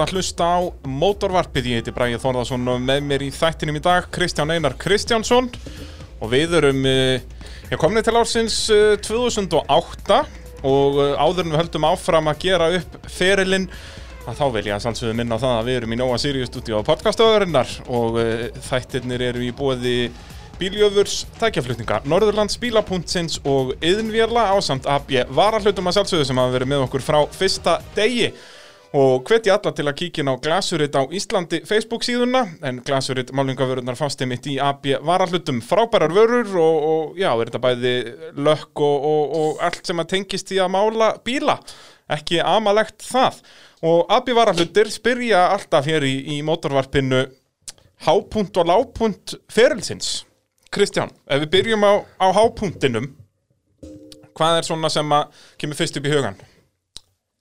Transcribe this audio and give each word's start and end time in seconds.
ert 0.00 0.14
að 0.14 0.16
hlusta 0.16 0.46
á 0.48 0.58
Mótorvarpið, 0.88 1.66
ég 1.68 1.80
heiti 1.80 1.92
Bræði 1.92 2.18
Þorðarsson 2.22 2.68
og 2.72 2.78
með 2.80 3.00
mér 3.04 3.22
í 3.26 3.30
þættinum 3.34 3.76
í 3.76 3.82
dag 3.84 4.06
Kristján 4.12 4.52
Einar 4.54 4.72
Kristjánsson. 4.80 5.50
Og 6.20 6.30
við 6.32 6.54
erum 6.56 6.84
uh, 6.88 7.74
komni 7.80 8.00
til 8.04 8.14
ársins 8.16 8.56
uh, 8.72 8.94
2008 9.04 10.20
og 10.64 11.00
uh, 11.00 11.20
áður 11.20 11.44
en 11.44 11.52
við 11.52 11.60
höldum 11.60 11.86
áfram 11.90 12.30
að 12.32 12.46
gera 12.46 12.68
upp 12.78 12.96
ferilinn 13.12 13.66
að 14.28 14.38
þá 14.38 14.44
vil 14.54 14.62
ég 14.70 14.76
að 14.76 14.84
sannsögðu 14.86 15.16
minna 15.18 15.36
á 15.36 15.42
það 15.42 15.58
að 15.58 15.68
við 15.68 15.76
erum 15.80 15.92
í 15.92 15.98
Nóa 16.00 16.20
Sirius 16.22 16.52
stúdíu 16.52 16.80
á 16.80 16.88
podcastöðurinnar 16.88 17.74
og 17.88 18.16
þættirnir 18.68 19.24
eru 19.30 19.44
í 19.44 19.50
bóði 19.56 19.96
bíljöfurs, 20.60 21.24
tækjaflutninga, 21.40 22.02
Norðurlands 22.08 22.56
bílapunktsins 22.60 23.40
og 23.48 23.72
yðnvérla 23.80 24.50
ásamt 24.52 24.88
AB 24.88 25.14
varahlutum 25.32 25.88
að 25.88 25.98
sjálfsögðu 25.98 26.28
sem 26.28 26.40
hafa 26.40 26.56
verið 26.56 26.72
með 26.72 26.86
okkur 26.86 27.04
frá 27.04 27.20
fyrsta 27.32 27.78
degi 27.96 28.28
og 28.96 29.28
hvetja 29.28 29.54
alla 29.54 29.72
til 29.76 29.86
að 29.86 29.96
kíkja 30.00 30.24
inn 30.24 30.32
á 30.32 30.42
Glasurit 30.42 30.96
á 30.98 31.02
Íslandi 31.14 31.60
Facebook 31.68 32.02
síðuna 32.06 32.42
en 32.66 32.80
Glasurit 32.86 33.30
málingavörunar 33.36 33.98
fasti 33.98 34.26
mitt 34.26 34.48
í 34.50 34.56
AB 34.58 34.88
varahlutum. 35.06 35.60
Frábærar 35.62 36.10
vörur 36.14 36.50
og, 36.58 36.78
og 36.90 37.20
já, 37.20 37.30
er 37.30 37.50
þetta 37.50 37.62
bæði 37.62 37.94
lökk 38.34 38.82
og, 38.82 39.06
og, 39.12 39.36
og 39.40 39.64
allt 39.68 39.86
sem 39.86 40.02
að 40.02 40.10
tengist 40.16 40.50
í 40.50 40.58
að 40.58 40.72
mála 40.74 41.12
bíla? 41.26 41.60
Ekki 42.10 42.40
amalegt 42.42 43.04
það. 43.06 43.38
Og 43.86 44.10
AB 44.10 44.32
varahlutir 44.34 44.90
spyrja 44.90 45.46
alltaf 45.54 45.86
hér 45.86 46.04
í, 46.08 46.16
í 46.34 46.40
mótorvarpinu 46.46 47.28
hápunt 48.06 48.56
og 48.58 48.68
lápunt 48.68 49.36
ferilsins 49.52 50.24
Kristján, 50.70 51.10
ef 51.26 51.42
við 51.42 51.50
byrjum 51.54 51.82
á, 51.82 51.92
á 52.22 52.26
hápunktinum 52.30 53.10
hvað 54.38 54.60
er 54.60 54.68
svona 54.68 54.90
sem 54.92 55.10
að 55.12 55.42
kemur 55.60 55.78
fyrst 55.78 55.98
upp 55.98 56.06
í 56.06 56.12
hugan? 56.12 56.38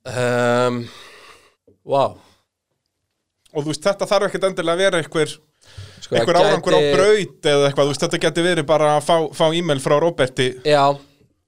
um, 0.10 0.82
Wow 1.86 2.18
Og 3.54 3.64
þú 3.64 3.72
veist, 3.72 3.82
þetta 3.86 4.06
þarf 4.10 4.28
ekkert 4.30 4.44
endilega 4.52 4.76
að 4.78 4.82
vera 4.84 4.98
einhver, 5.02 5.32
sko, 6.04 6.16
einhver 6.20 6.38
árangur 6.38 6.76
á 6.78 6.82
gæti- 6.82 6.92
braut 6.94 7.48
eða 7.50 7.64
eitthvað, 7.70 7.88
þú 7.88 7.94
veist, 7.94 8.04
þetta 8.06 8.20
geti 8.26 8.44
verið 8.46 8.66
bara 8.70 8.90
að 9.00 9.08
fá, 9.08 9.16
fá 9.34 9.46
e-mail 9.58 9.80
frá 9.82 9.96
Róberti. 10.04 10.50
Já, 10.70 10.84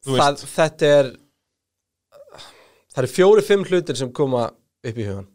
það, 0.07 0.41
þetta 0.55 0.89
er 1.01 1.11
Það 2.91 3.03
eru 3.05 3.11
fjóri-fimm 3.13 3.61
hlutir 3.69 3.95
sem 3.95 4.09
koma 4.11 4.47
upp 4.83 4.97
í 4.97 5.05
hugan 5.07 5.27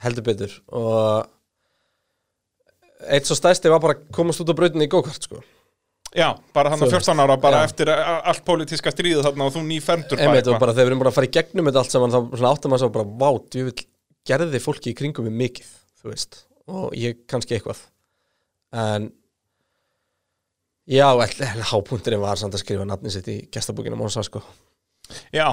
Heldur 0.00 0.24
betur. 0.24 0.54
Og 0.72 1.26
Eitt 3.08 3.26
svo 3.28 3.36
stærsti 3.38 3.70
var 3.70 3.82
bara 3.82 3.94
að 3.98 4.06
komast 4.14 4.40
út 4.42 4.48
á 4.50 4.58
brautinni 4.58 4.86
í 4.88 4.90
go-kart 4.90 5.22
sko. 5.26 5.42
Já, 6.16 6.28
bara 6.56 6.72
hann 6.72 6.80
að 6.80 6.92
veist. 6.94 7.04
14 7.04 7.20
ára, 7.20 7.36
bara 7.40 7.60
Já. 7.60 7.68
eftir 7.68 7.90
allt 7.92 8.44
pólitíska 8.46 8.92
stríðu 8.94 9.24
þarna 9.26 9.48
og 9.48 9.54
þú 9.56 9.62
nýfermdur 9.66 10.22
Einmitt, 10.24 10.48
og 10.48 10.60
bara 10.62 10.72
þegar 10.72 10.86
við 10.86 10.92
erum 10.92 11.02
bara 11.02 11.12
að 11.12 11.18
fara 11.18 11.28
í 11.28 11.32
gegnum 11.36 11.68
þetta 11.68 11.82
allt 11.82 11.94
saman 11.94 12.14
þá 12.14 12.44
áttum 12.48 12.72
maður 12.72 12.82
svo 12.84 12.90
bara, 12.94 13.08
vá, 13.20 13.28
djúvill 13.52 13.84
gerði 14.28 14.60
fólki 14.64 14.92
í 14.92 14.96
kringum 14.96 15.28
mig 15.28 15.36
mikið, 15.42 15.72
þú 16.00 16.12
veist 16.12 16.40
og 16.68 16.92
ég 16.96 17.24
kannski 17.28 17.58
eitthvað 17.58 17.82
en 18.78 19.10
já, 20.88 21.08
hápunkturinn 21.72 22.22
var 22.24 22.40
samt 22.40 22.56
að 22.56 22.64
skrifa 22.64 22.86
nafni 22.88 23.12
sitt 23.12 23.28
í 23.28 23.40
gestabókina 23.52 23.98
Mónsa, 23.98 24.24
sko 24.24 24.40
Já, 25.32 25.48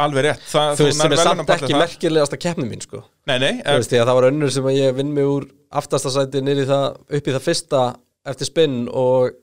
alveg 0.00 0.24
rétt 0.28 0.44
Þa, 0.48 0.62
þú 0.76 0.88
veist, 0.88 1.00
sem 1.00 1.12
er 1.12 1.20
samt 1.20 1.52
ekki 1.52 1.72
þar. 1.72 1.82
merkilegasta 1.84 2.40
keppni 2.40 2.68
mín, 2.68 2.84
sko 2.84 3.02
Nei, 3.28 3.36
nei, 3.40 3.52
þú 3.60 3.76
veist, 3.80 3.92
að 3.96 4.08
það 4.08 4.18
var 4.20 4.28
önnur 4.30 4.54
sem 4.56 4.68
að 4.68 4.80
ég 4.80 4.96
vinn 4.96 5.12
mig 5.16 5.28
úr 5.28 5.48
aftasta 5.68 6.12
sæti 6.12 6.40
í 6.40 6.64
það, 6.68 6.86
upp 7.18 7.28
í 7.28 7.36
það 7.36 7.44
fyrsta 7.44 7.82
eftir 8.28 8.50
spinn 8.50 8.80
og 8.92 9.36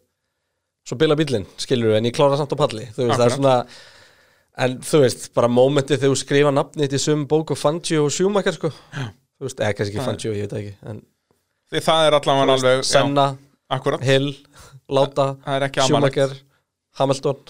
svo 0.85 0.97
bila 1.01 1.18
bílinn, 1.18 1.47
skilur 1.62 1.91
við, 1.91 2.00
en 2.00 2.07
ég 2.09 2.16
klára 2.16 2.38
samt 2.40 2.53
á 2.53 2.57
palli 2.59 2.85
þú 2.94 3.07
veist, 3.07 3.18
það 3.18 3.25
er 3.25 3.34
Akkurat. 3.34 3.38
svona 3.40 4.66
en 4.66 4.78
þú 4.85 5.01
veist, 5.03 5.28
bara 5.35 5.50
mómentið 5.51 6.01
þegar 6.01 6.13
þú 6.13 6.19
skrifa 6.22 6.53
nafnið 6.56 6.94
til 6.94 7.01
sum 7.01 7.25
bók 7.31 7.53
og 7.56 7.59
Fangio 7.59 8.06
og 8.06 8.13
Schumacher, 8.13 8.56
sko. 8.56 8.72
Þú 8.72 9.47
veist, 9.47 9.59
eða 9.59 9.78
kannski 9.79 9.97
ekki 9.97 10.06
Fangio, 10.06 10.34
ég 10.35 10.46
veit 10.46 10.53
það 10.53 10.62
ekki 10.63 10.91
en 10.91 11.01
því 11.73 11.84
það 11.88 12.07
er 12.07 12.18
allavega 12.19 12.57
alveg 12.57 12.78
já, 12.78 12.88
Senna, 12.91 13.28
Akkurat, 13.75 14.06
Hill, 14.06 14.31
Láta 14.94 15.29
það 15.46 15.68
er 15.68 15.79
Schumacher, 15.90 16.35
Hamilton 17.02 17.41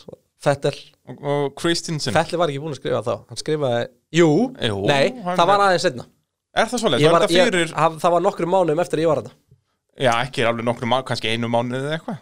Vettel, 0.45 0.75
og, 1.09 1.23
og 1.25 1.45
Christensen 1.59 2.13
Vettel 2.15 2.39
var 2.39 2.51
ekki 2.51 2.61
búin 2.63 2.75
að 2.75 2.79
skrifa 2.79 3.01
þá 3.05 3.15
hann 3.17 3.39
skrifaði, 3.41 3.87
jú, 4.15 4.29
Jú, 4.61 4.77
nei, 4.87 5.09
hann 5.25 5.39
það 5.39 5.49
var 5.51 5.65
aðeins 5.69 5.87
setna 5.89 6.07
Er 6.55 6.69
það? 6.71 6.93
Ég 7.01 7.09
Var 7.09 7.11
var, 7.11 7.25
þetta 7.25 7.35
ég, 7.35 7.49
fyrir, 7.49 7.71
haf, 7.75 7.95
það 7.99 8.13
var 8.13 8.21
nokkrum 8.23 8.53
mánum 8.55 8.79
eftir 8.79 9.01
að 9.01 9.03
ég 9.03 9.09
var 9.11 9.19
þetta 9.19 9.33
já, 10.05 10.11
ekki 10.21 10.45
alveg 10.47 10.67
nokkru 10.67 10.87
mánu, 10.87 11.05
kannski 11.07 11.33
einu 11.33 11.49
mánu 11.51 11.75
eða 11.81 11.97
eitthvað 11.97 12.21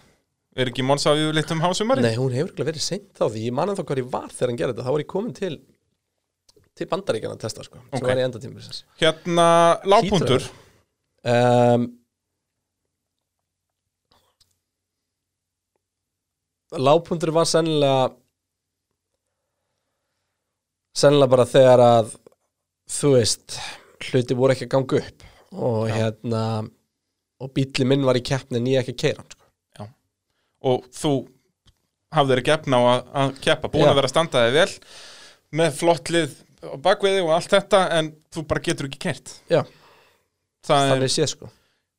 Er 0.53 0.69
ekki 0.69 0.84
Monsa 0.86 1.16
við 1.18 1.31
litt 1.34 1.52
um 1.56 1.62
hásumari? 1.64 2.03
Nei, 2.06 2.14
hún 2.19 2.34
hefur 2.36 2.52
örugglega 2.52 2.69
verið 2.69 2.84
seint 2.86 3.08
þá 3.18 3.24
því. 3.25 3.46
Ég 3.47 3.56
manum 3.58 3.78
þá 3.78 3.84
hvað 3.90 4.02
ég 4.03 4.12
var 4.14 4.28
þegar 4.34 4.52
hann 4.52 4.59
gerði 4.59 4.75
þetta. 4.75 4.86
Þá 4.86 4.94
var 4.96 5.03
ég 5.03 5.09
komin 5.14 5.34
til 5.40 5.56
til 6.74 6.88
bandaríkjana 6.90 7.36
að 7.38 7.41
testa 7.46 7.64
sko. 7.66 7.81
Sem 7.90 8.00
Ok. 8.02 8.08
var 8.09 8.18
í 8.18 8.24
endatímur 8.25 8.68
Hérna, 9.02 9.47
lágpuntur 9.86 10.46
um, 11.30 11.84
Lágpuntur 16.74 17.30
var 17.36 17.46
sennilega 17.46 18.08
sennilega 20.97 21.30
bara 21.36 21.46
þegar 21.50 21.84
að 21.86 22.16
þú 22.90 23.12
veist 23.18 23.58
hluti 24.09 24.38
voru 24.38 24.56
ekki 24.56 24.68
að 24.68 24.74
ganga 24.74 25.02
upp. 25.03 25.25
Og 25.53 25.86
hérna 25.94 26.44
og 27.44 27.53
bíli 27.53 27.86
minn 27.86 28.06
var 28.08 28.18
í 28.18 28.24
keppni 28.25 28.58
en 28.58 28.69
ég 28.72 28.81
ekki 28.81 28.96
að 28.96 29.02
keira 29.03 29.22
hann 29.22 29.31
sko. 29.36 29.43
Og 30.63 30.85
þú 30.96 31.13
hafðir 32.13 32.44
ekki 32.44 32.53
efna 32.56 32.79
á 32.79 32.84
að, 32.94 33.01
að 33.24 33.34
keppa, 33.44 33.72
búin 33.74 33.85
Já. 33.88 33.90
að 33.91 33.97
vera 34.00 34.09
að 34.09 34.13
standa 34.13 34.44
þig 34.46 34.56
vel 34.59 34.69
með 35.59 35.75
flott 35.79 36.13
lið 36.13 36.38
á 36.63 36.75
bakviði 36.84 37.24
og 37.25 37.34
allt 37.35 37.51
þetta 37.57 37.81
en 37.97 38.13
þú 38.34 38.46
bara 38.50 38.63
getur 38.63 38.90
ekki 38.90 39.01
kert 39.07 39.34
Já, 39.51 39.62
það 40.63 40.85
er, 40.85 40.94
þannig 40.94 41.13
sé 41.13 41.28
sko. 41.34 41.50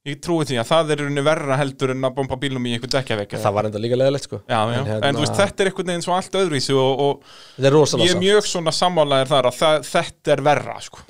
Ég 0.04 0.18
trúi 0.20 0.44
því 0.44 0.58
að 0.60 0.68
það 0.68 0.90
er 0.92 1.02
unni 1.06 1.22
verra 1.24 1.56
heldur 1.56 1.94
en 1.94 2.04
að 2.04 2.16
bomba 2.18 2.36
bílum 2.40 2.66
í 2.68 2.74
einhvern 2.76 2.92
dekkjaveik 2.92 3.30
Það 3.40 3.54
var 3.56 3.68
enda 3.70 3.80
líka 3.80 3.96
leðilegt 3.96 4.26
sko. 4.28 4.40
Já, 4.44 4.58
já, 4.58 4.74
En 4.74 4.80
en, 4.82 4.88
hérna- 4.90 5.12
þú 5.16 5.22
veist, 5.24 5.38
þetta 5.38 5.64
er 5.64 5.70
einhvern 5.70 5.90
veginn 5.92 6.04
svo 6.04 6.16
allt 6.18 6.36
öðruvísi 6.40 6.76
og, 6.76 7.04
og 7.06 7.64
er 7.64 7.78
ég 8.04 8.12
er 8.12 8.20
mjög 8.20 8.48
svona 8.50 8.74
sammálaðir 8.76 9.30
þar 9.32 9.48
að 9.48 9.56
það, 9.62 9.86
þetta 9.88 10.34
er 10.34 10.42
verra, 10.44 10.76
sko. 10.84 11.06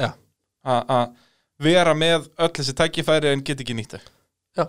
Að 0.64 1.08
vera 1.64 1.94
með 1.98 2.28
öll 2.38 2.52
þessi 2.54 2.76
tækifæri 2.78 3.32
en 3.32 3.42
get 3.46 3.62
ekki 3.64 3.76
nýtt 3.78 3.96
þau 3.96 4.04
Já. 4.54 4.64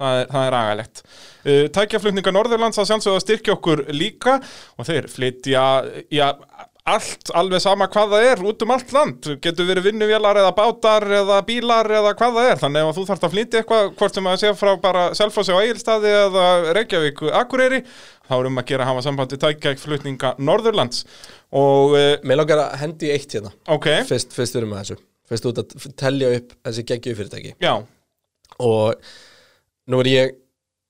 Það 0.00 0.22
er, 0.22 0.32
er 0.40 0.56
agalegt. 0.56 1.04
Uh, 1.44 1.66
tækjaflutninga 1.76 2.32
Norðurlands 2.32 2.80
að 2.80 2.90
sjálfsögðu 2.90 3.20
að 3.20 3.24
styrkja 3.26 3.56
okkur 3.58 3.84
líka 3.92 4.38
og 4.80 4.88
þeir 4.88 5.08
flytja 5.12 5.64
já, 6.12 6.26
allt, 6.88 7.30
alveg 7.36 7.62
sama 7.62 7.88
hvað 7.92 8.14
það 8.14 8.26
er 8.30 8.42
út 8.50 8.64
um 8.64 8.72
allt 8.74 8.94
land. 8.96 9.28
Getur 9.44 9.68
verið 9.68 9.90
vinnuvélar 9.90 10.40
eða 10.40 10.54
bátar 10.56 11.06
eða 11.20 11.40
bílar 11.46 11.90
eða 12.00 12.14
hvað 12.18 12.38
það 12.38 12.48
er. 12.52 12.62
Þannig 12.62 12.86
að 12.88 12.94
þú 12.96 13.04
þarft 13.10 13.26
að 13.28 13.34
flytja 13.36 13.60
eitthvað, 13.60 13.90
hvort 14.00 14.16
sem 14.18 14.30
að 14.30 14.40
sé 14.42 14.54
frá 14.56 14.72
bara 14.82 15.04
Selfossi 15.18 15.54
á 15.56 15.60
Egilstaði 15.60 16.14
eða 16.22 16.46
Reykjavík 16.78 17.22
Akureyri, 17.42 17.82
þá 18.28 18.34
er 18.38 18.50
um 18.50 18.60
að 18.62 18.68
gera 18.72 18.86
að 18.86 18.92
hafa 18.94 19.06
sambandi 19.06 19.40
tækjaflutninga 19.44 20.34
Norðurlands. 20.40 21.04
Og, 21.50 21.96
uh, 21.98 22.12
Mér 22.24 22.42
langar 22.42 22.64
að 22.64 22.76
hendi 22.84 23.08
í 23.08 23.14
eitt 23.14 23.32
hérna 23.34 23.50
ok, 23.74 23.88
Fyrst, 24.06 24.36
fyrst 24.36 24.54
við 24.54 24.60
erum 24.60 24.70
með 24.70 24.84
þessu 24.84 25.00
Fyrst 25.30 25.48
út 25.50 25.58
að 25.62 25.88
telja 25.98 26.28
upp 26.36 26.52
þessi 26.66 26.84
geggju 26.86 27.14
fyrirtæki 27.18 27.56
já, 27.58 27.72
Og 28.62 29.10
nú 29.90 30.02
er 30.02 30.10
ég 30.10 30.36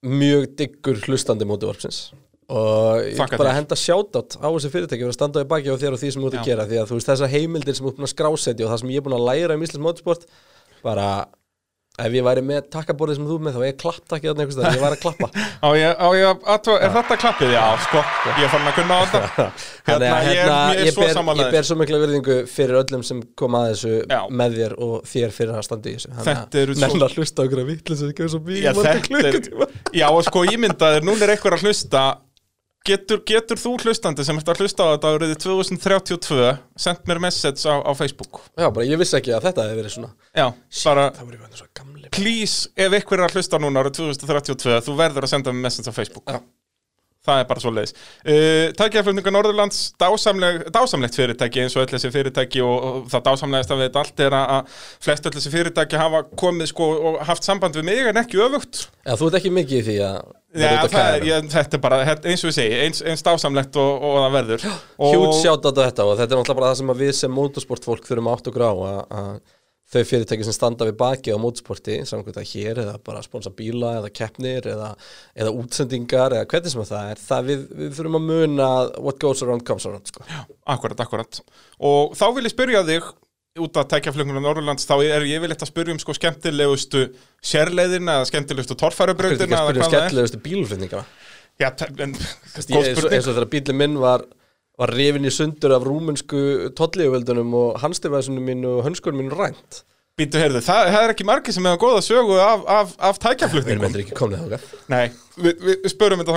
mjög 0.06 0.50
diggur 0.58 1.00
hlustandi 1.06 1.48
mótivarpsins 1.48 2.10
Og 2.50 3.04
ég 3.06 3.14
vil 3.14 3.38
bara 3.38 3.54
henda 3.54 3.76
sjátátt 3.78 4.34
á 4.42 4.48
þessi 4.50 4.70
fyrirtæki 4.72 5.06
og 5.06 5.14
standa 5.14 5.44
í 5.44 5.50
baki 5.50 5.70
á 5.70 5.78
þér 5.78 5.94
og 5.94 6.00
því 6.00 6.08
sem 6.10 6.22
þú 6.24 6.30
ert 6.30 6.38
að 6.40 6.48
gera 6.48 6.64
Því 6.66 6.80
að 6.80 6.88
þú 6.90 6.96
veist 6.98 7.10
þessar 7.12 7.30
heimildir 7.30 7.76
sem 7.76 7.84
þú 7.84 7.92
ert 7.92 8.00
búin 8.00 8.08
að 8.08 8.14
skrásetja 8.14 8.66
og 8.66 8.72
það 8.72 8.80
sem 8.82 8.90
ég 8.90 8.98
er 8.98 9.04
búin 9.06 9.16
að 9.20 9.26
læra 9.28 9.56
um 9.56 9.62
Íslands 9.66 9.84
mótorsport 9.84 10.26
Bara 10.82 11.06
ef 12.00 12.14
ég 12.14 12.22
væri 12.24 12.42
með 12.46 12.68
takkaborðið 12.72 13.16
sem 13.18 13.24
þú 13.28 13.36
með 13.44 13.56
þá 13.58 13.62
ég 13.66 13.78
klapptakkið 13.82 14.28
þarna 14.30 14.44
einhvers 14.44 14.56
staðar, 14.56 14.76
ég 14.76 14.84
væri 14.84 14.96
að 14.96 15.02
klappa 15.02 15.28
á 15.66 15.68
ég, 15.76 15.90
á 16.00 16.08
ég 16.16 16.44
að 16.54 16.68
er 16.80 16.94
þetta 16.94 17.16
klappið? 17.24 17.50
Já, 17.56 17.64
sko, 17.84 18.02
ég 18.40 18.52
farin 18.54 18.70
að 18.70 18.76
kunna 18.78 18.94
á 18.96 19.02
þetta. 19.10 19.46
Hérna, 19.90 20.06
ég 20.06 20.30
hérna, 20.30 20.56
ég 20.70 20.80
er 20.80 20.86
ég, 20.86 20.94
svo 20.94 21.08
sammála 21.10 21.42
ég 21.42 21.50
þér. 21.50 21.56
ber 21.58 21.68
svo 21.68 21.76
mikla 21.80 22.00
virðingu 22.04 22.36
fyrir 22.54 22.78
öllum 22.80 23.04
sem 23.10 23.20
kom 23.42 23.58
að 23.58 23.66
þessu 23.72 23.92
Já. 24.06 24.20
með 24.40 24.56
þér 24.60 24.76
og 24.86 24.94
þér 25.10 25.34
fyrir 25.40 25.58
að 25.58 25.66
standa 25.66 25.90
í 25.90 25.96
þessu 25.98 26.14
Þetta 26.30 26.62
eru 26.62 26.78
svo- 26.78 26.86
Nennan 26.86 27.06
að 27.10 27.18
hlusta 27.18 27.44
okkur 27.48 27.62
að 27.64 27.70
vitlis 27.74 28.04
að 28.06 28.14
ekki 28.14 28.30
svo 28.36 28.42
mjög 28.46 28.62
Já, 28.64 28.72
marga 28.78 28.94
þetta 28.94 28.96
er, 28.96 29.06
klukkutíma 29.10 29.70
já, 30.00 30.06
og 30.14 30.24
sko 30.30 30.44
ímyndaðir, 30.54 31.06
núna 31.10 31.26
er 31.26 31.34
einhver 31.34 31.58
að 31.58 31.66
hlusta 31.66 32.04
Getur, 32.88 33.20
getur 33.28 33.60
þú 33.60 33.74
hlustandi 33.82 34.24
sem 34.24 34.38
ert 34.40 34.48
að 34.48 34.62
hlusta 34.62 34.86
á 34.88 34.92
þetta 34.94 35.10
árið 35.12 35.34
2032 35.44 36.46
sendt 36.80 37.02
mér 37.10 37.18
message 37.20 37.68
á, 37.68 37.76
á 37.84 37.92
Facebook? 37.92 38.40
Já, 38.56 38.70
bara 38.72 38.86
ég 38.88 39.00
vissi 39.00 39.18
ekki 39.18 39.34
að 39.36 39.50
þetta 39.50 39.66
hefði 39.66 39.82
verið 39.82 39.94
svona 39.98 40.12
Já, 40.32 40.46
bara 40.86 41.04
voru 41.20 41.42
verið 41.42 41.60
svo 41.60 41.68
please, 42.16 42.70
ef 42.80 42.96
einhver 42.96 43.20
er 43.20 43.26
að 43.28 43.36
hlusta 43.36 43.60
núna 43.60 43.84
árið 43.84 44.00
2032 44.00 44.80
þú 44.86 44.96
verður 44.96 45.28
að 45.28 45.32
senda 45.34 45.52
mér 45.52 45.68
message 45.68 45.92
á 45.92 45.94
Facebook. 45.94 46.24
Já. 46.32 46.40
Það 47.20 47.42
er 47.42 47.46
bara 47.50 47.60
svo 47.60 47.70
leiðis 47.76 47.92
uh, 47.92 48.66
Tækjaflutninga 48.80 49.32
Norðurlands, 49.34 49.80
dásamleg, 50.00 50.62
dásamlegt 50.72 51.18
fyrirtæki 51.20 51.66
eins 51.66 51.76
og 51.76 51.84
öll 51.84 51.92
þessi 51.92 52.10
fyrirtæki 52.14 52.62
og, 52.64 52.76
og 52.80 53.10
það 53.12 53.26
dásamlegast 53.26 53.74
af 53.74 53.82
þetta 53.84 54.04
allt 54.06 54.22
er 54.24 54.36
að 54.38 54.78
flest 55.04 55.28
öll 55.28 55.34
þessi 55.36 55.52
fyrirtæki 55.52 56.00
hafa 56.00 56.22
komið 56.40 56.72
sko 56.72 56.88
og 57.10 57.20
haft 57.28 57.44
samband 57.44 57.76
við 57.76 57.90
mig 57.90 58.08
en 58.08 58.22
ekki 58.22 58.40
öfugt. 58.40 58.86
Já, 59.04 59.18
þú 59.20 59.28
ert 59.28 59.36
ekki 59.42 59.52
mikið 59.52 59.82
í 59.82 59.86
því 59.90 59.98
að 60.08 60.22
Já, 60.50 60.66
er, 60.82 61.24
ég, 61.28 61.46
þetta 61.52 61.76
er 61.78 61.82
bara, 61.84 62.00
eins 62.16 62.42
og 62.42 62.50
ég 62.50 62.56
segi, 62.56 62.78
eins, 62.82 63.04
eins 63.06 63.22
dásamlegt 63.22 63.76
og, 63.78 64.02
og 64.02 64.16
það 64.24 64.32
verður. 64.34 64.64
Og, 64.98 65.14
Hjút 65.14 65.36
sjátt 65.38 65.68
á 65.68 65.70
þetta 65.76 66.06
og 66.08 66.16
þetta 66.18 66.26
er 66.26 66.40
náttúrulega 66.40 66.58
bara 66.58 66.70
það 66.72 66.80
sem 66.80 66.92
við 66.98 67.12
sem 67.20 67.34
motorsportfólk 67.36 68.08
þurfum 68.08 68.30
átt 68.32 68.50
okkur 68.50 68.66
á 68.66 68.72
að, 68.72 69.38
þau 69.90 70.02
fyrirtæki 70.06 70.46
sem 70.46 70.54
standa 70.54 70.86
við 70.86 70.98
baki 71.00 71.34
á 71.34 71.38
mótsporti 71.42 72.00
samkvæmt 72.06 72.38
að 72.42 72.50
hér 72.52 72.82
eða 72.84 72.98
bara 73.06 73.22
sponsa 73.26 73.50
bíla 73.54 73.96
eða 74.00 74.12
keppnir 74.14 74.68
eða, 74.70 74.92
eða 75.34 75.54
útsendingar 75.62 76.36
eða 76.36 76.50
hvernig 76.50 76.74
sem 76.74 76.86
það 76.90 77.14
er 77.14 77.24
það 77.24 77.48
við, 77.48 77.64
við 77.80 77.96
þurfum 77.98 78.20
að 78.20 78.28
muna 78.28 78.68
what 78.98 79.18
goes 79.22 79.42
around 79.46 79.66
comes 79.66 79.86
around 79.90 80.10
sko. 80.10 80.26
Akkurat, 80.70 81.02
akkurat. 81.02 81.42
Og 81.78 82.14
þá 82.18 82.26
vil 82.36 82.46
ég 82.46 82.54
spyrja 82.54 82.86
þig 82.86 83.10
út 83.58 83.78
að 83.80 83.88
tækja 83.90 84.12
flugum 84.14 84.38
á 84.38 84.42
Norrlands 84.44 84.86
þá 84.86 84.94
er 85.02 85.24
ég 85.26 85.40
vil 85.42 85.50
eitthvað 85.50 85.70
spyrja 85.72 85.94
um 85.96 85.98
sko 86.02 86.14
skemmtilegustu 86.14 87.00
sérleiðina 87.42 88.20
eða 88.20 88.28
skemmtilegustu 88.30 88.76
Hvernig 88.76 88.82
torfærubrautina 88.84 89.46
ekki 89.48 89.56
að 89.58 89.66
spyrja 89.66 89.82
er. 89.82 89.90
skemmtilegustu 89.90 90.42
bílflutninga 90.44 91.04
Já, 91.60 91.68
en, 92.00 92.14
Ég- 92.14 93.10
eins 93.10 93.26
og 93.28 93.34
þegar 93.34 93.48
bílinn 93.52 93.76
minn 93.76 93.98
var 94.00 94.22
var 94.80 94.94
rifin 94.96 95.26
í 95.28 95.32
sundur 95.34 95.74
af 95.76 95.84
rúmunsku 95.84 96.70
tolliðuvöldunum 96.78 97.50
og 97.58 97.80
handstifaðsunum 97.82 98.46
mín 98.48 98.62
og 98.64 98.78
hönskunum 98.86 99.20
mín 99.20 99.34
rænt. 99.34 99.82
Býtu, 100.16 100.40
heyrðu, 100.40 100.62
það, 100.64 100.88
það 100.94 101.04
er 101.04 101.12
ekki 101.12 101.26
margir 101.28 101.52
sem 101.52 101.66
hefur 101.68 101.82
góða 101.82 102.00
sögu 102.06 102.38
af, 102.40 102.64
af, 102.64 102.94
af 102.96 103.18
Við 103.20 103.20
erum 103.20 103.20
tækjaflutningum 103.26 103.84
eitthvað 103.84 104.02
ekki 104.06 104.16
komnið 104.16 104.46
þáka 104.46 104.88
Nei, 104.94 105.04
við, 105.36 105.60
við 105.68 105.92
spörum 105.92 106.22
þetta 106.22 106.32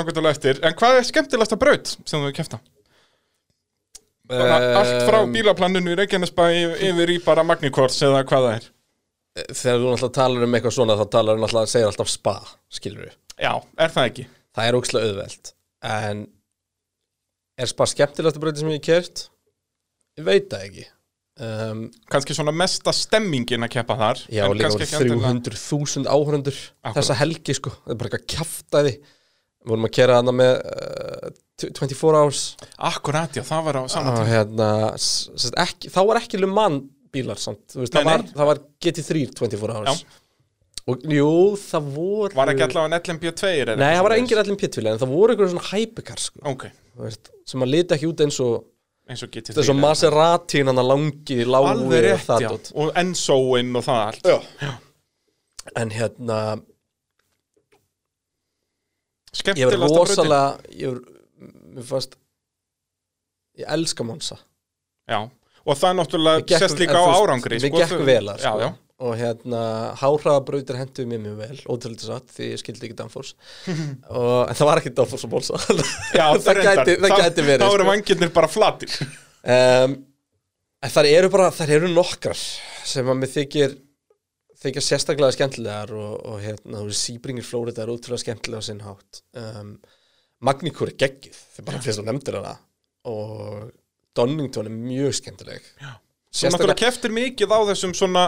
þannig 2.59 2.82
Allt 4.31 5.01
frá 5.07 5.19
bílaplaninu 5.27 5.91
í 5.91 5.97
Reykjanesbæ 5.99 6.45
yfir 6.87 7.11
í 7.11 7.17
bara 7.25 7.43
Magnikors 7.43 7.97
eða 8.05 8.21
hvað 8.27 8.45
það 8.47 8.53
er. 8.55 8.69
Þegar 9.49 9.79
þú 9.81 9.89
náttúrulega 9.89 10.13
talar 10.15 10.45
um 10.45 10.55
eitthvað 10.55 10.75
svona 10.77 10.95
þá 10.99 11.03
talar 11.11 11.37
þú 11.39 11.41
náttúrulega 11.43 11.71
segir 11.73 11.87
alltaf 11.89 12.09
spa 12.13 12.33
skilur 12.69 13.07
við 13.07 13.15
Já, 13.41 13.53
er 13.81 13.93
það 13.95 14.09
ekki? 14.11 14.25
Það 14.53 14.67
er 14.69 14.77
ókslega 14.77 15.07
auðvelt 15.09 15.53
En 15.89 16.19
er 17.57 17.71
spa 17.71 17.87
skemmtilegasta 17.89 18.41
breytið 18.43 18.61
sem 18.61 18.73
ég 18.75 18.83
kert? 18.85 19.23
Ég 20.21 20.27
veit 20.27 20.45
það 20.53 20.67
ekki. 20.67 20.85
Um, 21.41 21.81
Kannski 22.13 22.35
svona 22.37 22.53
mesta 22.53 22.93
stemmingin 22.93 23.65
að 23.65 23.73
keppa 23.73 23.97
þar 23.97 24.21
Já, 24.29 24.45
líka 24.53 24.69
endilega- 24.69 25.01
300.000 25.49 26.05
áhörundur 26.13 26.59
þessa 26.93 27.17
helgi 27.17 27.55
sko, 27.57 27.73
það 27.73 27.95
er 27.95 27.99
bara 28.03 28.11
eitthvað 28.13 28.29
Við 28.85 28.99
vorum 29.69 29.87
að 29.87 29.93
kera 29.95 30.17
hana 30.19 30.33
með 30.35 30.53
uh, 30.63 31.29
24 31.63 32.19
hours. 32.19 32.41
Akkurat, 32.89 33.37
já, 33.37 33.43
það 33.47 33.67
var 33.69 33.79
á 33.79 33.83
saman 33.93 34.11
og 34.13 34.19
tíma. 34.19 34.31
hérna, 34.33 34.69
þá 35.93 36.01
var 36.09 36.19
ekki 36.23 36.41
Le 36.41 36.49
Mans 36.51 36.89
bílar 37.13 37.37
samt, 37.37 37.75
veist, 37.77 37.93
það, 37.93 38.03
Nei, 38.03 38.09
var, 38.09 38.23
nei. 38.25 38.33
það 38.39 38.47
var 38.49 38.61
GT3 38.81 39.23
24 39.37 39.75
hours. 39.77 40.03
Og 40.89 41.03
jú, 41.07 41.27
það 41.61 41.85
voru 41.95 42.35
Var 42.35 42.49
ekki 42.51 42.63
allavega 42.65 42.97
en 42.97 43.03
LMP2 43.13 43.51
er 43.61 43.69
Nei, 43.79 43.91
það 43.95 44.01
var 44.03 44.15
engin 44.17 44.39
allir 44.41 44.57
pjötvili 44.59 44.89
en 44.91 44.97
það 44.99 45.11
voru 45.13 45.31
einhverjum 45.35 45.53
svona 45.53 45.69
hypercar 45.69 46.19
sko, 46.19 46.41
Ok, 46.51 46.65
þú 46.97 47.05
veist, 47.05 47.29
sem 47.47 47.63
að 47.63 47.71
lita 47.71 47.95
ekki 47.95 48.09
út 48.09 48.23
eins 48.25 48.39
og 48.43 48.65
eins 49.07 49.23
og 49.23 49.31
GT3 49.31 49.55
þess 49.61 49.71
að 49.71 49.79
Maserati 49.79 50.63
hann 50.67 50.81
að 50.83 50.89
langi, 50.89 51.37
lágu 51.47 51.69
Alveg 51.69 52.09
og 52.09 52.25
það 52.25 52.43
já. 52.43 52.51
Og 52.83 52.91
Enzoin 52.99 53.71
og 53.79 53.85
það 53.87 54.01
allt. 54.09 54.29
Já. 54.65 54.73
En 55.79 55.93
hérna, 55.95 56.39
ég 59.33 59.45
var 59.45 59.73
Skemmtilegasta 59.73 59.87
brautin 59.87 60.13
rosalega, 60.13 60.57
ég 60.77 60.93
var, 60.93 61.01
mér 61.73 61.87
fannst, 61.89 62.15
ég 63.59 63.65
elska 63.77 64.05
Monsa. 64.07 64.37
Já, 65.09 65.19
og 65.65 65.77
það 65.79 65.97
náttúrulega 65.99 66.39
Mér 66.43 66.47
gekk- 66.53 66.63
sést 66.63 66.79
líka 66.79 66.95
á 67.01 67.05
árangri 67.17 67.57
Mér 67.59 67.67
sko, 67.69 67.77
gekk 67.81 67.93
þú- 67.97 68.05
vel 68.07 68.25
að, 68.33 68.39
Já, 68.39 68.49
sko. 68.53 68.59
já, 68.67 68.71
Og 69.03 69.15
hérna, 69.19 69.61
háhraðabrautir 69.99 70.77
henduðu 70.79 71.07
mér 71.09 71.19
mjög 71.25 71.37
vel, 71.41 71.57
ótrúlega 71.67 72.05
satt, 72.07 72.27
því 72.37 72.45
ég 72.53 72.59
skildi 72.61 72.85
ekki 72.87 72.95
Danfors. 72.95 73.33
og, 74.15 74.47
en 74.47 74.55
það 74.55 74.67
var 74.69 74.79
ekki 74.79 74.93
Danfors 74.95 75.25
og 75.27 75.31
Monsa. 75.33 75.57
já 76.13 76.27
það, 76.39 76.53
reyndar. 76.55 76.85
gæti, 76.85 76.95
það 77.01 77.17
gæti 77.19 77.45
verið. 77.49 77.65
Þá 77.65 77.73
eru 77.73 77.83
sko. 77.83 77.89
vangirnir 77.89 78.31
bara 78.37 78.47
flatir 78.47 78.95
um, 79.43 79.97
þar 80.93 81.09
eru 81.09 81.29
bara 81.33 81.49
þar 81.51 81.73
eru 81.79 81.89
nokkrar 81.91 82.37
sem 82.85 83.05
að 83.11 83.19
mér 83.23 83.33
þykir 83.33 83.75
þykir 84.63 84.85
sérstaklega 84.85 85.35
skemmtilegar 85.35 85.91
og, 85.97 86.13
og 86.29 86.39
hérna, 86.43 86.83
Sýbringir 86.95 87.45
Flórida 87.47 87.83
er 87.83 87.91
útrúlega 87.93 88.23
skemmtilega 88.23 88.63
á 88.63 88.67
sinn 88.67 88.83
hátt. 88.85 89.23
Um, 89.39 89.75
Magníkur 90.43 90.91
er 90.91 90.99
geggið 90.99 91.35
þegar 91.55 91.67
bara 91.69 91.83
fyrst 91.83 92.01
og 92.01 92.07
nefndir 92.09 92.39
hana. 92.39 92.55
Og 93.07 93.69
Donington 94.15 94.69
er 94.69 94.75
mjög 94.75 95.17
skemmtileg. 95.19 95.67
Já. 95.81 95.93
Svo 96.33 96.49
náttúrulega 96.49 96.81
keftir 96.81 97.13
mikið 97.13 97.53
á 97.53 97.59
þessum 97.69 97.93
svona 97.95 98.25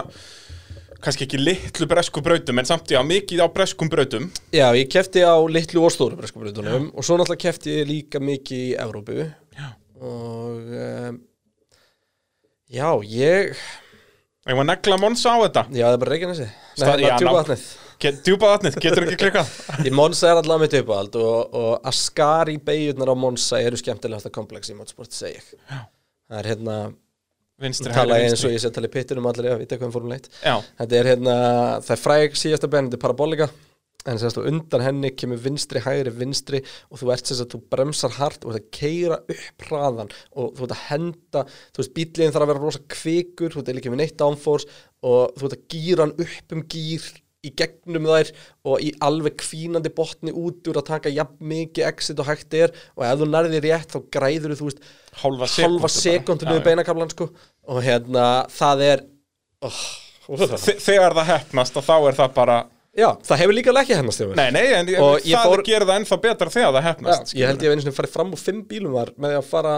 kannski 1.02 1.26
ekki 1.26 1.40
litlu 1.40 1.88
bresku 1.90 2.22
brautum 2.24 2.60
en 2.60 2.68
samt 2.68 2.90
já, 2.90 3.00
mikið 3.04 3.42
á 3.44 3.46
breskum 3.52 3.90
brautum. 3.92 4.28
Já, 4.54 4.68
ég 4.78 4.88
kefti 4.92 5.24
á 5.26 5.36
litlu 5.50 5.84
og 5.86 5.92
stóru 5.94 6.18
breskabrutunum 6.18 6.90
og 6.94 7.06
svo 7.06 7.18
náttúrulega 7.18 7.48
kefti 7.48 7.80
ég 7.80 7.90
líka 7.90 8.22
mikið 8.22 8.62
í 8.62 8.76
Evrópu. 8.84 9.26
Já. 9.56 9.68
og 10.00 10.72
um, 10.76 11.18
já, 12.68 12.88
ég 13.02 13.56
Ég 14.46 14.54
var 14.60 14.66
negla 14.68 14.96
Monsa 15.02 15.32
á 15.34 15.38
þetta? 15.46 15.62
Já, 15.74 15.86
það 15.88 15.96
er 15.96 16.00
bara 16.04 16.14
Reykjanesi. 16.14 16.46
Djúpaðatnið 16.78 17.66
Get- 17.96 18.18
Djúpa 18.26 18.50
vatnið, 18.52 18.74
getur 18.84 19.06
ekki 19.06 19.16
klikkað? 19.22 19.52
Í 19.88 19.90
Monza 19.96 20.28
er 20.28 20.36
allavega 20.42 20.66
mitt 20.66 20.74
uppáhald 20.82 21.14
og, 21.16 21.54
og 21.56 21.86
Ascari 21.88 22.58
beigjurnar 22.60 23.08
á 23.08 23.16
Monza 23.16 23.56
eru 23.64 23.78
skemmtilegasta 23.80 24.28
komplex 24.34 24.68
í 24.68 24.76
motorsport, 24.76 25.14
segi 25.16 25.38
ég. 25.38 25.46
Já. 25.70 25.78
Það 26.28 26.40
er 26.42 26.48
hérna, 26.52 26.74
Vinstri, 27.64 27.94
hægri, 27.96 28.18
ég 28.20 28.26
eins 28.26 28.34
og 28.44 28.50
vinstri 28.50 28.52
ég 28.52 28.60
sé 28.60 28.68
að 28.68 28.74
tala 28.76 28.90
í 28.90 28.92
pittunum 28.98 29.28
allir 29.30 29.48
að 29.54 29.62
vita 29.62 29.78
hvað 29.80 29.88
um 29.88 29.94
Formule 29.94 30.18
1. 30.20 30.28
Já, 30.44 30.54
Þetta 30.82 30.98
er 31.00 31.08
hérna, 31.14 31.36
það 31.86 31.94
er 31.96 32.02
fræg 32.02 32.36
síðasta 32.42 32.70
bein, 32.74 32.90
þetta 32.90 32.98
er 33.00 33.04
parabolika, 33.06 33.48
en 34.06 34.20
semst 34.22 34.38
og 34.40 34.46
undan 34.50 34.84
henni 34.86 35.10
kemur 35.18 35.40
vinstri, 35.42 35.82
hægri, 35.84 36.12
vinstri 36.14 36.60
og 36.90 37.00
þú 37.00 37.12
ert 37.14 37.26
semst 37.30 37.44
að 37.44 37.52
þú 37.56 37.60
bremsar 37.74 38.16
hart 38.20 38.44
og 38.46 38.52
þú 38.52 38.56
ert 38.56 38.64
að 38.64 38.72
keira 38.78 39.20
upp 39.36 39.66
hraðan 39.68 40.10
og 40.38 40.56
þú 40.56 40.66
ert 40.68 40.74
að 40.76 40.82
henda, 40.92 41.44
þú 41.74 41.82
veist, 41.82 41.94
bíliðin 41.98 42.34
þarf 42.36 42.46
að 42.46 42.52
vera 42.54 42.64
rosa 42.64 42.82
kvikur, 42.96 43.54
þú 43.56 43.62
ert 43.64 43.70
ekki 43.76 43.92
með 43.94 44.02
neitt 44.04 44.18
downforce 44.22 44.68
og 45.06 45.36
þú 45.38 45.48
ert 45.50 45.56
að 45.58 45.64
gýra 45.76 46.06
hann 46.06 46.16
upp 46.26 46.56
um 46.58 46.66
gýr 46.76 47.08
í 47.46 47.50
gegnum 47.54 48.06
þær 48.10 48.30
og 48.66 48.80
í 48.82 48.88
alveg 49.06 49.36
kvínandi 49.38 49.90
botni 49.94 50.32
út 50.34 50.66
úr 50.66 50.80
að 50.80 50.88
taka 50.88 51.12
jafn 51.14 51.36
mikið 51.46 51.84
exit 51.86 52.18
og 52.18 52.26
hægt 52.26 52.56
er 52.58 52.72
og 52.96 53.04
ef 53.06 53.20
þú 53.20 53.28
nærði 53.30 53.60
rétt 53.62 53.92
þá 53.92 53.98
græður 54.16 54.56
þú 54.58 54.66
veist 54.70 54.80
hálfa 55.20 55.46
halva 55.60 55.90
sekúndu 55.92 55.92
sekundu 55.94 56.48
niður 56.48 56.64
beinakablan 56.66 57.12
sko. 57.12 57.28
Og 57.70 57.78
hérna 57.86 58.24
það 58.50 58.82
er 58.88 59.04
oh, 59.62 59.84
Þe- 60.26 60.80
Þegar 60.82 61.14
það 61.20 61.28
hefnast 61.30 61.76
og 61.78 61.86
þá 61.86 61.94
er 62.08 62.18
það 62.18 62.34
bara 62.40 62.56
já, 62.96 63.08
það 63.28 63.42
hefur 63.42 63.56
líka 63.58 63.74
ekki 63.82 63.98
hennast 63.98 64.22
hjá 64.22 64.28
mér 64.30 64.38
Nei, 64.40 64.48
nei, 64.56 64.66
en 64.78 64.94
Og 65.02 65.20
það 65.24 65.50
fór- 65.50 65.64
gerir 65.66 65.88
það 65.90 66.00
ennþá 66.00 66.18
betra 66.24 66.52
þegar 66.54 66.72
það 66.72 66.80
Já, 66.82 66.86
hefnast 66.90 67.34
ég 67.36 67.50
held 67.52 67.60
ég 67.62 67.68
hef 67.68 67.76
einu 67.76 67.84
sinni 67.86 67.98
farið 68.00 68.16
fram 68.16 68.32
úr 68.36 68.42
fimm 68.42 68.64
bílum 68.70 68.96
var 68.96 69.12
með 69.20 69.36
að 69.40 69.46
fara 69.50 69.74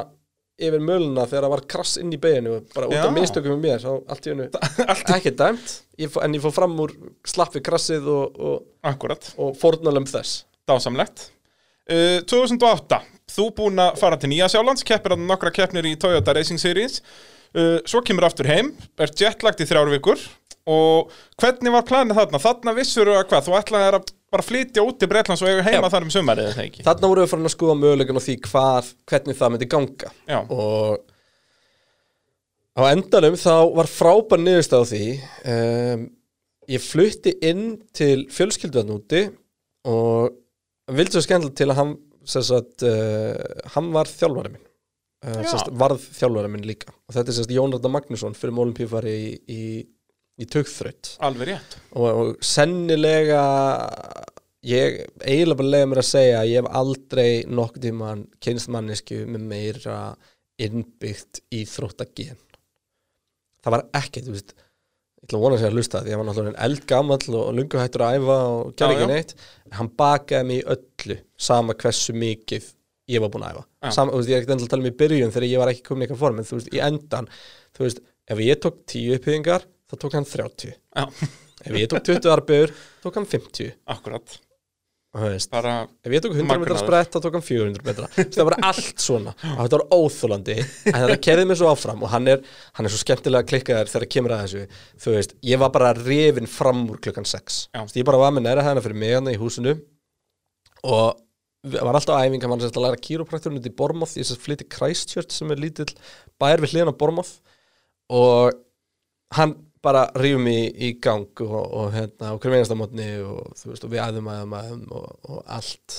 yfir 0.59 0.83
möluna 0.83 1.23
þegar 1.31 1.45
það 1.47 1.53
var 1.55 1.61
krass 1.71 1.93
inn 2.03 2.11
í 2.15 2.19
beginu 2.19 2.57
bara 2.75 2.89
út 2.91 2.97
Já. 2.97 3.05
af 3.07 3.13
mistökum 3.15 3.53
með 3.55 3.61
mér, 3.63 3.83
þá 3.85 3.91
allt 4.11 4.27
í 4.27 4.33
hennu 4.33 4.49
ekki 5.19 5.33
dæmt, 5.39 5.75
ég 6.03 6.11
fó, 6.11 6.19
en 6.27 6.35
ég 6.35 6.43
fór 6.43 6.55
fram 6.57 6.75
úr 6.83 6.95
slapp 7.31 7.55
við 7.55 7.63
krassið 7.69 8.09
og, 8.11 8.41
og, 8.43 8.57
Akkurat, 8.91 9.29
og 9.39 9.53
fórnalum 9.61 10.07
þess. 10.11 10.41
Dásamlegt. 10.67 11.29
Uh, 11.89 12.19
2008, 12.27 12.99
þú 13.37 13.47
búin 13.57 13.79
að 13.85 14.01
fara 14.03 14.19
til 14.21 14.33
Nýja 14.33 14.51
Sjálands, 14.51 14.83
keppir 14.87 15.15
að 15.15 15.23
nokkra 15.31 15.53
keppnir 15.55 15.87
í 15.89 15.95
Toyota 16.01 16.35
Racing 16.37 16.59
Series. 16.61 16.99
Uh, 17.55 17.79
Svo 17.89 18.03
kemur 18.05 18.27
aftur 18.27 18.51
heim, 18.51 18.75
er 18.99 19.15
jetlagt 19.15 19.63
í 19.63 19.69
þrjár 19.71 19.95
vikur 19.95 20.19
Og 20.69 21.13
hvernig 21.41 21.73
var 21.73 21.87
planið 21.89 22.19
þarna? 22.21 22.41
Þarna 22.43 22.75
vissur 22.77 23.11
að 23.13 23.23
hvað, 23.31 23.47
þú 23.47 23.59
ætlaði 23.59 23.91
að 23.91 24.11
bara 24.29 24.45
flytja 24.45 24.85
út 24.85 24.99
til 25.01 25.09
Bretlands 25.09 25.43
og 25.45 25.49
eiga 25.49 25.65
heima 25.65 25.89
þar 25.93 26.05
um 26.05 26.13
sumarið, 26.13 26.51
eða 26.51 26.65
ekki? 26.67 26.83
þarna 26.85 27.09
vorum 27.09 27.25
við 27.25 27.31
farin 27.33 27.49
að 27.49 27.55
skoða 27.55 27.77
mögulegan 27.81 28.21
á 28.21 28.27
því 28.27 28.35
hvað, 28.45 28.91
hvernig 29.09 29.39
það 29.39 29.55
myndi 29.55 29.69
ganga. 29.73 30.13
Já, 30.29 30.39
og 30.53 30.99
á 32.79 32.83
endanum 32.91 33.39
þá 33.41 33.55
var 33.79 33.91
frábær 33.91 34.43
niðurst 34.43 34.77
á 34.77 34.81
því 34.85 35.05
um, 35.55 36.05
ég 36.69 36.85
flutti 36.85 37.33
inn 37.49 37.65
til 37.97 38.27
fjölskylduðan 38.35 38.95
úti 38.99 39.25
og 39.89 40.37
vildi 40.93 41.17
svo 41.17 41.25
skemmtilegt 41.25 41.59
til 41.59 41.71
að 41.73 41.81
hann 41.81 41.97
sagt, 42.29 42.85
uh, 42.85 43.33
hann 43.75 43.93
var 43.95 44.11
þjálfari 44.11 44.53
minn. 44.53 44.65
Uh, 45.25 45.41
sagt, 45.49 45.73
varð 45.81 46.05
þjálfari 46.15 46.51
minn 46.53 46.67
líka. 46.69 46.93
Og 47.09 47.17
þetta 47.17 47.33
er 47.33 47.37
sem 47.39 47.47
sagt 47.47 47.57
Jónarda 47.57 47.91
Magnússon 47.91 48.37
fyrir 48.39 48.55
mólum 48.55 48.77
í, 49.09 49.21
í, 49.49 49.63
í 50.39 50.49
tugþraut 50.49 51.15
alveg 51.29 51.53
rétt. 51.53 51.79
Og, 51.93 52.09
og 52.09 52.45
sennilega 52.45 53.43
ég 54.69 55.01
eiginlega 55.23 55.61
bara 55.61 55.75
leiða 55.75 55.93
mér 55.93 56.03
að 56.03 56.11
segja 56.11 56.41
að 56.43 56.51
ég 56.51 56.63
hef 56.63 56.81
aldrei 56.83 57.31
nokkuð 57.47 57.87
tíman 57.87 58.27
kynst 58.43 58.71
mannesku 58.75 59.23
með 59.27 59.49
meira 59.53 59.99
innbyggt 60.59 61.43
í 61.55 61.63
þróttagen 61.71 62.39
það 63.69 63.75
var 63.75 63.85
ekkert, 64.01 64.31
ég 64.31 64.43
ætla 65.27 65.39
að 65.39 65.45
vona 65.45 65.57
að 65.57 65.63
segja 65.63 65.71
að 65.71 65.79
hlusta 65.79 66.01
því. 66.01 66.09
Að 66.09 66.13
ég 66.13 66.21
var 66.21 66.29
náttúrulega 66.29 66.67
eldgamall 66.69 67.39
og 67.39 67.49
lungu 67.59 67.81
hættur 67.81 68.05
að 68.07 68.19
æfa 68.19 68.37
og 68.49 68.75
gerði 68.79 68.97
ekki 68.97 69.09
neitt. 69.13 69.35
En 69.67 69.79
hann 69.79 69.91
bakaði 70.03 70.49
mig 70.51 70.61
öllu 70.75 71.19
sama 71.49 71.77
hversu 71.79 72.15
mikið 72.17 72.69
ég 73.09 73.25
var 73.25 73.33
búin 73.33 73.47
að 73.47 73.57
æfa. 73.57 73.65
Já. 73.85 73.91
sama, 73.97 74.13
þú 74.13 74.21
veist, 74.21 74.29
ég 74.29 74.37
er 74.37 74.43
ekkert 74.43 74.55
endilega 74.55 74.69
að 74.69 74.75
tala 74.75 74.85
um 74.85 74.91
í 74.91 74.99
byrjun 75.03 75.35
þegar 75.35 75.49
ég 75.49 75.63
var 75.63 75.73
ekki 75.73 75.85
komin 75.87 76.03
í 76.03 76.07
eitthvað 76.07 76.23
form 76.23 76.41
en 76.41 76.49
þú 76.49 76.59
veist, 76.59 76.71
í 76.71 76.83
endan 76.85 77.29
þú 77.77 77.85
veist, 77.87 78.03
ef 78.29 78.43
ég 78.45 78.63
tók 78.65 78.81
10 78.93 79.17
uppbyggingar 79.17 79.67
þá 79.89 79.95
tók 80.03 80.19
hann 80.19 80.29
30 80.29 80.75
Já, 80.75 81.07
ef 81.65 81.73
ég 81.79 81.89
tók 81.91 82.05
20 82.07 82.31
arbegur 82.35 82.75
tók 83.05 83.19
hann 83.19 83.27
50 83.29 83.73
akkurat. 83.97 84.39
Veist, 85.19 85.51
ef 85.51 86.13
ég 86.13 86.21
tók 86.23 86.35
100 86.37 86.45
metra 86.45 86.59
Magnaður. 86.61 86.81
sprett 86.83 87.15
þá 87.15 87.23
tók 87.25 87.37
hann 87.39 87.45
400 87.47 87.87
metra. 87.89 88.09
Það 88.37 88.49
var 88.51 88.57
allt 88.69 89.01
svona. 89.03 89.33
Og 89.57 89.63
þetta 89.65 89.79
var 89.81 89.87
óþólandi 89.97 90.57
en 90.61 90.99
þetta 90.99 91.17
kerði 91.25 91.47
mig 91.49 91.59
svo 91.59 91.71
áfram 91.73 92.03
og 92.05 92.13
hann 92.13 92.29
er, 92.29 92.43
hann 92.77 92.87
er 92.87 92.93
svo 92.93 93.01
skemmtilega 93.01 93.49
klikkaður 93.49 93.89
þegar 93.95 94.11
kemur 94.15 94.35
að 94.37 94.43
þessu. 94.45 94.83
Þú 95.01 95.15
veist, 95.17 95.33
ég 95.49 95.63
var 95.65 95.73
bara 95.75 95.95
rifin 95.97 96.51
fram 96.53 96.85
úr 96.93 97.01
klukkan 97.03 97.27
6 97.27 97.57
Já. 97.73 97.81
Þú 97.81 97.87
veist, 97.89 97.99
ég 98.03 98.07
bara 98.11 98.21
var 98.21 98.37
með 98.37 98.47
næra 98.51 98.67
hæðina 98.69 98.85
fyrir 98.85 99.01
mig 99.01 99.17
hann 99.17 99.33
í 99.33 99.39
húsinu. 99.41 99.75
Og 100.85 101.17
var 101.67 101.97
alltaf 101.99 102.21
æfing 102.23 102.45
hann 102.45 102.53
var 102.53 102.61
sérst 102.63 102.77
að 102.79 102.85
læra 102.87 103.01
kýróprakturinn 103.03 103.59
út 103.59 103.67
í 103.67 103.75
Bormoth 103.75 104.15
ég 104.21 104.29
sérst 104.29 104.45
flytti 104.45 104.69
Christchurch 104.71 105.35
sem 105.35 105.51
er 105.51 105.59
lítill 105.59 105.89
bær 106.39 106.63
við 106.63 106.77
hliðan 106.77 106.93
á 106.95 107.01
Bormoth 107.01 107.33
og 108.15 108.55
hann 109.35 109.57
bara 109.85 110.05
rífum 110.19 110.49
í, 110.51 110.59
í 110.89 110.93
gang 111.03 111.43
og, 111.45 111.57
og 111.81 111.91
hérna 111.95 112.35
og 112.35 112.43
hverjum 112.43 112.59
einasta 112.59 112.79
mótni 112.79 113.09
og 113.23 113.53
þú 113.59 113.73
veist 113.73 113.87
og 113.87 113.93
við 113.93 114.05
æðum 114.05 114.31
æðum 114.33 114.57
æðum 114.59 114.87
og, 114.99 115.09
og 115.29 115.43
allt 115.59 115.99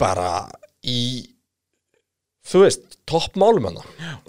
bara 0.00 0.30
í 0.86 1.00
þú 2.46 2.62
veist, 2.64 2.86
topp 3.10 3.34
málum 3.38 3.66
hann 3.68 3.76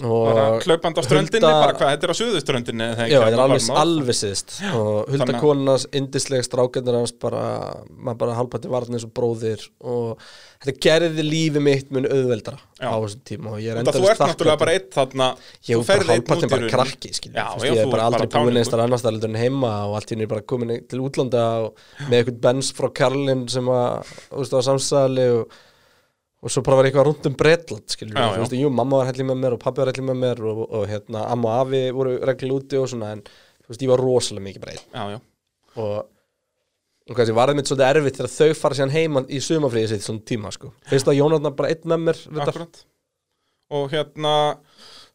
bara 0.01 0.44
hlaupandi 0.65 1.00
á 1.00 1.03
ströndinni, 1.06 1.46
Hulda- 1.46 1.62
bara 1.63 1.75
hvað, 1.77 1.91
þetta 1.94 2.08
er 2.08 2.12
á 2.12 2.18
suðuströndinni? 2.20 2.88
Já, 3.08 3.18
þetta 3.22 3.27
er 3.38 3.41
alveg, 3.46 3.68
alveg 3.82 4.18
síðist 4.18 4.56
og 4.74 4.89
hulda 5.08 5.22
Þannig 5.22 5.38
að- 5.38 5.44
konunars, 5.46 5.86
indislega 5.96 6.44
strákendur 6.48 6.98
hans 7.00 7.13
bara, 7.13 7.44
maður 7.94 8.18
bara 8.24 8.36
halbætti 8.39 8.72
varðin 8.74 8.98
eins 9.00 9.06
og 9.08 9.13
bróðir 9.15 9.63
og 9.80 10.25
þetta 10.65 10.75
gerði 10.86 11.25
lífi 11.30 11.63
mitt 11.63 11.91
mun 11.96 12.06
auðveldara 12.10 12.60
Já. 12.82 12.89
á 12.91 12.96
þessum 13.00 13.24
tíma 13.32 13.53
og 13.56 13.60
ég 13.63 13.72
er 13.72 13.82
Út 13.82 13.88
af 13.88 13.96
Þú 13.96 14.10
ert 14.12 14.24
náttúrulega 14.25 14.60
bara 14.65 14.75
eitt 14.75 14.91
þarna. 14.91 15.30
Ég 15.70 15.77
var 15.77 15.86
bara 16.03 16.18
í 16.18 16.50
bara 16.51 16.70
krakki. 16.75 17.10
Já, 17.32 17.48
Þú 17.56 17.63
já, 17.65 17.72
ég 17.72 17.82
er 17.86 17.91
bara 17.96 18.03
aldrei 18.10 18.27
búin 18.27 18.58
einstar 18.62 18.84
annars 18.84 19.01
það 19.06 19.24
en 19.30 19.36
heima 19.39 19.74
og 19.88 19.96
allt 19.96 20.12
í 20.12 20.15
henni 20.18 20.27
bara 20.27 20.41
komin 20.41 20.88
til 20.89 21.00
útlanda 21.00 21.72
með 22.10 22.18
eitthvað 22.25 22.41
bens 22.41 22.72
frá 22.74 22.89
Karlin 22.94 23.48
sem 23.50 23.65
á 24.58 24.62
samstæðali 24.68 25.27
og, 25.39 25.60
og 26.41 26.50
svo 26.50 26.63
bara 26.65 26.79
var 26.79 26.89
eitthvað 26.89 27.05
rúnt 27.05 27.27
um 27.29 27.36
Bretland 27.38 27.93
skilur, 27.93 28.15
Já, 28.17 28.31
þú 28.33 28.41
veist, 28.43 28.55
jú, 28.57 28.69
mamma 28.74 29.01
var 29.01 29.12
hellir 29.12 29.27
með 29.29 29.43
mér 29.43 29.55
og 29.57 29.62
pappi 29.62 29.83
var 29.83 29.91
hellir 29.91 30.07
með 30.07 30.21
mér 30.24 30.41
og, 30.51 30.62
og 30.65 30.88
hérna, 30.89 31.25
amma 31.29 31.51
og 31.51 31.67
afi 31.67 31.81
voru 31.93 32.15
reglulega 32.17 32.57
úti 32.57 32.79
og 32.81 32.88
svona 32.89 33.12
en, 33.15 33.21
þú 33.62 33.74
veist, 33.74 33.86
ég 33.86 33.91
var 33.93 34.01
rosalega 34.01 34.48
mikið 34.48 34.65
breyð 34.65 34.81
Já, 34.81 35.03
já, 35.13 35.19
og 35.77 35.93
og 37.12 37.17
kannski 37.17 37.36
var 37.36 37.51
það 37.51 37.57
mitt 37.60 37.69
svolítið 37.69 37.89
erfitt 37.89 38.17
þegar 38.19 38.31
þau 38.31 38.57
fara 38.62 38.77
síðan 38.77 38.93
heima 38.93 39.24
í 39.27 39.41
sumafríði 39.43 39.91
sitt 39.91 40.05
svona 40.05 40.24
tíma 40.31 40.51
sko. 40.53 40.71
fyrst 40.88 41.10
að 41.12 41.17
Jónatna 41.17 41.51
bara 41.57 41.71
einn 41.74 41.91
með 41.91 42.03
mér 42.05 42.19
akkurat. 42.45 42.81
Og 43.71 43.91
hérna, 43.91 44.33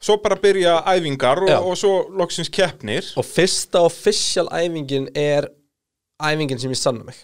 svo 0.03 0.19
bara 0.25 0.39
byrja 0.41 0.75
æfingar 0.93 1.41
og, 1.47 1.55
og 1.71 1.79
svo 1.79 1.95
loksins 2.19 2.51
keppnir. 2.53 3.07
Og 3.17 3.25
fyrsta 3.29 3.85
official 3.87 4.51
æfingin 4.53 5.09
er 5.17 5.49
æfingin 6.21 6.61
sem 6.61 6.75
ég 6.75 6.81
sanna 6.81 7.07
mig. 7.07 7.23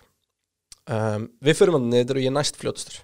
Um, 0.86 1.28
við 1.44 1.58
fyrir 1.58 1.76
manni 1.76 1.92
niður 1.92 2.20
og 2.20 2.28
ég 2.28 2.36
næst 2.38 2.60
fljótastur. 2.60 3.02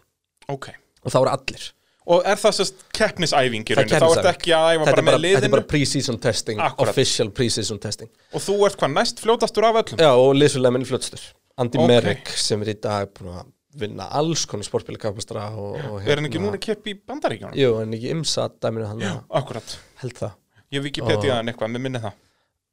Ok 0.49 0.71
og 1.05 1.13
það 1.13 1.21
voru 1.25 1.35
allir 1.39 1.67
Og 2.09 2.23
er 2.25 2.39
það 2.41 2.55
sérst 2.57 2.79
keppnisæfing 2.97 3.67
í 3.69 3.75
Það 3.77 3.83
er 3.83 3.85
rauninni? 3.85 3.99
Þá 4.01 4.07
ert 4.09 4.15
keppnisæfing. 4.15 4.31
ekki 4.39 4.53
að 4.57 4.69
æfa 4.73 4.85
þetta 4.87 4.93
bara 4.95 5.03
er 5.03 5.05
með 5.05 5.13
bara, 5.13 5.19
þetta 5.19 5.29
er 5.29 5.43
liðinu 5.43 5.53
bara 5.53 5.67
pre-season 5.73 6.19
testing 6.25 6.61
Akkurat. 6.65 6.89
official 6.95 7.29
pre-season 7.37 7.79
testing 7.83 8.09
og 8.33 8.41
þú 8.47 8.55
ert 8.69 8.79
hvað 8.81 8.95
næst 8.95 9.21
fljótastur 9.21 9.67
af 9.69 9.77
öllum? 9.83 10.01
já 10.01 10.09
og 10.17 10.31
liðsvöldlega 10.41 10.73
minn 10.79 10.87
fljótastur 10.89 11.27
Andy 11.59 11.79
Ok. 11.83 11.89
Merrick 11.91 12.33
sem 12.41 12.63
er 12.65 12.71
í 12.73 12.77
dag 12.81 13.11
búin 13.13 13.35
að 13.43 13.51
vinna 13.79 14.07
alls 14.17 14.47
konar 14.49 14.65
sportbílakapastra 14.65 15.51
og, 15.53 15.77
og 15.91 16.09
Er 16.09 16.17
hann 16.17 16.31
ekki 16.31 16.41
núna 16.41 16.57
að 16.57 16.65
keppa 16.65 16.89
í 16.89 16.97
bandaríkjónum? 16.97 17.59
jú, 17.61 17.75
en 17.83 17.93
ekki 17.99 18.09
imsa 18.17 18.49
dæminu 18.57 18.89
hann 18.89 19.05
að- 19.05 19.21
Akkurat 19.43 19.77
held 20.01 20.17
það 20.17 20.33
Ég 20.73 20.83
Wikipedia 20.89 21.35
hann 21.43 21.53
eitthvað, 21.53 21.75
með 21.77 21.85
minni 21.85 22.01
það 22.01 22.17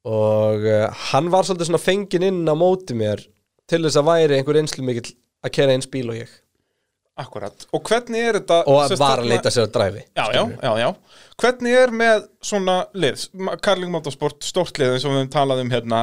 og 0.06 0.64
uh, 0.70 0.88
hann 1.12 1.28
var 1.34 1.44
svolítið 1.48 1.70
svona 1.74 1.82
fenginn 1.82 2.24
inn 2.28 2.42
á 2.48 2.56
móti 2.56 2.96
mér 2.96 3.24
til 3.68 3.82
þess 3.84 3.98
að 4.00 4.08
væri 4.14 4.38
einhver 4.40 4.60
einslu 4.62 4.84
mikill 4.86 5.12
að 5.44 5.54
kera 5.58 5.74
eins 5.76 5.88
bíl 5.92 6.08
og 6.14 6.20
ég 6.20 6.30
Akkurat. 7.18 7.66
Og 7.72 7.82
hvernig 7.88 8.24
er 8.28 8.38
þetta 8.42 8.58
og 8.68 8.82
að 8.84 8.98
þarna- 9.00 9.30
leita 9.32 9.52
sér 9.54 9.68
að 9.70 9.74
dræfi 9.78 10.02
Já, 10.18 10.26
já, 10.36 10.42
já, 10.62 10.72
já. 10.82 10.88
Hvernig 11.40 11.76
er 11.82 11.94
með 11.96 12.26
svona 12.44 12.76
lið 12.94 13.28
Karling 13.64 13.92
Motorsport, 13.94 14.40
stórt 14.44 14.80
lið 14.82 14.96
eins 14.98 15.06
og 15.06 15.14
við 15.14 15.22
höfum 15.22 15.32
talað 15.32 15.62
um 15.64 15.70
hérna 15.72 16.02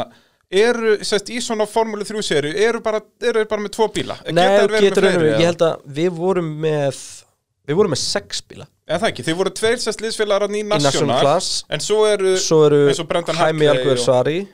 eru, 0.52 0.98
sérst, 1.04 1.28
í 1.32 1.40
svona 1.40 1.66
Formule 1.68 2.04
3 2.04 2.22
seri 2.24 2.52
eru 2.64 2.80
bara, 2.84 3.00
eru 3.24 3.44
bara 3.48 3.62
með 3.64 3.74
tvo 3.76 3.88
bíla? 3.92 4.16
Nei, 4.32 4.44
getur 4.80 5.04
raunum, 5.04 5.20
fleiri, 5.20 5.30
ég 5.40 5.46
held 5.48 5.62
að 5.68 5.84
við 6.00 6.10
vorum 6.16 6.50
með 6.64 6.98
við 7.68 7.78
vorum 7.78 7.92
með 7.94 8.00
sex 8.02 8.42
bíla. 8.48 8.66
Eða 8.88 8.98
það 9.04 9.08
ekki, 9.12 9.24
þið 9.28 9.36
voru 9.38 9.50
tveir 9.60 9.78
sérst 9.84 10.00
liðsfélagar 10.02 10.48
í 10.50 10.64
National 10.66 11.40
en 11.70 11.80
svo 11.84 12.02
eru 12.10 12.36
svo 12.42 12.64
eru 12.66 12.88
eins 12.90 13.00
og 13.00 13.08
Brendan 13.08 13.36
og- 13.36 13.98
Sari 13.98 14.48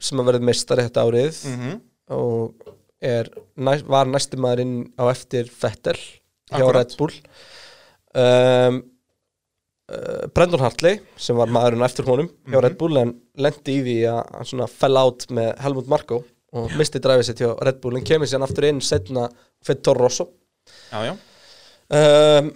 sem 0.00 0.18
að 0.22 0.30
verið 0.32 0.46
meistari 0.48 0.86
þetta 0.88 1.04
árið. 1.06 1.46
Mhm. 1.50 1.80
og 2.10 2.54
er, 3.00 3.28
næ, 3.56 3.78
var 3.88 4.08
næsti 4.10 4.36
maðurinn 4.40 4.74
á 5.00 5.04
eftir 5.12 5.48
Vettel 5.60 5.96
hjá 6.50 6.58
Akkurat. 6.60 6.76
Red 6.82 6.96
Bull. 6.98 7.14
Um, 8.14 8.80
uh, 9.90 10.26
Brendan 10.34 10.60
Hartley 10.64 10.98
sem 11.20 11.38
var 11.38 11.50
maðurinn 11.52 11.84
eftir 11.86 12.08
honum 12.08 12.28
hjá 12.46 12.56
Mhm. 12.58 12.64
Red 12.66 12.76
Bull 12.80 12.98
en 12.98 13.14
lendi 13.38 13.78
í 13.78 13.82
því 13.86 13.96
að 14.10 14.52
hann 14.58 14.68
fell 14.68 14.96
out 14.98 15.26
með 15.30 15.52
Helmut 15.64 15.88
Marko 15.88 16.24
og 16.52 16.70
misti 16.76 16.98
dræfið 16.98 17.24
sitt 17.30 17.42
hjá 17.44 17.52
Red 17.62 17.80
Bull 17.80 17.96
en 17.96 18.04
kemur 18.04 18.26
sér 18.26 18.42
aftur 18.42 18.66
inn 18.66 18.80
setna 18.82 19.28
fyrir 19.64 19.82
Toro 19.82 20.02
Rosso. 20.08 20.28
Já, 20.90 21.04
já, 21.06 21.14
um, 21.94 22.50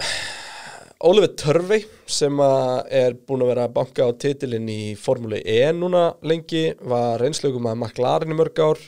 Oliver 1.04 1.28
Törvey 1.36 1.84
sem 2.06 2.38
er 2.40 3.14
búin 3.26 3.42
að 3.44 3.50
vera 3.52 3.64
að 3.68 3.74
banka 3.76 4.06
á 4.08 4.10
titilinn 4.16 4.68
í 4.72 4.94
Formúlu 4.96 5.40
E 5.44 5.58
núna 5.76 6.14
lengi 6.22 6.74
var 6.80 7.18
reynslögum 7.20 7.66
að 7.68 7.76
McLaren 7.78 8.32
í 8.32 8.38
mörg 8.38 8.58
ár 8.64 8.78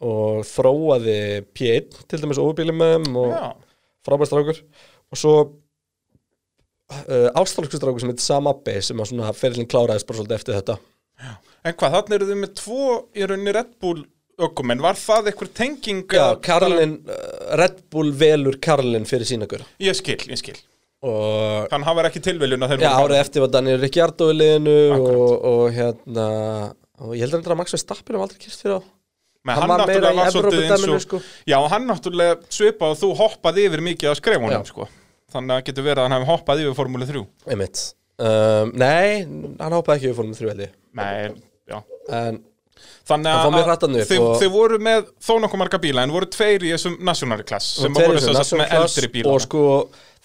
og 0.00 0.44
þróaði 0.48 1.16
P1 1.56 2.04
til 2.08 2.20
dæmis 2.22 2.40
óbíli 2.40 2.72
með 2.74 2.94
þeim 2.96 3.18
og 3.20 3.34
já. 3.34 3.42
frábærstrákur 4.08 4.60
og 4.60 5.20
svo 5.20 5.34
uh, 5.44 7.28
ástralsku 7.40 7.76
strákur 7.76 8.00
sem 8.02 8.12
heitir 8.12 8.24
Sam 8.24 8.48
Abbe 8.50 8.78
sem 8.84 9.02
að 9.02 9.12
svona 9.12 9.34
ferillin 9.36 9.68
kláraðist 9.70 10.08
bara 10.08 10.20
svolítið 10.20 10.38
eftir 10.38 10.58
þetta. 10.58 10.78
En 11.68 11.76
hvað, 11.76 11.98
þannig 11.98 12.16
eru 12.16 12.30
þið 12.30 12.40
með 12.40 12.56
tvo 12.56 12.86
í 13.12 13.28
rauninni 13.28 13.52
Red 13.52 13.76
Bull 13.82 14.06
ökumenn, 14.40 14.80
var 14.80 14.96
það 14.96 15.28
eitthvað 15.28 15.52
tenging 15.58 16.14
Já, 16.16 16.24
Karlin, 16.40 16.96
uh, 17.04 17.54
Red 17.60 17.82
Bull 17.92 18.14
velur 18.16 18.56
Karlin 18.62 19.04
fyrir 19.08 19.28
sína 19.28 19.48
gura 19.50 19.66
Ég 19.82 19.98
skil, 19.98 20.16
ég 20.32 20.40
skil. 20.40 20.56
Og 21.04 21.68
hann 21.72 21.84
var 21.96 22.08
ekki 22.08 22.20
tilviljun 22.24 22.64
að 22.64 22.74
þeir 22.74 22.86
Já, 22.86 22.90
voru 22.92 23.12
árið 23.12 23.22
eftir 23.22 23.44
var 23.44 23.52
Daniel 23.52 23.78
Ricciardo 23.80 24.30
í 24.32 24.36
liðinu 24.36 24.78
og, 24.96 25.28
og 25.50 25.62
hérna 25.76 26.26
og 27.00 27.14
ég 27.16 27.24
heldur 27.24 27.54
að 27.54 27.60
Max 27.60 27.76
Verstappen 27.76 28.16
hef 28.16 28.24
aldrei 28.26 28.42
kist 28.42 28.64
fyrir 28.64 28.80
á 28.80 28.80
Men 29.44 29.56
hann 29.56 29.70
hann, 29.70 29.80
náttúrulega 29.80 30.16
var 30.18 30.34
svolítið 30.34 30.66
eins 30.66 30.88
og 30.92 31.04
sko. 31.06 31.20
Já, 31.48 31.56
hann 31.72 31.86
náttúrulega 31.88 32.36
svipað 32.52 32.92
og 32.92 32.98
þú 33.00 33.08
hoppaði 33.22 33.64
yfir 33.70 33.84
mikið 33.86 34.10
að 34.10 34.18
skrefunum 34.20 34.66
sko. 34.68 34.88
Þannig 35.30 35.54
að 35.56 35.64
getur 35.70 35.86
verið 35.86 36.02
að 36.02 36.06
hann 36.08 36.16
hefði 36.18 36.30
hoppað 36.32 36.62
yfir 36.64 36.76
Formúlu 36.76 37.08
3 37.08 37.24
einmitt. 37.54 37.82
Um, 38.20 38.72
Nei, 38.76 39.24
hann 39.62 39.72
hoppaði 39.78 39.96
ekki 39.96 40.10
við 40.10 40.16
fórum 40.18 40.36
þrjú 40.36 40.50
held 40.52 40.64
ég. 40.66 40.72
Nei, 41.00 41.30
já. 41.70 41.78
En 42.20 42.42
Þannig 43.10 43.32
að 43.32 44.04
þið, 44.08 44.20
og- 44.22 44.36
þið 44.40 44.50
voru 44.54 44.78
með 44.82 45.08
þó 45.20 45.32
nokkuð 45.42 45.60
marga 45.60 45.80
bíla 45.82 46.04
en 46.06 46.12
voru 46.14 46.28
tveir 46.30 46.62
í 46.64 46.70
þessum 46.74 46.98
national 47.04 47.42
class 47.48 47.80
sem 47.80 47.92
voru 47.92 48.20
þess 48.20 48.52
að 48.54 48.60
með 48.60 48.74
eldri 48.78 49.10
bíla 49.16 49.32
og 49.34 49.42
sko, 49.44 49.64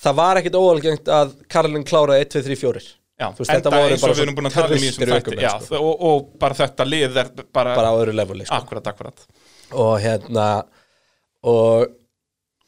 það 0.05 0.15
var 0.19 0.39
ekkit 0.41 0.59
óalgengt 0.59 1.11
að 1.11 1.33
Karlin 1.51 1.87
kláraði 1.87 2.27
1, 2.27 2.29
2, 2.35 2.43
3, 2.45 2.55
4 2.61 2.83
Já, 3.15 3.29
þú 3.31 3.39
veist, 3.45 3.51
þetta 3.53 3.71
voru 3.71 3.95
og 3.95 4.01
bara 4.01 4.11
við 4.11 4.17
svo 4.19 4.23
erum 4.25 4.35
búin 4.35 4.49
að 4.49 4.55
tala 4.57 4.65
um 4.67 4.73
terroristir 4.75 5.11
ökumenn, 5.15 5.43
Já, 5.45 5.51
sko. 5.63 5.79
og, 5.79 6.01
og 6.09 6.25
bara 6.41 6.57
þetta 6.57 6.87
lið 6.89 7.19
er 7.21 7.29
bara, 7.55 7.75
bara 7.77 7.91
á 7.91 7.95
öðru 8.01 8.15
leveli 8.17 8.47
sko. 8.49 8.57
akkurat, 8.59 8.89
akkurat 8.91 9.23
og 9.71 9.93
hérna 10.03 10.47
og 11.47 11.85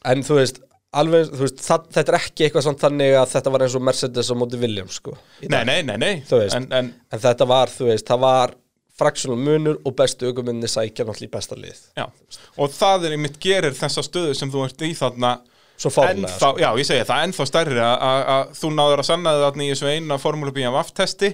en 0.08 0.24
þú 0.24 0.38
veist 0.40 0.62
alveg, 0.98 1.28
þú 1.34 1.44
veist, 1.44 1.60
það, 1.66 1.90
þetta 1.98 2.14
er 2.14 2.20
ekki 2.22 2.46
eitthvað 2.48 2.66
samt 2.70 2.80
þannig 2.86 3.18
að 3.20 3.34
þetta 3.34 3.54
var 3.54 3.66
eins 3.66 3.76
og 3.78 3.84
Mercedes 3.90 4.32
á 4.32 4.36
móti 4.40 4.62
Williams 4.62 5.02
sko, 5.02 5.18
Nei, 5.44 5.60
nei, 5.68 5.82
nei, 5.86 5.98
nei 6.00 6.14
Þú 6.30 6.40
veist. 6.44 6.56
en, 6.58 6.70
en 6.74 6.94
en 7.12 7.24
þetta 7.28 7.48
var, 7.50 7.74
þú 7.74 7.90
veist, 7.92 8.08
það 8.08 8.24
var 8.24 8.56
fraksjónum 8.98 9.44
munur 9.46 9.82
og 9.86 9.94
bestu 10.00 10.32
aukuminni 10.32 10.70
sækja 10.72 11.06
náttúrulega 11.06 11.28
í 11.28 11.34
besta 11.36 11.60
lið 11.60 11.84
Já, 12.00 12.08
og 12.58 12.72
það 12.74 13.10
er 13.10 13.18
einmitt 13.18 13.38
gerir 13.44 13.76
þessa 13.78 14.02
stöðu 14.08 14.34
sem 14.40 14.50
þú 14.54 14.64
ert 14.66 14.82
í 14.88 14.94
þarna 14.98 15.36
svo 15.78 15.92
fárlega 15.94 16.28
ennþá, 16.28 16.50
Já, 16.64 16.70
ég 16.82 16.88
segi 16.90 17.06
það, 17.08 17.22
ennþá 17.28 17.46
stærri 17.52 17.84
að- 17.84 18.56
þú 18.58 18.72
náður 18.74 19.04
að 19.04 19.08
sanna 19.12 19.36
þarna 19.44 19.64
í 19.68 19.70
þessu 19.74 19.92
eina 19.94 20.18
Formúlu 20.22 20.54
BMF 20.56 20.92
testi 20.98 21.32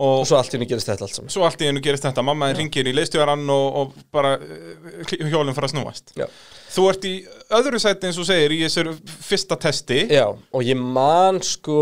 og 0.00 0.20
og 0.20 0.26
svo 0.30 0.38
allt 0.38 0.54
í 0.54 0.56
henni 0.56 0.68
gerist 0.70 0.88
þetta 0.88 1.04
allt 1.04 1.16
saman. 1.18 1.32
Svo 1.34 1.42
allt 1.44 1.60
í 1.60 1.66
einu 1.68 1.80
gerist 1.84 2.06
þetta 2.06 2.22
mamma 2.24 2.46
ringir 2.56 2.86
í 2.88 2.94
leistjóran 2.96 3.42
og, 3.52 3.66
og 3.82 3.98
bara 4.14 4.30
uh, 4.38 5.10
hjólinn 5.28 5.52
fara 5.52 5.68
að 5.68 5.74
snúast. 5.74 6.14
Já. 6.16 6.24
Þú 6.72 6.84
ert 6.88 7.04
í 7.04 7.12
öðru 7.58 7.80
sæti 7.82 8.08
eins 8.08 8.20
og 8.22 8.28
segir 8.30 8.54
í 8.56 8.62
þessu 8.62 8.94
fyrsta 9.26 9.58
testi. 9.60 10.06
Já, 10.14 10.24
og 10.30 10.64
ég 10.64 10.78
man 10.80 11.42
sko 11.44 11.76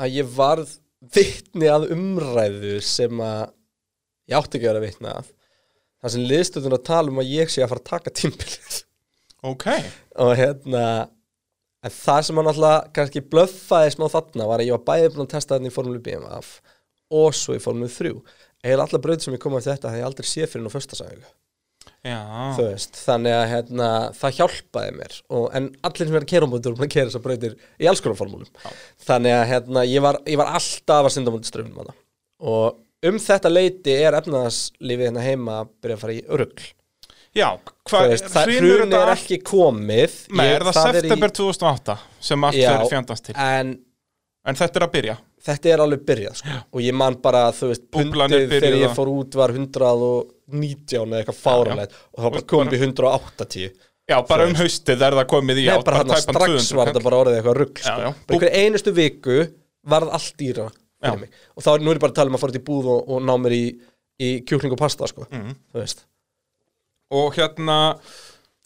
að 0.00 0.16
ég 0.20 0.32
varð 0.36 0.72
vitni 1.16 1.68
að 1.70 1.90
umræðu 1.94 2.78
sem 2.84 3.20
að 3.20 3.50
ég 4.30 4.38
átti 4.40 4.58
ekki 4.58 4.68
að 4.70 4.72
vera 4.72 4.84
vitni 4.86 5.12
að 5.12 5.28
það 6.02 6.14
sem 6.14 6.26
liðstöðun 6.30 6.76
að 6.78 6.84
tala 6.88 7.12
um 7.12 7.20
að 7.22 7.30
ég 7.36 7.52
sé 7.52 7.62
að 7.64 7.72
fara 7.74 7.82
að 7.84 7.90
taka 7.92 8.14
tímbilið 8.22 8.80
Ok, 9.44 9.66
og 10.22 10.32
hérna 10.38 10.86
en 11.86 11.92
það 11.92 12.22
sem 12.26 12.40
hann 12.40 12.50
alltaf 12.50 12.90
kannski 12.96 13.22
blöffaði 13.32 13.94
smá 13.94 14.06
þarna 14.10 14.48
var 14.50 14.62
að 14.62 14.70
ég 14.70 14.78
var 14.78 14.86
bæði 14.88 15.12
búin 15.14 15.26
að 15.26 15.32
testa 15.36 15.56
þarna 15.56 15.70
í 15.70 15.74
Formule 15.74 16.02
BMF 16.02 16.52
og 17.16 17.34
svo 17.36 17.56
í 17.56 17.62
Formule 17.62 17.90
3 17.92 18.14
eða 18.66 18.86
allar 18.86 19.02
bröð 19.04 19.26
sem 19.26 19.36
ég 19.36 19.42
kom 19.42 19.56
af 19.58 19.66
þetta 19.66 19.92
hef 19.92 20.00
ég 20.00 20.08
aldrei 20.08 20.28
séð 20.28 20.52
fyrir 20.52 20.64
nú 20.66 20.72
veist, 22.70 22.98
þannig 23.02 23.34
að 23.34 23.44
hérna, 23.50 23.88
það 24.14 24.36
hjálpaði 24.38 24.94
mér. 24.94 25.14
Og, 25.34 25.46
en 25.58 25.68
allir 25.86 26.08
sem 26.08 26.18
er 26.18 26.26
að 26.26 26.30
kera 26.30 26.46
á 26.46 26.50
móti 26.50 26.68
voru 26.68 26.78
búin 26.78 26.86
að 26.86 26.94
kera 26.94 27.10
þessar 27.10 27.24
brautir 27.24 27.56
í 27.82 27.88
alls 27.90 28.02
konar 28.04 28.18
formúlum. 28.20 28.50
Þannig 29.06 29.34
að 29.34 29.44
hérna, 29.50 29.84
ég, 29.90 30.02
var, 30.04 30.18
ég 30.30 30.40
var 30.40 30.52
alltaf 30.58 31.08
að 31.08 31.14
synda 31.16 31.34
móti 31.34 31.50
ströfnum 31.50 31.92
og 32.46 33.08
um 33.10 33.20
þetta 33.22 33.52
leiti 33.52 33.94
er 33.96 34.18
efnaðarlífið 34.18 35.08
hérna 35.08 35.24
heima 35.24 35.60
að 35.62 35.72
byrja 35.82 35.98
að 35.98 36.04
fara 36.04 36.16
í 36.16 36.24
örugl 36.36 36.68
já 37.36 37.48
Þú 37.86 37.92
hvað, 37.92 38.08
veist, 38.10 38.28
það 38.34 38.48
hrynur 38.50 38.76
hrun 38.80 38.90
þetta 38.90 39.02
er 39.02 39.10
allt- 39.12 39.22
ekki 39.22 39.38
komið. 39.46 40.14
Nei, 40.40 40.46
er 40.56 40.64
það, 40.66 40.78
í- 40.88 41.00
september 41.00 41.30
2008 41.38 41.98
sem 42.30 42.44
allt 42.48 42.56
fyrir 42.58 42.90
fjandast 42.90 43.24
til? 43.30 43.36
en 43.38 43.76
En 44.46 44.54
þetta 44.54 44.78
er 44.78 44.84
að 44.86 44.92
byrja? 44.94 45.14
Þetta 45.46 45.70
er 45.72 45.80
alveg 45.82 46.02
byrjað 46.06 46.34
sko. 46.38 46.52
og 46.72 46.80
ég 46.82 46.94
man 46.94 47.14
bara, 47.22 47.40
þú 47.54 47.68
veist, 47.72 47.82
pundið 47.90 48.48
þegar 48.50 48.76
ég 48.78 48.88
að- 48.88 48.94
fór 48.96 49.08
út 49.10 49.34
var 49.34 49.50
119 49.50 51.10
eða 51.12 51.20
eitthvað 51.22 51.40
fáranlegt 51.42 51.92
og 52.14 52.22
það 52.24 52.32
bara 52.36 52.46
komið 52.52 52.76
í 52.76 52.80
180 52.86 53.70
Já, 54.06 54.20
bara 54.28 54.46
um 54.46 54.54
haustið 54.54 55.02
er 55.02 55.16
það 55.18 55.26
komið 55.32 55.58
í 55.58 55.66
Nei, 55.66 55.82
bara 55.82 55.96
hann 55.98 56.06
tæpan 56.12 56.22
strax 56.22 56.68
200 56.70 56.76
var 56.78 56.90
þetta 56.92 57.02
bara 57.02 57.16
orðið 57.24 57.38
eitthvað 57.40 57.56
rugg 57.58 57.80
sko. 57.82 58.12
Einhver 58.30 58.52
einustu 58.54 58.92
viku 58.94 59.38
varð 59.90 60.12
allt 60.14 60.36
dýra 60.38 60.68
og 61.06 61.62
þá 61.66 61.70
er 61.74 61.82
nú 61.82 61.90
er 61.90 61.98
bara 62.02 62.12
að 62.12 62.18
tala 62.20 62.30
um 62.30 62.36
að 62.38 62.44
fara 62.44 62.52
í 62.60 62.62
búð 62.66 62.86
og, 62.94 63.08
og 63.10 63.22
ná 63.26 63.34
mér 63.42 63.54
í, 63.56 63.64
í 64.22 64.30
kjúkling 64.46 64.72
og 64.72 64.78
pasta 64.78 65.06
sko. 65.10 65.26
Mhm. 65.30 65.56
þú 65.74 65.82
veist 65.82 66.04
Og 67.14 67.36
hérna, 67.36 67.78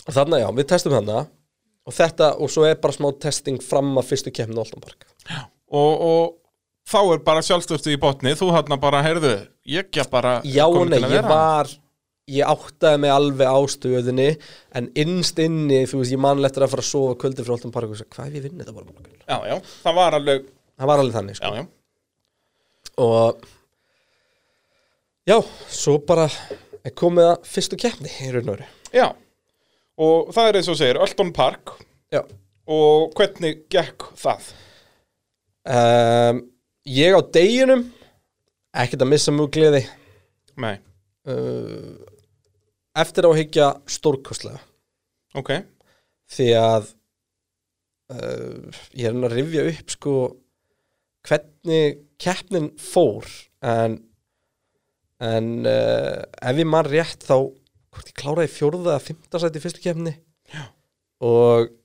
og 0.07 0.17
þannig 0.17 0.45
já, 0.45 0.49
við 0.57 0.69
testum 0.73 0.97
þarna. 0.97 1.25
Og 1.89 1.97
þetta, 1.97 2.33
og 2.39 2.53
svo 2.53 2.65
er 2.69 2.79
bara 2.81 2.95
smá 2.95 3.11
testing 3.21 3.61
fram 3.65 3.93
að 3.99 4.13
fyrstu 4.13 4.33
Olton 4.47 4.81
Park. 4.85 5.07
Og, 5.71 5.93
og 6.01 6.37
þá 6.89 7.01
er 7.03 7.23
bara 7.27 7.43
sjálfstöftu 7.45 7.93
í 7.93 8.01
botni. 8.01 8.37
Þú 8.39 8.51
hérna 8.55 8.81
bara, 8.81 9.03
heyrðu, 9.07 9.37
ég 9.67 9.89
ekki 9.89 10.05
bara 10.11 10.41
Já 10.45 10.67
nei, 10.87 11.01
að 11.01 11.17
ég 11.17 11.29
var 11.29 11.71
ég 12.31 12.47
áttaði 12.47 13.01
mig 13.03 13.11
alveg 13.11 13.49
á 13.51 13.59
stöðinni 13.71 14.29
en 14.79 14.89
innst 14.99 15.41
inni, 15.43 15.83
þú 15.91 16.03
veist, 16.03 16.15
ég 16.15 16.23
manlegt 16.23 16.59
að 16.59 16.71
fara 16.71 16.85
að 16.85 16.91
sofa 16.91 17.17
kvöldi 17.21 17.47
frá 17.47 17.71
Park 17.75 17.91
og 17.95 17.99
segja, 17.99 18.11
hvað 18.15 18.29
ef 18.29 18.39
ég 18.39 18.45
vinni 18.47 18.63
þetta 18.63 18.75
bara? 18.77 18.87
Já, 19.27 19.37
já, 19.51 19.57
það 19.85 19.99
var 19.99 20.19
alveg, 20.21 20.49
Það 20.81 20.91
var 20.91 21.03
alveg 21.03 21.17
þannig, 21.19 21.39
sko. 21.39 21.47
já, 21.47 21.51
já. 21.61 21.65
Og 23.01 23.43
já, 25.29 25.37
svo 25.81 25.97
bara 26.07 26.29
er 26.87 26.95
komið 26.97 27.29
að 27.33 27.49
fyrstu 27.51 27.79
keppni 27.81 28.13
í 28.25 28.31
raun 28.35 28.49
og 28.49 28.57
veru. 28.57 28.69
Já, 28.97 29.07
og 30.01 30.31
það 30.35 30.49
er 30.51 30.59
eins 30.61 30.71
og 30.73 30.79
segir, 30.81 31.01
Ölton 31.05 31.33
Park. 31.37 31.75
Já. 32.13 32.23
Og 32.71 33.13
hvernig 33.19 33.65
gekk 33.73 34.11
það? 34.19 34.51
um, 35.71 36.45
Ég 36.91 37.13
á 37.15 37.21
deginum 37.35 37.83
ekkert 38.81 39.03
að 39.05 39.11
missa 39.13 39.33
mjög 39.35 39.51
gleði. 39.55 39.83
Nei, 40.61 40.77
uh, 41.29 41.99
eftir 42.99 43.27
á 43.27 43.31
að 43.31 43.39
hyggja 43.43 43.69
stórkostlega. 43.91 44.63
Ok. 45.39 45.53
Því 46.31 46.49
að 46.59 46.89
uh, 48.15 48.81
ég 48.97 49.11
er 49.11 49.19
að 49.21 49.37
rifja 49.37 49.67
upp 49.75 49.95
sko 49.95 50.15
hvernig 51.29 52.01
keppnin 52.21 52.71
fór 52.81 53.29
en 53.61 53.99
en 55.21 55.51
uh, 55.69 56.23
ef 56.51 56.61
ég 56.63 56.69
man 56.69 56.87
rétt 56.89 57.27
þá 57.27 57.37
hvort 57.91 58.09
ég 58.11 58.17
kláraði 58.17 58.53
fjórða 58.55 58.95
eða 58.95 59.03
fymta 59.05 59.41
sæti 59.43 59.61
í 59.61 59.65
fyrstu 59.65 59.83
keppni. 59.85 60.15
Já. 60.55 60.65
og 61.27 61.77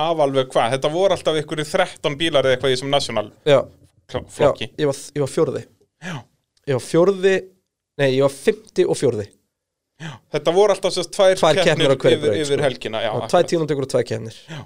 Af 0.00 0.20
alveg 0.22 0.46
hvað, 0.52 0.70
þetta 0.76 0.90
voru 0.92 1.16
alltaf 1.16 1.38
ykkur 1.40 1.60
í 1.60 1.66
13 1.66 2.14
bílar 2.20 2.46
eða 2.46 2.54
eitthvað 2.56 2.70
í 2.70 2.74
þessum 2.76 2.92
national 2.94 3.24
já, 3.42 3.58
já 4.38 4.50
ég, 4.78 4.86
var, 4.86 5.00
ég 5.16 5.24
var 5.24 5.32
fjórði. 5.32 5.62
Já. 6.06 6.14
ég 6.70 6.78
var 6.78 6.84
fjórði 6.84 7.32
nei, 8.00 8.06
ég 8.14 8.22
var 8.24 8.32
fymti 8.34 8.86
og 8.86 8.98
fjórði. 9.00 9.26
Þetta 10.32 10.54
voru 10.56 10.72
alltaf 10.72 10.94
sérst 10.94 11.10
tvær, 11.12 11.34
Tvær 11.36 11.58
hverri 11.60 12.14
yfir, 12.16 12.36
yfir 12.38 12.54
sko. 12.54 12.62
helgina 12.64 13.02
já, 13.04 13.10
tvær 13.34 13.48
tímandegur 13.50 13.84
og 13.84 13.90
tvær 13.92 14.06
keppnir. 14.08 14.38
Já. 14.48 14.60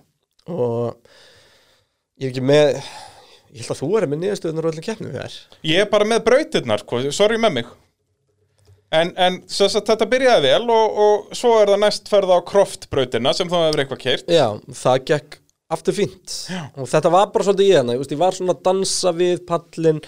og 0.53 1.01
ég 2.21 2.29
er 2.29 2.35
ekki 2.35 2.45
með 2.45 2.77
ég 3.55 3.63
held 3.63 3.73
að 3.75 3.81
þú 3.81 3.89
er 4.01 4.07
með 4.11 4.23
niðurstöðunar 4.25 4.67
og 4.67 4.75
öllum 4.75 4.87
keppnum 4.89 5.15
við 5.15 5.23
er 5.25 5.39
Ég 5.71 5.85
er 5.85 5.91
bara 5.93 6.09
með 6.11 6.25
brautirnar, 6.27 6.83
sko, 6.85 7.01
sorry 7.15 7.39
með 7.41 7.57
mig. 7.61 7.73
En, 8.95 9.11
en 9.19 9.39
sérst 9.51 9.79
að 9.81 9.89
þetta 9.93 10.07
byrjaði 10.11 10.51
vel 10.53 10.67
og, 10.71 10.99
og 11.05 11.33
svo 11.35 11.55
er 11.61 11.73
það 11.73 11.81
næst 11.83 12.11
ferða 12.13 12.37
á 12.39 12.47
Croft-brautina 12.47 13.33
sem 13.35 13.49
þá 13.51 13.57
hefur 13.65 13.83
eitthvað 13.83 14.03
keirt 14.05 14.29
Já, 14.31 14.45
það 14.85 15.01
gekk 15.11 15.39
aftur 15.75 15.97
fínt. 15.97 16.35
Já. 16.53 16.61
og 16.79 16.87
þetta 16.93 17.11
var 17.11 17.33
bara 17.35 17.47
svolítið 17.49 17.71
ég 17.73 17.81
hana, 17.81 17.97
ég, 17.97 18.03
veist, 18.03 18.13
ég 18.15 18.21
var 18.21 18.37
svona 18.37 18.55
að 18.55 18.63
dansa 18.69 19.13
við 19.17 19.41
pallin 19.49 19.99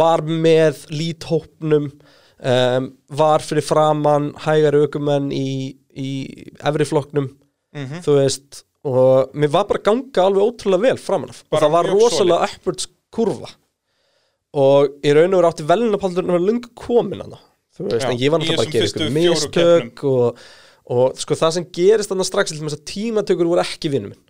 var 0.00 0.22
með 0.24 0.84
líthópnum 0.94 1.90
um, 1.90 2.88
var 3.20 3.44
fyrir 3.44 3.66
framann 3.66 4.30
hægari 4.46 4.84
aukumenn 4.86 5.28
í, 5.34 5.76
í 5.92 6.10
efri 6.62 6.86
flokknum. 6.88 7.28
Mhm. 7.76 8.00
þú 8.02 8.16
veist 8.16 8.64
og 8.88 9.34
mér 9.36 9.52
var 9.52 9.66
bara 9.68 9.80
að 9.82 9.86
ganga 9.90 10.24
alveg 10.24 10.46
ótrúlega 10.46 10.86
vel 10.86 11.00
framan 11.00 11.34
af. 11.34 11.42
Og 11.50 11.58
það 11.58 11.74
var 11.74 11.90
rosalega 11.90 12.48
upwards 12.48 12.88
kurva. 13.12 13.50
Og 14.60 15.04
í 15.06 15.12
raun 15.14 15.34
og 15.34 15.40
veru 15.40 15.50
átti 15.50 15.66
velunapaldurinn 15.68 16.32
að 16.32 16.38
vera 16.38 16.48
lungu 16.48 16.72
komin 16.78 17.22
hana 17.22 17.38
þú 17.76 17.86
veist, 17.86 18.06
Já, 18.06 18.10
en 18.10 18.18
ég 18.20 18.32
var 18.32 18.42
náttúrulega 18.42 18.60
bara 18.60 18.70
að 18.70 18.74
gera 18.74 18.88
ykkur 18.90 19.12
mistök 19.14 20.02
og, 20.10 20.40
og 20.96 21.20
sko 21.22 21.38
það 21.38 21.54
sem 21.56 21.68
gerist 21.76 22.12
þannig 22.12 22.28
strax 22.28 22.52
til 22.52 22.58
þess 22.60 22.78
að 22.78 22.88
tímatökur 22.90 23.50
voru 23.50 23.62
ekki 23.62 23.92
vinnum 23.92 24.14
minn. 24.14 24.26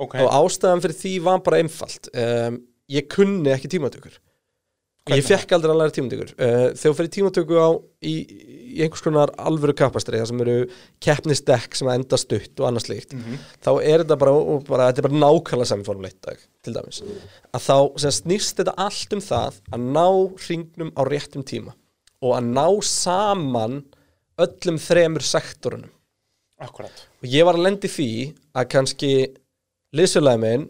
Ok, 0.00 0.16
og 0.22 0.32
ástæðan 0.32 0.82
fyrir 0.84 0.96
því 0.96 1.14
var 1.26 1.44
bara 1.44 1.60
einfalt. 1.60 2.10
Um, 2.16 2.58
ég 2.90 3.08
kunni 3.12 3.52
ekki 3.52 3.70
tímatökur. 3.76 4.16
Hvernig? 5.04 5.20
ég 5.20 5.28
fekk 5.28 5.54
aldrei 5.56 5.74
að 5.74 5.80
læra 5.82 5.94
tímatökur. 5.96 6.32
Uh, 6.36 6.66
þegar 6.80 6.96
fyrir 6.98 7.12
tímatöku 7.16 7.60
á 7.60 7.68
í, 8.04 8.14
í 8.70 8.82
einhvers 8.84 9.02
konar 9.04 9.32
alvöru 9.38 9.74
kapastri 9.76 10.18
það 10.20 10.28
sem 10.30 10.40
eru 10.44 10.56
keppnisdekk 11.04 11.74
sem 11.78 11.88
enda 11.92 12.16
stutt 12.20 12.60
og 12.62 12.68
annars 12.70 12.86
slíkt 12.88 13.12
Mhm. 13.16 13.38
þá 13.64 13.70
er 13.82 14.04
þetta 14.04 14.18
bara, 14.18 14.32
bara, 14.68 14.88
þetta 14.92 14.98
er 15.04 15.08
bara 15.08 15.20
nákvæmlega 15.24 15.66
sem 15.66 15.84
formuleitt 15.84 16.20
til 16.62 16.74
dæmis. 16.74 17.02
Að 17.54 17.60
þá 17.68 17.76
snýst 18.20 18.56
þetta 18.62 18.74
allt 18.76 19.12
um 19.12 19.20
það 19.20 19.60
að 19.72 19.86
ná 19.96 20.06
hringnum 20.46 20.92
á 20.96 21.02
réttum 21.08 21.44
tíma 21.44 21.74
og 22.22 22.34
að 22.36 22.50
ná 22.52 22.66
saman 22.82 23.84
öllum 24.38 24.78
þremur 24.78 25.22
sektorunum. 25.24 25.90
Akkurat. 26.60 26.92
Og 27.22 27.28
ég 27.28 27.44
var 27.44 27.54
að 27.56 27.64
lendi 27.64 27.88
því 27.88 28.34
að 28.54 28.68
kannski 28.68 29.12
liðsfélagi 29.96 30.40
minn 30.40 30.68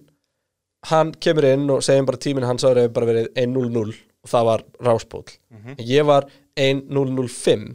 hann 0.91 1.11
kemur 1.13 1.45
inn 1.45 1.69
og 1.71 1.83
segjum 1.83 2.07
bara 2.07 2.17
tíminn 2.23 2.47
hans 2.47 2.63
ára 2.65 2.81
hefur 2.87 2.95
bara 2.95 3.07
verið 3.11 3.27
1.00 3.35 3.95
og 4.25 4.31
það 4.31 4.45
var 4.49 4.63
ráspól 4.87 5.25
ég 5.79 6.07
var 6.07 6.25
1.005 6.57 7.75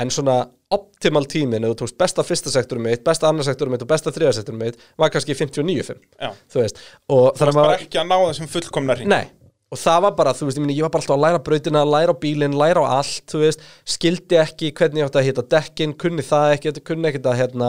en 0.00 0.12
svona 0.14 0.36
optimal 0.70 1.26
tíminn 1.30 1.66
ef 1.66 1.74
þú 1.74 1.78
tókst 1.82 1.98
besta 1.98 2.24
fyrsta 2.26 2.52
sektorum 2.54 2.86
mitt 2.86 3.02
besta 3.06 3.28
annar 3.30 3.46
sektorum 3.46 3.74
mitt 3.74 3.84
og 3.84 3.90
besta 3.90 4.12
þriða 4.14 4.36
sektorum 4.38 4.62
mitt 4.62 4.78
var 5.00 5.12
kannski 5.12 5.34
59.5 5.34 5.98
Já, 6.20 6.30
þú 6.52 6.62
veist. 6.62 6.80
Og 7.10 7.28
það 7.38 7.52
var 7.52 7.60
bara 7.60 7.78
ekki 7.80 8.00
að 8.00 8.10
ná 8.12 8.16
þessum 8.28 8.50
fullkomna 8.52 8.96
ring 8.98 9.10
Nei, 9.10 9.24
og 9.70 9.78
það 9.78 10.04
var 10.06 10.14
bara, 10.18 10.34
þú 10.34 10.48
veist, 10.48 10.58
ég, 10.58 10.64
meni, 10.64 10.76
ég 10.78 10.86
var 10.86 10.92
bara 10.94 11.04
alltaf 11.04 11.16
að 11.16 11.24
læra 11.24 11.42
brautina, 11.46 11.82
læra 11.86 12.14
bílinn, 12.22 12.56
læra 12.58 12.82
allt, 12.98 13.22
þú 13.30 13.42
veist, 13.44 13.66
skildi 13.86 14.38
ekki 14.40 14.72
hvernig 14.78 15.02
ég 15.02 15.10
átti 15.10 15.20
að 15.20 15.28
hita 15.28 15.44
dekkin, 15.54 15.94
kunni 16.00 16.24
það 16.26 16.54
ekki, 16.56 16.72
kunni 16.90 17.10
ekki 17.10 17.22
að, 17.22 17.38
hérna, 17.38 17.68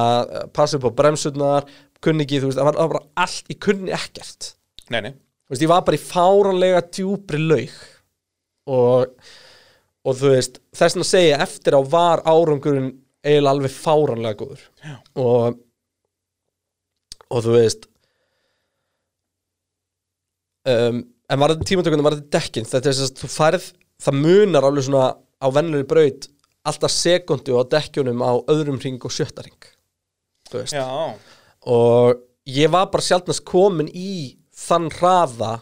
að 0.00 0.32
passa 0.56 0.80
upp 0.80 0.88
á 0.90 0.98
bremsurnar, 0.98 1.68
kunni 2.02 2.26
ekki, 2.26 2.40
þú 2.42 2.50
veist, 2.50 2.58
það 2.58 2.70
var, 2.72 2.80
bara 2.96 3.04
allt, 3.26 3.52
ég 3.54 3.60
kunni 3.68 3.94
ekkert. 3.94 4.54
Nei, 4.90 5.00
nei, 5.06 5.12
Þú 5.48 5.54
veist, 5.54 5.62
ég 5.64 5.70
var 5.70 5.84
bara 5.86 5.96
í 5.96 6.02
fáranlega 6.02 6.80
djúpri 6.92 7.38
laug. 7.40 7.76
Og, 8.68 9.30
og 10.06 10.18
þú 10.18 10.32
veist, 10.34 10.60
þess 10.76 10.98
að 10.98 11.08
segja 11.08 11.40
eftir 11.44 11.76
á 11.78 11.82
var 11.82 12.22
árangurinn 12.26 12.92
eiginlega 13.24 13.54
alveg 13.54 13.74
fáranlega 13.74 14.38
góður. 14.38 14.64
Já. 14.84 14.96
Og, 15.18 15.58
og 17.28 17.44
þú 17.44 17.54
veist, 17.56 17.88
um, 20.68 21.00
en 21.28 21.42
var 21.42 21.54
þetta 21.54 21.68
tímatökunum, 21.70 22.06
var 22.06 22.16
þetta 22.18 22.38
dekkin 22.38 22.68
þetta 22.68 22.90
er 22.90 22.98
þess 22.98 23.12
að 23.12 23.22
þú 23.22 23.30
færð, 23.32 23.70
það 24.04 24.20
munar 24.22 24.68
alveg 24.68 24.86
svona 24.86 25.08
á 25.38 25.46
vennilegri 25.54 25.88
braut 25.88 26.28
alltaf 26.68 26.92
sekundu 26.92 27.58
á 27.58 27.62
dekkjunum 27.74 28.22
á 28.24 28.32
öðrum 28.50 28.80
ring 28.82 29.02
og 29.04 29.14
sjötta 29.14 29.44
ring 29.46 29.70
þú 30.50 30.62
veist 30.62 30.76
já, 30.76 30.86
og 31.68 32.22
ég 32.48 32.72
var 32.72 32.90
bara 32.92 33.04
sjaldnast 33.04 33.44
komin 33.48 33.90
í 33.92 34.38
þann 34.58 34.88
hraða 34.98 35.58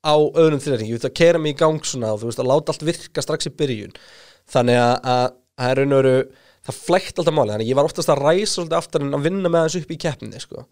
á 0.00 0.14
öðrum 0.16 0.60
þriðring, 0.62 0.90
ég 0.90 1.00
veit 1.00 1.08
að 1.10 1.18
kera 1.20 1.40
mig 1.40 1.54
í 1.54 1.58
gang 1.60 1.80
svona 1.84 2.14
og 2.14 2.22
þú 2.22 2.30
veist 2.30 2.42
að 2.42 2.50
láta 2.50 2.74
allt 2.74 2.86
virka 2.88 3.24
strax 3.24 3.50
í 3.50 3.54
byrjun. 3.56 3.96
Þannig 4.50 4.80
að, 4.80 4.94
að, 5.12 5.26
að 5.60 5.74
raun 5.78 5.96
og 5.96 6.00
veru 6.00 6.14
það 6.66 6.78
flækt 6.86 7.20
alltaf 7.20 7.36
máli, 7.36 7.52
þannig 7.54 7.66
að 7.66 7.72
ég 7.72 7.78
var 7.78 7.88
oftast 7.88 8.12
að 8.12 8.22
ræsa 8.24 8.52
svolítið 8.54 8.78
aftur 8.80 9.04
en 9.04 9.18
að 9.18 9.26
vinna 9.28 9.52
með 9.52 9.66
þessu 9.66 9.82
upp 9.84 9.92
í 9.92 10.00
keppninni 10.04 10.42
sko. 10.42 10.66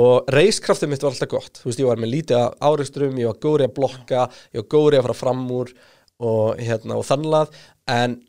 og 0.00 0.28
reiskraftið 0.30 0.90
mitt 0.92 1.02
var 1.02 1.14
alltaf 1.14 1.30
gott. 1.30 1.60
Þú 1.62 1.70
veist, 1.70 1.82
ég 1.82 1.88
var 1.90 1.98
með 1.98 2.12
lítið 2.14 2.44
áreikstrum 2.62 3.16
ég 3.18 3.30
var 3.30 3.38
góri 3.42 3.66
að 3.66 3.74
blokka, 3.74 4.26
ég 4.54 4.62
var 4.62 4.68
góri 4.70 4.98
að 5.00 5.06
fara 5.08 5.18
fram 5.18 5.40
úr 5.50 5.72
og 6.30 6.60
hérna 6.62 6.98
og 7.00 7.06
þannlað. 7.08 7.56
En 7.90 8.20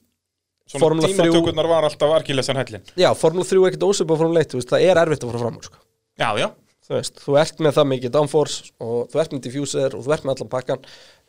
svona 0.72 1.06
tímatökurnar 1.06 1.70
var 1.70 1.86
alltaf 1.88 2.16
arkillesan 2.16 2.60
hællin 2.60 2.84
já, 2.96 3.10
Formule 3.18 3.46
3 3.48 3.60
er 3.60 3.72
ekkert 3.72 3.88
ósöp 3.88 4.14
á 4.14 4.16
Formule 4.16 4.44
1, 4.44 4.52
þú 4.54 4.62
veist, 4.62 4.72
það 4.72 4.86
er 4.88 5.02
erfitt 5.02 5.26
að 5.26 5.32
fara 5.34 5.44
fram 5.44 5.58
úr 5.60 5.68
sko. 5.68 5.82
Já, 6.22 6.30
já, 6.40 6.48
þú 6.92 6.98
veist, 6.98 7.22
þú 7.24 7.36
ert 7.40 7.62
með 7.64 7.76
það 7.78 7.90
mikið 7.94 8.14
downforce 8.18 8.72
og 8.84 8.98
þú 9.14 9.22
ert 9.24 9.36
með 9.38 9.44
diffuser 9.48 9.96
og 9.96 10.04
þú 10.04 10.16
ert 10.18 10.26
með 10.28 10.34
allan 10.36 10.52
pakkan 10.52 10.82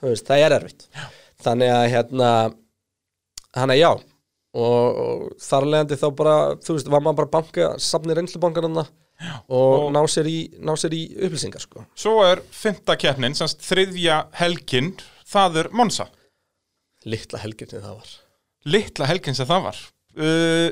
þú 0.03 0.09
veist, 0.11 0.27
það 0.27 0.43
er 0.49 0.57
erfitt 0.59 0.89
já. 0.91 1.05
þannig 1.47 1.71
að 1.77 1.85
hérna 1.93 2.31
þannig 3.53 3.77
að 3.77 3.81
já, 3.83 3.91
og, 4.63 4.99
og 5.05 5.23
þar 5.47 5.67
leðandi 5.69 5.99
þá 6.01 6.09
bara 6.19 6.35
þú 6.65 6.77
veist, 6.79 6.91
var 6.97 7.05
maður 7.07 7.21
bara 7.23 7.33
banka 7.37 7.69
safni 7.83 8.17
reynslubankarna 8.19 8.83
og, 8.83 9.55
og- 9.55 9.87
ná, 9.95 10.01
sér 10.11 10.27
í, 10.33 10.39
ná 10.59 10.73
sér 10.81 10.97
í 10.99 11.03
upplýsingar 11.29 11.63
sko. 11.63 11.85
Svo 11.95 12.17
er 12.27 12.43
fymta 12.51 12.97
keppnin, 12.99 13.37
semst 13.39 13.63
þriðja 13.63 14.17
helgin, 14.41 14.93
það 15.31 15.61
er 15.63 15.71
Monsa. 15.79 16.09
litla 17.07 17.39
helgin 17.43 17.71
sem 17.71 17.83
það 17.85 17.97
var 18.01 18.11
Litla 18.73 19.07
helgin 19.11 19.35
sem 19.35 19.47
það 19.49 19.65
var. 19.65 19.79
Uh, 20.15 20.69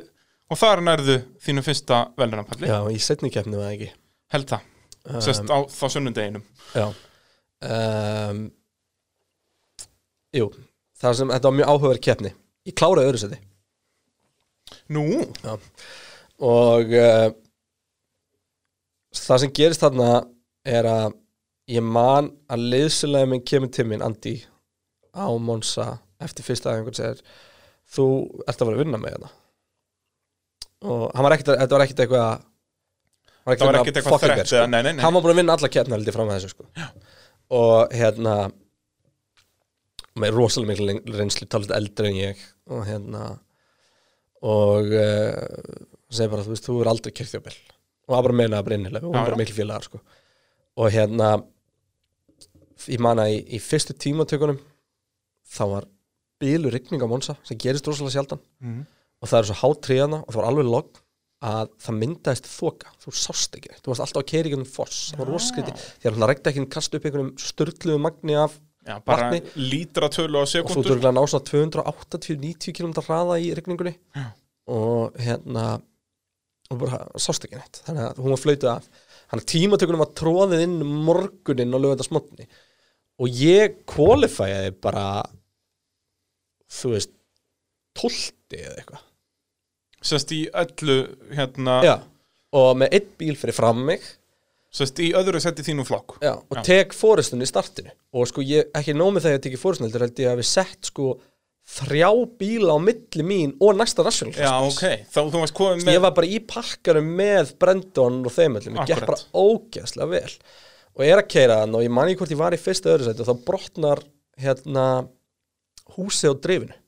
og 0.50 0.58
þar 0.60 0.82
nærðu 0.86 1.16
þínu 1.42 1.62
fyrsta 1.66 1.96
velunarpalli, 2.18 2.68
Já, 2.70 2.76
í 2.90 2.98
setni 3.02 3.30
keppni 3.34 3.58
var 3.58 3.66
það 3.66 3.72
ekki 3.78 3.88
held 4.34 4.46
það. 4.52 4.68
Sest 5.24 5.48
á 5.48 5.58
þá 5.64 5.84
sunnundeginum. 5.88 6.42
Já. 6.76 6.90
Um, 7.60 8.42
Jú, 10.36 10.46
það 11.00 11.16
sem, 11.18 11.32
þetta 11.34 11.48
var 11.48 11.56
mjög 11.58 11.70
áhugaverð 11.72 12.02
keppni. 12.04 12.32
Ég 12.68 12.76
kláraði 12.78 13.10
öðru 13.10 13.22
seti 13.22 13.38
Nú, 14.94 15.04
Já. 15.42 15.56
Og 16.40 16.92
uh, 16.96 17.30
það 19.16 19.42
sem 19.42 19.52
gerist 19.56 19.82
þarna 19.82 20.12
er 20.64 20.86
að 20.88 21.16
ég 21.70 21.84
man 21.84 22.30
að 22.50 22.68
liðsilega 22.74 23.28
minn 23.30 23.44
kemur 23.46 23.72
til 23.74 23.86
minn 23.90 24.04
Andi 24.04 24.36
á 25.14 25.26
Monsa 25.42 25.98
eftir 26.22 26.46
fyrsta 26.46 26.72
aðeins 26.72 27.00
segir 27.00 27.20
þú 27.90 28.06
ert 28.46 28.60
að 28.60 28.70
vera 28.70 28.78
að 28.78 28.82
vinna 28.84 29.00
með 29.00 29.14
hérna. 29.16 29.30
Og 30.90 31.02
var 31.12 31.34
ekkert, 31.34 31.52
þetta 31.60 31.76
var 31.76 31.84
ekkert 31.84 32.02
eitthvað 32.04 32.46
það 33.46 33.66
var 33.66 33.78
ekkert 33.80 34.00
eitthvað 34.00 34.24
bear, 34.26 34.42
sko. 34.46 35.02
hann 35.04 35.14
var 35.14 35.22
búin 35.24 35.32
að 35.34 35.40
vinna 35.40 35.54
alla 35.56 35.68
keppna 35.72 35.96
held 35.96 36.08
ég 36.10 36.16
fram 36.16 36.28
að 36.30 36.38
þessu 36.40 36.52
sko. 36.54 36.64
og 37.60 37.94
hérna 37.96 38.34
með 40.20 40.34
rosalega 40.36 40.72
miklu 40.74 41.18
reynslu 41.18 41.46
talað 41.50 41.76
eldri 41.78 42.10
en 42.10 42.18
ég 42.18 42.42
og 42.70 42.82
hérna 42.88 43.24
og 44.42 44.88
uh, 44.96 45.34
segi 46.10 46.30
bara, 46.32 46.42
þú 46.46 46.54
veist, 46.54 46.66
þú 46.66 46.78
er 46.82 46.90
aldrei 46.92 47.12
kyrþjóbil 47.14 47.56
og 48.10 48.14
það 48.16 48.24
bara 48.26 48.36
meina 48.40 48.58
það 48.58 48.66
bara 48.68 48.78
innilega 48.80 49.06
og 49.06 49.12
Já, 49.14 49.18
hún 49.20 49.28
bara 49.28 49.36
já. 49.36 49.40
miklu 49.42 49.56
félagar 49.60 49.86
sko. 49.86 50.00
og 50.80 50.90
hérna 50.94 51.28
ég 52.90 53.02
man 53.04 53.20
að 53.22 53.34
í, 53.36 53.40
í 53.56 53.60
fyrstu 53.62 53.94
tímatökunum 54.00 54.58
þá 55.50 55.62
var 55.74 55.86
bílu 56.40 56.70
rigning 56.72 57.02
á 57.04 57.08
Monsa 57.10 57.36
sem 57.44 57.58
gerist 57.60 57.86
rosalega 57.88 58.16
sjaldan 58.18 58.40
Mhm. 58.64 58.82
og 59.20 59.28
það 59.28 59.38
er 59.42 59.48
svo 59.50 59.58
hátriðana 59.62 60.18
og 60.24 60.30
það 60.32 60.40
var 60.40 60.48
alveg 60.50 60.70
logg 60.70 61.00
að 61.40 61.70
það 61.80 61.98
myndaðist 62.02 62.48
þoka. 62.52 62.90
Þú 63.00 63.12
sást 63.16 63.54
ekki. 63.56 63.72
Þú 63.80 63.92
varst 63.92 64.04
alltaf 64.04 64.22
að 64.22 64.32
í 64.34 64.40
einhvern 64.40 64.66
foss. 64.68 64.98
Það 65.12 65.22
var 65.22 65.30
roskriði, 65.34 65.74
því 66.00 66.10
að 66.10 66.18
hann 66.18 66.28
rekti 66.30 66.50
ekki 66.52 66.64
kast 66.74 66.96
upp 66.98 67.06
einhvernum 67.08 67.30
störtluðu 67.40 68.02
magni 68.04 68.36
af 68.36 68.58
Já, 68.86 68.96
bara 69.04 69.28
vatni. 69.30 69.40
lítra 69.70 70.08
tölu 70.12 70.40
á 70.40 70.44
og 70.44 70.48
þú 70.48 70.52
sekundur. 70.54 70.88
durglega 70.94 71.12
ná 71.16 71.22
svona 71.28 71.48
280-90 71.50 72.76
km 72.76 72.92
hraða 73.04 73.36
í 73.40 73.50
rigningunni 73.56 73.92
Já. 74.16 74.26
og 74.72 75.16
hérna 75.20 75.66
og 76.70 76.78
bara 76.80 77.02
sást 77.20 77.44
ekki 77.44 77.58
neitt. 77.60 77.82
Þannig 77.88 78.06
að 78.08 78.20
hún 78.24 78.34
var 78.34 78.40
flöytuð 78.44 78.72
af. 78.72 78.88
Þannig 79.30 79.44
að 79.44 79.50
tímatökunum 79.52 80.02
var 80.04 80.12
tróðið 80.20 80.64
inn 80.64 80.78
morgunin 81.08 81.76
og 81.76 81.84
lögða 81.84 82.06
smotni 82.08 82.48
og 83.20 83.28
ég 83.36 83.82
kvalifæði 83.90 84.72
bara 84.80 85.04
þú 86.72 86.94
veist 86.94 87.12
tólti 87.98 88.60
eða 88.60 88.76
eitthvað 88.80 89.06
Sest 90.00 90.32
í 90.32 90.44
öllu, 90.56 90.98
hérna, 91.36 91.80
Já, 91.84 91.94
og 92.56 92.70
með 92.80 92.96
einn 92.96 93.10
bíl 93.20 93.36
fyrir 93.38 93.56
fram 93.56 93.82
mig 93.90 94.04
sest 94.70 95.00
í 95.02 95.08
öðru 95.18 95.40
seti 95.42 95.64
þínum 95.66 95.86
flokk. 95.88 96.14
Já, 96.22 96.36
og 96.38 96.56
Já. 96.60 96.62
tek 96.68 96.94
fóristun 96.94 97.42
í 97.42 97.48
startinu 97.48 97.90
og 98.14 98.28
sko 98.30 98.44
ég, 98.46 98.68
ekki 98.76 98.94
nómið 98.94 99.26
þegar 99.26 99.36
ég 99.36 99.44
teki 99.48 99.58
fóristun 99.60 99.88
heldur 99.88 100.04
held 100.06 100.22
ég 100.22 100.30
að 100.30 100.40
við 100.40 100.48
sett 100.50 100.90
sko 100.92 101.08
þrjá 101.70 102.08
bíla 102.38 102.74
á 102.74 102.78
milli 102.82 103.26
mín 103.26 103.52
og 103.62 103.76
næsta 103.78 104.04
rational 104.06 104.34
Já, 104.38 104.52
ok. 104.62 105.04
Þá 105.10 105.20
þú 105.20 105.42
varst 105.42 105.56
komið 105.58 105.82
Ég 105.82 105.90
með... 105.90 106.00
var 106.06 106.14
bara 106.16 106.30
í 106.30 106.38
pakkarum 106.54 107.10
með 107.18 107.52
Brendon 107.62 108.20
og 108.26 108.34
þeim 108.34 108.58
öllum, 108.60 108.78
ég 108.80 108.90
gekk 108.90 109.02
Akkurat. 109.04 109.26
bara 109.28 109.44
ógeðslega 109.44 110.10
vel 110.14 110.32
og 110.96 111.04
er 111.06 111.20
að 111.20 111.28
keira 111.34 111.60
hann 111.62 111.76
og 111.78 111.84
ég 111.84 111.92
man 111.94 112.08
ekki 112.10 112.22
hvort 112.22 112.34
ég 112.34 112.40
var 112.40 112.56
í 112.56 112.62
fyrsta 112.62 112.94
öðru 112.94 113.10
sæti 113.10 113.22
og 113.26 113.28
þá 113.30 113.44
brotnar 113.50 114.02
hérna 114.40 114.86
húsið 115.98 116.34
á 116.34 116.34
drifinu 116.46 116.78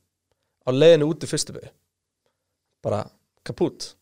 á 0.66 0.70
leiðinu 0.74 1.10
út 1.12 1.26
í 1.26 1.30
fyrstu 1.30 1.54
byggu 1.58 1.70
bara 2.84 3.02
kaput. 3.46 3.92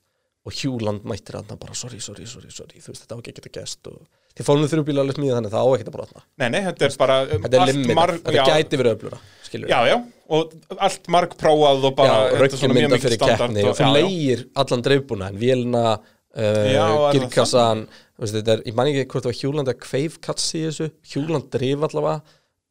Og 0.49 0.55
Hjúland 0.57 1.05
mættir 1.05 1.37
hann 1.37 1.59
bara 1.61 1.75
sorry, 1.77 1.99
sorry, 2.01 2.25
sorry, 2.27 2.49
sorry, 2.49 2.81
þú 2.81 2.95
veist 2.95 3.03
þetta 3.05 3.17
á 3.17 3.19
ekki 3.21 3.33
að 3.35 3.41
geta 3.41 3.51
gæst 3.61 3.91
og 3.91 3.99
því 4.33 4.47
fólum 4.47 4.71
þrjú 4.71 4.85
bíla 4.89 5.03
alveg 5.05 5.19
smíða 5.19 5.37
þannig 5.37 5.53
það 5.53 5.67
á 5.67 5.71
ekki 5.75 5.85
að 5.91 5.97
brotna. 5.97 6.23
Nei, 6.41 6.47
nei, 6.55 6.61
þetta 6.65 6.87
er 6.87 6.95
bara 7.03 7.17
um, 7.27 7.43
þetta 7.45 7.59
er 7.61 7.71
limit, 7.71 7.93
marg- 7.99 8.23
þetta 8.25 8.39
já, 8.39 8.45
gæti 8.49 8.81
verið 8.81 9.05
skilur 9.45 9.73
Já, 9.73 9.79
já, 9.91 9.97
og 10.31 10.55
allt 10.79 11.11
marg 11.13 11.35
prófað 11.41 11.87
og 11.91 11.97
bara 11.99 12.17
já, 12.31 12.39
er 12.39 12.75
mikið 12.77 13.05
fyrir 13.05 13.21
keppni 13.25 13.67
og 13.69 13.83
já. 13.83 13.89
leigir 13.97 14.45
allan 14.63 14.85
dreifbúna 14.87 15.31
en 15.31 15.41
vélina, 15.41 15.85
uh, 15.99 17.11
girkassan 17.17 17.85
þetta 18.21 18.57
er, 18.57 18.63
ég 18.69 18.77
man 18.77 18.91
ekki 18.91 19.07
hvort 19.11 19.27
það 19.27 19.33
var 19.33 19.41
Hjúland 19.41 19.73
að 19.73 19.81
kveif 19.87 20.19
katsi 20.25 20.65
þessu, 20.69 20.91
Hjúland 21.13 21.51
drif 21.53 21.87
allavega 21.89 22.21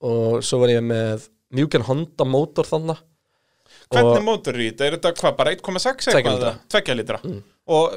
og 0.10 0.40
svo 0.46 0.62
var 0.64 0.74
ég 0.74 0.86
með 0.86 1.28
mjúkan 1.58 1.86
Honda 1.88 2.28
mótor 2.30 2.70
þannig 2.70 3.02
Hvernig 3.90 4.26
mótor 4.26 4.58
er 4.60 4.66
þetta? 4.70 4.86
Er 4.86 4.98
þetta 4.98 5.12
hvað, 5.18 5.38
bara 5.40 5.54
1,6 5.56 6.10
Tveggja 6.10 6.20
eitthvað? 6.20 6.44
lítra. 6.44 6.52
Mm. 6.58 6.68
2 6.70 6.98
litra 7.00 7.20
Og 7.70 7.96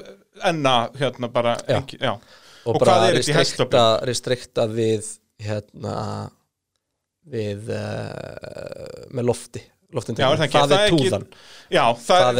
enna, 0.52 0.76
hérna, 1.00 1.28
bara 1.32 1.56
Já. 1.68 1.76
engi, 1.80 1.98
já. 2.00 2.12
og, 2.12 2.74
Og 2.74 2.78
bara 2.80 2.94
hvað 2.96 3.08
er 3.08 3.18
þetta 3.18 3.32
í 3.32 3.36
restrikta, 3.40 3.82
restrikta 4.08 4.66
við 4.72 5.10
hérna 5.42 5.96
við 7.32 7.68
uh, 7.70 9.06
með 9.14 9.28
lofti 9.28 9.62
Er 9.92 10.38
það 10.40 10.52
það 10.52 10.72
er 10.72 10.82
er 10.82 10.86
ekki- 10.88 11.10
túðan. 11.10 11.24
Já, 11.72 11.82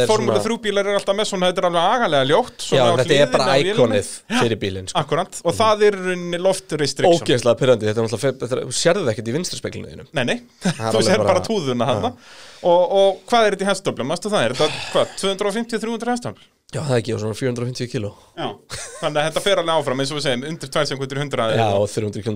Formúlu 0.09 0.33
svona- 0.37 0.43
3 0.45 0.57
bílar 0.61 0.85
er 0.89 0.97
alltaf 0.99 1.15
með 1.17 1.27
svona, 1.29 1.47
þetta 1.49 1.61
er 1.63 1.67
alveg 1.69 1.85
agalega 1.97 2.25
ljótt 2.29 2.65
já, 2.69 2.83
þetta 2.97 3.15
er 3.17 3.29
bara 3.33 3.55
íkonið 3.63 4.09
fyrir 4.39 4.57
bílinn 4.61 4.87
sko. 4.89 4.99
Akkurat, 5.01 5.39
og 5.43 5.53
það 5.57 5.85
er 5.87 5.93
í 5.97 6.01
rauninni 6.03 6.39
loft 6.41 6.75
restriction 6.77 7.17
ógeðslega 7.27 7.57
pyrrandi, 7.57 7.87
þetta 7.89 8.03
er 8.03 8.07
náttúrulega 8.09 8.65
þú 8.67 8.75
sérðu 8.77 9.05
það 9.05 9.13
ekkert 9.13 9.31
í 9.31 9.35
vinstri 9.37 9.57
speklinu 9.61 10.05
Nei, 10.13 10.23
nei, 10.29 10.37
þú 10.93 11.01
sér 11.07 11.23
bara, 11.25 11.41
túðuna 11.45 11.85
hana 11.89 12.11
og, 12.63 12.81
og 12.93 13.23
hvað 13.29 13.47
er 13.47 13.55
þetta 13.57 13.65
í 13.65 13.69
hestöflum? 13.71 14.07
Mástu 14.13 14.29
það, 14.33 14.43
er 14.45 14.53
þetta 14.53 14.69
hvað, 14.93 15.07
250-300 15.23 16.13
hestöfl? 16.13 16.45
Já, 16.73 16.81
það 16.81 16.93
er 16.93 17.01
ekki, 17.03 17.13
og 17.13 17.19
svona 17.21 17.37
450 17.37 17.89
kíló. 17.91 18.13
Já, 18.37 18.47
þannig 19.01 19.17
að 19.21 19.27
þetta 19.29 19.41
fer 19.45 19.57
alveg 19.61 19.75
áfram 19.81 19.99
eins 20.01 20.11
og 20.13 20.17
við 20.17 20.25
segjum, 20.25 20.45
undir 20.49 20.69
2 20.73 20.85
sekundur 20.89 21.19
100 21.21 21.57
Já, 21.57 21.67
og 21.73 21.89
300 21.89 22.23
km 22.23 22.35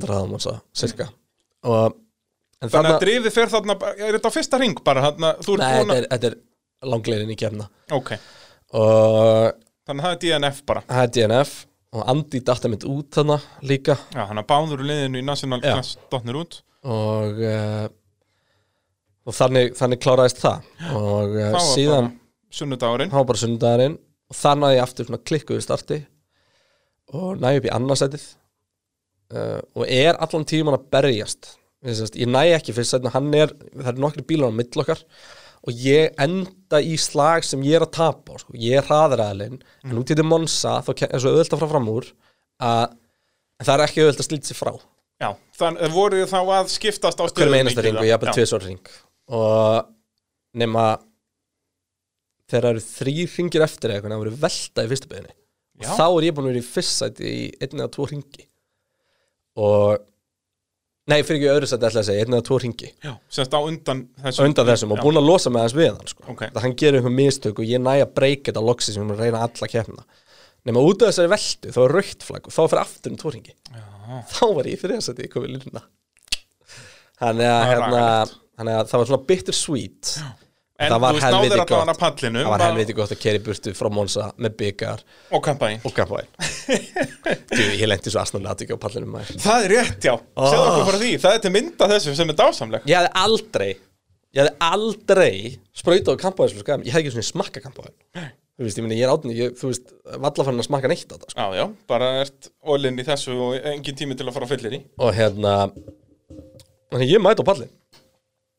En 2.58 2.72
Þannig 2.74 2.96
að 2.96 3.04
drifið 3.04 3.34
fer 3.36 3.52
þarna, 3.54 3.76
er 3.94 4.16
þetta 4.18 4.30
á 4.34 4.34
fyrsta 4.34 4.58
ring 4.62 4.80
bara, 4.86 5.04
þarna, 5.06 5.34
nei, 5.38 5.68
þetta 5.70 5.98
er, 5.98 6.08
þetta 6.14 6.30
er 6.32 6.38
langleirin 6.90 7.30
í 7.34 7.38
kefna 7.38 7.68
Ok, 7.94 8.16
Og 8.74 9.52
þannig 9.88 10.02
að 10.02 10.08
það 10.08 10.16
er 10.16 10.22
DNF 10.24 10.64
bara. 10.68 10.82
Það 10.90 11.04
er 11.04 11.12
DNF 11.18 11.52
Og 11.96 12.04
Andi 12.12 12.42
datta 12.44 12.70
mitt 12.70 12.84
út 12.84 13.16
þarna 13.16 13.38
líka. 13.66 13.96
Já, 14.12 14.26
hann 14.28 14.42
að 14.42 14.48
báður 14.50 14.82
liðinu 14.86 15.22
í 15.22 15.26
National. 15.26 15.62
Class 15.64 15.96
dotnir 16.12 16.36
út. 16.42 16.58
Og 16.84 17.40
uh, 17.48 17.86
Og 19.28 19.36
þannig, 19.36 19.72
þannig 19.76 20.02
kláraðist 20.04 20.42
það. 20.44 20.68
Og 20.92 21.38
uh, 21.38 21.46
Það 21.46 21.56
var 21.56 21.66
síðan 21.70 22.10
bara 22.10 22.60
sunnudagurinn. 22.60 23.14
Það 23.14 23.22
var 23.22 23.30
bara 23.32 23.42
sunnudagurinn. 23.44 23.96
Og 24.28 24.40
þannig 24.42 24.68
að 24.68 24.76
ég 24.76 24.84
aftur 24.84 25.18
klikkuði 25.32 25.64
starti. 25.64 26.02
Og 27.16 27.40
næ 27.40 27.54
upp 27.56 27.70
í 27.70 27.72
annarsætið 27.72 28.24
uh, 29.32 29.62
Og 29.80 29.86
er 29.88 30.18
allan 30.20 30.44
tíman 30.48 30.76
að 30.76 30.90
berjast 30.92 31.54
Ég, 31.88 32.00
ég 32.20 32.30
næ 32.32 32.42
ekki 32.58 32.74
fyrst 32.76 32.94
sætna 32.96 33.12
Hann 33.16 33.30
er, 33.38 33.54
það 33.80 33.92
er 33.94 34.02
nokkri 34.04 34.26
bílar 34.28 34.52
á 34.52 34.58
mill 34.60 34.82
okkar 34.84 35.02
Og 35.68 35.80
ég 35.84 36.14
enda 36.22 36.80
í 36.84 36.94
slag 37.02 37.44
sem 37.48 37.64
ég 37.66 37.80
er 37.80 37.86
að 37.88 37.96
tapa 37.98 38.36
á, 38.36 38.40
sko. 38.44 38.54
Ég 38.60 38.78
er 38.82 38.86
hraðræðalinn 38.88 39.58
Mm. 39.58 39.92
En 39.94 40.00
út 40.02 40.10
í 40.12 40.16
þetta 40.16 40.28
Monsa 40.28 40.76
Þá 40.86 40.92
er 41.08 41.20
svo 41.24 41.32
auðvelt 41.34 41.54
að 41.56 41.62
fara 41.64 41.72
fram 41.74 41.90
úr 41.94 42.08
Að 42.68 42.86
það 43.64 43.74
er 43.78 43.84
ekki 43.88 44.04
auðvelt 44.04 44.22
að 44.24 44.28
slíta 44.30 44.50
sig 44.52 44.60
frá 44.60 44.74
Já, 45.18 45.30
þannig 45.58 45.94
voru 45.96 46.20
þið 46.22 46.30
þá 46.30 46.40
að 46.60 46.68
skiptast 46.76 47.22
á 47.22 47.26
stöðum 47.32 47.54
með 47.56 47.62
einasta 47.64 47.84
ring 47.88 47.98
og 47.98 48.06
ég 48.06 48.14
hafði 48.18 48.34
tvisvar 48.38 48.66
ring 48.68 48.92
Og 49.34 49.88
nema 50.62 50.84
Þegar 52.48 52.64
það 52.68 52.70
eru 52.76 52.84
þrý 52.86 53.16
ringir 53.38 53.66
eftir 53.66 53.94
eitthvað 53.96 54.14
Það 54.14 54.22
voru 54.24 54.36
velta 54.44 54.84
í 54.86 54.92
fyrstu 54.92 55.10
beginni. 55.12 55.34
Og 55.78 55.90
þá 55.98 56.06
er 56.08 56.28
ég 56.28 56.36
búin 56.38 56.46
að 56.48 56.52
vera 56.54 56.62
í 56.62 56.68
fyrst 56.68 56.94
sæti 57.02 57.32
í 57.32 57.42
einn 57.66 57.82
eða 57.82 57.90
tvo 57.98 58.06
ringi 58.12 58.46
Og 59.58 59.98
Nei, 61.08 61.22
fyrir 61.24 61.40
ekki 61.40 61.50
öðru 61.54 61.68
sæti 61.72 61.88
ætla 61.88 62.02
að 62.02 62.08
segja, 62.10 62.24
einn 62.26 62.36
eða 62.36 62.46
tvo 62.50 62.58
ringi 62.60 62.90
Já, 63.06 63.12
semst 63.32 63.54
á 63.56 63.60
undan 63.64 64.02
þessum 64.26 64.48
undan 64.50 64.68
þessum 64.68 64.92
og 64.92 64.98
Já. 65.00 65.04
búin 65.06 65.20
að 65.22 65.28
losa 65.30 65.52
með 65.54 65.64
þess 65.68 65.78
við 65.78 65.90
hann 65.94 66.10
sko. 66.12 66.24
Ok. 66.34 66.42
Það 66.52 66.64
hann 66.66 66.76
gerir 66.82 67.00
einhver 67.00 67.16
mistök 67.16 67.62
og 67.64 67.70
ég 67.70 67.84
næ 67.84 67.94
að 68.04 68.12
breyka 68.18 68.50
þetta 68.52 68.64
loksi 68.68 68.96
sem 68.96 69.14
að 69.14 69.22
reyna 69.24 69.44
alla 69.48 69.70
keppna 69.72 70.04
Nema 70.68 70.82
út 70.84 71.00
af 71.06 71.14
þessari 71.14 71.32
veltu, 71.32 71.72
þá 71.72 71.80
er 71.86 71.94
raukt 71.96 72.26
flagg 72.28 72.50
og 72.50 72.56
þá 72.58 72.60
fyrir 72.66 72.82
aftur 72.82 73.14
um 73.14 73.20
tvo 73.22 73.32
ringi 73.38 73.54
Já. 73.56 73.86
Þá 74.34 74.44
var 74.58 74.68
ég 74.68 74.82
fyrir 74.82 75.00
þess 75.00 75.14
að 75.14 75.24
ég 75.24 75.32
komið 75.32 75.54
lirna 75.56 75.84
Þannig 77.18 77.48
að, 77.54 77.64
hérna, 77.72 78.02
að 78.60 78.90
það 78.92 79.00
var 79.00 79.08
svona 79.14 79.24
bitter 79.32 79.56
sweet 79.58 80.12
En 80.78 80.92
Það 80.94 81.02
var 81.02 81.18
helviti 81.18 81.56
að 81.58 81.72
gott. 81.72 81.98
pallinu 81.98 82.42
Það 82.44 82.52
var 82.52 82.64
helviti 82.68 82.96
gott 82.98 83.14
að 83.16 83.20
keri 83.24 83.40
burtu 83.48 83.72
frá 83.74 83.88
Monsa 83.90 84.28
með 84.38 84.58
byggar 84.60 85.00
Og 85.34 85.42
kampaðin 85.48 85.82
og 85.82 85.96
kampaðin 85.98 86.30
Þú, 86.38 87.64
ég 87.82 87.88
lendi 87.90 88.14
svo 88.14 88.22
asnalega 88.22 88.54
aðtökja 88.54 88.78
á 88.78 88.84
pallinu 88.86 89.10
maður. 89.10 89.40
Það 89.42 89.66
er 89.66 89.74
rétt, 89.74 90.06
já, 90.06 90.14
segðu 90.38 90.68
okkur 90.68 90.90
bara 90.92 91.02
því 91.02 91.12
Það 91.24 91.38
er 91.38 91.44
til 91.48 91.54
mynda 91.56 91.90
þessu 91.96 92.14
sem 92.20 92.34
er 92.34 92.38
dásamleg 92.44 92.86
Ég 92.92 93.00
hefði 93.00 93.14
aldrei 93.24 93.70
Ég 94.38 94.44
hefði 94.44 94.54
aldrei 94.70 95.32
sprautað 95.82 96.20
á 96.20 96.24
kampaðis 96.28 96.54
fyrir 96.54 96.68
skæðum 96.68 96.86
Ég 96.86 96.94
hefði 96.94 97.08
ekki 97.08 97.16
svona 97.18 97.30
smakka 97.32 97.64
kampaðin 97.66 97.98
Þú 98.58 98.66
veist, 98.66 98.78
ég 98.80 98.86
minni, 98.86 98.96
ég 98.98 99.06
er 99.06 99.12
átni, 99.14 99.34
ég, 99.38 99.52
þú 99.58 99.68
veist, 99.70 99.92
valla 100.18 100.46
fann 100.48 100.58
að 100.58 100.66
smakka 100.66 100.90
neitt 100.90 101.12
á 101.14 101.14
það, 101.14 101.26
sko. 101.30 101.44
Já, 101.46 101.58
já, 101.60 101.66
bara 101.92 102.08
ert 102.24 102.48
ólinn 102.66 102.98
í 102.98 103.06
þessu 103.06 103.36
og 103.38 103.68
engin 103.70 103.98
tími 104.00 104.18
til 104.18 104.26
að 104.26 104.34
fara 104.34 104.48
að 104.48 104.54
fyllir 104.56 104.74
í 104.74 104.82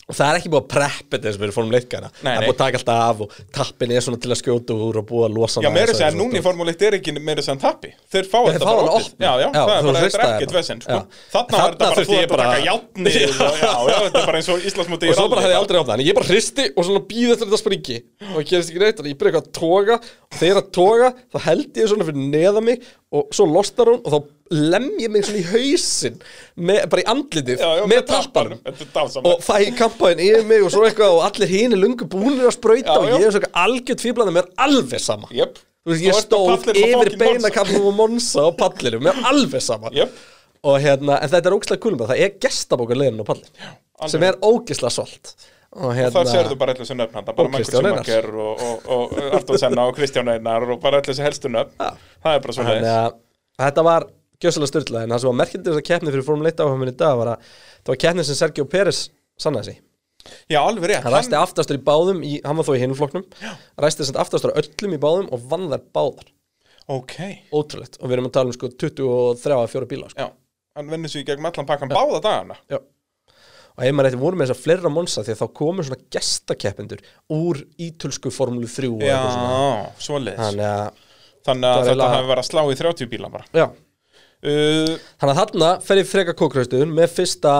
Og 0.09 0.17
hérna, 0.17 0.17
þannig 0.17 0.17
ég. 0.17 0.17
Og 0.17 0.17
það 0.17 0.29
er 0.33 0.39
ekki 0.39 0.51
búið 0.53 0.63
að 0.63 0.69
preppa 0.73 1.17
þetta 1.19 1.33
sem 1.35 1.41
við 1.43 1.47
erum 1.49 1.57
fórum 1.59 1.73
leikana. 1.75 2.09
Nei, 2.25 2.33
Það 2.33 2.39
er 2.39 2.47
búið 2.49 2.55
að 2.55 2.61
taka 2.63 2.79
alltaf 2.79 3.01
af 3.09 3.19
og 3.21 3.33
tappin 3.59 3.91
er 3.93 4.01
svona 4.01 4.19
til 4.23 4.31
að 4.33 4.39
skjóta 4.41 4.73
úr 4.79 4.97
og 5.03 5.07
búið 5.09 5.25
að 5.29 5.35
losa 5.37 5.61
Já, 5.61 5.67
hana 5.69 5.75
meira 5.77 5.93
aðeins 5.93 5.99
segja, 5.99 6.09
og 6.09 6.19
núna 6.19 6.29
í 6.29 6.39
svona. 6.39 6.45
Formule 6.49 6.73
1 6.73 6.85
er 6.89 6.97
ekki 6.99 7.13
meira 7.19 7.43
segja 7.45 7.59
tappi 7.61 7.91
Þeir 8.09 8.29
fá 8.33 8.39
þetta 8.49 8.65
bara 8.65 8.95
opna. 8.97 9.21
Já, 9.21 9.33
já, 9.43 9.49
það 9.53 9.69
er 9.69 9.85
bara, 9.85 9.99
er 9.99 10.07
ekkert 10.09 10.49
bara. 10.49 10.59
vesend, 10.59 10.87
sko. 10.89 10.99
Þarna 11.35 11.59
var 11.59 11.69
þetta 11.69 11.69
Þarna 11.69 11.79
bara, 11.79 11.99
þurfti 11.99 12.09
þú 12.09 12.17
ég 12.17 12.25
ert 12.25 12.31
að 12.31 12.37
bara- 12.39 12.49
taka 12.49 12.65
játnið 12.69 13.19
og- 13.49 13.59
Já, 13.59 13.75
já, 13.89 13.97
þetta 14.09 14.23
er 14.23 14.27
bara 14.33 14.39
eins 14.41 14.49
og 14.49 14.67
Íslandsmóti 14.71 15.09
Og 15.13 15.19
svo 15.19 15.29
bara 15.29 15.43
hefði 15.45 15.55
ég 15.55 15.61
aldrei 15.63 15.81
opnað, 15.83 15.95
en 16.01 16.07
ég 16.09 16.17
bara 16.19 16.29
hristi 16.33 16.65
og 16.73 16.89
svona 16.89 17.05
býði 17.13 17.37
þetta 17.43 17.61
springi 17.61 17.99
og 18.29 18.33
það 18.39 18.49
gerist 18.49 18.73
ekki 18.73 18.83
neitt 18.87 19.03
og 19.05 19.11
ég 19.13 19.19
byrja 19.21 19.33
eitthvað 19.35 19.45
að 19.45 19.53
toga 19.61 19.99
og 20.29 20.39
þegar 20.41 20.63
að 20.63 20.71
toga 20.79 21.13
þá 21.33 21.39
held 21.49 21.79
ég 21.83 21.89
svona 21.93 22.09
fyrir 22.09 22.27
neða 22.33 22.65
mig 22.65 22.81
og 23.15 23.31
svo 23.33 23.47
losnar 23.49 23.89
hún 23.93 24.03
og 24.05 24.15
þá 24.15 24.19
lem 24.73 24.89
ég 25.01 25.13
mig 25.13 25.25
svona 25.25 25.41
í 25.41 25.47
hausinn 25.49 26.17
með, 26.57 26.81
bara 26.93 27.03
í 27.03 27.07
andlitið 27.13 27.63
Já, 27.63 27.69
já, 27.79 27.85
með 27.89 28.03
dásamlega 28.09 29.23
og 29.29 29.45
fæ 29.45 29.57
kampaðin 29.77 30.25
yfir 30.25 30.49
mig 30.49 30.65
og 30.65 30.73
svo 30.73 30.85
eitthvað 30.89 31.17
og 31.17 31.25
allir 31.29 31.53
hinn 31.53 31.77
er 31.77 31.83
lungu 31.83 32.09
búinir 32.09 32.49
að 32.49 32.57
sprauta 32.57 32.97
Já, 32.97 33.01
og 33.01 33.13
ég 33.17 33.29
er 33.29 33.37
svona 33.37 33.53
algjört 33.65 34.05
fýblandi 34.05 34.37
mér 34.37 34.49
er 34.49 34.65
alveg 34.69 35.05
sama. 35.05 35.29
Þú 35.33 35.93
veist, 35.93 36.05
ég 36.05 36.19
stóð 36.21 36.73
yfir 36.75 37.15
beinakafnum 37.21 37.91
og 37.91 37.95
monsa 37.97 38.45
á 38.45 38.51
pallinu, 38.57 39.01
mér 39.05 39.21
alveg 39.31 39.65
sama. 39.65 39.93
Jöp 39.97 40.17
og 40.67 40.81
hérna, 40.83 41.19
en 41.23 41.31
þetta 41.31 41.51
er 41.51 41.57
ógislega 41.57 41.83
kulum 41.83 42.03
það 42.09 42.25
er 42.25 42.35
gestabókar 42.43 42.99
leiðin 42.99 43.23
á 43.23 43.27
pallin 43.29 44.11
sem 44.11 44.25
er 44.27 44.39
ógislega 44.43 44.91
svolt 44.95 45.35
og 45.77 45.91
hérna 45.97 46.13
Þar 46.15 46.31
sérðu 46.33 46.57
bara 46.61 46.73
allir 46.75 46.85
þessu 46.87 46.97
nöfn 46.97 47.25
bara 47.27 47.43
Og 47.45 47.51
Michael. 47.53 47.83
Schumacher 47.83 48.29
og, 48.33 48.63
og, 48.69 48.87
og 48.95 49.35
Artur 49.39 49.59
Senna 49.61 49.85
og 49.91 49.97
Kristján 49.99 50.31
Einar 50.33 50.65
og 50.65 50.81
bara 50.81 51.01
allir 51.03 51.13
þessu 51.13 51.27
helstu 51.27 51.51
nöfn 51.53 51.75
Já. 51.77 51.91
Það 52.25 52.39
er 52.39 52.47
bara 52.47 52.57
svo 52.57 52.65
Þannig 52.69 52.95
að 52.95 53.19
þetta 53.65 53.85
var 53.89 54.07
gjössalega 54.39 54.71
styrla 54.73 55.03
en 55.05 55.13
það 55.13 55.21
sem 55.25 55.31
var 55.33 55.39
merkindi 55.43 55.69
þess 55.71 55.83
að 55.83 55.87
keppni 55.91 56.15
fyrir 56.15 56.27
Formule 56.31 56.53
1 56.55 56.65
áhuga 56.65 56.81
minn 56.81 56.93
í 56.93 56.97
dag 57.05 57.19
var 57.21 57.33
að 57.35 57.53
það 57.83 57.93
var 57.93 58.01
keppni 58.07 58.25
sem 58.29 58.39
Sergio 58.39 58.67
Pérez 58.71 59.03
sannaði 59.39 59.73
sig. 59.73 59.79
Já, 60.51 60.59
alveg 60.61 60.91
rétt 60.91 61.05
Hann 61.07 61.15
ræsti 61.15 61.37
aftastur 61.39 61.79
í 61.79 61.83
báðum, 61.87 62.19
í, 62.27 62.39
hann 62.45 62.59
var 62.59 62.67
þó 62.67 62.73
í 62.75 62.81
hinum 62.83 62.99
flokknum, 62.99 63.25
ræsti 63.81 64.03
þess 64.03 64.13
að 64.15 64.21
aftastur 64.25 64.53
á 64.55 64.59
öllum 64.61 64.95
í 64.97 65.01
báðum 65.03 65.29
og 65.35 65.45
vann 65.51 65.69
þær 65.73 65.85
báðar. 65.95 66.29
Ok, 66.91 67.15
Ótrúlegt. 67.55 67.99
Og 68.03 68.11
við 68.11 68.17
erum 68.19 68.29
að 68.31 68.35
tala 68.39 68.51
um 68.53 68.57
sko 68.57 68.71
23 68.75 69.57
að 69.59 69.73
4 69.75 69.89
bíla. 69.91 70.11
Sko. 70.13 70.27
já 70.27 70.29
Hann 70.79 70.91
vinnur 70.93 71.11
sig 71.11 71.25
í 71.25 71.27
gegnum 71.29 71.49
allan 71.51 71.67
pakkan 71.67 71.91
báða 71.91 72.21
dagana 72.23 72.59
Já. 72.71 72.79
Og 73.79 73.85
ef 73.87 73.93
maður 73.95 74.09
eitthvað 74.11 74.23
voru 74.27 74.39
með 74.41 74.49
þess 74.49 74.57
að 74.59 74.63
fleira 74.67 74.91
monsa 74.91 75.23
því 75.23 75.35
að 75.35 75.41
þá 75.43 75.49
komu 75.61 75.85
svona 75.87 76.01
gestakeppendur 76.17 77.03
úr 77.37 77.61
ítölsku 77.79 78.33
Formule 78.35 78.67
3 78.67 78.89
og 78.91 79.05
eitthvað 79.07 79.35
svona. 79.37 79.51
Já, 79.55 80.01
svoleiðis 80.07 80.41
Þannig 80.43 80.67
að, 80.69 81.05
Þannig 81.49 81.69
að 81.71 81.85
þetta 81.93 82.09
hafi 82.15 82.29
verið 82.33 82.43
að 82.43 82.49
slá 82.49 82.63
í 82.73 82.79
30 82.81 83.11
bíla 83.13 83.31
bara 83.31 83.47
já. 83.55 83.67
uh, 83.69 84.97
Þannig 85.21 85.33
að 85.35 85.39
þarna 85.43 85.69
fer 85.87 86.01
ég 86.03 86.09
freka 86.11 86.35
kókraustuðun 86.41 86.97
með 86.99 87.15
fyrsta 87.15 87.53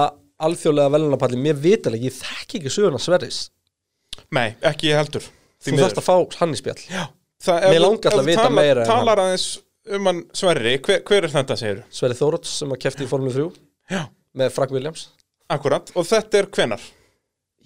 alþjóðlega 0.49 0.93
velunapalli. 0.95 1.39
Mér 1.43 1.57
vitalega, 1.63 2.07
ég 2.11 2.15
þekki 2.19 2.61
ekki 2.61 2.71
söguna 2.75 2.99
Sverris. 3.03 3.39
Nei, 4.35 4.53
ekki 4.67 4.91
ég 4.93 4.99
heldur 5.01 5.25
Þú 5.63 5.75
þarfst 5.81 5.99
að 5.99 6.07
fá 6.07 6.15
hann 6.43 6.55
í 6.55 6.59
spjall. 6.61 6.79
Já, 6.91 7.05
Mér 7.49 7.81
langar 7.83 8.11
alltaf 8.13 8.21
að 8.23 8.29
vita 8.29 8.45
talar- 8.45 8.55
meira 8.59 8.85
Talar 8.87 9.23
aðeins 9.25 9.47
um 9.95 10.07
hann 10.11 10.21
Sverri, 10.37 10.77
hver, 10.83 11.01
hver 11.07 11.27
er 11.27 11.33
þetta 11.33 11.57
segir 11.59 11.81
Sverri 11.95 12.19
Þóróts 12.19 12.53
sem 12.61 12.75
að 12.75 12.81
kefti 12.83 13.07
í 13.07 13.11
Formule 13.11 13.33
3 13.35 13.49
Já, 13.95 14.03
með 14.39 14.53
Frank 14.59 14.75
Williams 14.75 15.09
akkurat, 15.53 15.93
og 15.97 16.07
þetta 16.09 16.43
er 16.43 16.51
hvenar? 16.55 16.87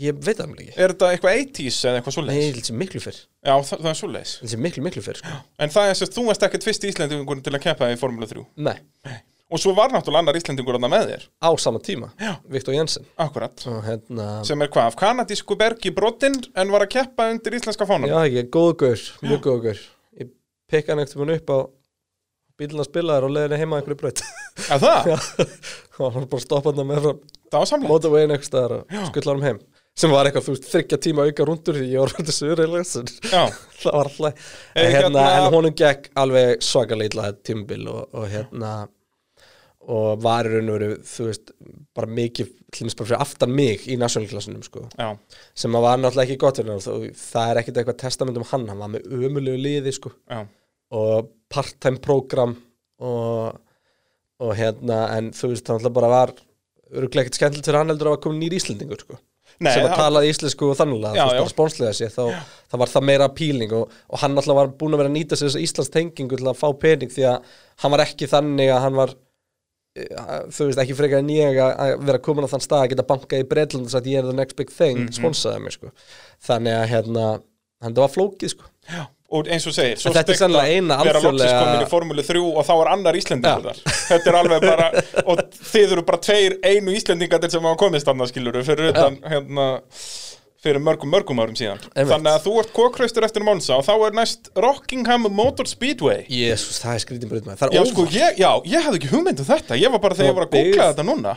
Ég 0.03 0.17
veit 0.25 0.39
það 0.39 0.49
mér 0.51 0.63
ekki. 0.63 0.73
Er 0.81 0.93
þetta 0.95 1.09
eitthvað 1.13 1.41
80s 1.43 1.81
eða 1.87 1.99
eitthvað 1.99 2.07
Nei, 2.07 2.17
svoleiðis? 2.17 2.45
ég 2.47 2.55
held 2.57 2.69
sér 2.69 2.79
miklu 2.81 3.03
fyrr. 3.05 3.19
Já, 3.43 3.53
það, 3.53 3.83
það 3.83 3.91
er 3.91 3.99
svoleiðis. 3.99 4.31
Ég 4.33 4.43
held 4.47 4.53
sér 4.55 4.63
miklu, 4.65 4.85
miklu 4.87 5.03
fyrr 5.05 5.19
sko. 5.21 5.35
En 5.63 5.75
það 5.75 5.91
er 5.91 5.99
sérst, 5.99 6.15
þú 6.17 6.25
varst 6.31 6.47
ekkert 6.47 6.67
fyrst 6.67 6.87
Íslendingur 6.89 7.43
til 7.45 7.53
að 7.53 7.63
keppa 7.67 7.91
í 7.93 7.99
Formule 8.01 8.29
3 8.31 8.45
Nei, 8.65 8.79
Og 9.53 9.61
svo 9.61 9.75
var 9.77 9.93
náttúrulega 9.93 10.25
annar 10.25 10.39
Íslendingur 10.41 10.79
þarna 10.79 10.91
með 10.95 11.11
þér. 11.11 11.27
Á 11.45 11.51
sama 11.61 11.83
tíma 11.85 12.09
Já. 12.17 12.33
Viktor 12.55 12.75
Jensen. 12.75 13.05
Akkurat. 13.21 13.67
Og 13.69 13.83
hérna 13.85 14.29
Sem 14.49 14.65
er 14.65 14.73
hvað, 14.73 14.89
af 14.89 14.97
kanadísku 15.03 15.59
bergi 15.61 15.93
brotinn 15.93 16.41
en 16.57 16.73
var 16.73 16.87
að 16.87 16.95
keppa 16.97 17.29
undir 17.35 17.59
íslenska 17.61 17.87
fánum 17.87 18.09
Já, 18.09 18.17
ekki, 18.25 18.47
góðu 18.57 18.79
gaur, 18.87 19.05
mjög 19.27 19.45
góðu 19.45 19.65
gaur. 19.69 19.85
Ég 20.23 20.33
pekka 20.73 20.97
hann 20.97 21.05
ekkert 21.05 21.37
upp 21.37 21.53
á 21.53 21.59
bíluna 22.63 22.89
spilaðar 22.89 23.29
og 23.29 23.37
leiðinni 23.37 23.61
heima 23.61 23.77
að 23.77 23.83
einhverju 23.83 24.01
braut. 24.01 24.25
Að 24.73 24.89
það? 24.89 25.13
og 26.01 26.17
hann 26.17 26.29
bara 26.33 26.47
stoppa 26.47 26.73
hann 26.73 26.89
með 26.89 27.05
frá 27.05 27.15
Það 27.53 27.61
var 27.63 27.71
samlega 27.71 27.93
motorwayin 27.93 28.35
eitthvað 28.35 28.49
staðar 28.51 28.75
og 28.81 29.07
skullar 29.11 29.37
hann 29.37 29.49
heim 29.51 29.63
sem 29.93 30.09
var 30.09 30.25
eitthvað, 30.25 30.47
þú 30.47 30.53
veist, 30.55 30.69
þryggja 30.73 30.99
tíma 31.05 31.25
auka 31.29 31.45
rundur 31.45 31.77
því 31.77 31.89
ég 31.93 32.01
var 32.01 32.15
verið 32.17 32.33
sögur 32.33 32.63
Já, 33.29 33.43
það 33.83 33.97
var 33.99 34.09
alltaf 34.09 34.47
Eh, 34.73 34.87
en, 34.87 34.93
hérna, 34.95 35.21
hérna- 35.21 35.47
en 35.51 35.53
honum 35.53 35.75
gekk 35.77 36.09
alveg 36.23 36.65
svakalega 36.65 37.33
tímabil 37.45 37.85
og, 37.93 38.07
og 38.17 38.29
hérna 38.33 38.73
og 39.83 40.21
var 40.23 40.47
í 40.47 40.53
raun 40.55 40.71
og 40.71 40.77
veru 40.79 40.91
þú 41.07 41.25
veist, 41.27 41.53
bara 41.97 42.07
mikið 42.09 42.51
til 42.73 42.85
dæmis 42.85 42.97
bara 42.99 43.09
fyrir 43.11 43.25
aftan 43.25 43.55
mig 43.57 43.87
í 43.91 43.97
nationalklassunum 44.01 44.63
sko, 44.65 44.85
já, 44.95 45.09
sem 45.59 45.75
var 45.75 45.99
náttúrulega 45.99 46.29
ekki 46.29 46.39
gott 46.41 46.61
fyrir 46.61 46.71
hann 46.73 46.87
og 46.95 47.07
það 47.19 47.51
er 47.51 47.61
ekkit 47.63 47.81
eitthvað 47.83 47.99
testament 48.05 48.39
um 48.39 48.47
hann 48.53 48.69
hann 48.71 48.81
var 48.85 48.93
með 48.95 49.09
ömulegu 49.19 49.59
liði 49.61 49.93
sko. 49.97 50.15
Já. 50.31 50.45
Og 50.95 51.29
part-time 51.53 51.99
program 52.05 52.55
og, 53.03 53.59
og 54.45 54.55
hérna 54.57 55.03
en 55.19 55.33
þú 55.35 55.51
veist, 55.53 55.67
það 55.67 55.81
náttúrulega 55.83 55.99
bara 55.99 56.13
var 56.15 56.35
öruglega 56.93 57.25
ekkert 57.27 57.39
skemmtilegt 57.41 57.67
fyrir 57.69 57.79
hann 57.83 57.93
heldur 57.93 58.11
að 58.11 58.17
var 58.17 58.23
komin 58.27 58.41
nýr 58.45 58.57
Íslendingur 58.59 59.01
sko. 59.05 59.19
Nei, 59.61 59.73
sem 59.75 59.85
að 59.85 59.91
það- 59.93 60.01
talaði 60.01 60.31
íslensku 60.33 60.69
og 60.73 60.77
þannig 60.79 61.03
að 61.07 61.17
bara 61.21 61.49
spónslega 61.53 61.93
sér 61.95 62.11
þá 62.15 62.23
það 62.73 62.79
var 62.83 62.89
það 62.95 63.05
meira 63.09 63.25
appealing 63.29 63.73
og, 63.77 63.91
og 64.11 64.19
hann 64.23 64.37
alltaf 64.41 64.57
var 64.57 64.71
búin 64.81 64.95
að 64.97 65.03
vera 65.03 65.11
að 65.13 65.17
nýta 65.19 65.37
sér 65.37 65.49
þess 65.51 65.59
að 65.61 65.67
Íslands 65.67 65.91
tengingu 65.93 66.39
til 66.41 66.49
að 66.49 66.57
fá 66.63 66.69
pening 66.81 67.13
því 67.13 67.27
að 67.29 67.53
hann 67.85 67.93
var 67.93 68.03
ekki 68.07 68.29
þannig 68.33 68.73
að 68.73 68.81
hann 68.87 68.97
var 68.97 69.13
eh, 69.97 70.41
þú 70.57 70.67
veist 70.71 70.81
ekki 70.83 70.97
frekar 70.99 71.21
en 71.23 71.29
ég 71.35 71.61
að 71.61 71.77
að 71.85 72.05
vera 72.09 72.19
komin 72.25 72.49
á 72.49 72.53
þann 72.55 72.65
stað 72.65 72.83
að 72.87 72.91
geta 72.95 73.07
bankað 73.13 73.45
í 73.45 73.49
Breitland 73.53 73.87
og 73.87 73.93
sagt 73.95 74.09
ég 74.11 74.19
er 74.23 74.29
the 74.31 74.33
next 74.41 74.57
big 74.57 74.71
thing, 74.73 75.05
Mhm. 75.05 75.13
sponsaði 75.21 75.61
mig 75.67 75.77
sko. 75.77 75.93
Þannig 76.49 76.79
að 76.81 76.89
hérna 76.95 77.27
það 77.91 78.03
var 78.05 78.13
flókið 78.15 78.53
sko. 78.55 78.69
Já, 78.93 79.03
og 79.33 79.49
eins 79.49 79.67
og 79.71 79.75
segir, 79.77 80.01
svo 80.01 80.13
sennilega 80.13 80.97
að 80.97 81.07
vera 81.09 81.21
alþjóðlega- 81.21 81.61
komin 81.63 81.85
í 81.87 81.91
Formule 81.91 82.25
3 82.27 82.43
og 82.43 82.67
þá 82.69 82.73
er 82.75 82.91
annar 82.95 83.19
Íslendingur 83.19 83.69
Já. 83.71 83.73
þar. 83.73 84.01
Þetta 84.09 84.33
er 84.33 84.39
alveg 84.41 84.67
bara, 84.67 84.89
og 85.27 85.43
þið 85.73 85.95
eru 85.97 86.05
bara 86.11 86.19
tveir 86.27 86.59
einu 86.63 86.97
Íslendingadir 86.99 87.51
sem 87.55 87.63
hafa 87.63 87.81
komist 87.81 88.07
annað 88.13 88.33
skiluru 88.33 88.65
fyrir 88.67 88.93
utan, 88.93 89.17
hérna 89.33 89.69
fyrir 90.63 90.79
mörgum, 90.79 91.11
mörgum 91.11 91.41
árum 91.43 91.57
síðan. 91.59 91.81
Einmitt. 91.91 92.13
Þannig 92.13 92.37
að 92.37 92.45
þú 92.45 92.53
ert 92.63 92.75
kókraustur 92.77 93.25
eftir 93.27 93.43
Monza 93.43 93.79
og 93.81 93.87
þá 93.87 93.95
er 94.07 94.13
næst 94.15 94.53
Rockingham 94.55 95.27
Motor 95.35 95.67
Speedway. 95.67 96.23
Jésús, 96.31 96.79
það 96.85 96.95
er 96.95 97.03
skrítið 97.03 97.33
það 97.59 97.75
Já, 97.75 97.83
sko, 97.91 98.05
ég, 98.15 98.39
já, 98.39 98.51
ég 98.71 98.85
hafði 98.87 99.01
ekki 99.01 99.11
hugmynd 99.11 99.43
um 99.43 99.49
þetta. 99.49 99.79
Ég 99.81 99.91
var 99.91 99.99
bara 100.05 100.15
þegar 100.15 100.31
ég 100.31 100.39
var 100.39 100.47
að 100.47 100.55
googla 100.55 100.87
þetta 100.93 101.09
núna 101.09 101.35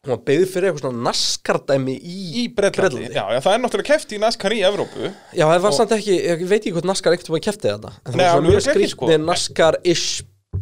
hún 0.00 0.14
var 0.14 0.20
byggð 0.24 0.46
fyrir 0.48 0.70
eitthvað 0.70 0.84
svona 0.86 1.04
naskardæmi 1.10 1.94
í, 1.98 2.18
Í 2.40 2.44
Bretlandi, 2.56 3.10
já, 3.12 3.20
já, 3.34 3.40
það 3.44 3.52
er 3.52 3.62
náttúrulega 3.64 3.88
keft 3.90 4.14
í 4.16 4.20
NASCAR 4.22 4.54
í 4.56 4.60
Evrópu 4.64 5.02
Já, 5.10 5.44
það 5.44 5.64
var 5.66 5.74
samt 5.76 5.92
ekki, 5.96 6.14
ég 6.24 6.44
veit 6.48 6.60
ekki 6.62 6.72
hvort 6.76 6.88
NASCAR 6.88 7.16
ekkert 7.16 7.32
var 7.34 7.42
kæftið 7.44 7.74
þetta 7.74 7.92
En 7.92 8.06
það 8.06 8.16
Nei, 8.16 8.24
var 8.24 8.38
alveg 8.38 8.48
mjög 8.48 8.70
ekki, 8.72 8.88
sko. 8.94 9.10
skrítið 9.10 9.26
NASCAR-ish 9.26 10.06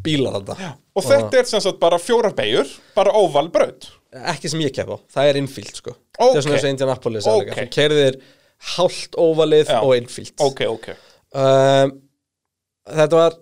bílar 0.08 0.40
þetta 0.40 0.72
Og 0.98 1.06
þetta 1.06 1.38
er 1.38 1.48
sem 1.52 1.64
sagt 1.68 1.78
bara 1.84 2.00
fjórar 2.02 2.34
beigur, 2.34 2.74
bara 2.98 3.14
óval 3.14 3.46
braut 3.54 3.90
Ekki 4.34 4.50
sem 4.50 4.64
ég 4.64 4.74
kæf 4.74 4.90
á, 4.90 4.96
það 5.14 5.30
er 5.30 5.38
infield 5.42 5.74
sko. 5.76 5.92
Það 6.16 6.38
er 6.40 6.46
svona 6.46 6.58
og 6.58 6.70
Indianapolis 6.72 7.26
Ok. 7.28 7.42
okay. 7.52 7.58
Þú 7.58 7.72
kerðir 7.76 8.20
hálft 8.74 9.18
óvalið 9.20 9.70
Já. 9.70 9.78
og 9.84 9.92
infield 10.00 10.46
Ok, 10.48 10.64
ok 10.66 10.88
um, 11.38 11.92
Þetta 12.88 13.20
var 13.20 13.38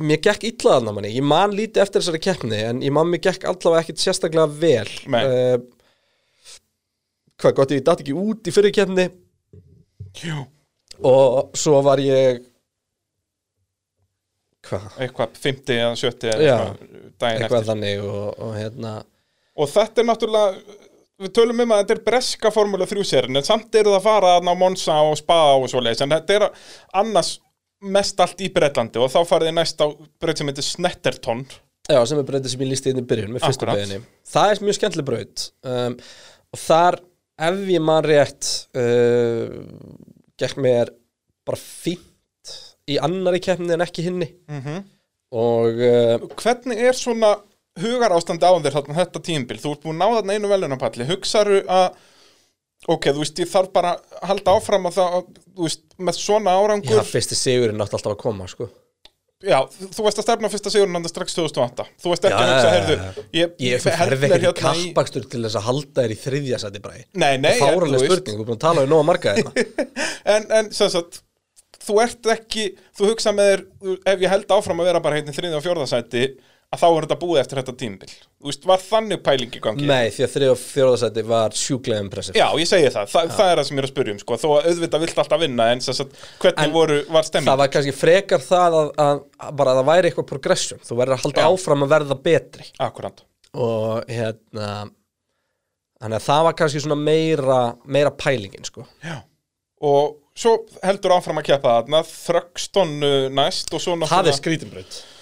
Mér 0.00 0.18
gekk 0.24 0.46
illa 0.48 0.78
þarna 0.78 0.92
manni, 0.96 1.12
ég 1.14 1.22
man 1.26 1.52
lítið 1.54 1.82
eftir 1.84 2.02
þessari 2.02 2.20
keppni 2.24 2.58
En 2.68 2.80
ég 2.82 2.92
man 2.94 3.06
mér 3.10 3.20
gekk 3.22 3.44
allavega 3.46 3.84
ekkit 3.84 4.02
sérstaklega 4.02 4.48
vel. 4.60 4.88
Um, 5.06 5.68
Hvað 7.42 7.54
gott, 7.58 7.74
ég 7.74 7.84
datt 7.86 8.02
ekki 8.04 8.14
út 8.14 8.46
í 8.46 8.52
fyrir 8.54 8.72
keppni. 8.74 9.08
Jú, 10.22 10.44
Og 11.02 11.54
svo 11.58 11.80
var 11.86 12.02
ég 12.02 12.42
Hvað? 14.64 14.84
eitthvað 15.04 15.34
50 15.44 15.76
eða 15.76 15.96
70 16.00 16.30
eða 16.32 16.44
eitthvað 16.48 17.30
Eitthvað 17.34 17.66
þannig 17.68 18.04
og, 18.06 18.28
og 18.46 18.54
hérna. 18.56 18.92
Og 19.60 19.68
þetta 19.70 20.00
er 20.02 20.08
náttúrulega 20.08 20.80
Við 21.24 21.30
tölum 21.36 21.60
um 21.62 21.70
að 21.74 21.82
þetta 21.84 21.94
er 21.94 22.04
breska 22.08 22.50
Formule 22.54 22.86
3 22.90 23.04
serin 23.06 23.38
En 23.38 23.44
samt 23.46 23.76
eru 23.78 23.92
það 23.92 23.98
að 24.00 24.06
fara 24.08 24.30
að 24.38 24.46
ná 24.48 24.52
Monza 24.58 24.96
og 25.06 25.18
Spa 25.20 25.36
og 25.58 25.68
svoleiðis 25.70 26.02
En 26.06 26.14
þetta 26.16 26.38
er 26.38 26.46
annars 27.02 27.34
mest 27.84 28.20
allt 28.24 28.40
í 28.44 28.48
Bretlandi 28.54 29.00
Og 29.02 29.10
þá 29.12 29.20
farið 29.28 29.50
þið 29.50 29.56
næst 29.58 29.82
á 29.84 29.86
breyt 30.22 30.40
sem 30.40 30.50
heitir 30.50 30.66
Snetterton 30.66 31.44
Já, 31.90 31.98
sem 32.08 32.18
er 32.22 32.24
breytið 32.28 32.54
sem 32.54 32.62
ég 32.64 32.70
lísti 32.72 32.92
inn 32.94 33.02
í 33.02 33.04
byrjun 33.04 33.34
með 33.34 33.42
fyrstu 33.44 33.66
Akkurat. 33.66 33.76
beginni. 33.82 34.06
Það 34.32 34.52
er 34.54 34.62
mjög 34.64 34.76
skemmtileg 34.78 35.06
braut 35.10 35.42
um, 35.68 35.96
og 36.54 36.60
þar, 36.64 36.96
ef 37.44 37.58
ég 37.74 37.82
man 37.84 38.06
rétt 38.08 38.48
uh, 38.80 39.58
gekk 40.40 40.56
mér 40.64 40.92
bara 41.44 41.60
fínt 41.60 42.54
í 42.88 42.96
annari 43.04 43.40
keppni 43.44 43.74
en 43.76 43.84
ekki 43.84 44.04
hinni 44.06 44.30
Mhm. 44.48 44.78
og 45.34 45.82
uh, 45.84 46.24
Hvernig 46.40 46.80
er 46.88 46.96
svona 46.96 47.34
hugar 47.80 48.12
ástandi 48.16 48.46
á 48.48 48.54
þér 48.54 48.76
þarna 48.78 48.96
þetta 49.02 49.22
tímbil? 49.28 49.60
Þú 49.60 49.72
ert 49.74 49.84
búin 49.84 49.98
að 49.98 50.00
ná 50.00 50.16
þarna 50.18 50.36
einu 50.38 50.50
velunapalli 50.52 51.06
Hugsaru 51.08 51.60
að 51.68 52.00
ok, 52.90 53.10
þú 53.10 53.24
veist, 53.24 53.42
ég 53.42 53.50
þarf 53.50 53.72
bara 53.74 53.96
að 53.96 54.24
halda 54.30 54.54
áfram 54.58 54.88
að 54.90 54.98
það, 55.00 55.18
þú 55.54 55.68
veist, 55.68 55.84
með 55.98 56.18
svona 56.20 56.56
árangur. 56.58 56.98
Já, 57.00 57.06
fyrsti 57.08 57.38
sigurinn 57.38 57.84
átti 57.84 57.98
alltaf 57.98 58.16
að 58.16 58.22
koma, 58.24 58.48
sko. 58.50 58.70
Já, 59.44 59.58
þú 59.68 60.06
veist 60.06 60.20
að 60.20 60.24
stefna 60.24 60.48
fyrsta 60.52 60.70
sigurinn 60.72 60.96
hann 60.96 61.06
strax 61.10 61.34
2008 61.36 61.84
Þú 62.00 62.12
veist 62.12 62.26
ekki 62.28 62.38
að 62.38 62.50
hugsa, 62.50 62.70
heyrðu. 62.72 63.24
Ég, 63.36 63.50
Ég 63.60 63.84
mér 63.84 64.14
í 64.14 64.30
hérna 64.30 64.52
kappakstur 64.56 65.26
til 65.28 65.42
þess 65.44 65.58
að 65.58 65.66
halda 65.66 66.04
þér 66.04 66.14
í 66.14 66.18
þriðja 66.22 66.60
sæti 66.62 66.82
bræði 66.84 67.04
Nei, 67.12 67.34
nei, 67.42 67.50
Það 67.58 67.66
er 67.66 67.74
fáraleg 67.74 68.04
spurning, 68.06 68.38
þú 68.38 68.44
er 68.44 68.48
búin 68.48 68.56
að 68.56 68.62
tala 68.64 68.84
um 68.86 68.92
nóga 68.94 69.06
marga 69.10 69.34
þetta 69.36 69.84
en, 70.36 70.48
en 70.60 70.70
sem 70.78 70.92
sagt 70.94 71.20
Þú 71.84 71.98
ert 72.06 72.30
ekki, 72.32 72.66
þú 72.96 73.10
hugsa 73.10 73.34
með 73.36 73.50
þér 73.50 73.66
Ef 74.14 74.24
ég 74.24 74.32
held 74.32 74.56
áfram 74.56 74.80
að 74.80 74.88
vera 74.88 75.04
bara 75.04 75.20
heitin 75.20 75.36
þriðja 75.36 75.60
og 75.60 75.66
fjórðasæti 75.66 76.24
að 76.74 76.82
þá 76.82 76.86
er 76.90 77.06
þetta 77.06 77.18
búið 77.22 77.40
eftir 77.40 77.60
þetta 77.60 77.74
tímbil 77.80 78.10
Þú 78.14 78.50
veist, 78.50 78.66
var 78.68 78.82
þannig 78.84 79.20
pæling 79.24 79.54
í 79.56 79.60
gangi? 79.64 79.86
Nei, 79.88 80.10
því 80.12 80.24
að 80.26 80.32
þriðja 80.34 80.54
og 80.54 80.58
fjóða 80.60 80.96
sæti 81.00 81.22
var 81.24 81.54
sjúklega 81.56 82.04
impressive. 82.04 82.36
Já, 82.36 82.44
ég 82.60 82.68
segi 82.68 82.90
það, 82.92 83.12
Þa, 83.14 83.22
það 83.32 83.52
er 83.52 83.60
það 83.60 83.68
sem 83.68 83.78
ég 83.78 83.80
er 83.80 83.88
að 83.88 83.92
spyrja 83.94 84.14
um 84.14 84.18
sko. 84.20 84.38
Þó 84.42 84.46
að 84.50 84.68
auðvitað 84.68 85.04
vilt 85.06 85.20
alltaf 85.22 85.40
vinna 85.40 85.68
En 85.72 85.84
sem 85.86 85.96
sagt, 85.96 86.18
hvernig 86.42 86.66
En 86.66 86.74
voru, 86.74 86.98
var 87.14 87.24
stemming? 87.24 87.48
Það 87.48 87.62
var 87.62 87.70
kannski 87.72 87.94
frekar 87.96 88.44
það 88.44 88.76
að, 88.80 88.90
að, 89.06 89.22
að 89.46 89.54
bara 89.62 89.72
að 89.72 89.80
það 89.80 89.88
væri 89.88 90.10
eitthvað 90.10 90.28
progression. 90.34 90.82
Þú 90.84 90.98
verður 91.00 91.16
að 91.16 91.24
halda 91.24 91.46
Já. 91.46 91.48
áfram 91.54 91.86
að 91.86 91.94
verða 91.94 92.18
betri. 92.28 92.68
Akkurant 92.84 93.24
og 93.54 94.10
hérna 94.10 94.68
þannig 96.02 96.18
að 96.18 96.26
það 96.26 96.44
var 96.48 96.58
kannski 96.58 96.84
svona 96.84 96.98
meira 97.00 97.58
meira 97.86 98.12
pælingin 98.12 98.66
sko. 98.66 98.84
Já. 99.04 99.22
Og 99.84 100.16
svo 100.36 100.56
heldur 100.82 101.14
áfram 101.16 101.38
að 101.40 101.50
keppa 101.52 101.78
þarna 101.78 102.04
Þrögston 102.08 102.94
uh, 103.00 103.18
næst 103.32 103.72
og 103.74 103.82
svo 103.82 103.96
það 104.02 104.32
er 104.32 104.34
náttúrulega 104.34 105.13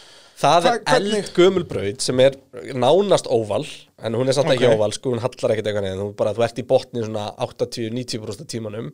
það 0.42 0.66
er 0.68 0.76
Hva- 0.78 0.84
hvernig- 0.90 1.16
eldgömulbraut 1.22 2.00
sem 2.04 2.20
er 2.24 2.36
nánast 2.74 3.28
óval 3.30 3.64
en 4.02 4.14
hún 4.18 4.28
er 4.28 4.36
samt 4.36 4.50
ekki 4.54 4.66
Ok. 4.68 4.76
óval 4.76 4.92
sko, 4.96 5.12
hún 5.14 5.22
hallar 5.22 5.54
ekkert 5.54 5.66
eitthvað 5.70 5.86
neðan 5.86 6.02
þú, 6.02 6.10
ert 6.48 6.58
í 6.62 6.66
botni 6.66 7.04
svona 7.06 7.26
80-90% 7.38 8.40
af 8.42 8.50
tímanum 8.50 8.92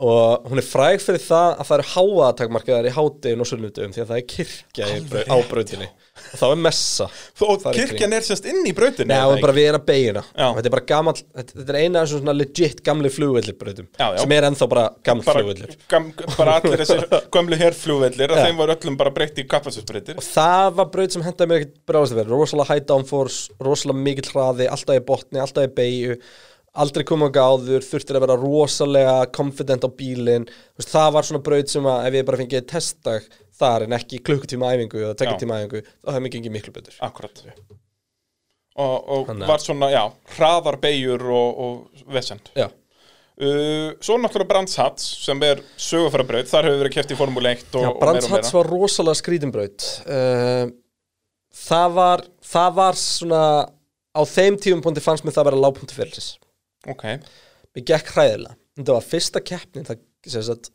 og 0.00 0.46
hún 0.48 0.60
er 0.60 0.64
fræg 0.64 1.02
fyrir 1.04 1.20
það 1.20 1.50
að 1.60 1.66
það 1.68 1.74
eru 1.76 1.88
háaðatakmarkaðar 1.94 2.86
í 2.88 2.92
hádegin 2.96 3.44
og 3.44 3.48
sunnudum 3.50 3.92
því 3.92 4.02
að 4.04 4.12
það 4.12 4.20
er 4.20 4.28
kirkja 4.34 4.86
Alveg 4.94 5.28
á 5.28 5.36
brautinni. 5.50 5.88
Og 6.20 6.40
þá 6.40 6.44
er 6.46 6.58
messa 6.60 7.06
Og 7.44 7.62
í 7.70 7.74
kirkjan 7.76 8.14
er 8.16 8.24
semst 8.26 8.48
inn 8.50 8.64
í 8.68 8.72
er 8.72 8.80
og 8.90 8.98
það 9.06 9.42
bara 9.44 9.54
við 9.56 9.68
erum 9.70 9.80
að 9.80 9.86
beigina 9.88 10.22
Já. 10.26 10.48
Þetta 10.56 10.68
er 10.70 10.74
bara 10.74 10.86
gamall, 10.90 11.14
þetta, 11.38 11.64
er 11.64 11.78
eina 11.80 12.02
af 12.02 12.10
svona 12.10 12.34
legit 12.36 12.82
gamli 12.84 13.12
flugvellirbrautum 13.12 13.88
Já, 13.88 14.06
já. 14.16 14.18
sem 14.20 14.34
er 14.36 14.48
ennþá 14.50 14.68
bara 14.74 14.84
gamall 15.06 15.28
bara, 15.28 15.44
flugvellur 15.44 15.78
gam, 15.92 16.10
bara 16.36 16.56
allir 16.58 16.80
þessir 16.82 17.06
gömlu 17.36 17.60
herflugvellir 17.60 18.34
að 18.34 18.42
Já. 18.42 18.48
þeim 18.48 18.60
var 18.60 18.74
öllum 18.76 19.00
bara 19.00 19.14
breytt 19.16 19.40
í 19.40 19.46
kappasusbreytir 19.48 20.20
og 20.20 20.26
það 20.26 20.76
var 20.80 20.92
braut 20.92 21.16
sem 21.16 21.24
hendaði 21.24 21.52
mér 21.52 21.62
ekkert 21.62 21.80
bráðast 21.88 22.16
að 22.16 22.22
vera. 22.22 22.34
Rosalega 22.34 22.74
high 22.74 22.86
downforce, 22.90 23.56
rosalega 23.64 24.04
mikill 24.04 24.30
hraði 24.34 24.68
alltaf 24.70 25.00
í 25.00 25.04
botni, 25.08 25.40
alltaf 25.40 25.68
í 25.70 25.74
beigju 25.80 26.20
aldrei 26.82 27.04
koma 27.08 27.28
á 27.28 27.34
gáður, 27.34 27.84
þurftir 27.86 28.18
að 28.18 28.24
vera 28.26 28.38
rosalega 28.40 29.14
confident 29.36 29.84
á 29.84 29.90
bílinn. 29.92 30.48
Það 30.80 31.12
var 31.16 31.28
svona 31.28 31.44
braut 31.44 31.72
sem 31.72 31.86
að 31.90 32.08
ef 32.08 32.18
ég 32.20 32.26
bara 32.28 32.40
fengið 32.40 32.66
testdag 32.72 33.28
þar 33.60 33.86
en 33.86 33.96
ekki 33.98 34.22
klukkutíma 34.24 34.72
æfingu 34.74 35.04
eða 35.04 35.18
tekjutíma 35.20 35.60
æfingu, 35.60 35.84
þá 36.00 36.12
hefði 36.14 36.24
mér 36.26 36.34
gengið 36.36 36.56
miklu 36.56 36.74
betur. 36.76 36.98
Akkurat. 37.04 37.42
Og, 38.80 39.08
og 39.12 39.32
var 39.48 39.60
svona, 39.62 39.90
já, 39.92 40.04
hraðar 40.36 40.78
beigjur 40.80 41.24
og, 41.26 41.58
og 41.60 42.12
vesend 42.14 42.52
Já, 42.54 42.68
uh, 42.70 43.90
Svo 44.00 44.16
náttúrulega 44.22 44.48
Brands 44.52 44.76
Hats 44.78 45.08
sem 45.24 45.42
er 45.44 45.60
sögufærabraut, 45.74 46.48
þar 46.48 46.68
hefur 46.68 46.84
verið 46.84 46.94
keft 46.94 47.12
í 47.12 47.18
Formule 47.18 47.52
1 47.58 47.66
og, 47.74 47.82
Já, 47.82 47.90
og 47.90 47.98
meira 47.98 48.04
Brands 48.04 48.28
og 48.28 48.36
Hats 48.36 48.52
meira. 48.52 48.60
var 48.60 48.70
rosalega 48.70 49.20
skrítinbraut 49.20 49.88
uh, 50.06 50.70
það 51.66 51.98
var 51.98 52.24
það 52.52 52.78
var 52.78 53.00
svona 53.02 53.42
á 54.14 54.22
þeim 54.30 54.60
tífumpunkti 54.62 55.04
fannst 55.04 55.26
mér 55.26 55.36
það 55.36 55.42
að 55.42 55.50
vera 55.50 55.62
lágpunkti 55.66 55.98
fyrirlis 55.98 56.30
Ok, 56.88 57.06
mér 57.76 57.86
gekk 57.92 58.14
hræðilega. 58.14 58.56
Þetta 58.80 58.96
var 58.96 59.06
fyrsta 59.06 59.44
keppnin 59.44 59.88
það 59.88 60.04
sem 60.30 60.44
sagt 60.46 60.70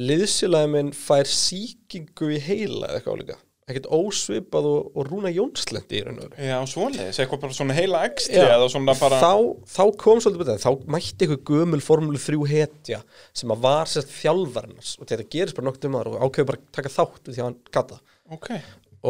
liðsjölaði 0.00 0.72
minn 0.74 0.90
fær 0.94 1.28
sýkingu 1.28 2.34
í 2.36 2.42
heila 2.42 2.90
eða 2.90 3.00
eitthvað 3.00 3.16
álíka 3.18 3.40
ekkert 3.70 3.88
ósvipað 3.94 4.66
og, 4.66 4.86
og 4.98 5.08
Rúna 5.08 5.30
Jónslendi 5.30 6.00
í 6.00 6.02
raun 6.02 6.18
og 6.18 6.24
veru. 6.26 6.46
Já, 6.48 6.56
svoleiðis, 6.70 7.18
eitthvað 7.22 7.42
bara 7.44 7.56
svona 7.56 7.76
heila 7.76 8.02
ekstra 8.08 8.42
Já. 8.42 8.54
eða 8.56 8.68
svona 8.72 8.94
bara 8.98 9.20
þá, 9.22 9.34
þá 9.70 9.82
kom 10.00 10.22
svolítið 10.22 10.42
betið, 10.42 10.64
þá 10.64 10.88
mætti 10.94 11.26
eitthvað 11.26 11.44
gömul 11.50 11.82
formúlu 11.84 12.22
3 12.22 12.40
hetja 12.50 13.00
sem 13.42 13.54
að 13.54 13.62
var 13.66 13.90
sérst 13.92 14.14
þjálfarnars 14.16 14.94
og 14.98 15.10
þetta 15.10 15.28
gerist 15.36 15.58
bara 15.58 15.68
nokkuð 15.68 15.90
um 15.90 15.98
aðra 16.00 16.14
og 16.16 16.24
ákveður 16.26 16.50
bara 16.50 16.64
taka 16.78 16.94
þátt 16.96 17.30
því 17.30 17.36
að 17.36 17.46
hann 17.46 17.60
gata 17.78 18.00
Ok, 18.30 18.50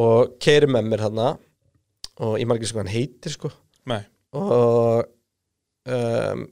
og 0.01 0.37
keiri 0.45 0.69
með 0.71 0.93
mér 0.93 1.07
hann 1.07 1.25
og 1.25 2.37
ég 2.37 2.49
margir 2.49 2.69
hvað 2.69 2.85
hann 2.85 2.93
heitir 2.93 3.37
sko. 3.37 3.53
Nei, 3.89 4.03
og 4.37 5.09
um, 5.89 6.49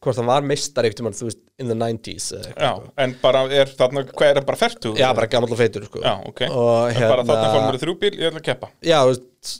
hvort 0.00 0.16
hann 0.16 0.28
var 0.30 0.46
meistar 0.48 0.86
ekkert 0.88 1.02
um 1.02 1.10
hann, 1.10 1.16
þú 1.16 1.28
veist, 1.28 1.40
in 1.60 1.68
the 1.68 1.76
90s 1.76 2.30
eða 2.32 2.46
eitthvað, 2.48 2.64
já, 2.64 2.70
sko. 2.80 2.92
en 3.04 3.14
bara 3.20 3.42
er 3.60 3.72
þarna, 3.76 4.04
hvað 4.08 4.30
er 4.30 4.38
það 4.38 4.46
bara 4.48 4.60
fertu? 4.60 4.92
já, 4.96 5.06
bara 5.18 5.30
gamall 5.34 5.52
og 5.52 5.60
feitur 5.60 5.84
sko. 5.88 6.02
Já, 6.04 6.14
ok, 6.30 6.42
og 6.48 6.94
en 6.94 7.02
bara 7.04 7.24
þarna 7.26 7.40
hérna 7.42 7.50
Formule 7.56 7.82
3 7.82 7.96
bíl, 8.00 8.12
ég 8.16 8.30
ætla 8.30 8.40
að 8.40 8.46
keppa 8.48 8.70
já, 8.80 8.98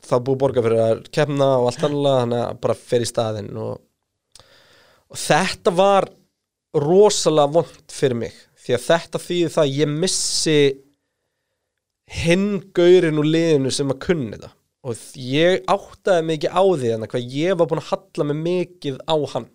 það 0.08 0.16
er 0.16 0.24
búið 0.28 0.40
borga 0.44 0.64
fyrir 0.64 0.84
að 0.86 1.02
kemna 1.18 1.50
og 1.58 1.68
allt 1.70 1.84
annað, 1.90 2.36
að 2.40 2.62
bara 2.64 2.78
fer 2.80 3.04
í 3.04 3.10
staðinn 3.10 3.50
og, 3.60 3.74
og 5.10 5.20
þetta 5.26 5.74
var 5.76 6.08
rosalega 6.80 7.54
vond 7.58 7.92
fyrir 7.92 8.22
mig 8.22 8.40
því 8.60 8.76
að 8.76 8.86
þetta 8.86 9.22
þýðir 9.26 9.52
það 9.56 9.66
að 9.66 9.76
ég 9.80 9.92
missi 10.06 10.58
hinn 12.20 12.48
gaurin 12.74 13.20
úr 13.20 13.28
liðinu 13.28 13.72
sem 13.74 13.92
að 13.92 14.02
kunni 14.06 14.36
þetta 14.36 14.54
og 14.80 15.00
ég 15.20 15.64
áttaði 15.68 16.36
ekki 16.36 16.50
á 16.52 16.62
því 16.64 16.92
þannig 16.94 17.12
hvað 17.12 17.34
ég 17.36 17.58
var 17.60 17.68
búin 17.70 17.82
að 17.82 17.90
halla 17.90 18.26
mig 18.30 18.38
mikið 18.46 19.00
á 19.04 19.16
hann. 19.34 19.48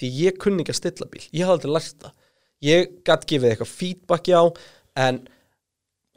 Því 0.00 0.10
ég 0.16 0.38
kunni 0.40 0.64
ekki 0.64 0.74
að 0.74 0.80
stilla 0.80 1.08
bíl. 1.10 1.24
Ég 1.36 1.44
hafði 1.44 1.56
aldrei 1.58 1.74
lært 1.76 2.04
það. 2.04 2.14
Ég 2.64 2.94
gætt 3.08 3.26
gefið 3.28 3.50
eitthvað 3.50 3.74
feedbacki 3.74 4.36
á 4.36 4.44
en, 5.04 5.20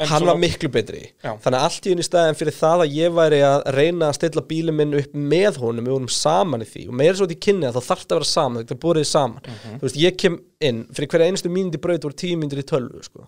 En 0.01 0.08
hann 0.10 0.23
var 0.25 0.39
miklu 0.41 0.71
betri 0.73 1.03
Já. 1.21 1.36
þannig 1.38 1.53
að 1.60 1.65
allt 1.67 1.86
í 1.86 1.91
unni 1.93 2.03
staðin 2.08 2.38
fyrir 2.39 2.56
það 2.58 2.82
að 2.82 2.93
ég 2.97 3.12
væri 3.13 3.41
að 3.45 3.60
reyna 3.75 4.08
að 4.10 4.15
stilla 4.17 4.41
bílinn 4.49 4.73
minn 4.79 4.95
upp 4.97 5.12
með 5.13 5.60
honum 5.62 5.86
við 5.86 5.93
vorum 5.93 6.10
saman 6.10 6.63
í 6.65 6.65
því 6.65 6.88
og 6.89 6.95
meira 6.97 7.13
svo 7.19 7.27
til 7.29 7.38
kynni 7.45 7.67
að 7.69 7.77
það 7.77 7.86
þarf 7.91 8.08
að 8.08 8.15
vera 8.17 8.29
saman 8.32 8.63
þetta 8.63 8.79
búrið 8.82 9.06
saman 9.06 9.43
Mhm. 9.45 9.75
þú 9.77 9.86
veist, 9.86 9.99
ég 10.01 10.17
kem 10.17 10.39
inn 10.63 10.79
fyrir 10.95 11.10
hverja 11.12 11.27
einustu 11.29 11.49
mínúti 11.51 11.79
braut 11.84 12.01
voru 12.08 12.15
tíu 12.15 12.38
mínútur 12.39 12.62
í 12.62 12.65
tölvu 12.65 13.03
sko. 13.03 13.25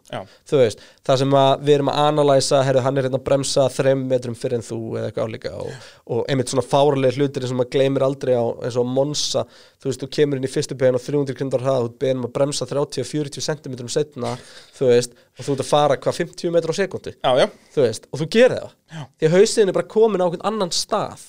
Þú 0.48 0.58
veist, 0.62 0.80
það 1.06 1.18
sem 1.20 1.32
við 1.68 1.72
erum 1.76 1.90
að 1.92 2.00
analæsa 2.08 2.62
herru, 2.64 2.80
hann 2.82 2.98
er 2.98 3.04
hérna 3.10 3.20
að 3.20 3.26
bremsa 3.28 3.66
þrem 3.70 4.06
metrum 4.08 4.36
fyrir 4.40 4.56
en 4.56 4.64
þú 4.66 4.78
eða 4.98 5.10
eitthvað 5.12 5.28
álíka 5.28 5.52
og, 5.60 5.72
og 6.08 6.26
einmitt 6.32 6.48
svona 6.54 6.64
fárlega 6.66 7.12
hlutir 7.18 7.46
sem 7.46 7.58
maður 7.60 7.74
gleymir 7.76 8.06
aldrei 8.08 8.34
á 8.40 8.46
eins 8.64 8.78
og 8.80 8.88
á 8.88 8.94
Monza, 8.96 9.44
þú 9.84 9.92
veist, 9.92 10.02
þú 10.06 10.10
kemur 10.16 10.38
inn 10.40 10.48
í 10.48 10.54
fyrstu 10.56 10.78
bein 10.80 10.96
og 10.96 11.04
300 11.04 11.36
km 11.36 11.52
hrað, 11.60 11.90
þú 11.90 11.94
beðin 12.00 12.24
um 12.24 12.30
að 12.30 12.34
bremsa 12.40 12.66
30-40 12.72 13.44
cm 13.44 13.88
setna, 13.92 14.38
þú 14.80 14.88
veist 14.94 15.12
og 15.36 15.46
þú 15.46 15.54
ert 15.56 15.64
að 15.66 15.70
fara 15.70 15.98
hvað 16.00 16.20
50 16.22 16.52
metrar 16.56 16.74
á 16.76 16.80
sekundu? 16.80 17.14
Já, 17.20 17.32
já. 17.42 17.48
Þú 17.76 17.82
veist, 17.86 18.06
og 18.12 18.22
þú 18.22 18.28
gerir 18.36 18.60
það? 18.62 18.76
Já. 18.96 19.02
því 19.20 19.28
að 19.30 19.36
hausinn 19.40 19.72
er 19.72 19.78
bara 19.80 19.92
komin 19.96 20.22
á 20.22 20.26
einhvern 20.28 20.46
annan 20.52 20.72
stað. 20.76 21.26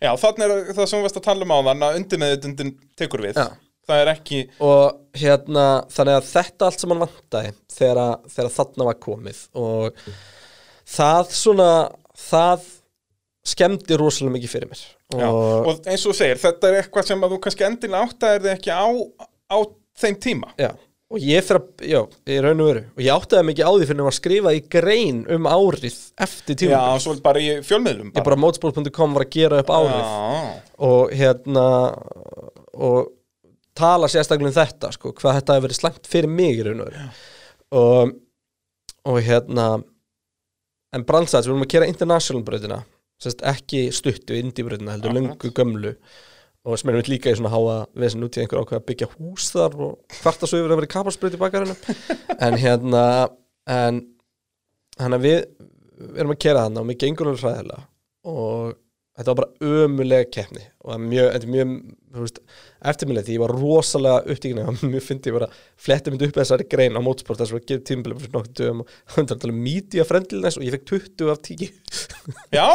Já, 0.00 0.10
þannig 0.16 0.46
er 0.54 0.70
það 0.78 0.86
sem 0.88 0.98
við 1.00 1.04
varst 1.08 1.18
að 1.20 1.26
tala 1.28 1.44
um 1.44 1.52
á 1.52 1.58
þann 1.68 1.84
að 1.90 1.98
undir 2.00 2.20
með 2.22 2.34
þetta 2.38 2.70
tekur 3.02 3.24
við. 3.26 3.36
Já. 3.36 3.48
Það 3.90 4.00
er 4.04 4.08
ekki, 4.12 4.38
og 4.62 4.98
hérna, 5.18 5.64
þannig 5.90 6.16
að 6.20 6.26
þetta 6.30 6.66
allt 6.68 6.80
sem 6.84 6.92
hann 6.92 7.00
vantaði 7.02 7.48
þegar, 7.74 7.98
að- 8.04 8.28
þegar 8.36 8.52
þarna 8.54 8.86
var 8.86 8.98
komið. 9.02 9.40
Og 9.58 10.02
það 10.96 11.32
svona 11.34 11.68
það 12.20 12.68
skemmdi 13.50 13.96
rosalega 13.98 14.34
mikið 14.36 14.52
fyrir 14.52 14.70
mér. 14.70 14.82
Já, 15.16 15.26
og, 15.26 15.66
og 15.72 15.88
eins 15.90 16.04
og 16.06 16.12
þú 16.12 16.16
segir, 16.20 16.38
þetta 16.42 16.68
er 16.70 16.78
eitthvað 16.82 17.08
sem 17.10 17.24
að 17.26 17.32
þú 17.34 17.38
kannski 17.46 17.66
endilega 17.66 18.04
áttaðir 18.06 18.44
þig 18.46 18.52
ekki 18.54 18.74
á, 18.78 18.86
á 19.50 19.56
þeim 20.04 20.18
tíma. 20.22 20.52
Já, 20.60 20.70
og 21.10 21.24
ég 21.26 21.44
fyrir 21.46 21.58
að, 21.60 21.84
já, 21.90 22.00
í 22.30 22.38
raun 22.44 22.62
og 22.62 22.68
veru. 22.70 22.82
Og 22.94 23.02
ég 23.02 23.14
áttaði 23.16 23.46
mikið 23.48 23.66
á 23.66 23.72
því 23.74 23.88
fyrir 23.88 24.02
að 24.02 24.08
var 24.08 24.16
skrifað 24.16 24.58
í 24.58 24.62
grein 24.74 25.20
um 25.36 25.48
árið 25.50 25.96
eftir 26.26 26.58
tíma 26.60 26.76
Já, 26.76 27.00
svo 27.02 27.14
bara 27.24 27.42
í 27.42 27.48
fjölmiðlum 27.66 28.12
ég 28.14 28.26
bara 28.28 28.38
motorsport.com 28.38 29.16
var 29.16 29.26
að 29.26 29.32
gera 29.34 29.62
upp 29.64 29.72
árið. 29.74 30.04
Já, 30.04 30.60
og 30.90 31.14
hérna 31.20 31.66
og 32.78 33.10
tala 33.80 34.10
sérstaklega 34.12 34.52
um 34.52 34.58
þetta 34.60 34.92
sko, 34.94 35.14
hvað 35.18 35.40
þetta 35.40 35.56
hefur 35.56 35.66
verið 35.68 35.80
slæmt 35.80 36.10
fyrir 36.10 36.34
mig 36.40 36.60
í 36.60 36.66
raun 36.68 36.84
og 36.84 36.90
veru. 36.92 37.08
Og, 37.80 38.14
og 39.10 39.20
hérna 39.26 39.66
en 40.94 41.06
brandsæts, 41.06 41.46
við 41.46 41.54
erum 41.54 41.66
að 41.66 41.72
kera 41.74 41.90
international 41.90 42.46
brautina 42.46 42.80
sérst 43.20 43.42
ekki 43.46 43.88
stuttu 43.94 44.36
indie 44.38 44.64
brautina 44.64 44.94
heldur 44.94 45.12
Akkurat. 45.12 45.44
löngu 45.44 45.50
gömlu 45.56 45.94
og 46.64 46.76
sem 46.78 46.90
erum 46.92 47.00
við 47.00 47.12
líka 47.14 47.32
í 47.32 47.38
svona 47.38 47.52
háa 47.54 47.76
vesen 48.02 48.24
út 48.26 48.36
í 48.36 48.42
einhver 48.42 48.60
ákveð 48.60 48.80
að 48.80 48.86
byggja 48.90 49.10
hús 49.14 49.48
þar 49.54 49.76
og 49.86 50.18
hvarta 50.20 50.48
svo 50.48 50.60
yfir 50.60 50.74
að 50.74 50.80
vera 50.82 50.92
kapalsbraut 50.94 51.36
í 51.36 51.40
bakarinu 51.40 51.76
en 52.46 52.58
hérna 52.60 53.04
en 53.70 54.02
hann 55.00 55.16
að 55.16 55.24
við, 55.24 55.38
við 56.00 56.20
erum 56.20 56.34
að 56.34 56.42
kera 56.44 56.66
þannig 56.66 56.82
og 56.82 56.88
mér 56.90 57.00
gengur 57.00 57.30
alveg 57.30 57.46
hræðilega. 57.46 57.84
Og 58.30 58.74
þetta 59.20 59.32
var 59.34 59.38
bara 59.40 59.70
ömulega 59.84 60.28
keppni 60.32 60.62
og 60.80 60.90
það 60.90 60.96
er 60.96 61.06
mjög, 61.12 61.26
þetta 61.34 61.46
er 61.46 61.52
mjög 61.54 62.40
eftirminlega 62.90 63.26
því 63.26 63.34
ég 63.36 63.42
var 63.42 63.52
rosalega 63.54 64.34
upptíkina 64.34 64.66
og 64.70 64.84
mjög 64.94 65.04
fyndi 65.06 65.30
ég 65.30 65.36
bara 65.36 65.48
fletti 65.84 66.12
myndi 66.14 66.28
upp 66.30 66.38
þessari 66.40 66.66
grein 66.72 66.96
á 66.96 67.00
mótsport 67.04 67.42
þess 67.42 67.54
að 67.54 67.66
gefa 67.68 67.86
tímbilum 67.90 68.20
fyrir 68.22 68.36
nokkuð 68.36 68.54
dögum 68.60 68.82
og 68.84 68.94
hann 69.14 69.28
var 69.28 69.36
að 69.36 69.42
tala 69.44 69.54
um 69.54 69.62
media 69.66 70.06
friendliness 70.08 70.60
og 70.60 70.64
ég 70.64 70.76
fekk 70.76 70.86
20 70.94 71.34
af 71.34 71.42
10 71.50 71.68
já 72.58 72.68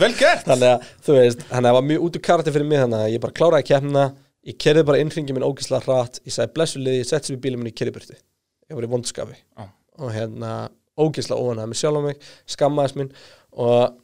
vel 0.00 0.14
gert. 0.16 0.46
Þannig 0.46 0.72
að 0.72 0.88
þú 1.06 1.18
veist, 1.18 1.44
þannig 1.50 1.58
að 1.60 1.68
það 1.68 1.76
var 1.78 1.90
mjög 1.90 2.06
út 2.06 2.18
úr 2.18 2.24
karti 2.30 2.56
fyrir 2.56 2.70
mig 2.70 2.82
þannig 2.82 3.04
að 3.04 3.12
ég 3.12 3.22
bara 3.26 3.36
kláraði 3.40 3.68
keppnina 3.72 4.06
ég 4.46 4.58
kerði 4.62 4.86
bara 4.86 5.02
innringi 5.02 5.36
minn 5.36 5.46
ógislega 5.46 5.84
hratt 5.84 6.20
ég 6.24 6.34
sagði 6.34 6.56
blessu 6.56 6.80
liði, 6.80 7.02
ég 7.02 7.08
setti 7.10 7.32
sem 7.32 7.38
í 7.38 7.42
bílum 7.42 7.62
minn 7.62 7.72
í 7.72 7.76
kerriburti 7.76 8.16
ég 8.16 8.78
var 8.78 8.86
í 8.86 8.90
vondskafi 8.90 9.36
Já. 9.36 9.68
og 10.00 10.12
hérna 10.14 10.52
ógislega 10.96 11.42
óanæði 11.42 11.72
með 11.72 11.80
sjálf 11.80 12.00
á 12.00 12.06
mig 12.06 12.28
skammaðis 12.54 12.96
minn 12.98 13.10
og 13.52 13.96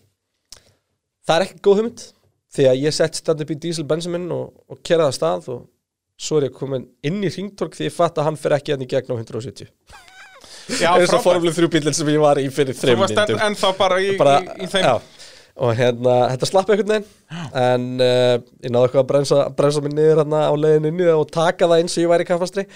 það 1.26 1.36
er 1.36 1.46
ekki 1.46 1.62
góð 1.66 1.80
hugmynd 1.80 2.06
því 2.52 2.68
að 2.68 2.80
ég 2.84 2.96
sett 2.96 3.18
stand 3.20 3.42
upp 3.44 3.52
í 3.54 3.58
diesel 3.62 3.84
bensin 3.88 4.12
minn 4.14 4.28
og, 4.34 4.50
og 4.68 4.80
kerði 4.84 5.08
það 5.08 5.16
stað 5.18 5.50
og 5.54 5.60
svo 6.22 6.38
er 6.38 6.48
ég 6.50 6.56
komin 6.56 6.84
inn 7.08 7.22
í 7.24 7.30
ringtork 7.32 7.76
því 7.78 7.88
ég 7.88 7.94
fatt 7.96 8.18
að 8.20 8.28
hann 8.28 8.38
fer 8.40 8.56
ekki 8.58 8.74
hérna 8.74 8.86
í 8.86 8.90
gegn 8.92 9.14
á 9.14 9.16
170 9.16 9.70
Já, 10.78 10.92
eins 10.94 11.10
og 11.10 11.18
frábært. 11.18 11.24
formule 11.24 11.52
3 11.56 11.68
bílinn 11.72 11.96
sem 11.96 12.10
ég 12.12 12.22
var 12.22 12.38
í 12.38 12.46
fyrir 12.54 12.76
þreim 12.78 13.00
en, 13.02 13.34
en 13.48 13.56
þá 13.58 13.68
bara 13.78 13.98
í, 14.02 14.12
bara, 14.20 14.36
í, 14.42 14.66
í 14.66 14.70
þeim. 14.70 14.84
já. 14.86 15.32
og 15.66 15.72
hérna, 15.78 16.14
þetta 16.32 16.48
slapp 16.48 16.70
einhvern 16.70 16.92
veginn 16.92 17.08
en 17.64 17.86
uh, 17.98 18.36
ég 18.62 18.70
náði 18.70 18.86
eitthvað 18.86 19.02
að 19.02 19.08
bremsa, 19.10 19.40
bremsa 19.58 19.82
mig 19.82 19.96
niður 19.96 20.22
hérna 20.22 20.44
á 20.46 20.54
leiðin 20.54 20.90
inni 20.92 21.08
og 21.10 21.26
taka 21.34 21.66
það 21.66 21.82
eins 21.82 21.96
og 21.98 22.04
ég 22.04 22.12
væri 22.12 22.26
í 22.26 22.30
kaffastri. 22.30 22.66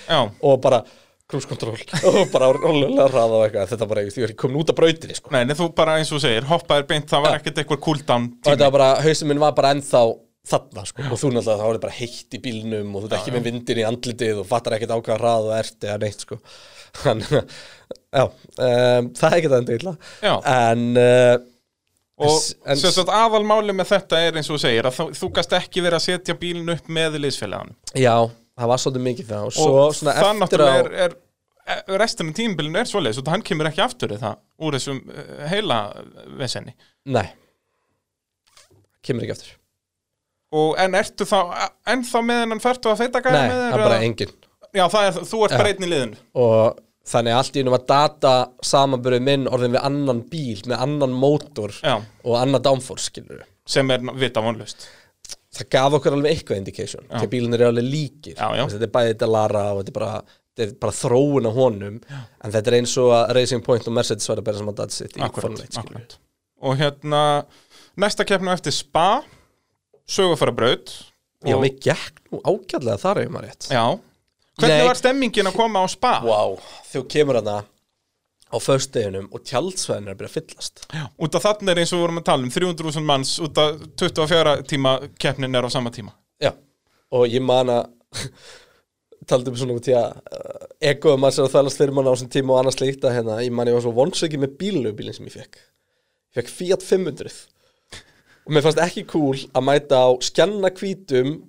Og 0.51 0.59
bara 0.64 0.82
cruise 1.31 1.49
control 1.51 1.74
og 2.11 2.20
bara 2.35 2.51
rólega 2.55 3.09
hraða 3.11 3.39
og 3.41 3.47
eitthvað. 3.47 3.70
Þetta 3.72 3.89
bara, 3.91 4.05
ég 4.07 4.18
var 4.22 4.31
ekki 4.33 4.41
komin 4.45 4.61
út 4.62 4.70
af 4.72 4.79
brautinni 4.79 5.16
sko. 5.18 5.33
nei, 5.35 5.43
nei, 5.49 5.57
þú 5.59 5.70
bara 5.79 5.97
eins 6.01 6.12
og 6.14 6.22
segir 6.22 6.47
hoppaðir 6.51 6.87
beint, 6.93 7.09
það 7.11 7.24
var 7.27 7.41
ekkert 7.41 7.59
eitthvað 7.64 7.83
cooldown 7.89 8.29
og 8.31 8.39
þetta 8.47 8.55
tími. 8.57 8.66
var 8.68 8.77
bara, 8.79 8.93
hausinn 9.07 9.31
minn 9.33 9.43
var 9.43 9.57
bara 9.59 9.72
ennþá 9.74 10.05
þarna 10.47 10.85
sko, 10.87 11.03
og 11.11 11.18
þú 11.18 11.33
náttúrulega, 11.35 11.59
þá 11.59 11.64
er 11.66 11.72
þetta 11.74 11.83
bara 11.89 11.97
heitt 11.99 12.37
í 12.39 12.43
bílnum 12.45 12.93
og 12.95 13.03
þú 13.03 13.09
ert 13.11 13.16
ekki 13.18 13.33
með 13.35 13.47
vindin 13.49 13.81
í 13.83 13.87
andlitið 13.89 14.39
og 14.45 14.47
fattar 14.47 14.77
ekkert 14.77 14.93
ákvæða 14.95 15.16
hrað 15.18 15.49
og 15.51 15.57
ert 15.59 15.87
eða 15.91 15.97
neitt 16.05 16.22
sko. 16.22 16.39
Að, 17.11 17.24
já, 18.14 18.22
um, 18.22 19.09
það 19.18 19.27
er 19.27 19.35
ekki 19.41 19.51
það 19.51 19.59
enda 19.59 19.74
illa. 19.81 19.97
En 20.55 20.87
uh, 21.03 21.35
Og 22.16 22.39
En- 22.64 22.79
sagt 22.81 23.11
aðalmáli 23.12 23.74
með 23.77 23.91
þetta 23.91 24.20
er 24.24 24.39
eins 24.41 24.49
og 24.55 24.57
segir 24.62 24.87
að 24.89 24.95
þú, 24.97 25.05
þú 25.18 25.29
gast 25.37 25.51
ekki 25.59 25.83
verið 25.85 25.99
að 25.99 26.05
setja 26.07 26.37
bílinn 26.41 26.72
upp 26.72 26.87
með 26.97 27.18
liðsfélaganum. 27.27 27.74
Já, 27.93 28.14
það 28.57 28.73
var 28.73 28.83
svolítið 28.83 29.07
mikið 29.07 29.31
það 29.31 29.47
og 29.49 29.55
svo 29.57 29.79
og 29.83 29.95
svona 29.97 30.17
það 30.17 30.41
náttúrulega 30.41 31.03
er, 31.07 31.17
er 31.77 32.01
restin 32.01 32.31
af 32.31 32.39
tímabilinu 32.39 32.81
er 32.81 32.91
svoleiðis 32.91 33.21
og 33.23 33.31
hann 33.33 33.45
kemur 33.47 33.69
ekki 33.71 33.85
aftur 33.85 34.15
í 34.15 34.21
það 34.23 34.41
úr 34.63 34.79
þessum 34.79 35.03
eh, 35.13 35.45
heila 35.51 35.79
vesenni 36.39 36.75
nei, 37.13 37.27
kemur 39.05 39.27
ekki 39.27 39.37
aftur. 39.37 39.55
Og 40.57 40.77
en 40.81 40.95
ertu 40.97 41.27
þá 41.27 41.39
ennþá 41.91 42.21
með 42.25 42.43
hennan 42.45 42.63
færtu 42.63 42.89
að 42.93 43.01
feita 43.03 43.21
gæða 43.25 43.39
nei, 43.41 43.49
með 43.51 43.63
þér 43.63 43.79
er 43.81 43.87
bara 43.89 44.03
engin 44.07 44.35
já, 44.77 44.85
er, 44.87 45.23
þú 45.27 45.41
ert 45.47 45.57
Já. 45.57 45.59
bara 45.59 45.73
einn 45.73 45.87
í 45.87 45.91
liðinu. 45.91 46.21
Og 46.43 46.83
þannig 47.07 47.37
allt 47.39 47.57
í 47.57 47.63
einu 47.63 47.75
var 47.75 47.85
data 47.89 48.35
samanbyrðið 48.67 49.27
minn 49.27 49.49
orðin 49.51 49.77
við 49.77 49.85
annan 49.89 50.23
bíl 50.31 50.63
með 50.67 50.87
annan 50.87 51.15
mótor 51.15 51.75
já, 51.79 51.97
og 51.99 52.39
annan 52.39 52.63
downforce 52.63 53.11
skilur 53.11 53.45
sem 53.67 53.91
er 53.95 54.03
vita 54.19 54.43
vonlust 54.43 54.89
það 55.57 55.69
gaf 55.77 55.97
okkur 55.99 56.17
alveg 56.17 56.35
eitthvað 56.35 56.61
indication 56.61 57.07
að 57.11 57.29
bílunir 57.33 57.63
eru 57.63 57.73
alveg 57.73 57.87
líkir 57.93 58.37
Já, 58.37 58.49
já. 58.59 58.65
Þetta 58.73 58.87
er 58.89 58.93
bæðið 58.97 59.17
Delara 59.23 59.65
og 59.73 59.81
þetta 59.81 59.93
er 59.93 59.99
bara, 59.99 60.13
þetta 60.53 60.67
er 60.67 60.75
bara 60.85 60.97
þróun 61.01 61.49
á 61.49 61.53
honum 61.57 62.01
en 62.13 62.55
þetta 62.57 62.73
er 62.73 62.79
eins 62.81 62.97
og 63.03 63.13
að 63.17 63.35
Racing 63.39 63.67
Point 63.67 63.89
og 63.91 63.97
Mercedes 63.97 64.31
var 64.31 64.43
að 64.43 64.49
bera 64.49 64.63
saman 64.63 64.79
data 64.79 64.97
sitt 64.97 65.17
í 65.17 65.31
Formule 65.37 65.67
1 65.67 65.77
skilur 65.77 66.01
akkurat. 66.01 66.19
og 66.67 66.81
hérna 66.81 67.23
næsta 67.97 68.27
keppna 68.29 68.57
eftir 68.57 68.75
Spa 68.77 69.09
sögufara 70.07 70.55
braut 70.57 70.93
já, 71.45 71.57
mér 71.57 71.79
gekk 71.83 72.21
nú 72.33 72.43
ágætlega 72.45 72.99
þar 73.03 73.23
ef 73.25 73.33
maður 73.35 73.49
rétt 73.51 73.71
já. 73.73 73.85
hvernig 74.61 74.83
Nei. 74.83 74.89
var 74.89 75.01
stemmingin 75.01 75.51
að 75.51 75.59
koma 75.59 75.83
á 75.83 75.87
Spa 75.91 76.19
wow. 76.25 76.59
þegar 76.91 77.09
kemur 77.17 77.41
hana 77.41 77.59
á 78.47 78.57
föstudeginum 78.62 79.26
og 79.34 79.42
tjaldsvæðin 79.47 80.07
er 80.07 80.14
að 80.14 80.20
byrja 80.20 80.30
að 80.30 80.36
fyllast. 80.36 80.84
Út 81.18 81.38
af 81.38 81.47
þarna 81.47 81.72
er 81.72 81.80
eins 81.82 81.92
og 81.92 81.99
við 81.99 82.05
vorum 82.05 82.20
að 82.20 82.28
tala 82.28 82.47
um 82.47 82.53
300.000 82.55 83.09
manns 83.09 83.32
út 83.42 83.59
af 83.59 83.80
24 83.99 84.55
tíma 84.70 84.92
keppnin 85.18 85.59
er 85.59 85.66
á 85.66 85.70
sama 85.72 85.90
tíma. 85.94 86.14
Já, 86.42 86.53
og 87.11 87.26
ég 87.26 87.42
man 87.42 87.72
að 87.74 87.88
taldi 89.30 89.51
um 89.51 89.59
svona 89.59 89.76
út 89.80 89.90
í 89.90 89.97
að 89.99 90.14
uh, 90.14 90.68
egoðum 90.92 91.24
mann 91.26 91.34
sér 91.34 91.49
að 91.49 91.57
þælast 91.57 91.82
fyrir 91.82 91.97
mann 91.97 92.07
á 92.07 92.14
þessum 92.14 92.30
tíma 92.36 92.55
og 92.55 92.62
annars 92.62 92.78
slíkt 92.78 93.07
að 93.07 93.18
hérna, 93.18 93.40
ég 93.42 93.55
man 93.55 93.70
ég 93.70 93.76
var 93.76 93.84
svo 93.84 93.94
vonsöki 93.97 94.38
með 94.38 94.55
bílnöfbílinn 94.61 95.16
sem 95.16 95.26
ég 95.26 95.34
fekk 95.34 95.59
ég 95.59 96.38
fekk 96.38 96.53
Fiat 96.55 96.86
500 96.86 97.36
og 98.47 98.55
mér 98.55 98.62
fannst 98.62 98.82
ekki 98.84 99.07
cool 99.11 99.40
að 99.51 99.66
mæta 99.66 100.05
á 100.07 100.11
skjanna 100.22 100.70
hvítum 100.70 101.40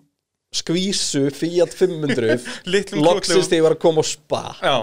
skvísu 0.57 1.27
Fiat 1.35 1.75
500 1.77 2.39
Litlum 2.73 3.05
loksist 3.05 3.51
þegar 3.51 3.59
ég 3.59 3.67
var 3.67 3.77
að 3.77 3.83
koma 3.83 4.01
á 4.01 4.05
spa. 4.07 4.43
Já, 4.63 4.77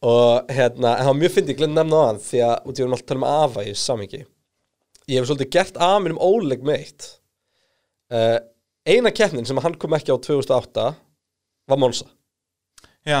og 0.00 0.52
hérna, 0.52 0.94
en 0.96 1.04
það 1.04 1.10
var 1.10 1.18
mjög 1.20 1.32
fyndið, 1.36 1.52
ég 1.52 1.58
glemt 1.60 1.76
nefna 1.76 1.98
á 2.00 2.08
hann 2.08 2.20
því 2.24 2.44
að 2.46 2.54
út 2.70 2.78
í 2.78 2.84
erum 2.84 2.94
alltaf 2.96 3.04
að 3.04 3.10
tala 3.12 3.20
um 3.20 3.26
afa 3.44 3.64
í 3.68 3.74
samingi 3.76 4.22
ég 5.10 5.18
hef 5.18 5.28
svolítið 5.28 5.50
gert 5.56 5.80
að 5.82 5.98
mér 6.04 6.14
um 6.14 6.22
óleg 6.22 6.62
með 6.66 6.84
eitt. 6.84 7.10
Uh, 8.10 8.38
eina 8.88 9.12
keppnin 9.14 9.46
sem 9.48 9.58
hann 9.62 9.76
kom 9.80 9.94
ekki 9.96 10.14
á 10.14 10.18
2008 10.18 10.86
var 11.70 11.78
Monza. 11.80 12.08
Já. 13.06 13.20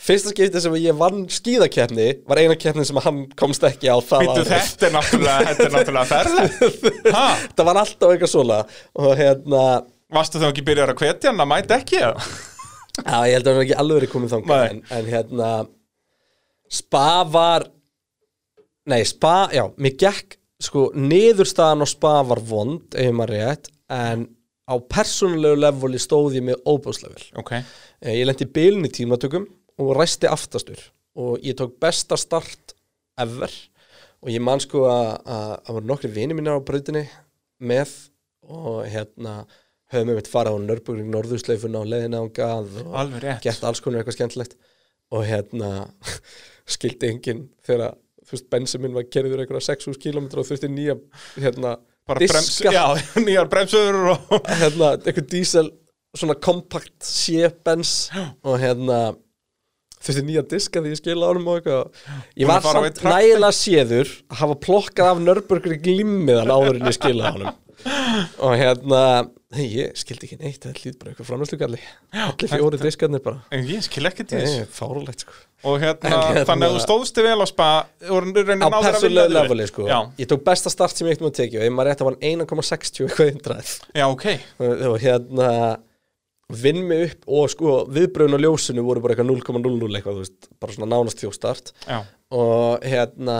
Fyrsta 0.00 0.30
skiptið 0.32 0.62
sem 0.64 0.76
ég 0.80 0.96
vann 0.96 1.24
skíðakeppni 1.32 2.06
var 2.28 2.40
eina 2.40 2.56
keppnin 2.56 2.86
sem 2.88 3.00
hann 3.04 3.24
komst 3.36 3.64
ekki 3.68 3.90
á 3.90 3.98
það 4.00 4.22
Býttu, 4.24 4.44
árið. 4.44 4.52
þetta 4.54 4.86
er 4.86 4.94
náttúrulega, 4.94 5.48
þetta 5.48 5.66
er 5.66 5.74
náttúrulega 5.74 6.10
ferðið 6.12 7.00
ha, 7.16 7.24
það 7.56 7.68
var 7.68 7.80
alltaf 7.82 8.14
eitthvað 8.14 8.32
svona. 8.32 8.60
Og 9.02 9.10
hérna, 9.18 9.64
varstu 10.14 10.40
þá 10.40 10.46
ekki 10.52 10.64
byrjar 10.70 10.94
að 10.94 11.02
hvetja 11.02 11.32
hann 11.32 11.44
að 11.44 11.50
mæta 11.52 11.80
ekki 11.82 12.00
já, 12.00 12.12
ég 13.28 13.36
held 13.36 13.44
að 13.44 13.52
hann 13.52 13.60
er 13.60 13.66
ekki 13.66 13.78
alveg 13.82 14.00
verið 14.00 14.14
komið 14.14 14.34
þangað 14.36 14.62
Nei. 14.62 14.70
en, 14.70 14.80
en 14.96 15.10
hérna 15.10 15.50
Spa 16.70 17.24
var 17.26 17.66
nei, 18.90 19.02
Spa, 19.08 19.48
já, 19.54 19.64
mér 19.80 19.96
gekk 20.00 20.36
sko, 20.62 20.88
niðurstaðan 20.94 21.84
á 21.84 21.88
Spa 21.88 22.12
var 22.28 22.40
vond 22.46 22.94
ef 22.98 23.10
maður 23.16 23.34
rétt, 23.36 23.70
en 23.90 24.26
á 24.70 24.74
persónulegu 24.90 25.58
leveli 25.58 25.98
stóð 26.02 26.36
ég 26.38 26.44
með 26.46 26.60
óbúslevel 26.68 27.24
ok, 27.40 27.56
Eh, 28.00 28.14
Ég 28.20 28.24
lendi 28.28 28.46
í 28.46 28.52
bylun 28.54 28.86
í 28.88 28.92
tímatökum 28.96 29.44
og 29.80 29.90
ræsti 29.98 30.28
aftastur 30.30 30.78
og 31.20 31.42
ég 31.44 31.56
tók 31.58 31.74
besta 31.82 32.16
start 32.16 32.72
ever 33.20 33.50
og 34.22 34.30
ég 34.32 34.40
man 34.40 34.60
sko 34.62 34.86
að 34.88 35.10
að- 35.26 35.56
að 35.66 35.74
voru 35.76 35.86
nokkri 35.90 36.08
vini 36.14 36.34
mínar 36.38 36.56
á 36.56 36.64
brautinni 36.64 37.02
með 37.60 37.90
og 38.48 38.86
hérna 38.88 39.44
höfum 39.92 40.08
við 40.12 40.16
mitt 40.20 40.30
farið 40.32 40.56
á 40.56 40.64
Nörbúring 40.64 41.10
Norðursleifuna 41.12 41.80
og 41.82 41.90
leiðina 41.92 42.22
á 42.22 42.26
gað 42.32 42.70
og 42.86 42.94
gert 43.42 43.64
alls 43.64 43.80
konar 43.84 44.00
eitthvað 44.04 44.16
skemmtilegt 44.16 44.54
og 45.12 45.24
hérna 45.26 45.90
skildi 46.68 47.10
enginn 47.14 47.46
þegar 47.66 47.96
þú 48.30 48.36
veist 48.36 48.50
bensin 48.52 48.84
minn 48.84 48.96
var 48.96 49.06
kerður 49.10 49.42
eitthvað 49.42 49.66
6.000 49.66 50.02
km 50.02 50.28
og 50.30 50.46
þurfti 50.46 50.70
nýja 50.70 50.96
hérna 51.36 51.76
bara 52.08 52.20
brems, 52.22 52.50
diska 52.50 52.74
já, 52.74 52.84
nýjar 53.26 53.50
bremsöður 53.50 54.12
og 54.12 54.36
hérna, 54.50 54.92
eitthvað 54.98 55.26
dísel 55.32 55.70
svona 56.16 56.36
kompakt 56.42 57.06
sé-bens 57.06 58.10
og 58.42 58.60
hérna 58.62 59.00
þurfti 60.00 60.24
nýja 60.26 60.44
diska 60.50 60.82
því 60.82 60.94
ég 60.94 61.00
skila 61.00 61.32
ánum 61.32 61.50
og 61.50 61.58
eitthvað. 61.60 62.06
Ég 62.40 62.50
var 62.50 62.64
samt 62.64 63.02
nægilega 63.04 63.56
séður 63.56 64.14
að 64.30 64.40
hafa 64.44 64.60
plokkað 64.66 65.10
af 65.12 65.24
nörbörgur 65.26 65.76
í 65.76 65.82
glimmiðan 65.84 66.54
áður 66.54 66.80
en 66.80 66.88
ég 66.88 66.96
skila 66.96 67.34
ánum 67.34 67.52
og 68.44 68.56
hérna 68.60 69.02
ég 69.56 69.94
skildi 69.98 70.28
ekki 70.28 70.40
neitt, 70.40 70.62
það 70.62 70.82
hlýt 70.82 70.98
bara 71.00 71.12
eitthvað 71.12 71.30
framlæslugalli 71.30 71.78
allir 72.26 72.52
fjóri 72.52 72.80
diskarnir 72.82 73.22
bara. 73.24 73.40
En 73.54 73.64
ég 73.68 73.84
skil 73.86 74.04
ekki 74.08 74.26
til 74.26 74.38
það 74.38 74.46
þess 74.46 74.64
er 74.64 74.74
fárulegt 74.76 75.24
sko 75.24 75.38
og 75.64 75.76
hérna, 75.82 76.10
hérna- 76.10 76.46
þannig 76.48 76.68
að 76.70 76.76
þú 76.76 76.82
stóðst 76.86 77.18
þig 77.18 77.26
vel 77.28 77.44
á 77.44 77.46
spa 77.50 77.68
og 78.08 78.30
á 78.64 78.68
upp. 79.26 79.34
leveli 79.36 79.66
sko. 79.68 79.86
Já, 79.90 79.98
ég 80.22 80.30
tók 80.30 80.44
besta 80.46 80.72
start 80.72 80.96
sem 80.96 81.08
ég 81.08 81.16
eitt 81.16 81.24
með 81.24 81.32
að 81.32 81.38
tekið 81.40 81.60
og 81.60 81.66
ef 81.66 81.74
maður 81.76 81.90
rétt 81.90 82.00
að 82.04 82.08
var 82.10 82.18
1,60 82.30 83.06
eitthvað 83.08 83.32
indrað 83.34 83.72
já, 83.94 84.06
ok. 84.08 84.26
Og 84.60 84.86
og 84.90 84.96
hérna 85.04 85.50
vinn 86.50 86.80
mig 86.88 87.04
upp 87.10 87.28
og 87.30 87.50
sko 87.52 87.74
viðbröðun 87.94 88.38
á 88.40 88.44
ljósinu 88.44 88.82
voru 88.86 89.02
bara 89.04 89.14
eitthvað 89.14 89.30
0,00 89.30 90.00
eitthvað, 90.00 90.16
þú 90.16 90.24
veist, 90.24 90.48
bara 90.58 90.74
svona 90.74 90.90
nánast 90.90 91.20
þjóstart 91.22 91.70
já, 91.86 92.00
og 92.34 92.82
hérna 92.82 93.36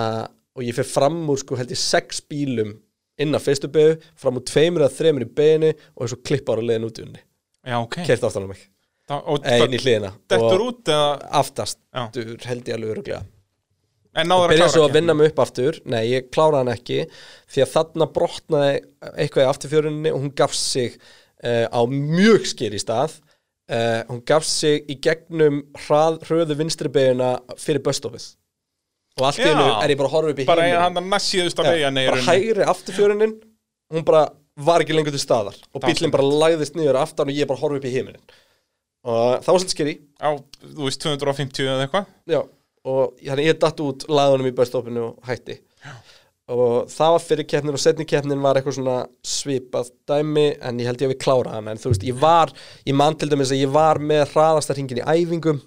og 0.54 0.62
ég 0.66 0.76
fyrir 0.76 0.90
fram 0.90 1.18
úr 1.30 1.40
sko 1.40 1.58
held 1.58 1.72
ég 1.74 1.80
sex 1.80 2.20
bílum 2.30 2.76
inn 3.20 3.36
á 3.36 3.40
fyrstu 3.42 3.68
beigðu, 3.72 3.98
fram 4.18 4.38
úr 4.40 4.44
tveimur 4.48 4.84
eða 4.86 4.96
þreimur 4.96 5.26
í 5.26 5.30
beginni 5.40 5.72
og 5.94 6.06
þessu 6.06 6.20
klippar 6.24 6.60
á 6.60 6.64
leiðin 6.64 6.86
út 6.88 7.00
í 7.00 7.04
unni. 7.04 7.20
Já, 7.66 7.76
ok. 7.82 7.98
Kert 8.08 8.24
aftan 8.24 8.46
á 8.46 8.50
mig, 8.50 8.62
Það- 9.10 9.28
og 9.34 9.50
eða 9.50 9.66
inn 9.66 9.74
í 9.74 9.82
hliðina 9.82 10.14
dettur 10.30 10.64
út 10.68 10.90
eða, 10.94 11.12
aftast, 11.42 11.78
þú 12.14 12.26
held 12.46 12.68
ég 12.70 12.76
alveg 12.76 12.94
öruglega 12.94 13.22
en 14.18 14.30
náður 14.30 14.48
að 14.48 14.52
byrja 14.54 14.68
svo 14.70 14.80
klára 14.80 14.90
að 14.90 14.96
vinna 14.98 15.14
mig 15.14 15.30
upp 15.30 15.42
aftur. 15.44 15.80
Nei, 15.86 16.00
ég 16.10 16.30
kláraði 16.34 16.60
hann 16.60 16.72
ekki 16.74 16.98
því 17.50 17.64
að 17.64 17.72
þarna 17.74 18.08
brotnaði 18.16 18.72
eitthvað 19.12 19.44
í 19.44 19.50
afturfjöruninni 19.50 20.14
og 20.14 20.24
hún 20.24 20.32
gaf 20.40 20.56
sig 20.58 20.96
uh, 21.44 21.66
á 21.70 21.80
mjög 21.86 22.48
skýri 22.50 22.80
stað. 22.82 23.20
Uh, 23.70 24.02
hún 24.10 24.24
gaf 24.26 24.46
sig 24.48 24.82
í 24.90 24.96
gegnum 24.98 25.62
hrað, 25.86 26.18
hröðu 26.26 26.58
vinstri 26.58 26.90
beiguna 26.90 27.36
fyrir 27.54 27.84
böstofið 27.86 28.32
og 29.20 29.26
allt 29.28 29.40
í 29.42 29.46
hennu 29.46 29.66
er 29.68 29.92
ég 29.92 29.98
bara 30.00 30.08
að 30.08 30.14
horfa 30.16 30.32
upp 30.32 30.40
í 30.40 30.46
bara 30.48 30.64
á 30.64 30.90
veginn 31.70 31.98
bara 32.00 32.24
hægri 32.24 32.66
afturfjörunin 32.72 33.34
hún 33.94 34.06
bara 34.06 34.24
var 34.60 34.82
ekki 34.82 34.96
lengur 34.96 35.14
til 35.14 35.22
staðar. 35.22 35.54
Og 35.70 35.84
bílinn 35.84 36.12
bara 36.12 36.26
lagðist 36.26 36.74
niður 36.74 36.98
aftan 37.00 37.30
og 37.30 37.36
ég 37.36 37.46
bara 37.48 37.62
horfa 37.62 37.78
upp 37.78 37.86
í 37.86 37.92
heiminin 37.94 38.22
og 39.04 39.40
það 39.44 39.50
var 39.52 39.60
svolítið 39.62 39.74
skýri 39.76 39.94
á, 40.20 40.30
þú 40.76 40.86
veist, 40.88 41.02
250 41.06 41.66
eða 41.70 41.84
eitthvað? 41.86 42.08
Já, 42.34 42.40
og 42.90 43.18
þannig 43.24 43.50
ég 43.50 43.58
datt 43.62 43.82
út 43.84 44.06
laðunum 44.08 44.50
í 44.50 44.54
bæstofinu 44.56 45.04
og 45.10 45.28
hætti. 45.30 45.58
Og 46.50 46.88
það 46.90 47.12
var 47.14 47.22
fyrir 47.22 47.46
keppnin 47.46 47.76
og 47.76 47.80
setni 47.80 48.04
keppnin 48.10 48.40
var 48.42 48.58
eitthvað 48.58 48.74
svona 48.80 48.96
svipað 49.22 49.92
dæmi 50.10 50.48
en 50.58 50.80
ég 50.82 50.88
held 50.90 51.04
ég 51.04 51.06
að 51.06 51.12
við 51.14 51.20
klára 51.22 51.52
hana. 51.54 51.70
En 51.76 51.78
þú 51.78 51.92
veist, 51.92 52.06
ég 52.08 52.16
var, 52.18 52.50
ég 52.88 52.96
man 52.98 53.14
til 53.20 53.28
dæmis 53.30 53.52
að 53.54 53.60
ég 53.62 53.70
var 53.76 54.00
með 54.02 54.24
hraðastarhingin 54.32 54.98
í 54.98 55.06
æfingum 55.06 55.60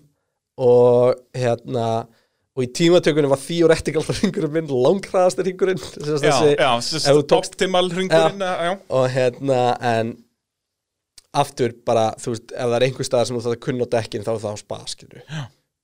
og 0.59 1.15
hérna 1.33 1.85
og 2.53 2.61
í 2.61 2.67
tímatökunni 2.77 3.29
var 3.31 3.39
því 3.41 3.55
og 3.65 3.71
rektingaldarhingurinn 3.71 4.51
minn 4.59 4.67
langhraðastarhingurinn 4.69 5.79
Já, 5.79 6.35
já, 6.53 6.69
ef 6.77 7.07
þú 7.07 7.23
tókst- 7.31 7.55
optimal 7.55 7.87
hringurinn 7.89 8.43
já. 8.43 8.75
og 8.93 9.07
hérna 9.15 9.61
en 9.81 10.11
aftur 11.33 11.73
bara, 11.85 12.09
þú 12.21 12.35
veist, 12.35 12.51
ef 12.53 12.69
það 12.69 12.77
er 12.77 12.85
einhver 12.87 13.07
staðar 13.07 13.29
sem 13.29 13.37
þú 13.37 13.43
þarf 13.47 13.57
að 13.57 13.63
kunna 13.67 13.87
á 13.89 13.93
dekkin 13.97 14.25
þá 14.25 14.31
er 14.35 14.41
það 14.43 14.53
á 14.53 14.57
spa, 14.61 14.79
skilur 14.91 15.23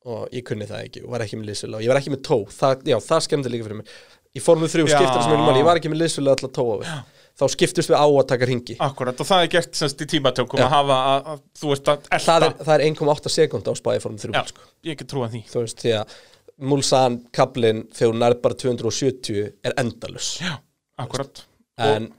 og 0.09 0.33
ég 0.33 0.45
kunni 0.47 0.65
það 0.69 0.85
ekki 0.87 1.01
og 1.03 1.11
var 1.13 1.23
ekki 1.25 1.37
með 1.39 1.49
liðsvölu 1.51 1.77
og 1.79 1.83
ég 1.83 1.91
var 1.91 1.99
ekki 1.99 2.13
með 2.13 2.21
tó, 2.25 2.37
það, 2.55 2.83
já, 2.87 2.97
það 3.03 3.23
skemmdi 3.25 3.51
líka 3.51 3.65
fyrir 3.67 3.79
mig. 3.81 3.93
Í 4.29 4.41
Formule 4.45 4.69
3 4.69 4.85
Já. 4.85 4.93
skiptir 4.93 5.23
sem 5.25 5.33
ég, 5.33 5.57
ég 5.57 5.65
var 5.65 5.79
ekki 5.79 5.89
með 5.91 6.01
liðsvölu 6.03 6.31
alltaf 6.31 6.51
tóa 6.53 6.75
við. 6.83 6.91
Þá 7.39 7.43
skiptust 7.53 7.89
við 7.89 7.97
á 7.97 8.05
að 8.05 8.25
taka 8.29 8.47
ringi 8.49 8.75
Akkurat, 8.83 9.21
og 9.23 9.27
það 9.27 9.43
er 9.45 9.51
gert 9.55 9.77
semst 9.79 10.01
í 10.03 10.07
tímatökum 10.11 10.59
Já. 10.59 10.65
að 10.67 10.73
hafa, 10.75 10.97
að, 11.11 11.29
að, 11.33 11.43
þú 11.61 11.71
veist, 11.71 11.89
að 11.89 12.09
elta. 12.17 12.19
Það 12.25 12.45
er, 12.47 12.55
það 12.67 12.73
er 12.75 12.83
1,8 12.89 13.31
sekund 13.35 13.69
á 13.69 13.73
spa 13.79 13.95
í 13.95 14.01
Formule 14.03 14.23
3 14.25 14.35
Já, 14.37 14.43
sko. 14.51 14.67
ég 14.85 14.95
ekki 14.97 15.07
trúa 15.09 15.29
því. 15.33 15.41
Þú 15.49 15.63
veist, 15.63 15.83
því 15.83 15.93
að 15.97 16.17
Mulsan 16.69 17.15
kablin 17.35 17.85
þegar 17.95 18.11
hún 18.13 18.21
nærð 18.25 18.41
bara 18.43 18.59
270 18.59 19.45
er 19.65 19.77
endalus 19.79 20.33
Já, 20.43 20.57
akkurat. 20.99 21.45
En 21.79 22.09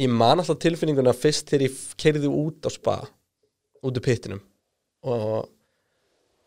ég 0.00 0.12
man 0.12 0.40
alltaf 0.40 0.58
tilfinninguna 0.62 1.14
fyrst 1.16 1.48
þegar 1.50 1.68
ég 1.68 1.80
keiriði 2.00 2.30
út 2.30 2.68
á 2.68 2.70
spa 2.72 2.96
út 3.86 3.96
úr 3.96 4.04
pittinum. 4.04 4.42
Og 5.06 5.46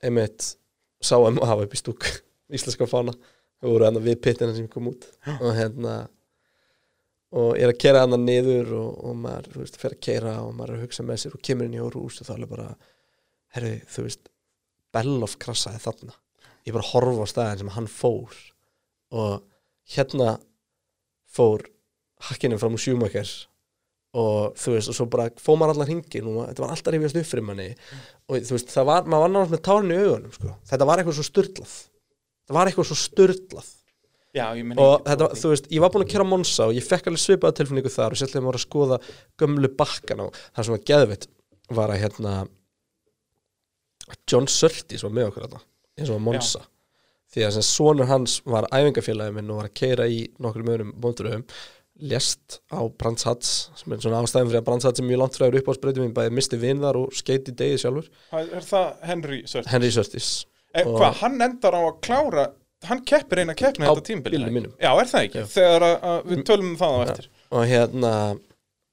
einmitt 0.04 0.54
sá 1.02 1.16
um 1.18 1.40
að 1.40 1.52
hafa 1.52 1.68
upp 1.68 1.76
í 1.76 1.82
stúk 1.82 2.08
íslenska 2.56 2.88
fána. 2.90 3.16
Við 3.60 3.74
voru 3.74 3.88
hann 3.90 4.02
við 4.04 4.22
pittina 4.24 4.56
sem 4.56 4.70
kom 4.72 4.92
út. 4.92 5.08
Og 5.40 5.52
hérna 5.58 6.02
og 7.30 7.52
ég 7.60 7.68
er 7.68 7.74
að 7.74 7.82
kera 7.82 8.06
hann 8.06 8.18
niður 8.26 8.72
og, 8.80 8.94
og 9.06 9.18
maður, 9.22 9.52
þú 9.54 9.64
veist, 9.64 9.78
fer 9.78 9.94
að 9.94 10.04
keira 10.08 10.32
og 10.42 10.54
maður 10.58 10.74
er 10.74 10.80
að 10.80 10.86
hugsa 10.88 11.06
með 11.06 11.20
sér 11.22 11.36
og 11.38 11.44
kemur 11.46 11.68
inn 11.68 11.76
í 11.78 11.84
órús 11.84 12.18
og 12.22 12.30
þá 12.30 12.32
er 12.36 12.48
bara 12.50 12.70
herri, 13.54 13.74
þú 13.90 14.06
veist, 14.08 14.32
Bellof 14.90 15.36
krassaði 15.42 15.82
þarna. 15.84 16.16
Ég 16.66 16.74
bara 16.74 16.90
horfa 16.90 17.26
á 17.26 17.28
staðin 17.30 17.62
sem 17.62 17.74
hann 17.76 17.90
fór 17.92 18.40
og 19.14 19.44
hérna 19.94 20.40
fór 21.30 21.68
hakkinu 22.28 22.58
fram 22.60 22.76
úr 22.76 22.82
sjúmakar 22.84 23.30
og 24.20 24.56
þú 24.58 24.72
veist, 24.74 24.90
og 24.90 24.96
svo 24.98 25.06
bara 25.14 25.28
fóð 25.38 25.60
maður 25.62 25.76
allar 25.76 25.90
hringin 25.92 26.30
og 26.32 26.40
þetta 26.50 26.64
var 26.64 26.72
alltaf 26.74 26.94
rifjast 26.96 27.20
upp 27.22 27.28
fyrir 27.30 27.46
manni 27.46 27.68
og 28.30 28.40
þú 28.48 28.56
veist, 28.58 28.72
það 28.74 28.88
var, 28.90 29.04
maður 29.06 29.22
var 29.26 29.34
náttúrulega 29.36 29.54
með 29.54 29.66
tárin 29.68 29.94
í 29.94 30.00
augunum 30.02 30.32
sko. 30.34 30.54
þetta 30.72 30.88
var 30.90 31.02
eitthvað 31.04 31.18
svo 31.20 31.28
styrlað 31.30 31.76
það 32.50 32.58
var 32.58 32.72
eitthvað 32.72 32.90
svo 32.90 32.98
styrlað 33.04 33.70
Já, 34.38 34.46
og 34.54 35.06
þetta, 35.10 35.24
var- 35.26 35.38
þú 35.42 35.50
veist, 35.54 35.68
ég 35.74 35.82
var 35.82 35.90
búin 35.94 36.04
að 36.06 36.12
kera 36.12 36.26
Monsa 36.30 36.68
og 36.70 36.76
ég 36.78 36.86
fekk 36.86 37.08
alveg 37.10 37.22
svipaða 37.24 37.56
tilfinningu 37.60 37.90
þar 37.94 38.14
og 38.14 38.20
sérlega 38.22 38.44
maður 38.46 38.60
að 38.60 38.66
skoða 38.66 39.00
gömlu 39.42 39.72
bakkan 39.80 40.20
og 40.26 40.36
það 40.54 40.66
sem 40.68 40.76
var 40.76 40.84
geðvitt 40.90 41.26
var 41.80 41.94
að 41.94 42.02
hérna 42.04 42.34
John 44.30 44.48
Surtees 44.50 45.04
var 45.06 45.14
með 45.14 45.30
okkur 45.32 45.46
þetta 45.48 45.62
eins 46.00 46.12
og 46.14 46.22
Monsa 46.24 46.62
því 47.30 47.44
að 47.46 47.58
sonur 47.66 48.10
hans 48.10 48.40
var 48.50 48.66
æfingafélagi 48.74 49.36
minn 49.36 49.50
og 49.54 49.60
var 49.62 49.68
að 49.70 49.76
keira 49.78 50.08
í 50.10 50.24
nokkrum 50.42 50.72
öðrum 50.74 50.94
lést 52.00 52.60
á 52.72 52.80
Brands 53.00 53.26
Hats 53.28 53.50
sem 53.80 53.94
er 53.94 54.04
svona 54.04 54.22
ástæðum 54.24 54.52
fyrir 54.52 54.62
að 54.62 54.68
Brands 54.70 54.88
Hats 54.88 55.02
er 55.02 55.08
mjög 55.08 55.22
langt 55.24 55.40
frá 55.40 55.48
upp 55.50 55.70
á 55.70 55.74
spreytum 55.78 56.06
mín 56.06 56.16
bæði 56.16 56.36
misti 56.38 56.60
vinn 56.62 56.84
þar 56.84 57.02
og 57.02 57.18
skeiti 57.18 57.56
degið 57.56 57.84
sjálfur. 57.84 58.10
Er 58.32 58.54
er 58.60 58.68
það 58.70 58.88
Henry 59.10 59.42
Sört? 59.50 59.70
Henry 59.74 59.92
Surtees. 59.96 60.30
E, 60.74 60.84
og- 60.86 60.96
hvað, 61.00 61.20
hann 61.24 61.42
endar 61.42 61.76
á 61.76 61.82
að 61.82 62.00
klára 62.06 62.48
Hann 62.88 63.02
keppir 63.04 63.42
eina 63.42 63.52
keppni 63.60 63.84
Á 63.84 63.92
þetta 63.92 64.06
tímbil 64.08 64.32
bílnum 64.38 64.54
mínum. 64.56 64.76
Já, 64.80 64.94
er 64.96 65.10
það 65.12 65.26
ekki? 65.26 65.42
Þegar 65.52 65.84
að, 65.84 65.96
að 66.10 66.30
við 66.30 66.44
tölum 66.48 66.70
um 66.70 66.78
það 66.80 66.94
á 66.96 67.00
eftir. 67.04 67.26
Og 67.52 67.66
hérna 67.68 68.12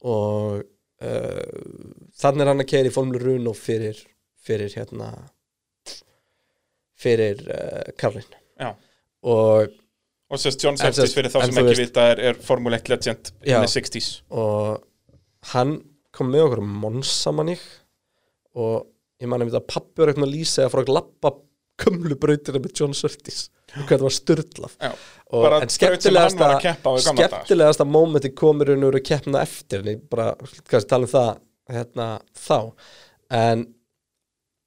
og 0.03 0.65
uh, 1.07 1.71
þannig 2.19 2.43
er 2.43 2.51
hann 2.51 2.65
að 2.65 2.71
keira 2.73 2.91
í 2.91 2.95
Formule 2.95 3.23
Runo 3.23 3.55
fyrir, 3.55 4.01
fyrir 4.43 4.75
hérna 4.75 5.13
fyrir 6.97 7.43
uh, 7.47 7.93
Karlin 8.01 8.27
Já. 8.59 8.73
Og, 9.27 9.73
Og 10.31 10.41
sérst 10.43 10.62
John 10.64 10.74
sérst- 10.81 11.14
fyrir 11.14 11.31
þá 11.31 11.45
sem 11.47 11.61
ekki 11.62 11.79
vita 11.85 12.05
er, 12.12 12.20
er 12.33 12.39
Formule 12.43 12.77
1 12.81 12.89
legend 12.91 13.31
in 13.45 13.53
Já. 13.53 13.61
the 13.62 13.70
60s 13.70 14.22
og 14.31 14.83
hann 15.53 15.77
kom 16.16 16.33
með 16.33 16.47
okkur 16.49 16.62
Monsa 16.66 17.33
manni 17.33 17.55
og 18.57 18.87
ég 19.22 19.29
man 19.31 19.45
að 19.47 19.61
pappi 19.68 20.01
var 20.03 20.11
eitthvað 20.12 20.27
að 20.27 20.35
lýsa 20.35 20.64
að 20.66 20.72
fara 20.74 20.87
að 20.87 20.95
lappa 20.97 21.33
kumlu 21.77 22.16
brautina 22.18 22.59
með 22.59 22.74
John 22.81 22.95
Surtees 22.97 23.51
og 23.77 23.85
hvað 23.87 24.01
það 24.01 24.07
var 24.07 24.95
bara 25.31 25.61
en 25.62 25.68
skemmtilegasta 25.68 26.49
daga. 26.55 26.74
skemmtilegasta 27.05 27.85
mómenti 27.85 28.31
komur 28.35 28.70
hún 28.72 28.87
úr 28.89 28.97
að 28.99 29.05
keppna 29.11 29.43
eftir 29.45 29.83
en 29.83 29.91
ég 29.95 30.03
bara, 30.11 30.35
kannski 30.70 30.89
tala 30.89 31.07
um 31.09 31.12
það 31.12 31.31
hérna, 31.77 32.07
þá 32.33 32.59
en 33.37 33.64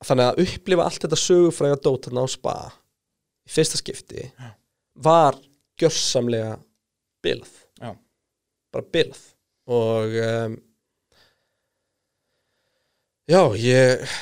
þannig 0.05 0.25
að 0.29 0.41
upplifa 0.45 0.85
allt 0.87 1.03
þetta 1.03 1.19
sögufræga 1.19 1.79
dót 1.83 2.07
þarna 2.07 2.23
á 2.23 2.27
spa 2.31 2.55
í 3.47 3.53
fyrsta 3.55 3.79
skipti 3.79 4.27
Já. 4.29 4.51
var 4.99 5.39
gjörsamlega 5.79 6.55
bilað. 7.25 7.53
Já. 7.79 7.93
bara 8.73 8.85
bilað. 8.93 9.21
Og 9.69 10.15
um, 10.23 10.55
já, 13.29 13.41
ég 13.61 14.17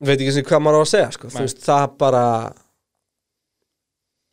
veit 0.00 0.16
ekki 0.18 0.34
sem 0.34 0.46
hvað 0.48 0.64
maður 0.64 0.80
á 0.80 0.84
að 0.84 0.90
segja 0.94 1.12
sko. 1.16 1.30
Þú 1.30 1.44
veist, 1.46 1.62
það 1.66 1.86
bara 2.00 2.24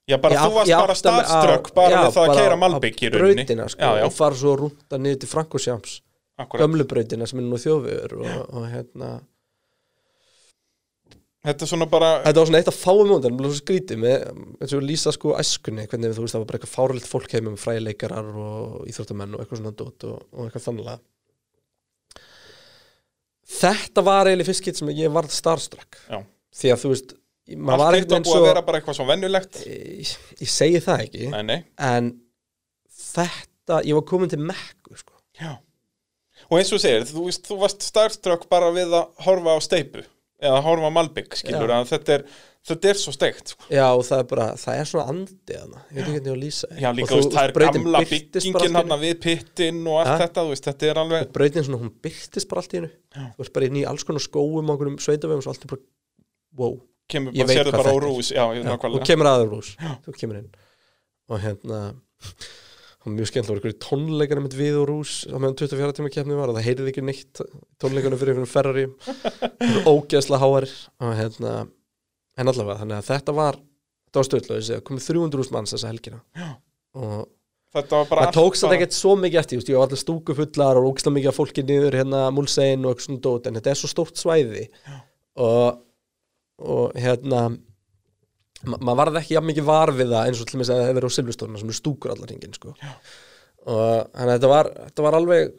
Já, 0.08 0.16
bara 0.24 0.40
þú 0.40 0.52
varst 0.56 0.72
bara 0.72 0.94
starströkk 0.96 1.74
bara 1.76 2.04
við 2.06 2.14
það 2.16 2.30
að 2.30 2.38
keira 2.40 2.56
á 2.56 2.60
Malbygg 2.64 3.02
í 3.04 3.10
rauninni. 3.12 3.44
brautina 3.44 3.66
sko, 3.74 3.82
Já, 3.82 3.90
já, 4.00 4.04
og 4.08 4.14
fara 4.16 4.38
svo 4.40 4.54
rúnda 4.62 5.00
niður 5.04 5.18
til 5.20 5.30
Frankosjams 5.34 5.96
akkurat. 6.40 6.62
Gömlu 6.64 6.86
brautina 6.88 7.28
sem 7.28 7.42
er 7.42 7.48
nú 7.50 7.60
þjóðvegur 7.60 8.14
og, 8.22 8.38
og 8.56 8.70
hérna 8.72 9.10
Þetta 11.48 11.64
er 11.64 11.70
svona 11.72 11.88
bara 11.90 12.08
þetta 12.26 12.42
var 12.42 12.50
svona 12.50 12.60
eitt 12.62 12.72
af 12.72 12.80
fáum 12.80 13.08
múndan, 13.08 13.36
það 13.38 13.44
var 13.46 13.54
svo 13.54 13.62
skrítið 13.62 14.02
með, 14.04 14.26
eins 14.62 14.74
og 14.76 14.82
lýsa 14.84 15.14
sko 15.16 15.36
æskunni 15.40 15.86
hvernig 15.88 16.16
þú 16.18 16.26
veist 16.26 16.36
það 16.36 16.42
var 16.44 16.50
bara 16.50 16.60
eitthvað 16.60 16.74
fáralitt 16.74 17.08
fólk 17.08 17.36
heim 17.38 17.46
með 17.48 17.62
fræleikarar 17.62 18.32
og 18.44 18.90
íþróttamenn 18.92 19.38
og 19.38 19.44
eitthvað 19.44 19.62
svona 19.62 19.76
dót 19.80 20.08
og, 20.10 20.18
og 20.34 20.48
eitthvað 20.48 20.66
þannlega. 20.66 20.98
Þetta 23.58 24.04
var 24.04 24.28
eiginlega 24.28 24.50
fyrst 24.50 24.64
skitt 24.66 24.82
sem 24.82 24.92
ég 24.92 25.14
varð 25.16 25.32
starstruck. 25.32 26.02
Já. 26.12 26.20
því 26.58 26.74
að 26.74 26.84
þú 26.84 26.92
veist 26.92 27.16
maður 27.56 27.72
Allt 27.72 27.80
var 27.80 27.96
hitt 27.96 28.12
var 28.12 28.12
ekkert 28.12 28.12
búið 28.12 28.18
eins 28.18 28.34
að 28.34 28.42
og 28.42 28.48
vera 28.50 28.64
bara 28.68 28.82
eitthvað 28.82 28.98
svo 28.98 29.06
vennulegt 29.08 29.62
ég, 29.64 30.12
ég 30.42 30.52
segi 30.52 30.82
það 30.84 31.04
ekki 31.06 31.30
Nei, 31.32 31.44
nei, 31.48 31.60
en 31.80 32.10
þetta, 32.98 33.80
ég 33.88 33.96
var 33.96 34.06
komin 34.10 34.32
til 34.34 34.42
mekku 34.44 35.00
sko. 35.00 35.16
já. 35.40 35.56
Og 36.48 36.60
eins 36.60 36.72
og 36.76 36.80
segir, 36.84 37.08
þú 37.08 37.26
veist, 37.28 37.48
þú 37.48 37.58
varst 37.64 37.88
starströkk 37.88 38.46
bara 38.52 38.70
við 38.76 38.94
að 39.00 39.08
horfa 39.26 39.56
á 39.56 39.60
steipu 39.64 40.04
eða 40.42 40.62
horfa 40.66 40.90
á 40.90 40.92
Malbygg, 40.98 41.36
skilur 41.40 41.72
að 41.74 41.88
þetta 41.92 42.14
er, 42.18 42.24
þetta 42.68 42.90
er 42.92 43.00
svo 43.02 43.14
steikt 43.16 43.54
sko. 43.54 43.68
já 43.74 43.86
og 43.90 44.04
það 44.06 44.20
er 44.24 44.28
bara, 44.32 44.48
það 44.62 44.82
er 44.82 44.90
svona 44.92 45.06
andið 45.14 45.62
hana, 45.64 45.82
ég 45.90 45.96
veit 45.96 46.04
ekki 46.04 46.14
hvernig 46.18 46.28
ég 46.30 46.38
á 46.38 46.44
lýsa. 46.44 46.68
Já, 46.78 46.90
Og 46.90 46.98
líka, 47.00 47.08
þú- 47.08 47.14
þú 47.14 47.22
veist, 47.24 47.38
það 47.38 47.48
er 47.48 47.72
gamla 47.78 48.02
byggingin 48.12 48.78
hann 48.78 48.94
við 49.02 49.16
pittin 49.24 49.80
og 49.88 49.98
allt 50.04 50.22
þetta, 50.24 50.44
þú 50.44 50.52
veist, 50.54 50.68
þetta 50.70 50.90
er 50.92 51.02
alveg 51.04 51.32
brautin 51.34 51.66
svona, 51.68 51.82
hún 51.82 51.94
byrtist 52.06 52.50
bara 52.52 52.62
allt 52.62 52.76
í 52.76 52.82
hennu 52.82 52.92
þú 53.18 53.42
veist 53.42 53.54
bara 53.58 53.66
í 53.66 53.86
alls 53.94 54.04
konar 54.04 54.22
skóum 54.28 54.70
og 54.70 54.76
einhverjum 54.76 55.00
sveitavegum 55.08 55.42
svo 55.46 55.56
allt 55.56 55.66
er 55.66 55.74
bara, 55.74 55.82
wow. 56.58 56.78
Kemur 57.08 57.32
Ég 57.32 57.48
veit 57.48 57.58
hvað 57.64 57.72
á 57.72 57.80
þetta 57.80 57.88
er. 57.88 58.20
Já, 58.36 58.36
Já, 58.36 58.44
og 58.52 58.66
nákvæmlega 58.68 59.06
kemur 59.08 59.28
aður 59.32 59.50
rús 59.56 59.70
þú 60.06 60.14
kemur 60.20 60.38
inn. 60.42 60.50
Og 61.32 61.40
hérna 61.40 61.82
og 63.06 63.14
mjög 63.14 63.30
skemmt, 63.30 63.48
það 63.48 63.54
voru 63.54 63.62
einhverju 63.62 63.80
tónleikar 63.86 64.42
með 64.44 64.58
við 64.58 64.78
og 64.82 64.88
rús 64.90 65.14
á 65.30 65.38
meðan 65.38 65.58
24 65.62 65.96
tíma 66.00 66.12
keppni 66.12 66.38
var 66.38 66.52
og 66.52 66.58
það 66.58 66.68
heyrði 66.68 66.92
ekki 66.92 67.06
neitt 67.06 67.42
tónleikarnir 67.82 68.20
fyrir 68.20 68.34
einhverjum 68.34 68.52
Ferrari. 68.52 68.86
Það 69.62 69.76
voru 69.78 69.94
ógeðslega 69.94 70.42
háarir 70.44 70.76
og 71.04 71.14
hérna 71.22 71.54
en 72.38 72.52
allavega, 72.52 72.82
þannig 72.82 72.98
að 72.98 73.10
þetta 73.12 73.36
var 73.38 73.60
þetta 74.08 74.20
var 74.22 74.28
stöðlega, 74.30 74.60
þessi, 74.60 74.84
komið 74.88 75.10
300 75.12 75.42
rús 75.42 75.52
manns 75.54 75.74
þessa 75.76 75.92
helgina. 75.92 76.22
Já. 76.38 76.50
og 76.98 77.26
Þetta 77.78 78.00
var 78.00 78.06
bara 78.10 78.26
það 78.26 78.38
tókst 78.38 78.64
þetta 78.64 78.76
ekkert 78.78 78.96
svo 78.96 79.14
mikið 79.20 79.40
eftir, 79.42 79.60
ég 79.68 79.76
var 79.76 79.90
alltaf 79.90 80.00
stúku 80.00 80.36
fullar 80.38 80.78
og 80.80 80.86
ógeðslega 80.88 81.18
mikið 81.18 81.32
af 81.32 81.38
fólki 81.38 81.64
niður 81.68 81.98
hérna 82.00 82.22
múlsein 82.34 82.86
og 82.86 82.94
eitthvað 82.94 83.08
svona 83.10 83.24
dót, 83.26 83.50
en 83.50 83.60
þetta 83.60 83.74
er 83.74 83.80
svo 83.82 83.90
stórt 83.92 84.22
svæði. 84.22 84.64
Og, 85.44 85.82
og 86.64 86.96
hérna 86.98 87.42
ma 88.66 88.80
maður 88.80 89.00
varði 89.02 89.22
ekki 89.22 89.36
jafn 89.36 89.50
mikið 89.52 89.68
var 89.68 89.94
við 89.96 90.12
það 90.14 90.30
eins 90.30 90.42
og 90.42 90.50
til 90.50 90.60
með 90.60 90.72
að 90.72 90.80
það 90.80 90.88
hefur 90.88 90.98
verið 90.98 91.12
á 91.12 91.18
Silvestóna 91.18 91.62
sem 91.62 91.72
er 91.72 91.78
stúkur 91.78 92.14
allar 92.14 92.32
hringin 92.32 92.58
sko. 92.58 92.74
og 93.68 93.88
þannig 94.16 94.32
að 94.32 94.34
þetta 94.34 94.52
var, 94.54 94.72
þetta 94.88 95.06
var 95.06 95.18
alveg 95.20 95.54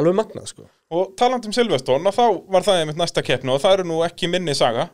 alveg 0.00 0.16
magnað 0.18 0.50
sko. 0.50 0.66
Og 0.94 1.14
talandi 1.18 1.50
um 1.50 1.54
Silvestón, 1.54 2.06
þá 2.10 2.24
var 2.50 2.66
það 2.66 2.80
einmitt 2.82 2.98
næsta 2.98 3.22
keppni 3.26 3.52
og 3.54 3.62
það 3.62 3.76
eru 3.78 3.88
nú 3.90 4.00
ekki 4.06 4.30
minni 4.30 4.54
saga 4.58 4.88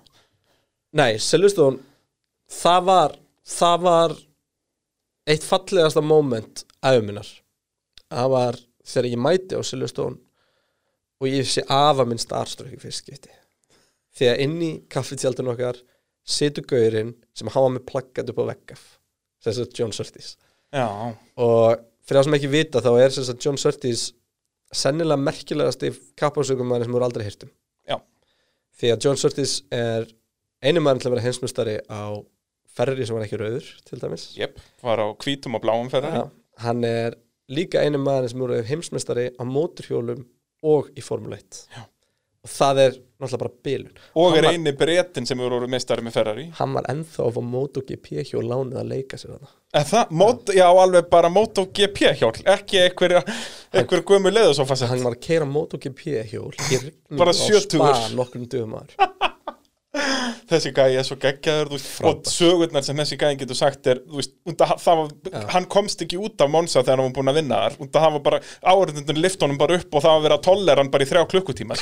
Nei, 0.96 1.18
Silvestón 1.20 1.80
það 2.52 2.86
var 2.86 3.16
það 3.46 3.82
var 3.86 4.14
eitt 5.26 5.44
fallegasta 5.44 6.02
moment 6.04 6.62
æfuminnar 6.84 7.28
það 8.06 8.30
var 8.36 8.60
þegar 8.86 9.10
ég 9.10 9.22
mæti 9.24 9.58
á 9.58 9.62
Silvestón 9.66 10.20
og 11.16 11.28
ég 11.30 11.48
sé 11.48 11.64
afa 11.72 12.06
minn 12.06 12.20
starströkk 12.20 12.76
í 12.76 12.80
fyrst 12.80 13.04
skipti 13.04 13.32
því 14.16 14.30
að 14.30 14.42
inn 14.44 14.56
í 14.62 14.70
kaffitjaldun 14.92 15.52
okkar 15.52 15.80
situr 16.26 16.66
gaurinn 16.68 17.14
sem 17.36 17.50
hafa 17.54 17.72
með 17.72 17.84
plaggat 17.90 18.30
upp 18.32 18.40
á 18.42 18.50
veggaf 18.50 18.84
þess 19.46 19.62
að 19.62 19.74
John 19.78 19.94
Surtees 19.94 20.34
Já, 20.74 20.86
og 21.38 21.82
fyrir 22.06 22.18
það 22.18 22.26
sem 22.26 22.36
ekki 22.40 22.52
vita 22.52 22.82
þá 22.82 22.90
er 22.98 23.14
sem 23.14 23.42
John 23.44 23.58
Surtees 23.60 24.06
sennilega 24.74 25.22
merkilegast 25.22 25.84
í 25.86 25.92
kappásökumæðin 26.18 26.88
sem 26.88 26.96
voru 26.96 27.06
aldrei 27.06 27.26
hirtum 27.28 27.52
Já. 27.86 28.00
því 28.80 28.90
að 28.94 29.06
John 29.06 29.20
Surtees 29.20 29.60
er 29.74 30.08
einu 30.66 30.82
maður 30.82 31.04
til 31.04 31.10
að 31.10 31.14
vera 31.16 31.26
heimsmyndstari 31.28 31.76
á 31.86 32.02
ferri 32.76 33.06
sem 33.06 33.16
var 33.16 33.24
ekki 33.26 33.38
rauður 33.40 33.68
til 33.86 34.00
dæmis 34.02 34.26
jep, 34.36 34.58
var 34.82 35.00
á 35.00 35.06
hvítum 35.22 35.56
og 35.56 35.62
bláum 35.64 35.90
ferðar 35.92 36.18
Já. 36.18 36.24
hann 36.66 36.82
er 36.88 37.16
líka 37.52 37.84
einu 37.86 38.00
maður 38.02 38.32
sem 38.32 38.42
voru 38.42 38.58
heimsmyndstari 38.66 39.28
á 39.38 39.42
móturhjólum 39.46 40.26
og 40.66 40.90
í 40.98 41.04
Formule 41.06 41.38
1 41.38 41.62
Já. 41.70 41.84
Og 42.46 42.52
það 42.52 42.80
er 42.84 42.96
náttúrulega 43.16 43.40
bara 43.40 43.52
bilun. 43.66 44.00
Og 44.22 44.36
er 44.38 44.46
eini 44.52 44.72
bretin 44.76 45.26
sem 45.28 45.40
eru 45.40 45.68
meistari 45.72 46.04
með 46.04 46.16
Ferrari. 46.18 46.46
Hann 46.58 46.74
var 46.76 46.86
ennþá 46.92 47.24
að 47.26 47.36
fá 47.38 47.42
MotoGP 47.52 48.10
hjól 48.30 48.44
lánið 48.46 48.80
að 48.82 48.90
leika 48.92 49.18
sér 49.20 49.36
það, 49.90 50.12
mót, 50.20 50.52
já 50.56 50.66
alveg 50.68 51.08
bara 51.12 51.30
MotoGP 51.32 52.02
hjól. 52.20 52.34
Ekki 52.54 52.82
einhver, 52.84 53.16
einhver 53.76 54.04
gömu 54.08 54.32
leðu 54.32 54.54
svo 54.58 54.68
fast 54.68 54.86
hann 54.88 55.02
var 55.04 55.16
að 55.16 55.24
keira 55.26 55.48
MotoGP 55.48 56.20
hjól 56.30 56.52
Bara 57.20 57.32
á 57.32 57.36
sjötugur. 57.36 57.96
spa 57.96 58.14
nokkrum 58.16 58.46
dögum 58.52 58.76
aður 58.78 58.94
Þessi 60.46 60.72
gæði 60.76 60.98
er 61.00 61.06
svo 61.06 61.16
geggjaður 61.22 61.70
veist, 61.72 61.88
Og 62.06 62.28
sögurnar 62.30 62.84
sem 62.86 62.98
þessi 63.00 63.18
gæði 63.20 63.40
getur 63.42 63.58
sagt 63.58 63.88
er 63.90 64.02
veist, 64.12 64.34
var, 64.46 65.10
Hann 65.54 65.68
komst 65.72 66.04
ekki 66.04 66.20
út 66.22 66.44
af 66.44 66.52
Monsa 66.52 66.82
þegar 66.84 67.00
hann 67.02 67.08
var 67.08 67.16
búinn 67.18 67.32
að 67.32 67.40
vinna 67.40 67.60
þar. 67.96 68.38
Áhörðundin 68.66 69.20
lift 69.22 69.42
honum 69.42 69.58
bara 69.60 69.80
upp 69.80 69.96
Og 69.96 70.04
það 70.04 70.22
var 70.26 70.36
að 70.36 70.46
tollera 70.46 70.84
hann 70.84 70.92
bara 70.94 71.06
í 71.06 71.10
þrjá 71.10 71.24
klukkutíma 71.32 71.78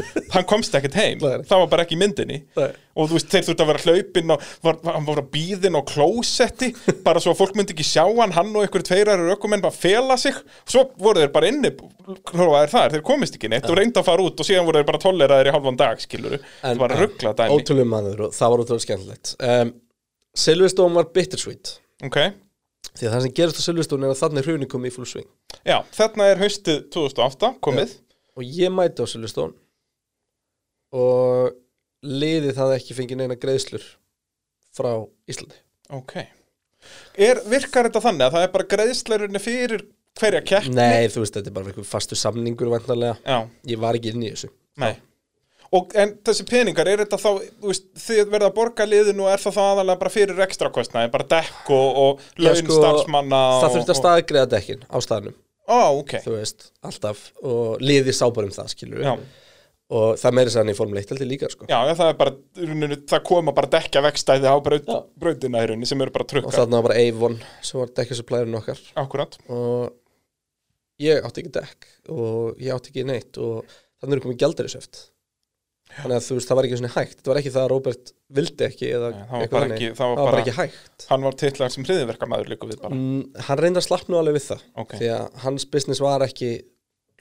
Hann 0.34 0.48
komst 0.48 0.74
ekkert 0.78 0.98
heim. 1.00 1.22
Það 1.22 1.62
var 1.64 1.70
bara 1.72 1.86
ekki 1.86 1.98
myndinni. 2.00 2.42
Nei. 2.56 2.70
Og 2.96 3.10
þú 3.10 3.18
veist, 3.18 3.28
þeir 3.28 3.44
þurftu 3.44 3.64
að 3.64 3.70
vera 3.70 3.82
hlaupinn 3.84 4.32
og 4.32 4.44
var, 4.64 4.78
hann 4.94 5.04
var 5.04 5.18
að 5.20 5.26
býðin 5.34 5.76
á 5.76 5.82
klósetti 5.84 6.70
bara 7.04 7.20
svo 7.20 7.34
að 7.34 7.40
fólk 7.42 7.58
myndi 7.58 7.74
ekki 7.76 7.84
sjá 7.84 8.04
hann 8.08 8.32
hann 8.32 8.54
og 8.56 8.64
einhverju 8.64 8.86
tveirar 8.88 9.24
ökumenn 9.34 9.60
bara 9.64 9.76
fela 9.76 10.16
sig. 10.20 10.38
Svo 10.64 10.86
voru 10.96 11.20
þeir 11.20 11.32
bara 11.34 11.50
inni 11.52 11.72
hrófaðir 11.76 12.72
þar, 12.72 12.94
þeir 12.96 13.04
komist 13.06 13.36
ekki 13.36 13.50
neitt 13.52 13.68
og 13.68 13.76
reynda 13.76 14.00
að 14.00 14.08
fara 14.08 14.24
út 14.24 14.40
og 14.40 14.48
síðan 14.48 14.64
voru 14.68 14.80
þeir 14.80 14.88
bara 14.88 15.02
tolleraðir 15.02 15.50
í 15.50 15.54
halvan 15.58 15.76
dag 15.80 16.00
skiluru, 16.00 16.40
það 16.62 16.80
var 16.84 16.96
ruggla 17.02 17.34
dæmi. 17.36 17.58
ótrúlega 17.58 17.90
maður 17.92 18.24
og 18.28 18.34
það 18.38 18.54
var 18.54 18.64
ótrúlega 18.64 18.86
skemmtilegt. 18.86 19.34
Um, 19.44 19.74
Silverstone 20.36 20.96
var 20.96 21.10
bittersweet. 21.16 21.74
Ok, 22.06 22.18
því 22.96 23.06
að 23.10 23.14
það 23.18 23.22
sem 23.26 23.36
gerist 23.42 23.60
á 23.60 23.66
Silverstone 23.66 24.08
er 24.08 24.14
að 24.16 24.22
þannig 24.24 24.48
hruni 24.48 24.70
komið 24.72 24.92
í 24.92 24.96
full 24.96 25.08
swing. 25.12 25.28
Já, 25.66 25.78
þarna 25.96 26.30
er 26.32 26.42
haustið 26.42 26.82
2008 26.96 27.52
komið, 27.64 27.94
og 28.36 28.44
ég 28.56 28.72
mæti 28.72 29.04
á 29.04 29.06
Silverstone 29.08 29.56
og 30.96 31.54
liðið 32.04 32.56
það 32.58 32.74
ekki 32.76 32.96
fengið 32.98 33.22
neina 33.22 33.38
greiðslur 33.40 33.84
frá 34.76 34.90
Íslandi. 35.30 35.60
Ok. 35.94 36.18
Er, 37.18 37.40
virkar 37.48 37.88
þetta 37.88 38.02
þannig 38.04 38.26
að 38.26 38.36
það 38.36 38.46
er 38.46 38.52
bara 38.54 38.68
greiðsleirinni 38.74 39.42
fyrir 39.42 39.86
hverja 40.16 40.42
keppni? 40.46 40.76
Nei, 40.76 41.08
þú 41.12 41.24
veist, 41.24 41.36
þetta 41.36 41.50
er 41.50 41.56
bara 41.56 41.72
einhver 41.72 41.88
fastu 41.88 42.18
samningur 42.18 42.70
vantarlega, 42.72 43.16
Já, 43.24 43.38
ég 43.72 43.80
var 43.82 43.98
ekki 43.98 44.12
inn 44.14 44.24
í 44.26 44.32
þessu. 44.32 44.50
Nei. 44.82 44.94
Og, 45.74 45.90
en 45.98 46.12
þessi 46.24 46.44
peningar, 46.46 46.88
er 46.88 47.02
þetta 47.02 47.18
þá, 47.18 47.30
þú 47.60 47.72
veist, 47.72 47.88
þið 47.98 48.20
verða 48.32 48.50
að 48.52 48.54
borga 48.60 48.86
liðinu 48.86 49.24
og 49.26 49.32
er 49.32 49.42
það 49.42 49.56
þá 49.56 49.62
aðalega 49.64 50.00
bara 50.02 50.12
fyrir 50.14 50.44
ekstra 50.46 50.70
kostnaði, 50.72 51.10
bara 51.16 51.26
dekk 51.32 51.72
og, 51.74 51.88
og 52.02 52.28
laun 52.38 52.60
sko, 52.60 52.76
starfsmanna 52.78 53.40
Það 53.56 53.66
og, 53.66 53.74
þurfti 53.74 53.94
að 53.94 53.98
staðgreða 54.00 54.50
dekkin 54.54 54.86
á 54.86 54.96
staðnum. 55.02 55.36
Ó, 55.66 55.78
ok, 55.98 56.14
þú 56.22 56.36
veist, 56.36 56.68
alltaf. 56.86 57.24
Og 57.42 57.82
liðið 57.82 58.14
sá 58.14 58.24
bara 58.30 58.46
um 58.46 58.54
það, 58.54 58.70
skilur 58.76 59.02
já, 59.02 59.12
og 59.90 60.16
það 60.18 60.34
meiri 60.38 60.50
sann 60.50 60.70
í 60.72 60.74
Formule 60.76 61.02
1 61.04 61.12
heldur 61.14 61.28
líka, 61.30 61.50
sko. 61.52 61.66
Já, 61.70 61.78
það 61.94 62.08
er 62.10 62.16
bara, 62.18 62.32
í 62.58 62.66
rauninni, 62.66 62.96
það 63.06 63.22
koma 63.28 63.52
bara 63.54 63.70
dekka 63.76 64.02
vekstæði 64.02 64.50
á 64.50 64.56
braut, 64.64 64.88
brautina 65.22 65.62
í 65.62 65.68
rauninni 65.70 65.86
sem 65.86 66.00
eru 66.02 66.10
bara 66.14 66.26
og 66.26 66.32
trukkar, 66.32 66.56
þarna 66.58 66.80
var 66.82 66.88
bara 66.90 67.02
Avon 67.06 67.36
sem 67.62 67.80
var 67.80 67.92
dekkjasupplærun 68.00 68.58
okkar. 68.60 68.80
Akkurat, 69.04 69.38
og 69.48 69.92
ég 71.02 71.22
átti 71.28 71.44
ekki 71.44 71.52
dekk 71.58 71.90
og 72.14 72.56
ég 72.62 72.72
átti 72.74 72.90
ekki 72.94 73.04
neitt 73.06 73.38
og 73.42 73.66
þannig 74.00 74.16
er 74.18 74.24
komið 74.24 74.38
gjaldarisöft 74.42 75.02
þannig 75.96 76.16
að 76.18 76.24
þú 76.26 76.36
veist, 76.36 76.48
það 76.50 76.58
var 76.58 76.66
ekki 76.66 76.76
svona 76.80 76.92
hægt. 76.96 77.20
Það 77.22 77.30
var 77.30 77.38
ekki 77.40 77.50
það 77.54 77.62
að 77.62 77.70
Robert 77.72 78.10
vildi 78.36 78.64
ekki 78.66 78.88
eða 78.96 79.10
Nei, 79.14 79.20
eitthvað 79.38 79.62
þannig. 79.62 79.84
það 79.96 80.08
var 80.10 80.16
bara 80.18 80.30
bara- 80.32 80.40
ekki 80.42 80.54
hægt. 80.56 81.04
hann 81.08 81.22
var 81.26 81.36
titlar 81.40 81.70
sem 81.72 81.84
hriðiverkamæður 81.86 82.50
líka 82.52 82.66
við 82.68 82.80
bara, 82.82 82.94
mm, 82.96 83.36
hann 83.46 83.58
reyndi 83.62 83.80
að 83.80 83.86
slappna 83.86 84.18
alveg 84.18 84.34
við 84.36 84.46
það. 84.50 84.64
Ok, 84.82 84.96
því 84.98 85.08
að 85.14 85.38
hans 85.46 85.64
business 85.76 86.00
var 86.02 86.20
ekki 86.26 86.50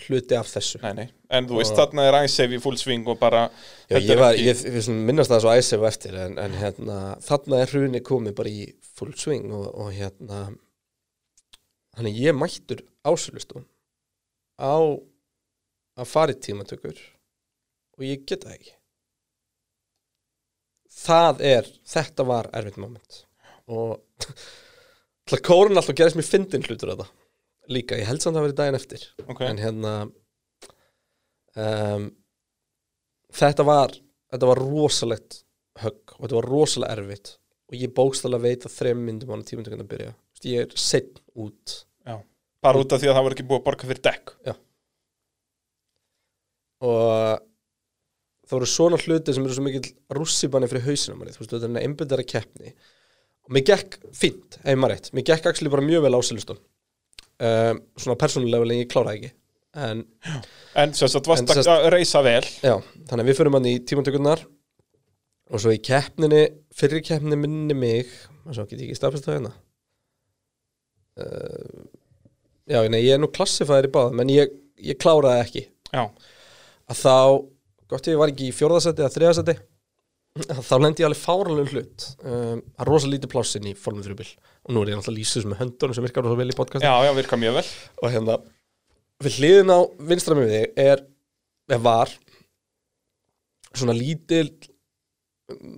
hluti 0.06 0.36
af 0.36 0.50
þessu. 0.52 0.82
Nei, 0.84 0.92
nei, 0.98 1.06
en 1.32 1.48
þú 1.48 1.60
veist, 1.62 1.72
Og- 1.72 1.80
þarna 1.80 2.04
er 2.10 2.18
ISAVE 2.28 2.58
í 2.58 2.62
full 2.62 2.76
swing 2.78 3.08
og 3.08 3.20
bara, 3.22 3.46
Já, 3.88 3.96
þetta 3.96 4.02
ég, 4.06 4.12
er 4.16 4.20
var, 4.20 4.34
ekki- 4.34 4.48
ég, 4.50 4.64
ég 4.76 4.90
minnast 5.08 5.32
það 5.32 5.42
svo 5.46 5.54
æsef 5.56 5.86
eftir 5.88 6.18
en, 6.26 6.38
en 6.42 6.52
hérna, 6.60 6.98
þarna 7.24 7.62
er 7.64 7.72
hruni 7.72 8.02
komið 8.04 8.36
bara 8.36 8.50
í 8.52 8.66
full 9.00 9.14
swing 9.16 9.52
og, 9.56 9.68
og 9.74 9.92
hérna 9.96 10.42
þannig 11.96 12.20
ég 12.20 12.36
mættur 12.36 12.82
ásölustun 13.08 13.64
á 14.60 14.76
að 15.96 16.10
fara 16.12 16.36
í 16.36 16.40
tímatökur 16.44 16.98
og 17.96 18.04
ég 18.04 18.26
get 18.28 18.44
það 18.44 18.58
ekki. 18.58 18.74
Það 20.96 21.42
er 21.44 21.70
þetta 21.88 22.26
var 22.28 22.50
erfitt 22.56 22.78
moment. 22.82 23.22
Og 23.72 24.00
kórun 25.48 25.76
alltaf 25.80 25.96
gerðist 25.96 26.20
mér 26.20 26.28
fyndin 26.28 26.66
hlutur 26.68 26.92
það 26.94 27.06
líka, 27.72 27.98
ég 28.00 28.08
held 28.10 28.22
samt 28.22 28.36
að 28.36 28.40
það 28.40 28.46
verið 28.48 28.60
daginn 28.60 28.78
eftir. 28.80 29.06
Ok, 29.26 29.42
en 29.48 29.62
hérna 29.62 29.94
um, 31.56 32.10
þetta 33.36 33.66
var 33.68 33.96
þetta 34.34 34.52
var 34.52 34.62
rosalegt 34.62 35.42
högg 35.82 36.16
og 36.16 36.22
þetta 36.24 36.38
var 36.40 36.50
rosalega 36.52 37.00
erfitt. 37.00 37.34
Og 37.66 37.80
ég 37.80 37.94
bókstæðlega 37.98 38.46
veit 38.46 38.68
að 38.68 38.76
þrem 38.76 39.02
myndum 39.08 39.34
á 39.34 39.36
tímundökun 39.48 39.82
að 39.82 39.92
byrja. 39.94 40.14
Ég 40.46 40.68
er 40.68 40.78
setn 40.78 41.18
út. 41.42 41.80
Já, 42.06 42.20
bara 42.62 42.82
út 42.82 42.94
af 42.94 43.02
því 43.02 43.10
að 43.10 43.18
það 43.18 43.26
var 43.26 43.36
ekki 43.36 43.48
búið 43.50 43.62
að 43.62 43.66
borga 43.66 43.90
fyrir 43.90 44.04
dekk, 44.06 44.34
og 46.86 47.00
það 48.46 48.56
voru 48.60 48.68
svona 48.70 49.00
hluti 49.02 49.34
sem 49.34 49.48
eru 49.48 49.56
svo 49.58 49.64
mikill 49.66 49.90
rússibanni 50.14 50.70
fyrir 50.70 50.86
hausina 50.86 51.18
manni, 51.18 51.34
þú 51.34 51.42
veist, 51.42 51.56
þetta 51.56 51.72
er 51.72 51.88
einbindara 51.88 52.28
keppni. 52.30 52.76
Og 53.46 53.56
mér 53.56 53.66
gekk 53.72 53.98
fínt, 54.14 54.60
ef 54.62 54.78
maður 54.78 54.94
rétt. 54.94 55.10
Mér 55.18 55.26
gekk 55.32 55.50
actually 55.50 55.74
bara 55.74 55.86
mjög 55.86 56.06
vel 56.06 56.14
á 56.14 56.22
Silveston 56.26 56.62
um, 57.44 57.82
svona 58.00 58.18
persónulega 58.22 58.68
en 58.68 58.78
ég 58.80 58.92
kláraði 58.92 59.20
ekki. 59.20 59.32
En 59.76 60.06
en 60.80 60.94
sem 60.96 61.12
sagt, 61.12 61.28
varst 61.28 61.52
sem 61.52 61.72
að 61.72 61.90
reysa 61.92 62.22
vel, 62.24 62.44
Já, 62.64 62.78
þannig 63.10 63.24
að 63.26 63.30
við 63.32 63.40
förum 63.42 63.58
hann 63.58 63.68
í 63.68 63.76
tímantökurnar 63.84 64.46
og 65.52 65.62
svo 65.62 65.74
í 65.76 65.82
keppninni 65.84 66.46
fyrir 66.76 67.04
keppninni 67.06 67.40
minni 67.42 67.76
mig 67.78 68.14
og 68.46 68.56
svo 68.56 68.66
get 68.70 68.80
ég 68.80 68.88
ekki 68.88 69.00
staðfest 69.00 69.28
það 69.28 69.38
hérna? 69.40 69.54
Uh, 71.20 71.84
Já, 72.66 72.80
nei, 72.90 73.04
ég 73.04 73.14
er 73.14 73.22
nú 73.22 73.30
klassifæður 73.30 73.90
í 73.90 73.94
báðum 73.94 74.24
en 74.24 74.32
ég, 74.34 74.56
ég 74.82 74.98
kláraði 74.98 75.44
ekki. 75.44 75.62
Já, 75.92 76.08
að 76.90 77.02
þá, 77.04 77.18
gott 77.92 78.08
ég 78.10 78.18
var 78.18 78.32
ekki 78.32 78.48
í 78.50 78.56
fjórðasetti 78.56 79.04
eða 79.04 79.14
þriðasetti 79.14 79.58
þá 80.36 80.76
lendi 80.82 81.04
ég 81.04 81.08
alveg 81.08 81.22
fáranlega 81.22 81.72
hlut. 81.72 82.06
Um, 82.28 82.62
er 82.76 82.90
rosa 82.90 83.10
lítið 83.10 83.32
plássin 83.32 83.70
í 83.70 83.76
Formule 83.80 84.04
3 84.04 84.18
bíl. 84.20 84.28
Og 84.68 84.76
nú 84.76 84.84
er 84.84 84.92
ég 84.92 85.00
náttúrulega 85.00 85.22
lýsið 85.22 85.48
með 85.52 85.62
höndunum 85.64 85.96
sem 85.96 86.08
virkar 86.08 86.26
rosa 86.28 86.40
vel 86.42 86.52
í 86.52 86.58
podcast 86.58 86.84
já, 86.86 86.94
já, 87.06 87.12
virka 87.16 87.40
mjög 87.40 87.60
vel, 87.62 87.66
og 88.02 88.12
hérna 88.12 88.38
við 89.24 89.40
hliðin 89.40 89.72
á 89.72 89.80
vinstra 90.12 90.38
með 90.38 90.52
þig 90.52 90.82
er, 90.84 91.04
er 91.72 91.84
var 91.86 92.12
svona 93.76 93.96
lítil 93.96 94.50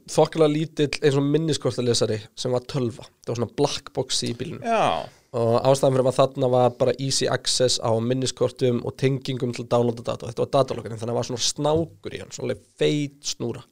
þokkilega 0.08 0.54
lítill 0.54 0.90
eins 1.04 1.20
og 1.20 1.26
minniskortalesari 1.28 2.22
sem 2.40 2.54
var 2.56 2.66
tölva. 2.72 3.06
Það 3.22 3.34
var 3.34 3.42
svona 3.42 3.58
black 3.62 3.94
box 3.94 4.24
í 4.26 4.34
bílinu 4.40 4.64
já, 4.64 5.06
og 5.38 5.56
ástæðan 5.68 5.98
fyrir 5.98 6.10
að 6.10 6.20
þarna 6.22 6.50
var 6.56 6.78
bara 6.80 6.98
easy 7.04 7.28
access 7.30 7.78
á 7.84 7.92
minniskortum 8.00 8.80
og 8.88 8.96
tengingum 8.98 9.52
til 9.54 9.68
að 9.68 9.74
downloada 9.76 10.06
data 10.08 10.24
og 10.24 10.32
þetta 10.32 10.46
var 10.46 10.54
datalokkin 10.56 10.96
þannig 10.96 11.04
að 11.04 11.12
það 11.12 11.20
var 11.20 11.28
svona 11.30 11.48
snákur 11.52 12.16
í 12.16 12.22
hann, 12.24 12.32
svona 12.34 12.56
feit 12.80 13.36
snúra 13.36 13.68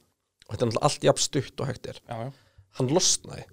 og 0.46 0.54
þetta 0.54 0.66
er 0.66 0.70
náttúrulega 0.70 0.88
allt 0.88 1.06
jafn 1.08 1.24
stutt 1.24 1.62
og 1.62 1.70
hægt 1.70 1.88
er. 1.92 2.00
Já, 2.06 2.26
já, 2.26 2.60
hann 2.78 2.92
losnaði. 2.94 3.46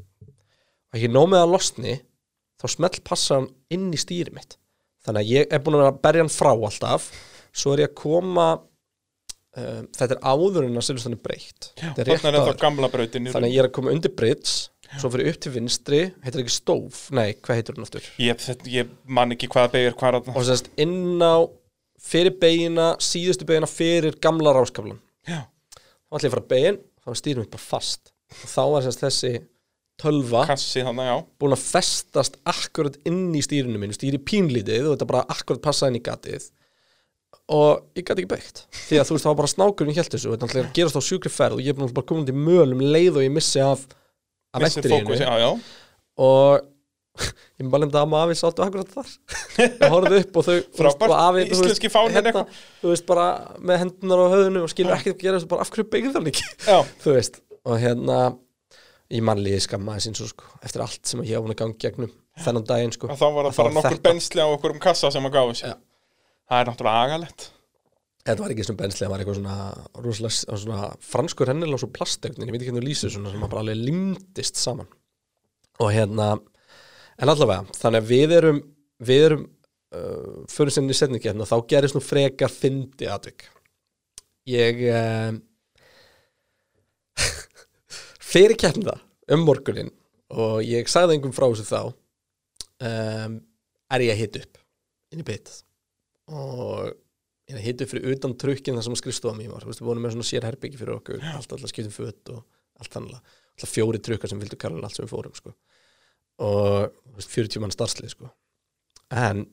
Og 0.94 1.00
ekki 1.00 1.12
nóg 1.12 1.30
með 1.34 1.46
að 1.46 1.54
losni 1.56 1.96
þá 2.62 2.68
smelt 2.76 3.00
passa 3.08 3.40
hann 3.40 3.50
inn 3.74 3.90
í 3.94 4.02
stýri 4.02 4.34
mitt. 4.36 4.60
Þannig 5.04 5.24
að 5.24 5.34
ég 5.34 5.56
er 5.56 5.64
búin 5.64 5.80
að 5.82 5.98
berja 6.04 6.24
hann 6.24 6.32
frá 6.32 6.52
alltaf. 6.54 7.10
Svo 7.54 7.74
er 7.74 7.84
ég 7.84 7.92
að 7.92 7.98
koma 8.00 8.50
um, 8.58 9.90
þetta 9.90 10.14
er 10.16 10.22
áður 10.22 10.68
en 10.68 10.80
að 10.80 10.88
Silvestan 10.88 11.18
er 11.18 11.24
breytt. 11.26 11.74
Þannig 11.82 13.34
að 13.34 13.50
ég 13.50 13.60
er 13.64 13.68
að 13.68 13.76
koma 13.76 13.96
undir 13.96 14.14
bridge 14.16 14.70
svo 15.02 15.10
fyrir 15.14 15.32
upp 15.32 15.40
til 15.42 15.54
vinstri, 15.56 16.02
heitir 16.24 16.44
ekki 16.44 16.54
stóf? 16.54 17.08
Nei, 17.16 17.34
hvað 17.42 17.60
heitir 17.60 17.78
hún 17.78 17.88
aftur? 17.88 18.08
Ég, 18.22 18.40
þetta, 18.44 18.70
ég 18.74 18.92
man 19.18 19.34
ekki 19.36 19.50
hvaða 19.52 19.72
beigir 19.74 19.98
hvað 20.00 20.20
er 20.20 20.34
og 20.34 20.46
sérst 20.48 20.70
inn 20.82 21.24
á 21.24 21.36
fyrir 22.04 22.36
beigina, 22.40 22.94
síðustu 23.02 23.48
beigina 23.50 23.70
fyrir 23.70 24.18
gamla 24.24 24.54
ráskaflan 24.56 25.00
Já, 25.30 25.46
ég 26.22 26.30
að 26.30 26.36
fara 26.36 26.50
begin, 26.54 26.78
þá 27.02 27.10
stýrum 27.18 27.46
mitt 27.46 27.54
bara 27.54 27.66
fast. 27.66 28.14
Og 28.34 28.50
þá 28.50 28.62
var 28.74 28.86
sérst 28.86 29.02
þessi 29.02 29.34
tölva 30.02 30.44
kassi 30.50 30.82
já. 30.82 31.16
búin 31.40 31.54
að 31.54 31.64
festast 31.64 32.38
akkurat 32.50 32.96
inn 33.08 33.34
í 33.36 33.42
stýrinu 33.46 33.80
mínu, 33.82 33.96
stýri 33.96 34.20
pínlítið 34.22 34.90
og 34.90 34.96
þetta 34.96 35.10
bara 35.10 35.26
akkurat 35.30 35.62
passaði 35.64 35.94
inn 35.94 36.00
í 36.02 36.04
gatið. 36.06 36.48
Og 37.54 37.84
ég 37.98 38.06
gæti 38.06 38.24
ekki 38.24 38.32
beitt 38.32 38.64
því 38.88 39.00
að 39.02 39.08
þú 39.08 39.16
veist 39.16 39.26
það 39.26 39.32
var 39.32 39.40
bara 39.42 39.52
snákurinn 39.52 39.98
hélt 39.98 40.14
þessu 40.14 40.30
og 40.30 40.38
þetta 40.38 40.60
er 40.60 40.68
að 40.68 40.76
gerast 40.78 40.98
á 40.98 41.02
sjúkri 41.04 41.32
ferð 41.34 41.58
og 41.58 41.66
ég 41.66 41.74
er 41.74 41.86
að 41.86 41.96
bara 41.98 42.10
koma 42.10 42.28
til 42.28 42.38
möl 42.38 42.70
um 42.72 42.84
leið 42.94 43.20
og 43.20 43.26
ég 43.26 43.34
missi 43.34 43.62
af 43.64 43.84
venturínu 44.54 45.02
fókus, 45.04 45.24
já, 45.24 45.34
já. 45.42 45.50
Og 46.24 46.70
ég 47.14 47.68
bara 47.70 47.84
lenda 47.84 48.02
að 48.02 48.10
maður 48.10 48.32
afi 48.32 48.40
sáttu 48.40 48.64
akkurat 48.66 48.94
þar 48.94 49.10
ég 49.62 49.84
horfði 49.94 50.22
upp 50.24 50.38
og 50.42 50.48
þau 50.48 50.56
Frábært. 50.80 51.04
og 51.10 51.18
afi, 51.20 51.44
Íslenski 51.54 51.92
fáninn 51.94 52.16
hérna, 52.18 52.32
eitthvað. 52.32 52.62
þú 52.82 52.94
veist 52.94 53.06
bara 53.12 53.26
með 53.62 53.82
hendunar 53.84 54.24
á 54.26 54.28
höfðinu 54.34 54.64
og 54.66 54.72
skilur 54.74 54.96
ekkert 54.98 55.20
að 55.20 55.26
gera 55.28 55.38
þessu 55.38 55.52
bara 55.54 55.66
af 55.68 55.72
hverju 55.76 55.88
beigðu 55.94 56.14
það 56.16 56.30
ekki 56.34 56.48
Já, 56.66 56.78
þú 57.04 57.16
veist 57.20 57.40
og 57.64 57.78
hérna 57.84 58.18
ég 59.14 59.26
mannliði 59.30 59.62
skammaði 59.68 60.06
sín 60.08 60.18
svo 60.18 60.30
sko 60.32 60.50
eftir 60.66 60.82
allt 60.88 61.06
sem 61.06 61.22
ég 61.22 61.36
hef 61.38 61.44
búin 61.46 61.54
að 61.54 61.62
ganga 61.62 61.82
gegnum 61.86 62.14
þennan 62.44 62.66
daginn 62.72 62.96
sko 62.96 63.12
og 63.14 63.20
þá 63.20 63.28
var 63.36 63.50
það 63.52 63.60
bara 63.62 63.74
nokkur 63.78 63.98
þetta. 64.00 64.08
bensli 64.10 64.42
á 64.42 64.48
okkur 64.50 64.74
um 64.74 64.82
kassa 64.82 65.12
sem 65.14 65.28
að 65.30 65.36
gáðu 65.38 65.58
sér 65.60 65.76
Já. 65.76 65.76
Það 66.50 66.64
er 66.64 66.72
náttúrulega 66.72 67.04
agalegt 67.08 67.46
þetta 68.24 68.40
var 68.42 68.54
ekki 68.56 68.66
sem 68.66 68.78
bensli, 68.80 69.04
það 69.06 69.12
var 69.14 69.22
eitthvað 69.22 69.38
svona, 69.38 69.56
rosalega, 70.02 70.58
svona 70.64 70.90
franskur 71.04 71.50
hennilega 71.52 71.82
svo 71.84 71.90
plastegnin, 71.94 72.48
ég 72.48 72.56
veit 72.56 72.62
ekki 72.64 72.72
hvernig 72.72 72.86
þú 72.86 72.90
lýsir 72.90 73.12
svona 73.14 73.34
sem 73.36 73.44
að 73.46 73.52
bara 73.54 73.64
alveg 73.66 73.82
limdist 73.84 74.60
saman 74.64 74.88
og 75.84 75.90
hérna 75.94 76.28
en 77.22 77.32
allavega, 77.32 77.66
þannig 77.78 78.02
að 78.02 78.10
við 78.14 78.38
erum 78.40 78.64
við 79.04 79.26
erum 79.28 79.44
uh, 79.96 80.44
fyrir 80.52 80.76
sinni 80.76 80.96
setningkefna, 80.98 81.48
þá 81.48 81.58
gerist 81.70 81.98
nú 81.98 82.04
frekar 82.04 82.52
fyndi 82.52 83.10
atvik. 83.10 83.48
Ég 84.50 84.82
uh, 84.92 85.36
fyrir 88.34 88.58
keppna 88.60 88.98
um 89.32 89.46
morgunin 89.48 89.94
og 90.34 90.64
ég 90.66 90.90
sagði 90.92 91.18
engum 91.18 91.36
frá 91.36 91.46
þessu 91.46 91.68
þá 91.70 91.80
um, 91.86 93.38
er 93.94 94.04
ég 94.08 94.16
að 94.16 94.22
hita 94.24 94.44
upp 94.44 94.60
inn 95.14 95.24
í 95.24 95.28
bit. 95.28 95.52
Og 96.34 96.92
ég 97.52 97.84
upp 97.84 97.92
fyrir 97.92 98.16
utan 98.16 98.36
trukkin 98.40 98.80
þar 98.80 98.88
sem 98.88 98.98
skrifstofan 98.98 99.38
mér 99.38 99.54
var, 99.54 99.64
þú 99.64 99.72
veist, 99.72 99.84
við 99.84 99.92
vorum 99.92 100.06
með 100.08 100.16
svona 100.16 100.28
sér 100.28 100.48
herbyggi 100.48 100.80
fyrir 100.80 100.98
okkur, 100.98 101.24
allt 101.36 101.54
alltaf 101.54 101.72
skiptum 101.72 101.94
föt 101.94 102.34
og 102.34 102.42
allt 102.82 102.96
þannig, 102.96 103.34
alltaf 103.54 103.72
fjóri 103.72 104.02
trukkar 104.02 104.32
sem 104.32 104.42
vildu 104.42 104.58
kalla 104.60 104.82
allt 104.88 104.98
sem 104.98 105.06
við 105.06 105.14
fórum, 105.14 105.36
sko 105.38 105.54
og 106.42 106.90
þú 107.14 107.18
veist, 107.20 107.34
40 107.36 107.62
mann 107.64 107.74
starfslið, 107.76 108.14
sko. 108.16 108.30
En 109.14 109.46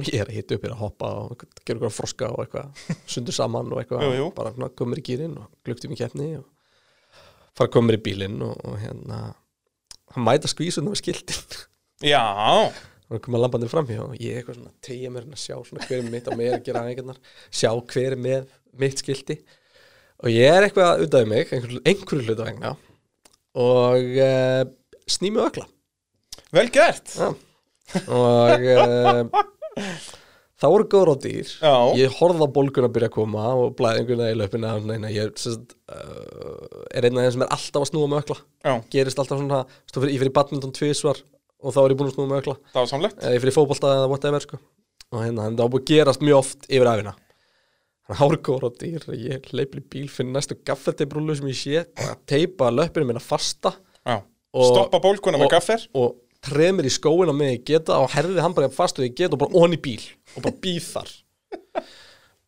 ég 0.00 0.16
er 0.22 0.28
að 0.30 0.36
hita 0.38 0.56
upp, 0.56 0.64
er 0.64 0.72
að 0.74 0.80
hoppa 0.80 1.08
og 1.20 1.42
gera 1.42 1.76
eitthvað 1.76 1.94
froska 1.96 2.30
og 2.32 2.44
eitthvað 2.46 2.94
sundur 3.12 3.36
saman 3.36 3.72
og 3.72 3.82
eitthvað, 3.82 4.06
Jú, 4.08 4.14
jú. 4.22 4.28
bara 4.36 4.70
komur 4.78 5.00
í 5.00 5.04
gýrin 5.04 5.34
og 5.40 5.50
gluktum 5.66 5.92
í 5.92 5.98
keppni 6.00 6.30
og 6.38 6.46
fara 7.52 7.68
að 7.68 7.74
komur 7.76 7.98
í 7.98 8.00
bílinn 8.00 8.38
og, 8.46 8.54
og 8.64 8.78
hérna 8.80 9.18
hann 10.14 10.24
mæta 10.24 10.48
skvísuna 10.48 10.94
við 10.94 11.02
skiltin 11.02 11.60
Já, 12.08 12.22
og 13.12 13.20
koma 13.22 13.38
lambandi 13.42 13.68
fram 13.70 13.86
hjá 13.86 14.00
og 14.06 14.16
ég 14.16 14.40
eitthvað 14.40 14.56
svona 14.62 14.72
tegja 14.84 15.12
mér 15.12 15.26
hérna 15.26 15.36
að 15.36 15.44
sjá 15.44 15.56
svona 15.68 15.84
hver 15.84 16.00
er 16.00 16.08
mitt 16.14 16.28
á 16.28 16.32
mér 16.40 16.56
að 16.56 16.64
gera 16.66 16.84
aðeingarnar 16.86 17.20
sjá 17.52 17.70
hver 17.92 18.16
er 18.16 18.22
með 18.24 18.48
mitt 18.80 19.02
skilti. 19.04 19.36
Og 20.24 20.32
ég 20.32 20.48
er 20.48 20.64
eitthvað 20.66 21.04
út 21.04 21.14
af 21.18 21.28
mig 21.28 21.52
einhver, 21.52 21.76
einhverju 21.84 22.24
hlutu 22.24 22.46
vegna. 22.46 22.72
Og 23.60 24.08
uh, 24.24 24.62
snými 25.10 25.40
ökla 25.42 25.66
vel 26.52 26.68
gert. 26.72 27.14
Ja. 27.16 27.30
og 28.06 28.64
uh, 28.64 29.22
það 30.60 30.74
voru 30.74 30.86
góður 30.92 31.12
á 31.12 31.16
dýr. 31.24 31.52
Já. 31.58 31.74
ég 31.98 32.18
horfði 32.18 32.46
á 32.46 32.54
bólgun 32.54 32.86
að 32.88 32.94
byrja 32.96 33.10
að 33.10 33.16
koma 33.16 33.46
og 33.58 33.74
blæðinguna 33.78 34.30
í 34.32 34.36
löpina 34.38 34.74
neina, 34.84 35.10
ég 35.12 35.32
sest, 35.40 35.74
uh, 35.92 36.84
er 36.92 37.08
einn 37.08 37.18
af 37.18 37.26
þeim 37.26 37.34
sem 37.36 37.46
er 37.46 37.56
alltaf 37.56 37.84
að 37.84 37.90
snúa 37.90 38.10
með 38.12 38.22
ökla 38.24 38.38
Já, 38.38 38.74
gerist 38.94 39.22
alltaf 39.22 39.40
svona, 39.40 39.64
fyrir, 39.94 40.14
ég 40.14 40.22
fyrir 40.22 40.36
badminton 40.36 40.76
tvisvar 40.76 41.24
og 41.62 41.74
þá 41.74 41.82
er 41.82 41.94
ég 41.94 41.98
búin 42.00 42.12
að 42.12 42.16
snúa 42.18 42.30
með 42.30 42.44
ökla 42.44 42.56
það 42.70 42.80
var 42.80 42.92
samlegt. 42.94 43.20
Eða 43.20 43.34
ég 43.36 43.44
fyrir 43.44 43.58
fótbolta 43.58 43.96
eða 43.98 44.08
whatever 44.12 44.46
sko. 44.46 44.62
og 45.12 45.20
hérna, 45.24 45.50
það 45.50 45.64
var 45.64 45.74
búið 45.74 45.84
að 45.84 45.92
gerast 45.92 46.24
mjög 46.24 46.42
oft 46.44 46.70
yfir 46.70 46.92
hann 46.92 47.14
hárgóður 48.18 48.68
á 48.68 48.70
dýr. 48.76 49.04
Ég 49.16 49.46
leipir 49.54 49.80
í 49.80 49.84
bíl, 49.88 50.08
finn 50.10 50.32
næstu 50.34 50.56
gaffelteibrúlu 50.66 51.36
sem 51.38 51.48
ég 51.48 51.56
sé, 51.56 51.84
teipa 52.28 52.70
löpinu 52.72 53.06
minna 53.08 53.22
fasta. 53.22 53.72
Já, 54.02 54.18
Og- 54.52 54.68
stoppa 54.72 55.00
bólkuna 55.00 55.40
með 55.40 55.52
gaffer 55.56 55.86
og 55.96 56.16
tremur 56.44 56.84
í 56.84 56.90
skóin 56.92 57.30
á 57.30 57.34
mig 57.36 57.52
ég 57.56 57.64
geta 57.72 57.98
og 58.02 58.10
herði 58.12 58.40
hann 58.42 58.54
bara 58.56 58.68
fast 58.72 58.98
og 58.98 59.06
ég 59.06 59.14
geta 59.16 59.36
og 59.36 59.42
bara 59.44 59.58
onni 59.62 59.78
bíl 59.80 60.02
og 60.36 60.42
bara 60.44 60.56
býð 60.64 60.88
þar. 60.96 61.12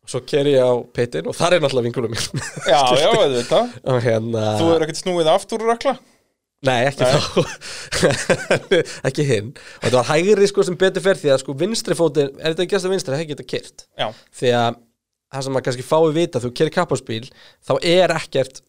Og 0.05 0.09
svo 0.11 0.19
ker 0.27 0.45
ég 0.51 0.59
á 0.61 0.73
pittin 0.93 1.25
og 1.31 1.37
þar 1.37 1.55
er 1.57 1.63
náttúrulega 1.63 1.87
vinkunum 1.87 2.13
mín 2.13 2.43
Já, 2.67 2.81
já, 3.01 3.09
veiðu 3.15 3.39
þetta 3.39 3.61
og 3.93 4.03
hérna 4.05 4.43
Þú 4.59 4.67
hefur 4.69 4.85
ekkert 4.85 5.01
snúið 5.01 5.31
aftur 5.33 5.65
úr 5.65 5.73
ökla 5.77 5.95
Nei, 6.65 6.87
ekki 6.89 7.05
þá. 7.05 7.19
Ekki 9.09 9.25
hinn. 9.27 9.49
Og 9.53 9.83
þetta 9.85 9.99
var 9.99 10.07
hægri 10.09 10.47
sko 10.49 10.63
sem 10.65 10.77
betur 10.79 11.03
fer 11.03 11.19
því 11.19 11.29
að 11.33 11.41
sko 11.43 11.53
vinstri 11.59 11.97
fótinn, 11.99 12.31
ef 12.39 12.55
þetta 12.55 12.63
ekki 12.65 12.77
að 12.79 12.87
vinstri? 12.93 13.13
Það 13.19 13.27
geta 13.33 13.45
kyrt 13.51 13.83
Já, 14.01 14.07
því 14.39 14.53
að 14.57 14.79
það 15.35 15.45
sem 15.45 15.55
maður 15.55 15.65
kannski 15.67 15.85
fái 15.85 16.13
vita 16.15 16.41
þú 16.41 16.51
kerir 16.57 16.73
kappaspíl 16.73 17.27
þá 17.67 17.73
er 17.85 18.13
ekkert 18.15 18.61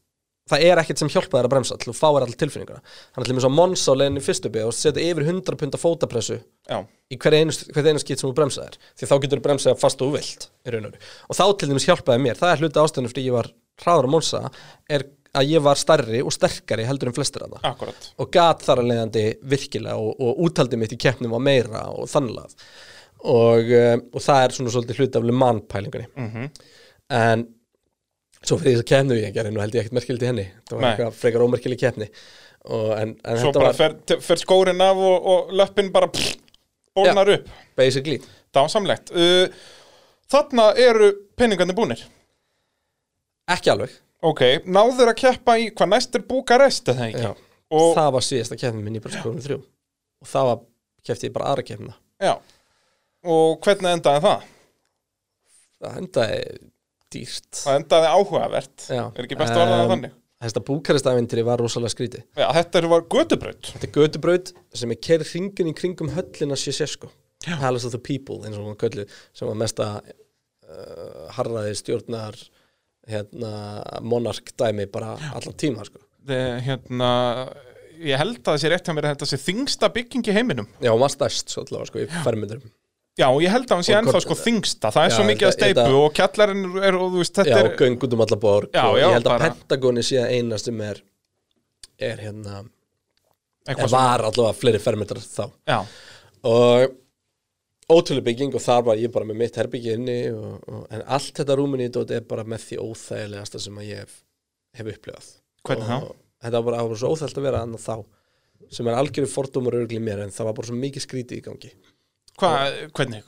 það 0.50 0.64
er 0.68 0.80
ekkert 0.82 1.02
sem 1.02 1.10
hjálpa 1.10 1.38
þér 1.38 1.48
að 1.48 1.52
bremsa 1.54 1.78
til 1.80 1.90
þú 1.90 1.96
fáir 1.98 2.26
all 2.26 2.36
tilfinninguna. 2.38 2.82
Þannig 3.16 3.24
að 3.24 3.30
til 3.30 3.36
og 3.46 3.96
á 3.96 3.98
leiðinni 4.00 4.22
í 4.22 4.26
fyrstu 4.26 4.52
bygg 4.54 4.68
og 4.68 4.76
setja 4.76 5.02
yfir 5.02 5.26
100 5.26 5.58
punta 5.60 5.80
fótapressu 5.80 6.38
já, 6.38 6.78
í 7.10 7.18
hver 7.18 7.38
einu, 7.40 7.56
hver 7.74 7.90
einu 7.90 8.02
skýt 8.02 8.22
sem 8.22 8.30
þú 8.30 8.36
bremsaðir 8.38 8.78
því 8.94 9.10
þá 9.10 9.16
getur 9.24 9.40
þú 9.40 9.46
bremsað 9.48 9.78
fast 9.82 10.04
og 10.06 10.14
vilt 10.14 10.48
í 10.62 10.74
raun 10.74 10.90
og 10.92 11.38
þá 11.38 11.44
til 11.58 11.70
dæmis 11.72 11.88
hjálpaði 11.88 12.22
mér. 12.22 12.38
Það 12.38 12.52
er 12.52 12.62
hluti 12.62 12.82
ástæðinu 12.84 13.12
fyrir 13.12 13.26
ég 13.26 13.38
var 13.40 13.52
hraður 13.82 14.08
á 14.08 14.14
Monsa 14.14 14.42
er 14.88 15.08
að 15.36 15.50
ég 15.52 15.64
var 15.64 15.78
stærri 15.80 16.22
og 16.24 16.32
sterkari 16.34 16.86
heldur 16.88 17.10
en 17.10 17.16
flestir 17.16 17.44
að 17.44 17.56
það 17.56 17.66
akkurat 17.70 18.06
og 18.22 18.30
gat 18.32 18.62
þar 18.64 18.82
að 18.82 18.90
leiðandi 18.90 19.24
virkilega 19.52 19.96
og, 20.00 20.14
og 20.16 20.44
úttaldi 20.46 20.78
mitt 20.80 20.94
í 20.96 21.00
keppnum 21.00 21.34
var 21.36 21.44
meira 21.44 21.82
og 21.92 22.08
þannlega 22.08 22.48
og, 23.26 23.72
um, 23.74 24.06
og 24.14 24.22
það 24.22 24.42
er 24.44 24.56
svona 24.56 24.72
svolítið 24.72 25.02
hluti 25.02 25.20
af 25.20 25.26
Le 25.26 25.34
Mans 25.34 25.66
pælingunni. 25.72 26.08
Mhm. 26.14 26.48
en 27.16 27.46
svo 28.42 28.58
fyrir 28.60 28.76
þess 28.76 28.84
að 28.84 28.90
keppnu 28.90 29.18
ég 29.20 29.36
gerði 29.36 29.54
nú 29.54 29.62
held 29.62 29.76
ég 29.76 29.84
ekkert 29.84 29.96
merkild 29.98 30.24
í 30.24 30.28
henni. 30.30 30.46
Það 30.68 30.78
var 30.78 30.88
eitthvað 30.90 31.20
frekar 31.20 31.46
ómerkileg 31.46 31.80
keppni. 31.80 32.10
Og, 32.66 32.88
en, 32.98 33.14
en 33.22 33.40
Svo 33.40 33.52
bara 33.54 33.70
var 33.70 33.78
fer, 33.78 34.20
fer 34.26 34.42
skórin 34.42 34.82
af 34.82 34.98
og, 34.98 35.28
og 35.32 35.54
löppin 35.54 35.92
bara 35.94 36.10
bólnar 36.10 37.30
upp. 37.36 37.50
basically. 37.78 38.18
Dásamlegt 38.54 39.12
uh, 39.14 39.46
Þarna 40.26 40.72
eru 40.82 41.12
penningarnir 41.38 41.76
búnir. 41.78 42.00
Ekki 43.52 43.70
alveg. 43.70 43.92
Ok, 44.26 44.40
náður 44.66 45.12
að 45.12 45.20
keppa 45.20 45.54
í 45.62 45.68
hvað 45.70 45.92
næst 45.92 46.16
er 46.18 46.24
Búkarest 46.26 46.88
eða 46.90 47.06
ekki. 47.12 47.28
Og, 47.70 47.92
það 47.94 48.10
var 48.16 48.24
síðasta 48.26 48.58
keppni 48.58 48.82
minn 48.82 48.98
í 48.98 49.02
bröskóðum 49.04 49.38
þrjú. 49.44 49.60
Og 50.24 50.30
það 50.30 50.48
var 50.50 50.64
keppti 51.06 51.28
ég 51.28 51.34
bara 51.36 51.52
aðra 51.52 51.66
keppna 51.66 51.94
já. 52.22 52.34
og 53.26 53.58
hvernig 53.64 53.92
endaði 53.92 54.22
það? 54.24 54.46
það 55.82 55.98
endaði 56.00 56.40
dýrt. 57.14 57.50
Það 57.62 57.78
endaði 57.80 58.08
áhugavert. 58.16 58.86
Já. 58.90 59.02
Er 59.14 59.26
ekki 59.28 59.38
best 59.40 59.54
að 59.54 59.62
orða 59.64 59.76
það 59.82 59.92
þannig? 59.94 60.14
Þetta 60.46 60.60
búkaristævintri 60.68 61.42
var 61.48 61.62
rosalega 61.64 61.92
skrítið. 61.94 62.24
Já, 62.36 62.46
þetta 62.58 62.80
er 62.82 62.86
var 62.92 63.04
götubraut. 63.14 63.70
Þetta 63.72 63.86
er 63.88 63.92
götubraut 63.96 64.50
sem 64.76 64.92
er 64.92 64.98
kerð 65.06 65.30
hringin 65.32 65.70
í 65.70 65.74
kringum 65.78 66.10
höllina 66.12 66.58
Sjesesko 66.60 67.08
Palace 67.46 67.86
of 67.88 67.94
the 67.94 68.00
People 68.02 68.42
eins 68.44 68.58
og 68.58 68.66
hún 68.68 68.76
köllu 68.80 69.04
sem 69.36 69.48
var 69.48 69.56
mesta 69.60 69.86
uh, 70.02 71.26
harraði 71.36 71.76
stjórnar 71.78 72.36
hérna, 73.06 73.50
monark 74.02 74.50
dæmi 74.58 74.88
bara 74.90 75.14
allan 75.32 75.54
tíma 75.56 75.84
sko. 75.86 76.02
Þe- 76.26 76.58
Hérna, 76.66 77.10
ég 78.02 78.18
held 78.18 78.40
að 78.42 78.48
það 78.50 78.58
sé 78.64 78.70
rétt 78.72 78.88
hjá 78.90 78.96
mér 78.96 79.06
að 79.08 79.14
þetta 79.16 79.28
sé 79.30 79.38
þingsta 79.44 79.92
bygging 79.94 80.26
í 80.26 80.34
heiminum. 80.34 80.66
Já, 80.82 80.90
hún 80.90 81.04
var 81.04 81.12
stærst 81.14 81.54
svo 81.54 81.62
allavega 81.64 81.92
sko, 81.92 82.02
í 82.02 82.24
fermyndurum 82.26 82.66
Já, 83.16 83.26
ég 83.40 83.48
held 83.48 83.64
að 83.70 83.78
hann 83.78 83.86
sé 83.86 83.94
ennþá 83.96 84.20
sko 84.20 84.36
þingsta 84.36 84.90
Það 84.92 85.06
er 85.06 85.12
Já, 85.12 85.16
svo 85.16 85.24
mikið 85.24 85.48
að 85.48 85.54
steipu 85.56 85.80
þetta- 85.80 86.00
og 86.02 86.16
kjallarinn 86.18 86.64
er, 86.84 86.96
og 87.00 87.12
þú 87.14 87.22
veist, 87.22 87.34
þetta 87.38 87.54
Já, 87.54 87.60
er 87.64 87.76
göng 87.80 87.96
út 88.04 88.12
um 88.16 88.24
alla 88.26 88.36
borg 88.42 88.74
Já, 88.76 88.82
og 88.84 88.98
já, 88.98 89.06
ég 89.06 89.14
held 89.16 89.30
að 89.32 89.44
Pentagoni 89.46 90.04
sé 90.04 90.18
að 90.20 90.34
eina 90.36 90.58
sem 90.60 90.82
er 90.84 91.00
er 91.96 92.20
hérna 92.20 92.58
er 93.66 93.88
var 93.90 94.22
allavega 94.26 94.52
fleiri 94.54 94.78
fermyndar 94.78 95.18
þá. 95.22 95.48
Já, 95.66 95.78
og 96.44 96.92
ótrúlega 97.88 98.26
bygging 98.28 98.54
og 98.54 98.62
þar 98.62 98.84
var 98.90 99.00
ég 99.00 99.12
bara 99.14 99.24
með 99.24 99.40
mitt 99.40 99.56
herbyggi 99.56 99.96
inni 99.96 100.18
og, 100.34 100.60
og, 100.68 100.84
en 100.90 101.02
allt 101.06 101.32
þetta 101.40 101.56
rúminni 101.58 101.88
í 101.88 101.94
dót 101.94 102.12
er 102.14 102.20
bara 102.28 102.44
með 102.44 102.68
því 102.68 102.78
óþægilegasta 102.84 103.62
sem 103.62 103.80
að 103.80 103.88
ég 103.88 104.04
hef, 104.04 104.20
hef 104.76 104.92
upplifað. 104.92 105.32
Hvernig 105.66 105.88
þá? 105.88 106.14
Þetta 106.46 106.62
var 106.62 106.68
bara, 106.76 107.00
svo 107.00 107.12
óþægilt 107.14 107.40
að 107.40 107.48
vera 107.48 107.64
annað 107.64 107.86
þá 107.86 107.96
sem 108.76 108.88
er 108.90 108.98
algjörðu 108.98 109.30
fordómar 109.30 109.80
örgli 109.80 110.00
mér 110.02 110.24
en 110.24 110.34
það 110.34 110.50
var 110.50 110.56
bara 110.58 110.68
svo 110.70 110.78
mikið 110.78 111.04
skrítið 111.06 111.40
í 111.40 111.44
gangi 111.44 111.72
hvað, 112.40 112.78
hvernig? 112.96 113.24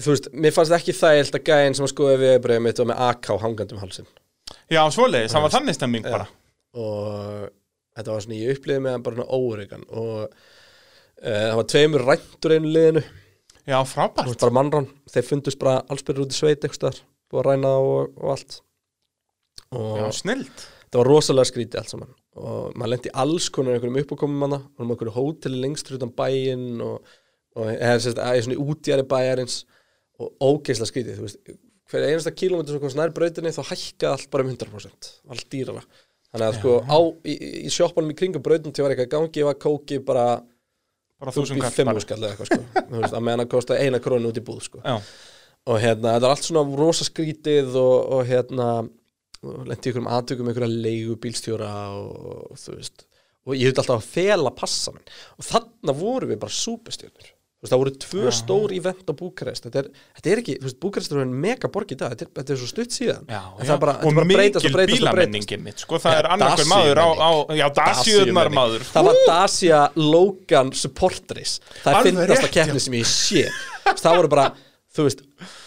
Þú 0.00 0.14
veist, 0.14 0.28
mér 0.32 0.54
fannst 0.56 0.72
ekki 0.78 0.94
þægilt 0.96 1.36
að 1.36 1.48
gæinn 1.50 1.76
sem 1.76 1.84
að 1.84 1.92
skoða 1.92 2.20
við 2.22 2.36
breyðum 2.46 2.68
mitt 2.68 2.80
var 2.80 2.88
með 2.88 3.02
AK 3.10 3.32
hangandi 3.42 3.76
um 3.76 3.82
halsin 3.82 4.08
Já, 4.72 4.82
svoleiðis, 4.92 5.32
það 5.34 5.44
var 5.44 5.52
þannig 5.52 5.76
stemming 5.76 6.06
bara. 6.06 6.26
Og 6.80 7.46
þetta 7.96 8.14
var 8.14 8.24
svona, 8.24 8.38
ég 8.40 8.56
upplifði 8.56 8.84
með 8.84 8.96
hann 8.96 9.04
bara 9.06 9.18
svona 9.18 9.38
óreikan 9.38 9.86
og 9.90 10.18
uh, 10.22 10.32
það 11.22 11.56
var 11.60 11.68
tveimur 11.72 12.04
ræntur 12.08 12.54
einu 12.56 12.72
liðinu. 12.72 13.02
Já, 13.68 13.78
frábært. 13.86 14.26
Veist 14.26 14.42
bara 14.42 14.56
mannrann, 14.58 14.88
þeir 15.12 15.26
fundust 15.28 15.60
bara 15.60 15.82
allsbyrður 15.92 16.26
út 16.26 16.34
í 16.34 16.38
sveit 16.38 16.64
eitthvað 16.66 17.02
búið 17.30 17.42
að 17.42 17.48
ræna 17.48 17.72
og, 17.80 18.16
og 18.18 18.34
allt. 18.34 18.58
Og 19.72 20.00
Já, 20.00 20.06
snild. 20.18 20.66
það 20.88 21.00
var 21.00 21.10
rosalega 21.12 21.50
skrítið 21.52 21.80
allt 21.80 21.92
saman. 21.94 22.14
Og 22.42 22.74
maður 22.76 22.94
lendi 22.94 23.12
alls 23.22 23.48
konar 23.52 23.76
einhverjum 23.76 24.00
uppákomum 24.02 24.40
manna 24.40 24.58
og 24.64 24.84
um 24.84 24.92
einhverju 24.92 25.14
hóteli 25.16 25.60
lengst 25.62 25.92
utan 25.92 26.12
bæinn 26.16 26.80
og, 26.84 27.14
og 27.58 27.72
eða 27.72 27.98
sérst, 28.04 28.22
að 28.22 28.38
svona 28.46 28.64
útjæri 28.64 29.04
bæjarins 29.08 29.58
og 30.22 30.32
ógeislega 30.40 30.88
skrítið 30.90 31.18
þú 31.18 31.26
veist, 31.26 31.52
hver 31.92 32.06
einasta 32.08 32.32
kílómetri 32.32 32.76
sem 32.76 32.82
komst 32.82 32.98
nær 32.98 33.12
brautinni 33.14 33.52
þá 33.52 33.62
hækkaði 33.72 34.12
allt 34.12 34.30
bara 34.32 34.46
um 34.46 34.54
100% 34.54 35.10
allt 35.34 35.48
dýrara. 35.52 35.82
Þannig 36.32 36.46
að 36.46 36.56
sko 36.56 36.78
á, 36.88 36.98
í, 37.28 37.34
í 37.68 37.72
sjoppanum 37.72 38.14
í 38.14 38.16
kringum 38.16 38.44
brautin 38.44 38.72
til 38.72 38.86
var 38.86 38.94
eitthvað 38.94 39.10
í 39.10 39.12
gangi 39.12 39.44
var 39.50 39.60
kóki 39.60 40.00
bara 40.04 40.26
Bara 41.22 41.30
kall 42.10 42.24
eitthvað 42.26 42.48
sko. 42.48 42.56
Þú 42.74 42.98
veist, 42.98 43.12
að 43.14 43.22
meðan 43.22 43.44
að 43.44 43.50
kosta 43.52 43.76
eina 43.78 44.00
krónu 44.02 44.32
út 44.32 44.40
í 44.40 44.42
búð 44.42 44.64
sko. 44.64 44.80
Og 45.70 45.76
hérna, 45.78 46.16
þetta 46.16 46.26
er 46.26 46.32
allt 46.34 46.46
svona 46.48 46.62
rosa 46.80 47.04
skrítið 47.06 47.76
og, 47.78 47.98
og 48.16 48.24
hérna 48.26 48.66
lendi 49.68 49.92
ykkur 49.92 50.02
um 50.02 50.08
aðtökum 50.16 50.50
ykkur 50.50 50.66
að 50.66 50.74
leigu 50.82 51.14
bílstjóra 51.22 51.70
og, 51.94 52.26
og 52.48 52.58
þú 52.58 52.74
veist 52.74 53.06
og 53.42 53.54
ég 53.58 53.70
hefði 53.70 53.82
alltaf 53.82 54.00
að 54.00 54.10
fela 54.16 54.52
passa 54.54 54.92
minn. 54.94 55.06
Og 55.38 55.46
þarna 55.46 55.94
voru 55.98 56.30
við 56.30 56.40
bara 56.42 56.54
veist, 56.54 57.32
það 57.70 57.78
voru 57.82 57.90
tvö 58.02 58.30
stór 58.34 58.72
ívent 58.74 59.06
á 59.06 59.14
Búkarest. 59.14 59.62
Þetta 59.68 59.78
er, 59.84 59.88
þetta 60.18 60.30
er 60.32 60.40
ekki, 60.42 60.54
þú 60.58 60.66
veist, 60.66 60.78
Búkarest 60.82 61.12
er 61.14 61.30
mega 61.30 61.68
borg 61.70 61.92
í 61.94 61.98
dag, 62.00 62.10
þetta 62.16 62.24
er, 62.26 62.30
þetta 62.40 62.52
er 62.56 62.58
svo 62.58 62.70
stutt 62.72 62.96
síðan. 62.96 63.28
Já, 63.30 63.38
En 63.38 63.62
já. 63.62 63.68
það 63.68 63.74
er 63.76 63.82
bara, 63.84 63.94
þetta 64.02 64.10
er 64.10 64.16
bara 64.18 64.26
að 64.26 64.32
breytast 64.34 64.66
og 64.66 64.74
breytast 64.74 65.02
og 65.06 65.14
breytast. 65.20 65.84
sko, 65.86 66.00
það 66.02 66.12
Já, 66.12 66.18
er 66.18 66.28
annarkur 66.34 66.68
maður 66.72 66.98
á, 66.98 67.08
á 67.22 67.30
já, 67.54 67.66
Dacia-menning. 67.78 68.56
maður. 68.58 68.82
Það 68.90 69.04
var 69.10 69.20
Dacia 69.30 69.80
Logan 69.94 70.72
Support 70.72 71.36
Race 71.38 71.60
Það 71.84 71.94
er 71.94 72.02
fyndasta 72.08 72.42
rétt, 72.42 72.52
keppni 72.58 72.80
sem 72.82 72.98
ég 72.98 73.06
sé 73.06 73.46
Það 74.02 74.16
voru 74.18 74.28
bara, 74.34 74.48
þú 74.92 75.06
veist 75.06 75.22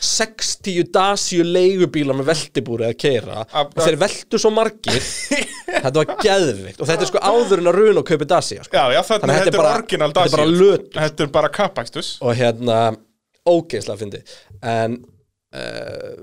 60 0.06 0.84
Dacia 0.94 1.46
leigubílar 1.48 2.18
með 2.20 2.28
veltibúri 2.30 2.86
að 2.88 2.96
keira 3.02 3.42
Ab- 3.46 3.74
og 3.74 3.82
þeir 3.86 3.98
veltu 4.04 4.40
svo 4.42 4.52
margir 4.54 5.00
Þetta 5.76 5.94
var 5.98 6.12
geðvikt 6.22 6.80
og 6.82 6.88
þetta 6.90 7.06
er 7.08 7.10
sko 7.10 7.22
áður 7.26 7.62
en 7.64 7.70
að 7.72 7.78
runa 7.80 8.02
og 8.04 8.08
kaupi 8.08 8.28
Dacia 8.30 8.64
sko. 8.66 8.78
Já, 8.78 8.86
já, 8.96 9.02
þetta, 9.10 9.28
að 9.28 9.34
þetta 9.40 9.52
er 9.52 9.58
bara- 9.60 9.74
orginal 9.80 10.12
þetta 10.14 10.24
er 10.26 10.36
bara 10.36 10.46
Dasíu 10.46 10.60
lötur. 10.62 11.02
Þetta 11.02 11.26
er 11.26 11.32
bara 11.36 11.50
kappakstus 11.58 12.12
og 12.22 12.38
hérna 12.40 12.78
ógeðslega 13.50 14.00
fyndi 14.02 14.22
en 14.66 14.96
uh, 15.54 16.22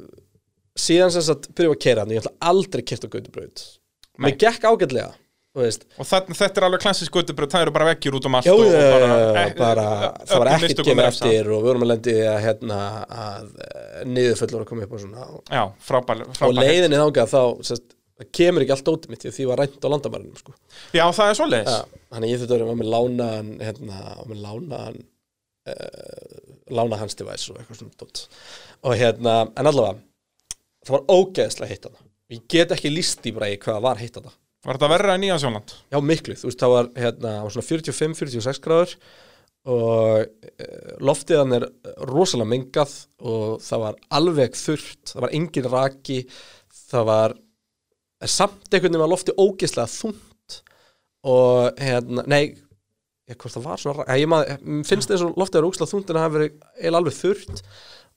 síðan 0.82 1.12
sem 1.14 1.26
sagt 1.26 1.50
byrjuðu 1.58 1.76
að 1.76 1.82
keira 1.84 2.04
hann, 2.06 2.14
ég 2.16 2.22
ætla 2.22 2.32
aldrei 2.52 2.82
kert 2.86 3.04
á 3.06 3.08
Gautabraut 3.12 3.64
Nei. 3.66 4.28
Mér 4.28 4.38
gekk 4.46 4.66
ágætlega 4.70 5.10
Og 5.52 6.06
þetta, 6.08 6.34
þetta 6.38 6.60
er 6.60 6.64
alveg 6.64 6.80
klassisk 6.80 7.16
göttubröð, 7.16 7.50
það 7.52 7.64
eru 7.66 7.72
bara 7.74 7.88
vekkir 7.90 8.14
út 8.16 8.28
um 8.28 8.36
allt 8.38 8.46
Já, 8.48 8.52
og, 8.54 8.62
og 8.64 8.94
bara, 8.94 9.16
eh, 9.42 9.50
bara, 9.58 9.86
það 10.24 10.40
var 10.40 10.50
ekkert 10.54 10.78
er 10.80 10.96
refsað. 10.96 11.08
eftir 11.10 11.50
og 11.52 11.58
við 11.58 11.68
vorum 11.68 11.84
að 11.84 11.90
lendi 11.90 12.14
að, 12.24 12.38
hérna, 12.46 12.78
að 13.22 13.50
niðurföllur 14.08 14.64
að 14.64 14.70
koma 14.70 14.86
upp 14.86 14.94
og 14.96 15.02
svona 15.02 15.26
og, 15.26 15.42
Já, 15.52 15.62
frábær, 15.88 16.22
og 16.24 16.38
frábær 16.38 16.56
leiðinni 16.56 17.00
þangað 17.02 17.34
þá 17.34 17.68
sest, 17.68 17.84
það 18.16 18.30
kemur 18.40 18.64
ekki 18.64 18.76
allt 18.78 18.90
ótið 18.94 19.12
mitt 19.12 19.26
því 19.26 19.32
að 19.32 19.36
því 19.36 19.48
var 19.50 19.62
rænt 19.62 19.84
á 19.84 19.88
landamærunum 19.92 20.40
sko. 20.40 20.56
Já, 20.96 21.04
það 21.20 21.24
er 21.26 21.38
svoleiðis 21.42 21.76
ja, 21.76 22.02
þannig 22.14 22.32
ég 22.32 22.42
þetta 22.42 22.56
verið 22.56 22.80
með 22.80 22.92
lánaðan 22.96 23.54
hérna, 23.68 24.02
og 24.16 24.32
með 24.32 24.42
lánaðan 24.46 25.00
uh, 25.68 26.42
lána 26.80 27.02
hans 27.02 27.18
device 27.20 27.52
og 27.52 27.60
eitthvað 27.60 27.82
svona 27.82 28.00
dót. 28.00 28.24
og 28.88 28.96
hérna, 28.96 29.36
en 29.52 29.68
allavega 29.68 30.00
það 30.86 30.96
var 30.96 31.10
ógeðslega 31.12 31.74
hitt 31.74 31.90
hana 31.90 32.06
ég 32.32 32.46
get 32.48 32.72
ekki 32.72 32.92
líst 32.92 33.26
í 33.28 33.34
í 33.36 33.58
hvað 33.60 33.84
var 33.84 34.00
hitt 34.00 34.16
hana 34.16 34.32
Var 34.62 34.78
þetta 34.78 34.90
verra 34.92 35.14
en 35.16 35.22
Nýja 35.24 35.36
Sjóland? 35.42 35.72
Já, 35.90 35.98
miklu, 36.06 36.36
þú 36.38 36.48
veist, 36.48 36.60
það 36.62 36.72
var 36.76 36.88
hérna, 37.02 37.30
það 37.40 37.54
svona 37.56 37.68
45-46 37.68 38.60
gráður 38.62 38.96
og 39.72 40.22
e, 40.58 40.66
loftið 41.06 41.38
hann 41.38 41.56
er 41.58 41.66
rosalega 42.10 42.50
mengað 42.50 42.94
og 43.22 43.60
það 43.62 43.82
var 43.84 43.98
alveg 44.18 44.56
þurrt, 44.58 45.02
það 45.12 45.24
var 45.26 45.34
engin 45.38 45.68
raki, 45.70 46.18
það 46.90 47.08
var 47.10 47.34
samt 48.22 48.68
einhvern 48.70 48.90
veginn 48.92 49.02
var 49.02 49.12
loftið 49.12 49.38
ógeðslega 49.42 49.90
þungt 49.96 50.58
og 51.30 51.82
hérna, 51.82 52.24
nei 52.30 52.44
hvort 53.32 53.54
það 53.54 53.64
var 53.66 53.80
svona, 53.82 54.02
ra- 54.02 54.18
ég 54.18 54.28
maður, 54.30 54.62
finnst 54.86 55.10
þess 55.10 55.24
að 55.26 55.38
loftið 55.42 55.60
er 55.62 55.66
ógeðslega 55.68 55.92
þungt 55.94 56.10
en 56.10 56.18
það 56.18 56.26
hafi 56.26 56.38
verið 56.38 56.98
alveg 56.98 57.18
þurrt 57.18 57.62
og 57.62 57.66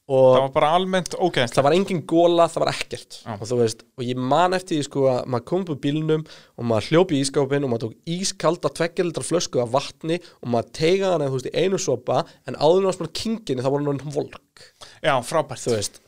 Það 0.06 0.36
var 0.44 0.52
bara 0.54 0.68
almennt 0.78 1.16
ógeðst 1.18 1.56
það 1.58 1.66
var 1.66 1.76
engin 1.80 2.02
góla, 2.06 2.46
það 2.54 2.62
var 2.62 2.72
ekkert. 2.76 3.18
Já. 3.24 3.32
og 3.42 3.54
veist, 3.58 3.80
og 3.98 4.06
ég 4.06 4.20
man 4.22 4.54
eftir 4.54 4.78
því 4.78 4.86
sko 4.86 5.06
að 5.10 5.32
maður 5.34 5.46
kom 5.50 5.64
upp 5.64 5.72
úr 5.74 5.80
bílnum 5.82 6.26
og 6.30 6.68
maður 6.70 6.90
hljópi 6.92 7.18
í 7.18 7.24
ískápin 7.26 7.66
og 7.66 7.72
maður 7.72 7.88
tók 7.88 8.14
ískalda 8.16 8.72
tveggjaldra 8.78 9.26
flösku 9.26 9.64
af 9.64 9.74
vatni 9.74 10.20
og 10.22 10.52
maður 10.54 10.70
teigaði 10.78 11.12
hana, 11.16 11.30
þú 11.32 11.40
veist, 11.40 11.50
í 11.50 11.64
einu 11.66 11.82
sopa 11.82 12.22
en 12.46 12.60
áður 12.62 12.86
var 12.86 13.00
svona 13.00 13.16
kinginni, 13.18 13.66
það 13.66 13.78
var 13.78 13.88
hann 13.90 14.18
volk. 14.20 14.68
Já, 15.02 15.16
frábært. 15.26 16.02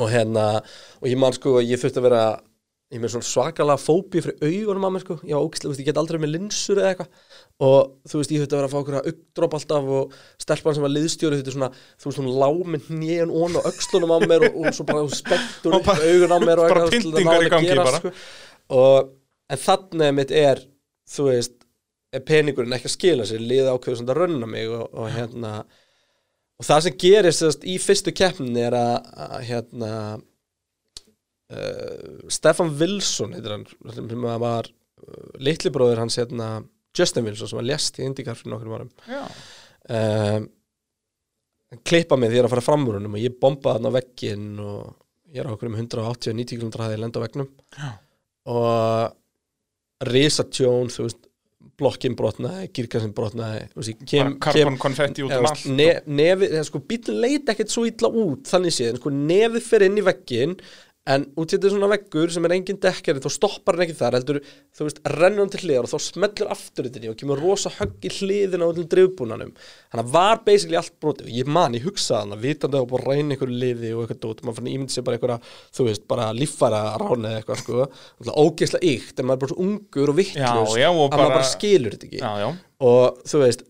Og 0.00 0.08
hérna, 0.08 0.46
og 1.02 1.10
ég 1.10 1.20
man 1.20 1.36
sko 1.36 1.58
að 1.60 1.68
ég 1.74 1.82
þurfti 1.82 2.00
að 2.00 2.08
vera 2.08 2.24
ég 2.90 3.02
með 3.02 3.12
svona 3.12 3.28
svakalega 3.28 3.78
fóbi 3.78 4.22
fyrir 4.24 4.40
augunum 4.40 4.86
að 4.88 4.94
mér 4.96 5.02
sko, 5.04 5.16
já, 5.22 5.36
ógislega, 5.38 5.70
veist, 5.70 5.82
ég 5.82 5.88
get 5.90 6.00
aldrei 6.00 6.18
með 6.22 6.32
linsur 6.34 6.80
eða 6.80 6.94
eitthvað 6.94 7.29
og 7.60 8.08
þú 8.08 8.20
veist, 8.20 8.32
ég 8.32 8.40
þurfti 8.40 8.56
að 8.56 8.60
vera 8.60 8.68
að 8.68 8.72
fá 8.72 8.78
okkur 8.80 8.96
að 8.98 9.08
augdróp 9.10 9.54
alltaf 9.58 9.88
og 9.96 10.14
stelpan 10.40 10.76
sem 10.76 10.84
var 10.86 10.92
liðstjóri 10.94 11.40
þetta 11.40 11.54
svona, 11.54 11.70
þú 12.00 12.08
veist, 12.08 12.20
hún 12.22 12.30
lá 12.40 12.48
með 12.72 12.86
hnén 12.88 13.32
ón 13.36 13.58
og 13.60 13.68
öxlunum 13.68 14.14
á 14.16 14.18
mér 14.24 14.46
og, 14.48 14.56
og 14.62 14.76
svo 14.76 14.86
bara 14.88 15.04
spenntur 15.12 15.74
Og 15.76 15.82
upp 15.82 15.90
augun 15.92 16.32
á 16.32 16.38
mér 16.40 16.62
og 16.62 16.68
eitthvað 16.70 16.94
til 16.94 17.00
að 17.00 17.18
pyntingar 17.18 17.28
ná 17.28 17.44
í 17.44 17.50
að 17.50 17.54
gangi 17.54 17.70
gera, 17.70 17.84
bara. 17.84 18.00
sko. 18.00 18.14
og, 18.80 19.12
en 19.50 19.62
þannig 19.66 20.16
mitt 20.16 20.34
er 20.40 20.64
þú 21.10 21.28
veist, 21.28 21.56
er 22.16 22.24
peningurinn 22.26 22.74
ekki 22.78 22.88
að 22.88 22.96
skila 22.96 23.28
sér, 23.28 23.44
liða 23.44 23.76
ákveður 23.76 24.00
svona 24.00 24.14
að 24.16 24.22
rönna 24.22 24.50
mig 24.50 24.72
og, 24.72 24.88
og 24.96 25.12
hérna 25.14 25.52
og 26.60 26.66
það 26.66 26.82
sem 26.86 26.98
gerist 27.04 27.44
sérst, 27.44 27.68
í 27.68 27.76
fyrstu 27.80 28.12
keppninni 28.16 28.64
er 28.66 28.76
að, 28.76 28.96
að 29.26 29.46
hérna 29.48 29.92
uh, 31.52 32.28
Stefan 32.32 32.74
Wilson 32.80 33.36
heitir 33.36 33.54
hann 33.54 33.66
sem 33.94 34.28
var 34.42 34.68
uh, 34.68 35.32
litli 35.40 35.72
bróður 35.72 36.02
hans 36.04 36.18
hérna 36.20 36.52
Justin 36.96 37.26
Wilson 37.28 37.50
sem 37.50 37.60
var 37.60 37.68
lest 37.68 38.00
í 38.00 38.06
Indikar 38.06 38.38
fyrir 38.38 38.54
nokkur 38.54 38.74
árum. 38.78 38.90
Já, 39.06 39.22
um, 39.96 40.48
hann 41.70 41.84
klippa 41.86 42.18
mig 42.18 42.32
því 42.32 42.40
ég 42.40 42.48
að 42.48 42.54
fara 42.56 42.66
fram 42.66 42.88
úr 42.90 42.98
hennum 42.98 43.14
og 43.14 43.22
ég 43.22 43.38
bombaði 43.42 43.78
hann 43.78 43.90
á 43.90 43.96
vegginn 43.98 44.50
og 44.64 44.80
ég 45.30 45.42
er 45.42 45.50
á 45.50 45.54
okkur 45.54 45.70
um 45.70 45.78
180-90 45.78 46.58
km 46.58 46.72
að 46.82 46.96
lenda 46.98 47.22
á 47.22 47.24
veggnum. 47.26 47.50
Já. 47.78 47.90
og 48.50 50.08
risa 50.08 50.46
tjón 50.48 50.88
þú 50.90 51.04
veist 51.06 51.26
blokkin 51.80 52.16
brotnaði, 52.16 52.68
girkansinn 52.76 53.12
brotnaði 53.16 53.66
þú 53.70 53.80
veist, 53.80 53.90
ég 53.90 54.00
kem, 54.08 54.32
bara 54.32 54.54
kem, 54.54 54.64
karbon 54.64 54.78
konfetti 54.80 55.24
út 55.24 55.34
um 55.36 55.48
allt 55.48 55.66
ne, 55.68 55.88
nefið, 56.08 56.54
eða, 56.56 56.66
sko, 56.68 56.80
bílinn 56.90 57.20
leit 57.22 57.52
ekkert 57.52 57.72
svo 57.72 57.84
illa 57.88 58.10
út 58.22 58.50
þannig 58.50 58.76
séð, 58.76 58.98
sko, 59.00 59.12
nefið 59.14 59.66
fyrir 59.66 59.90
inn 59.90 60.00
í 60.00 60.06
veggin 60.06 60.56
en 61.10 61.24
út 61.40 61.50
í 61.50 61.56
þetta 61.56 61.70
svona 61.72 61.88
veggur 61.90 62.30
sem 62.34 62.44
er 62.46 62.52
engin 62.56 62.78
dekkari, 62.82 63.20
þá 63.24 63.30
stoppar 63.34 63.76
hann 63.78 63.84
ekki 63.86 63.96
þar 63.98 64.16
heldur, 64.18 64.38
þú 64.76 64.86
veist, 64.86 65.00
rennur 65.16 65.42
hann 65.44 65.52
til 65.54 65.60
hliðar 65.64 65.88
og 65.88 65.92
þá 65.92 66.04
smellur 66.06 66.50
aftur 66.54 66.88
þetta 66.88 67.10
og 67.12 67.18
kemur 67.20 67.42
rosa 67.42 67.72
högg 67.78 68.06
í 68.06 68.12
hliðina 68.18 68.66
á 68.66 68.70
öllum 68.70 68.88
drifbúnanum 68.94 69.52
þannig 69.58 70.04
að 70.04 70.12
var 70.14 70.42
basically 70.46 70.78
allt 70.80 70.94
brotið. 71.02 71.28
Og 71.30 71.36
ég 71.40 71.50
man, 71.58 71.76
ég 71.78 71.86
hugsaði 71.88 72.20
hann 72.24 72.36
að 72.36 72.44
vitandi 72.46 72.80
að 72.80 72.88
búið 72.92 73.00
að 73.04 73.10
reyna 73.14 73.36
einhverju 73.36 73.60
liði 73.64 73.92
og 73.96 74.02
eitthvað 74.06 74.22
dót, 74.26 74.42
maður 74.46 74.58
fann 74.60 74.72
ímyndi 74.74 74.96
sér 74.96 75.06
bara 75.08 75.18
einhverja 75.20 75.38
þú 75.78 75.86
veist, 75.90 76.06
bara 76.14 76.30
líffæra 76.36 76.82
rána 77.00 77.32
eða 77.34 77.42
eitthvað 77.42 77.62
sko, 77.64 77.86
ógeðslega 78.44 78.92
ykt, 78.94 79.20
en 79.20 79.28
maður 79.30 79.38
er 79.38 79.44
bara 79.46 79.54
svo 79.54 79.64
ungur 79.66 80.12
og 80.14 80.18
vittlust 80.20 80.44
og 80.60 80.76
að 80.76 80.98
maður 81.00 81.16
bara- 81.16 81.34
bara 81.40 81.48
skilur 81.50 81.96
þetta 81.96 82.08
ekki. 82.10 82.20
Já, 82.20 82.32
já, 82.44 82.50
og 82.90 83.24
þú 83.30 83.42
veist 83.44 83.64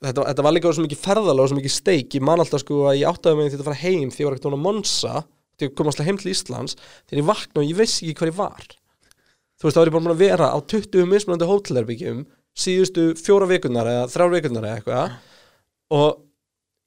þetta, 0.00 0.24
þetta 0.30 0.44
var 0.46 0.54
líka 0.56 0.72
svo 0.72 0.84
mikið 0.86 1.02
ferðalega 1.04 1.44
og 1.44 1.50
svo 1.52 1.58
mikið 1.58 1.74
steik. 1.74 2.14
Ég 2.16 2.24
man 2.24 2.40
alltaf 2.42 2.62
sko 2.64 2.78
að 2.90 2.98
ég 3.02 3.10
áttaði 3.10 3.36
mig 3.40 3.52
því 3.52 3.60
að 3.60 3.68
fara 3.68 3.80
heim 3.82 4.10
því 4.14 4.22
ég 4.24 4.28
var 4.30 4.36
ekkert 4.38 4.54
að 4.56 4.62
Monsa 4.64 5.14
því 5.60 5.68
ég 5.68 5.74
kom 5.78 5.90
alltaf 5.90 6.08
heim 6.08 6.18
til 6.20 6.32
Íslands 6.32 6.76
þegar 7.08 7.20
ég 7.20 7.28
vakna 7.28 7.62
og 7.62 7.68
ég 7.68 7.78
veist 7.78 8.00
ekki 8.00 8.16
hvar 8.18 8.32
ég 8.32 8.38
var. 8.38 8.68
Þú 9.60 9.68
veist 9.68 9.76
þá 9.76 9.82
er 9.82 9.90
ég 9.90 9.96
bara 9.96 10.14
að 10.14 10.22
vera 10.24 10.48
á 10.56 10.58
20 10.72 11.10
mismunandi 11.10 11.48
hótelherbyggjum 11.50 12.24
síðustu 12.60 13.06
fjóra 13.20 13.48
vikunar 13.50 13.90
eða 13.90 14.08
þrjár 14.12 14.34
vikunar 14.36 14.66
eða 14.66 14.80
eitthvað. 14.80 15.18
Og 16.00 16.08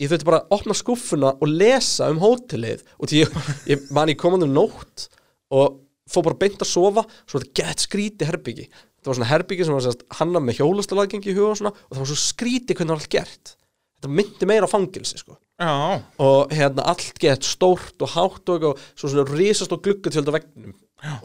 ég 0.02 0.10
þurfti 0.12 0.30
bara 0.30 0.42
að 0.42 0.58
opna 0.58 0.78
skúffuna 0.78 1.36
og 1.38 1.54
lesa 1.54 2.10
um 2.12 2.22
hótelið 2.24 2.82
og 2.98 3.12
því 3.12 3.22
ég, 3.24 3.38
ég 3.70 3.86
man 3.94 4.12
ég 4.12 4.20
komandi 4.20 4.50
um 4.50 4.58
nótt 4.58 5.08
og 5.54 5.80
fór 6.10 6.26
bara 6.28 6.42
beint 6.42 6.60
að 6.60 6.72
sofa 6.74 7.06
svo 7.24 7.40
þetta 7.40 7.62
gett 7.62 7.86
skríti 7.86 8.28
herbyggi 8.28 8.66
það 9.04 9.12
var 9.12 9.20
svona 9.20 9.30
herbyggi 9.30 9.68
sem 9.68 9.76
var 9.76 9.84
sérst 9.84 10.06
hanna 10.20 10.42
með 10.44 10.62
hjólastalagengi 10.62 11.32
í 11.32 11.36
huga 11.36 11.52
og 11.52 11.60
svona 11.60 11.74
og 11.76 11.92
það 11.92 12.02
var 12.02 12.10
svo 12.12 12.20
skríti 12.22 12.76
hvernig 12.78 12.90
það 12.90 12.96
var 12.96 13.04
allt 13.04 13.16
gert. 13.16 13.56
Þetta 13.98 14.14
myndi 14.20 14.50
meira 14.50 14.70
á 14.70 14.74
fangilsi 14.74 15.20
sko 15.20 15.38
já, 15.64 16.02
og 16.28 16.52
hérna 16.56 16.86
allt 16.94 17.20
gett 17.22 17.48
stórt 17.48 18.04
og 18.04 18.12
hátt 18.14 18.52
og 18.52 18.58
eitthvað, 18.58 18.88
svo 19.00 19.12
svona 19.12 19.26
risast 19.38 19.76
og 19.76 19.84
gluggatjöld 19.86 20.32
á 20.32 20.36
veggnum. 20.38 20.76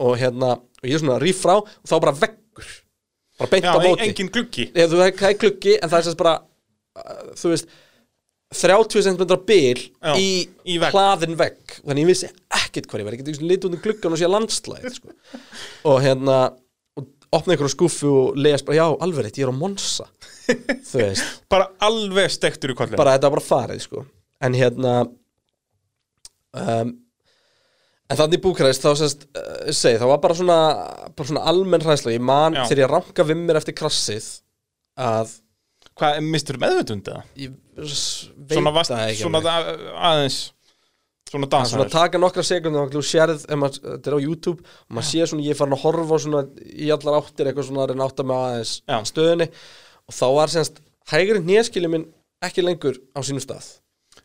Og 0.03 0.15
hérna, 0.19 0.55
og 0.59 0.87
ég 0.87 0.97
er 0.97 1.03
svona 1.03 1.19
ríf 1.23 1.43
frá 1.45 1.57
og 1.59 1.69
þá 1.87 1.97
bara 2.03 2.15
veggur. 2.23 2.71
Bara 3.39 3.53
beint 3.53 3.69
já 3.69 3.73
á 3.75 3.79
en, 3.79 3.85
móti. 3.87 4.07
engin 4.09 4.31
gluggi. 4.35 4.71
Eða, 4.75 4.89
þú 4.95 5.03
það 5.03 5.29
er 5.33 5.39
gluggi 5.45 5.77
en 5.79 5.93
það 5.93 5.99
er 6.01 6.09
sérst 6.09 6.23
bara 6.23 6.37
uh, 6.43 7.29
þú 7.39 7.53
veist 7.55 7.77
30 8.59 9.05
cm 9.05 9.27
bil 9.45 9.83
Já, 10.01 10.15
í, 10.17 10.29
í 10.65 10.79
vegg. 10.81 10.95
hlaðin 10.95 11.37
vegg. 11.37 11.75
Þannig 11.85 12.07
ég 12.07 12.09
vissi 12.09 12.31
ekkert 12.57 12.89
hvað 12.89 13.03
ég 13.03 13.09
var. 13.09 13.17
Ég 13.19 13.21
geti 13.27 13.45
litið 13.45 13.69
undir 13.69 13.83
gluggan 13.85 14.17
og 14.17 14.21
sé 14.23 14.31
landslæð 14.31 14.89
sko. 14.97 15.13
og 15.93 15.99
hérna 16.03 16.39
og 16.97 17.07
opna 17.37 17.55
einhverju 17.55 17.75
skúfu 17.77 18.09
og 18.11 18.39
les 18.41 18.65
bara 18.65 18.81
já, 18.81 18.87
alveg 19.05 19.27
rétt, 19.29 19.39
ég 19.39 19.47
er 19.47 19.53
á 19.53 19.61
Monsa 19.61 20.09
þú 20.49 21.03
veist, 21.03 21.35
Bara 21.53 21.69
alveg 21.85 22.33
stektur 22.33 22.73
í 22.73 22.77
kollin 22.79 22.97
bara 22.99 23.19
þetta 23.19 23.29
var 23.29 23.37
bara 23.37 23.45
farið 23.45 23.83
sko. 23.85 24.05
En 24.41 24.55
hérna 24.55 24.93
um, 26.55 26.93
en 28.09 28.17
þannig 28.21 28.41
Búkarest 28.45 28.85
þá 28.85 28.93
sérst, 29.03 29.27
uh, 29.37 29.73
segi, 29.75 29.99
það 30.01 30.13
var 30.15 30.21
bara 30.25 30.37
svona 30.39 30.59
bara 31.19 31.29
svona 31.29 31.45
almenn 31.51 31.85
hræðsla, 31.85 32.15
ég 32.15 32.25
man 32.25 32.57
Já. 32.57 32.65
þegar 32.71 32.85
ég 32.87 32.93
ranka 32.95 33.27
við 33.29 33.43
mér 33.45 33.61
eftir 33.63 33.77
krassið 33.79 34.31
að 34.99 35.37
Hvað, 35.99 36.21
mistur 36.31 36.55
meðvutund 36.63 37.09
eða? 37.11 37.25
ég 37.43 37.55
s- 37.83 38.29
veit 38.39 38.55
Svona, 38.55 38.71
vast, 38.77 38.93
það 38.93 39.09
ekki 39.11 39.23
svona 39.25 39.41
alveg. 39.43 39.51
að- 39.51 39.99
aðeins 40.13 40.39
Svona 41.29 41.45
Það 41.45 41.59
er 41.61 41.67
svona 41.69 41.85
dansaður 41.85 41.91
taka 41.93 42.19
nokkra 42.23 42.43
sekundum 42.47 42.83
og 42.87 42.93
þú 42.95 43.01
sérð, 43.05 43.43
ef 43.53 43.59
maður, 43.61 43.81
þetta 43.85 44.09
er 44.09 44.15
á 44.17 44.21
YouTube 44.25 44.63
og 44.63 44.95
maður 44.97 45.09
sér 45.11 45.27
svona, 45.29 45.43
ég 45.45 45.51
er 45.53 45.59
farin 45.59 45.75
að 45.77 45.83
horfa 45.83 46.19
svona 46.23 46.41
í 46.65 46.87
allar 46.95 47.19
áttir 47.21 47.51
eitthvað 47.51 47.67
svona 47.69 47.83
að 47.83 47.91
reyna 47.91 48.05
að 48.07 48.13
átta 48.15 48.25
með 48.31 48.39
aðeins 48.47 48.73
Já. 48.89 48.97
stöðunni 49.11 49.49
og 50.09 50.15
þá 50.17 50.25
var 50.39 50.49
semst 50.55 50.81
hægri 51.13 51.43
hneskili 51.45 51.91
minn 51.93 52.07
ekki 52.49 52.65
lengur 52.65 52.97
á 53.13 53.21
sínum 53.21 53.45
stað 53.45 53.67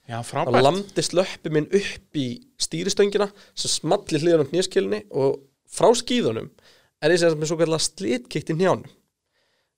Já, 0.10 0.18
frábært. 0.28 0.64
lamdist 0.66 1.14
löppi 1.16 1.52
minn 1.54 1.70
upp 1.72 2.20
í 2.20 2.28
stýristöngina 2.60 3.30
sem 3.56 3.72
smalli 3.72 4.20
hliðan 4.20 4.44
á 4.44 4.52
hnéskilinni 4.52 5.04
og 5.16 5.40
frá 5.72 5.90
skíðunum 5.96 6.50
er 7.04 7.14
ég 7.14 7.22
sem 7.22 7.38
með 7.40 7.52
svo 7.52 7.60
kallar 7.62 7.84
slitkikt 7.84 8.52
í 8.52 8.58
njánum 8.60 8.92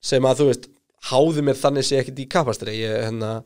sem 0.02 0.26
að 0.26 0.42
þú 0.42 0.48
veist 0.50 0.68
háði 1.06 1.44
mér 1.46 1.60
þannig 1.60 1.86
sé 1.86 2.00
ekkit 2.00 2.20
í 2.24 2.28
kapastri. 2.30 2.74
Ég 2.80 3.06
hérna, 3.06 3.38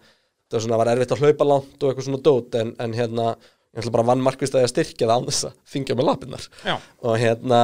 það 0.49 0.57
var 0.57 0.65
svona 0.65 0.81
var 0.81 0.91
erfitt 0.95 1.15
að 1.15 1.25
hlaupa 1.25 1.49
langt 1.49 1.83
og 1.83 1.91
eitthvað 1.91 2.09
svona 2.09 2.23
dót 2.25 2.57
en, 2.61 2.73
en 2.81 2.97
hérna, 2.97 3.27
ég 3.75 3.83
ætla 3.83 3.95
bara 3.99 4.09
vann 4.11 4.25
markvist 4.25 4.57
að 4.57 4.69
styrkja 4.73 5.09
það 5.09 5.17
án 5.21 5.29
þess 5.29 5.49
að 5.51 5.57
þingja 5.75 5.97
með 5.99 6.09
lapinnar 6.09 6.47
Já, 6.65 6.75
og 7.05 7.21
hérna 7.21 7.61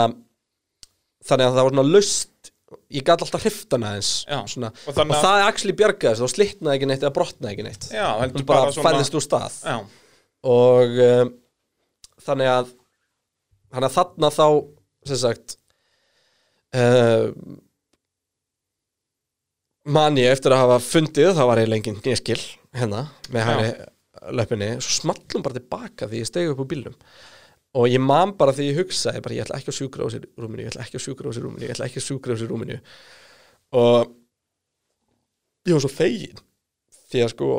þannig 1.26 1.48
að 1.48 1.56
það 1.56 1.66
var 1.66 1.74
svona 1.74 1.88
lust 1.88 2.35
ég 2.90 3.04
gat 3.06 3.22
alltaf 3.22 3.44
hriftana 3.44 3.92
eins 3.96 4.12
svona, 4.50 4.72
og 4.88 4.96
og, 4.98 5.12
það 5.14 5.42
actually 5.44 5.74
bjargaðist 5.78 6.24
og 6.26 6.32
slitnaði 6.32 6.80
ekki 6.80 6.88
neitt 6.90 7.04
eða 7.04 7.14
brotnaði 7.14 7.52
ekki 7.54 7.66
neitt. 7.66 7.88
Já, 7.94 8.08
heldur 8.22 8.46
bara, 8.48 8.64
bara 8.66 8.74
svona 8.74 8.88
færðist 8.88 9.18
úr 9.18 9.24
stað. 9.24 9.60
Já, 9.62 9.76
og 10.52 10.98
um, 11.06 11.30
þannig 12.26 12.50
að 12.52 12.72
þannig 13.74 13.88
að 13.88 13.96
þarna 13.98 14.32
þá 14.34 14.46
sem 15.06 15.20
sagt 15.22 15.56
uh, 16.74 17.28
man 19.86 20.18
ég 20.18 20.32
eftir 20.34 20.54
að 20.54 20.64
hafa 20.64 20.80
fundið 20.82 21.34
þá 21.36 21.44
var 21.50 21.62
ég 21.62 21.70
lengi 21.70 21.94
nýskil 21.94 22.40
hérna 22.76 23.06
með 23.30 23.40
Já. 23.40 23.46
hægri 23.50 23.70
löpunni 24.36 24.70
svo 24.80 24.94
smallum 25.00 25.44
bara 25.44 25.58
tilbaka 25.58 26.08
því 26.10 26.22
ég 26.22 26.28
stegi 26.28 26.50
upp 26.50 26.62
úr 26.64 26.70
bílnum 26.70 26.96
og 27.76 27.88
ég 27.92 28.02
man 28.02 28.34
bara 28.38 28.54
því 28.56 28.70
ég 28.70 28.80
hugsaði 28.80 29.22
bara 29.24 29.36
ég 29.36 29.46
ætla 29.46 29.60
ekki 29.60 29.72
að 29.72 29.78
sjúkra 29.80 30.08
á 30.08 30.12
sér 30.14 30.26
rúminu 30.40 30.64
ég 30.64 30.72
ætla 30.72 30.84
ekki 30.86 30.98
að 30.98 31.06
sjúkra 31.06 31.30
á 31.30 31.32
sér 31.36 31.46
rúminu 31.46 31.66
ég 31.66 31.74
ætla 31.74 31.88
ekki 31.90 32.02
að 32.02 32.06
sjúkra 32.08 32.36
á 32.36 32.40
sér 32.40 32.52
rúminu 32.52 32.78
og 33.76 34.12
ég 35.66 35.76
var 35.76 35.84
svo 35.84 35.92
fegin 35.92 36.44
því 37.10 37.24
að 37.24 37.32
sko 37.34 37.50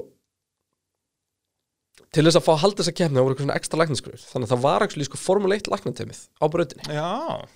til 2.15 2.23
þess 2.25 2.39
að 2.39 2.45
fá 2.45 2.51
að 2.53 2.61
halda 2.63 2.81
þess 2.81 2.91
að 2.91 2.97
kemna 3.01 3.23
voru 3.23 3.35
eitthvað 3.35 3.47
svona 3.47 3.57
ekstra 3.59 3.79
læknisgröður 3.81 4.23
þannig 4.31 4.47
að 4.47 4.53
það 4.53 4.63
var 4.63 4.85
ekki 4.85 5.07
sko 5.07 5.19
Formule 5.21 5.57
1 5.59 5.69
læknatemið 5.73 6.21
á 6.39 6.45
brautinni. 6.53 6.87
Já. 6.87 7.09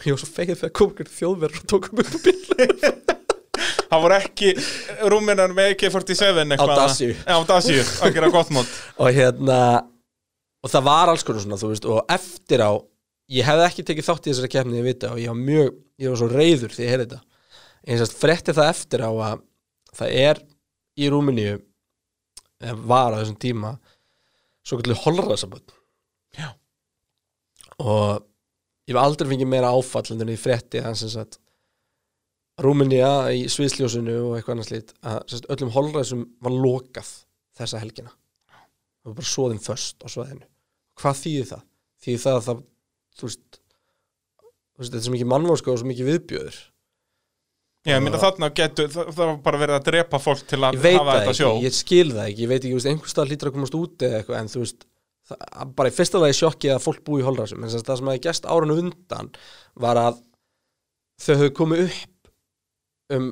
Ég 0.05 0.15
var 0.15 0.21
svo 0.21 0.29
fegin 0.29 0.59
þegar 0.59 0.73
kom 0.77 0.91
ykkur 0.91 1.11
þjóðverður 1.15 1.61
og 1.61 1.69
tókum 1.71 2.03
upp 2.03 2.11
á 2.11 2.19
bíl 2.25 2.37
Það 3.91 4.03
voru 4.05 4.15
ekki 4.15 4.51
rúminar 5.11 5.51
með 5.55 5.73
AK-47 5.73 6.43
eitthvað. 6.55 6.77
Dacia. 6.79 7.15
Já, 7.27 7.35
á 7.35 8.39
að 8.39 8.53
mót. 8.55 8.75
Og 9.03 9.09
hérna 9.17 9.57
og 10.61 10.69
það 10.69 10.87
var 10.87 11.11
alls 11.11 11.25
konar 11.25 11.43
svona 11.43 11.59
þú 11.59 11.71
veist 11.71 11.87
og 11.89 12.13
eftir 12.13 12.63
á 12.63 12.71
ég 13.31 13.47
hefði 13.47 13.67
ekki 13.67 13.85
tekið 13.87 14.07
þátt 14.07 14.27
í 14.27 14.31
þessari 14.31 14.51
kemni 14.55 14.79
ég 14.81 14.87
vita 14.87 15.11
og 15.13 15.21
ég 15.21 15.31
var 15.31 15.39
mjög 15.39 15.75
ég 16.01 16.11
var 16.11 16.19
svo 16.19 16.29
reyður 16.31 16.75
því 16.75 16.85
ég 16.85 16.93
heyrði 16.93 17.07
þetta. 17.07 17.21
Eins 17.87 18.03
og 18.05 18.15
frétti 18.17 18.55
það 18.55 18.71
eftir 18.71 19.03
á 19.05 19.11
að 19.11 19.43
það 19.97 20.17
er 20.21 20.41
í 21.01 21.11
Rúmeníu 21.11 21.53
var 22.85 23.15
á 23.15 23.19
þessum 23.21 23.39
tíma 23.41 23.75
svo 24.61 24.77
kallu 24.77 24.97
holræðsaböld 25.01 25.73
Já. 26.37 26.51
og 27.81 28.21
ég 28.85 28.93
hef 28.93 29.01
aldrei 29.01 29.31
fengið 29.31 29.49
meira 29.49 29.71
áfall 29.73 30.05
en 30.11 30.21
þannig 30.21 30.41
frétti 30.41 30.83
að 30.83 30.99
sem 31.01 31.13
sagt 31.15 31.39
Rúmenía 32.61 33.31
í 33.33 33.47
sviðsljósinu 33.49 34.19
og 34.27 34.35
eitthvað 34.37 34.57
annars 34.57 34.69
lít 34.69 34.91
að 35.01 35.21
sagt, 35.31 35.47
öllum 35.49 35.71
holræðsum 35.73 36.25
var 36.43 36.53
lokað 36.53 37.09
þessa 37.57 37.79
helgina. 37.81 38.11
Það 39.01 39.09
var 39.09 39.17
bara 39.17 39.31
svoðin 39.31 39.63
först 39.63 40.03
á 40.05 40.07
svæðinu 40.11 40.50
hvað 41.01 41.21
þýðir 41.21 41.49
það? 41.51 41.63
þýðir 42.01 42.23
það 42.25 42.37
að 42.37 42.45
það 42.47 42.61
þú 43.17 43.29
veist, 43.29 43.61
þú 44.41 44.83
veist 44.83 44.91
þetta 44.91 45.01
er 45.01 45.07
svo 45.07 45.15
mikið 45.15 45.31
mannvóska 45.31 45.73
og 45.73 45.81
svo 45.81 45.89
mikið 45.91 46.11
viðbjöður 46.11 46.61
Já, 47.81 47.95
ég 47.95 48.03
minna 48.05 48.19
þarna 48.21 48.51
getur, 48.53 48.89
það, 48.93 49.07
það 49.09 49.25
var 49.25 49.37
bara 49.41 49.59
verið 49.63 49.75
að 49.79 49.85
drepa 49.87 50.17
fólk 50.21 50.41
til 50.45 50.59
að 50.61 50.75
ég 50.75 50.83
veit 50.83 50.97
hafa 50.99 51.13
það 51.15 51.15
þetta 51.17 51.31
ekki, 51.31 51.37
sjó 51.39 51.65
ég 51.65 51.73
skil 51.73 52.09
það 52.11 52.27
ekki 52.27 52.43
ég 52.43 52.51
veit 52.51 52.59
ekki, 52.59 52.73
þú 52.73 52.77
veist, 52.77 52.89
einhvers 52.91 53.15
stað 53.15 53.31
lítur 53.31 53.49
að 53.49 53.55
komast 53.55 53.77
út 53.79 54.05
eða 54.05 54.19
eitthvað 54.19 54.37
en 54.37 54.51
þú 54.51 54.61
veist, 54.61 54.85
það, 55.31 55.71
bara 55.79 55.89
í 55.89 55.95
fyrsta 55.95 56.21
lagi 56.21 56.37
sjokkið 56.37 56.73
að 56.75 56.83
fólk 56.83 56.99
búi 57.07 57.23
í 57.23 57.25
holræsum, 57.25 57.65
en 57.65 57.73
það 57.73 57.97
sem 57.97 58.11
hefði 58.11 58.23
gæst 58.27 58.45
áranu 58.53 58.77
undan 58.83 59.31
var 59.81 60.01
að 60.03 60.19
þau 61.25 61.31
höfðu 61.33 61.55
komið 61.57 61.83
upp 61.87 62.29
um, 63.17 63.31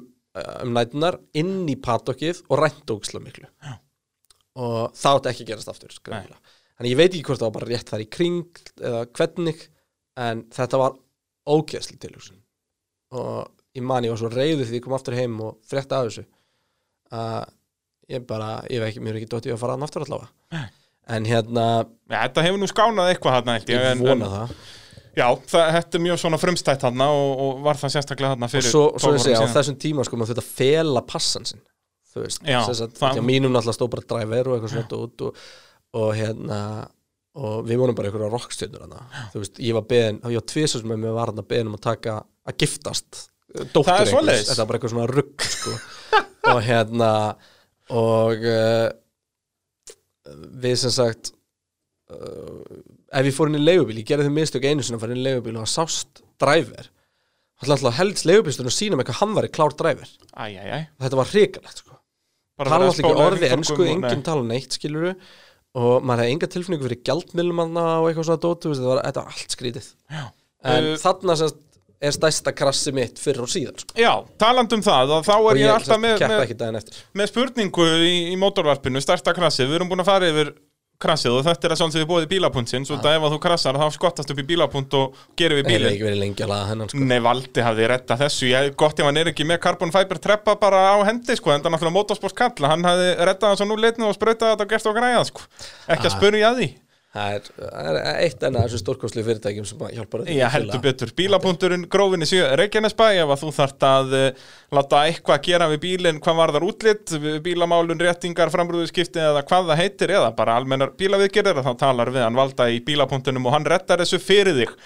um 0.63 0.73
nætunar 0.79 1.19
inn 1.37 1.53
í 1.69 1.77
patokkið 1.85 2.41
og 2.49 2.63
rænt 2.63 2.95
ógislega 2.95 3.27
miklu 3.27 3.45
Já. 3.53 3.77
og 4.65 4.97
það 4.97 5.19
átti 5.19 5.33
ekki 5.35 5.45
að 5.45 5.51
gerast 5.53 5.73
aftur 5.75 5.93
greinilega. 6.09 6.41
Þannig 6.79 6.93
ég 6.93 6.99
veit 6.99 7.11
ekki 7.13 7.25
hvort 7.27 7.41
það 7.43 7.49
var 7.49 7.55
bara 7.59 7.69
rétt 7.73 7.91
þar 7.93 8.03
í 8.05 8.09
kring 8.15 8.63
eða 8.79 9.05
hvernig 9.19 9.63
en 10.19 10.43
þetta 10.55 10.79
var 10.81 10.97
ógeðsli 11.49 11.99
tilhugsun. 12.01 12.39
Og 13.15 13.47
ég 13.77 13.85
man 13.85 14.05
ég 14.07 14.13
var 14.13 14.19
svo 14.21 14.31
reyður 14.33 14.67
því 14.69 14.79
ég 14.79 14.83
kom 14.85 14.95
aftur 14.97 15.17
heim 15.17 15.37
og 15.43 15.57
frétta 15.69 15.99
af 16.01 16.09
þessu 16.09 16.25
að 17.15 17.47
ég 18.09 18.25
bara, 18.29 18.49
ég 18.69 18.81
veit 18.81 18.91
ekki, 18.91 19.03
mér 19.05 19.15
er 19.15 19.21
ekki 19.21 19.29
dótt 19.31 19.47
ég 19.49 19.55
að 19.55 19.61
fara 19.61 19.77
að 19.77 19.85
aftur 19.85 20.05
allavega. 20.05 20.29
Nei. 20.55 20.67
en 21.09 21.25
hérna, 21.25 21.63
Já, 22.09 22.17
þetta 22.27 22.43
hefur 22.45 22.59
nú 22.61 22.67
skánað 22.69 23.07
eitthvað 23.13 23.35
þarna 23.39 23.55
held 23.57 23.71
ég 23.73 23.85
en, 23.89 24.01
vona 24.05 24.27
en, 24.27 24.33
það. 24.33 24.51
Já, 25.17 25.25
það, 25.49 25.63
þetta 25.75 25.97
er 25.97 26.03
mjög 26.05 26.19
svona 26.21 26.39
frumstætt 26.41 26.83
þarna 26.85 27.07
og, 27.17 27.31
og 27.45 27.63
var 27.65 27.79
það 27.81 27.93
sérstaklega 27.95 28.35
og 28.37 28.51
fyrir 28.53 28.67
svo, 28.69 28.83
svo 28.93 29.09
12 29.13 29.17
ég 29.17 29.23
segja, 29.25 29.39
á 29.41 29.55
þessum 29.57 29.79
tíma 29.81 30.05
sko 30.05 30.19
maður 30.21 30.35
þetta 30.35 30.45
fela 30.45 31.01
passan 31.09 31.49
sinn 31.49 31.63
þú 32.13 32.23
veist, 32.25 32.45
Já, 32.45 32.59
það- 33.01 33.23
mínum 33.25 33.53
náttúrulega 33.53 33.77
stóð 33.77 33.91
bara 33.95 34.05
driver 34.13 34.51
og 34.51 34.55
eitthvað 34.59 34.75
svona 34.75 35.01
út 35.01 35.25
og, 35.25 35.41
og 35.97 36.13
hérna 36.17 36.59
og 37.39 37.65
við 37.67 37.79
vonum 37.81 37.95
bara 37.97 38.09
einhverja 38.09 38.31
rockstjörnur 38.33 38.85
hana 38.85 39.03
þú 39.33 39.43
veist, 39.43 39.59
ég 39.63 39.75
var 39.77 39.85
beðin, 39.89 40.19
ég 40.27 40.39
var 40.41 40.47
tvisar 40.49 40.81
sem 40.81 40.91
með 40.91 41.03
mig 41.03 41.15
var 41.15 41.31
hann 41.31 41.41
að 41.41 41.49
beðin 41.53 41.69
um 41.71 41.77
að 41.77 41.85
taka, 41.85 42.15
að 42.49 42.57
giftast 42.63 43.25
dóttur 43.73 43.89
Það 43.89 44.03
er 44.03 44.11
svoleiðis? 44.13 44.47
þetta 44.49 44.61
var 44.63 44.69
bara 44.69 44.79
eitthvað 44.79 44.93
svona 44.95 45.09
rugg 45.13 45.45
sko. 45.45 45.75
og 46.53 46.61
hérna 46.65 47.11
og 47.99 48.45
uh, 48.49 48.87
við 50.65 50.77
sem 50.83 50.93
sagt 50.93 51.31
uh, 52.13 52.61
ef 53.13 53.29
ég 53.29 53.35
fór 53.35 53.49
inn 53.51 53.59
í 53.59 53.63
leigubíl, 53.65 53.99
ég 54.01 54.07
gerði 54.09 54.29
þau 54.29 54.37
mistök 54.37 54.69
einu 54.69 54.85
sinni 54.85 54.99
að 54.99 55.05
fara 55.05 55.15
inn 55.15 55.21
í 55.23 55.27
leigubíl 55.27 55.55
og 55.57 55.65
það 55.65 55.73
sást 55.73 56.23
driver. 56.41 56.89
Það 57.59 57.65
ætla 57.65 57.77
alltaf 57.77 57.97
helst 57.99 58.27
leigubílstunum 58.29 58.71
að 58.71 58.77
sína 58.77 58.99
mig 58.99 59.09
hvað 59.09 59.21
hann 59.23 59.37
var 59.37 59.47
í 59.47 59.53
klár 59.53 59.73
æ 59.73 60.85
Þetta 61.01 61.19
var 61.19 61.31
hrikalegt 61.33 61.81
sko. 61.81 61.97
Tala 62.59 62.69
að 62.69 62.85
alltaf 62.85 62.99
ekki 62.99 63.07
spóla 63.07 63.25
orði 63.25 63.49
hringtorgum 63.49 63.57
ennsku, 63.57 63.81
og- 63.81 63.91
enginn 63.95 64.23
tala 64.27 64.45
neitt 64.45 64.75
skiluru 64.75 65.13
og 65.77 66.03
maður 66.03 66.25
hefði 66.25 66.35
enga 66.35 66.51
tilfinningu 66.55 66.87
fyrir 66.87 67.01
gjaldmiðlum 67.09 67.63
og 67.63 68.09
eitthvað 68.09 68.29
svona 68.29 68.43
dót, 68.45 68.63
þú 68.63 68.71
veist, 68.71 68.81
þetta 68.81 68.93
var, 68.93 69.01
þetta 69.05 69.23
var 69.25 69.33
allt 69.35 69.57
skrítið 69.57 69.89
Já. 70.09 70.23
En 70.69 70.87
Uh, 70.89 70.95
þarna 70.99 71.35
semst 71.39 71.59
er 71.99 72.15
stærsta 72.15 72.53
krassi 72.55 72.91
mitt 72.95 73.19
fyrir 73.19 73.43
og 73.43 73.51
síðan 73.51 73.75
sko. 73.79 73.95
Já, 73.99 74.11
taland 74.39 74.71
um 74.75 74.83
það, 74.83 75.13
þá 75.27 75.33
er 75.35 75.59
ég, 75.59 75.65
ég 75.65 75.73
alltaf 75.73 75.99
með, 75.99 76.23
með, 76.31 76.91
með 77.19 77.31
spurningu 77.31 77.87
í, 78.07 78.13
í 78.31 78.37
mótorvarpinu, 78.39 79.01
stærsta 79.03 79.33
krassið, 79.35 79.67
við 79.67 79.79
erum 79.79 79.91
búin 79.91 80.03
að 80.03 80.11
fara 80.11 80.29
yfir 80.31 80.53
krassið 80.99 81.35
og 81.37 81.45
þetta 81.47 81.67
er 81.69 81.73
að 81.73 81.79
búið 82.09 82.25
í 82.25 82.29
bílapunktsin, 82.33 82.83
svo 82.87 82.97
þetta 82.97 83.13
ef 83.15 83.23
að 83.23 83.33
þú 83.35 83.39
krassar 83.45 83.77
þá 83.79 83.85
skottast 83.95 84.33
upp 84.33 84.41
í 84.41 84.45
bílapunkt 84.49 84.95
og 84.99 85.21
gerir 85.39 85.59
við 85.61 85.63
Ég 85.63 85.69
hef 85.69 85.77
bílinn. 85.79 85.93
ekki 85.95 86.07
verið 86.09 86.19
lengi 86.25 86.43
að 86.43 86.51
laga 86.51 86.65
hennan 86.73 86.89
sko. 86.91 86.99
Nei, 87.07 87.19
Valdi 87.23 87.63
hafði 87.63 87.87
retta 87.93 88.17
þessu, 88.19 88.49
ég, 88.51 88.75
gott 88.75 88.99
ef 88.99 89.07
hann 89.07 89.17
er 89.21 89.31
ekki 89.31 89.47
með 89.47 89.61
carbon 89.63 89.93
fiber 89.95 90.19
treppa 90.19 90.57
bara 90.59 90.81
á 90.91 90.97
hendi, 91.07 91.37
sko, 91.39 91.53
en 91.55 91.61
það 91.63 91.71
er 91.71 91.75
náttúrulega 91.77 91.97
motorsports 92.01 92.35
kalla, 92.35 92.73
hann 92.73 92.83
hafði 92.83 93.09
rettað 93.31 93.55
þessu 93.55 93.69
nú 93.71 93.79
leitnið 93.79 94.09
og 94.11 94.17
sprautað 94.19 94.51
þetta 94.57 94.67
og 94.67 94.75
gert 94.75 94.91
og 94.91 94.99
græða, 94.99 95.23
sko. 95.31 95.41
Ekki 95.87 96.03
að 96.03 96.11
Ah. 96.11 96.17
spurja 96.19 96.51
að 96.51 96.59
því. 96.59 96.69
Það 97.09 97.31
er, 97.33 97.95
eitt 98.21 98.43
enna 98.45 98.61
þessum 98.67 98.81
stórkostlu 98.83 99.23
fyrirtækjum 99.25 99.65
sem 99.65 99.79
að 99.81 99.95
hjálpar 99.97 100.21
Já, 100.29 100.43
heldur 100.53 100.81
betur. 100.83 101.09
Bílapunkturinn 101.17 101.87
grófinni 101.89 102.27
Reykjanesbæ 102.61 103.05
ef 103.23 103.33
að 103.33 103.41
þú 103.41 103.49
þart 103.55 103.85
að 103.87 104.13
uh, 104.13 104.43
láta 104.77 104.99
eitthvað 105.07 105.41
gera 105.47 105.69
við 105.71 105.81
bílinn, 105.87 106.19
hvað 106.21 106.37
var 106.37 106.53
þar 106.53 106.67
útlitt, 106.67 107.15
bílamálun, 107.47 108.03
réttingar, 108.05 108.53
framrúðuskipti 108.53 109.23
eða 109.25 109.41
hvað 109.49 109.71
það 109.71 109.81
heitir 109.81 110.15
eða 110.19 110.29
bara 110.37 110.59
almennar 110.61 110.93
bílaviðgerðir 111.01 111.63
þá 111.65 111.71
talar 111.81 112.13
við 112.13 112.27
hann 112.27 112.37
valda 112.37 112.69
í 112.69 112.77
bílapunktunum 112.85 113.49
og 113.49 113.57
hann 113.57 113.67
rettar 113.73 114.05
þessu 114.05 114.21
fyrir 114.21 114.61
þig. 114.61 114.77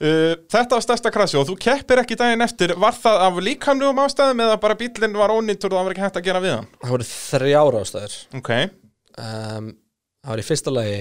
Uh, 0.00 0.32
þetta 0.48 0.80
var 0.80 0.88
stærsta 0.88 1.12
krassi 1.12 1.36
og 1.36 1.44
þú 1.50 1.60
keppir 1.60 2.00
ekki 2.00 2.16
daginn 2.16 2.44
eftir, 2.48 2.72
var 2.80 2.96
það 2.96 3.28
af 3.28 3.44
líkamlegum 3.44 4.00
ástæðum 4.06 4.46
eða 4.48 4.56
bara 4.64 4.80
bílinn 4.80 5.20
var 5.20 5.36
ónýttur 5.36 5.76
og 5.76 5.82
það 5.82 5.90
var 5.90 5.98
ekki 5.98 6.08
hægt 6.08 6.20
að 6.24 6.28
gera 6.30 6.44
við 6.44 6.56
hann? 6.56 6.74
Það 6.80 6.96
voru 6.96 7.12
þrjár 7.12 7.78
ástæður 7.84 8.18
Ok, 8.40 8.52
um, 9.20 9.72
Það 10.26 10.32
var 10.34 10.40
í 10.42 10.44
fyrsta 10.48 10.72
lagi 10.74 11.00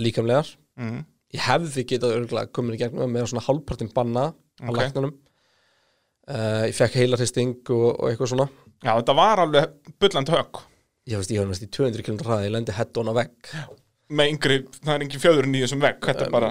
líkamlegar. 0.00 0.50
Mm. 0.78 1.00
Ég 1.34 1.44
hefði 1.44 1.84
getað 1.90 2.14
örgulega 2.16 2.52
komin 2.56 2.76
í 2.76 2.80
gegnum 2.80 3.10
með 3.12 3.26
svona 3.32 3.44
hálfpartin 3.44 3.90
banna 3.94 4.30
á 4.32 4.68
Ok. 4.70 4.78
læknunum. 4.78 5.14
Uh, 6.28 6.64
Ég 6.68 6.76
fekk 6.76 6.96
heilarhisting 7.00 7.54
og, 7.72 7.86
og 7.98 8.10
eitthvað 8.10 8.32
svona. 8.34 8.48
Já 8.84 8.92
þetta 8.98 9.14
var 9.16 9.40
alveg 9.44 9.70
bullandi 10.00 10.34
högg. 10.34 10.60
Ég 11.08 11.16
veist, 11.22 11.32
ég 11.32 11.40
var 11.40 11.48
næst 11.48 11.64
í 11.64 11.70
200 11.72 12.04
km 12.04 12.18
hraði, 12.26 12.48
ég 12.50 12.52
lendi 12.52 12.74
head 12.76 12.98
on 13.00 13.08
á 13.10 13.14
vegg. 13.16 13.52
Með 14.12 14.30
yngri, 14.34 14.58
það 14.84 14.92
er 14.94 15.04
engin 15.06 15.22
fjöðurinn 15.22 15.56
í 15.56 15.62
þessum 15.64 15.80
vegg, 15.84 15.98
þetta 16.04 16.26
er 16.26 16.32
bara 16.32 16.50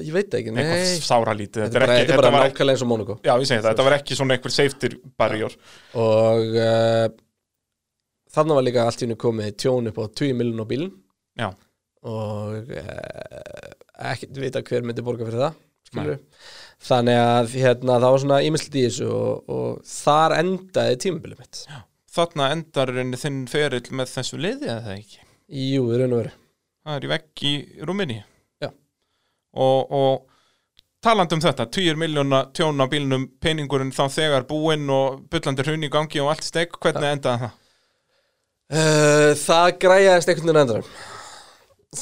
Ég 0.00 0.12
veit 0.14 0.34
ekki, 0.38 0.52
nei. 0.54 0.60
eitthvað 0.62 1.04
sáralítið, 1.06 1.64
Þetta 1.66 1.80
bara, 1.82 1.94
þetta 1.98 2.14
er 2.14 2.20
bara 2.22 2.30
nákvæmlega 2.44 2.72
eins 2.76 2.82
og 2.84 2.88
Monaco 2.88 3.16
Já, 3.26 3.32
ég 3.42 3.48
segi 3.50 3.58
það, 3.60 3.66
þetta 3.72 3.86
var 3.88 3.94
ekki 3.98 4.16
svona 4.16 4.36
einhver 4.36 4.54
safety 4.54 4.90
barrier. 5.18 5.56
Og 5.98 6.54
uh, 6.62 7.06
þannig 8.34 8.58
var 8.60 8.66
líka 8.66 8.84
allt 8.86 9.02
í 9.02 9.06
hennu 9.08 9.18
komið 9.20 9.50
tjón 9.60 9.90
upp 9.90 9.98
á 9.98 10.04
20 10.06 10.38
millun 10.38 10.62
á 10.62 10.66
bílinn. 10.70 10.92
Já, 11.42 11.48
og 12.08 12.70
uh, 12.70 13.72
ekki 14.10 14.30
vita 14.40 14.62
hver 14.64 14.86
myndi 14.86 15.04
borga 15.04 15.26
fyrir 15.28 15.42
það 15.48 15.58
þannig 16.80 17.18
að 17.20 17.54
hérna, 17.60 17.98
það 18.00 18.14
var 18.14 18.22
svona 18.22 18.40
ímyndslít 18.46 18.78
í 18.78 18.84
þessu 18.86 19.08
og, 19.12 19.50
og 19.52 19.80
þar 19.90 20.36
endaði 20.38 20.98
tímabilið 21.04 21.42
mitt. 21.42 21.62
Þarna 22.10 22.48
endar 22.54 22.92
þinn 23.20 23.42
ferill 23.50 23.84
með 23.98 24.14
þessu 24.14 24.40
liði 24.40 24.70
eða 24.70 24.80
það 24.86 24.96
ekki? 24.96 25.20
Jú, 25.60 25.84
í 25.90 26.00
raun 26.00 26.14
og 26.14 26.22
veru. 26.22 26.32
Það 26.86 26.96
er 26.96 27.06
í 27.06 27.10
vegg 27.10 27.44
í 27.44 27.52
Rúminni 27.86 28.18
Já. 28.62 28.70
og, 29.52 29.92
og 29.92 30.40
talandi 31.04 31.36
um 31.36 31.44
þetta, 31.44 31.68
10 31.68 32.00
miljóna 32.00 32.42
tjón 32.56 32.80
á 32.80 32.86
bílnum, 32.90 33.28
peningurinn 33.42 33.92
þá 33.94 34.04
þegar 34.16 34.48
búinn 34.48 34.88
og 34.94 35.20
bullandi 35.30 35.66
hrun 35.66 35.86
í 35.86 35.92
gangi 35.92 36.22
og 36.24 36.32
allt 36.32 36.46
steik, 36.48 36.78
hvernig 36.80 37.16
endaði 37.18 37.44
það? 37.44 37.56
uh, 38.72 39.30
Það 39.44 39.72
græjaðist 39.84 40.32
einhvern 40.32 40.50
veginn 40.50 40.62
endur 40.64 40.92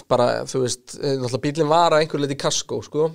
bara, 0.08 0.28
þú 0.48 0.62
veist, 0.64 0.96
eh, 0.98 1.16
náttúrulega 1.16 1.44
bílinn 1.46 1.70
var 1.70 1.96
að 1.96 2.04
einhver 2.04 2.22
leiti 2.22 2.36
í 2.36 2.40
kaskó, 2.42 2.80
sko. 2.84 3.10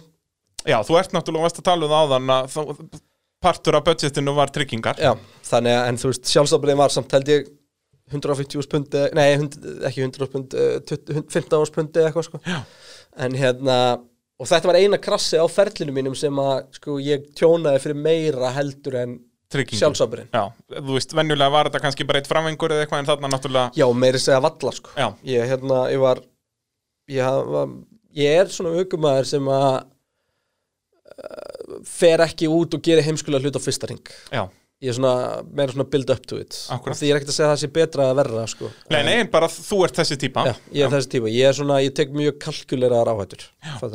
Já, 0.66 0.80
þú 0.86 0.98
ert 1.00 1.14
náttúrulega 1.14 1.46
varst 1.48 1.60
að 1.62 1.68
tala 1.68 1.86
um 1.86 1.92
það 1.92 2.06
áðan 2.08 2.32
að 2.34 2.48
þá, 2.54 3.02
partur 3.44 3.78
af 3.78 3.84
budgetinu 3.84 4.34
var 4.36 4.54
tryggingar. 4.56 4.98
Já, 4.98 5.12
þannig 5.50 5.76
að, 5.78 5.88
en 5.90 6.00
þú 6.02 6.14
veist, 6.14 6.32
sjálfsafbyrðin 6.32 6.82
var 6.82 6.96
samt 6.96 7.12
held 7.12 7.30
ég 7.34 7.52
150 8.14 8.70
pundi, 8.72 9.04
nei, 9.16 9.28
hund, 9.38 9.60
ekki 9.88 10.04
100 10.08 10.32
pundi, 10.32 10.66
15 11.32 11.76
pundi 11.76 12.04
eitthvað, 12.04 12.28
sko. 12.30 12.42
Já. 12.48 12.64
En 13.24 13.38
hérna, 13.38 13.78
og 14.40 14.50
þetta 14.50 14.70
var 14.72 14.80
eina 14.82 14.98
krassi 15.02 15.38
á 15.38 15.46
ferlinu 15.52 15.94
mínum 15.94 16.18
sem 16.18 16.34
að, 16.42 16.66
sko, 16.80 16.98
ég 17.04 17.30
tjónaði 17.38 17.84
fyrir 17.86 18.02
meira 18.02 18.50
heldur 18.56 18.98
en 19.04 19.16
sjálfsafbyrðin 19.54 20.32
Já, 20.34 20.48
þú 20.74 20.96
veist, 20.96 21.14
venjulega 21.14 21.54
var 21.54 21.70
þetta 21.70 21.82
kannski 21.84 22.06
bara 22.10 22.22
eitt 22.22 22.30
framvengur 22.30 22.74
eða 22.74 22.86
eitthvað 22.88 23.04
en 23.04 23.10
þarna 23.12 23.30
náttúrulega 23.30 23.78
Já, 23.78 23.86
meiri 23.94 24.22
segja 24.22 24.42
vallar, 24.42 24.78
sko. 24.80 24.94
Já, 24.98 25.08
Ég, 25.30 25.46
hérna, 25.52 25.84
ég 25.94 26.02
var, 26.02 26.24
ég, 27.12 27.78
ég 28.18 28.42
er 28.42 28.52
svona 28.54 28.76
aukumæður 28.80 29.30
sem 29.30 29.48
að 29.54 29.70
uh, 31.14 31.80
fer 31.88 32.24
ekki 32.28 32.52
út 32.52 32.78
og 32.78 32.84
gerir 32.86 33.06
heimskulega 33.06 33.48
hlut 33.48 33.60
á 33.60 33.66
fyrsta 33.66 33.90
ring 33.92 34.14
já. 34.32 34.46
Ég 34.84 34.92
er 34.92 34.96
svona, 34.98 35.44
meira 35.56 35.72
svona 35.72 35.86
build 35.88 36.10
up 36.12 36.26
to 36.28 36.38
it. 36.42 36.58
Akkúrat. 36.74 36.98
því 37.00 37.08
ég 37.08 37.14
er 37.14 37.22
ekkert 37.22 37.30
að 37.32 37.36
segja 37.38 37.46
að 37.48 37.54
það 37.54 37.60
sé 37.62 37.68
betra 37.72 38.08
að 38.10 38.18
verra 38.18 38.42
sko. 38.52 38.72
Nei, 38.92 38.98
nei, 39.08 39.14
bara 39.32 39.48
þú 39.48 39.78
ert 39.86 40.00
þessi 40.02 40.18
típa. 40.20 40.44
Já, 40.50 40.54
ég 40.76 40.84
er 40.84 40.92
þessi 40.92 41.12
típa, 41.14 41.30
ég 41.32 41.48
er 41.48 41.56
svona, 41.56 41.78
ég 41.80 41.94
tek 41.96 42.12
mjög 42.12 42.36
kalkuleraðar 42.44 43.14
áhættur 43.14 43.46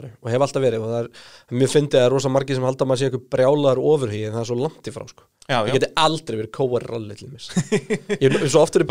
og 0.08 0.30
hef 0.32 0.44
alltaf 0.46 0.64
verið 0.64 0.86
og 0.86 0.94
það 0.94 1.02
er, 1.02 1.26
mjög 1.60 1.72
fyndið 1.74 2.00
að 2.00 2.08
rosa 2.14 2.32
margir 2.32 2.56
sem 2.56 2.64
halda 2.64 2.86
að 2.86 2.88
maður 2.88 3.02
sé 3.02 3.10
eitthvað 3.10 3.26
brjálaðar 3.36 3.82
ofurhugi 3.90 4.22
en 4.30 4.38
það 4.38 4.40
er 4.40 4.48
svo 4.48 4.58
langt 4.62 4.88
í 4.88 4.94
frá 4.96 5.04
sko. 5.12 5.28
Já, 5.44 5.58
ég 5.58 5.68
já. 5.68 5.74
geti 5.76 5.90
aldrei 6.06 6.38
verið 6.38 6.54
kóar 6.56 6.88
ralli 6.88 7.18
til 7.20 7.28
mis 7.34 7.50
ég 8.22 8.32
er 8.32 8.48
svo 8.48 8.64
oftur, 8.64 8.86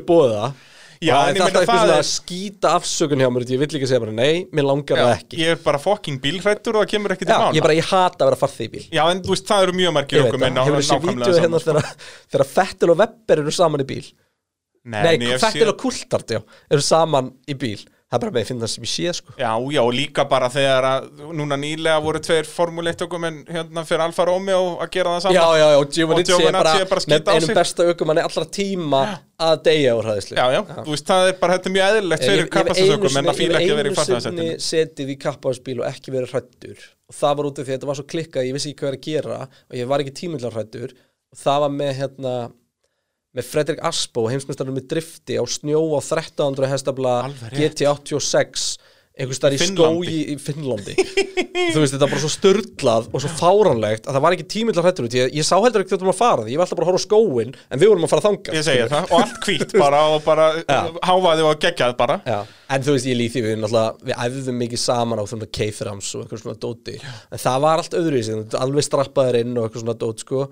í 0.00 0.06
bóðið 0.08 0.38
það 0.38 0.64
Já, 1.02 1.14
það 1.14 1.28
er 1.28 1.42
alltaf 1.44 1.60
eitthvað 1.60 1.80
svona 1.80 1.96
að 1.98 2.08
skýta 2.08 2.72
afsökun 2.78 3.22
hjá 3.24 3.28
mér 3.34 3.46
ég 3.54 3.62
vill 3.62 3.68
ekki 3.78 3.88
segja 3.90 4.02
bara 4.04 4.14
nei, 4.14 4.44
mér 4.54 4.66
langar 4.68 5.00
Já, 5.00 5.04
það 5.04 5.14
ekki. 5.16 5.40
Ég 5.42 5.54
er 5.54 5.62
bara 5.64 5.80
fokking 5.82 6.20
bílhrættur 6.22 6.78
og 6.78 6.84
það 6.84 6.92
kemur 6.94 7.14
ekki 7.16 7.26
til 7.26 7.34
Já, 7.34 7.38
mála. 7.42 7.56
ég 7.58 7.66
bara, 7.66 7.76
ég 7.78 7.88
hata 7.90 8.20
að 8.24 8.30
vera 8.30 8.40
farþið 8.44 8.66
í 8.66 8.70
bíl. 8.74 8.84
Já, 8.94 9.02
en 9.10 9.22
þú 9.24 9.34
veist, 9.34 9.46
það 9.50 9.66
eru 9.66 9.76
mjög 9.80 9.96
margir 9.98 10.18
Ég 10.18 10.24
veit 10.24 10.34
okkur 10.34 10.44
það, 10.44 10.60
hefur 10.68 10.78
þessi 10.84 11.00
vídeo 11.08 11.40
hérna 11.44 11.62
þegar, 11.64 11.90
þegar 12.34 12.46
Fettil 12.54 12.94
og 12.94 13.02
Webber 13.02 13.42
eru 13.44 13.56
saman 13.58 13.84
í 13.84 13.88
bíl? 13.90 14.04
Nei, 14.94 15.14
Fettil 15.40 15.70
og 15.72 15.78
Coulthard, 15.80 16.34
já, 16.36 16.42
eru 16.70 16.84
saman 16.84 17.32
í 17.48 17.58
bíl 17.58 17.82
Það 18.14 18.20
er 18.20 18.22
bara 18.22 18.34
með 18.34 18.44
að 18.44 18.50
finna 18.52 18.62
það 18.62 18.70
sem 18.70 18.84
ég 18.84 18.90
sé, 18.92 19.12
sko. 19.18 19.32
Já, 19.40 19.48
já, 19.74 19.80
og 19.82 19.88
líka 19.96 20.24
bara 20.30 20.48
þegar 20.54 20.86
að 20.86 21.06
núna 21.34 21.56
nýlega 21.58 22.02
voru 22.04 22.20
tveir 22.22 22.46
Formule 22.46 22.92
1 22.94 23.02
okkur 23.08 23.26
en 23.26 23.40
hérna 23.50 23.82
fyrir 23.88 24.04
Alfa 24.04 24.26
Romeo 24.28 24.68
að 24.84 24.92
gera 24.94 25.16
það 25.16 25.24
saman 25.24 25.34
Já, 25.34 25.46
já, 25.58 25.64
já, 25.72 25.78
og 25.80 25.96
Giovinazzi 25.96 26.36
er 26.36 26.54
bara, 26.54 26.74
bara 26.92 27.02
með 27.10 27.32
einum 27.34 27.58
besta 27.58 27.88
aukumanni 27.90 28.22
allra 28.22 28.46
tíma 28.54 29.02
að 29.48 29.54
deyja 29.66 29.96
úr 29.98 30.10
hæðislu 30.12 30.38
Já, 30.38 30.44
já, 30.54 30.60
þú 30.76 30.94
veist, 30.94 31.08
það 31.10 31.30
er 31.32 31.38
bara, 31.42 31.58
þetta 31.58 31.74
mjög 31.74 31.90
eðlilegt 31.90 32.26
fyrir 32.28 32.50
kappastasökum 32.54 33.18
en 33.18 33.30
að 33.32 33.40
fíla 33.42 33.60
ekki 33.60 33.74
að 33.74 33.80
vera 33.82 33.90
í 33.90 33.94
Ég 33.94 33.98
fattaðasettinu 33.98 34.50
hef 34.52 34.66
setið 34.68 35.10
í 35.10 35.20
kappasbíl 35.26 35.78
og 35.82 35.88
ekki 35.90 36.14
verið 36.14 36.36
hrættur 36.36 36.84
og 37.10 37.18
það 37.18 37.40
var 37.40 37.48
út 37.50 37.58
af 37.58 37.66
því 37.66 37.72
að 37.72 37.78
þetta 37.80 37.90
var 37.90 37.98
svo 37.98 38.06
klikkað 38.14 38.46
ég 38.46 38.54
vissi 38.56 38.70
ekki 38.70 38.84
hvað 38.84 38.92
er 38.92 39.00
að 39.00 39.08
gera 39.08 39.40
og 39.50 39.80
ég 39.80 39.90
var 39.90 40.04
ekki 40.04 40.14
tímillar 40.22 40.54
hrættur 40.54 40.94
og 40.94 41.40
það 41.42 41.64
var 41.66 41.74
með 41.82 41.96
hérna 41.98 42.36
með 43.34 43.48
Fredrik 43.50 43.80
Aspo, 43.86 44.28
heimsmyndstarinn 44.30 44.76
með 44.78 44.88
drifti 44.94 45.38
á 45.38 45.44
snjó 45.50 45.84
á 45.94 46.00
1300 46.00 46.70
hestabla 46.70 47.14
Alveg 47.28 47.54
rétt. 47.56 47.80
GT86 47.82 48.74
einhvers 49.14 49.38
staðar 49.38 49.54
í 49.54 49.66
skói 49.68 50.14
í 50.32 50.36
Finnlandi. 50.42 50.94
Þú 50.98 51.78
veist, 51.78 51.92
þetta 51.94 52.00
var 52.02 52.10
bara 52.16 52.22
svo 52.24 52.30
störlað 52.34 53.04
og 53.14 53.22
svo 53.22 53.30
fáránlegt 53.38 54.08
að 54.08 54.16
það 54.16 54.24
var 54.24 54.34
ekki 54.34 54.46
tímillar 54.50 54.86
hrættur 54.88 55.06
út. 55.06 55.14
Ég, 55.14 55.30
ég 55.38 55.46
sá 55.46 55.54
heldur 55.62 55.84
ekki 55.84 55.92
þetta 55.92 56.06
um 56.08 56.10
að 56.10 56.18
fara 56.18 56.42
því, 56.42 56.50
ég 56.50 56.58
var 56.58 56.66
alltaf 56.66 56.80
bara 56.80 56.88
að 56.88 56.90
horfa 56.90 57.02
á 57.02 57.06
skóin 57.06 57.54
en 57.54 57.82
við 57.82 57.92
vorum 57.92 58.06
að 58.08 58.10
fara 58.10 58.24
þangað 58.26 58.58
Ég 58.58 58.66
segja 58.66 58.88
það, 58.90 59.06
og 59.14 59.22
allt 59.22 59.46
hvít 59.46 59.76
bara 59.78 60.02
og 60.10 60.26
bara 60.26 60.48
háfaði 61.12 61.46
og 61.46 61.62
geggjað 61.62 61.94
bara. 62.02 62.18
Já, 62.26 62.40
en 62.74 62.86
þú 62.88 62.96
veist, 62.96 63.10
ég 63.12 63.20
líði 63.20 63.34
því 63.36 63.44
við 63.46 63.58
náttúrulega, 63.62 64.06
við 64.10 64.22
æfðum 64.26 64.60
mikið 64.64 64.82
saman 64.82 65.22
á 65.22 65.24
svona 65.30 65.50
keiframs 65.60 66.10
og 66.18 66.24
eitthvað 66.24 66.42
svona 66.42 66.62
dóti. 66.66 66.96
En 67.30 67.44
það 67.46 67.64
var 67.68 67.84
allt 67.84 67.98
öðru 68.02 68.18
í 68.18 68.26
sig, 68.26 68.46
alveg 68.58 68.88
strappaður 68.90 69.44
inn 69.44 69.54
og 69.54 69.68
eitthvað 69.68 69.86
svona 69.86 70.00
dót, 70.02 70.26
sko 70.26 70.48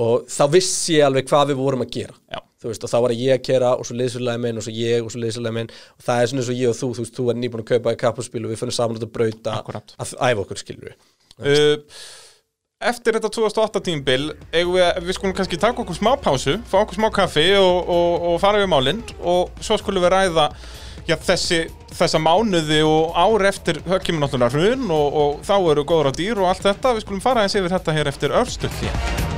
og 0.00 0.24
þá 0.30 0.42
vissi 0.54 0.96
ég 0.96 1.06
alveg 1.06 1.28
hvað 1.28 1.52
við 1.52 1.60
vorum 1.60 1.84
að 1.84 1.94
gera. 1.98 2.16
Já. 2.32 2.40
þú 2.62 2.70
veist, 2.70 2.84
og 2.86 2.90
þá 2.92 2.98
var 3.02 3.12
ég 3.18 3.34
að 3.34 3.44
kera 3.48 3.70
og 3.74 3.86
svo 3.88 3.96
liðsfélagi 3.98 4.40
minn 4.44 4.60
og 4.60 4.64
svo 4.64 4.72
ég 4.76 5.04
og 5.04 5.12
svo 5.12 5.20
liðsfélagi 5.20 5.56
minn. 5.56 5.70
Og 5.98 6.04
það 6.06 6.20
er 6.22 6.30
svona 6.30 6.42
eins 6.44 6.50
og 6.52 6.60
ég 6.60 6.70
og 6.70 6.76
þú, 6.78 6.90
þú 6.96 7.04
veist, 7.04 7.16
þú 7.16 7.28
er 7.28 7.40
nýbúin 7.42 7.64
að 7.64 7.70
kaupa 7.72 7.94
í 7.94 8.00
kapparspíl 8.02 8.44
og 8.44 8.52
við 8.52 8.60
fyrir 8.62 8.76
saman 8.76 9.00
að 9.00 9.14
brauta 9.16 9.56
Akkúrat. 9.58 9.96
að 9.98 10.12
æfa 10.20 10.44
okkur, 10.44 10.62
skilur 10.62 10.92
við 10.92 11.00
uh, 11.42 11.98
Eftir 12.82 13.14
þetta 13.14 13.30
2008 13.30 13.82
tímbil 13.86 14.22
við, 14.50 14.78
við 15.06 15.14
skulum 15.14 15.34
kannski 15.38 15.58
taka 15.60 15.84
okkur 15.84 15.98
smá 15.98 16.16
pásu 16.18 16.56
fá 16.66 16.80
okkur 16.80 16.98
smá 16.98 17.08
kaffi 17.14 17.44
og, 17.54 17.90
og, 17.94 18.24
og 18.32 18.40
fara 18.42 18.62
við 18.62 18.72
málinn 18.72 19.04
og 19.20 19.52
svo 19.62 19.78
skulum 19.78 20.02
við 20.02 20.14
ræða 20.16 20.48
já, 21.06 21.14
þessi, 21.14 21.60
þessa 21.94 22.22
mánuði 22.22 22.82
og 22.86 23.14
ár 23.18 23.46
eftir, 23.50 23.82
kemur 24.02 24.26
náttúrulega 24.26 24.54
hrun 24.56 24.88
og, 24.90 25.20
og 25.22 25.44
þá 25.46 25.54
eru 25.74 25.86
góður 25.86 26.10
á 26.10 26.18
dýr 26.18 26.42
og 26.42 26.50
allt 26.52 26.66
þetta. 26.70 26.96
Við 26.96 27.06
skulum 27.06 27.24
fara 27.24 27.46
eins 27.46 27.58
yfir 27.58 27.74
þetta 27.74 27.98
hér 27.98 28.10
eftir 28.14 28.34
örstuð 28.42 28.80
því 28.80 29.30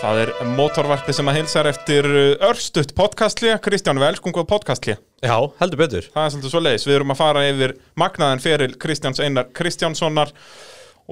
Það 0.00 0.18
er 0.22 0.30
mótorvarpi 0.56 1.12
sem 1.12 1.28
að 1.28 1.36
hilsar 1.36 1.66
eftir 1.68 2.06
örstuðt 2.46 2.94
podcastlið, 2.96 3.58
Kristján 3.60 3.98
Velskung 4.00 4.38
og 4.40 4.46
podcastlið 4.48 4.96
Já, 5.20 5.34
heldur 5.58 5.80
betur 5.82 6.06
Það 6.14 6.22
er 6.22 6.32
svolítið 6.32 6.54
svo 6.54 6.62
leiðis. 6.64 6.86
Við 6.88 6.96
erum 6.96 7.12
að 7.12 7.18
fara 7.18 7.42
yfir 7.50 7.74
magnaðan 8.00 8.40
feril 8.40 8.70
Kristjáns 8.80 9.20
Einar 9.20 9.50
Kristjánssonar 9.52 10.32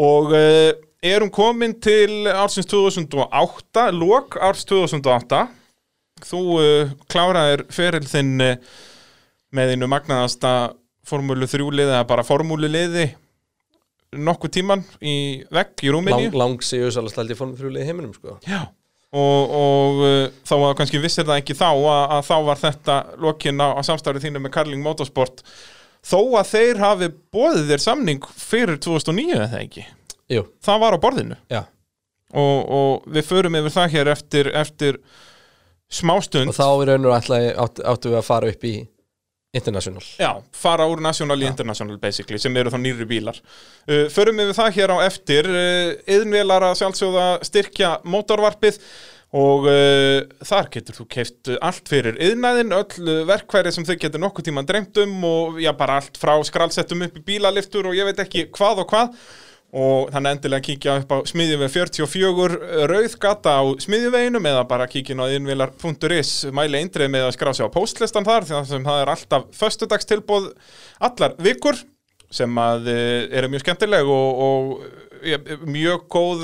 og 0.01 0.33
uh, 0.33 0.71
erum 1.05 1.29
komin 1.35 1.77
til 1.85 2.31
ársins 2.33 2.71
2008, 2.73 3.85
lok 3.93 4.39
árs 4.41 4.65
2008. 4.73 5.43
Þú 6.25 6.43
uh, 6.57 6.97
kláraðir 7.13 7.67
feril 7.69 8.09
þinn 8.09 8.41
uh, 8.41 8.57
með 9.53 9.75
einu 9.75 9.93
magnaðasta 9.93 10.55
formúlu 11.09 11.51
þrjúlið 11.51 11.93
eða 11.93 12.09
bara 12.09 12.25
formúlu 12.25 12.73
liði 12.73 13.11
nokkuð 14.17 14.57
tíman 14.57 14.89
í 15.05 15.45
vegg 15.53 15.85
í 15.85 15.93
Rúmeníu. 15.93 16.33
Lang, 16.33 16.41
lang 16.41 16.65
séu 16.65 16.89
svolítið 16.89 17.19
slælt 17.19 17.37
í 17.37 17.41
formið 17.45 17.65
þrjúlega 17.67 17.85
í 17.85 17.93
heiminum, 17.93 18.17
sko 18.17 18.41
Já 18.49 18.63
og, 19.17 19.55
og 19.59 20.03
uh, 20.05 20.37
þá 20.45 20.55
að 20.59 20.77
kannski 20.81 21.01
vissir 21.03 21.27
það 21.29 21.41
ekki 21.43 21.57
þá 21.57 21.69
að, 21.71 22.03
að 22.17 22.23
þá 22.29 22.37
var 22.49 22.63
þetta 22.63 22.97
lokin 23.25 23.63
á, 23.65 23.69
á 23.77 23.81
samstárið 23.87 24.27
þínu 24.27 24.43
með 24.45 24.55
Karling 24.59 24.85
Motorsport. 24.85 25.43
Þó 26.09 26.21
að 26.39 26.53
þeir 26.53 26.83
hafi 26.83 27.09
bóðið 27.35 27.73
þér 27.73 27.85
samning 27.85 28.29
fyrir 28.39 28.79
2009 28.85 29.41
eða 29.41 29.63
ekki? 29.63 29.87
Jú, 30.33 30.45
það 30.65 30.85
var 30.85 30.97
á 30.97 31.03
borðinu? 31.03 31.41
Og, 32.37 32.59
og 32.69 33.09
við 33.09 33.25
förum 33.31 33.57
yfir 33.57 33.75
það 33.75 33.95
hér 33.97 34.13
eftir, 34.13 34.51
eftir 34.53 35.01
smástund. 35.89 36.53
Og 36.53 36.57
þá 36.57 36.69
í 36.69 36.89
raun 36.91 37.09
og 37.09 37.17
átt, 37.17 37.81
áttu 37.81 38.13
við 38.13 38.21
að 38.21 38.29
fara 38.29 38.53
upp 38.53 38.69
í 38.69 38.75
International. 39.57 40.05
Já, 40.21 40.43
fara 40.53 40.85
úr 40.91 41.01
national 41.01 41.41
í 41.41 41.47
international 41.49 41.97
basically, 42.01 42.37
sem 42.41 42.57
eru 42.61 42.69
þá 42.69 42.83
nýri 42.83 43.07
bílar. 43.09 43.39
Uh, 43.89 44.05
Förum 44.13 44.43
við 44.43 44.53
það 44.59 44.75
hér 44.77 44.93
á 44.93 44.97
eftir. 45.07 45.49
Uh, 45.49 45.95
Yðnvelar 46.05 46.67
að 46.69 46.75
sjálfsögða 46.83 47.29
styrkja 47.49 47.95
mótorvarpið 48.05 48.77
og 49.39 49.65
uh, 49.69 50.21
þar 50.45 50.69
getur 50.73 50.99
þú 51.01 51.09
keift 51.17 51.51
allt 51.65 51.89
fyrir 51.89 52.21
yðnaðin, 52.29 52.77
öll 52.77 53.09
uh, 53.09 53.25
verkværi 53.29 53.73
sem 53.73 53.89
þau 53.89 53.97
getur 53.97 54.23
nokkuð 54.25 54.51
tíma 54.51 54.65
dreymt 54.69 55.01
um 55.05 55.17
og 55.29 55.59
já, 55.65 55.73
bara 55.77 55.99
allt 56.03 56.21
frá 56.21 56.37
skralsettum 56.45 57.09
upp 57.09 57.17
í 57.17 57.25
bílaliftur 57.33 57.89
og 57.89 57.97
ég 57.97 58.09
veit 58.09 58.21
ekki 58.25 58.51
hvað 58.53 58.85
og 58.85 58.93
hvað 58.93 59.17
og 59.77 60.09
þannig 60.15 60.37
endilega 60.39 60.65
kíkja 60.65 60.95
upp 61.03 61.11
á 61.13 61.19
smiðjuveg 61.29 61.73
44 61.75 62.87
rauðgata 62.89 63.53
á 63.61 63.63
smiðjuveginum 63.85 64.47
eða 64.49 64.63
bara 64.71 64.87
kíkja 64.89 65.13
inn 65.13 65.21
á 65.21 65.29
innvilar.is 65.37 66.31
mæli 66.57 66.81
eindrið 66.81 67.11
með 67.13 67.27
að 67.29 67.35
skrá 67.37 67.51
sig 67.53 67.69
á 67.69 67.75
postlistan 67.75 68.25
þar 68.25 68.47
því 68.49 68.57
að 68.63 68.73
það 68.89 69.03
er 69.03 69.13
alltaf 69.13 69.45
föstudagstilbóð 69.61 70.49
allar 71.11 71.37
vikur 71.45 71.77
sem 72.33 72.59
að 72.61 72.89
eh, 72.93 73.29
eru 73.41 73.49
mjög 73.53 73.63
skemmtileg 73.65 74.09
og, 74.13 74.41
og 74.45 75.23
ja, 75.25 75.39
mjög 75.65 76.03
góð, 76.13 76.43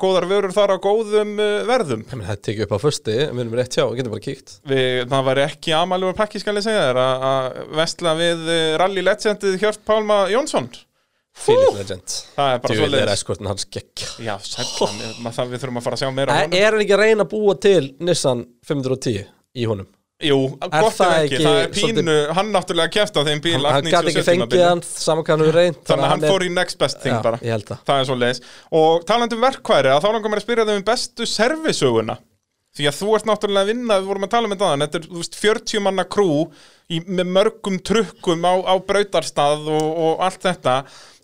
góðar 0.00 0.26
vörur 0.30 0.54
þar 0.56 0.72
á 0.72 0.76
góðum 0.80 1.34
eh, 1.44 1.66
verðum. 1.68 2.04
Það 2.08 2.40
tekið 2.48 2.64
upp 2.64 2.72
á 2.72 2.78
fösti, 2.80 3.16
við 3.28 3.42
erum 3.44 3.56
rétt 3.60 3.76
hjá, 3.76 3.84
við 3.90 4.00
getum 4.00 4.14
bara 4.16 4.24
kíkt. 4.24 4.54
Við, 4.72 5.02
það 5.12 5.26
var 5.28 5.40
ekki 5.44 5.74
amalugur 5.76 6.16
pakki 6.18 6.40
skal 6.40 6.56
ég 6.56 6.64
segja 6.64 6.86
þér 6.88 7.00
að- 7.04 7.26
að 7.32 7.60
vestla 7.82 8.16
við 8.18 8.48
eh, 8.56 8.72
rally 8.80 9.04
legendið 9.04 9.58
Hjört 9.60 9.84
Pálma 9.88 10.18
Jónsson 10.32 10.70
Philip 11.44 11.76
Legend 11.78 12.16
það 12.36 12.54
er 12.54 12.62
bara 12.64 12.72
Þú 12.74 12.78
svo 12.80 12.88
vil 12.88 12.98
er 13.02 13.12
eskortin 13.14 13.50
hans 13.50 13.68
geggja 13.76 14.08
Já, 14.26 14.34
oh. 14.38 14.96
það 15.28 15.52
við 15.52 15.62
þurfum 15.62 15.80
að 15.80 15.86
fara 15.86 15.98
að 15.98 16.02
sjá 16.02 16.10
meira 16.16 16.32
á 16.32 16.36
Er 16.38 16.48
honum. 16.48 16.58
er 16.58 16.72
hann 16.72 16.82
ekki 16.86 16.96
að 16.98 17.04
reyna 17.04 17.26
að 17.26 17.30
búa 17.34 17.54
til 17.68 17.84
Nissan 18.08 18.44
510 18.68 19.24
í 19.58 19.68
honum? 19.70 19.88
Jú, 20.18 20.34
gott 20.58 20.96
það 20.98 21.12
ef 21.14 21.24
ekki, 21.28 21.38
það 21.44 21.56
er 21.62 21.68
pínu, 21.70 21.80
svolítið- 22.02 22.30
hann 22.34 22.48
náttúrulega 22.50 22.90
keft 22.90 23.14
á 23.14 23.22
þeim 23.22 23.42
bíl 23.42 23.58
hann, 23.62 23.84
gæti 23.86 24.10
ekki 24.10 24.22
97 24.24 24.26
fengið 24.26 24.62
hann 24.66 24.80
saman 24.82 25.22
hvað 25.24 25.36
hann 25.36 25.44
við 25.46 25.52
reynd 25.54 25.76
Þannig 25.86 26.06
að 26.08 26.10
hann 26.10 26.24
fór 26.26 26.42
í 26.42 26.48
next 26.50 26.78
best 26.80 26.98
thing 27.04 27.14
já, 27.14 27.22
bara. 27.22 27.38
það. 27.38 27.84
Það 27.86 28.00
er 28.02 28.08
svo 28.08 28.16
leiðis 28.18 28.40
Og 28.80 29.04
talandi 29.06 29.38
um 29.38 29.44
verkværi, 29.46 29.92
þá 30.02 30.08
langar 30.10 30.32
mér 30.32 30.40
að 30.42 30.46
spyrja 30.48 30.64
þau 30.66 30.74
um 30.74 30.82
bestu 30.88 31.28
servisöguna. 31.30 32.18
Því 32.78 32.88
að 32.90 32.98
þú 32.98 33.14
ert 33.14 33.28
náttúrulega 33.30 33.62
að 33.62 33.70
vinna, 33.70 33.94
við 34.02 34.10
vorum 34.10 34.26
að 34.26 34.32
tala 34.34 34.48
um 34.48 34.54
þetta 34.56 34.72
Þetta 34.82 34.98
er, 34.98 35.06
þú 35.06 35.22
veist, 35.22 35.38
40 35.38 35.80
manna 35.86 36.04
krú 36.04 36.28
í, 36.90 36.98
með 37.06 37.30
mörgum 37.38 37.78
trukkum 37.78 38.42
á, 38.42 38.54
á 38.58 38.74
brautarstað 38.90 39.70
og, 39.70 39.86
og 40.02 40.26
allt 40.26 40.42
þetta 40.50 40.76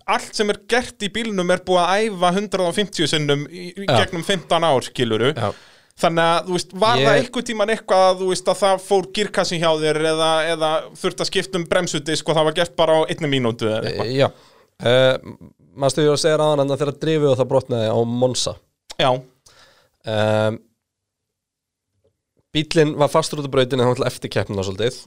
Allt 0.05 0.37
sem 0.37 0.51
er 0.53 0.59
gert 0.69 1.05
í 1.07 1.09
bílnum 1.13 1.53
er 1.55 1.63
búið 1.65 1.81
að 1.85 2.03
æfa 2.09 2.33
150 2.37 3.09
sinnum 3.09 3.47
í, 3.49 3.71
í 3.73 3.87
Já. 3.87 3.95
gegnum 4.03 4.25
15 4.27 4.67
ár, 4.69 4.85
skiluru 4.85 5.31
Já. 5.33 5.53
Þannig 5.95 6.27
að, 6.27 6.39
þú 6.49 6.57
veist, 6.57 6.73
var 6.83 6.99
Ég- 6.99 7.07
það 7.07 7.19
einhvern 7.21 7.47
tíman 7.47 7.71
eitthvað 7.71 8.05
að, 8.09 8.17
þú 8.19 8.29
veist, 8.33 8.49
að 8.51 8.59
það 8.65 8.81
fór 8.83 9.05
girkassin 9.15 9.61
hjá 9.63 9.69
þér 9.79 10.01
eða, 10.11 10.31
eða 10.51 10.71
þurft 10.99 11.23
að 11.23 11.29
skipta 11.31 11.61
um 11.61 11.67
bremsudisk 11.71 12.29
og 12.29 12.35
það 12.39 12.49
var 12.49 12.57
gert 12.59 12.75
bara 12.81 12.97
á 12.99 13.01
einni 13.07 13.31
mínútu 13.31 13.69
eða 13.71 13.93
eitthvað? 13.93 14.11
Já 14.19 14.27
uh, 14.83 15.37
Manstu 15.75 16.03
ég 16.05 16.11
var 16.11 16.19
að 16.19 16.23
segja 16.25 16.39
ráðan 16.39 16.65
en 16.65 16.75
þegar 16.75 16.99
drifið 17.03 17.31
og 17.31 17.39
það 17.41 17.51
brotnaði 17.53 17.89
á 17.95 17.99
Monza 18.07 18.57
Já, 18.99 19.11
um, 19.15 20.59
Bílinn 22.55 22.93
var 22.99 23.11
fastur 23.11 23.41
út 23.43 23.49
af 23.49 23.55
brautinu 23.55 23.87
eftir 24.07 24.31
keppnina 24.31 24.63
svolítið 24.67 25.01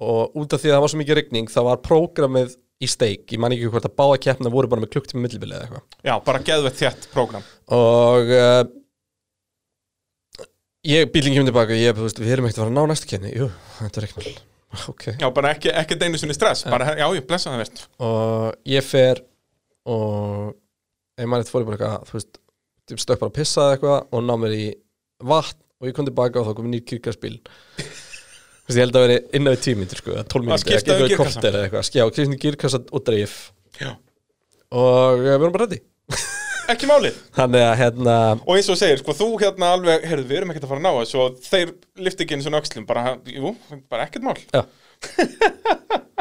og 0.00 0.36
út 0.40 0.52
af 0.56 0.60
því 0.60 0.70
að 0.72 0.74
það 0.76 0.82
var 0.84 0.92
svo 0.92 1.00
mikið 1.00 1.18
rigning 1.20 1.52
það 1.52 1.68
var 1.68 1.80
prógramið 1.84 2.56
í 2.80 2.88
steik. 2.90 3.26
Ég 3.32 3.40
man 3.42 3.54
ekki 3.54 3.70
hvort 3.72 3.88
að 3.88 3.96
báða 4.00 4.20
keppnina 4.26 4.52
voru 4.52 4.70
bara 4.72 4.84
með 4.84 4.94
klukktíma 4.96 5.24
millibili 5.24 5.56
eða 5.56 5.66
eitthvað. 5.68 5.98
Já, 6.08 6.14
bara 6.26 6.44
geðvett 6.50 6.78
þétt 6.80 7.08
prógram. 7.14 7.48
Og 7.76 8.30
uh, 8.36 8.62
ég, 10.88 11.10
bílinn 11.12 11.36
kemur 11.36 11.50
tilbaka 11.52 11.76
og 11.76 11.82
ég, 11.82 11.96
þú 11.96 12.06
veist, 12.06 12.22
við 12.22 12.36
erum 12.36 12.48
ekkert 12.48 12.62
að 12.62 12.64
fara 12.66 12.72
að 12.74 12.78
ná 12.78 12.94
næstu 12.94 13.10
keppni. 13.10 13.34
Jú, 13.36 13.50
þetta 13.82 14.00
er 14.00 14.08
ekki 14.08 14.20
mál 14.20 14.38
ok, 14.88 15.06
Já, 15.18 15.26
bara 15.34 15.54
ekki, 15.54 15.70
ekki 15.74 15.98
deinu 15.98 16.18
sinni 16.20 16.34
stress, 16.36 16.66
bara, 16.70 16.92
já, 16.98 17.06
ég 17.16 17.26
blessa 17.26 17.50
það 17.50 17.62
verðt 17.64 17.80
og 18.06 18.68
ég 18.70 18.86
fer 18.86 19.22
og 19.90 20.52
ég 21.18 21.30
man 21.30 21.42
eitthvað 21.42 21.54
fór 21.54 21.64
ég 21.64 21.70
bara 21.70 21.78
eitthvað, 21.78 22.06
þú 22.10 22.18
veist 22.18 22.40
stökk 23.04 23.22
bara 23.22 23.32
að 23.32 23.38
pissa 23.40 23.66
eitthvað 23.72 24.14
og 24.14 24.24
ná 24.26 24.32
mér 24.40 24.54
í 24.56 24.68
vatn 25.26 25.58
og 25.80 25.90
ég 25.90 25.96
kom 25.96 26.06
tilbaka 26.06 26.42
og 26.42 26.50
þá 26.50 26.56
kom 26.58 26.70
nýr 26.70 26.84
veist, 26.86 27.40
ég 28.78 28.84
held 28.86 28.96
að 29.00 29.04
veri 29.06 29.18
innan 29.38 29.54
við 29.56 29.62
tímyndir 29.66 30.00
sko, 30.02 30.12
eða 30.14 30.26
12 30.34 30.46
mínútur, 30.46 30.62
skipta 30.66 30.94
um 30.94 31.00
ekki 31.04 31.10
gírkassa. 31.14 31.34
korter 31.40 31.56
eða 31.58 31.64
eitthvað, 31.68 31.86
skjá, 31.90 32.04
kristin 32.14 32.40
gírkassa 32.44 32.80
og 32.90 33.04
dreif 33.08 33.34
Já, 33.80 33.90
og 34.70 35.20
við 35.24 35.32
erum 35.38 35.54
bara 35.56 35.66
rætti 35.66 35.80
ekki 36.70 36.86
málið. 36.86 37.16
Þannig 37.34 37.62
að 37.66 37.72
hérna, 37.80 38.16
Og 38.46 38.52
eins 38.54 38.68
og 38.70 38.76
segir, 38.78 39.00
sko, 39.00 39.14
þú 39.18 39.26
hérna 39.42 39.72
alveg, 39.74 40.04
heyrðu, 40.06 40.26
við 40.30 40.36
erum 40.38 40.52
ekkert 40.52 40.66
að 40.68 40.70
fara 40.70 40.80
að 40.80 40.84
ná 40.86 40.92
þessu 41.00 41.18
og 41.24 41.40
þeir 41.48 41.72
lifti 42.06 42.22
ekki 42.26 42.36
einu 42.36 42.44
svona 42.46 42.60
öxlum, 42.62 42.84
bara, 42.86 43.16
jú, 43.26 43.50
bara 43.90 44.04
ekkert 44.06 44.26
mál. 44.28 44.36
Já. 44.54 44.62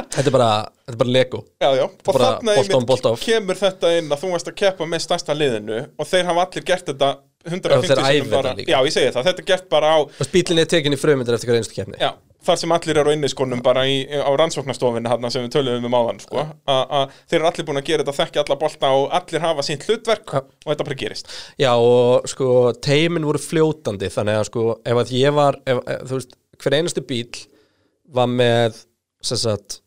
Þetta 0.09 0.25
er 0.25 0.33
bara, 0.33 0.47
þetta 0.87 0.95
er 0.95 0.99
bara 1.03 1.13
Lego. 1.13 1.41
Já, 1.61 1.69
já, 1.77 1.83
og 1.85 2.15
þarna 2.17 2.55
bolt 2.55 2.69
on, 2.71 2.73
einmitt 2.73 2.87
bolt 2.89 3.07
off. 3.11 3.21
kemur 3.27 3.59
þetta 3.59 3.91
inn 3.99 4.09
að 4.15 4.23
þú 4.23 4.31
varst 4.33 4.49
að 4.49 4.55
keppa 4.63 4.87
með 4.89 5.03
stærsta 5.05 5.35
liðinu 5.37 5.79
og 5.99 6.09
þeir 6.09 6.29
hafa 6.31 6.45
allir 6.47 6.65
gert 6.71 6.89
þetta 6.89 7.09
150 7.45 7.69
Já, 7.69 7.83
þeir 7.85 8.01
æfa 8.01 8.09
sinnum 8.15 8.33
bara, 8.33 8.53
þetta. 8.57 8.71
Já, 8.73 8.79
ég 8.89 8.95
segi 8.95 9.11
það, 9.15 9.27
þetta 9.29 9.43
er 9.43 9.47
gert 9.51 9.69
bara 9.75 9.91
á 9.93 9.97
og 10.01 10.31
bílinn 10.33 10.63
er 10.63 10.69
tekin 10.73 10.95
í 10.95 10.99
frumyndir 10.99 11.37
eftir 11.37 11.51
hver 11.51 11.59
einstu 11.61 11.77
keppni. 11.77 11.99
Já, 12.01 12.09
þar 12.45 12.59
sem 12.61 12.71
allir 12.71 12.99
eru 13.01 13.11
á 13.11 13.15
inniskonum 13.15 13.61
bara 13.63 13.83
í, 13.89 14.03
á 14.07 14.31
rannsóknarstofinu 14.39 15.11
hann 15.11 15.27
sem 15.33 15.43
við 15.45 15.55
töluðum 15.57 15.89
um 15.89 15.97
áðan 15.99 16.21
sko, 16.23 16.45
að 16.69 16.93
að 16.99 17.15
þeir 17.31 17.37
eru 17.39 17.49
allir 17.49 17.67
búin 17.67 17.81
að 17.81 17.87
gera 17.89 18.05
þetta 18.05 18.17
þekki 18.19 18.41
alla 18.43 18.57
bolta 18.61 18.91
og 18.95 19.15
allir 19.19 19.43
hafa 19.43 19.65
sínt 19.67 19.85
hlutverk 19.87 20.33
Já. 20.35 20.39
og 20.39 20.69
þetta 20.71 20.87
bara 20.87 20.99
gerist. 21.03 21.33
Já 21.59 21.71
og 21.75 22.29
sko 22.31 22.49
teimin 22.85 23.27
voru 23.27 23.41
fljótandi 23.43 24.11
þannig 24.13 24.39
að 24.39 24.47
sko 24.51 24.67
ef 24.85 25.01
að 25.03 25.13
ég 25.17 25.35
var 25.35 25.59
ef, 25.65 25.81
þú 26.07 26.19
veist, 26.19 26.37
hver 26.63 26.77
einastu 26.79 27.05
bíl 27.09 27.41
var 28.09 28.31
með 28.31 28.79
sagt 29.25 29.81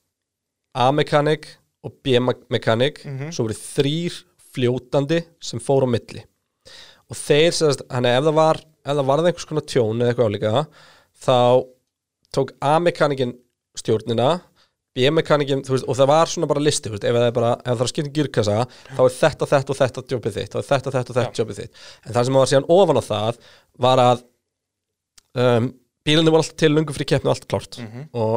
A-mekanik 0.77 1.49
og 1.83 1.97
B-mekanik 2.05 3.01
svo 3.35 3.47
voru 3.49 3.57
þrýr 3.59 4.21
fljótandi 4.53 5.23
sem 5.43 5.61
fór 5.61 5.89
á 5.89 5.89
milli. 5.89 6.23
Og 7.09 7.17
þeir 7.17 7.53
sagt, 7.57 7.83
hann 7.93 8.09
ef 8.09 8.25
það 8.29 8.37
var 8.37 8.61
ef 8.61 8.97
það 8.99 9.09
varði 9.09 9.31
einhvers 9.31 9.49
konar 9.49 9.67
tjón 9.69 10.01
eða 10.03 10.13
eitthvað 10.13 10.29
álíka 10.33 10.67
þá 11.23 11.39
tók 12.33 12.55
A-mekanikin 12.65 13.37
stjórnina 13.79 14.31
B-mekanikin, 14.93 15.63
þú 15.65 15.73
veist, 15.73 15.87
og 15.89 15.97
það 15.97 16.09
var 16.11 16.29
svona 16.29 16.49
bara 16.51 16.63
listi, 16.63 16.91
þú 16.91 16.99
veist, 16.99 17.05
ef 17.09 17.17
það 17.17 17.27
er 17.27 17.37
bara, 17.37 17.53
ef 17.57 17.65
það 17.65 17.79
er 17.79 17.87
að 17.87 17.93
skipta 17.93 18.11
um 18.11 18.17
gírkassa 18.19 18.57
þá 18.91 19.01
er 19.05 19.15
þetta, 19.17 19.49
þetta 19.53 19.73
og 19.73 19.79
þetta 19.79 20.03
jobbið 20.13 20.37
þitt 20.37 20.53
þá 20.53 20.59
er 20.61 20.67
þetta, 20.69 20.93
þetta 20.97 21.13
og 21.15 21.19
þetta 21.19 21.41
jobbið 21.41 21.61
þitt. 21.63 21.83
En 22.05 22.17
það 22.17 22.27
sem 22.29 22.37
var 22.37 22.51
síðan 22.51 22.69
ofan 22.77 23.01
á 23.01 23.05
það 23.07 23.39
var 23.87 24.03
að 24.03 24.25
um, 25.41 25.71
bílinni 26.05 26.35
voru 26.35 26.45
alltaf 26.45 26.61
til 26.61 26.73
lungu 26.75 26.97
fyrir 26.97 27.09
keppni 27.15 27.31
og 27.31 27.33
allt 27.33 27.49
klárt. 27.49 27.81
Og 28.13 28.35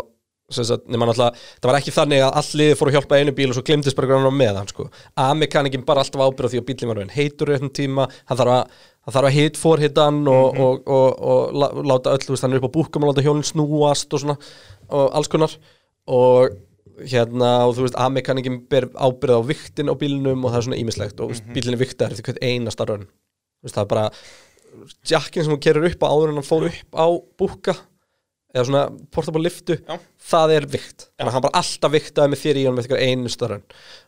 sem 0.55 0.67
sagt, 0.69 0.87
nema 0.93 1.09
náttúrulega, 1.09 1.43
það 1.59 1.71
var 1.71 1.79
ekki 1.81 1.93
þannig 1.97 2.23
að 2.23 2.35
all 2.39 2.59
liði 2.61 2.79
fór 2.79 2.91
að 2.91 2.95
hjálpa 2.99 3.19
einu 3.19 3.35
bíl 3.35 3.49
og 3.49 3.57
svo 3.57 3.63
glemdist 3.65 3.97
bara 3.97 4.07
hvernig 4.11 4.23
hann 4.23 4.31
var 4.31 4.39
með 4.39 4.59
hann 4.61 4.71
sko. 4.71 4.83
A-mekanikin 5.17 5.85
bara 5.87 6.03
alltaf 6.05 6.21
ábyrð 6.21 6.47
á 6.47 6.51
því 6.53 6.61
að 6.61 6.67
bílinn 6.69 6.91
var 6.91 7.15
heitur 7.15 7.49
réttum 7.49 7.71
tíma, 7.73 8.05
hann 8.29 8.39
þarf 8.39 8.53
að 8.53 8.83
hann 9.05 9.15
þarf 9.15 9.29
að 9.29 9.37
hit 9.37 9.57
forhita 9.61 10.07
hann 10.09 10.21
og, 10.27 10.59
og, 10.59 10.85
og, 10.89 11.19
og, 11.31 11.55
lá- 11.55 11.73
láta 11.93 12.13
öll, 12.15 12.37
hann 12.41 12.53
er 12.53 12.61
upp 12.61 12.69
á 12.73 12.75
búkum 12.77 13.05
og 13.05 13.13
láta 13.13 13.25
hjólinn 13.25 13.45
snúast 13.45 14.13
og 14.13 14.23
svona 14.23 14.37
og 14.89 15.11
alls 15.17 15.29
konar. 15.31 15.53
Og 16.05 16.55
hérna, 17.01 17.51
og 17.67 17.75
þú 17.75 17.85
veist, 17.85 17.97
A-mekanikin 17.99 18.61
ber 18.71 18.87
ábyrð 18.93 19.41
á 19.41 19.47
viktin 19.49 19.91
á 19.91 19.95
bílinnum 19.99 20.45
og 20.45 20.53
það 20.53 20.57
er 20.57 20.67
svona 20.67 20.81
ímislegt 20.81 21.19
og 21.19 21.31
mm 21.31 21.35
-hmm. 21.35 21.53
bílinn 21.53 21.73
er 21.73 21.83
viktar 21.83 22.11
eftir 22.11 22.23
hvert 22.23 22.43
einasta 22.43 22.85
veist, 22.85 23.75
það 23.75 23.83
er 23.83 23.91
bara 23.91 24.09
jakkin 25.09 25.43
sem 25.43 25.53
hún 25.53 25.63
kerir 25.63 25.87
upp 25.89 26.03
á 26.03 26.11
áður 26.11 26.29
en 26.29 26.39
hann 26.39 26.49
fór 26.49 26.67
upp 26.69 26.91
á 26.95 27.05
búka 27.39 27.75
eða 28.55 28.65
svona 28.65 28.83
portable 29.11 29.43
liftu 29.43 29.77
Já. 29.83 29.99
það 30.31 30.55
er 30.55 30.65
vikt, 30.65 31.07
þannig 31.17 31.29
að 31.29 31.35
hann 31.35 31.45
bara 31.47 31.59
alltaf 31.59 31.91
viktaði 31.91 32.31
með 32.31 32.43
þér 32.43 32.57
í 32.57 32.65
honum 32.65 32.79
eftir 32.79 33.03
einu 33.03 33.29
störun 33.29 33.63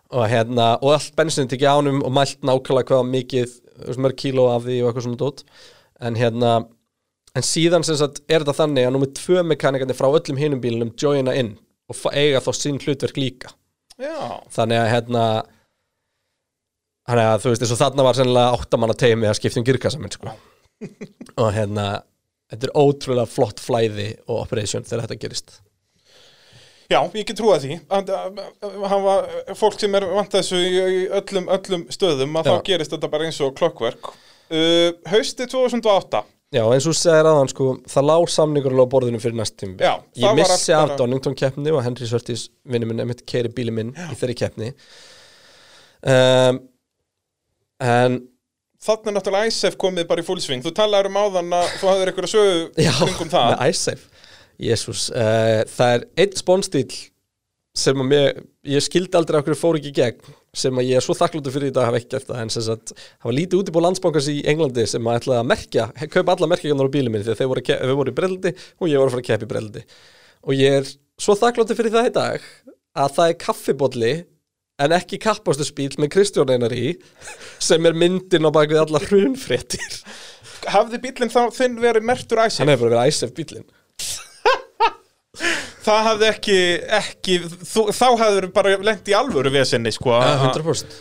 og 0.09 0.29
hérna, 0.31 0.67
og 0.81 0.93
allt 0.93 1.15
bensin 1.15 1.49
tekið 1.51 1.67
á 1.67 1.75
honum 1.75 2.03
og 2.03 2.13
mælt 2.15 2.39
nákvæmlega 2.41 2.87
hvað 2.87 3.09
mikið 3.11 3.57
mörg 4.03 4.17
kíló 4.19 4.47
af 4.53 4.65
því 4.65 4.79
og 4.81 4.89
eitthvað 4.89 5.07
svona 5.07 5.21
dót. 5.21 5.43
En 6.03 6.17
hérna, 6.19 6.55
en 7.37 7.45
síðan 7.45 7.85
sem 7.87 7.97
sagt 7.99 8.23
er 8.27 8.43
þetta 8.43 8.57
þannig 8.63 8.87
að 8.87 8.95
númer 8.95 9.13
tvö 9.17 9.43
mekanikarnir 9.51 9.97
frá 9.97 10.09
öllum 10.09 10.41
hinum 10.41 10.63
bílunum 10.63 10.93
joina 10.99 11.35
inn 11.37 11.55
og 11.87 12.09
eiga 12.11 12.43
þá 12.43 12.51
sín 12.55 12.81
hlutverk 12.83 13.17
líka. 13.19 13.53
Já, 13.97 14.43
þannig 14.53 14.81
að 14.81 14.91
hérna 14.91 15.23
þannig 17.07 17.29
að 17.31 17.39
þú 17.41 17.53
veist 17.53 17.63
eins 17.63 17.73
og 17.73 17.81
þarna 17.81 18.05
var 18.05 18.19
sennilega 18.19 18.57
áttamanna 18.57 18.97
teimi 18.99 19.29
að 19.29 19.39
skipta 19.39 19.61
um 19.61 19.67
girkassa 19.67 20.01
minn 20.01 20.13
sko. 20.13 20.33
Og 21.41 21.47
hérna 21.55 21.87
þetta 22.51 22.67
er 22.67 22.75
ótrúlega 22.77 23.31
flott 23.31 23.61
flæði 23.63 24.11
og 24.27 24.43
operation 24.43 24.85
þegar 24.85 25.07
þetta 25.07 25.21
gerist 25.23 25.55
já, 26.91 26.99
ég 27.17 27.25
get 27.27 27.37
trúið 27.39 27.65
því. 27.65 27.77
Að 27.97 28.11
að 28.15 28.39
hafa 28.93 29.15
fólk 29.59 29.79
sem 29.81 29.95
er 29.99 30.05
vant 30.13 30.31
þessu 30.37 30.59
í, 30.61 31.01
öllum, 31.19 31.49
öllum 31.57 31.85
stöðum 31.93 32.39
að 32.39 32.49
Já. 32.49 32.53
þá 32.55 32.65
gerist 32.71 32.95
þetta 32.95 33.09
bara 33.13 33.27
eins 33.27 33.39
og 33.43 33.53
klokkverk 33.59 34.09
uh, 34.13 34.89
Hausti 35.11 35.47
2008 35.51 36.23
Já, 36.55 36.61
eins 36.71 36.85
og 36.87 36.95
segir 36.95 37.27
aðan 37.27 37.49
sko 37.51 37.65
það 37.91 38.05
lág 38.07 38.29
samningur 38.31 38.77
á 38.79 38.85
borðinu 38.87 39.19
fyrir 39.19 39.35
næst 39.35 39.57
tími 39.59 39.75
Já, 39.83 39.97
það 39.99 40.21
Ég 40.23 40.29
var 40.29 40.37
missi 40.39 40.71
allt 40.71 40.79
af 40.79 40.93
bara- 40.93 41.01
Donington 41.01 41.35
keppni 41.35 41.73
og 41.75 41.83
Henry 41.83 42.07
Sörtis 42.07 42.45
vinnu 42.63 42.87
minn 42.87 43.03
emitt 43.03 43.25
keiri 43.27 43.51
bíli 43.51 43.73
minn 43.75 43.91
í 43.91 44.15
þeirri 44.15 44.37
keppni. 44.45 44.69
Um, 46.07 46.61
En 47.83 48.15
Þannig 48.87 49.09
er 49.09 49.15
náttúrulega 49.17 49.49
ISF 49.49 49.75
komið 49.81 50.05
bara 50.09 50.21
í 50.21 50.25
fullsving 50.25 50.61
Þú 50.65 50.71
talaður 50.77 51.07
um 51.09 51.15
áðan 51.19 51.53
að 51.57 51.67
þú 51.81 51.87
hafðir 51.91 52.11
einhverja 52.11 52.29
sögu 52.31 52.57
Já, 52.85 52.91
kringum 53.01 53.31
það. 53.33 53.47
með 53.51 53.71
iSafe 53.73 54.16
Jésús, 54.57 55.07
uh, 55.13 55.61
það 55.69 55.93
er 55.95 56.05
einn 56.23 56.35
spónstíl 56.39 56.89
sem 57.77 58.01
að 58.01 58.09
mér, 58.09 58.39
ég 58.65 58.83
skildi 58.83 59.17
aldrei 59.19 59.39
okkur 59.39 59.57
fór 59.57 59.77
ekki 59.77 59.93
gegn 59.95 60.37
sem 60.57 60.79
að 60.79 60.87
ég 60.89 60.97
er 60.97 61.05
svo 61.05 61.13
þakkláttur 61.17 61.53
fyrir 61.53 61.69
þetta 61.69 61.83
að 61.83 61.89
hafa 61.91 61.99
ekki 61.99 62.09
gert 62.15 62.29
það 62.31 62.39
en 62.41 62.51
sem 62.53 62.63
sagt, 62.65 62.93
það 62.95 63.27
var 63.29 63.35
lítið 63.37 63.59
útibú 63.61 63.83
landsbankars 63.83 64.29
í 64.33 64.37
Englandi 64.49 64.85
sem 64.89 65.09
að 65.09 65.19
ætlaði 65.19 65.41
að 65.43 65.51
merkja, 65.51 65.85
kaupa 66.15 66.33
alla 66.33 66.49
merkjagarnar 66.53 66.89
á 66.89 66.95
bílum 66.95 67.13
minn 67.13 67.27
þegar 67.27 67.51
voru, 67.51 67.63
við 67.67 67.99
voru 67.99 68.13
í 68.13 68.17
breldi 68.17 68.53
og 68.55 68.89
ég 68.89 68.97
var 68.97 69.11
að 69.11 69.13
fara 69.13 69.23
að 69.23 69.29
keppa 69.29 69.45
í 69.45 69.51
breldi 69.51 69.83
og 70.47 70.57
ég 70.57 70.79
er 70.79 70.89
svo 71.21 71.37
þakkláttur 71.37 71.77
fyrir 71.77 71.93
það 71.93 72.09
í 72.09 72.15
dag 72.17 72.49
að 72.97 73.13
það 73.19 73.29
er 73.29 73.39
kaffibólli 73.45 74.13
en 74.81 74.93
ekki 74.97 75.21
kappastuspíl 75.21 75.91
með 76.01 76.13
Kristján 76.17 76.53
Einar 76.53 76.73
í 76.73 76.95
sem 77.61 77.85
er 77.85 77.97
myndin 77.97 78.45
á 78.45 78.51
bak 78.53 78.69
við 78.69 78.81
alla 78.83 79.01
hrunfréttir. 79.05 80.01
Hafði 80.69 80.99
bílinn 81.05 81.33
þá 81.33 81.53
þinn 81.53 81.77
verið 81.81 82.05
mertur 82.05 82.41
ISF? 82.43 82.61
hann 82.61 82.73
hefur 82.73 82.89
verið 82.89 83.13
ISF 83.13 83.33
bílinn 83.37 83.65
Það 85.87 86.01
hafði 86.09 86.27
ekki, 86.31 86.57
ekki 86.97 87.35
þú, 87.47 87.83
þá 87.95 88.07
hafður 88.23 88.47
bara 88.55 88.73
lent 88.83 89.07
í 89.07 89.15
alvöru 89.15 89.51
vesenni 89.53 89.91
sko. 89.95 90.17
100% 90.19 90.97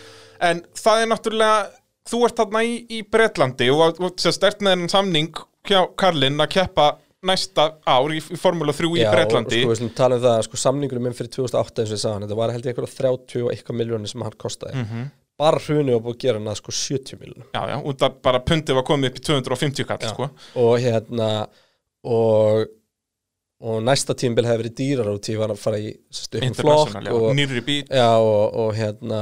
En 0.46 0.60
það 0.76 1.02
er 1.02 1.10
náttúrulega 1.14 1.58
Þú 2.06 2.18
ert 2.28 2.36
þarna 2.38 2.60
í, 2.62 2.74
í 2.94 3.00
Bretlandi 3.02 3.66
og, 3.74 3.96
og 3.98 4.20
sérst 4.22 4.44
ert 4.46 4.60
með 4.62 4.76
þennan 4.76 4.92
samning 4.92 5.32
hjá 5.66 5.80
Karlinn 5.98 6.38
að 6.44 6.52
keppa 6.54 6.84
næsta 7.26 7.64
ár 7.82 8.12
í, 8.14 8.20
í 8.22 8.38
Formula 8.38 8.70
3 8.76 8.86
í 8.94 9.00
Já, 9.02 9.08
Bretlandi 9.10 9.56
og 9.58 9.64
sko, 9.64 9.70
við 9.72 9.80
slum 9.80 9.90
tala 9.98 10.18
um 10.20 10.22
það, 10.22 10.42
sko, 10.46 10.60
samningurum 10.62 11.02
minn 11.08 11.16
fyrir 11.18 11.32
2008 11.34 11.82
eins 11.82 11.90
og 11.90 11.96
ég 11.96 12.02
sagði 12.04 12.14
hann, 12.14 12.26
þetta 12.28 12.38
var 12.38 12.52
held 12.54 12.68
ég 12.68 12.76
eitthvað 12.76 12.94
30 13.00 13.42
og 13.42 13.50
eitthvað 13.56 13.78
miljónir 13.80 14.12
sem 14.12 14.22
hann 14.22 14.36
kostaði 14.38 14.84
Mhm. 14.84 15.08
bara 15.42 15.58
hrunu 15.66 15.96
og 15.96 16.04
búið 16.06 16.14
að 16.14 16.22
gera 16.28 16.38
hann 16.38 16.52
að 16.52 16.60
sko 16.60 16.76
70 16.78 17.18
miljónum 17.24 17.48
Já, 17.50 17.62
já, 17.72 17.76
út 17.90 18.06
að 18.06 18.22
bara 18.28 18.42
pundið 18.52 18.78
var 18.78 18.86
komið 18.92 19.10
upp 19.10 19.18
í 19.18 19.24
250 19.32 19.88
kall 19.90 20.06
sko. 20.14 20.30
og 20.62 20.76
hérna 20.86 21.30
og, 22.06 22.68
og 23.64 23.78
næsta 23.86 24.12
tímabil 24.18 24.44
hefði 24.44 24.62
verið 24.62 24.74
dýrar 24.80 25.10
og 25.14 25.20
tíma 25.24 25.42
var 25.46 25.54
að 25.54 25.60
fara 25.62 25.78
í 25.80 25.92
sérst, 26.12 26.34
upp 26.36 26.44
um 26.44 26.56
flokk 26.58 26.96
og, 27.14 27.28
já, 27.88 28.08
og, 28.20 28.58
og 28.60 28.74
hérna 28.76 29.20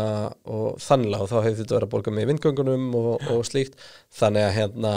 og 0.51 0.81
þannig 0.83 1.21
og 1.21 1.29
þá 1.31 1.37
hefði 1.45 1.61
þetta 1.61 1.77
verið 1.77 1.87
að 1.87 1.93
borga 1.93 2.15
með 2.17 2.31
vindgöngunum 2.33 2.89
og, 2.99 3.13
og 3.31 3.45
slíkt. 3.47 3.79
Þannig 4.19 4.49
að 4.49 4.57
hérna 4.59 4.95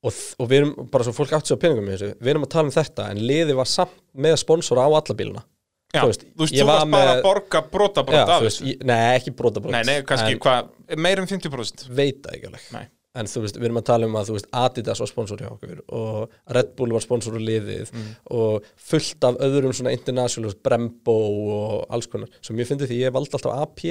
og, 0.00 0.20
og 0.40 0.48
við 0.50 0.62
erum 0.62 0.90
bara 0.92 1.06
svo 1.06 1.14
fólk 1.16 1.34
átt 1.36 1.50
sér 1.50 1.60
á 1.60 1.62
peningum 1.62 1.90
í 1.90 1.96
þessu, 1.96 2.12
við 2.20 2.32
erum 2.32 2.46
að 2.46 2.52
tala 2.54 2.70
um 2.70 2.76
þetta 2.76 3.08
en 3.12 3.22
liði 3.30 3.56
var 3.58 3.68
samt 3.68 3.96
með 4.16 4.38
sponsor 4.40 4.80
á 4.80 4.86
alla 4.88 5.16
bíluna 5.16 5.44
Já, 5.90 6.04
þú 6.04 6.10
veist, 6.12 6.20
þú 6.22 6.38
var 6.38 6.68
varst 6.70 6.90
bara 6.94 7.10
að 7.10 7.16
með- 7.18 7.24
borga 7.26 7.60
brota 7.66 8.02
Já, 8.02 8.06
brota 8.06 8.34
af 8.36 8.44
þessu. 8.46 8.74
nei, 8.86 9.00
ekki 9.18 9.32
brota 9.34 9.62
brot 9.62 9.74
Nei, 9.74 9.82
nei, 9.88 9.96
kannski, 10.06 10.36
en, 10.36 10.42
hvað, 10.44 10.68
meir 10.96 11.18
en 11.18 11.26
50% 11.26 11.88
veit 11.90 12.20
það 12.22 12.36
ekki 12.36 12.46
alveg. 12.46 12.66
Nei. 12.76 12.84
En 13.14 13.26
þú 13.26 13.40
veist, 13.42 13.56
við 13.58 13.64
erum 13.66 13.80
að 13.80 13.86
tala 13.90 14.06
um 14.06 14.14
að 14.20 14.28
þú 14.30 14.34
veist 14.36 14.48
Adidas 14.54 15.00
var 15.02 15.08
sponsor 15.10 15.40
hjá 15.42 15.48
okkur 15.50 15.80
og 15.88 16.30
Red 16.54 16.76
Bull 16.78 16.92
var 16.94 17.02
sponsor 17.02 17.34
úr 17.34 17.42
liðið 17.42 17.90
Mm. 17.92 18.14
og 18.30 18.62
fullt 18.76 19.24
af 19.24 19.34
öðrum 19.42 19.72
svona 19.74 19.92
international 19.96 20.54
Brembo 20.62 21.16
og 21.56 21.86
alls 21.90 22.06
konar 22.06 22.28
sem 22.40 22.56
ég 22.56 22.66
fyndi 22.70 22.86
því 22.86 23.00
ég 23.08 23.12
valdi 23.12 23.34
alltaf 23.34 23.56
AP 23.64 23.82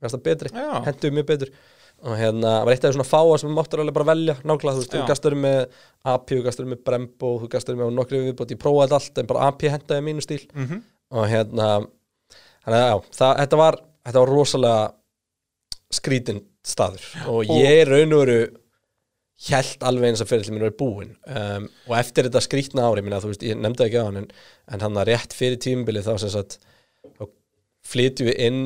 það 0.00 0.22
betri, 0.22 0.48
Já. 0.54 0.82
henduði 0.86 1.12
mjög 1.18 1.26
betur 1.26 1.50
og 2.02 2.14
hérna, 2.16 2.48
það 2.60 2.64
var 2.64 2.72
eitt 2.72 2.84
af 2.88 2.94
svona 2.94 3.10
fáa 3.10 3.38
sem 3.38 3.50
við 3.50 3.56
máttur 3.58 3.80
alveg 3.82 3.92
bara 3.98 4.08
velja, 4.14 4.34
nákvæmlega, 4.40 4.72
þú 4.72 4.80
veist, 4.80 4.94
þú 4.94 5.06
gastur 5.10 5.34
með 5.36 5.58
AP, 6.08 6.30
þú 6.30 6.44
gastur 6.46 6.64
með 6.70 6.78
Brembo, 6.86 7.32
þú 7.42 7.48
gastur 7.52 7.76
með 7.76 7.90
nokkri 7.92 8.20
viðbót, 8.24 8.54
ég 8.54 8.60
prófaði 8.62 8.96
allt 8.96 9.18
en 9.20 9.26
bara 9.26 9.48
AP 9.50 9.66
hendaði 9.68 10.06
mínu 10.06 10.22
stíl 10.24 10.46
Mhm. 10.54 10.80
og 11.10 11.26
hérna 11.28 11.66
að 12.64 12.78
já, 12.78 13.02
það, 13.18 13.36
þetta 13.42 13.56
var 13.56 13.76
þetta 14.06 14.20
var 14.22 14.28
rosalega 14.32 14.92
skrítin 15.92 16.40
staður 16.64 17.04
og 17.28 17.44
ég 17.50 17.84
raun 17.88 18.12
og 18.14 18.20
veru 18.26 18.40
held 19.48 19.84
alveg 19.88 20.10
eins 20.10 20.22
að 20.24 20.32
fyrir 20.32 20.46
til 20.46 20.54
mín 20.54 20.64
verið 20.66 20.78
búinn. 20.80 21.12
Um, 21.24 21.68
og 21.88 21.94
eftir 22.00 22.28
þetta 22.28 22.42
skrítna 22.44 22.88
ári 22.88 23.04
minna, 23.04 23.20
veist, 23.24 23.44
ég 23.46 23.56
nefndi 23.56 23.86
ekki 23.86 24.02
á 24.02 24.08
hann 24.08 24.20
en, 24.22 24.28
en 24.68 24.84
hann 24.84 25.00
að 25.00 25.12
rétt 25.12 25.36
fyrir 25.36 25.60
tímabilið 25.64 26.10
þá 26.10 26.26
sagt 26.26 26.58
þá 27.16 27.24
flytjum 27.90 28.30
við 28.30 28.42
inn 28.48 28.60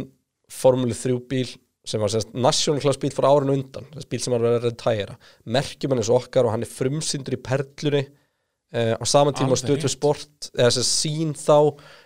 Formule 0.55 0.97
3 0.97 1.21
bíl 1.31 1.47
sem 1.85 2.01
var 2.01 2.13
semst 2.13 2.33
national 2.33 2.81
class 2.81 2.99
bíl 3.01 3.13
fyrir 3.13 3.29
árinu 3.29 3.57
undan 3.59 3.87
bíl 4.09 4.21
sem 4.23 4.33
var 4.33 4.43
vera 4.45 4.61
að 4.61 4.69
retæra 4.71 5.17
merkjum 5.57 5.93
hann 5.93 6.01
eins 6.01 6.11
og 6.13 6.23
okkar 6.23 6.49
og 6.49 6.55
hann 6.55 6.65
er 6.65 6.71
frumsyndur 6.71 7.37
í 7.37 7.41
perlunni 7.45 8.03
uh, 8.05 8.95
á 8.97 9.05
saman 9.09 9.37
tíma 9.37 9.59
stöðt 9.61 9.85
við 9.85 9.93
sport 9.93 10.49
eða 10.55 10.71
þess 10.71 10.81
að 10.81 10.89
sín 10.89 11.35
þá 11.37 11.59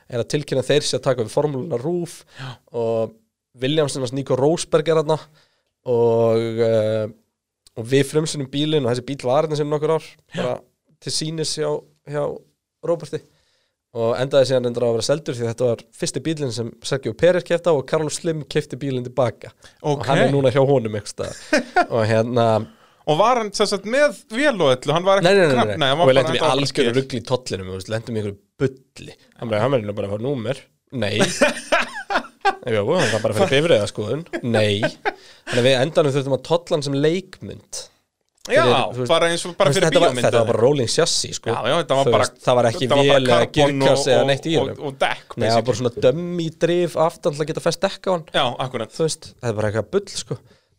er 0.08 0.22
að 0.22 0.30
tilkynna 0.34 0.66
þeir 0.66 0.86
sé 0.86 0.98
að 0.98 1.06
taka 1.06 1.24
við 1.24 1.34
formúluna 1.34 1.78
rúf 1.80 2.20
Já. 2.40 2.50
og 2.74 3.14
Williamsonars 3.62 4.14
Nico 4.14 4.38
Rosberg 4.38 4.90
er 4.90 5.00
þarna 5.00 5.18
og, 5.88 6.62
uh, 6.66 7.06
og 7.78 7.88
við 7.88 8.06
frumsynum 8.10 8.50
bílinn 8.52 8.86
og 8.86 8.92
þessi 8.92 9.06
bíl 9.08 9.24
var 9.28 9.46
hérna 9.46 9.58
sem 9.58 9.70
nokkur 9.70 9.96
ár 9.98 10.06
bara 10.34 10.54
til 11.02 11.14
sínis 11.14 11.54
hjá, 11.58 11.70
hjá 12.10 12.24
Roberti 12.86 13.20
og 13.98 14.16
endaði 14.20 14.50
síðan 14.50 14.68
endur 14.68 14.84
á 14.84 14.88
að 14.90 14.96
vera 14.98 15.06
seldur 15.06 15.36
því 15.38 15.46
þetta 15.48 15.68
var 15.70 15.84
fyrsti 15.96 16.22
bílinn 16.26 16.54
sem 16.54 16.72
Sergio 16.84 17.14
Pérez 17.18 17.46
kefti 17.46 17.72
á 17.72 17.74
og 17.74 17.86
Carlos 17.88 18.18
Slim 18.20 18.42
kefti 18.50 18.76
bílinn 18.80 19.06
tilbaka. 19.06 19.52
Og 19.80 20.02
Ok, 20.02 20.10
hann 20.10 20.24
er 20.26 20.34
núna 20.34 20.52
hjá 20.52 20.60
honum 20.60 20.98
og 21.94 22.02
hérna 22.06 22.48
og 23.08 23.16
var 23.16 23.40
hann 23.40 23.52
sagt 23.56 23.86
með 23.88 24.18
vél 24.36 24.52
og 24.60 24.74
öllu, 24.74 24.92
hann 24.92 25.06
var 25.06 25.22
Nei, 25.24 25.30
ekki 25.32 25.40
nei, 25.40 25.46
nei, 25.48 25.54
knapp, 25.56 25.78
nei, 25.80 25.88
hann 25.88 26.02
og 26.04 26.10
við 26.10 26.18
lendum 26.18 26.36
í 26.36 26.68
sker. 26.68 26.90
ruggli 26.92 27.22
í 27.22 27.24
tollinum 27.30 27.70
við 27.72 27.88
lendum 27.94 28.18
í 28.18 28.20
einhverju 28.20 28.38
bulli. 28.60 29.14
Hann 29.38 29.54
verður 29.54 29.96
bara 29.96 30.10
að 30.10 30.14
fara 30.16 30.26
númer. 30.26 30.60
Nei 30.92 31.16
Jú, 32.46 32.82
hann 32.94 33.12
var 33.12 33.22
bara 33.22 33.34
að 33.34 33.38
fara 33.42 33.52
bifriða 33.52 33.86
skoðun 33.90 34.24
nei, 34.42 34.80
þannig 34.80 35.60
að 35.60 35.66
við 35.68 35.76
endanum 35.82 36.14
þurftum 36.16 36.36
að 36.38 36.42
tollan 36.48 36.84
sem 36.86 36.96
leikmynd. 36.98 37.80
Já, 38.48 38.62
fyrir, 38.96 39.08
bara 39.10 39.26
eins 39.28 39.42
og 39.44 39.56
bara 39.58 39.72
fyrir 39.76 39.90
var, 39.90 40.08
bíómynd 40.08 40.24
þetta 40.24 40.40
var 40.40 40.46
bara 40.48 40.60
rolling 40.62 40.88
chassis 40.88 41.36
sko. 41.36 41.52
Já, 41.52 41.58
já, 41.68 41.74
var 41.84 42.08
bara 42.08 42.22
veist, 42.24 42.38
það 42.46 42.56
var 42.58 42.68
ekki 42.70 42.86
var 42.88 43.02
vél 43.02 43.26
eða 43.28 43.40
og- 43.98 44.06
eða 44.08 44.22
neitt 44.30 44.46
í 44.48 44.54
og- 44.56 44.62
honum. 44.62 44.78
Og 44.88 44.94
dekk, 45.02 45.36
Nei, 45.36 45.48
það 45.48 45.58
var 45.58 45.66
bara 45.68 45.80
svona 45.80 45.92
dömmi 46.06 46.46
drif 46.64 46.96
aftan 46.96 47.34
til 47.36 47.42
að 47.44 47.50
geta 47.50 47.64
fest 47.66 47.82
dekka 47.84 48.08
á 48.08 48.12
hann. 48.14 48.24
Já, 48.32 48.44
akkurat. 48.64 48.96
Veist, 48.96 49.34
það 49.42 49.50
er 49.50 49.58
bara 49.58 49.68
eitthvað 49.72 49.90
bull 49.92 50.06
sko. 50.22 50.38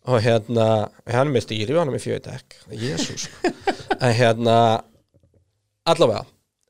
Og 0.09 0.21
hérna, 0.25 0.65
hann 1.13 1.29
með 1.35 1.45
stýri 1.45 1.75
og 1.77 1.83
hann 1.83 1.93
með 1.93 2.05
fjöðu 2.07 2.23
dekk. 2.25 2.57
Jésús 2.73 3.27
sko. 3.27 3.53
en 4.01 4.13
hérna 4.17 4.57
allavega 5.85 6.25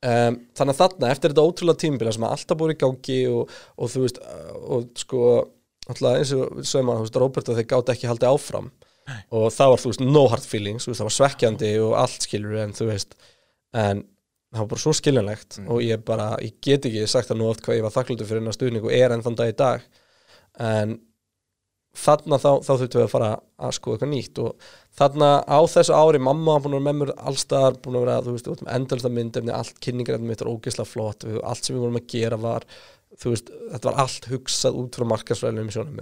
um, 0.06 0.38
þannig 0.58 0.76
að 0.76 0.82
þarna, 0.82 1.14
eftir 1.14 1.34
þetta 1.34 1.48
ótrúlega 1.48 1.84
tímbila 1.84 2.14
sem 2.16 2.28
alltaf 2.28 2.60
búið 2.60 2.76
í 2.76 2.82
gangi 2.84 3.22
og, 3.32 3.56
og 3.78 3.92
þú 3.94 4.04
veist, 4.06 4.22
og 4.60 4.92
sko 5.00 5.24
alltaf 5.90 6.20
eins 6.20 6.36
og 6.38 6.62
sem 6.68 6.92
að, 6.92 7.02
þú 7.02 7.08
veist, 7.08 7.20
Robert 7.24 7.52
og 7.52 7.60
þeir 7.60 7.68
gátt 7.74 7.92
ekki 7.96 8.12
haldið 8.12 8.32
áfram. 8.34 8.72
Nei. 9.10 9.24
og 9.34 9.48
það 9.50 9.72
var, 9.72 9.82
þú 9.82 9.92
veist, 9.92 10.02
no 10.06 10.24
hard 10.30 10.46
feelings 10.46 10.86
veist, 10.86 11.00
það 11.00 11.08
var 11.08 11.16
svekkjandi 11.16 11.70
og 11.82 11.94
allt 11.98 12.26
skilur 12.28 12.60
en 12.62 12.76
þú 12.78 12.90
veist, 12.92 13.16
en 13.74 14.04
það 14.50 14.62
var 14.62 14.70
bara 14.74 14.84
svo 14.84 14.94
skiljanlegt 14.98 15.60
og 15.66 15.82
ég 15.86 16.04
bara, 16.06 16.28
ég 16.46 16.58
get 16.66 16.86
ekki 16.86 17.08
sagt 17.10 17.30
það 17.30 17.40
nú 17.42 17.48
oft 17.50 17.64
hvað 17.66 17.80
ég 17.80 17.86
var 17.86 17.96
þakklútið 17.96 18.30
fyrir 18.30 18.44
hennar 18.44 18.58
stuðning 18.58 18.86
og 18.86 18.94
er 18.94 19.16
enn 19.16 19.26
þann 19.26 19.38
dag 19.40 19.52
í 19.52 19.58
dag. 19.58 19.88
En 20.70 20.96
þarna 22.00 22.38
þá, 22.42 22.50
þá 22.66 22.70
þurftum 22.74 23.00
við 23.02 23.06
að 23.06 23.12
fara 23.14 23.30
að 23.60 23.74
skoða 23.78 23.96
eitthvað 23.98 24.12
nýtt 24.14 24.42
og 24.44 24.70
þarna 25.00 25.30
á 25.48 25.60
þessu 25.74 25.96
ári 26.00 26.22
mamma 26.24 26.56
búin 26.64 26.76
að 26.78 26.80
vera 26.80 26.86
með 26.90 27.00
mér 27.02 27.12
allstaðar 27.32 27.80
búin 27.84 27.98
að 28.00 28.06
vera, 28.06 28.18
þú 28.28 28.36
veist, 28.38 28.64
endalsta 28.78 29.12
myndefni 29.16 29.54
allt 29.56 29.80
kynningarefni 29.84 30.32
mitt 30.32 30.42
er 30.46 30.52
ógeðslega 30.54 30.92
flott 30.94 31.28
allt 31.44 31.64
sem 31.68 31.76
við 31.76 31.84
vorum 31.86 32.00
að 32.02 32.08
gera 32.16 32.40
var 32.40 32.66
veist, 33.24 33.52
þetta 33.74 33.90
var 33.92 34.00
allt 34.06 34.30
hugsað 34.32 34.80
út 34.84 35.00
frá 35.00 35.08
markasfræðilegum 35.16 35.76
sjónum 35.76 36.02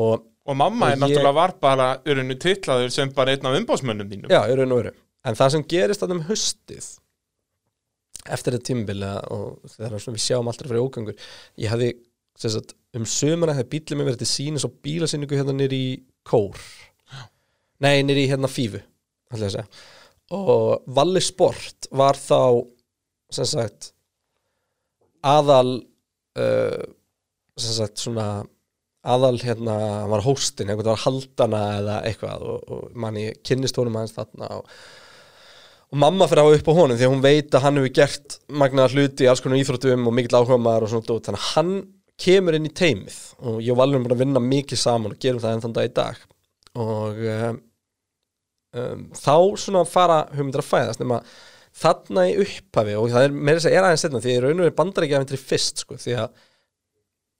og 0.00 0.26
Og 0.50 0.56
mamma 0.56 0.86
Og 0.86 0.90
er 0.90 0.96
ég- 0.96 1.00
náttúrulega 1.04 1.34
var 1.36 1.52
bara 1.60 1.86
urinu 2.08 2.34
titlaður 2.40 2.90
sem 2.90 3.10
bara 3.14 3.30
einn 3.36 3.44
af 3.46 3.54
umbásmönnum 3.58 4.08
þínum. 4.08 4.30
Já, 4.32 4.40
í 4.48 4.54
og 4.72 4.78
veru. 4.80 4.92
En 5.28 5.36
það 5.36 5.50
sem 5.52 5.64
gerist 5.68 6.00
þarna 6.00 6.16
um 6.16 6.22
haustið 6.30 6.86
eftir 8.30 8.56
þetta 8.56 8.66
tímabili 8.70 9.10
og 9.36 9.60
þegar 9.74 9.94
við 10.16 10.24
sjáum 10.24 10.50
alltaf 10.50 10.68
fyrir 10.70 10.82
ógangur 10.82 11.14
ég 11.60 11.70
hefði, 11.72 11.90
um 12.98 13.06
sömuna 13.06 13.54
hefði 13.54 13.70
bílið 13.74 13.98
mér 13.98 14.08
verið 14.10 14.22
til 14.24 14.30
sínis 14.30 14.66
og 14.66 14.76
bílasýningu 14.84 15.38
hérna 15.38 15.54
nýr 15.56 15.74
í 15.76 15.84
Kór. 16.26 16.58
Nei, 17.80 18.02
nýr 18.04 18.24
í 18.24 18.28
hérna 18.30 18.50
Fífu 18.50 18.82
og 20.34 20.86
Valli 20.90 21.20
Sport 21.22 21.88
var 21.94 22.18
þá 22.18 22.66
sem 23.34 23.46
sagt 23.46 23.92
aðal 25.26 25.80
uh, 26.38 26.82
sem 27.60 27.76
sagt 27.76 28.02
svona 28.02 28.42
aðal 29.00 29.38
hérna, 29.40 29.76
hann 30.02 30.12
var 30.12 30.24
hóstin 30.26 30.68
einhvern 30.68 30.92
var 30.92 31.04
haldana 31.06 31.60
eða 31.78 32.00
eitthvað 32.08 32.42
og, 32.44 32.64
og 32.68 32.98
manni 33.00 33.30
kynnist 33.46 33.78
honum 33.80 33.96
aðeins 33.96 34.16
þarna 34.16 34.50
og, 34.58 34.74
og 35.90 36.02
mamma 36.02 36.28
fyrir 36.28 36.42
að 36.42 36.50
hafa 36.50 36.60
upp 36.60 36.68
á 36.68 36.78
honum 36.80 36.98
því 36.98 37.06
að 37.06 37.14
hún 37.14 37.24
veit 37.24 37.54
að 37.54 37.64
hann 37.64 37.80
hefur 37.80 37.94
gert 38.00 38.36
magnaða 38.62 38.92
hluti 38.94 39.24
í 39.24 39.30
alls 39.30 39.42
konar 39.44 39.62
íþróttum 39.62 40.10
og 40.10 40.16
mikill 40.16 40.36
áhuga 40.36 40.60
maður 40.60 40.86
og 40.86 40.92
svona 40.92 41.08
þannig 41.16 41.40
að 41.40 41.48
hann 41.54 41.72
kemur 42.20 42.56
inn 42.58 42.68
í 42.68 42.72
teimið 42.76 43.16
og 43.40 43.60
ég 43.64 43.72
og 43.74 43.80
Valur 43.80 43.96
erum 43.98 44.06
búin 44.08 44.16
að 44.16 44.22
vinna 44.24 44.42
mikið 44.44 44.82
saman 44.82 45.14
og 45.14 45.22
gerum 45.22 45.40
það 45.42 45.56
enn 45.56 45.64
þann 45.66 45.76
dag 45.78 45.88
í 45.88 45.94
dag 46.00 46.20
og 46.80 47.22
um, 47.36 47.60
um, 48.76 49.06
þá 49.16 49.34
svona 49.64 49.84
fara 49.88 50.20
hugmyndir 50.34 50.62
að 50.62 50.68
fæðast 50.70 51.02
nema 51.02 51.22
þarna 51.80 52.28
í 52.30 52.36
upphafi 52.44 52.94
og 52.98 53.10
það 53.14 53.26
er 53.28 53.34
meira 53.34 53.58
þess 53.60 53.70
að 53.70 53.76
er 53.78 53.88
aðeins 53.88 54.04
setna 54.06 54.22
því 54.24 54.36
að 54.36 54.44
raun 54.46 54.60
og 54.60 54.64
veru 54.66 54.78
bandar 54.82 55.06
ekki 55.06 55.18
aðeins 55.20 55.44
fyrst 55.50 55.84
sko, 55.84 55.98
því 56.02 56.16
að 56.24 56.46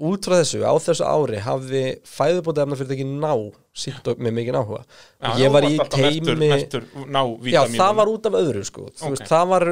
út 0.01 0.25
frá 0.25 0.39
þessu, 0.39 0.63
á 0.65 0.73
þessu 0.81 1.05
ári 1.05 1.41
hafði 1.45 1.81
fæðubóta 2.09 2.63
efna 2.65 2.77
fyrir 2.79 2.95
ekki 2.97 3.09
ná 3.21 3.33
sínt 3.77 4.07
og 4.09 4.23
með 4.25 4.33
mikið 4.39 4.57
áhuga 4.57 4.79
Já, 4.81 5.33
ég 5.43 5.53
var 5.53 5.67
í 5.69 5.75
teimi 5.93 6.37
merktur 6.41 6.87
ná 7.05 7.21
já, 7.53 7.61
það 7.75 7.99
var 7.99 8.13
út 8.15 8.29
af 8.31 8.39
öðru 8.41 8.63
sko. 8.65 8.87
Þú 8.97 9.11
Ok. 9.11 9.13
veist, 9.13 9.27
það 9.29 9.51
var, 9.53 9.67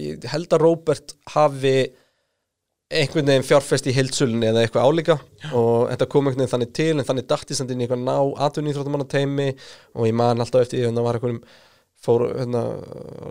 ég 0.00 0.24
held 0.32 0.56
að 0.56 0.64
Róbert 0.64 1.14
hafi 1.34 1.74
einhvern 2.86 3.26
veginn 3.26 3.46
fjárfest 3.46 3.88
í 3.90 3.94
heildsölunni 3.96 4.50
eða 4.50 4.64
eitthvað 4.64 4.86
álíka. 4.86 5.16
Og 5.52 5.88
þetta 5.90 6.10
kom 6.10 6.28
einhvern 6.28 6.44
veginn 6.44 6.52
þannig 6.54 6.74
til 6.78 6.92
en 6.94 7.06
þannig 7.08 7.30
dætti 7.30 7.56
inn 7.62 7.80
í 7.80 7.86
eitthvað 7.86 8.04
ná 8.06 8.18
atvinnýþróttamanna 8.46 9.08
teimi 9.10 9.48
og 9.96 10.06
ég 10.06 10.14
man 10.14 10.42
alltaf 10.42 10.66
eftir 10.66 10.82
því 10.84 10.90
að 10.90 11.00
það 11.00 11.08
var 11.08 11.18
einhverjum 11.18 11.40
fór 12.06 12.26
hérna, 12.36 12.62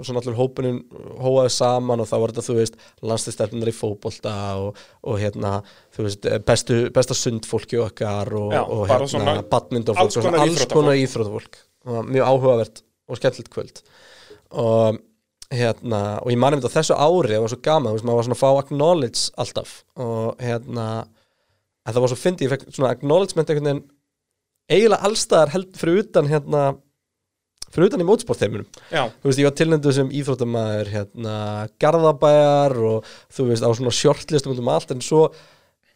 svona 0.03 0.21
allur 0.23 0.35
hópunin 0.39 0.79
hóaði 1.21 1.51
saman 1.53 2.01
og 2.01 2.09
þá 2.09 2.15
var 2.17 2.33
þetta 2.33 2.43
þú 2.47 2.55
veist 2.57 2.79
landslistelpunar 3.05 3.71
í 3.71 3.75
fótbolta 3.77 4.33
og, 4.59 4.79
og 5.05 5.19
hérna 5.21 5.59
þú 5.95 6.07
veist 6.07 6.27
bestu, 6.47 6.79
besta 6.95 7.15
sundfólki 7.15 7.79
okkar 7.79 8.33
og, 8.35 8.49
Já, 8.57 8.63
og 8.65 8.87
hérna 8.89 9.37
badmyndofólk 9.51 10.17
alls 10.41 10.65
konar 10.73 10.97
íþróttafólk. 10.97 11.61
mjög 12.09 12.31
áhugavert 12.33 12.81
og 13.05 13.21
skemmtilegt 13.21 13.53
kvöld. 13.53 13.83
Og 14.49 14.99
hérna 15.57 16.01
og 16.21 16.31
ég 16.33 16.39
mani 16.41 16.57
um 16.57 16.63
þetta 16.63 16.79
þessu 16.79 16.97
ári 16.99 17.33
það 17.35 17.43
var 17.45 17.53
svo 17.53 17.61
gaman, 17.65 17.89
þú 17.91 17.97
veist, 17.97 18.07
maður 18.07 18.19
var 18.19 18.27
svona 18.27 18.37
að 18.37 18.43
fá 18.43 18.61
acknowledge 18.61 19.25
alltaf. 19.43 19.75
Og 20.05 20.45
hérna 20.45 20.87
það 21.85 22.01
var 22.03 22.13
svo 22.13 22.21
fyndið, 22.21 22.47
ég 22.47 22.55
fekk 22.55 22.65
svona 22.71 22.95
acknowledgement 22.95 23.51
einhvern 23.51 23.69
veginn 23.69 23.85
eiginlega 24.71 25.05
allstaðar 25.05 25.53
held 25.53 25.77
fyrir 25.77 26.01
utan 26.01 26.29
hérna 26.29 26.63
fyrir 27.75 27.89
utan 27.89 28.01
í 28.01 28.07
mótsportheiminum 28.07 28.67
þú 29.19 29.29
veist, 29.29 29.41
ég 29.41 29.47
var 29.49 29.57
tilnendu 29.59 29.93
sem 29.93 30.11
íþróttamæður 30.15 30.91
hérna, 30.93 31.35
Garðabæjar 31.81 32.77
og 32.89 33.11
þú 33.35 33.49
veist, 33.49 33.65
á 33.65 33.69
svona 33.69 33.93
shortlistum 33.93 34.55
út 34.55 34.61
um 34.63 34.71
allt, 34.73 34.93
en 34.95 35.03
svo 35.03 35.27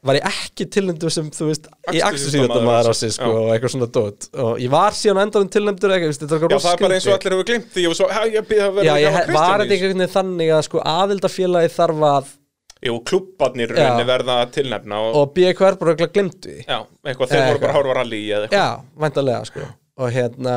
var 0.06 0.16
ég 0.16 0.26
ekki 0.30 0.66
tilnæmdur 0.72 1.12
sem, 1.12 1.28
þú 1.36 1.50
veist, 1.50 1.66
í 1.92 2.00
akstursíðardamaður 2.08 2.90
ársins, 2.94 3.18
ásins, 3.18 3.18
sko, 3.20 3.30
já. 3.30 3.40
og 3.40 3.54
eitthvað 3.54 3.74
svona 3.74 3.90
dót 3.98 4.28
og 4.46 4.62
ég 4.64 4.72
var 4.72 4.96
síðan 4.96 5.20
á 5.20 5.24
endanum 5.26 5.50
tilnæmdur 5.52 5.94
eitthvað, 5.96 6.20
þetta 6.22 6.28
er 6.28 6.40
Já, 6.40 6.46
eitthvað 6.48 6.66
það 6.66 6.76
er 6.76 6.84
bara 6.86 6.98
eins 6.98 7.08
og 7.08 7.16
allir 7.16 7.36
hefur 7.36 7.48
glimt 7.50 7.72
því 7.74 7.86
og 7.90 7.98
svo, 8.00 8.08
hæ, 8.16 8.22
ég 8.32 8.48
býð 8.48 8.62
að 8.64 8.78
vera 8.78 8.88
Já, 8.88 8.94
ég 9.04 9.18
var 9.36 9.64
þetta 9.64 9.76
einhvern 9.76 9.96
veginn 10.00 10.14
þannig 10.16 10.54
að 10.56 10.62
sko 10.70 10.84
aðildafélagi 10.94 11.74
þarf 11.76 12.06
að 12.10 12.36
Jú, 12.80 12.94
klubbarnir 13.04 13.74
Já. 13.76 13.82
rauninni 13.82 14.08
verða 14.08 14.36
tilnefna 14.56 15.02
og, 15.04 15.18
og 15.20 15.34
BQR 15.36 15.76
bara 15.82 15.96
eitthvað 15.98 16.30
því 16.46 16.54
já, 16.64 16.78
eitthvað, 17.04 17.34
þeir 17.34 17.42
voru 17.44 17.60
bara 17.60 17.74
eitthvað. 17.74 17.76
horfa 17.76 17.92
á 17.92 18.00
rally 18.00 18.22
eða 18.30 18.46
eitthvað 18.48 18.62
Já, 18.64 18.70
væntanlega 19.04 19.42
sko 19.50 19.66
og 20.00 20.14
hérna 20.16 20.56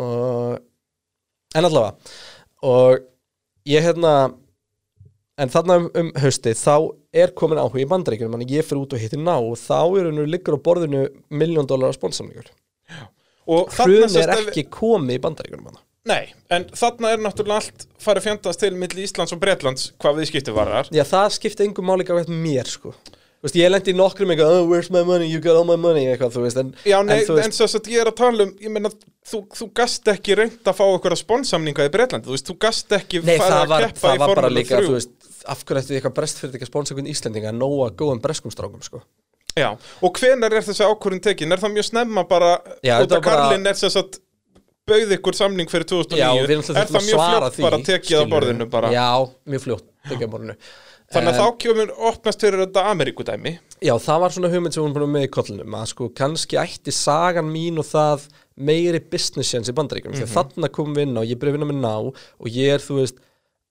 og, 0.00 0.54
en 5.38 5.46
en 5.46 5.50
þarna 5.50 5.78
um, 5.80 5.88
um 6.00 6.10
haustið 6.22 6.58
þá 6.60 6.74
er 7.24 7.32
komin 7.38 7.58
áhuga 7.58 7.82
í 7.82 7.88
bandaríkjunum 7.90 8.36
þannig 8.36 8.52
ég 8.54 8.66
fyrir 8.68 8.84
út 8.84 8.94
og 8.94 9.02
hittir 9.02 9.22
ná 9.22 9.34
og 9.38 9.56
þá 9.58 9.80
er 9.98 10.10
hennu 10.10 10.26
liggur 10.30 10.58
á 10.58 10.64
borðinu 10.66 11.08
miljón 11.30 11.66
dólar 11.70 11.94
sponsamningur 11.96 12.52
Og 13.44 13.68
þarna 13.72 14.06
hrun 14.06 14.22
er 14.22 14.30
að- 14.32 14.46
ekki 14.48 14.64
komið 14.72 15.18
í 15.18 15.20
bandaríkjunum 15.20 15.66
hana. 15.68 15.82
Nei, 16.04 16.32
en 16.52 16.64
þarna 16.64 17.12
er 17.12 17.20
náttúrulega 17.24 17.60
allt 17.60 17.86
farið 18.00 18.26
fjandast 18.26 18.60
til 18.60 18.72
milli 18.76 19.04
Íslands 19.04 19.32
og 19.32 19.40
Bretlands 19.40 19.92
hvað 20.00 20.18
við 20.20 20.30
skipti 20.30 20.52
varðar. 20.52 20.88
Já, 20.92 21.04
það 21.08 21.28
skipti 21.38 21.64
engum 21.64 21.86
máli 21.88 22.04
gafið 22.04 22.28
mér 22.28 22.68
sko. 22.68 22.92
Þú 23.44 23.48
veist, 23.48 23.56
ég 23.60 23.70
lendi 23.70 23.92
í 23.92 23.96
nokkrum 23.96 24.30
eitthvað, 24.32 24.54
oh, 24.56 24.66
where's 24.68 24.90
my 24.90 25.02
money, 25.04 25.26
you 25.28 25.38
got 25.38 25.56
all 25.56 25.66
my 25.68 25.76
money 25.76 26.06
eitthvað, 26.08 26.30
þú 26.32 26.44
veist, 26.46 26.56
en, 26.56 26.70
Já, 26.88 26.96
nei, 27.04 27.18
en 27.18 27.26
þú 27.28 27.34
en 27.44 27.52
svo 27.52 27.66
að 27.68 27.90
ég 27.92 28.00
er 28.00 28.08
að 28.08 28.16
tala 28.16 28.46
um, 28.46 28.52
ég 28.56 28.72
meina, 28.72 28.88
þú, 29.20 29.40
þú 29.52 29.68
gast 29.76 30.08
ekki 30.08 30.36
reynd 30.38 30.64
að 30.64 30.78
fá 30.78 30.84
eitthvað 30.86 31.18
sponsamninga 31.20 31.84
í 31.84 31.92
Bretlandi, 31.92 32.24
þú 32.24 32.32
veist, 32.38 32.48
þú 32.48 32.56
gast 32.64 32.94
ekki 32.96 33.20
Nei, 33.20 33.34
farið 33.36 33.52
það 33.52 33.60
að 33.60 33.74
var, 33.74 33.84
keppa 33.84 34.00
það 34.06 34.16
í 34.16 34.22
var 34.22 34.32
bara 34.40 34.52
líka, 34.52 34.78
3. 34.80 34.88
þú 34.88 34.96
veist, 34.96 35.13
af 35.46 35.64
hverju 35.64 35.82
ætti 35.82 35.96
eitthvað 35.98 36.16
brestfyrirtækja 36.18 36.68
einhvern 36.70 37.10
Íslendinga 37.12 37.52
að 37.52 37.58
nóa 37.60 37.90
góðum 37.98 38.20
breskum 38.24 38.52
strákum, 38.54 38.82
sko. 38.84 39.02
Já, 39.54 39.70
og 40.02 40.18
hvenar 40.18 40.50
er 40.56 40.64
þessi 40.66 40.82
ákvörðin 40.82 41.22
tekin? 41.22 41.52
Er 41.54 41.60
það 41.62 41.74
mjög 41.76 41.86
snemma 41.92 42.24
bara, 42.28 42.56
Já, 42.82 42.96
út 42.98 43.12
af 43.12 43.20
var 43.20 43.20
bara- 43.20 43.42
Karlin 43.50 43.66
er 43.70 43.74
sem 43.78 43.90
sagt 43.90 44.18
bauð 44.88 45.12
ykkur 45.16 45.36
samning 45.38 45.70
fyrir 45.70 45.86
2009 45.86 46.18
Já, 46.18 46.30
er 46.34 46.88
það 46.90 47.06
mjög 47.06 47.20
fljótt 47.20 47.60
bara 47.62 47.78
tekið 47.78 48.02
á 48.02 48.20
skilurðu. 48.20 48.32
borðinu 48.34 48.66
bara 48.70 48.90
Já, 48.92 49.06
mjög 49.46 49.62
fljótt, 49.64 49.86
tekið 50.10 50.26
á 50.26 50.32
borðinu. 50.34 50.56
Þannig 51.14 51.30
að 51.30 51.38
þá 51.38 51.58
kemur 51.62 51.90
opnast 52.10 52.40
fyrir 52.42 52.62
þetta 52.64 52.82
Ameríkudæmi 52.90 53.52
Já, 53.84 53.94
það 54.00 54.20
var 54.24 54.30
svona 54.34 54.50
hugmynd 54.50 54.74
sem 54.74 54.82
hún 54.82 54.94
búin 54.96 55.12
með 55.12 55.26
í 55.28 55.30
kollinum 55.36 55.76
að 55.78 55.86
sko 55.92 56.08
kannski 56.16 56.58
ætti 56.58 56.90
sagan 56.96 57.46
mín 57.52 57.78
og 57.78 57.86
það 57.86 58.24
meiri 58.56 58.98
business 59.12 59.52
sense 59.54 59.70
í 59.70 59.76
bandaríkjum 59.76 60.16
því 60.16 60.24
að 60.26 60.34
þarna 60.34 60.70
komum 60.74 60.96
við 60.96 61.06
inn 61.08 61.18
á, 61.20 61.22
ég 61.22 61.38
byrja 61.38 61.54
að 61.54 61.58
vinna 61.58 61.70
með 61.70 61.80
ná 61.84 61.94
og 62.10 62.48
ég 62.50 62.74
er, 62.74 62.82
þú 62.82 62.98
veist 63.02 63.20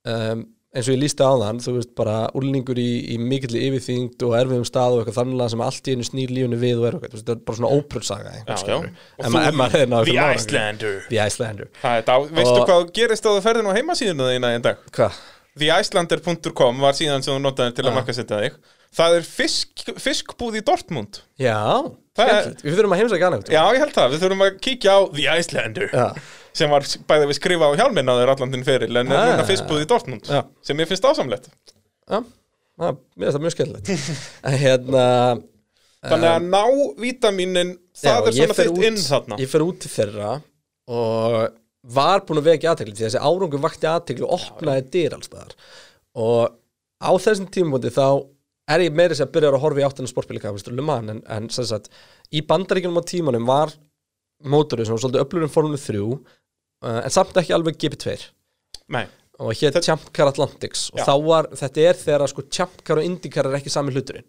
um, 0.05 0.45
eins 0.73 0.87
og 0.89 0.95
ég 0.95 1.01
lísti 1.03 1.21
á 1.21 1.31
þann, 1.37 1.59
þú 1.61 1.73
veist, 1.77 1.91
bara 1.97 2.15
úlningur 2.37 2.79
í, 2.81 2.87
í 3.13 3.17
mikill 3.21 3.53
yfirþyngd 3.59 4.23
og 4.25 4.33
erfiðum 4.39 4.65
stað 4.67 4.95
og 4.95 5.03
eitthvað 5.03 5.19
þannig 5.19 5.51
sem 5.53 5.63
allt 5.67 5.89
í 5.89 5.93
einu 5.95 6.07
snýr 6.07 6.33
lífunu 6.33 6.59
við 6.61 6.81
og 6.81 6.87
er 6.89 6.97
eitthvað, 6.97 7.13
þú 7.13 7.19
veist, 7.19 7.27
þetta 7.27 7.35
er 7.37 7.45
bara 7.49 7.59
svona 7.59 7.73
ópröldsaga 7.77 8.33
ef 8.41 9.29
maður 9.33 9.77
hefði 9.77 9.91
náð 9.93 10.09
The. 10.09 10.17
Icelander. 10.33 10.97
The 11.11 11.21
Icelander. 11.27 11.69
Það 11.83 12.01
er 12.01 12.35
veistu 12.39 12.59
hvað 12.65 12.91
gerist 12.97 13.25
á 13.25 13.31
það 13.31 13.43
ferðin 13.47 13.69
á 13.69 13.77
heimasíðuna 13.77 14.31
þína 14.33 14.53
í 14.57 14.61
dag? 14.65 14.83
Hvað? 14.97 15.21
TheIcelander.com 15.61 16.79
var 16.81 16.95
síðan 16.97 17.21
sem 17.25 17.35
þú 17.35 17.41
notaði 17.43 17.75
til 17.77 17.85
að 17.85 17.91
Já. 17.91 17.97
markasetja 17.99 18.39
þig. 18.41 18.55
Það 18.93 19.15
er 19.17 19.25
fisk, 19.25 19.83
fiskbúð 20.01 20.59
í 20.59 20.63
Dortmund. 20.65 21.19
Já, 21.41 21.57
Það 22.13 22.29
er- 22.29 22.49
við 22.61 22.75
þurfum 22.77 22.93
að 22.93 22.99
heimsækja 23.01 23.27
einhvern 23.29 23.53
Já, 23.53 23.61
ég 23.73 23.79
held 23.81 23.93
það, 23.95 24.11
við 24.13 24.23
þurfum 24.23 24.43
að 24.45 24.57
kíkja 24.61 24.93
á 24.93 24.99
The 25.13 25.25
Icelander. 25.41 25.87
Já. 25.93 26.05
Sem 26.53 26.69
var 26.69 26.85
bæðið 27.09 27.29
við 27.31 27.37
skrifa 27.39 27.69
á 27.69 27.77
hjálminn 27.79 28.11
á 28.11 28.15
þeir 28.19 28.31
allan 28.35 28.53
þinn 28.53 28.65
feril 28.67 28.99
en 29.01 29.11
er 29.11 29.17
Ah. 29.17 29.31
núna 29.31 29.45
fiskbúð 29.47 29.83
í 29.83 29.87
Dortmund 29.89 30.29
Já. 30.29 30.43
sem 30.61 30.77
ég 30.83 30.89
finnst 30.91 31.05
ásamlegt. 31.09 31.49
Já, 32.09 32.19
mér 32.77 32.95
finnst 33.17 33.35
það 33.37 33.43
mjög 33.45 33.55
skemmtilegt. 33.57 33.91
En 34.49 34.57
hérna 34.61 35.05
Þannig 36.03 36.29
að 36.33 36.47
ná 36.51 36.63
vítaminin 36.99 37.69
það 37.95 38.25
er 38.27 38.35
svona 38.35 38.55
þitt 38.57 38.87
inn 38.89 38.97
þarna. 38.99 39.37
Ég 39.39 39.47
fer 39.53 39.63
út 39.63 39.77
til 39.79 39.91
þeirra 39.93 40.31
og 40.91 41.37
var 41.95 42.23
búin 42.27 42.41
að 42.41 42.49
vekja 42.49 42.73
aðtekli 42.73 42.95
því 42.97 43.05
að 43.05 43.07
þessi 43.09 43.21
árangur 43.23 43.61
vakti 43.63 43.87
aðtekli 43.87 44.25
og 44.27 44.33
opnaði 44.35 44.83
dyr 44.91 45.15
alls 45.15 45.29
staðar. 45.29 45.53
Og 46.19 46.51
á 46.99 47.11
þessum 47.23 47.47
tímabóti 47.55 47.91
þá 47.95 48.03
er 48.73 48.83
ég 48.85 48.95
meiri 48.95 49.15
sem 49.15 49.27
að 49.27 49.33
byrja 49.37 49.53
að 49.53 49.63
horfa 49.63 49.81
í 49.81 49.85
áttina 49.87 50.11
sportbílikapistur 50.11 50.75
Luman 50.75 51.09
en, 51.11 51.23
en 51.27 51.47
sem 51.51 51.65
sagt 51.67 51.89
í 52.35 52.43
bandaríkjunum 52.47 52.99
á 52.99 53.03
tímanum 53.07 53.47
var 53.47 53.71
mótorið 54.43 54.87
sem 54.89 54.95
var 54.95 55.03
svolítið 55.03 55.23
öflurinn 55.23 55.51
formule 55.51 55.79
3 55.79 56.03
uh, 56.03 56.19
en 56.83 57.09
samt 57.13 57.37
ekki 57.39 57.53
alveg 57.55 57.77
GP2 57.79 58.17
Nei, 58.93 59.05
og 59.39 59.53
hétt 59.55 59.71
Þetta- 59.73 59.83
Champ 59.87 60.09
Car 60.13 60.27
Atlantics. 60.29 60.89
Og 60.93 60.99
Já. 60.99 61.05
þá 61.07 61.13
var, 61.25 61.47
þetta 61.55 61.87
er 61.89 61.93
þegar 62.03 62.27
sko 62.29 62.43
Champ 62.51 62.83
Car 62.83 62.99
og 62.99 63.05
IndyCar 63.07 63.47
er 63.49 63.55
ekki 63.61 63.71
sami 63.73 63.93
hluturinn. 63.95 64.25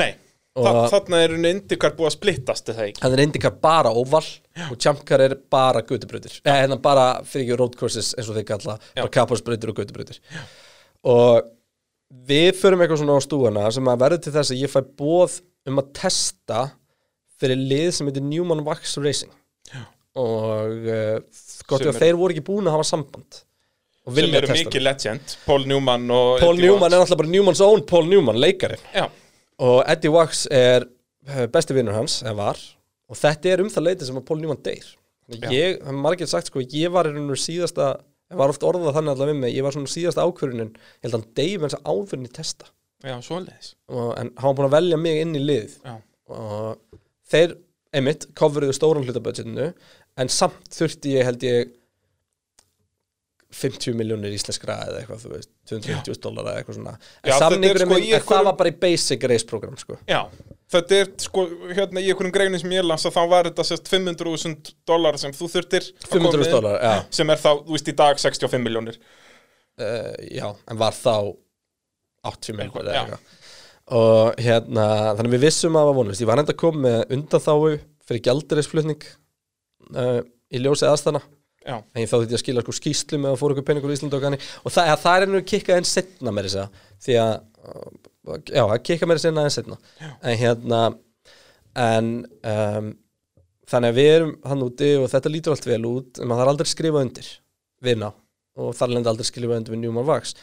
Nei. 0.00 0.14
Þa, 0.60 0.88
Þarna 0.90 1.18
er 1.22 1.30
unni 1.36 1.50
indikar 1.54 1.92
búið 1.94 2.08
að 2.08 2.14
splittast 2.16 2.68
er 2.68 2.74
það 2.74 2.86
ekki? 2.88 3.00
Þannig 3.04 3.20
er 3.20 3.22
IndyCar 3.28 3.52
bara 3.62 3.92
óval 3.94 4.24
og 4.66 4.72
Champcar 4.82 5.22
er 5.22 5.34
bara 5.54 5.80
gutubrautir 5.86 6.40
eða 6.42 6.56
hérna 6.64 6.78
bara 6.82 7.04
fyrir 7.22 7.44
ekki 7.46 7.58
road 7.60 7.76
courses 7.78 8.08
eins 8.18 8.28
og 8.28 8.34
þeir 8.34 8.48
kalla 8.48 8.74
Já. 8.80 9.04
bara 9.04 9.12
kapparsbrautir 9.14 9.70
og 9.70 9.76
gutubrautir 9.78 10.18
og 11.06 11.46
við 12.32 12.50
förum 12.58 12.82
eitthvað 12.82 12.98
svona 13.04 13.14
á 13.14 13.22
stúana 13.22 13.68
sem 13.72 13.92
að 13.94 14.02
verður 14.02 14.22
til 14.26 14.32
þess 14.34 14.50
að 14.56 14.64
ég 14.64 14.72
fæ 14.74 14.80
bóð 14.98 15.38
um 15.70 15.78
að 15.84 15.92
testa 16.00 16.60
fyrir 17.40 17.62
lið 17.70 17.88
sem 17.94 18.10
heitir 18.10 18.26
Newman 18.26 18.64
Wax 18.66 18.98
Racing. 18.98 19.30
Já. 19.70 19.86
og 20.18 20.90
uh, 20.90 21.20
gott 21.70 21.84
Sem 21.86 21.94
er- 21.94 22.02
þeir 22.04 22.18
voru 22.20 22.34
ekki 22.36 22.44
búin 22.50 22.68
að 22.68 22.76
hafa 22.78 22.88
samband 22.90 23.40
og 24.06 24.16
sem 24.16 24.34
eru 24.34 24.48
mikið 24.54 24.82
legend. 24.82 25.34
Paul 25.46 25.66
Newman 25.68 26.06
og 26.10 26.40
Paul 26.40 26.54
Eddie 26.56 26.70
Newman 26.70 26.92
er 26.96 27.02
alltaf 27.04 27.18
bara 27.20 27.30
Newmans 27.30 27.60
own 27.64 27.82
Paul 27.86 28.08
Newman, 28.10 28.38
leikarinn. 28.40 28.80
Já, 28.96 29.06
og 29.60 29.82
Eddie 29.92 30.12
Wax 30.14 30.46
er 30.50 30.86
eh, 31.28 31.44
besti 31.52 31.76
vinnur 31.76 31.94
hans, 31.98 32.20
eða 32.24 32.36
var. 32.40 32.62
Og 33.10 33.18
þetta 33.18 33.52
er 33.52 33.62
um 33.64 33.68
það 33.70 33.86
leiti 33.90 34.08
sem 34.08 34.18
að 34.18 34.26
Paul 34.30 34.40
Newman 34.40 34.62
deyr. 34.64 34.88
Þannig 35.30 35.46
Já. 35.46 35.52
ég, 35.54 35.76
það 35.84 35.92
er 35.92 36.00
margir 36.06 36.30
sagt 36.30 36.50
sko 36.50 36.62
ég 36.64 36.90
var 36.94 37.06
í 37.06 37.12
rauninu 37.14 37.36
síðasta, 37.38 37.90
ég 38.32 38.38
var 38.40 38.50
oft 38.50 38.64
orðað 38.66 38.96
þannig 38.96 39.14
allavega 39.14 39.34
við 39.34 39.40
mig, 39.44 39.54
ég 39.54 39.66
var 39.66 39.76
svona 39.76 39.90
síðasta 39.92 40.24
ákvörunin 40.26 40.72
ég 40.72 41.04
held 41.06 41.12
að 41.14 41.18
hann 41.20 41.34
deyr 41.38 41.60
með 41.62 41.68
þess 41.70 41.78
að 41.80 41.90
áðurinn 41.92 42.26
í 42.26 42.32
testa 42.40 42.70
já, 43.06 43.14
svoleiðis. 43.26 43.68
Og, 43.92 44.08
en 44.18 44.32
hann 44.34 44.48
var 44.48 44.56
búin 44.58 44.68
að 44.70 44.74
velja 44.78 44.98
mig 45.04 45.20
inn 45.22 45.36
í 45.38 45.42
lið. 45.44 45.76
Já, 45.86 45.94
og 46.34 46.98
þeir, 47.30 47.54
einmitt, 47.94 48.26
coveruðu 48.38 48.74
stóran 48.76 49.06
hlutabudgetinu 49.06 49.70
en 50.20 50.32
samt 50.32 50.72
þurfti 50.76 51.16
ég 51.16 51.28
held 51.28 51.46
ég 51.46 51.76
50 53.60 53.96
miljónir 53.98 54.30
íslenskra 54.36 54.76
eða 54.86 55.00
eitthvað, 55.00 55.24
þú 55.24 55.32
veist 55.34 55.50
250 55.72 56.22
dólar 56.22 56.52
eða 56.52 56.60
eitthvað 56.60 56.76
svona. 56.78 56.96
Já, 57.00 57.32
en 57.32 57.32
er 57.32 57.42
samningurinn 57.42 57.90
sko 57.90 58.00
en 58.04 58.26
það 58.30 58.48
var 58.50 58.58
bara 58.60 58.70
í 58.70 58.76
basic 58.84 59.26
race 59.32 59.48
program 59.48 59.78
sko. 59.80 59.98
Já 60.10 60.22
Þetta 60.70 60.98
er 61.00 61.08
sko, 61.18 61.44
hérna 61.74 61.98
í 61.98 62.10
einhverjum 62.12 62.34
greinin 62.34 62.60
sem 62.62 62.72
ég 62.76 62.84
las 62.86 63.02
að 63.08 63.16
þá 63.16 63.22
var 63.32 63.48
þetta 63.48 63.64
sérst 63.66 63.88
500.000 63.90 64.74
dólar 64.86 65.16
sem 65.18 65.32
þú 65.34 65.48
þurftir 65.50 65.88
að 65.88 66.12
koma 66.12 66.30
500 66.30 66.44
inn, 66.44 66.52
dólar, 66.54 66.76
já. 66.78 66.92
sem 67.18 67.32
er 67.34 67.40
þá, 67.42 67.48
þú 67.64 67.74
veist, 67.74 67.90
í 67.90 67.94
dag 67.98 68.20
65 68.22 68.62
miljónir 68.62 68.98
uh, 69.00 70.12
já, 70.30 70.46
en 70.46 70.78
var 70.78 70.94
þá 70.94 71.16
80 72.30 72.58
miljónir 72.60 72.84
eða 72.84 72.94
já. 72.94 73.00
eitthvað. 73.02 73.34
Og 73.98 74.44
hérna, 74.46 74.86
þannig 75.18 75.34
við 75.34 75.46
vissum 75.48 75.74
að 75.74 75.82
það 75.82 75.90
var 75.90 75.98
vonlist 75.98 76.22
ég 76.22 76.30
var 76.30 76.44
enda 76.44 76.54
að 76.54 76.60
koma 76.62 76.84
með 76.84 77.16
undanþáu 77.16 77.58
fyrir 78.06 78.24
gjaldreisflutning 78.28 79.10
uh, 79.96 80.20
í 80.50 80.62
ljósi 80.62 80.88
aðstæðna. 80.88 81.22
Já, 81.60 81.76
en 81.76 82.00
ég 82.00 82.08
þá 82.08 82.14
þetta 82.16 82.36
að 82.38 82.40
skila 82.40 82.62
sko 82.64 82.72
skýslu 82.72 83.18
með 83.20 83.34
að 83.34 83.40
fóra 83.42 83.54
ykkur 83.54 83.66
peningur 83.68 83.92
í 83.92 83.96
Íslandi 83.98 84.16
og 84.16 84.22
kanni 84.24 84.38
og 84.40 84.72
það, 84.72 84.86
að 84.94 85.02
það 85.02 85.16
er 85.16 85.24
ennur 85.26 85.42
kikkað 85.44 85.80
enn 85.80 85.88
setna 85.90 86.32
með 86.32 86.46
þess 86.46 86.60
að 86.62 86.78
því 87.04 87.16
að, 87.20 87.32
uh, 87.68 88.38
já, 88.48 88.62
að 88.64 88.78
kikka 88.88 89.08
með 89.10 89.20
þess 89.20 89.28
enn 89.28 89.50
setna 89.52 89.76
en 90.00 90.38
hérna 90.40 90.80
en 91.76 92.08
um, 92.48 92.88
þannig 93.70 93.92
að 93.92 94.00
við 94.00 94.10
erum 94.14 94.32
hann 94.50 94.64
úti 94.64 94.90
og 94.98 95.06
þetta 95.12 95.32
lítur 95.32 95.54
allt 95.54 95.68
vel 95.68 95.82
út 95.88 96.20
en 96.20 96.30
maður 96.30 96.42
þarf 96.42 96.52
aldrei 96.54 96.66
að 96.66 96.72
skrifa 96.72 97.04
undir 97.04 97.30
vinna. 97.84 98.10
Og 98.60 98.72
þar 98.76 98.94
lendi 98.94 99.10
aldrei 99.12 99.24
að 99.24 99.30
skrifa 99.30 99.58
undir 99.60 99.74
við 99.74 99.82
Newman 99.84 100.08
Vax. 100.08 100.34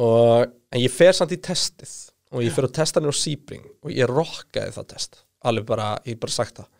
Og 0.00 0.46
en 0.72 0.80
ég 0.80 0.92
fer 0.92 1.12
samt 1.16 1.34
í 1.34 1.40
testið. 1.42 1.92
Og 2.32 2.46
ég 2.46 2.54
fer 2.54 2.64
að 2.64 2.76
testa 2.78 3.00
hann 3.00 3.12
á 3.12 3.14
Sebring. 3.14 3.66
Og 3.84 3.92
ég 3.92 4.08
rokkaði 4.08 4.72
það 4.78 4.88
test. 4.94 5.20
Alveg 5.44 5.66
bara, 5.68 5.90
ég 6.08 6.20
bara 6.22 6.32
sagt 6.32 6.62
það 6.62 6.70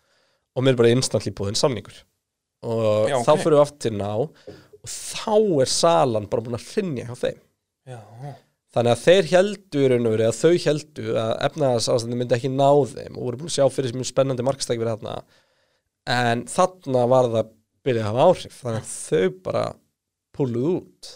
og 0.53 0.65
mér 0.65 0.75
er 0.75 0.81
bara 0.81 0.93
instantly 0.93 1.33
búðin 1.35 1.57
samningur. 1.59 1.95
Og 2.63 3.11
Já, 3.11 3.17
þá 3.25 3.33
ok. 3.33 3.41
fyrir 3.43 3.57
við 3.57 3.63
aftur 3.65 3.83
til 3.83 3.93
ná 3.99 4.09
og 4.83 4.91
þá 4.91 5.35
er 5.63 5.71
salan 5.71 6.29
bara 6.31 6.45
búin 6.45 6.57
að 6.57 6.67
hrinja 6.71 7.07
hjá 7.09 7.15
þeim. 7.19 7.39
Já, 7.87 7.99
þannig 8.75 8.93
að 8.93 9.03
þeir 9.03 9.29
heldu 9.31 9.81
í 9.81 9.89
raun 9.91 10.07
og 10.07 10.15
verið 10.15 10.29
að 10.29 10.39
þau 10.39 10.67
heldu 10.67 11.17
að 11.19 11.33
efnaðarsástandi 11.49 12.19
myndi 12.19 12.37
ekki 12.37 12.51
ná 12.53 12.69
þeim 12.93 13.17
og 13.17 13.25
voru 13.27 13.41
búin 13.41 13.51
að 13.51 13.57
sjá 13.57 13.65
fyrir 13.73 13.91
sem 13.91 13.99
mjög 13.99 14.11
spennandi 14.11 14.45
markstæk 14.47 14.79
verið 14.81 14.95
þarna. 14.95 15.41
En 16.13 16.45
þarna 16.51 17.03
var 17.11 17.29
það 17.33 17.51
byrjað 17.83 18.05
að 18.05 18.09
hafa 18.11 18.29
áhrif 18.29 18.61
þannig 18.61 18.85
að 18.85 18.93
þau 18.93 19.41
bara 19.47 19.65
púluð 20.33 20.69
út. 20.77 21.11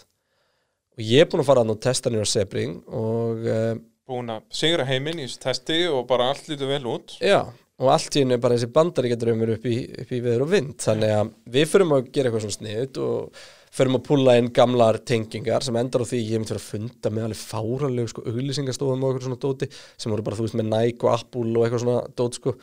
Og 0.98 1.04
ég 1.06 1.22
er 1.22 1.30
búin 1.30 1.44
að 1.44 1.48
fara 1.50 1.64
að 1.64 1.70
nú 1.70 1.78
testa 1.80 2.12
nýra 2.12 2.28
Sebring 2.28 2.78
og 2.88 3.48
uh, 3.48 3.72
búin 4.08 4.32
að 4.32 4.44
sigra 4.60 4.86
heiminn 4.88 5.20
í 5.20 5.26
þessu 5.26 5.42
testi 5.44 5.80
og 5.92 6.06
bara 6.10 6.30
allt 6.32 6.48
lítur 6.50 6.70
vel 6.72 6.84
út. 6.90 7.16
Já, 7.22 7.44
og 7.78 7.92
allt 7.94 8.16
í 8.16 8.24
henni 8.24 8.40
bara 8.42 8.56
þessi 8.56 8.72
bandaríkjadrömmur 8.74 9.54
upp 9.54 9.68
upp 10.02 10.10
í 10.12 10.18
veður 10.24 10.44
og 10.48 10.50
vind. 10.50 10.74
Þannig 10.82 11.14
að 11.14 11.30
við 11.54 11.70
förum 11.70 11.94
að 11.94 12.10
gera 12.10 12.30
eitthvað 12.30 12.44
svona 12.44 12.58
sniðut 12.58 13.00
og 13.04 13.46
förum 13.78 13.98
að 13.98 14.04
púla 14.08 14.34
inn 14.40 14.50
gamlar 14.54 14.98
tengingar 15.06 15.62
sem 15.62 15.76
endar 15.78 16.02
á 16.02 16.08
því 16.08 16.20
ég 16.22 16.30
hef 16.32 16.42
myndi 16.42 16.54
verið 16.54 16.62
að 16.62 16.68
funda 16.72 17.12
með 17.14 17.26
alveg 17.28 17.40
fáralegu 17.42 18.10
sko, 18.10 18.24
auglýsingastofum 18.26 19.02
og 19.04 19.10
eitthvað 19.10 19.26
svona 19.28 19.42
dóti 19.44 19.68
sem 19.70 20.14
voru 20.14 20.24
bara, 20.26 20.38
þú 20.38 20.46
veist, 20.46 20.56
með 20.58 20.70
Nike 20.72 21.06
og 21.06 21.12
Apple 21.14 21.52
og 21.52 21.66
eitthvað 21.66 21.84
svona 21.84 22.00
dót 22.18 22.38
sko. 22.40 22.54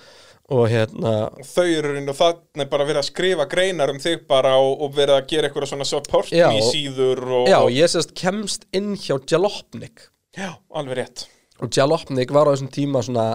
Og 0.55 0.67
hérna, 0.69 1.11
þau 1.41 1.65
eru 1.65 1.95
inn 1.97 2.11
og 2.11 2.17
þannig 2.19 2.67
bara 2.69 2.85
verið 2.85 3.01
að 3.01 3.07
skrifa 3.07 3.47
greinar 3.49 3.89
um 3.89 4.01
þig 4.01 4.27
bara 4.29 4.51
og, 4.61 4.75
og 4.85 4.91
verið 4.93 5.15
að 5.17 5.29
gera 5.31 5.49
eitthvað 5.49 5.71
svona 5.71 5.87
support 5.89 6.29
Já, 6.29 6.51
í 6.53 6.59
síður 6.67 7.23
og, 7.31 7.47
já, 7.49 7.57
og, 7.63 7.71
ég 7.73 7.89
sérst 7.89 8.13
kemst 8.19 8.67
inn 8.75 8.91
hjá 8.93 9.15
Jalopnik. 9.31 10.09
Já, 10.37 10.51
alveg 10.69 10.99
rétt. 10.99 11.25
Og 11.63 11.71
Jalopnik 11.73 12.33
var 12.35 12.45
á 12.45 12.53
þessum 12.53 12.69
tíma 12.75 13.01
svona 13.05 13.31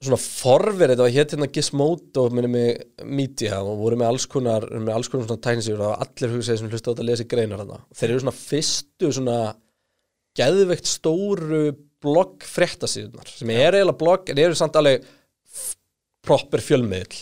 svona 0.00 0.16
forverið, 0.20 0.96
það 0.96 1.04
var 1.04 1.14
hétt 1.14 1.34
hérna 1.34 1.48
Gizmodo 1.52 2.22
minni 2.32 2.48
með 2.48 3.04
Media 3.04 3.58
og 3.60 3.82
voru 3.82 3.98
með 4.00 4.12
alls 4.14 4.26
konar, 4.32 4.64
með 4.72 4.94
alls 4.94 5.10
konar 5.12 5.26
svona 5.28 5.44
tæknisýr 5.44 5.82
og 5.84 5.92
allir 6.06 6.32
hugsaði 6.36 6.62
sem 6.62 6.70
hlusta 6.70 6.88
á 6.88 6.90
þetta 6.94 7.04
að 7.04 7.10
lesa 7.10 7.26
greinar 7.28 7.60
þarna. 7.60 7.80
Þeir 8.00 8.14
eru 8.14 8.22
svona 8.24 8.38
fyrstu 8.38 9.12
svona 9.12 9.36
geðveikt 10.40 10.88
stóru 10.88 11.62
blogg 12.00 12.46
fréttasíðunar 12.48 13.28
sem 13.28 13.52
er 13.52 13.76
eiginlega 13.76 14.00
blogg 14.00 14.32
en 14.32 14.40
eru 14.40 14.56
samt 14.56 14.78
alveg 14.80 15.04
proper 16.24 16.60
fjölmiðl 16.64 17.20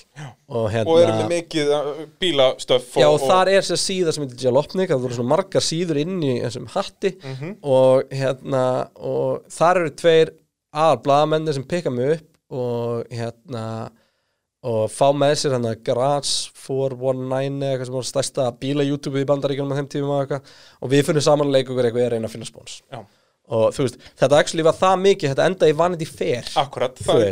og 0.50 0.70
hérna 0.72 0.90
og 0.90 1.02
eru 1.02 1.18
með 1.20 1.28
mikið 1.32 1.68
uh, 1.74 2.00
bílastöf 2.22 2.88
og, 2.96 3.02
Já, 3.02 3.06
og 3.08 3.18
og, 3.18 3.26
þar 3.30 3.50
er 3.54 3.66
sér 3.66 3.78
síða 3.82 4.14
sem 4.14 4.24
heitir 4.24 4.48
Jalopnik, 4.48 4.90
það 4.90 5.04
voru 5.04 5.18
svona 5.18 5.34
margar 5.34 5.64
síður 5.64 6.02
inn 6.02 6.16
í 6.22 6.32
þessum 6.44 6.70
hatti. 6.74 7.14
Mhm. 7.18 7.58
og 7.62 8.10
hérna, 8.14 8.64
og 8.94 9.46
þar 9.54 9.82
eru 9.82 9.94
tveir 9.98 10.34
aðal 10.74 10.98
blaðamenni 11.06 11.54
sem 11.54 11.66
pikka 11.66 11.94
mig 11.94 12.18
upp 12.20 12.37
og 12.54 13.08
hérna 13.12 13.64
og 14.68 14.88
fá 14.90 15.06
með 15.14 15.36
sér 15.38 15.54
hérna 15.54 15.76
Garage 15.86 16.50
419 16.58 17.62
eða 17.62 17.70
eitthvað 17.70 17.90
sem 17.90 17.98
var 17.98 18.08
stærsta 18.08 18.48
bíla 18.58 18.86
YouTube 18.88 19.22
í 19.22 19.28
bandaríkjunum 19.28 19.76
á 19.76 19.78
þeim 19.78 19.92
tímum 19.92 20.16
og 20.16 20.24
eitthvað. 20.24 20.58
Og 20.82 20.92
við 20.92 21.06
finnum 21.06 21.24
saman 21.24 21.48
að 21.48 21.56
leika 21.58 21.72
okkur 21.72 21.88
eitthvað 21.88 22.08
að 22.08 22.12
reyna 22.16 22.30
að 22.30 22.36
finna 22.36 22.50
spóns 22.50 22.80
og 23.48 23.72
þú 23.72 23.86
veist, 23.86 23.98
þetta 24.20 24.38
actually 24.42 24.64
var 24.66 24.76
það 24.76 25.02
mikið 25.04 25.32
þetta 25.32 25.46
endaði 25.48 25.72
í 25.72 25.76
Vanity 25.78 26.08
Fair 26.08 26.50
akkurat, 26.60 27.00
það 27.00 27.22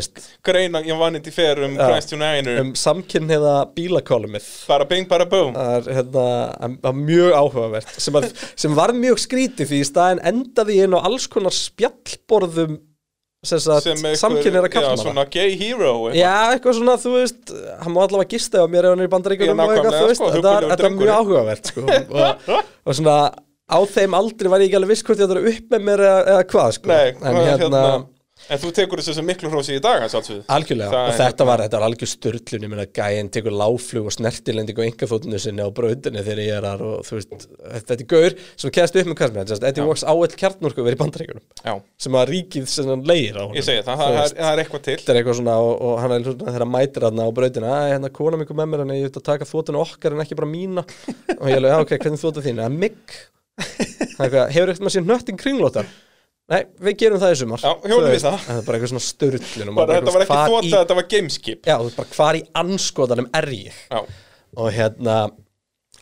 greina 0.46 0.80
ég 0.86 1.00
vanið 1.00 1.28
í 1.28 1.34
fer 1.34 1.60
um. 1.66 1.76
Christian 1.76 2.24
Einer 2.24 2.60
um 2.62 2.72
samkynniða 2.78 3.54
bílakolumið. 3.76 4.48
Bara 4.70 4.88
bing 4.88 5.08
bara 5.10 5.28
boom. 5.28 5.52
Það 5.56 5.76
er 5.76 5.98
hérna, 5.98 6.92
mjög 6.96 7.36
áhugavert 7.36 7.92
sem, 8.00 8.16
að, 8.16 8.30
sem 8.56 8.76
var 8.76 8.94
mjög 8.96 9.20
skrítið 9.26 9.72
því 9.72 9.82
í 9.82 9.88
staðin 9.90 10.22
endaði 10.32 10.80
ég 10.80 10.88
inn 10.88 10.96
á 10.96 11.04
alls 11.04 11.28
konar 11.32 11.54
spjallborðum 11.56 12.78
sem 13.50 13.60
sagt, 13.64 13.86
sem 13.86 13.96
einhver- 13.96 14.18
samkynniðra 14.22 14.68
já, 14.68 14.74
kallmanna 14.76 15.02
svona 15.04 15.24
gay 15.36 15.54
hero 15.60 15.92
eitthvað. 16.08 16.18
Já, 16.20 16.34
eitthvað 16.56 16.76
svona, 16.80 16.96
þú 17.04 17.12
veist, 17.16 17.54
hann 17.82 17.94
má 17.96 18.00
allavega 18.04 18.30
gista 18.34 18.62
ef 18.64 18.70
mér 18.74 18.88
ef 18.88 18.94
hann 18.94 19.04
er 19.04 19.08
í 19.08 19.12
veist, 20.10 20.20
sko, 20.20 20.30
þetta 20.36 20.82
var 20.86 20.96
mjög 20.98 21.14
áhugavert, 21.20 21.72
sko, 21.72 21.86
og, 21.86 22.60
og 22.86 22.98
svona, 23.00 23.16
á 23.66 23.78
þeim 23.96 24.14
aldrei 24.20 24.50
var 24.52 24.60
ég 24.62 24.68
ekki 24.70 24.78
alveg 24.80 24.92
viss 24.94 25.02
hvort 25.06 25.18
ég 25.18 25.26
ætla 25.26 25.38
að 25.40 25.46
vera 25.46 25.54
upp 25.56 25.72
með 25.76 25.86
mér 25.90 26.04
eða, 26.06 26.20
eða 26.34 26.44
hvað, 26.52 26.68
sko, 26.78 26.90
en 26.96 27.16
hvað, 27.22 27.48
hérna, 27.64 27.82
en 28.50 28.60
þú 28.62 28.72
tekur 28.76 29.02
þessu 29.02 29.24
miklu 29.26 29.50
hrósi 29.52 29.76
í 29.76 29.82
dag 29.82 30.04
algjörlega, 30.06 30.90
Það 30.90 31.02
og 31.02 31.12
er 31.12 31.18
þetta 31.20 31.26
hérna- 31.30 31.46
var, 31.50 31.62
þetta 31.64 31.80
var 31.80 31.86
algjör 31.88 32.10
störtlun, 32.12 32.66
ég 32.66 32.72
meina, 32.72 32.86
gæinn 32.98 33.30
tekur 33.34 33.54
láflug 33.56 34.08
og 34.10 34.14
snertilending 34.16 34.78
og 34.80 34.86
engaþóttinu 34.86 35.40
sinni 35.42 35.66
á 35.66 35.68
braudinni 35.74 36.22
þegar 36.26 36.42
ég 36.44 36.56
er 36.56 36.68
þar 36.68 36.84
og, 36.86 36.94
þú 37.06 37.18
veist, 37.18 37.46
þetta 37.76 37.96
er 37.96 38.06
gaur 38.14 38.36
sem 38.56 38.74
kæðast 38.76 39.00
upp 39.02 39.10
með 39.12 39.52
sem 39.52 39.60
þetta, 39.66 39.82
Já. 39.82 39.86
Walks 39.86 40.06
áell 40.06 40.36
kjarnorku 40.40 40.86
verið 40.86 40.96
í 40.96 41.02
bandaríkjunum, 41.02 41.44
já, 41.64 41.74
sem 42.06 42.18
að 42.20 42.32
ríkið 42.32 42.66
sem 42.70 42.90
hann 42.92 43.04
leir 43.06 43.36
á 43.36 43.44
segi 43.66 43.82
það, 43.86 44.02
það, 44.02 44.18
er, 44.22 44.34
er 44.50 44.62
eitthvað 44.62 44.84
til. 44.86 44.96
Þetta 45.00 45.12
er 45.12 45.20
eitthvað 45.20 45.38
svona 45.40 45.56
og, 45.62 45.74
og 45.86 46.00
hann 46.02 46.14
er 46.16 46.26
svona 46.26 46.54
þegar 46.56 46.70
mætir 46.70 47.06
hann 47.08 47.22
á 47.22 47.26
brautinu 47.36 47.70
að 47.72 47.90
hérna 47.92 48.12
kona 48.14 48.46
kom 48.48 48.60
með 48.62 48.72
mér 48.72 48.84
en 48.84 48.94
ég 48.96 49.06
veit 49.08 49.20
að 49.20 49.26
taka 49.30 49.48
þvotinu 49.48 49.82
okkar 49.82 50.16
en 50.16 50.24
ekki 50.24 50.38
bara 50.38 50.50
mína. 50.50 50.84
Og 51.36 51.46
ég 51.50 51.58
hefur 54.54 54.70
eitthvað 54.70 54.84
maður 54.86 54.96
sér 54.98 55.08
nöttin 55.08 55.40
kringlótar? 55.40 55.88
Nei, 56.46 56.60
við 56.78 56.94
gerum 57.02 57.18
það 57.18 57.32
í 57.34 57.38
sumar. 57.40 57.62
Já, 57.64 57.72
hjólum 57.82 58.04
Þú 58.06 58.12
við 58.12 58.20
það. 58.22 58.36
Það 58.44 58.58
er 58.60 58.66
bara 58.66 58.78
eitthvað 58.78 58.90
svona 58.92 59.06
störtlun 59.06 59.72
bara, 59.74 59.96
þetta 59.96 60.12
var 60.14 60.24
ekki 60.26 60.36
þvota, 60.36 60.66
í, 60.68 60.74
þetta 60.76 60.96
var 60.98 61.08
gameskip. 61.14 61.66
Já, 61.66 61.76
bara 61.96 62.12
hvar 62.14 62.38
í 62.38 62.42
anskotanum 62.60 63.28
er 63.40 63.48
ég? 63.56 63.80
Já, 63.90 64.02
og 64.62 64.68
hérna 64.76 65.16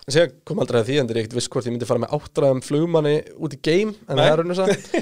Sér 0.04 0.34
kom 0.44 0.58
aldrei 0.60 0.82
að 0.82 0.88
því, 0.90 0.96
en 1.00 1.06
það 1.08 1.14
er 1.14 1.18
ekkert 1.22 1.34
viss 1.38 1.46
hvort 1.48 1.64
ég 1.64 1.72
myndi 1.72 1.86
fara 1.88 2.00
með 2.02 2.10
áttræðum 2.12 2.58
flugmanni 2.60 3.12
út 3.40 3.54
í 3.56 3.58
game 3.64 3.94
en 4.04 4.18
Nei. 4.18 4.20
það 4.20 4.26
er 4.26 4.40
rauninu 4.40 4.56
satt 4.58 4.98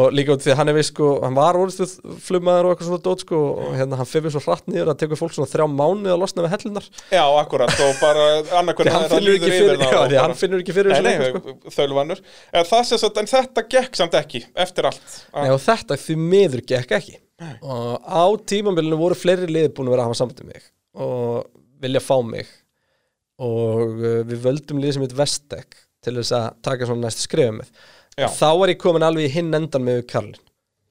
og 0.00 0.14
líka 0.16 0.32
út 0.32 0.44
því 0.46 0.52
að 0.54 0.58
hann 0.62 0.70
er 0.72 0.76
viss 0.78 0.90
sko, 0.94 1.08
hann 1.20 1.36
var 1.36 1.58
orðstuð 1.60 1.92
flugmaður 2.24 2.68
og 2.68 2.72
eitthvað 2.72 2.88
svona 2.88 3.04
dót 3.04 3.24
sko 3.26 3.40
og 3.50 3.74
hérna 3.76 3.98
hann 4.00 4.08
fyrir 4.08 4.32
svo 4.32 4.42
hratt 4.46 4.72
niður 4.72 4.94
að 4.94 5.02
tekur 5.02 5.20
fólk 5.20 5.36
svona 5.36 5.50
þrjá 5.50 5.66
mánuð 5.74 6.14
að 6.14 6.22
losna 6.24 6.46
við 6.46 6.54
hellunar. 6.56 6.88
Já, 7.12 7.22
akkurat 7.42 7.84
og 7.84 8.00
bara 8.00 8.26
því 8.32 8.56
annarkvæmlega 8.62 8.96
hann 8.96 9.12
finnur 9.12 9.36
ekki 9.36 9.52
fyrir, 9.52 9.84
já, 9.84 10.00
því 10.06 10.20
hann 10.22 10.36
finnur 10.40 10.64
ekki 10.64 10.76
fyrir 10.80 10.96
þessu 10.96 11.06
leik, 11.10 11.28
sko. 11.36 11.72
þölvanur 11.76 12.24
en, 12.24 12.68
það 12.72 12.84
sem 12.88 13.04
sagt, 13.04 13.20
en 13.20 13.32
þetta 13.36 13.68
gekk 13.76 14.00
samt 14.00 14.20
ekki 14.24 14.44
eftir 14.66 14.88
allt. 14.88 15.16
Nei, 15.36 15.48
og 15.52 15.60
þetta 15.68 16.00
því 16.00 16.20
miður 16.24 16.64
gekk 16.72 16.96
ekki. 16.96 17.18
Og 17.60 18.00
á 18.08 18.24
tímambilinu 18.48 18.96
voru 18.96 19.16
fleiri 19.18 19.52
liði 19.52 19.68
búin 19.76 19.90
að 19.90 19.98
vera 19.98 20.06
að 20.06 20.14
hafa 20.14 20.22
samband 20.22 20.46
mig 20.48 20.70
og 20.96 21.44
vilja 21.84 22.00
fá 22.00 22.16
mig 22.24 22.48
og 23.42 24.00
uh, 24.00 24.22
við 24.28 24.40
völdum 24.46 24.80
liði 24.80 24.96
sem 24.96 25.06
heit 25.06 25.16
Vestek 25.18 25.78
til 26.04 26.16
þess 26.18 26.34
að 26.36 26.48
taka 26.64 26.88
svona 26.88 27.08
næstu 27.08 27.26
skrifa 27.26 27.54
með. 27.58 27.70
Þá 28.16 28.48
var 28.60 28.72
ég 28.72 28.80
komin 28.80 29.04
alveg 29.04 29.28
í 29.28 29.34
hinn 29.34 29.56
endan 29.56 29.84
með 29.84 30.06
Karlin 30.08 30.46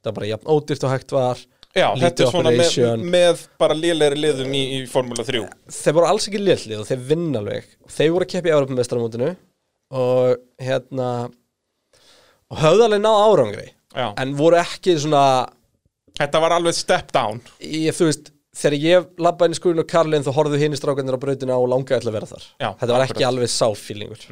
það 0.06 0.12
var 0.12 0.18
bara 0.20 0.32
jafn 0.32 0.52
ódýrt 0.54 0.86
og 0.86 0.94
hægt 0.94 1.16
var 1.16 1.44
Já, 1.76 1.90
þetta 2.00 2.24
er 2.24 2.30
svona 2.32 2.52
með, 2.56 3.02
með 3.12 3.42
bara 3.60 3.76
lélegri 3.76 4.22
liðum 4.22 4.54
í, 4.56 4.62
í 4.78 4.84
Formula 4.88 5.26
3 5.28 5.42
þeir 5.76 5.98
voru 5.98 6.08
alls 6.08 6.28
ekki 6.30 6.40
liðlið 6.40 6.84
og 6.84 6.88
þeir 6.88 7.02
vinna 7.10 7.42
alveg. 7.42 7.66
Þeir 7.92 8.14
voru 8.14 8.28
að 8.28 8.32
keppa 8.32 8.48
í 8.48 8.54
Europamestaramótinu 8.56 9.32
og 9.96 10.38
hérna 10.64 11.10
og 12.46 12.62
höfðu 12.62 12.88
alveg 12.88 13.04
náð 13.04 13.20
árangri 13.26 13.68
Já, 13.96 14.08
en 14.24 14.38
voru 14.40 14.60
ekki 14.62 14.96
svona 15.04 15.26
þetta 16.16 16.44
var 16.46 16.56
alveg 16.56 16.78
step 16.78 17.12
down. 17.16 17.44
Ég, 17.60 17.92
þú 17.96 18.08
veist, 18.08 18.32
þegar 18.56 18.78
ég 18.82 19.10
labbaði 19.26 19.50
inn 19.52 19.56
í 19.56 19.60
skurðin 19.60 19.84
og 19.84 19.90
Karlin 19.92 20.26
þá 20.26 20.32
horfðu 20.38 20.62
hinn 20.62 20.76
í 20.76 20.80
strákarnir 20.80 21.18
á 21.18 21.24
brautina 21.26 21.58
og 21.60 21.70
langaði 21.74 22.06
til 22.06 22.12
að 22.12 22.18
vera 22.20 22.30
þar. 22.32 22.48
Já, 22.64 22.70
þetta 22.82 22.96
var 22.96 23.06
ekki 23.10 23.28
alveg 23.28 23.52
sáfílingur 23.52 24.26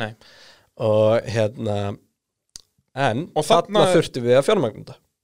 og 0.84 1.30
hérna 1.36 1.78
en 2.94 3.28
Og 3.36 3.46
þarna, 3.46 3.84
þarna- 3.84 3.94
þurftum 3.94 4.28
við 4.28 4.40
að 4.40 4.48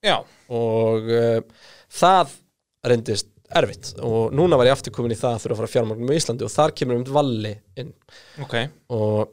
Já, 0.05 0.15
og 0.55 1.09
uh, 1.11 1.41
það 1.91 2.37
reyndist 2.87 3.27
erfitt. 3.49 3.91
Og 4.05 4.31
núna 4.37 4.57
var 4.59 4.69
ég 4.69 4.75
aftur 4.77 4.93
komin 4.93 5.11
í 5.15 5.17
það 5.19 5.35
að 5.35 5.41
þurfa 5.43 5.55
að 5.55 5.59
fara 5.63 5.71
fjármagnum 5.73 6.11
í 6.13 6.17
Íslandi 6.19 6.45
og 6.45 6.53
þar 6.53 6.73
kemur 6.77 6.99
um 6.99 7.05
valli 7.17 7.51
inn. 7.81 7.91
Ok. 8.43 8.55
Og 8.93 9.31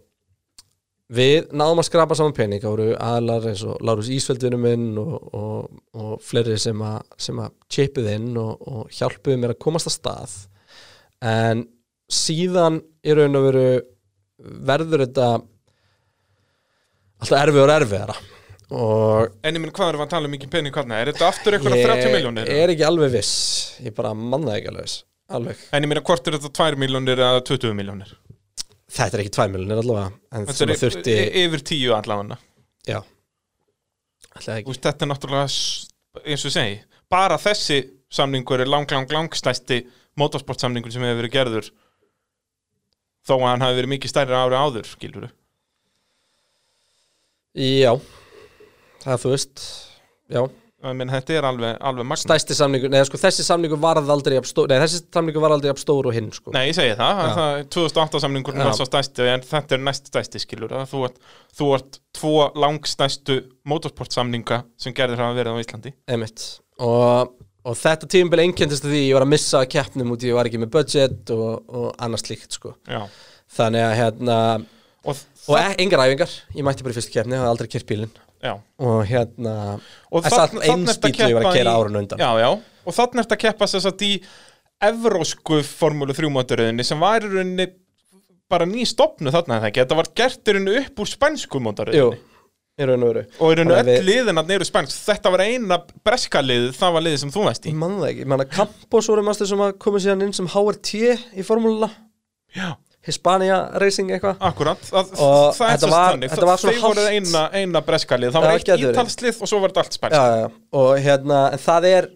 við 1.13 1.53
náðum 1.55 1.81
að 1.83 1.87
skrapa 1.89 2.17
saman 2.19 2.35
pening 2.35 2.65
voru 2.65 2.91
aðlar 2.99 3.47
eins 3.53 3.63
og 3.67 3.79
Lárus 3.87 4.11
Ísveldvinum 4.11 4.63
minn 4.67 4.87
og, 4.99 5.15
og, 5.39 5.81
og 5.95 6.15
fleiri 6.27 6.59
sem 6.59 6.81
að, 6.83 7.01
sem 7.23 7.39
að 7.43 7.55
chipuð 7.73 8.11
inn 8.17 8.33
og, 8.41 8.67
og 8.67 8.95
hjálpuðu 8.97 9.39
mér 9.43 9.55
að 9.55 9.63
komast 9.63 9.91
að 9.91 9.97
stað 9.97 10.37
en 11.27 11.67
síðan 12.13 12.81
í 13.07 13.17
raun 13.17 13.39
og 13.39 13.47
veru 13.49 13.67
verður 14.67 15.07
þetta 15.07 15.29
alltaf 17.23 17.39
erfið 17.43 17.63
og 17.63 17.77
erfiðara 17.77 18.19
og 18.67 19.37
En 19.47 19.55
ég 19.55 19.63
minn, 19.63 19.71
hvað 19.71 19.95
við 19.95 20.03
að 20.03 20.11
tala 20.11 20.27
um 20.27 20.33
mikið 20.35 20.51
pening 20.51 20.75
hvernig? 20.75 20.99
Er 20.99 21.13
þetta 21.13 21.29
aftur 21.31 21.55
eitthvað 21.55 21.85
30 21.85 22.17
miljónir? 22.17 22.51
ég 22.51 22.65
er 22.65 22.73
ekki 22.75 22.87
alveg 22.89 23.15
viss 23.15 23.37
ég 23.79 23.95
bara 23.95 24.11
manna 24.11 24.59
ekki 24.59 24.73
alveg 24.73 24.89
viss 24.89 25.05
alveg. 25.27 25.61
En 25.75 25.83
ég 25.83 25.91
meina, 25.91 26.03
hvort 26.07 26.29
er 26.29 26.37
þetta 26.39 26.53
2 26.55 26.81
miljónir 26.81 27.19
eða 27.19 27.43
20 27.47 27.75
miljónir? 27.79 28.13
Þetta 28.93 29.17
er 29.19 29.23
ekki 29.25 29.35
2 29.37 29.49
miljonir 29.53 29.81
allavega 29.83 30.13
en 30.37 30.47
Þetta 30.47 30.67
er 30.67 30.81
þurfti 30.83 31.15
y- 31.17 31.45
yfir 31.45 31.63
10 31.73 31.95
allavega. 31.97 32.39
Já. 32.87 33.01
Þú 34.37 34.69
veist, 34.69 34.83
Þetta 34.85 35.07
er 35.07 35.11
náttúrulega, 35.11 35.49
eins 36.27 36.45
og 36.47 36.53
segi 36.55 36.77
Bara 37.11 37.39
þessi 37.41 37.81
samningur 38.13 38.61
er 38.61 38.69
lang, 38.71 38.87
lang, 38.91 39.09
lang 39.11 39.31
stæsti 39.35 39.81
motorsportsamningur 40.19 40.93
sem 40.93 41.03
hefur 41.03 41.23
verið 41.23 41.35
gerður 41.35 41.71
Þó 43.27 43.35
að 43.41 43.49
hann 43.51 43.65
hafi 43.65 43.79
verið 43.81 43.93
mikið 43.97 44.13
stærri 44.13 44.37
ári 44.39 44.55
áður, 44.61 44.87
skilur 44.87 45.29
já. 47.57 47.93
Það 49.03 49.23
þú 49.23 49.31
veist 49.33 49.63
já 50.29 50.43
menn, 50.95 51.11
Þetta 51.11 51.35
er 51.35 51.47
alveg, 51.49 51.77
alveg 51.89 52.07
magna 52.07 52.21
stæsti 52.21 52.57
samningur, 52.57 52.91
neða 52.93 53.07
sko 53.09 53.19
þessi 53.21 53.45
samningur 53.47 53.81
varð 53.83 54.11
aldrei 54.13 54.37
stór, 54.47 54.69
neða 54.71 54.85
þessi 54.85 55.01
samningur 55.15 55.43
var 55.43 55.55
aldrei 55.57 55.73
stór 55.81 56.09
og 56.11 56.15
hinn 56.17 56.29
sko. 56.35 56.53
Nei, 56.55 56.69
ég 56.69 56.77
segi 56.77 56.95
það, 56.99 57.23
það 57.39 57.63
2008 57.77 58.21
samningurinn 58.25 58.63
Já. 58.63 58.67
var 58.69 58.77
svo 58.79 58.87
stæsti 58.89 59.27
en 59.33 59.47
þetta 59.47 59.77
er 59.79 59.83
næst 59.87 60.11
stæsti 60.13 60.43
skilur 60.43 60.77
að 60.77 60.87
þú 60.93 61.03
ert, 61.09 61.19
þú 61.59 61.71
ert 61.79 61.99
tvo 62.17 62.35
langstæstu 62.63 63.39
motorsportsamninga 63.73 64.61
sem 64.81 64.95
gerðir 64.97 65.25
hafa 65.25 65.39
verið 65.41 65.59
á 65.59 65.63
Íslandi. 65.65 65.95
Og, 66.87 67.35
og 67.67 67.81
þetta 67.81 68.11
tímabil 68.13 68.45
einkendist 68.47 68.87
því 68.87 69.07
ég 69.09 69.17
var 69.19 69.27
að 69.27 69.33
missa 69.35 69.65
keppnum 69.71 70.15
út 70.15 70.23
í 70.27 70.31
ég 70.31 70.39
var 70.39 70.51
ekki 70.51 70.61
með 70.63 70.75
budget 70.77 71.35
og, 71.35 71.65
og 71.67 71.91
annars 71.99 72.27
slíkt 72.27 72.59
sko. 72.61 72.77
Þannig 73.57 73.87
að 73.89 73.99
hérna 74.03 74.39
og, 75.07 75.27
og 75.47 75.59
e 75.61 75.67
engar 75.85 76.03
æfingar, 76.05 76.33
ég 76.57 76.67
mætti 76.67 76.85
bara 76.87 76.95
í 76.95 76.99
fyrstu 76.99 77.15
keppni 77.15 77.39
hafði 77.39 77.53
aldrei 77.53 77.71
kert 77.71 77.87
bílinn 77.89 78.15
já. 78.43 78.53
og 78.79 79.01
hérna 79.09 79.55
og 80.11 80.29
eins 80.29 81.01
bíll 81.03 81.15
og 81.15 81.31
ég 81.31 81.39
var 81.39 81.49
að 81.51 81.59
keyra 81.59 81.75
árinu 81.79 82.03
undan. 82.03 82.21
Já, 82.21 82.31
já, 82.43 82.51
og 82.85 82.99
þannig 82.99 83.25
ertu 83.25 83.37
að 83.39 83.43
keppa 83.47 83.71
þess 83.73 83.91
að 83.91 84.07
í 84.07 84.13
evrósku 84.91 85.63
formúlu 85.67 86.17
3 86.17 86.31
mótoriðinni 86.33 86.85
sem 86.87 87.01
var 87.01 87.25
í 87.25 87.33
rauninni 87.33 87.71
bara 88.51 88.69
ný 88.69 88.87
stopnu 88.87 89.33
þarna 89.35 89.57
en 89.57 89.63
það 89.65 89.71
ekki, 89.71 89.85
þetta 89.85 90.01
var 90.01 90.15
gert 90.21 90.49
í 90.49 90.57
rauninu 90.57 90.81
upp 90.83 91.03
úr 91.03 91.11
spænsku 91.11 91.63
mótaröðinni 91.65 92.25
í 92.77 92.87
raun 92.91 93.05
og 93.07 93.13
veru. 93.13 93.23
Og 93.41 93.53
í 93.53 93.59
Þannig 93.59 93.75
að 93.77 93.91
öll 93.95 94.05
liðin 94.05 94.41
að 94.41 94.51
neyru 94.53 94.67
spænsk. 94.69 94.97
Þetta 95.07 95.33
var 95.33 95.43
eina 95.47 95.79
breska 96.05 96.43
liðið, 96.45 96.73
það 96.77 96.97
var 96.97 97.05
liðið 97.07 97.23
sem 97.23 97.33
þú 97.33 97.45
veist 97.47 97.65
í. 97.65 97.73
Ég 97.73 97.79
man 97.81 97.95
það 97.97 98.11
ekki, 98.11 98.25
ég 98.25 98.31
man 98.33 98.45
að 98.45 98.51
Campos 98.53 99.09
voru 99.13 99.25
mastur 99.25 99.49
sem 99.49 99.63
að 99.65 99.73
koma 99.87 100.03
síðan 100.05 100.27
inn 100.27 100.35
sem 100.37 100.51
HRT 100.53 100.93
í 101.41 101.47
formúluna. 101.47 101.89
Já, 102.57 102.69
Hispania 103.07 103.59
Racing 103.81 104.11
eitthvað. 104.11 104.37
Akkurat 104.51 104.83
það, 104.83 105.13
Og 105.23 105.55
það 105.55 105.73
er 105.73 105.81
svo 105.81 105.91
var- 105.93 106.13
stannig, 106.13 106.31
svona 106.37 106.57
þeir 106.67 106.81
voru 106.83 107.07
eina, 107.13 107.43
eina 107.55 107.83
breska 107.87 108.19
lið, 108.19 108.33
það 108.35 108.43
Já, 108.43 108.47
var 108.47 108.59
eitt 108.59 108.87
ítalslið 108.91 109.43
og 109.43 109.51
svo 109.51 109.61
var 109.63 109.71
þetta 109.75 109.85
allt 109.85 109.99
spænsk 109.99 110.17
já, 110.17 110.25
já, 110.27 110.39
já. 110.43 110.49
og 110.81 110.95
hérna, 111.07 111.41
en 111.53 111.59
það 111.67 111.91
er 111.95 112.09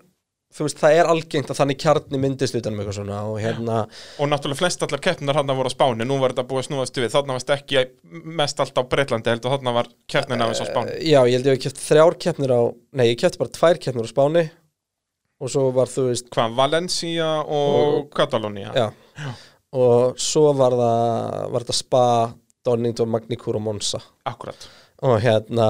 veist, 0.58 0.80
það 0.82 0.96
er 0.98 1.06
algengt 1.06 1.50
að 1.52 1.58
þannig 1.60 1.78
kjarni 1.78 2.18
myndist 2.18 2.56
utanum 2.58 2.80
eitthvað 2.82 2.96
svona 2.98 3.18
og 3.30 3.36
hérna 3.38 3.76
og 4.18 4.30
náttúrulega 4.32 4.58
flest 4.58 4.82
allar 4.82 4.98
keppnar 5.04 5.38
hann 5.38 5.46
voru 5.54 5.70
á 5.70 5.74
Spáni. 5.76 6.02
Nú 6.08 6.16
var 6.18 6.34
þetta 6.34 6.46
búið 6.50 6.64
að 6.64 6.66
snúast 6.66 6.98
við, 6.98 7.12
þarna 7.14 7.36
varst 7.36 7.52
ekki 7.54 7.84
mest 8.40 8.58
allt 8.58 8.74
á 8.74 8.82
Breitlandi 8.82 9.30
heldur, 9.30 9.54
þarna 9.54 9.74
var 9.78 9.86
af 10.42 10.50
þess 10.50 10.64
á 10.66 10.70
Spáni. 10.72 10.96
Já, 11.06 11.20
ég 11.22 11.36
held 11.38 11.46
ég 11.46 11.54
hef 11.54 11.62
kæft 11.68 11.84
þrjár 11.86 12.18
keppnir 12.18 12.50
á 12.50 12.62
nei, 12.98 13.06
ég 13.14 13.20
kæfti 13.22 13.38
bara 13.38 13.54
tvær 13.54 13.78
keppnir 13.78 14.10
á 14.10 14.10
Spáni. 14.10 14.50
Og 15.40 15.48
svo 15.48 15.70
var 15.72 15.86
þú 15.88 16.08
veist 16.10 16.26
hvað, 16.34 16.56
Valencia 16.58 17.28
og 17.46 18.10
Katalónia 18.12 18.74
já, 18.74 18.90
og 19.76 20.18
svo 20.20 20.50
var 20.58 20.74
það 20.78 21.50
var 21.54 21.64
þetta 21.64 21.78
Spa, 21.78 22.04
Donington, 22.66 23.10
Magnicur 23.10 23.58
og 23.58 23.64
Monza. 23.64 24.00
Akkurat 24.28 24.68
og 25.00 25.20
hérna 25.22 25.68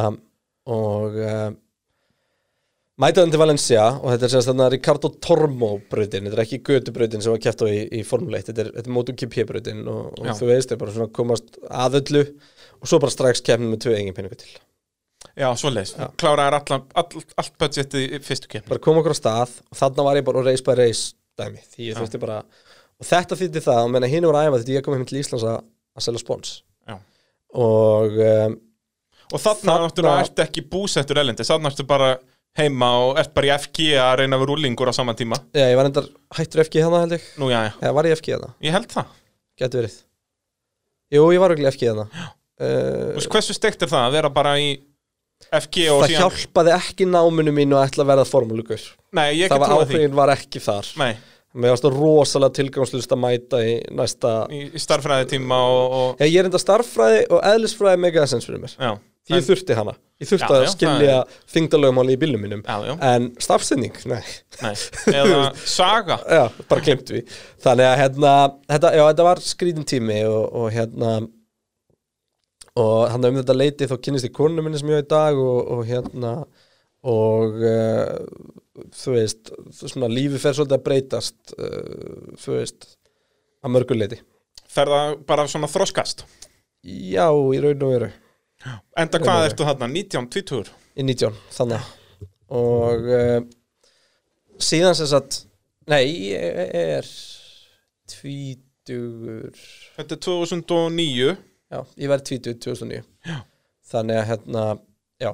og 0.70 1.18
uh, 1.18 1.50
mætaðan 3.00 3.32
til 3.32 3.40
Valencia 3.40 3.84
og 3.98 4.08
þetta 4.12 4.26
er 4.26 4.32
sérst 4.34 4.50
þarna 4.50 4.70
Ricardo 4.74 5.10
Tormo 5.22 5.70
brautin, 5.90 6.26
þetta 6.26 6.38
er 6.38 6.42
ekki 6.44 6.62
götubrautin 6.66 7.22
sem 7.24 7.34
var 7.34 7.42
kæft 7.42 7.62
á 7.64 7.66
í, 7.70 7.84
í 8.00 8.02
Formule 8.06 8.40
1, 8.40 8.50
þetta 8.50 8.64
er, 8.64 8.72
þetta 8.78 8.90
er 8.90 8.96
MotoGP 8.96 9.38
brautin 9.48 9.84
og, 9.90 10.10
og 10.18 10.32
þú 10.40 10.50
veist, 10.50 10.70
það 10.70 10.76
er 10.76 10.82
bara 10.82 10.96
svona 10.96 11.14
komast 11.20 11.62
að 11.68 12.00
öllu. 12.02 12.24
Og 12.80 12.88
svo 12.88 13.00
bara 13.02 13.12
strax 13.12 13.42
keppnin 13.44 13.74
með 13.74 13.82
tvö 13.84 13.94
engin 13.98 14.16
peningu 14.16 14.38
til. 14.40 14.52
Já, 15.36 15.50
svo 15.60 15.68
leis, 15.68 15.92
Já. 15.92 16.06
kláraðir 16.20 16.56
all, 16.56 16.78
all, 16.96 17.24
allt 17.38 17.56
budgetið 17.60 18.16
í 18.16 18.20
fyrstu 18.24 18.48
keppni. 18.48 18.70
Bara 18.72 18.82
koma 18.82 19.02
okkur 19.02 19.14
á 19.14 19.18
stað 19.18 19.52
og 19.68 19.76
þarna 19.76 20.06
var 20.06 20.20
ég 20.20 20.26
bara 20.26 20.40
á 20.40 20.48
race 20.48 20.64
by 20.64 20.76
race 20.80 21.12
dæmi, 21.38 21.60
því 21.74 21.90
ég 21.90 21.98
þurfti 22.00 22.20
bara 22.22 22.38
og 23.00 23.08
þetta 23.08 23.38
þýtti 23.40 23.62
það, 23.64 23.82
og 23.86 23.92
menna 23.94 24.10
hinn 24.12 24.26
voru 24.28 24.40
að 24.40 24.48
æfa 24.50 24.60
þetta 24.62 24.74
ég 24.76 24.84
kom 24.86 24.96
heim 24.98 25.06
til 25.08 25.20
Íslands 25.22 25.46
að, 25.48 25.62
að 25.96 26.04
selja 26.06 26.22
spons. 26.22 26.50
Já. 26.88 26.96
og 27.56 28.18
um, 28.26 28.58
og 29.30 29.38
þarna, 29.38 29.62
Þarna- 29.62 29.86
náttúrulega 29.86 30.26
ertu 30.26 30.42
ekki 30.44 30.64
búsettur 30.70 31.20
elendi 31.22 31.46
þarna 31.46 31.70
ertu 31.70 31.86
bara 31.86 32.10
heima 32.58 32.88
og 33.04 33.18
ert 33.20 33.30
bara 33.34 33.46
í 33.46 33.52
FG 33.54 33.92
að 34.02 34.12
reyna 34.20 34.36
að 34.36 34.42
vera 34.44 34.54
úlingur 34.56 34.90
á 34.90 34.94
sama 34.94 35.14
tíma. 35.14 35.38
Já, 35.54 35.68
ég 35.70 35.76
var 35.78 35.86
endar 35.86 36.08
hættur 36.34 36.64
FG 36.66 36.82
hana 36.82 37.02
held 37.04 37.14
ég, 37.14 37.26
nú 37.38 37.50
já, 37.52 37.60
já, 37.68 37.72
eða 37.78 37.92
var 37.94 38.08
ég 38.10 38.18
FG 38.18 38.34
hana, 38.36 38.52
ég 38.66 38.74
held 38.74 38.90
það. 38.90 39.12
Getur 39.60 39.82
verið. 39.84 39.98
Jú, 41.14 41.24
ég 41.34 41.42
var 41.42 41.54
ekki 41.56 41.68
FG 41.70 41.90
hana 41.92 42.06
Þú 42.60 42.66
uh, 42.66 43.12
veist, 43.16 43.30
hversu 43.32 43.54
steikt 43.56 43.82
er 43.86 43.90
það 43.90 44.06
að 44.08 44.16
vera 44.18 44.30
bara 44.34 44.54
í 44.60 44.70
FG 45.48 45.86
og 45.90 46.02
það 46.02 46.10
síðan 46.12 46.20
hjálpaði 46.26 46.72
ekki 46.76 47.06
náminu 47.08 47.54
mínu 47.56 47.78
að 47.78 47.86
ætla 47.88 48.04
að 48.04 48.10
verða 48.12 48.26
formúlugur 48.28 48.82
nei, 49.16 49.28
ég 49.40 49.48
það 49.50 49.62
var 49.62 49.70
trúið 49.72 49.86
því. 49.86 49.94
ákveðin 49.94 50.18
var 50.18 50.32
ekki 50.34 50.60
þar. 50.66 50.90
Nei, 51.00 51.12
mér 51.54 51.72
varst 51.74 51.84
það 51.86 51.96
rosalega 51.98 52.56
tilgangslust 52.60 53.14
að 53.14 53.22
mæta 53.24 53.60
í 53.66 53.76
næsta 53.98 54.34
í, 54.54 54.60
í 54.70 54.80
starffræði 54.82 55.30
tíma 55.32 55.58
og, 55.66 55.94
og 56.00 56.20
Já, 56.22 56.28
ég 56.30 56.36
er 56.44 56.48
enda 56.50 56.60
starffræði 56.62 57.24
og 57.34 57.40
eðlisfræði 57.52 58.02
mega 58.04 58.22
essens 58.26 58.46
fyrir 58.46 58.62
mér. 58.66 58.76
Já, 58.78 58.92
Ég 59.30 59.36
En- 59.36 59.44
þurfti 59.46 59.74
hana. 59.76 59.92
Ég 60.18 60.26
þurfti 60.30 60.46
Já, 60.48 60.56
að 60.56 60.62
já, 60.64 60.70
skilja 60.72 61.16
þingdalögumáli 61.52 62.14
í 62.16 62.18
bílnum 62.18 62.40
mínum. 62.42 62.62
Já, 62.66 62.94
En 63.12 63.28
starfsending, 63.38 63.98
nei. 64.10 64.22
Nei. 64.62 64.72
Eða 65.12 65.42
saga. 65.76 66.16
Já, 66.26 66.46
bara 66.70 66.82
glemt 66.86 67.12
við 67.14 67.36
Þannig 67.62 67.86
að 67.90 67.98
hérna, 68.00 68.32
þetta, 68.72 68.90
já, 68.96 69.04
þetta 69.10 69.26
var 69.28 69.42
skrítin 69.44 69.86
tími 69.92 70.18
og, 70.26 70.42
og 70.62 70.72
hérna 70.74 71.12
og 72.80 73.10
hann 73.12 73.26
um 73.28 73.38
þetta 73.40 73.56
leiti 73.58 73.88
þá 73.90 73.96
kynnist 74.02 74.28
ég 74.28 74.34
konu 74.36 74.62
minni 74.64 74.78
sem 74.80 74.90
ég 74.92 75.02
á 75.02 75.04
í 75.04 75.08
dag 75.10 75.38
og, 75.42 75.60
og 75.74 75.80
hérna 75.88 76.34
og 77.10 77.56
uh, 77.66 78.12
þú 78.96 79.14
veist, 79.16 79.50
svona 79.80 80.10
lífi 80.10 80.40
fer 80.40 80.56
svolítið 80.56 80.76
að 80.78 80.84
breytast 80.86 81.54
uh, 81.56 82.34
þú 82.40 82.56
veist 82.58 82.86
að 83.60 83.74
mörgu 83.74 83.96
leiti 83.98 84.20
fer 84.70 84.90
það 84.90 85.14
bara 85.26 85.46
svona 85.50 85.70
þroskast? 85.70 86.24
Já, 86.86 87.26
í 87.28 87.58
raun 87.60 87.82
og 87.84 87.90
veru. 87.92 88.10
Enda 89.00 89.20
hvað 89.20 89.46
ertu 89.48 89.66
þarna, 89.66 89.88
19, 89.90 90.28
20 90.32 90.70
í 91.00 91.04
19, 91.08 91.40
þannig. 91.56 91.88
Og 92.56 93.10
uh, 93.10 93.40
síðan 94.62 94.96
sem 94.96 95.10
sagt 95.10 95.42
nei, 95.90 96.04
ég 96.30 96.72
er 96.80 97.10
tvítugur. 98.10 99.60
Þetta 99.98 100.16
er 100.16 100.22
2009 100.28 101.36
já, 101.70 101.80
ég 102.02 102.10
verð 102.10 102.26
tvítug 102.26 102.58
2009 102.64 103.04
Já. 103.26 103.36
þannig 103.92 104.18
að 104.20 104.28
hérna, 104.30 104.64
já 105.22 105.30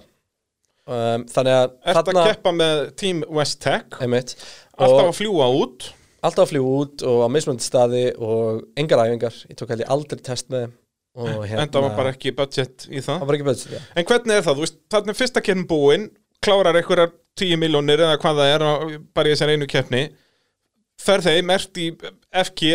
um, 0.86 1.26
þannig 1.32 1.58
að 1.58 1.76
ert 1.92 2.10
að 2.14 2.22
keppa 2.30 2.54
með 2.56 2.82
Team 3.02 3.22
West 3.38 3.60
Tech? 3.64 4.00
Einmitt, 4.00 4.34
alltaf 4.78 5.12
að 5.12 5.18
fljúa 5.20 5.50
út? 5.60 5.90
Alltaf 6.26 6.46
að 6.46 6.54
fljúa 6.54 6.74
út 6.82 7.06
og 7.06 7.22
á 7.22 7.28
mismunandi 7.30 7.66
staði 7.66 8.04
og 8.18 8.64
engar 8.78 9.04
æfingar, 9.04 9.38
ég 9.50 9.58
tók 9.58 9.72
held 9.74 9.84
ég 9.84 9.94
aldrei 9.96 10.22
test 10.26 10.50
með 10.52 10.70
hérna 11.16 11.64
enda 11.64 11.80
var 11.80 11.94
bara 11.96 12.12
ekki 12.12 12.32
budget 12.36 12.86
í 12.90 13.00
það. 13.00 13.22
Það 13.22 13.34
ekki 13.36 13.46
betur, 13.46 13.74
já. 13.76 13.80
En 13.96 14.06
hvernig 14.08 14.36
er 14.36 14.44
það? 14.44 14.62
Veist, 14.64 14.78
þarna 14.92 15.12
er 15.12 15.18
fyrsta 15.20 15.42
keppnin 15.44 15.68
búin 15.70 16.06
klárar 16.44 16.76
einhverjar 16.76 17.14
10 17.40 17.60
miljónir 17.60 18.02
eða 18.04 18.20
hvað 18.20 18.40
það 18.42 18.52
er 18.52 18.64
bara 19.16 19.30
í 19.30 19.34
þessar 19.34 19.52
einu 19.54 19.68
keppni. 19.70 20.02
Fer 21.00 21.24
þeim, 21.24 21.52
ert 21.52 21.80
í 21.80 21.90
FG 22.44 22.70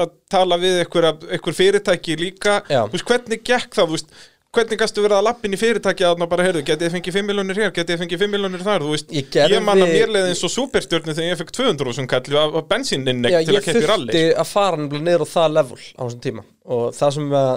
að 0.00 0.12
tala 0.30 0.58
við 0.60 0.82
einhver 0.84 1.56
fyrirtæki 1.56 2.16
líka. 2.20 2.60
Já. 2.70 2.84
Þú 2.86 2.96
veist, 2.96 3.08
hvernig 3.08 3.44
gekk 3.46 3.76
það? 3.76 3.88
Þú 3.88 3.96
veist, 3.98 4.12
hvernig 4.54 4.78
gastu 4.80 5.02
verið 5.04 5.16
að 5.20 5.26
lappin 5.28 5.54
í 5.54 5.58
fyrirtæki 5.60 6.06
að 6.06 6.22
bara, 6.30 6.44
heyrðu, 6.46 6.62
getið 6.66 6.86
þið 6.86 6.94
fengið 6.96 7.16
5 7.16 7.28
miljónir 7.28 7.60
hér, 7.60 7.72
getið 7.74 7.92
þið 7.94 8.00
fengið 8.02 8.22
5 8.24 8.32
miljónir 8.34 8.64
þar? 8.66 8.84
Þú 8.84 8.94
veist, 8.94 9.12
Ég 9.14 9.36
ég 9.54 9.62
man 9.66 9.82
að 9.84 9.92
mér 9.94 10.12
leiði 10.14 10.32
eins 10.32 10.42
og 10.46 10.52
superstjörnu 10.54 11.14
þegar 11.14 11.28
ég 11.28 11.40
fekk 11.40 11.52
200 11.60 11.96
sem 11.98 12.08
kallu 12.10 12.62
bensíninnek 12.70 13.34
Já, 13.36 13.38
til 13.44 13.54
ég 13.54 13.60
að 13.60 13.68
keppa 13.68 13.82
í 13.84 13.90
rally. 13.90 14.08
þurfti 14.10 14.40
að 14.42 14.50
fara 14.50 14.88
niður 14.90 15.24
á 15.26 15.28
það 15.30 15.54
level 15.54 15.78
á 15.78 16.00
þessum 16.02 16.24
tíma. 16.26 16.44
Og 16.76 16.84
það 16.98 17.14
sem 17.16 17.36
að 17.40 17.52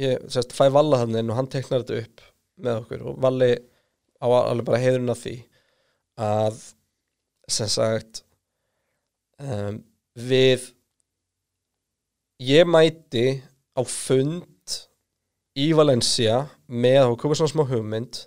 ég 0.00 0.26
sérst, 0.32 0.56
fæ 0.56 0.64
Valla 0.72 1.02
hann 1.02 1.20
inn 1.20 1.32
og 1.32 1.38
hann 1.40 1.50
teknar 1.52 1.84
þetta 1.84 2.00
upp 2.06 2.24
með 2.60 2.80
okkur 2.82 3.06
og 3.10 3.20
Valli 3.24 3.50
á 4.20 4.26
alveg 4.28 4.68
bara 4.68 4.80
heiðurinn 4.80 5.12
af 5.12 5.20
því 5.20 5.36
að 6.20 6.60
sem 7.50 7.70
sagt 7.72 8.22
um, 9.40 9.80
við 10.16 10.70
ég 12.40 12.68
mæti 12.68 13.40
á 13.76 13.82
fund 13.84 14.46
í 15.60 15.70
Valencia 15.76 16.42
með 16.70 16.98
að 17.00 17.06
hafa 17.08 17.20
komið 17.22 17.40
svona 17.40 17.52
smá 17.54 17.64
hugmynd 17.70 18.20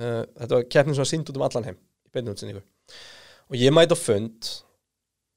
uh, 0.00 0.22
þetta 0.40 0.54
var 0.58 0.68
keppnin 0.74 0.96
sem 0.96 1.04
var 1.04 1.10
sínd 1.12 1.30
út 1.32 1.40
um 1.40 1.46
allan 1.48 1.68
heim 1.70 1.78
í 1.80 2.14
beinni 2.14 2.34
útsendingu 2.34 2.62
og 3.50 3.58
ég 3.60 3.74
mæti 3.74 3.96
á 3.96 3.98
fund 4.00 4.52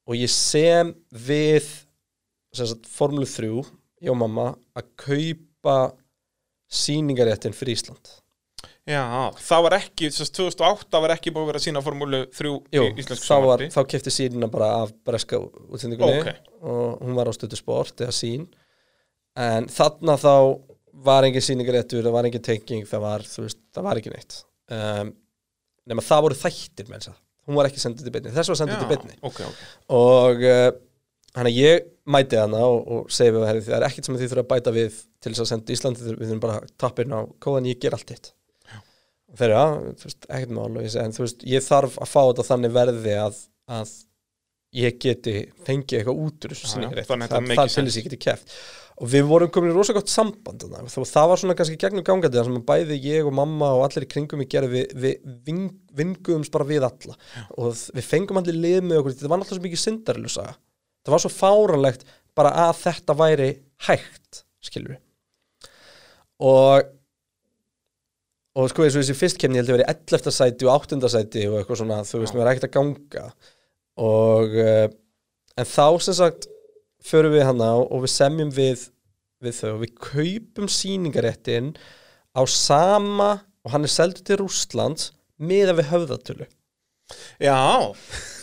og 0.08 0.16
ég 0.16 0.32
sem 0.32 0.94
við 1.12 1.66
sagt, 2.56 2.88
Formule 2.88 3.28
3 3.28 3.50
ég 4.04 4.12
og 4.12 4.18
mamma 4.20 4.52
að 4.78 4.88
kaupa 5.04 5.76
sýningaréttin 6.68 7.56
fyrir 7.56 7.76
Ísland 7.78 8.16
Já, 8.88 9.02
það 9.36 9.64
var 9.66 9.74
ekki, 9.76 10.08
þess 10.08 10.32
2008 10.32 11.00
var 11.04 11.12
ekki 11.12 11.32
búið 11.34 11.42
að 11.44 11.48
vera 11.50 11.60
að 11.60 11.64
sína 11.66 11.80
formúlu 11.84 12.20
3 12.32 12.52
Jú, 12.72 12.84
í 12.88 13.04
var, 13.04 13.18
sjónvarpi. 13.20 13.66
þá 13.74 13.80
kefti 13.92 14.12
sínina 14.14 14.48
bara 14.48 14.70
af 14.84 14.94
breska 15.04 15.40
útsendingunni 15.68 16.22
Ok. 16.22 16.30
og 16.64 17.02
hún 17.04 17.18
var 17.18 17.28
á 17.28 17.32
stötu 17.36 17.58
sport 17.60 18.00
eða 18.00 18.14
sín 18.16 18.46
en 19.36 19.68
þarna 19.68 20.16
þá 20.16 20.32
var 21.06 21.26
engin 21.28 21.44
sýningaréttur, 21.44 22.02
það 22.04 22.16
var 22.16 22.28
engin 22.28 22.44
tenging 22.44 22.88
það 22.88 23.04
var, 23.04 23.24
þú 23.28 23.46
veist, 23.46 23.60
það 23.74 23.88
var 23.88 24.00
ekki 24.00 24.12
neitt. 24.14 24.40
Um, 24.74 25.14
nema 25.88 26.04
það 26.04 26.24
voru 26.26 26.38
þættir 26.38 26.90
með 26.90 27.00
þess 27.00 27.12
að 27.12 27.18
hún 27.48 27.56
var 27.56 27.70
ekki 27.70 27.80
sendið 27.80 28.08
til 28.08 28.14
beinni, 28.16 28.34
þess 28.34 28.52
var 28.52 28.60
sendið 28.60 28.82
til 28.82 28.90
beinni. 28.90 29.14
ok, 29.24 29.38
ok. 29.46 29.60
og 29.96 30.42
uh, 30.44 30.66
hann 31.38 31.48
að 31.48 31.60
ég 31.60 31.86
mæti 32.08 32.40
hana 32.40 32.64
og, 32.66 32.80
og 32.92 33.12
segi 33.14 33.32
við 33.36 33.46
herri, 33.48 33.62
það 33.64 33.78
er 33.78 33.86
ekkert 33.88 34.08
sem 34.08 34.18
þið 34.18 34.32
þurfa 34.34 34.44
að 34.44 34.50
bæta 34.52 34.74
við 34.74 34.98
til 34.98 35.32
þess 35.32 35.44
að 35.44 35.48
senda 35.52 35.74
Íslandi, 35.76 36.10
við 36.10 36.26
þurfum 36.26 36.42
bara 36.44 36.58
tappirinn 36.80 37.16
á 37.16 37.20
kóðan, 37.40 37.70
ég 37.70 37.80
ger 37.80 37.96
allt 37.96 38.12
þitt 38.12 38.34
og 39.28 39.36
þeir 39.36 39.52
eru, 39.52 39.56
já, 39.56 39.94
þú 40.00 40.08
veist, 40.08 40.26
ekkert 40.28 40.52
mál. 40.56 40.68
Og 40.68 40.84
ég 40.84 40.92
segi, 40.92 41.04
en 41.04 41.14
þú 41.14 41.24
veist, 41.24 41.42
ég 41.52 41.64
þarf 41.64 41.96
að 42.00 42.12
fá 42.12 42.20
þetta 42.20 42.46
þannig 42.48 42.74
verði 42.76 43.16
að, 43.20 43.40
að 43.78 43.94
ég 44.78 45.00
geti 45.04 45.34
fengið 45.66 45.98
eitthvað 45.98 46.22
út 46.24 46.46
úr 46.46 46.54
þessu 46.54 46.82
að 46.84 47.00
það, 47.08 47.44
make 47.44 47.58
það 47.58 47.74
til 47.74 47.84
þess 47.88 47.98
ég 47.98 48.08
geti 48.08 48.20
keft 48.24 48.54
og 48.98 49.06
við 49.12 49.26
vorum 49.30 49.50
komin 49.54 49.70
í 49.70 49.74
rosa 49.76 49.94
gott 49.94 50.10
samband 50.10 50.64
og 50.66 50.72
það, 51.06 51.28
var 51.30 51.38
svona 51.38 51.54
kannski 51.58 51.76
gegnum 51.78 52.02
gangandi 52.06 52.40
sem 52.42 52.56
að 52.58 52.64
bæði 52.66 52.96
ég 53.04 53.28
og 53.28 53.34
mamma 53.38 53.68
og 53.76 53.84
allir 53.86 54.06
í 54.06 54.10
kringum 54.10 54.42
gerði 54.50 54.82
við, 54.88 54.96
við 54.98 55.36
ving, 55.46 55.68
vinguðumst 56.00 56.50
bara 56.54 56.66
við 56.66 56.86
alla 56.88 57.14
og 57.54 57.72
þ- 57.78 57.94
við 58.00 58.08
fengum 58.10 58.40
allir 58.40 58.58
lið 58.58 58.80
með 58.88 59.00
okkur 59.02 59.14
þetta 59.14 59.30
var 59.30 59.38
alltaf 59.42 59.54
svo 59.58 59.64
mikið 59.68 59.82
syndarlu 59.84 60.32
saga 60.34 60.56
það 61.06 61.14
var 61.14 61.22
svo 61.24 61.30
fáranlegt 61.36 62.02
bara 62.38 62.54
að 62.66 62.74
þetta 62.82 63.18
væri 63.22 63.48
hægt 63.86 64.42
skilur 64.66 64.96
við 64.96 65.70
og 66.50 66.94
og 68.58 68.66
sko 68.72 68.82
eins 68.82 68.96
og 68.98 69.04
þessi 69.04 69.14
fyrstkemni 69.14 69.60
ég 69.60 69.62
held 69.62 69.70
að 69.70 69.76
vera 69.78 69.92
11. 69.94 70.32
sæti 70.34 70.66
og 70.66 70.72
8. 70.88 70.98
sæti 71.12 71.44
og 71.46 71.60
eitthvað 71.60 71.78
svona 71.84 71.98
þú 72.08 72.22
veist, 72.24 72.34
Já. 72.34 72.38
mér 72.40 72.48
er 72.48 72.50
ekkert 72.56 72.66
að 72.66 72.74
ganga 72.74 73.26
og 74.02 74.56
uh, 74.58 74.86
en 75.58 75.68
þá 75.68 75.84
sem 76.02 76.16
sagt 76.18 76.48
förum 77.08 77.34
við 77.34 77.46
hana 77.48 77.72
og 77.80 78.04
við 78.04 78.14
semjum 78.14 78.52
við 78.54 78.86
við 79.44 79.58
þau 79.60 79.70
og 79.72 79.80
við 79.84 79.94
kaupum 80.02 80.70
sýningaréttin 80.72 81.72
á 82.34 82.42
sama 82.50 83.30
og 83.64 83.74
hann 83.74 83.86
er 83.86 83.92
seldur 83.92 84.24
til 84.26 84.40
Rússlands 84.42 85.12
miða 85.38 85.76
við 85.78 85.92
höfðatölu. 85.92 86.46
Já, 87.40 87.56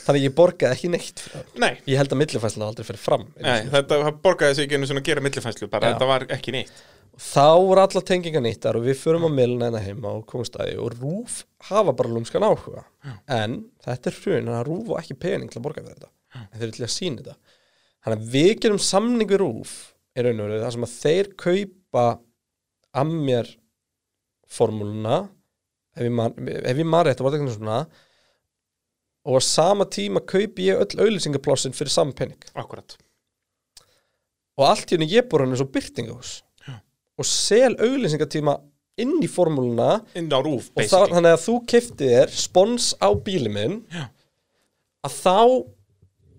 þannig 0.06 0.22
að 0.22 0.26
ég 0.26 0.34
borgaði 0.34 0.74
ekki 0.74 0.90
neitt 0.90 1.22
nei, 1.62 1.76
ég 1.86 2.00
held 2.00 2.16
að 2.16 2.18
millifæsla 2.24 2.66
aldrei 2.66 2.88
fyrir 2.88 2.98
fram 2.98 3.28
nei 3.38 3.68
þetta 3.70 4.10
borgaði 4.24 4.56
sig 4.58 4.66
ekki 4.66 4.80
einu 4.80 4.88
svona 4.90 5.04
að 5.04 5.10
gera 5.12 5.22
millifæslu 5.22 5.68
bara, 5.70 5.92
Já. 5.92 5.94
þetta 5.94 6.08
var 6.10 6.26
ekki 6.34 6.54
neitt. 6.56 6.80
Þá 7.22 7.46
voru 7.62 7.84
alla 7.84 8.02
tengingar 8.10 8.44
nýttar 8.44 8.80
og 8.80 8.88
við 8.88 8.98
förum 9.00 9.28
á 9.30 9.32
milna 9.32 9.70
hérna 9.70 9.84
heima 9.86 10.16
og 10.18 10.26
komum 10.28 10.48
staði 10.50 10.80
og 10.82 10.98
Rúf 10.98 11.44
hafa 11.70 11.94
bara 11.96 12.12
lúmskan 12.12 12.44
áhuga. 12.44 12.84
En 13.32 13.62
þetta 13.86 14.12
er 14.12 14.18
þannig 14.24 14.58
að 14.58 14.66
Rúf 14.68 14.90
og 14.92 15.00
ekki 15.00 15.16
pening 15.28 15.52
til 15.52 15.62
að 15.62 15.68
borga 15.68 15.86
fyrir 15.86 15.96
þetta. 15.96 16.12
En 16.42 16.58
þeir 16.58 16.66
eru 16.68 16.76
til 16.76 16.88
að 16.90 16.92
sína 16.96 17.22
þetta 17.22 17.38
þannig 18.06 18.22
að 18.22 18.34
við 18.36 18.52
gerum 18.64 18.82
samning 18.82 19.30
við 19.30 19.42
Rúf 19.42 19.76
í 20.16 20.24
raun 20.24 20.42
og 20.44 20.50
veru 20.50 20.64
þar 20.64 20.76
sem 20.76 20.88
að 20.88 20.96
þeir 21.02 21.32
kaupa 21.42 22.06
að 22.96 23.16
mér 23.28 23.50
formúluna 24.56 25.24
ef 25.96 26.06
ég 26.06 26.86
man 26.86 27.08
rétt 27.08 27.20
það 27.20 27.26
var 27.26 27.38
þetta 27.38 27.56
svona 27.56 27.80
og 29.26 29.40
á 29.40 29.42
sama 29.42 29.88
tíma 29.90 30.22
kaupi 30.22 30.70
ég 30.70 30.84
öll 30.84 31.02
auðlýsingaplássin 31.02 31.76
fyrir 31.76 31.94
saman 31.94 32.16
penning 32.16 32.46
Akkurat. 32.54 32.98
Og 34.56 34.68
allt 34.70 34.92
í 34.92 34.96
henni 34.96 35.10
ég 35.12 35.26
bor 35.28 35.42
hann 35.44 35.56
eins 35.56 35.64
og 35.66 35.72
byrtingahús 35.74 36.38
og 37.16 37.28
sel 37.28 37.74
auglýsingatíma 37.80 38.58
inn 39.02 39.18
í 39.24 39.28
formúluna 39.32 40.02
inn 40.16 40.30
á 40.32 40.40
rúf, 40.40 40.70
og 40.72 40.80
það, 40.80 40.84
basically. 40.84 41.16
þannig 41.18 41.34
að 41.36 41.44
þú 41.46 41.56
kefti 41.72 42.10
þér 42.12 42.34
spons 42.36 42.92
á 43.00 43.10
bíli 43.26 43.52
minn 43.52 43.82
Já. 43.92 44.06
að 45.08 45.18
þá 45.20 45.40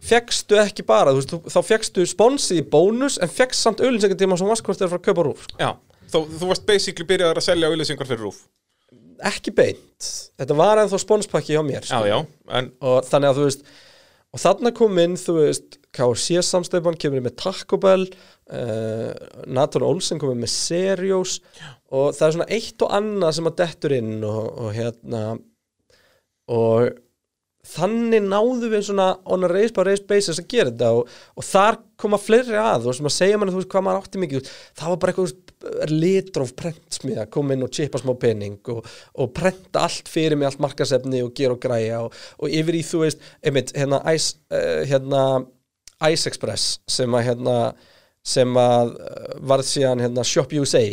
fegstu 0.04 0.58
ekki 0.60 0.84
bara, 0.86 1.14
þú 1.14 1.22
veist, 1.22 1.34
þá 1.54 1.60
fegstu 1.66 2.04
sponsið 2.08 2.60
í 2.62 2.66
bónus 2.72 3.16
en 3.22 3.32
fegst 3.32 3.64
samt 3.64 3.80
auglýsingatíma 3.84 4.38
sem 4.38 4.50
varst 4.50 4.66
hvort 4.66 4.78
þeir 4.82 4.92
frá 4.92 5.00
að 5.00 5.06
kaupa 5.08 5.24
rúf 5.26 5.46
sko. 5.46 5.58
Já, 5.62 5.70
þú, 6.12 6.22
þú 6.36 6.50
varst 6.52 6.66
basically 6.68 7.08
byrjaðar 7.08 7.40
að 7.40 7.48
selja 7.48 7.70
auðlýsingar 7.72 8.10
fyrir 8.10 8.28
rúf 8.28 8.44
ekki 9.24 9.52
beint, 9.56 10.06
þetta 10.36 10.56
var 10.58 10.82
ennþá 10.82 10.98
sponspakki 11.00 11.54
hjá 11.56 11.62
mér 11.64 11.80
Já, 11.86 11.88
sko. 11.88 12.04
já, 12.04 12.18
en 12.58 12.70
og 12.84 13.06
þannig 13.08 13.30
að 13.32 13.38
þú 13.38 13.46
veist 13.46 13.62
og 14.36 14.42
þarna 14.42 14.72
kom 14.76 14.98
inn, 15.00 15.16
þú 15.16 15.36
veist 15.38 15.78
KC 15.96 16.42
samstöfan 16.44 16.98
kemur 17.00 17.24
með 17.24 17.38
Taco 17.40 17.78
Bell 17.80 18.04
uh, 18.04 19.12
Nathan 19.48 19.86
Olsen 19.86 20.20
komið 20.20 20.42
með 20.42 20.52
Serios 20.52 21.38
og 21.88 22.12
það 22.18 22.26
er 22.26 22.36
svona 22.36 22.48
eitt 22.58 22.84
og 22.84 22.92
annað 22.98 23.36
sem 23.38 23.48
að 23.48 23.58
dettur 23.62 23.96
inn 23.96 24.14
og, 24.28 24.42
og 24.60 24.76
hérna 24.76 25.22
og 26.52 26.92
þannig 27.66 28.24
náðu 28.26 28.70
við 28.72 28.84
svona 28.88 29.08
on 29.32 29.46
a 29.46 29.50
race 29.50 29.74
by 29.74 29.84
race 29.88 30.04
basis 30.06 30.40
að 30.40 30.48
gera 30.52 30.72
þetta 30.72 30.92
og, 31.00 31.10
og 31.36 31.46
þar 31.46 31.80
koma 32.00 32.20
fleiri 32.20 32.58
að 32.60 32.90
og 32.90 32.96
sem 32.96 33.08
að 33.08 33.14
segja 33.16 33.40
manni 33.40 33.54
þú 33.54 33.62
veist 33.62 33.72
hvað 33.72 33.86
maður 33.86 34.04
átti 34.04 34.22
mikið 34.22 34.50
það 34.50 34.92
var 34.92 35.00
bara 35.02 35.14
eitthvað 35.14 35.90
litróf 35.90 36.52
prentsmiða 36.58 37.26
koma 37.32 37.56
inn 37.56 37.64
og 37.66 37.72
chipa 37.74 38.00
smá 38.00 38.12
pening 38.20 38.70
og, 38.72 38.86
og 39.16 39.32
prenta 39.36 39.86
allt 39.86 40.10
fyrir 40.12 40.38
mig 40.38 40.50
allt 40.50 40.62
markasefni 40.62 41.22
og 41.24 41.34
gera 41.36 41.56
og 41.56 41.62
græja 41.62 42.02
og, 42.04 42.16
og 42.38 42.52
yfir 42.52 42.78
í 42.78 42.84
þú 42.86 43.02
veist 43.04 43.28
einmitt, 43.42 43.72
hérna, 43.76 44.02
Ice, 44.14 44.36
uh, 44.52 44.82
hérna 44.86 45.22
Ice 46.12 46.28
Express 46.30 46.78
sem 46.90 47.16
að 47.16 47.30
hérna 47.30 47.58
sem 48.26 48.58
að 48.60 48.96
uh, 49.00 49.28
varð 49.48 49.70
síðan 49.70 50.02
hérna 50.04 50.26
Shop 50.26 50.52
USA 50.60 50.84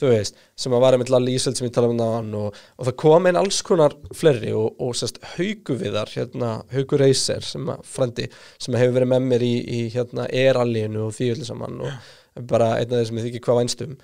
þú 0.00 0.12
veist, 0.12 0.38
sem 0.58 0.76
að 0.76 0.84
var 0.84 0.96
einmitt 0.96 1.12
Lali 1.12 1.34
Ísöld 1.38 1.58
sem 1.58 1.68
ég 1.68 1.74
talaði 1.74 1.96
um 1.96 2.00
náðan 2.00 2.38
og, 2.40 2.62
og 2.76 2.88
það 2.88 2.96
kom 3.04 3.28
inn 3.30 3.40
alls 3.40 3.60
konar 3.66 3.96
fleiri 4.16 4.54
og, 4.56 4.80
og 4.82 4.96
sérst 4.98 5.20
hauguviðar 5.36 6.14
hérna, 6.14 6.54
Haugur 6.74 7.04
Reiser 7.04 7.44
sem 7.46 7.68
að 7.70 7.84
frendi, 7.88 8.30
sem 8.58 8.78
hefur 8.78 8.98
verið 9.00 9.12
með 9.14 9.28
mér 9.34 9.46
í, 9.46 9.54
í 9.60 9.82
hérna 9.94 10.26
erallinu 10.28 11.06
og 11.08 11.14
því 11.18 11.34
öllu 11.36 11.48
saman 11.48 11.84
og 11.86 12.44
bara 12.50 12.76
einn 12.78 12.90
af 12.90 13.00
þeir 13.00 13.10
sem 13.10 13.20
ég 13.20 13.28
þykir 13.28 13.46
hvað 13.46 13.62
vænstum 13.64 14.00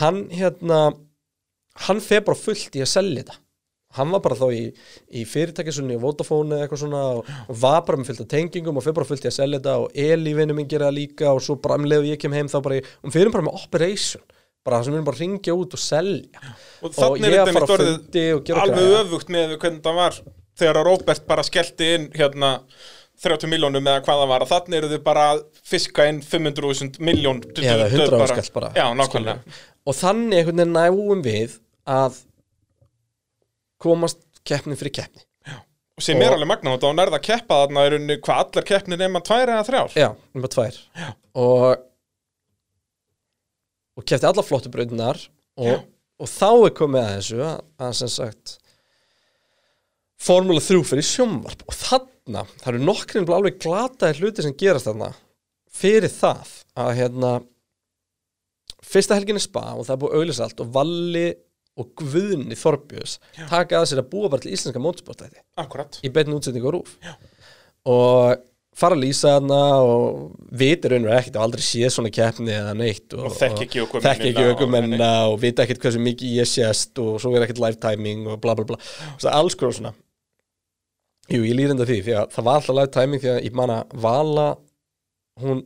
hann 0.00 0.24
hérna 0.34 0.84
hann 1.88 2.02
fer 2.02 2.22
bara 2.26 2.38
fullt 2.38 2.76
í 2.78 2.82
að 2.84 2.92
selja 2.92 3.22
þetta. 3.22 3.40
Hann 3.94 4.10
var 4.10 4.22
bara 4.24 4.38
þá 4.38 4.46
í, 4.50 4.62
í 5.14 5.20
fyrirtækisunni 5.28 5.94
og 5.94 6.02
Vodafone 6.02 6.56
eða 6.56 6.66
eitthvað 6.66 6.80
svona 6.80 7.02
og, 7.14 7.28
og 7.46 7.58
var 7.62 7.84
bara 7.86 8.00
með 8.00 8.08
fullt 8.10 8.22
af 8.24 8.30
tengingum 8.32 8.80
og 8.80 8.82
fyrir 8.82 8.96
bara 8.96 9.06
fullt 9.06 9.26
í 9.26 9.30
að 9.30 9.36
selja 9.36 9.60
þetta 9.60 9.74
og 9.84 10.00
Eli-vinnu 10.04 10.56
minn 10.58 10.70
gera 10.70 10.88
líka 10.94 11.30
og 11.30 11.42
svo 11.44 11.60
bara 11.62 11.78
um 11.78 11.86
leið 11.86 12.02
og 12.02 12.08
ég 12.10 12.22
kem 12.22 12.34
heim 12.34 12.50
þá 12.50 12.58
bara, 12.64 12.80
og 12.82 13.14
við 13.14 13.22
erum 13.22 13.36
bara 13.36 13.46
með 13.46 13.60
operation 13.60 14.24
bara 14.64 14.78
það 14.80 14.84
sem 14.86 14.92
við 14.94 14.98
erum 14.98 15.06
bara 15.10 15.16
að 15.18 15.22
ringja 15.24 15.54
út 15.60 15.74
og 15.76 15.82
selja. 15.82 16.42
Og 16.82 16.98
og 17.04 17.18
ég 17.20 17.26
er 17.28 17.38
að 17.42 17.48
þetta 17.50 17.54
fara 17.60 17.76
orðið 17.78 17.94
fundi 17.94 18.24
og 18.34 18.44
gera 18.48 18.62
alveg 18.64 18.84
græja. 18.84 19.00
öfugt 19.04 19.32
með 19.34 19.54
hvernig 19.60 19.82
það 19.84 19.98
var 20.00 20.18
þegar 20.60 20.78
að 20.80 20.86
Robert 20.88 21.26
bara 21.28 21.44
skellti 21.46 21.88
inn 21.98 22.06
hérna 22.14 22.50
30 23.24 23.48
miljónum 23.52 23.86
eða 23.86 24.02
hvað 24.04 24.22
það 24.22 24.30
var. 24.32 24.44
Að 24.46 24.52
þannig 24.54 24.78
eru 24.80 24.88
þið 24.94 25.02
bara 25.06 25.26
að 25.34 25.42
fiska 25.74 26.06
inn 26.10 26.20
500.000 26.24 26.98
miljón 27.10 27.42
eða 27.54 27.86
100 27.92 28.22
áskall 28.26 28.52
bara 28.56 28.72
Já, 28.76 28.86
nákvæmlega. 28.98 29.60
Og 29.84 29.94
þannig 30.00 30.40
einhvern 30.40 30.62
veginn 30.64 30.74
náum 30.74 31.22
við 31.24 31.58
að 31.86 32.18
komast 33.84 34.20
keppni 34.48 34.76
fyrir 34.80 34.94
keppni. 35.00 35.22
Og 35.94 36.02
sem 36.02 36.18
er 36.18 36.32
Og- 36.32 36.38
alveg 36.40 36.48
magna 36.50 36.72
og 36.74 36.80
þá 36.82 36.88
nærða 36.98 37.18
að 37.20 37.26
keppa 37.28 37.58
þarna 37.60 37.82
er 37.86 37.94
unni 38.00 38.16
hvað 38.18 38.40
allar 38.48 38.64
keppnir 38.66 38.98
nema 38.98 39.20
tvær 39.22 39.52
eða 39.52 39.66
þrjár. 39.68 39.92
Já, 39.94 40.08
nema 40.34 40.48
tvær. 40.50 40.78
Já. 40.98 41.10
og 41.34 41.76
og 43.94 44.06
keppti 44.06 44.28
alla 44.28 44.44
flottu 44.44 44.70
Já. 45.54 45.70
og, 45.70 45.86
og 46.18 46.30
þá 46.30 46.50
er 46.66 46.74
komið 46.74 47.00
að 47.04 47.12
þessu 47.14 47.40
að, 47.46 47.58
að 47.86 47.96
sem 48.00 48.12
sagt 48.16 48.56
Formúla 50.24 50.62
3 50.62 50.80
fyrir 50.88 51.04
sjónvarp 51.04 51.64
og 51.68 51.76
þarna, 51.76 52.44
það 52.62 52.70
eru 52.72 52.84
nokkrin 52.88 53.26
alveg 53.36 53.58
glataðir 53.62 54.22
hluti 54.22 54.44
sem 54.44 54.54
gerast 54.58 54.88
þarna 54.88 55.10
fyrir 55.74 56.10
það 56.10 56.54
að 56.80 56.92
hérna 56.98 57.32
fyrsta 58.84 59.18
helgin 59.18 59.38
er 59.38 59.44
spa 59.44 59.64
og 59.74 59.84
það 59.86 59.94
er 59.94 60.00
búið 60.02 60.16
auðlýsa 60.18 60.46
allt 60.46 60.62
og 60.64 60.72
Valli 60.74 61.26
og 61.74 61.90
Guðni 61.98 62.56
Þorbjörns 62.58 63.18
taka 63.50 63.80
að 63.80 63.88
sér 63.90 64.02
að 64.04 64.10
búa 64.12 64.30
bara 64.30 64.44
til 64.44 64.54
íslenska 64.54 64.82
mótsportætti 64.82 65.42
Akkurat. 65.60 65.98
í 66.06 66.10
beinni 66.14 66.36
útsendingu 66.36 66.70
á 66.70 66.74
rúf 66.76 66.94
og 67.90 68.44
fara 68.74 68.96
að 68.96 69.02
lýsa 69.04 69.34
hana 69.36 69.58
og 69.86 70.32
vitir 70.50 70.90
raunverð 70.94 71.18
ekkert 71.20 71.36
og 71.38 71.44
aldrei 71.46 71.62
séð 71.66 71.92
svona 71.94 72.10
keppni 72.14 72.54
eða 72.54 72.72
neitt 72.78 73.14
og, 73.14 73.28
Og 73.28 73.36
þekki 73.38 73.66
ekki 73.68 73.84
þekki 74.04 74.30
ekki 74.32 74.46
og- 74.50 74.64
og, 75.32 75.36
vita 75.42 75.62
ekkert 75.64 75.84
hversu 75.84 76.00
mikið 76.02 76.38
ég 76.40 76.48
sést 76.50 76.98
og 77.02 77.20
svo 77.22 77.34
er 77.36 77.46
ekkert 77.46 77.62
live 77.62 77.78
timing 77.82 78.26
og 78.26 78.40
bla 78.42 78.54
bla 78.58 78.64
bla. 78.72 78.78
Svo 79.18 79.30
alls 79.30 79.54
konar 79.54 79.76
svona. 79.78 79.94
Jú, 81.30 81.40
ég 81.46 81.54
lýr 81.56 81.70
enda 81.72 81.86
því, 81.88 82.00
því 82.04 82.16
að 82.20 82.26
það 82.34 82.44
var 82.44 82.58
alltaf 82.60 82.76
live 82.80 82.92
timing 82.98 83.22
því 83.22 83.30
að 83.32 83.44
ég 83.46 83.54
man 83.56 83.70
að 83.70 83.94
Vala 84.04 84.48
hún 85.40 85.62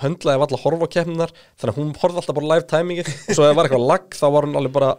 höndlaði 0.00 0.40
valla 0.40 0.56
að 0.56 0.62
horfa 0.64 0.86
á 0.86 0.94
keppninar 0.94 1.32
þannig 1.60 1.72
að 1.74 1.78
hún 1.80 1.90
horfði 2.00 2.20
alltaf 2.22 2.36
bara 2.38 2.50
live 2.54 2.66
timingi 2.70 3.02
og 3.04 3.34
svo 3.34 3.42
ef 3.44 3.50
það 3.50 3.56
var 3.58 3.66
eitthvað 3.68 3.88
lag 3.90 4.06
þá 4.16 4.26
var 4.36 4.46
hún 4.46 4.60
alveg 4.60 4.72
bara 4.76 4.92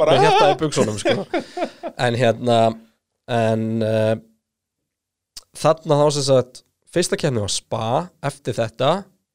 Bara 0.00 0.16
með 0.16 0.24
hérta 0.26 0.48
í 0.50 0.58
buksunum 0.60 0.98
sko. 0.98 1.24
en 2.06 2.14
hérna 2.16 2.58
en 3.32 3.64
uh, 3.86 4.14
þarna 5.62 5.98
þá 6.00 6.04
sem 6.16 6.26
sagt 6.26 6.62
fyrsta 6.92 7.18
keppni 7.20 7.42
var 7.42 7.52
spa 7.52 7.86
eftir 8.28 8.56
þetta 8.56 8.90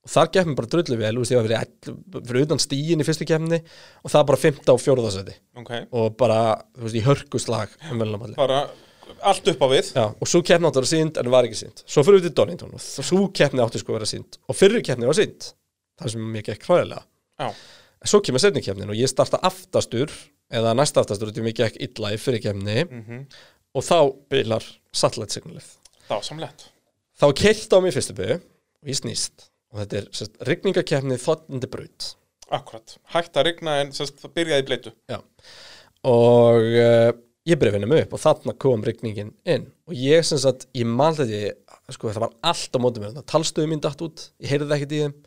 og 0.07 0.11
þar 0.13 0.31
keppni 0.33 0.55
bara 0.57 0.69
drullu 0.71 0.97
vel 0.99 1.19
ég 1.19 1.39
var 1.41 1.49
fyrir, 1.51 2.43
utan 2.45 2.61
stíin 2.61 3.03
í 3.03 3.07
fyrstu 3.07 3.27
keppni 3.27 3.59
og 3.59 4.11
það 4.13 4.27
bara 4.31 4.41
15 4.43 4.73
og 4.73 4.83
4. 4.83 5.07
seti 5.17 5.37
Ok, 5.59 5.71
og 5.91 6.13
bara, 6.19 6.41
þú 6.77 6.85
veist, 6.87 6.99
í 6.99 7.05
hörkuslag 7.07 7.73
um 7.91 8.03
bara 8.37 8.61
allt 9.23 9.47
upp 9.47 9.61
á 9.63 9.67
við. 9.71 9.89
Já, 9.95 10.05
og 10.11 10.29
svo 10.29 10.41
keppni 10.45 10.67
átti 10.67 10.79
að 10.79 10.83
vera 10.83 10.91
sínd 10.93 11.19
en 11.21 11.31
var 11.33 11.47
ekki 11.47 11.59
sínd 11.61 11.83
svo 11.83 12.03
fyrir 12.05 12.21
við 12.21 12.29
til 12.29 12.37
Donington 12.41 12.77
og 12.77 12.83
svo 12.83 13.25
keppni 13.35 13.63
átti 13.63 13.81
sko 13.81 13.93
að 13.93 13.99
vera 13.99 14.09
sínd 14.13 14.39
og 14.47 14.57
fyrir 14.59 14.85
keppni 14.85 15.09
var 15.09 15.17
sínd 15.17 15.51
það 15.97 16.13
sem 16.13 16.31
mér 16.35 16.47
gekk 16.51 16.67
hræðilega. 16.69 17.51
Svo 18.07 18.21
kemur 18.23 18.43
setni 18.43 18.61
keppnin 18.63 18.91
og 18.93 18.99
ég 18.99 19.09
starta 19.09 19.39
aftastur 19.47 20.13
eða 20.53 20.75
næsta 20.77 21.01
aftastur 21.03 21.33
því 21.33 21.47
mér 21.47 21.57
gekk 21.63 21.81
illa 21.87 22.13
í 22.13 22.21
fyrir 22.21 22.43
keppni. 22.43 22.83
Mhm. 22.85 23.27
og 23.77 23.83
þá 23.83 23.97
byrjar 24.31 24.63
satellite 24.95 25.35
signalið 25.35 25.67
þá 27.19 27.27
keilt 27.41 27.73
á 27.73 27.77
mig 27.83 27.95
fyrstu 27.95 28.15
byrju 28.17 28.39
og 28.39 28.91
ég 28.91 28.99
snýst. 28.99 29.47
Og 29.73 29.81
þetta 29.81 29.99
er 29.99 30.09
sérst, 30.15 30.37
rigningakeppni 30.47 31.19
þottandi 31.21 31.69
braut. 31.71 32.11
Akkurat, 32.55 32.95
hægt 33.11 33.35
að 33.35 33.49
rigna 33.49 33.79
en 33.81 33.93
sérst, 33.95 34.19
það 34.21 34.35
byrjaði 34.39 34.63
í 34.63 34.67
bleitu. 34.69 34.93
Já. 35.11 35.19
og 36.07 36.63
uh, 36.63 37.09
ég 37.47 37.59
byrja 37.59 37.73
að 37.73 37.77
vinna 37.77 37.89
mig 37.91 38.05
upp 38.05 38.13
og 38.15 38.21
þarna 38.23 38.55
kom 38.63 38.83
rigningin 38.85 39.33
inn. 39.47 39.67
Og 39.87 39.95
ég 39.97 40.25
sem 40.27 40.39
sagt, 40.41 40.67
ég 40.77 40.87
man 40.87 41.15
þetta 41.17 41.95
sko, 41.95 42.11
það 42.11 42.25
var 42.27 42.35
allt 42.51 42.75
á 42.75 42.79
móti 42.83 43.03
mér, 43.03 43.17
talstöðu 43.27 43.71
mín 43.71 43.83
datt 43.83 44.03
út. 44.03 44.29
Ég 44.43 44.53
heyrði 44.53 44.69
það 44.69 44.77
ekkert 44.77 44.95
í 44.95 45.01
þeim. 45.03 45.17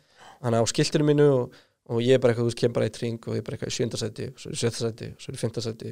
Þannig 0.41 0.65
á 0.65 0.71
skiltinu 0.71 1.07
mínu 1.07 1.27
og, 1.35 1.61
og 1.91 1.99
ég 1.99 2.15
er 2.15 2.21
bara 2.23 2.31
eitthvað, 2.31 2.45
þú 2.45 2.51
veist, 2.51 2.59
kem 2.61 2.73
bara 2.75 2.87
í 2.87 2.93
tring 2.95 3.25
og 3.27 3.35
ég 3.35 3.41
er 3.41 3.45
bara 3.47 3.57
eitthvað 3.57 3.71
í 3.71 3.75
sjöndasæti, 3.75 4.27
svo 4.39 4.51
er 4.51 4.55
í 4.55 4.59
sjöndasæti 4.61 5.07
svo 5.19 5.31
er 5.31 5.35
í 5.35 5.41
fimmtasæti, 5.41 5.89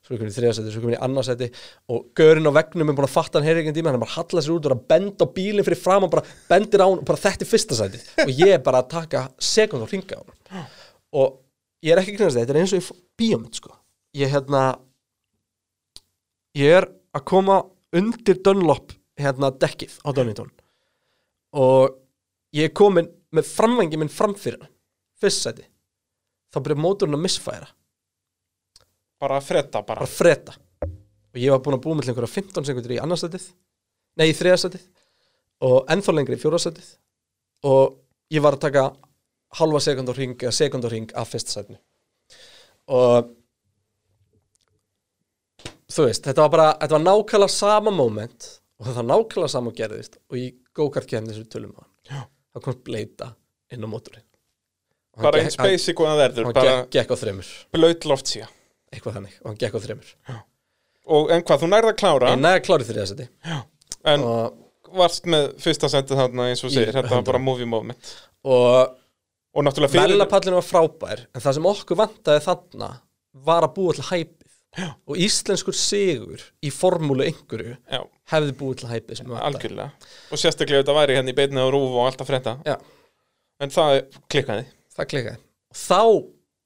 svo 0.00 0.14
er 0.14 0.22
ég 0.22 0.30
í 0.30 0.36
þriðasæti 0.36 0.72
svo 0.72 0.82
er 0.82 0.94
ég 0.94 0.96
í 0.96 1.02
annarsæti 1.06 1.48
og 1.92 2.06
gaurinn 2.16 2.48
á 2.48 2.52
veggnum 2.56 2.92
er 2.92 2.96
búin 2.96 3.08
að 3.08 3.12
fatta 3.12 3.38
hann 3.38 3.48
heyri 3.48 3.62
ekki 3.62 3.74
tíma, 3.76 3.92
hann 3.92 3.98
er 3.98 4.04
bara 4.04 4.14
að 4.14 4.18
halla 4.22 4.44
sér 4.46 4.54
út 4.54 4.68
og 4.68 4.74
er 4.74 4.82
benda 4.94 5.28
á 5.28 5.34
bílinn 5.36 5.66
fyrir 5.68 5.80
fram 5.82 6.06
og 6.06 6.12
bara 6.14 6.24
bendir 6.48 6.80
á 6.80 6.86
hann 6.88 7.02
og 7.02 7.06
bara 7.10 7.22
þetta 7.26 7.44
er 7.44 7.50
fyrsta 7.52 7.78
sæti 7.82 8.00
og 8.24 8.32
ég 8.32 8.54
er 8.56 8.64
bara 8.64 8.80
að 8.80 8.90
taka 8.94 9.26
sekund 9.52 9.84
og 9.84 9.92
ringa 9.92 10.16
á 10.16 10.22
hann. 10.24 10.72
Og 11.12 11.36
ég 11.84 11.92
er 11.92 12.00
ekki 12.00 12.14
að 12.14 12.20
grínast 12.22 12.38
þetta, 12.38 12.48
þetta 12.48 12.56
er 12.56 12.62
eins 12.62 12.72
og 12.72 12.80
í 12.80 13.00
bíómynd 13.20 13.60
sko. 13.60 13.76
ég 14.16 14.32
hérna 14.32 14.64
ég 16.56 16.78
er 16.80 16.88
að 17.12 17.24
koma 17.28 17.62
undir 17.96 18.40
Dunlop 18.44 18.92
hérna 19.20 19.52
dekkið 19.52 19.98
á 20.00 20.08
Donington 20.16 20.52
og 21.52 21.98
ég 22.56 22.70
er 22.70 22.76
komin 22.76 23.08
með 23.32 23.48
framvengi 23.48 24.00
minn 24.00 24.12
framfyrir 24.12 24.68
hann 25.22 25.28
fyrst 25.28 25.46
sæti. 25.46 25.68
Þá 26.52 26.58
byrja 26.66 26.82
mótorinn 26.82 27.16
að 27.16 27.24
misfæra 27.24 27.70
bara 29.22 29.40
fredda 29.40 29.82
bara. 29.82 30.02
Bara 30.02 30.10
freda 30.10 30.54
og 31.32 31.40
ég 31.40 31.52
var 31.54 31.60
búin 31.64 31.78
að 31.78 31.84
búa 31.84 31.96
með 31.96 32.10
einhverja 32.10 32.34
15 32.34 32.66
sekundur 32.68 32.92
í 32.92 32.98
annarsætið 33.00 33.44
nei, 34.18 34.26
í 34.28 34.34
þriðarsætið 34.36 34.88
og 35.68 35.92
ennþá 35.94 36.14
lengri 36.16 36.36
í 36.36 36.42
fjórasætið 36.42 36.88
og 37.70 37.94
ég 38.34 38.42
var 38.44 38.58
að 38.58 38.64
taka 38.66 38.82
halva 39.60 39.80
sekund 39.84 40.10
á 40.10 40.14
ring 40.16 40.34
eða 40.42 40.56
sekund 40.56 40.88
á 40.88 40.90
ring 40.90 41.14
af 41.14 41.30
fyrsta 41.30 41.54
sætinu. 41.54 41.78
Og 42.92 43.30
þú 45.92 46.08
veist, 46.08 46.26
þetta 46.26 46.44
var 46.44 46.52
bara 46.56 46.68
þetta 46.82 46.98
var 46.98 47.06
nákvæmlega 47.06 47.54
sama 47.54 47.94
moment 47.94 48.50
og 48.80 48.88
þetta 48.88 48.98
var 48.98 49.08
nákvæmlega 49.12 49.54
sama 49.54 49.72
og 49.72 49.78
gerðist 49.78 50.18
og 50.26 50.40
í 50.40 50.48
go-kart 50.74 51.08
kemni 51.08 51.32
þessu 51.32 51.48
tölum 51.52 51.78
á 51.78 51.80
hann. 51.80 51.90
Já. 52.10 52.20
það 52.52 52.66
kom 52.66 52.82
bleita 52.84 53.32
inn 53.72 53.86
á 53.86 53.88
mótorinn. 53.88 54.26
Og 54.26 54.26
hann 54.26 54.31
bara 55.20 55.42
eins 55.42 55.58
basic 55.60 56.00
og 56.00 56.08
það 56.08 56.22
verður 56.22 56.48
hann 56.48 56.88
gekk, 56.94 57.12
á 57.12 57.16
þremur. 57.20 57.52
blöyt 57.74 58.08
loftsía 58.08 58.48
eitthvað 58.92 59.18
þannig 59.18 59.36
og 59.42 59.50
hann 59.50 59.60
gekk 59.60 59.76
á 59.76 59.80
þremur. 59.84 60.16
Og 61.12 61.30
en 61.34 61.44
hvað, 61.44 61.62
þú 61.64 61.68
nærði 61.72 61.92
að 61.92 62.00
klára? 62.00 62.32
Ég 62.32 62.42
næði 62.42 62.60
að 62.60 62.66
klára 62.68 62.88
þriðarsæti 62.88 63.28
en 64.12 64.26
og 64.26 64.58
varst 64.96 65.28
með 65.30 65.48
fyrsta 65.62 65.88
sendið 65.92 66.20
þarna 66.20 66.48
eins 66.50 66.64
og 66.64 66.72
segir, 66.72 66.92
þetta 66.92 67.08
var 67.08 67.22
100. 67.22 67.28
bara 67.30 67.40
movie 67.42 67.68
moment. 67.68 68.12
Og 68.44 68.98
og 69.52 69.66
Velnapallinu 69.92 70.56
var 70.56 70.64
frábær 70.64 71.26
en 71.28 71.42
það 71.44 71.58
sem 71.58 71.66
okkur 71.68 71.98
vantaði 72.00 72.40
þarna 72.46 72.88
var 73.44 73.66
að 73.66 73.74
búa 73.76 73.96
til 73.96 74.06
hæpið. 74.08 74.38
Og 75.04 75.18
íslenskur 75.20 75.76
sigur 75.76 76.40
í 76.64 76.70
formúlu 76.72 77.26
einhverju 77.26 77.74
já, 77.76 78.00
hefði 78.32 78.54
búið 78.56 78.78
til 78.80 78.88
hæpið 78.88 79.20
algjörlega. 79.36 79.90
Og 80.32 80.40
sérstaklega 80.40 80.80
þetta 80.80 80.94
væri 80.96 81.18
hérna 81.18 81.34
í 81.34 81.36
beinni 81.36 81.60
á 81.60 81.68
rúf 81.68 81.92
og 81.92 82.06
alltaf 82.06 82.30
frétta. 82.30 82.54
Já, 82.64 82.78
en 83.60 83.74
það 83.74 83.98
klikkaði 84.32 84.64
það 84.96 85.10
klikkaði 85.12 85.38
og 85.72 85.80
þá 85.82 86.00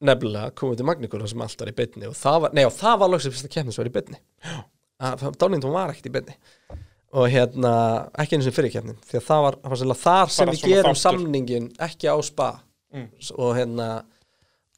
nefnilega 0.07 0.51
komum 0.59 0.75
við 0.75 0.81
til 0.83 0.89
Magníkula 0.91 1.29
sem 1.31 1.45
allt 1.47 1.63
var 1.63 1.71
í 1.73 1.77
beinni 1.79 2.09
og 2.11 2.17
það 2.19 2.41
var, 2.45 2.57
nei 2.59 2.65
og 2.69 2.75
það 2.77 2.99
var 3.03 3.13
loksins 3.15 3.37
fyrsta 3.37 3.53
keppnis 3.55 3.79
var 3.81 3.89
í 3.89 3.95
beinni 3.95 4.19
Dánington 5.41 5.73
var 5.75 5.93
ekkert 5.93 6.11
í 6.11 6.15
beinni 6.17 6.37
og 7.17 7.29
hérna, 7.33 7.71
ekki 8.21 8.37
einu 8.37 8.45
sem 8.45 8.53
fyrir 8.57 8.73
keppnin 8.75 8.99
því 9.07 9.21
að 9.21 9.27
það 9.29 9.43
var, 9.47 9.57
það 9.63 9.73
var 9.73 9.81
sérlega 9.81 10.03
þar 10.03 10.33
sem 10.35 10.47
Bara 10.49 10.57
við 10.57 10.65
gerum 10.67 10.91
þáttur. 10.91 11.03
samningin 11.07 11.69
ekki 11.89 12.11
á 12.13 12.17
spa 12.25 12.51
Mm. 12.97 13.09
og 13.43 13.49
hérna 13.59 13.87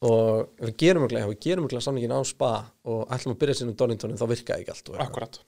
og 0.01 0.47
við 0.65 0.71
gerum 0.81 1.03
ekki, 1.05 1.19
við 1.29 1.37
gerum 1.45 1.65
ekki 1.67 1.79
samningin 1.85 2.11
á 2.15 2.19
spa 2.25 2.49
og 2.89 3.03
ætlum 3.13 3.35
að 3.35 3.39
byrja 3.43 3.55
sinni 3.59 3.71
um 3.75 3.77
Doningtonin 3.77 4.17
þá 4.17 4.25
virkaði 4.31 4.63
ekki 4.65 4.73
allt 4.73 4.89
og 4.89 4.95
eitthvað. 4.95 5.05
akkurat 5.05 5.39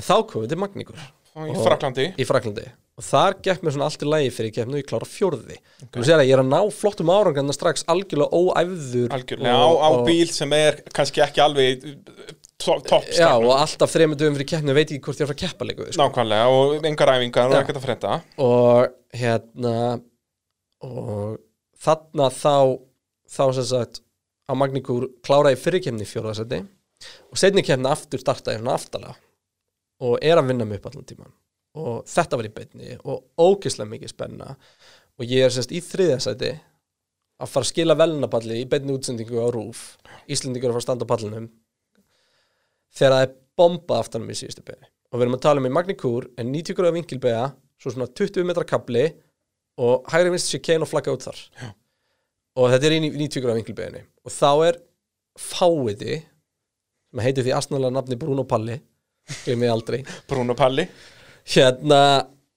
en 0.00 0.06
þá 0.08 0.14
komum 0.30 0.46
við 0.46 0.48
til 0.54 0.58
Magníkur 0.62 1.02
og 1.36 1.46
í 1.48 1.54
Og- 1.54 1.64
Fraklandi 1.66 2.06
í 2.18 2.26
Fraklandi 2.28 2.64
og 3.00 3.04
þar 3.06 3.36
gekk 3.46 3.62
mér 3.64 3.72
svona 3.76 3.86
allt 3.88 4.02
í 4.04 4.08
lagi 4.10 4.30
fyrir 4.34 4.52
keppni 4.52 4.76
og 4.76 4.80
ég 4.82 4.88
klára 4.90 5.06
fjórði. 5.08 5.56
Okay. 5.86 6.02
sér 6.04 6.18
að 6.20 6.26
ég 6.28 6.34
er 6.36 6.42
að 6.42 6.50
ná 6.52 6.58
flottum 6.76 7.08
árangarna 7.14 7.54
strax 7.56 7.84
algjörlega 7.88 8.28
óæfður 8.36 9.14
algjörlega 9.16 9.54
á, 9.56 9.68
á 9.80 9.90
bíl 10.04 10.28
sem 10.34 10.52
er 10.52 10.82
kannski 10.92 11.22
ekki 11.24 11.40
alveg 11.40 11.86
to- 12.60 12.76
topp 12.84 13.08
já, 13.16 13.30
og 13.40 13.54
alltaf 13.56 13.94
þreymur 13.94 14.18
dögum 14.20 14.36
fyrir 14.36 14.50
keppni 14.52 14.74
veit 14.76 14.90
ekki 14.90 15.00
hvort 15.06 15.16
ég 15.22 15.24
er 15.24 15.32
að 15.32 15.38
að 15.38 15.42
keppa 15.46 15.64
leiku 15.70 15.86
sko. 15.88 16.02
nákvæmlega 16.02 16.50
og 16.52 16.84
engar 16.90 17.14
æfingar 17.14 17.48
og 17.54 17.56
ekkert 17.62 17.80
að 17.80 17.86
frétta. 17.88 18.20
Og 18.36 18.92
hérna 19.16 19.76
og 20.84 21.38
þarna 21.80 22.28
þá 22.36 22.54
þá 23.30 23.42
sem 23.56 23.64
sagt 23.70 24.00
á 24.44 24.52
Magníkur 24.58 25.08
kláraði 25.24 25.56
fyrir 25.62 25.80
keppni 25.86 26.04
í 26.04 26.10
fjórðarsæti 26.10 26.60
og 27.32 27.38
setni 27.40 27.64
keppni 27.64 27.88
aftur 27.88 28.20
startaði 28.20 28.58
hérna 28.60 28.76
aftalega 28.76 29.16
og 30.00 30.18
er 30.24 30.40
að 30.40 30.50
vinna 30.50 30.66
mig 30.66 30.80
upp 30.80 30.90
allan 30.90 31.06
tíman 31.08 31.32
og 31.80 32.02
þetta 32.10 32.38
var 32.38 32.48
í 32.48 32.54
beinni 32.54 32.96
og 33.04 33.28
ógeðslega 33.38 33.90
mikið 33.92 34.12
spenna. 34.12 34.54
Og 35.20 35.28
ég 35.28 35.44
er 35.46 35.52
semst 35.54 35.70
í 35.70 35.82
þriðarsæti 35.84 36.50
að 37.40 37.50
fara 37.52 37.66
að 37.66 37.70
skila 37.70 37.96
velnapalli 37.98 38.60
í 38.62 38.68
beinni 38.68 38.94
útsendingu 38.96 39.40
á 39.40 39.48
rúf 39.52 39.84
Íslendingur 40.30 40.72
að 40.72 40.76
fara 40.76 40.82
að 40.82 40.86
standa 40.88 41.06
á 41.06 41.12
pallinum 41.12 41.48
þegar 42.96 43.14
það 43.14 43.24
er 43.26 43.34
bomba 43.60 44.00
aftanum 44.00 44.32
í 44.32 44.38
síðustu 44.38 44.64
beigni 44.66 44.88
og 45.10 45.18
við 45.18 45.26
erum 45.26 45.36
að 45.38 45.44
tala 45.46 45.62
um 45.62 45.68
í 45.68 45.72
Magníkur 45.74 46.28
en 46.40 46.52
90 46.52 46.78
gráða 46.78 46.96
vinkilbega 46.98 47.44
svo 47.80 47.94
svona 47.94 48.10
20 48.20 48.48
metra 48.48 48.66
kabli 48.68 49.06
og 49.80 50.10
hægri 50.12 50.34
vinst 50.34 50.50
sér 50.50 50.62
kein 50.64 50.84
og 50.84 50.90
flagga 50.90 51.14
út 51.14 51.24
þar. 51.24 51.38
Já. 51.60 51.70
og 52.60 52.72
þetta 52.74 52.88
er 52.88 52.96
í 52.96 53.00
90 53.06 53.44
gráða 53.44 53.58
vinkilbeginni 53.60 54.04
og 54.24 54.34
þá 54.34 54.50
er 54.68 54.80
fáiði 55.40 56.20
sem 56.20 57.24
heitir 57.24 57.46
því 57.46 57.56
astnalega 57.56 57.94
nafni 57.94 58.18
Bruno 58.20 58.44
Palli 58.48 58.80
glemir 59.44 59.70
ég 59.70 59.74
aldrei. 59.74 60.02
Bruno 60.30 60.56
Palli. 60.58 60.86
Hérna 61.54 62.02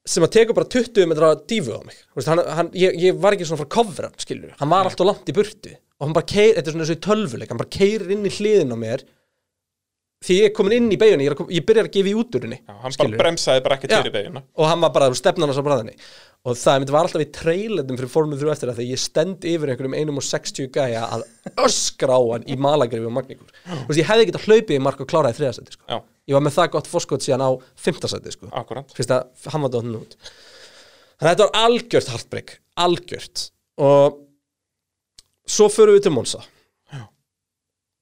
sem 0.03 0.26
að 0.26 0.34
teka 0.35 0.56
bara 0.57 0.68
20 0.68 1.10
metra 1.10 1.31
dífu 1.48 1.77
á 1.80 1.81
mig. 1.85 1.98
Veist, 2.18 2.30
hann, 2.31 2.44
hann, 2.57 2.72
ég, 2.76 2.95
ég 2.99 3.19
var 3.23 3.35
ekki 3.35 3.48
svona 3.48 3.64
frá 3.64 3.84
hann 4.03 4.19
skilur, 4.19 4.53
hann 4.60 4.72
var 4.72 4.90
alltaf 4.90 5.07
langt 5.07 5.30
í 5.31 5.35
burtu. 5.35 5.73
Og 5.99 6.07
hann 6.07 6.15
bara 6.15 6.27
keir, 6.27 6.56
þetta 6.57 6.69
er 6.69 6.76
svona 6.76 6.88
þessu 6.88 7.03
tölvuleik 7.06 7.53
hann 7.53 7.61
bara 7.61 7.76
keirir 7.77 8.11
inn 8.11 8.27
í 8.27 8.34
hliðin 8.34 8.76
á 8.76 8.77
mér. 8.80 9.06
Því 10.23 10.35
ég 10.40 10.49
er 10.49 10.53
komin 10.56 10.76
inn 10.77 10.91
í 10.91 10.99
beigunni, 10.99 11.26
ég, 11.27 11.40
ég 11.52 11.65
byrjar 11.68 11.90
að 11.90 11.95
gefa 11.98 12.11
í 12.11 12.14
úturinni 12.15 12.57
hann 12.64 12.94
bara 12.95 13.18
bremsaði 13.19 13.64
bara 13.65 13.76
ekki 13.76 13.90
til 13.91 14.07
í 14.07 14.11
beginna 14.14 14.40
og 14.56 14.69
hann 14.69 14.80
var 14.80 14.94
bara 14.95 15.10
stefnan 15.19 15.52
hans 15.52 15.60
á 15.60 15.65
bræðinni 15.65 15.98
og 16.44 16.57
það 16.60 16.80
myndi 16.82 16.94
var 16.94 17.07
alltaf 17.07 17.24
í 17.24 17.30
trailetum 17.32 17.98
fyrir 17.99 18.11
formið 18.11 18.41
þrjú 18.41 18.52
eftir 18.53 18.70
það 18.70 18.80
þegar 18.80 18.90
ég 18.91 19.02
stend 19.02 19.45
yfir 19.48 19.72
einhverjum 19.72 19.94
einum 19.95 20.18
og 20.20 20.26
60 20.28 20.72
gæja 20.76 21.03
að 21.15 21.24
öskra 21.64 22.18
á 22.20 22.22
hann 22.34 22.48
í 22.52 22.57
malagrifi 22.60 23.07
og 23.07 23.14
magníkur 23.15 23.53
þú 23.64 23.86
veist 23.88 24.02
ég 24.02 24.10
hefði 24.10 24.26
getað 24.30 24.48
hlaupið 24.49 24.76
í 24.76 24.82
mark 24.84 25.03
og 25.03 25.10
kláraði 25.11 25.40
þriðasæti 25.40 25.78
sko. 25.78 25.99
Ég 26.28 26.38
var 26.38 26.44
með 26.44 26.56
það 26.57 26.68
gott 26.76 26.90
fórskot 26.91 27.24
síðan 27.24 27.45
á 27.48 27.52
fimmtasæti 27.86 28.36
sko. 28.36 28.49
fyrst 28.95 29.14
að 29.15 29.48
hann 29.53 29.64
var 29.65 29.72
dóttin 29.72 29.95
út. 29.99 30.18
Þannig 31.20 31.30
að 31.30 31.32
þetta 31.32 31.48
var 31.48 31.64
algjört 31.68 32.11
heartbreak 32.14 32.53
algjört. 32.84 33.45
Og 33.84 34.20
svo 35.48 35.70
förum 35.72 35.98
við 35.98 36.06
til 36.07 36.14
Monsa 36.15 36.44
Já. 36.91 37.07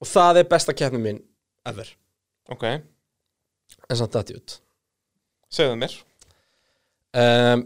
og 0.02 0.10
það 0.10 0.42
er 0.42 0.50
besta 0.50 0.78
keppni 0.78 1.02
mín 1.02 1.22
ever. 1.66 1.94
Ok, 2.52 2.66
en 2.66 3.98
samt 3.98 4.18
þetta 4.18 4.38
út 4.42 4.60
segðu 5.52 5.78
mér. 5.82 5.96
Um, 7.12 7.66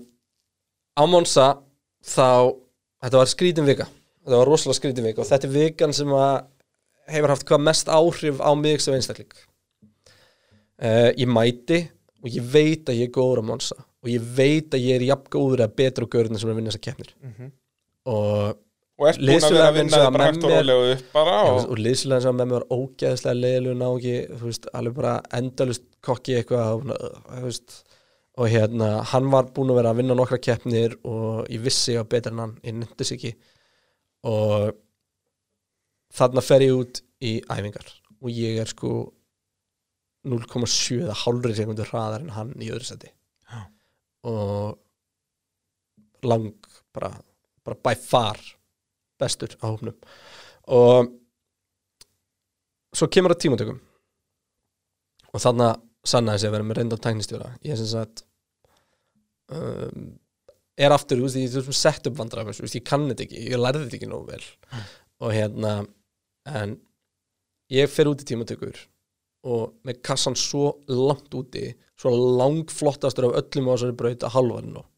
á 0.96 1.04
Monsa 1.08 1.48
þá 2.06 2.56
þetta 3.04 3.22
var 3.22 3.32
skrítin 3.32 3.68
vika. 3.68 3.88
Þetta 4.26 4.40
var 4.42 4.50
rosalega 4.50 4.80
skrítin 4.80 5.06
vika 5.06 5.22
og 5.24 5.30
þetta 5.30 5.50
er 5.50 5.56
vikan 5.56 5.94
sem 5.96 6.14
að 6.16 6.36
hefur 7.14 7.34
haft 7.36 7.46
hvað 7.50 7.66
mest 7.68 7.92
áhrif 7.94 8.40
á 8.42 8.52
mig 8.58 8.82
sem 8.82 8.96
einstakling. 8.98 9.36
Uh, 10.82 11.12
ég 11.16 11.30
mæti 11.30 11.86
og 12.26 12.32
ég 12.34 12.48
veit 12.52 12.90
að 12.90 12.98
ég 13.00 13.10
er 13.10 13.16
góður 13.16 13.46
á 13.46 13.50
Monsa 13.52 13.78
og 13.80 14.12
ég 14.12 14.22
veit 14.38 14.74
að 14.76 14.84
ég 14.86 15.00
er 15.00 15.08
jafn 15.12 15.30
góður 15.34 15.64
eða 15.64 15.78
betur 15.80 16.06
á 16.06 16.14
görðin 16.16 16.42
sem 16.42 16.50
er 16.50 16.54
að 16.54 16.60
vinna 16.60 16.74
þessar 16.74 16.86
keppnir. 16.88 17.12
Mhm. 17.26 17.52
og, 18.06 18.62
Og 18.96 19.08
ert 19.10 19.20
búin 19.20 19.44
að 19.44 19.56
vera 19.58 19.68
að 19.68 19.76
vinna 19.76 19.92
sem 19.92 20.00
þig 20.00 20.08
að 20.08 20.16
bara 20.16 20.26
hægt 20.30 20.46
og 20.46 20.52
rólega 20.54 20.92
upp 20.96 21.08
bara 21.16 21.32
og, 21.44 21.56
og, 21.56 21.66
og 21.74 21.80
liðslega 21.84 22.24
sem 22.24 22.38
með 22.40 22.46
mér 22.52 22.56
var 22.56 22.68
ógeðslega 22.78 23.40
leiðilega 23.42 23.80
ná 23.82 23.88
ekki, 23.90 24.14
þú 24.40 24.52
veist, 24.52 24.70
alveg 24.80 24.96
bara 25.00 25.16
endalust 25.40 25.88
kokki 26.06 26.38
eitthvað 26.38 26.70
og, 26.78 26.94
þú 27.32 27.42
veist, 27.50 27.76
og 28.36 28.50
hérna, 28.52 28.88
hann 29.12 29.30
var 29.32 29.48
búinn 29.56 29.72
að 29.72 29.80
vera 29.80 29.92
að 29.94 30.02
vinna 30.02 30.16
nokkra 30.18 30.40
keppnir 30.44 30.98
og 31.08 31.46
ég 31.52 31.62
vissi 31.64 31.96
var 31.96 32.08
betur 32.12 32.34
en 32.36 32.42
hann, 32.44 32.56
ég 32.68 32.76
nefndis 32.76 33.14
ekki. 33.16 33.32
Og 34.28 34.74
þarna 36.16 36.44
fer 36.44 36.66
ég 36.66 36.76
út 36.76 37.00
í 37.24 37.38
æfingar 37.48 37.94
og 38.20 38.32
ég 38.34 38.60
er 38.60 38.72
sko 38.72 38.92
0,7 40.26 41.04
eða 41.04 41.16
hálfri 41.22 41.56
sekundur 41.56 41.92
hraðar 41.92 42.26
en 42.26 42.34
hann 42.36 42.54
í 42.60 42.72
öðru 42.74 42.88
seti. 42.90 43.12
Já. 43.46 43.62
og 44.26 44.80
lang 46.26 46.56
bara, 46.96 47.12
bara 47.64 47.78
by 47.86 47.94
far 48.02 48.40
bestur 49.22 49.54
á 49.62 49.70
hófnum 49.70 49.94
og 50.74 51.12
svo 52.96 53.08
kemur 53.12 53.36
það 53.36 53.44
tímatökum. 53.44 53.80
Og 55.36 55.44
þarna 55.44 55.76
sannaði 56.08 56.42
sig 56.42 56.50
að 56.50 56.56
vera 56.56 56.68
með 56.68 56.78
reyndan 56.80 57.02
tæknistjóra. 57.04 57.50
Ég 57.66 57.76
er 57.76 57.80
sem 57.82 57.90
sagt 57.92 58.25
um, 59.54 60.08
er 60.76 60.96
aftur, 60.96 61.20
þú 61.20 61.28
veist, 61.28 61.40
ég 61.40 61.60
er 61.62 61.78
sett 61.78 62.10
upp 62.10 62.18
vandræðum, 62.20 62.56
þú 62.56 62.66
veist, 62.66 62.80
ég 62.80 62.88
kann 62.88 63.08
þetta 63.12 63.26
ekki, 63.28 63.44
ég 63.52 63.62
lærði 63.62 63.86
þetta 63.86 64.00
ekki 64.00 64.12
nógu 64.12 64.34
vel. 64.34 64.44
Og 65.24 65.32
hérna 65.36 65.76
en 66.46 66.76
ég 67.74 67.90
fer 67.90 68.10
út 68.12 68.22
í 68.22 68.28
tímatökur 68.28 68.78
og 69.46 69.76
með 69.86 70.02
kassan 70.06 70.36
svo 70.38 70.76
langt 70.90 71.34
úti 71.38 71.70
svo 72.00 72.12
langflottastur 72.40 73.30
af 73.30 73.40
öllum 73.40 73.70
á 73.70 73.74
þessari 73.76 73.98
braut 73.98 74.26
að 74.26 74.36
halvann 74.36 74.78
og 74.82 74.92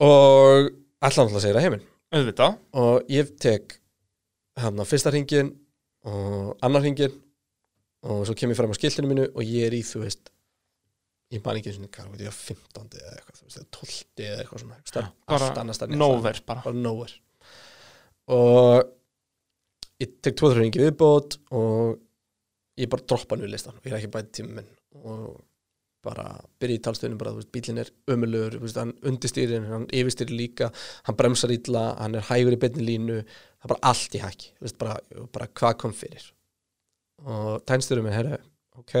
og 0.00 0.70
ætla 1.04 1.26
náttúrulega 1.26 1.36
að 1.36 1.44
segja 1.44 1.56
það 1.56 1.64
heiminn. 1.66 1.82
Auðvitað. 2.10 2.54
Og 2.80 3.10
ég 3.12 3.32
tek 3.40 3.74
hérna 4.60 4.86
fyrsta 4.88 5.12
hringin 5.12 5.52
og 6.08 6.54
annar 6.64 6.84
hringin 6.84 7.12
og 8.08 8.24
svo 8.24 8.36
kem 8.36 8.52
ég 8.52 8.58
fram 8.58 8.72
á 8.72 8.78
skiltinu 8.78 9.10
mínu 9.10 9.26
og 9.28 9.44
ég 9.44 9.68
er 9.68 9.76
í, 9.76 9.82
þú 9.84 10.06
veist 10.06 10.32
ég 11.30 11.42
man 11.44 11.58
ekki 11.60 11.74
svona, 11.74 11.90
hvað 11.94 12.14
veit 12.14 12.22
ég, 12.24 12.36
15. 12.36 12.86
eða 13.00 13.12
eitthvað, 13.16 13.36
þú 13.40 13.44
veist, 13.46 13.58
eða 13.60 13.68
12. 13.76 14.24
eða 14.26 14.38
eitthvað 14.44 14.62
svona. 14.64 14.78
Staðar, 14.90 15.12
bara 15.30 15.50
allt 15.50 15.60
annars 15.62 15.78
staðar 15.78 16.00
nowhere 16.00 16.46
bara. 16.46 16.64
Bara 16.64 16.80
nowhere. 16.86 17.20
Og 18.34 20.00
ég 20.02 20.16
tek 20.24 20.38
tvo 20.38 20.50
þrjá 20.50 20.64
hringi 20.64 20.82
viðbót 20.82 21.38
og 21.60 22.00
ég 22.80 22.90
bara 22.90 23.06
droppa 23.06 23.36
hann 23.36 23.44
við 23.46 23.54
listan 23.54 23.78
og 23.78 23.86
ég 23.86 23.94
er 23.94 24.00
ekki 24.00 24.12
bæði 24.16 24.34
tíma 24.40 24.58
minn. 24.58 24.74
Og 25.04 25.38
bara 26.04 26.26
byrja 26.60 26.78
í 26.78 26.82
talstöðunum 26.86 27.20
bara, 27.20 27.34
þú 27.34 27.42
veist, 27.42 27.52
bílinn 27.54 27.80
er 27.82 27.90
ömulur 28.10 28.56
hann 28.72 28.94
undistýrir, 29.06 29.66
hann 29.68 29.84
yfirstýrir 29.92 30.32
líka 30.32 30.70
hann 31.06 31.18
bremsar 31.18 31.52
illa, 31.52 31.90
hann 32.00 32.16
er 32.16 32.24
hægur 32.30 32.56
í 32.56 32.60
beinni 32.60 32.86
línu, 32.86 33.18
það 33.60 33.66
er 33.66 33.74
bara 33.74 33.90
allt 33.92 34.16
í 34.16 34.22
hækki 34.24 34.72
bara, 34.80 34.96
bara 35.34 35.50
hvað 35.60 35.76
kom 35.82 35.92
fyrir. 35.94 36.30
Og 37.20 37.60
tænstýrum 37.68 38.08
er, 38.08 38.16
herra 38.16 38.38
ok, 38.80 38.94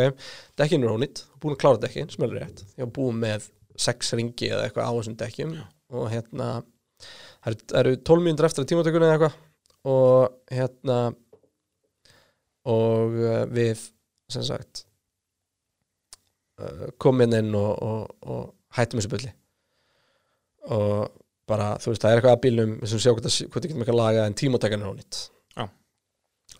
dekkin 0.60 0.84
er 0.86 0.92
ónýtt 0.94 1.24
búin 1.40 1.54
að 1.56 1.60
klára 1.64 1.80
dekkin, 1.82 2.10
sem 2.12 2.24
er 2.26 2.34
rétt. 2.36 2.62
Ég 2.76 2.84
var 2.84 2.92
búin 2.98 3.18
með 3.22 3.48
sex 3.80 4.12
ringi 4.18 4.50
eða 4.52 4.66
eitthvað 4.68 4.88
á 4.88 4.92
þessum 4.98 5.16
dekkjum. 5.22 5.54
Og 5.96 6.06
hérna 6.12 6.48
það 7.40 7.50
eru- 7.54 7.66
það 7.72 7.80
eru 7.80 7.94
12 8.10 8.26
mínútur 8.26 8.48
eftir 8.50 8.64
að 8.64 8.70
tímatökunni 8.74 9.08
eða 9.08 9.16
eitthvað. 9.16 9.38
Og 9.90 10.54
hérna 10.54 10.98
og 12.70 13.14
uh, 13.16 13.44
við 13.50 13.86
sem 14.30 14.44
sagt 14.46 14.84
uh, 16.60 16.88
komin 17.00 17.32
inn 17.38 17.54
og, 17.56 17.72
og, 17.82 18.14
og 18.28 18.76
hættum 18.76 19.00
þessu 19.00 19.12
bulli. 19.14 19.32
Og 20.76 21.08
bara, 21.50 21.72
þú 21.82 21.94
veist, 21.94 22.04
það 22.04 22.12
er 22.12 22.20
eitthvað 22.20 22.36
að 22.36 22.42
bílnum 22.44 22.74
við 22.82 22.92
sem 22.92 23.00
sjá 23.02 23.10
hvort 23.14 23.26
það 23.26 23.38
það 23.56 23.64
getum 23.64 23.80
eitthvað 23.82 24.00
lagað 24.02 24.28
en 24.28 24.36
tímatökan 24.44 24.84
er 24.84 24.92
ónýtt. 24.92 25.22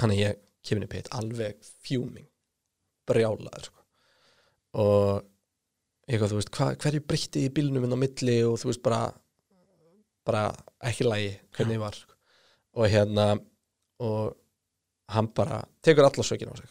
Þannig 0.00 0.16
að 0.16 0.22
ég 0.24 0.40
kemur 0.70 0.86
í 0.88 0.90
pitt 0.96 1.12
alveg 1.16 1.68
fjúming 1.84 2.26
brjálaður 3.08 3.68
sko. 3.68 3.84
og 4.80 5.26
eitthvað, 6.10 6.32
þú 6.32 6.40
veist, 6.40 6.52
hva, 6.56 6.70
hverju 6.82 7.02
breytti 7.06 7.44
í 7.46 7.52
bílnum 7.54 7.86
inn 7.86 7.94
á 7.94 8.02
milli 8.02 8.36
og 8.46 8.58
þú 8.60 8.72
veist, 8.72 8.82
bara 8.84 9.02
bara 10.26 10.50
ekki 10.86 11.06
lægi 11.06 11.30
hvernig 11.56 11.78
ég 11.78 11.82
var 11.82 11.96
sko. 11.96 12.18
og 12.76 12.90
hérna 12.92 13.30
og 14.00 14.36
hann 15.10 15.30
bara 15.34 15.62
tekur 15.82 16.06
alla 16.06 16.24
sökin 16.24 16.52
á 16.52 16.56
sig. 16.56 16.70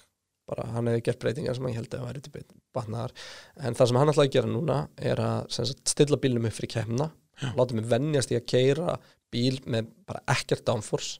Bara 0.49 0.65
hann 0.73 0.87
hefði 0.87 1.05
gert 1.05 1.19
breytingar 1.21 1.55
sem 1.55 1.65
hann 1.67 1.75
held 1.75 1.93
að 1.93 2.05
væri 2.07 2.21
til 2.25 2.45
batnaðar. 2.73 3.11
En 3.59 3.75
það 3.77 3.89
sem 3.89 3.99
hann 3.99 4.11
ætlaði 4.13 4.29
að 4.29 4.35
gera 4.37 4.49
núna 4.49 4.77
er 4.97 5.21
að 5.21 5.49
sagt, 5.53 5.83
stilla 5.91 6.17
bílnum 6.17 6.47
upp 6.49 6.55
fyrir 6.55 6.73
kemna 6.79 7.11
láta 7.55 7.75
mig 7.75 7.87
venjast 7.87 8.31
í 8.33 8.37
að 8.37 8.47
keira 8.49 8.95
bíl 9.31 9.59
með 9.69 9.91
bara 10.09 10.23
ekkert 10.33 10.65
downforce. 10.67 11.19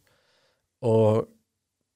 Og 0.86 1.28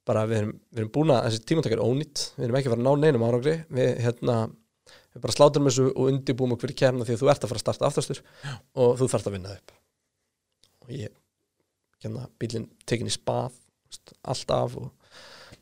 bara 0.07 0.25
við 0.29 0.41
erum, 0.41 0.51
við 0.71 0.83
erum 0.83 0.91
búin 0.97 1.13
að 1.13 1.25
þessi 1.27 1.45
tímatak 1.49 1.75
er 1.75 1.83
ónýtt 1.83 2.23
við 2.35 2.45
erum 2.47 2.59
ekki 2.59 2.69
að 2.69 2.75
fara 2.75 2.83
að 2.83 2.87
ná 2.87 3.05
neinum 3.05 3.25
árangri 3.27 3.55
við, 3.71 3.91
hérna, 4.03 4.37
við 5.13 5.25
bara 5.25 5.35
slátum 5.35 5.69
þessu 5.69 5.89
og 5.93 6.09
undirbúum 6.11 6.55
okkur 6.57 6.75
kemna 6.83 7.07
því 7.07 7.17
að 7.17 7.23
þú 7.23 7.31
ert 7.33 7.45
að 7.45 7.53
fara 7.53 7.61
að 7.61 7.65
starta 7.65 7.89
aftastur 7.89 8.23
og 8.73 8.97
þú 8.99 9.09
þarft 9.13 9.29
að 9.29 9.37
vinna 9.37 9.53
upp. 9.55 9.75
Og 10.83 10.91
ég 10.97 11.13
hérna, 12.03 12.27
bílinn 12.41 12.67
tekin 12.89 13.07
í 13.07 13.13
spað 13.13 13.55
allt 14.27 14.53
af 14.53 14.77
og 14.81 14.91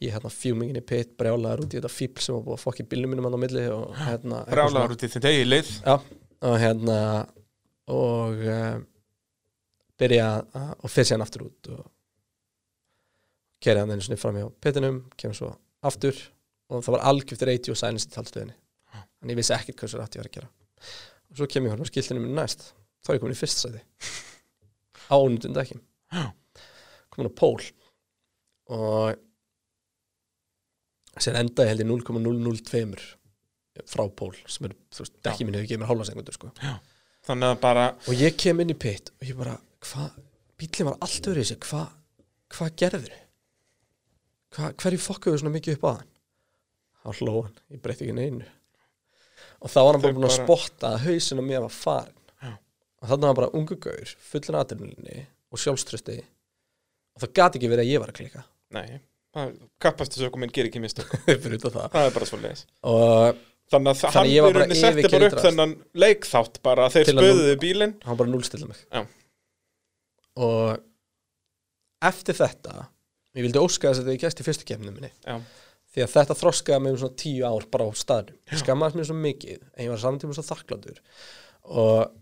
ég 0.01 0.15
hérna 0.15 0.31
fjúmingin 0.33 0.79
í 0.79 0.85
pitt 0.85 1.13
brjálaður 1.19 1.65
út 1.65 1.75
í 1.75 1.77
þetta 1.77 1.91
fíbl 1.93 2.23
sem 2.23 2.33
var 2.33 2.45
búið 2.47 2.57
að 2.57 2.63
fokki 2.63 2.87
bílnum 2.89 3.13
mínum 3.13 3.27
hann 3.27 3.37
á 3.37 3.43
milli 3.43 3.65
og 3.69 3.99
hérna 3.99 4.41
Brjálaður 4.49 4.95
út 4.95 5.05
í 5.05 5.09
þitt 5.11 5.27
eigi 5.29 5.43
lið. 5.45 5.73
Já, 5.85 5.95
og 6.49 6.55
hérna 6.61 6.97
og 7.91 8.41
uh, 8.47 8.77
byrja 10.01 10.29
að, 10.41 10.71
og 10.79 10.93
fyrir 10.93 11.09
síðan 11.11 11.25
aftur 11.27 11.45
út 11.49 11.71
og 11.75 11.83
kerja 13.61 13.83
hann 13.83 13.93
einu 13.93 14.03
sinni 14.05 14.19
fram 14.19 14.37
hjá 14.39 14.47
pittinum, 14.63 15.03
kemur 15.19 15.37
svo 15.37 15.51
aftur 15.85 16.17
og 16.71 16.83
það 16.85 16.95
var 16.95 17.05
algjört 17.11 17.45
reyti 17.47 17.73
og 17.73 17.79
sælins 17.79 18.07
í 18.07 18.13
talstöðinni. 18.13 18.55
En 19.21 19.31
ég 19.31 19.37
vissi 19.37 19.53
ekkert 19.55 19.83
hversu 19.83 19.99
rætt 19.99 20.15
ég 20.17 20.23
var 20.23 20.29
að 20.31 20.37
gera. 20.37 20.49
Og 21.31 21.39
svo 21.39 21.47
kem 21.51 21.67
ég 21.67 21.73
hann 21.73 21.83
á 21.83 21.87
skiltinu 21.89 22.23
minn 22.23 22.37
næst. 22.37 22.71
Þá 23.05 23.11
er 23.11 23.17
ég 23.17 23.23
komin 23.23 23.35
í 23.35 23.39
fyrst 23.39 23.61
sæti. 23.61 23.81
Á 25.11 25.15
ónundum 25.17 25.53
dekkim 25.55 25.81
Já. 26.11 26.31
komin 27.13 27.29
á 27.29 27.33
pól. 27.37 27.61
Og 28.71 29.19
sér 31.19 31.37
enda 31.41 31.67
ég 31.67 31.73
held 31.73 31.83
ég 31.83 31.91
0,002 31.91 33.11
frá 33.87 34.03
pól 34.15 34.35
sem 34.51 34.67
er, 34.67 34.75
þú 34.93 35.03
veist, 35.03 35.15
dekki 35.25 35.45
minn 35.47 35.57
hefur 35.57 35.69
gefið 35.69 35.81
mér 35.81 35.91
hálfa 35.91 36.07
sekundur 36.09 36.35
sko. 36.35 36.51
Þannig 37.27 37.53
að 37.53 37.59
bara, 37.63 37.87
og 38.09 38.17
ég 38.17 38.37
kem 38.39 38.61
inn 38.63 38.73
í 38.73 38.77
pitt 38.77 39.11
og 39.19 39.27
ég 39.29 39.37
bara, 39.37 39.55
hvað, 39.85 40.15
bílinn 40.59 40.89
var 40.89 40.97
allt 41.05 41.29
öðru 41.31 41.43
í 41.43 41.49
sig, 41.51 41.59
hvað 41.67 41.89
hva 42.51 42.67
gerður 42.77 43.11
hva, 43.11 43.19
hverju 44.55 44.99
fokkuðu 45.01 45.41
svona 45.41 45.53
mikið 45.55 45.77
upp 45.77 45.85
á 45.87 45.91
hann? 45.97 46.09
Þá 47.01 47.21
hló 47.21 47.35
hann, 47.45 47.53
ég 47.73 47.81
breytti 47.83 48.05
ekki 48.07 48.15
neinu. 48.17 48.47
Og 49.61 49.69
þá 49.71 49.79
var 49.81 49.93
hann 49.95 50.03
bara 50.03 50.15
búin 50.17 50.25
að 50.27 50.33
bara- 50.33 50.45
spotta 50.45 50.91
að 50.95 51.05
hausinn 51.07 51.41
á 51.41 51.43
mér 51.45 51.63
var 51.65 51.73
farin 51.75 52.17
Já. 52.41 52.51
og 53.01 53.05
þannig 53.09 53.21
var 53.21 53.31
hann 53.31 53.39
bara 53.41 53.53
ungu 53.57 53.77
gaur 53.81 54.15
fullin 54.31 54.57
aðdurninni 54.61 55.21
og 55.51 55.61
sjálfströsti 55.61 56.17
og 56.21 57.23
það 57.23 57.33
gat 57.39 57.55
ekki 57.57 57.69
verið 57.71 57.85
að 57.85 57.91
ég 57.93 58.03
var 58.03 58.11
að 58.13 58.19
klika. 58.21 58.43
Nei 58.71 58.99
Kappastusökuminn 59.79 60.51
ger 60.51 60.67
ekki 60.67 60.81
mistök. 60.83 61.07
Það. 61.23 61.85
Það 61.93 62.05
er 62.05 62.13
bara 62.17 62.27
svo 62.27 62.39
leiðis 62.41 62.65
og 62.83 63.39
Þannig 63.71 63.93
að 63.93 63.99
Þannig 64.11 64.41
hann 64.43 64.55
rauninni 64.57 64.75
setti 64.75 65.03
bara 65.07 65.27
upp 65.29 65.43
þennan 65.45 65.73
leikþátt 66.03 66.57
bara 66.65 66.87
að 66.89 66.95
þeir 66.97 67.11
spöðuðu 67.13 67.53
bílinn. 67.61 67.93
Hann 68.03 68.17
bara 68.19 68.31
núlstilla 68.33 68.67
mig. 68.67 68.81
Já. 68.91 69.05
og 70.35 70.81
eftir 72.03 72.35
þetta 72.35 72.87
ég 73.37 73.45
vildi 73.45 73.61
óska 73.61 73.91
þess 73.91 74.03
að 74.03 74.13
ég 74.13 74.23
gæst 74.23 74.41
í 74.41 74.45
fyrstu 74.47 74.67
kemnum 74.67 74.95
minni. 74.97 75.11
Já, 75.25 75.37
því 75.91 76.05
að 76.05 76.15
þetta 76.15 76.37
þroskaði 76.39 76.83
mig 76.83 76.95
um 76.95 76.99
svona 77.01 77.19
tíu 77.21 77.45
ár 77.47 77.67
bara 77.71 77.87
á 77.87 77.91
staðnum, 77.99 78.39
ég 78.51 78.63
skammaðist 78.63 78.99
mér 78.99 79.09
svo 79.09 79.17
mikið 79.19 79.61
en 79.61 79.85
ég 79.85 79.93
var 79.93 80.01
saman 80.03 80.21
tíma 80.21 80.37
svo 80.37 80.45
þakklandur 80.47 81.01
og 81.71 82.13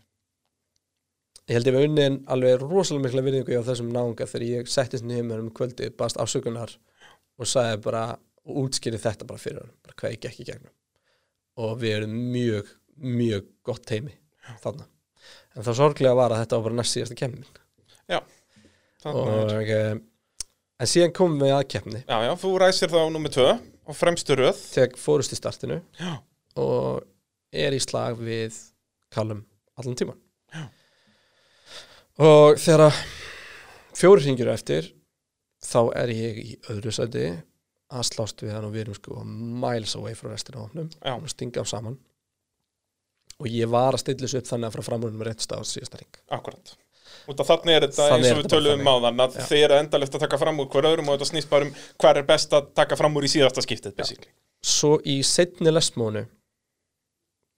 ég 1.50 1.58
held 1.58 1.70
ég 1.70 1.78
við 1.78 1.88
unnin 1.90 2.18
alveg 2.30 2.66
rosalega 2.66 3.06
mikla 3.06 3.26
virðingu 3.26 3.62
á 3.62 3.68
þessum 3.70 3.94
náunga 3.94 4.28
þegar 4.30 4.48
ég 4.48 4.74
settist 4.74 5.06
niður 5.06 5.44
um 5.44 5.54
kvöldið, 5.54 5.96
baðast 5.98 6.20
afsökunar 6.22 6.76
og 7.40 7.50
sagði 7.50 7.82
bara 7.86 8.04
og 8.50 8.62
útskýri 8.66 9.00
þetta 9.02 9.28
bara 9.30 9.42
fyrir 9.42 9.64
hann, 9.64 9.74
bara 9.86 9.98
hvað 10.02 10.16
ég 10.16 10.22
gekk 10.26 10.42
í 10.42 10.48
gegnum. 10.50 10.76
Og 11.60 11.74
við 11.82 11.96
erum 12.00 12.14
mjög 12.34 12.70
mjög 13.00 13.50
gott 13.64 13.86
teimi 13.88 14.16
þarna. 14.64 14.88
En 15.56 15.66
það 15.66 15.78
sorglega 15.78 16.18
var 16.18 16.34
að 16.34 16.44
þetta 16.44 16.58
var 16.58 16.66
bara 16.70 16.80
næst 16.80 16.96
síðasta 16.96 17.18
kemmin 17.20 17.46
þannig 19.04 19.24
og 19.24 19.52
en 20.80 20.90
síðan 20.90 21.14
komum 21.16 21.42
við 21.44 21.54
að 21.56 21.66
kemni 21.74 22.02
Já, 22.06 22.18
já, 22.26 22.32
þú 22.40 22.52
ræsir 22.64 22.92
þá 22.94 23.00
nummer 23.14 23.34
tvö 23.34 23.50
og 23.90 23.98
fremstu 23.98 24.36
röð. 24.38 24.60
Tek 24.76 24.98
fórust 25.02 25.34
í 25.34 25.40
startinu. 25.40 25.80
Já. 26.00 26.20
og 26.62 27.06
er 27.56 27.74
í 27.74 27.80
slag 27.82 28.20
við 28.22 28.58
Callum 29.14 29.44
allan 29.80 29.98
tíman 29.98 30.20
Já. 30.54 30.68
og 32.22 32.60
þegar 32.62 32.94
fjóri 33.98 34.26
hringjur 34.26 34.52
eftir 34.54 34.92
þá 35.66 35.80
er 36.00 36.14
ég 36.14 36.42
í 36.44 36.58
öðru 36.72 36.94
sæti. 36.96 37.30
Að 37.90 38.04
slást 38.06 38.44
við 38.44 38.52
hann 38.54 38.68
og 38.68 38.74
við 38.76 38.84
erum 38.84 38.96
sko 39.00 39.24
miles 39.26 39.96
away 39.98 40.14
frá 40.14 40.28
restina 40.30 40.62
á 40.62 40.66
opnum 40.68 40.92
Já. 41.02 41.16
og 41.16 41.26
stinga 41.32 41.64
á 41.64 41.66
saman. 41.66 41.96
Og 43.42 43.48
ég 43.50 43.72
var 43.72 43.96
að 43.98 44.04
stilla 44.04 44.28
þessu 44.28 44.44
upp 44.44 44.50
þannig 44.52 44.68
að 44.70 44.76
frá 44.76 44.86
framrunum 44.86 45.18
með 45.18 45.30
rétt 45.32 45.42
stað 45.42 45.64
á 45.64 45.72
síðasta 45.72 45.98
ring 45.98 46.20
Akkurat 46.38 46.76
Út 47.30 47.44
af 47.44 47.50
þannig 47.52 47.76
er 47.76 47.86
þetta 47.88 48.08
Þannig 48.10 48.28
eins 48.30 48.36
og 48.36 48.42
við 48.42 48.52
töluðum 48.54 48.90
á 48.90 48.96
þann 49.06 49.24
að 49.26 49.38
Já. 49.40 49.46
þeir 49.52 49.64
eru 49.68 49.80
endalegt 49.84 50.16
að 50.18 50.24
taka 50.26 50.40
fram 50.42 50.62
úr 50.64 50.70
hver 50.74 50.90
öðrum 50.90 51.10
og 51.10 51.18
þetta 51.18 51.30
snýst 51.30 51.50
bara 51.52 51.68
um 51.68 51.74
hver 52.04 52.22
er 52.22 52.28
best 52.30 52.56
að 52.58 52.70
taka 52.80 53.00
fram 53.00 53.18
úr 53.20 53.28
í 53.28 53.32
síðasta 53.32 53.64
skiptið 53.66 53.96
basically. 54.00 54.32
svo 54.62 54.94
í 55.06 55.20
setni 55.28 55.74
lesmónu 55.74 56.26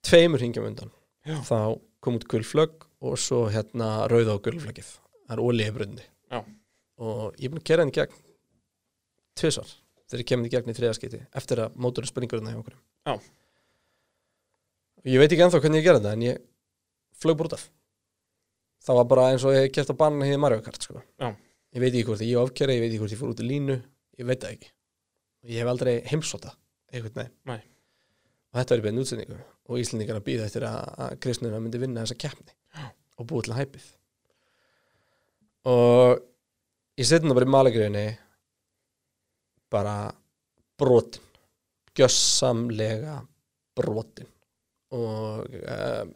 tveimur 0.06 0.42
hingjum 0.44 0.68
undan 0.70 0.92
Já. 1.26 1.38
þá 1.46 1.78
kom 2.02 2.18
út 2.18 2.26
gulflögg 2.30 2.88
og 3.02 3.18
svo 3.18 3.46
hérna 3.52 4.08
rauða 4.10 4.36
á 4.36 4.42
gulflöggið 4.42 4.90
það 5.30 5.38
er 5.38 6.02
Já. 6.32 6.40
og 6.98 7.34
ég 7.38 7.46
er 7.46 7.52
búin 7.52 7.60
að 7.62 7.68
kera 7.68 7.84
henni 7.84 7.96
gegn 7.96 8.18
tvisvar 9.38 9.68
þegar 10.08 10.22
ég 10.22 10.28
kemur 10.28 10.48
í 10.48 10.52
gegn 10.52 10.72
í 10.72 10.76
þriðaskiti 10.76 11.20
eftir 11.40 11.62
að 11.64 11.76
mótorinn 11.80 12.10
springur 12.10 12.40
hérna 12.40 12.52
hjá 12.52 12.60
okkur 12.60 12.76
Já. 12.76 13.14
og 15.02 15.08
ég 15.08 15.22
veit 15.22 15.30
ekki 15.32 15.44
ennþá 15.46 15.62
hvernig 15.62 15.80
ég 15.80 15.86
gerði 15.88 16.02
þetta 16.02 16.16
en 16.16 16.26
ég 16.26 16.42
flög 17.22 17.38
bara 17.38 17.52
út 17.52 17.56
af 17.58 17.64
það 18.82 19.00
var 19.00 19.08
bara 19.14 19.30
eins 19.32 19.46
og 19.46 19.56
ég 19.56 19.66
hef 19.66 19.74
kert 19.76 19.92
að 19.94 20.00
banna 20.02 20.28
hér 20.28 20.40
Mario 20.42 20.62
Kart 20.64 20.84
sko. 20.84 21.02
Ég 21.72 21.80
veit 21.80 21.92
ekki 21.92 22.06
hvort 22.10 22.24
ég 22.26 22.40
ofkera, 22.42 22.74
ég 22.76 22.84
veit 22.84 22.90
ekki 22.90 23.02
hvort 23.02 23.14
ég 23.14 23.20
fór 23.22 23.32
út 23.32 23.42
í 23.42 23.48
línu 23.48 23.78
ég 24.18 24.28
veit 24.28 24.42
það 24.42 24.56
ekki. 24.56 24.72
Ég 25.50 25.62
hef 25.62 25.72
aldrei 25.72 25.94
einhvern 26.92 27.16
veginn. 27.16 27.34
Nei. 27.48 27.60
og 28.52 28.58
þetta 28.60 28.74
var 28.74 28.82
í 28.82 28.84
beðin 28.84 29.02
útsendingu. 29.02 29.40
Og 29.70 29.80
Íslendingar 29.80 30.18
að 30.20 30.26
býða 30.26 30.46
eftir 30.46 30.66
að, 30.68 30.78
að 31.06 31.18
Kristnuna 31.24 31.60
myndi 31.62 31.80
vinna 31.80 32.04
þessa 32.04 32.18
keppni. 32.20 32.54
Og 33.18 33.28
búið 33.28 33.48
til 33.48 33.56
hæpið 33.56 33.90
og 35.68 36.22
ég 36.98 37.06
seti 37.06 37.22
hann 37.22 37.36
bara 37.36 37.46
í 37.46 37.52
malegriðinni 37.54 38.06
bara 39.72 39.96
brotin. 40.78 41.22
Gjössamlega 41.96 43.20
brotin. 43.78 44.28
Og 44.96 45.46
um, 45.46 46.12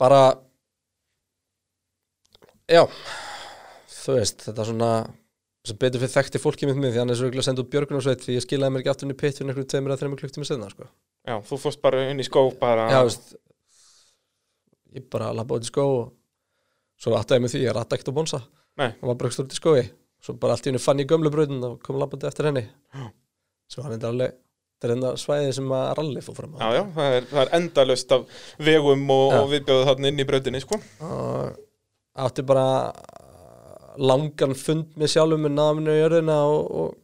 bara 0.00 0.20
já 2.68 2.82
þú 2.84 4.18
veist, 4.18 4.44
þetta 4.46 4.62
er 4.62 4.70
svona 4.70 4.92
sem 5.68 5.76
betur 5.80 6.00
fyrir 6.00 6.14
þekkti 6.14 6.40
fólki 6.40 6.68
mitt 6.68 6.78
mig 6.80 6.94
því 6.94 7.02
hann 7.02 7.12
er 7.12 7.18
svo 7.18 7.28
að 7.28 7.44
senda 7.44 7.64
út 7.64 7.70
björgunarsveit 7.72 8.22
því 8.24 8.38
ég 8.38 8.44
skilaði 8.44 8.74
mér 8.74 8.84
ekki 8.84 8.92
aftur 8.92 9.08
inn 9.08 9.14
í 9.14 9.18
pitt 9.18 9.36
fyrir 9.36 9.50
einhverjum 9.50 9.70
tveimur 9.72 9.94
að 9.94 10.02
þreimur 10.02 10.20
klukktíma 10.22 10.48
senna 10.48 10.70
sko. 10.72 10.88
Já, 11.28 11.34
þú 11.44 11.58
fórst 11.60 11.82
bara 11.84 12.06
inn 12.08 12.22
í 12.22 12.26
skó 12.26 12.44
bara 12.60 12.86
já, 12.88 13.00
veist 13.04 13.34
ég 14.96 15.08
bara 15.12 15.32
labba 15.36 15.58
út 15.58 15.66
í 15.66 15.68
skó 15.68 15.84
og 15.84 16.04
svo 16.98 17.14
áttaði 17.18 17.44
mig 17.44 17.52
því, 17.52 17.64
ég 17.66 17.76
ratta 17.76 17.98
ekkert 17.98 18.12
á 18.14 18.18
bonsa 18.18 18.40
Nei. 18.78 18.90
og 19.02 19.10
var 19.10 19.18
bara 19.20 19.30
ekstra 19.32 19.44
út 19.44 19.54
í 19.54 19.58
skói 19.58 19.82
svo 20.24 20.34
bara 20.40 20.56
allt 20.56 20.66
í 20.66 20.72
hennu 20.72 20.82
fann 20.82 21.02
ég 21.02 21.10
gömlu 21.10 21.30
bröðin 21.34 21.64
og 21.66 21.78
kom 21.84 21.98
labbandi 22.00 22.28
eftir 22.30 22.48
henni 22.48 22.64
Já. 22.64 23.10
svo 23.70 23.84
hann 23.84 23.98
er 23.98 24.08
alveg 24.08 24.38
þetta 24.78 24.88
er 24.88 24.94
enda 24.94 25.12
svæðið 25.18 25.52
sem 25.58 25.72
að 25.74 25.86
ralli 25.98 26.20
fór 26.22 26.36
fram 26.38 26.54
á. 26.54 26.58
Já, 26.62 26.68
já, 26.78 26.82
það 26.94 27.16
er, 27.18 27.26
það 27.32 27.40
er 27.44 27.52
endalaust 27.58 28.12
af 28.14 28.42
vegum 28.70 29.02
og, 29.10 29.32
og 29.40 29.50
viðbjóðu 29.52 29.88
þarna 29.90 30.12
inn 30.12 30.22
í 30.22 30.26
brautinni, 30.28 30.60
sko. 30.62 30.78
og 31.02 31.58
átti 32.28 32.44
bara 32.46 32.66
langan 33.98 34.54
fund 34.58 34.94
með 34.98 35.12
sjálfum 35.16 35.44
með 35.46 35.54
náðaminu 35.58 35.94
í 35.96 36.00
jörðina 36.00 36.36
og, 36.46 36.64
og 36.82 36.96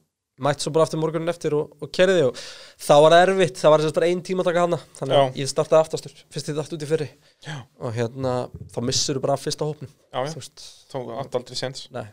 mætti 0.45 0.65
svo 0.67 0.73
bara 0.75 0.87
aftur 0.87 0.99
morgunin 1.03 1.31
eftir 1.31 1.55
og, 1.59 1.73
og 1.83 1.91
kerði 1.95 2.25
og 2.29 2.39
það 2.83 3.03
var 3.05 3.15
erfitt, 3.21 3.59
það 3.61 3.73
var 3.75 3.85
þess 3.85 3.97
bara 3.99 4.09
ein 4.11 4.23
tíma 4.27 4.43
að 4.43 4.49
taka 4.51 4.65
hana 4.65 4.79
þannig 4.99 5.19
að 5.21 5.39
ég 5.39 5.51
startaði 5.51 5.81
aftastur 5.85 6.15
fyrst 6.35 6.51
þetta 6.51 6.65
aftur 6.65 6.79
út 6.79 6.87
í 6.87 6.91
fyrri. 6.91 7.09
Já. 7.47 7.57
og 7.83 7.95
hérna 7.95 8.33
þá 8.75 8.79
missur 8.87 9.19
þú 9.19 9.25
bara 9.27 9.37
fyrsta 9.39 9.69
hópnum 9.69 9.91
Já, 9.91 10.19
já, 10.23 10.33
þú 10.35 10.41
veist, 10.43 10.65
þá 10.91 10.97
átt 11.23 11.39
aldrei 11.39 11.59
sens. 11.59 11.85
nei. 11.95 12.07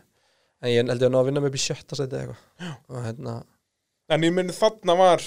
En 0.62 0.70
ég 0.70 0.86
held 0.86 1.02
ég 1.02 1.08
að 1.08 1.14
ná 1.14 1.18
að 1.18 1.26
vinna 1.30 1.42
mig 1.42 1.50
upp 1.50 1.58
í 1.58 1.62
sjötta 1.62 1.96
sæti 1.98 2.18
eitthvað. 2.20 2.42
Og 2.94 2.98
hérna, 3.02 3.32
En 4.14 4.22
ég 4.26 4.34
minn 4.36 4.52
þarna 4.54 4.94
var 4.94 5.24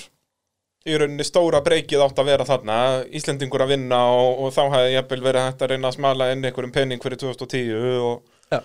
í 0.85 0.97
rauninni 1.01 1.25
stóra 1.25 1.61
breykið 1.65 2.01
átt 2.05 2.19
að 2.21 2.27
vera 2.29 2.45
þarna, 2.45 2.75
Íslendingur 3.17 3.63
að 3.65 3.71
vinna 3.73 3.99
og, 4.13 4.41
og 4.45 4.51
þá 4.53 4.63
hefði 4.75 4.91
jafnvel 4.93 5.21
verið 5.25 5.45
hægt 5.47 5.63
að 5.65 5.71
reyna 5.73 5.89
að 5.89 5.95
smala 5.97 6.27
inn 6.33 6.45
einhverjum 6.45 6.73
penning 6.75 7.01
fyrir 7.01 7.17
2010 7.23 7.71
og, 8.05 8.19
Já. 8.53 8.59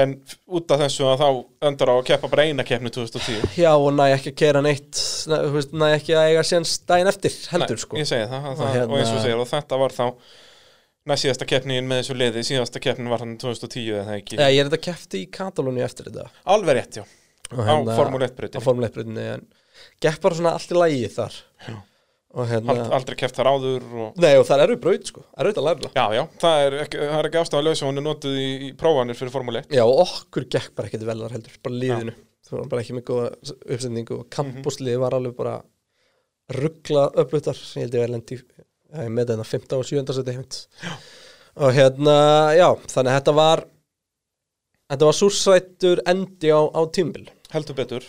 en 0.00 0.14
út 0.56 0.72
af 0.72 0.80
þessu 0.86 1.04
að 1.10 1.20
þá 1.20 1.28
öndar 1.68 1.92
á 1.92 1.94
að 1.98 2.06
keppa 2.08 2.30
bara 2.32 2.46
eina 2.48 2.64
keppni 2.64 2.92
2010. 2.94 3.44
já 3.60 3.68
og 3.76 3.90
næ 3.92 4.06
ekki 4.14 4.32
að 4.32 4.38
keira 4.40 4.62
neitt 4.64 5.02
næ, 5.28 5.36
næ 5.84 5.84
ekki 5.98 6.16
að 6.16 6.30
eiga 6.30 6.46
séns 6.48 6.78
daginn 6.88 7.10
eftir 7.12 7.36
heldur 7.52 7.76
Nei, 7.76 7.84
sko 7.84 8.00
Ég 8.00 8.08
segi 8.08 8.30
það, 8.30 8.48
það 8.62 8.72
hérna- 8.78 8.88
og 8.88 9.02
eins 9.02 9.12
og 9.12 9.20
segir 9.26 9.42
og 9.44 9.50
þetta 9.52 9.80
var 9.84 9.94
þá 9.98 10.06
næst 11.04 11.26
síðasta 11.26 11.48
keppnin 11.50 11.84
með 11.90 12.00
þessu 12.00 12.16
liði, 12.16 12.46
síðasta 12.48 12.80
keppnin 12.80 13.12
var 13.12 13.20
hann 13.20 13.36
2010 13.36 13.90
eða 14.00 14.16
ekki. 14.16 14.38
Já, 14.40 14.48
ég 14.48 14.62
er 14.62 14.70
þetta 14.70 14.80
kefti 14.86 15.20
í 15.20 15.28
Katalóni 15.28 15.84
eftir 15.84 16.08
þetta 16.08 16.30
Alveg 16.48 16.78
rétt, 16.80 16.96
já, 17.02 17.04
hérna- 17.52 17.98
Formule 18.00 18.30
1 18.32 18.56
á. 18.56 18.64
Formule 18.64 18.88
1 18.88 18.96
breytinni 18.96 19.28
gekk 20.04 20.22
bara 20.24 20.38
svona 20.38 20.54
allt 20.58 20.72
í 20.72 20.78
lagi 20.78 21.10
þar. 21.14 21.40
Já. 21.68 21.76
og 22.34 22.48
hérna 22.50 22.74
Ald, 22.74 22.92
aldrei 22.98 23.16
keppt 23.18 23.36
þar 23.38 23.50
áður 23.52 23.84
og 23.94 24.16
Nei 24.18 24.32
og 24.40 24.46
það 24.48 24.56
er 24.56 24.62
erfið 24.64 24.80
braut 24.82 25.10
sko, 25.10 25.24
erfið 25.38 25.60
að 25.60 25.66
læra. 25.68 25.90
Já, 25.94 26.04
já, 26.18 26.22
það 26.42 26.62
er 26.64 26.76
ekki, 26.82 27.02
það 27.02 27.18
er 27.20 27.28
ekki 27.28 27.40
ástæða 27.42 27.60
að 27.60 27.68
lausa 27.68 27.88
hún 27.88 28.00
er 28.00 28.06
notuð 28.08 28.38
í, 28.40 28.48
í 28.66 28.70
prófanir 28.80 29.18
fyrir 29.18 29.34
Formule 29.34 29.62
1 29.62 29.76
Já 29.78 29.84
okkur 29.86 30.48
gekk 30.56 30.74
bara 30.74 30.90
ekkert 30.90 31.06
vel 31.06 31.20
þar 31.22 31.36
heldur, 31.36 31.60
bara 31.62 31.80
liðinu. 31.84 32.16
Það 32.44 32.58
var 32.58 32.72
bara 32.72 32.84
ekki 32.84 32.96
með 32.98 33.06
góða 33.08 33.54
uppsendingu 33.76 34.18
og 34.18 34.26
kampusliði 34.34 35.00
var 35.00 35.16
alveg 35.16 35.36
bara 35.38 35.54
ruggla 36.52 37.06
upplutar, 37.22 37.56
ég 37.56 37.86
held 37.86 37.94
ég 37.94 38.02
verið 38.02 38.16
lendi 38.18 38.40
með 39.14 39.30
þetta 39.30 39.46
15 39.48 39.78
og 39.78 39.86
7. 39.88 40.02
seti 40.18 40.34
og 41.54 41.70
hérna, 41.74 42.16
já 42.56 42.68
þannig 42.90 43.10
að 43.12 43.16
þetta 43.18 43.34
var 43.38 43.64
þetta 44.90 45.08
var 45.08 45.16
súrsættur 45.18 46.02
endi 46.10 46.50
á, 46.50 46.60
á 46.60 46.80
tímbil 46.90 47.28
heldur 47.54 47.78
betur 47.78 48.06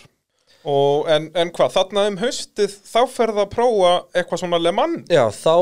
og, 0.66 1.06
en, 1.12 1.30
en 1.38 1.52
hvað, 1.54 1.74
þarna 1.76 2.06
um 2.10 2.20
haustið 2.20 2.76
þá 2.90 3.00
ferð 3.12 3.42
að 3.44 3.52
prófa 3.54 3.92
eitthvað 4.16 4.42
svona 4.42 4.60
Le 4.62 4.72
Mans? 4.74 5.06
Já, 5.12 5.24
þá 5.30 5.56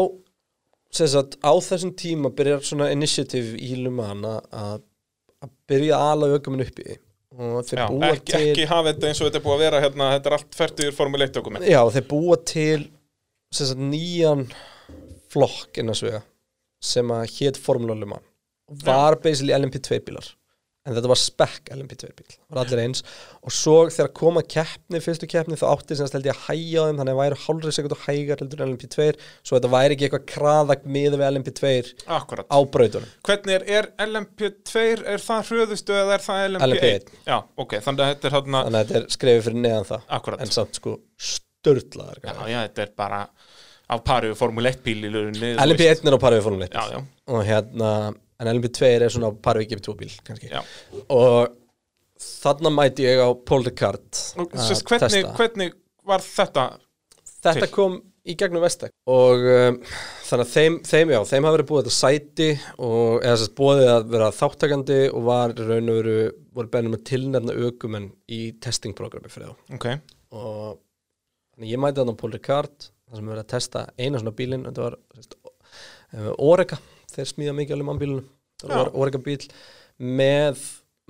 sem 0.95 1.11
sagt, 1.11 1.39
á 1.43 1.53
þessum 1.59 1.93
tíma 1.99 2.31
byrjar 2.35 2.63
svona 2.65 2.91
initiative 2.95 3.59
í 3.59 3.75
Luman 3.83 4.23
að 4.25 4.83
að 5.45 5.53
byrja 5.71 5.99
að 5.99 6.13
ala 6.13 6.31
aukuminn 6.35 6.65
upp 6.65 6.79
í. 6.81 6.85
Því. 6.85 7.01
og 7.35 7.67
þeir 7.69 7.81
Já, 7.81 7.87
ekki, 8.09 8.31
til 8.31 8.43
ekki 8.53 8.69
hafa 8.71 8.93
þetta 8.93 9.09
eins 9.09 9.21
og 9.21 9.29
þetta 9.29 9.41
er 9.41 9.47
búið 9.47 9.57
að 9.57 9.65
vera 9.65 9.81
hérna, 9.83 10.11
þetta 10.15 10.31
er 10.31 10.37
allt 10.39 10.59
færtur 10.59 10.95
Formule 10.95 11.27
1 11.27 11.35
dokument. 11.35 11.67
Já, 11.67 11.81
þeir 11.97 12.07
búa 12.13 12.39
til 12.47 12.87
sem 13.55 13.71
sagt, 13.71 13.83
nýjan 13.91 14.47
flokk 15.35 15.83
innan 15.83 15.99
svega 15.99 16.23
sem 16.85 17.11
að 17.15 17.27
hétt 17.39 17.59
Formula 17.61 17.97
Luman 17.99 18.23
var 18.85 19.19
basically 19.23 19.55
LMP2 19.57 20.01
bílar 20.07 20.31
en 20.85 20.93
þetta 20.97 21.09
var 21.09 21.19
spec 21.21 21.71
LMP2 21.73 22.11
bíl 22.19 22.35
var 22.53 22.61
allir 22.67 22.83
eins. 22.83 23.01
Og 23.41 23.53
svo 23.57 23.77
þegar 23.89 24.11
koma 24.19 24.43
keppni, 24.45 25.01
fyrstu 25.05 25.29
keppni 25.31 25.57
þá 25.57 25.65
átti 25.71 25.97
sem 25.97 26.11
held 26.13 26.29
ég 26.29 26.35
að 26.37 26.43
hæja 26.51 26.83
á 26.83 26.87
þeim 26.91 26.99
þannig 27.01 27.15
að 27.15 27.21
væri 27.23 27.39
hálfri 27.47 27.73
sekund 27.77 27.95
og 27.97 28.03
hægar 28.05 28.43
heldur 28.45 28.65
en 28.65 28.75
LMP2 28.75 29.07
svo 29.41 29.57
þetta 29.57 29.71
væri 29.73 29.97
ekki 29.97 30.09
eitthvað 30.09 30.27
kraðag 30.35 30.85
miða 30.97 31.21
við 31.21 31.27
LMP2 31.31 31.73
Akkurat. 32.19 32.47
á 32.53 32.59
brautunum. 32.77 33.09
Hvernig 33.25 33.57
er, 33.57 33.89
er 33.99 34.11
LMP2, 34.11 34.85
er 35.15 35.25
það 35.25 35.51
hröðustu 35.53 35.97
eða 35.97 36.19
er 36.19 36.27
það 36.29 36.45
LMP1? 36.51 36.69
LMP1. 36.75 37.17
Já, 37.33 37.39
ok, 37.65 37.77
þannig 37.89 38.05
að 38.05 38.13
þetta 38.15 38.29
er 38.31 38.37
hérna 38.39 38.65
þannig 38.69 38.81
að 38.81 38.93
þetta 38.93 39.01
er 39.01 39.17
skrefið 39.17 39.49
fyrir 39.49 39.61
neðan 39.65 39.89
það. 39.95 40.07
Akkurat. 40.19 40.45
en 40.45 40.53
samt 40.55 40.79
sko 40.81 40.99
störtlaðar 41.65 42.21
Já, 42.25 42.35
já, 42.53 42.59
þetta 42.69 42.85
er 42.85 42.93
bara 42.99 43.23
á 43.85 43.95
pari 44.05 44.31
við 44.33 44.39
Formule 44.41 44.73
1 44.73 44.83
bíl 44.85 45.01
í 45.05 45.11
lögunni 45.13 45.55
LMP1 45.61 46.09
er 46.09 46.17
á 46.17 46.21
pari 46.21 46.39
við 46.39 46.47
Formule 46.47 46.69
1 46.69 46.77
Já, 46.77 46.85
já, 46.95 47.01
og 47.33 47.43
hérna 47.49 47.91
en 48.45 48.53
LMP2 48.53 48.89
er 48.93 49.07
svona 49.13 49.33
pari 49.35 49.65
við 49.65 49.75
GP2 49.75 49.97
bíl 50.01 50.15
kannski. 50.27 50.53
Já. 50.53 50.61
Og 51.15 51.55
þarna 52.21 52.73
mæti 52.75 53.07
ég 53.09 53.21
á 53.21 53.29
að 53.29 53.39
sest, 54.55 54.87
hvernig, 54.89 55.31
hvernig 55.35 55.79
var 56.07 56.23
þetta 56.25 56.67
þetta 57.45 57.67
til? 57.67 57.73
kom 57.75 57.97
í 58.25 58.37
gegnum 58.41 58.63
Vestek 58.65 58.95
og 59.11 59.43
um, 59.51 59.79
þannig 60.25 60.47
að 60.47 60.53
þeim, 60.55 60.79
þeim, 60.89 61.13
já, 61.13 61.19
þeim 61.29 61.47
hafa 61.47 61.57
verið 61.59 61.69
búið 61.69 61.83
þetta 61.83 61.97
sæti 61.97 62.49
og 62.87 63.19
eða 63.19 63.37
sérst 63.41 63.57
búið 63.59 63.85
að 63.93 64.09
vera 64.15 64.31
þáttakandi 64.39 64.99
og 65.11 65.27
var 65.27 65.55
raun 65.59 65.93
og 65.93 65.99
veru 66.01 66.17
voru 66.55 66.73
bennum 66.73 66.97
að 66.97 67.05
tilnefna 67.11 67.57
aukumenn 67.59 68.09
í 68.33 68.41
testingprogrammi 68.65 69.33
fyrir 69.33 69.51
þá. 69.51 69.77
Ok, 69.77 69.89
og 70.39 70.81
þannig 71.55 71.75
ég 71.75 71.83
mæti 71.83 72.01
þannig 72.01 72.17
á 72.17 72.21
Paul 72.23 72.33
Ricard 72.33 72.89
þar 72.89 73.19
sem 73.19 73.27
við 73.27 73.35
verið 73.35 73.45
að 73.45 73.53
testa 73.53 73.87
eina 73.99 74.23
svona 74.23 74.37
bílinn 74.39 74.67
þetta 74.71 74.89
var 74.89 74.99
Orega 76.39 76.79
þeir 77.17 77.31
smíða 77.33 77.57
mikið 77.61 77.77
alveg 77.79 77.89
mannbílunum 77.91 78.25
það 78.65 78.71
Já. 78.75 78.77
var 78.81 78.91
Orega 78.95 79.21
bíl 79.27 79.39
með 80.01 80.61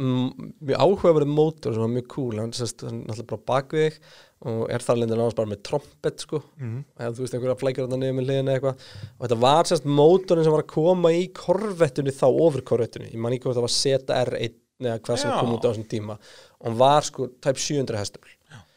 mm, 0.01 0.52
mjög 0.68 0.81
áhugaverið 0.85 1.31
mótor 1.32 1.74
sem 1.74 1.85
var 1.85 1.93
mjög 1.94 2.06
cool, 2.14 2.39
hann 2.43 2.52
sérst 2.56 2.82
náttúrulega 2.85 3.28
bara 3.31 3.44
bakvið 3.51 3.85
þig 3.86 3.98
og 4.44 4.64
er 4.74 4.85
þar 4.85 4.98
lendur 5.01 5.20
náttúrulega 5.20 5.39
bara 5.40 5.52
með 5.55 5.62
trompet 5.68 6.24
sko, 6.26 6.40
Mhm. 6.60 6.81
eða 7.01 7.12
þú 7.16 7.22
veist 7.24 7.35
einhverja 7.39 7.60
flækjur 7.62 7.89
niður 7.94 8.16
með 8.18 8.26
liðinu 8.28 8.52
eitthvað. 8.55 8.82
Og 9.18 9.22
þetta 9.28 9.39
var 9.40 9.64
sérst 9.70 9.86
mótorin 9.89 10.44
sem 10.44 10.52
var 10.52 10.62
að 10.64 10.72
koma 10.74 11.09
í 11.16 11.22
korvettunni 11.32 12.12
þá 12.12 12.26
ofur 12.28 12.60
korvettunni, 12.62 13.09
ég 13.12 13.16
man 13.24 13.32
ekki 13.32 13.47
hvort 13.48 13.56
það 13.56 13.66
var 13.68 13.76
ZR1 13.78 14.55
eða 14.85 14.98
hvað 15.01 15.18
sem 15.22 15.31
Já. 15.31 15.39
kom 15.40 15.55
út 15.55 15.64
á 15.64 15.68
þessum 15.72 15.89
tíma. 15.89 16.18
Og 16.60 16.66
hann 16.68 16.76
var 16.78 17.01
sko 17.02 17.28
tæp 17.40 17.56
700 17.56 17.97
hestur. 17.97 18.20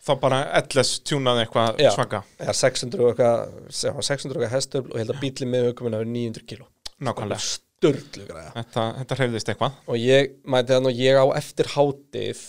Þá 0.07 0.13
bara 0.21 0.39
LS 0.61 1.01
tjúnaði 1.03 1.43
eitthvað 1.43 1.77
Já. 1.83 1.89
svaka. 1.91 2.23
Eða 2.39 2.53
600 2.55 3.01
og 3.03 3.09
eitthvað 3.11 3.51
já, 3.67 3.91
600 4.07 4.37
og 4.37 4.43
eitthvað 4.45 4.55
hestur 4.55 4.85
og 4.87 4.93
ég 4.95 5.03
held 5.03 5.11
að 5.11 5.19
bílinn 5.19 5.51
með 5.51 5.67
aukuminn 5.73 5.97
hafi 5.97 6.07
900 6.07 6.45
kíló 6.47 6.65
Nákvæmlega, 7.05 7.43
störtlu 7.45 8.23
græða 8.25 8.53
þetta, 8.55 8.83
þetta 9.01 9.17
hreyfðist 9.19 9.51
eitthvað. 9.51 9.75
Og 9.91 9.99
ég 10.01 10.31
mæti 10.49 10.73
þannig 10.73 10.93
og 10.95 11.01
ég 11.03 11.19
á 11.21 11.25
eftir 11.37 11.69
hátið 11.75 12.39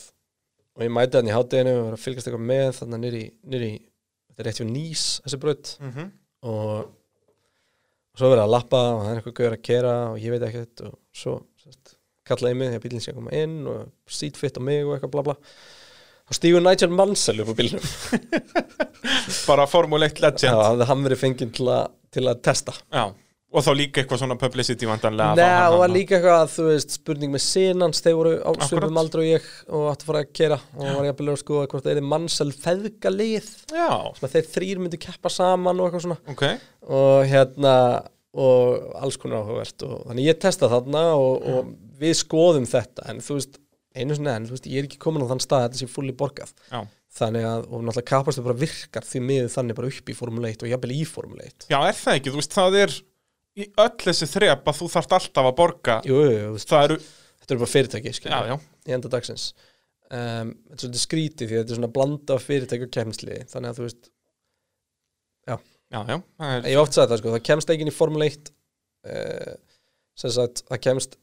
og 0.78 0.84
ég 0.86 0.94
mæti 0.94 1.18
þannig 1.18 1.34
í 1.34 1.36
hátinu 1.36 1.74
og 1.76 1.82
var 1.88 1.96
að 1.98 2.04
fylgast 2.06 2.30
eitthvað 2.30 2.46
með 2.48 2.70
þannig 2.78 3.02
nýri, 3.04 3.22
nýri 3.44 3.70
þetta 4.30 4.40
er 4.44 4.48
rétt 4.48 4.60
hjá 4.62 4.68
nýs 4.70 5.04
þessi 5.24 5.40
braut. 5.42 5.72
Mm 5.82 5.92
-hmm. 5.92 6.08
og, 6.48 6.72
og 8.14 8.22
svo 8.22 8.30
verið 8.32 8.44
að 8.46 8.54
lappa 8.56 8.82
og 8.94 9.02
það 9.04 9.10
er 9.12 9.20
eitthvað 9.20 9.36
gauður 9.40 9.58
að 9.58 9.66
kera 9.68 9.94
og 10.12 10.18
ég 10.22 10.30
veit 10.34 10.46
ekkert 10.48 10.84
og 10.88 10.94
svo 11.12 11.34
sest, 11.64 11.96
kallaði 12.24 12.54
mig 12.60 12.68
þegar 12.72 12.84
bílinn 12.86 13.04
sé 13.04 13.12
að 13.12 13.18
koma 13.20 13.36
inn 13.42 13.58
og 13.66 13.92
seatfit 14.08 14.56
á 14.56 14.60
mig 14.64 14.84
og 14.86 14.94
eitthvað 14.96 15.12
bla 15.16 15.22
bla. 15.28 15.36
Þá 16.28 16.32
stígur 16.36 16.60
Nigel 16.64 16.90
Mansell 16.92 17.40
upp 17.40 17.52
á 17.52 17.54
bílnum. 17.56 17.84
Bara 19.48 19.66
Formule 19.66 20.06
1 20.08 20.18
Já, 20.18 20.24
legend. 20.28 20.80
Já, 20.80 20.84
hann 20.88 21.04
verið 21.04 21.20
fenginn 21.22 21.52
til, 21.52 21.68
að- 21.72 21.90
til 22.12 22.24
að 22.28 22.42
testa 22.44 22.74
og 23.48 23.64
þá 23.64 23.70
líka 23.78 24.02
eitthvað 24.02 24.20
svona 24.20 24.36
publicity 24.40 24.88
vandanlega 24.88 25.36
Nei, 25.38 25.76
og 25.78 25.84
líka 25.92 26.18
eitthvað, 26.18 26.50
þú 26.52 26.66
veist, 26.68 26.92
spurning 26.98 27.32
með 27.32 27.42
sinans, 27.46 28.02
þeir 28.04 28.16
voru 28.18 28.32
á 28.44 28.50
Akkurat. 28.50 28.68
svipum 28.68 29.00
aldrei 29.00 29.22
og 29.22 29.28
ég 29.30 29.46
og 29.72 29.86
áttu 29.92 30.04
að 30.04 30.10
fara 30.10 30.22
að 30.24 30.34
kera 30.40 30.58
og 30.76 30.82
var 30.84 31.06
ég 31.08 31.14
að 31.14 31.18
byrja 31.22 31.36
að 31.38 31.40
skoða 31.44 31.70
hvort 31.72 31.86
það 31.88 32.00
er 32.02 32.08
mannsel 32.12 32.52
feðga 32.52 33.12
lið 33.14 33.48
Já, 33.72 33.88
sem 34.18 34.28
að 34.28 34.34
þeir 34.36 34.50
þrýr 34.56 34.82
myndu 34.84 35.00
keppa 35.06 35.32
saman 35.32 35.80
og 35.80 35.88
eitthvað 35.88 36.04
svona. 36.04 36.20
Ok. 36.34 36.44
Og 36.98 37.16
hérna 37.32 37.74
og 38.38 38.92
alls 39.00 39.16
konar 39.18 39.40
áhugavert. 39.42 39.82
Og 39.88 40.04
þannig 40.10 40.28
ég 40.28 40.38
testa 40.44 40.68
þarna 40.70 41.06
og, 41.16 41.48
og 41.48 41.72
við 41.98 42.14
skoðum 42.20 42.68
þetta. 42.68 43.08
En 43.10 43.22
þú 43.24 43.38
veist, 43.40 43.58
einu 43.96 44.14
sinni 44.14 44.30
en 44.34 44.46
þú 44.46 44.54
veist, 44.54 44.68
ég 44.70 44.82
er 44.84 44.88
ekki 44.90 45.00
komin 45.02 45.24
á 45.24 45.30
þann 45.32 45.42
stað 45.42 45.64
að 45.64 45.68
þetta 45.70 45.80
sé 45.80 45.88
fulli 45.90 46.14
borgað. 46.20 46.52
Já, 46.68 46.82
þannig 47.18 47.46
að, 47.48 47.64
og 47.72 47.82
náttúrulega 47.82 48.10
kapastu 48.12 48.44
bara 48.44 48.58
virkar 48.60 49.06
því 49.08 49.22
miður 49.24 49.52
þannig 49.56 49.78
bara 49.78 49.90
upp 49.90 50.10
í 50.12 50.16
Formule 50.16 50.50
1 50.52 50.64
og 50.66 50.70
jafnvel 50.70 50.92
í 50.94 51.00
Formule 51.08 51.46
1 51.48 51.66
Já 51.72 51.78
er 51.88 51.96
það 51.98 52.18
ekki, 52.20 52.32
þú 52.34 52.42
veist, 52.42 52.54
það 52.54 52.76
er 52.82 52.92
í 53.58 53.68
öll 53.84 53.96
þessi 54.04 54.28
þrep 54.30 54.70
að 54.70 54.78
þú 54.80 54.90
þarft 54.94 55.16
alltaf 55.18 55.48
að 55.50 55.56
borga. 55.58 55.96
Jú, 56.08 56.20
jú, 56.24 56.52
Það 56.68 56.84
eru, 56.88 56.98
þetta 57.42 57.54
er 57.54 57.62
bara 57.62 57.72
fyrirtæki, 57.74 58.14
já, 58.24 58.38
já, 58.52 58.54
í 58.88 58.94
enda 58.96 59.10
dagsins. 59.12 59.48
Um, 60.08 60.54
þetta 60.70 60.78
er 60.78 60.84
svolítið 60.84 61.02
skrítið 61.02 61.50
því 61.50 61.56
að 61.56 61.62
þetta 61.62 61.74
er 61.74 61.78
svona 61.82 61.94
blanda 61.98 62.38
fyrirtæki 62.40 62.86
og 62.86 62.92
kemsli 62.96 63.40
þannig 63.50 63.70
að 63.72 63.80
þú 63.80 63.88
veist, 63.88 64.10
já, 65.92 66.00
já 66.00 66.16
er, 66.16 66.62
ég 66.64 66.74
hef 66.74 66.82
oft 66.82 66.96
sagði 66.96 67.10
það 67.12 67.20
sko 67.20 67.32
það 67.34 67.42
kemst 67.48 67.72
ekki 67.72 67.84
inn 67.84 67.90
í 67.90 67.96
Formule 67.96 68.28
1 68.28 68.48
uh, 68.48 69.52
sem 70.18 70.32
sagt, 70.34 70.62
það 70.68 70.80
kemst 70.86 71.18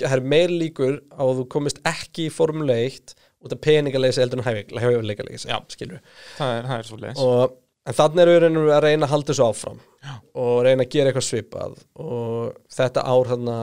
það 0.00 0.16
er 0.16 0.24
meir 0.32 0.52
líkur 0.52 0.98
á 1.12 1.22
að 1.24 1.42
þú 1.42 1.46
komist 1.56 1.80
ekki 1.88 2.28
í 2.28 2.32
Formule 2.32 2.76
1 2.86 3.14
út 3.42 3.54
af 3.56 3.62
peningaleysi 3.64 4.22
heldur 4.22 4.42
en 4.42 4.46
hæfileikaleysi 4.46 5.50
Já. 5.50 5.58
skilur 5.72 6.02
það 6.38 6.54
það 6.68 6.84
svo 6.88 7.00
leiðis 7.02 7.22
og 7.24 7.56
en 7.86 7.96
þannig 7.98 8.34
eru 8.36 8.50
við 8.56 8.74
að 8.76 8.84
reyna 8.86 9.06
að 9.06 9.14
halda 9.14 9.32
þessu 9.32 9.46
áfram 9.46 9.80
Já. 10.02 10.12
og 10.44 10.52
reyna 10.66 10.84
að 10.86 10.92
gera 10.94 11.10
eitthvað 11.10 11.28
svipað 11.28 11.78
og 12.02 12.52
þetta 12.76 13.06
ár 13.06 13.32
þarna 13.32 13.56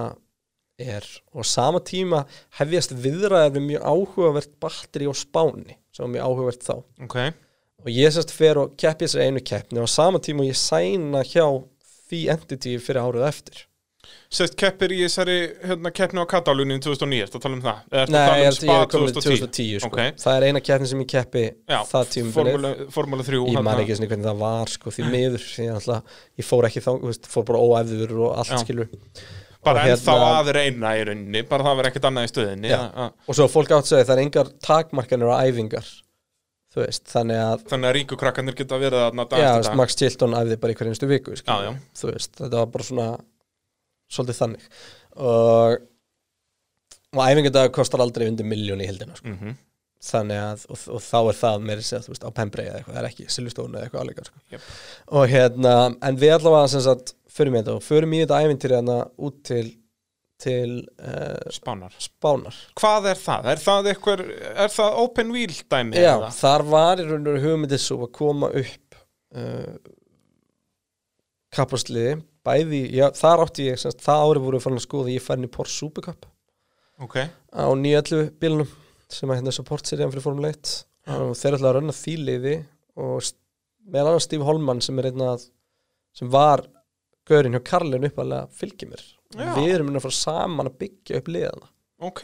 er. 0.79 1.05
Og 1.35 1.47
sama 1.47 1.81
tíma 1.83 2.23
hefjast 2.59 2.95
viðræðar 2.95 3.55
við 3.57 3.65
mjög 3.67 3.87
áhugavert 3.93 4.53
batteri 4.63 5.09
á 5.11 5.13
Spáni 5.15 5.77
sem 5.91 6.05
var 6.05 6.13
mjög 6.15 6.27
áhugavert 6.27 6.67
þá. 6.67 6.75
Ok, 7.05 7.17
og 7.83 7.89
ég 7.93 8.13
sérst 8.15 8.35
fer 8.35 8.59
og 8.61 8.75
keppi 8.79 9.07
þessari 9.07 9.29
einu 9.29 9.43
keppni 9.43 9.83
og 9.83 9.91
sama 9.91 10.21
tíma 10.23 10.45
og 10.45 10.51
ég 10.51 10.59
sæna 10.59 11.23
hjá 11.27 11.45
því 12.09 12.21
entity 12.35 12.77
fyrir 12.81 13.03
árið 13.03 13.27
eftir 13.29 13.65
Sest 14.29 14.55
keppir 14.61 14.91
í 14.93 14.99
þessari 15.01 15.35
hérna, 15.65 15.91
keppni 15.91 16.21
á 16.21 16.25
Katalúnin 16.29 16.81
2009, 16.85 17.23
ertu 17.25 17.39
að 17.39 17.43
tala 17.45 17.55
um 17.57 17.61
það? 17.65 17.79
Eða 17.89 18.09
Nei, 18.13 18.19
að 18.19 18.27
tala 18.29 18.37
ég, 18.37 18.39
um 18.39 18.45
held- 18.49 18.59
Spa 18.59 18.73
ég 18.75 18.81
er 18.81 18.91
komin 18.93 19.13
2010? 19.13 19.39
2010 19.39 19.79
sko. 19.79 19.89
Ok. 19.89 19.99
það 20.23 20.37
er 20.37 20.45
eina 20.49 20.61
keppni 20.69 20.87
sem 20.91 20.99
ég 21.03 21.09
keppi 21.13 21.43
Já, 21.69 21.79
það 21.89 22.09
tímabilið 22.13 22.33
Formúla, 22.33 22.71
Formúla 22.97 23.23
3 23.29 23.39
ég 23.39 23.49
hérna. 23.49 23.63
man 23.69 23.79
ekki 23.83 23.95
svona 23.99 24.09
hvernig 24.13 24.29
það 24.29 24.37
var 24.43 24.67
sko, 24.75 24.89
því 24.97 25.07
miður 25.13 25.45
ég, 25.65 25.71
alltaf, 25.79 26.03
ég 26.37 26.45
fór 26.49 26.67
ekki 26.69 26.83
þá, 26.85 26.91
veist, 27.09 27.29
fór 27.33 27.45
bara 27.49 27.59
óæfður 27.65 28.13
og 28.19 28.37
allt 28.37 28.53
Já. 28.53 28.57
skilur 28.63 28.89
Bara 29.63 29.81
og 29.81 29.89
ennþá 29.91 30.13
hérna- 30.13 30.35
að 30.39 30.51
reyna 30.55 30.91
í 30.95 31.01
rauninni, 31.09 31.41
bara 31.49 31.63
það 31.63 31.75
verður 31.81 31.89
ekkert 31.91 32.05
annað 32.09 32.27
í 32.29 32.31
stöðinni 32.31 32.69
Já. 32.69 32.77
að- 32.79 32.93
að- 32.95 33.11
og 33.27 33.35
svo 33.35 33.47
fólk 33.51 33.73
að 33.75 33.83
segja 33.89 34.05
það 34.05 34.15
er 34.17 34.23
engar 34.23 34.47
takmarkanir 34.63 35.33
á 35.33 35.41
æfingar 35.49 35.89
veist, 36.79 37.03
þannig 37.11 37.39
að 37.43 37.63
Þannig 37.67 37.89
að 37.89 37.95
ríku 37.97 38.15
krakkarnir 38.15 38.55
geta 38.55 38.77
verið 38.79 39.01
dag 39.27 39.39
já, 39.41 39.75
Max 39.75 39.95
Chilton 39.99 40.31
æfði 40.37 40.59
bara 40.61 40.71
í 40.71 40.77
hverjumstu 40.79 41.07
viku 41.09 41.33
Já, 41.35 41.57
já. 41.65 41.73
veist, 42.07 42.31
þetta 42.37 42.51
var 42.61 42.65
bara 42.67 42.83
svona 42.83 43.07
svolítið 44.09 44.39
þannig 44.43 44.67
og, 45.15 45.87
og 47.15 47.23
æfingardag 47.25 47.73
kostar 47.75 48.03
aldrei 48.05 48.29
undir 48.29 48.47
miljón 48.47 48.83
í 48.83 48.89
hildina 48.89 49.17
sko. 49.19 49.33
Mhm. 49.35 49.57
þannig 50.09 50.39
að, 50.39 50.61
og, 50.71 50.83
og 50.95 51.01
þá 51.03 51.17
er 51.19 51.37
það 51.41 51.65
meira 51.67 51.83
sér, 51.83 52.03
þú 52.05 52.13
veist, 52.13 52.23
á 52.23 52.31
Pembrey 52.31 52.69
eða 52.69 52.77
eitthvað, 52.79 52.95
það 52.95 53.01
er 53.01 53.09
ekki 53.09 53.25
Silvestónu 53.35 53.75
eða 53.75 53.87
eitthvað 53.87 54.03
alveg 54.05 54.29
sko. 54.29 54.43
Jöp. 54.53 54.69
og 55.19 55.25
hérna, 55.33 55.73
en 56.07 56.19
við 56.21 56.35
allavega 56.37 56.69
sem 56.71 56.85
sagt, 56.85 57.13
förum 57.35 57.57
í 57.57 57.59
þetta 57.59 57.75
og 57.75 57.83
förum 57.83 58.15
í 58.15 58.21
þetta 58.23 58.39
æfintýri 58.45 58.77
hérna 58.79 59.01
út 59.19 59.41
til 59.49 59.65
til 60.39 60.87
uh, 61.03 61.51
Spánar 61.51 61.95
Spánar 61.99 62.55
Hvað 62.79 63.09
er 63.11 63.19
það? 63.19 63.47
Er 63.51 63.61
það 63.63 63.89
eitthvað, 63.91 64.21
er 64.63 64.71
það 64.71 64.99
open 65.03 65.33
wheel 65.35 65.51
dæmi? 65.51 65.99
Já, 65.99 66.13
eða? 66.15 66.29
þar 66.37 66.65
var 66.71 67.01
í 67.03 67.07
raun 67.09 67.27
og 67.27 67.39
hugmyndið 67.43 67.81
svo 67.83 67.97
að 68.05 68.13
koma 68.15 68.51
upp 68.61 68.99
uh, 69.35 69.73
kappasliði 71.55 72.19
bæði, 72.47 72.83
já, 72.95 73.07
þar 73.17 73.45
átti 73.45 73.69
ég 73.69 73.79
semst, 73.81 74.03
það 74.03 74.25
árið 74.25 74.45
voru 74.47 74.61
fann 74.63 74.79
að 74.79 74.85
skoða 74.85 75.13
ég 75.13 75.25
færin 75.25 75.47
í 75.47 75.51
Porsche 75.51 75.77
Supercup. 75.77 76.27
Ok, 76.99 77.15
á 77.25 77.65
911 77.71 78.31
bílunum 78.41 78.71
sem 79.09 79.31
að 79.31 79.39
hérna 79.39 79.53
supportserían 79.55 80.11
fyrir 80.13 80.25
Formule 80.25 80.51
1 80.53 80.73
og 81.15 81.31
þeir 81.39 81.55
ætla 81.57 81.71
að 81.71 81.77
rönna 81.79 81.95
því 81.95 82.15
liði 82.27 82.55
og 82.99 83.29
meðal 83.89 84.11
annars 84.11 84.27
Steve 84.27 84.45
Holman 84.45 84.83
sem 84.85 84.99
er 85.01 85.09
einn 85.09 85.23
að 85.25 85.47
sem 86.15 86.29
var 86.33 86.65
gaurinn 87.29 87.55
hjá 87.55 87.63
Karlin 87.65 88.07
uppalega 88.09 88.49
fylgir 88.55 88.91
mér. 88.91 89.03
Já. 89.29 89.53
við 89.59 89.75
erum 89.75 89.91
að 89.93 90.07
fara 90.07 90.17
saman 90.17 90.69
að 90.71 90.79
byggja 90.81 91.19
upp 91.21 91.27
liðana. 91.29 91.67
Ok. 92.09 92.23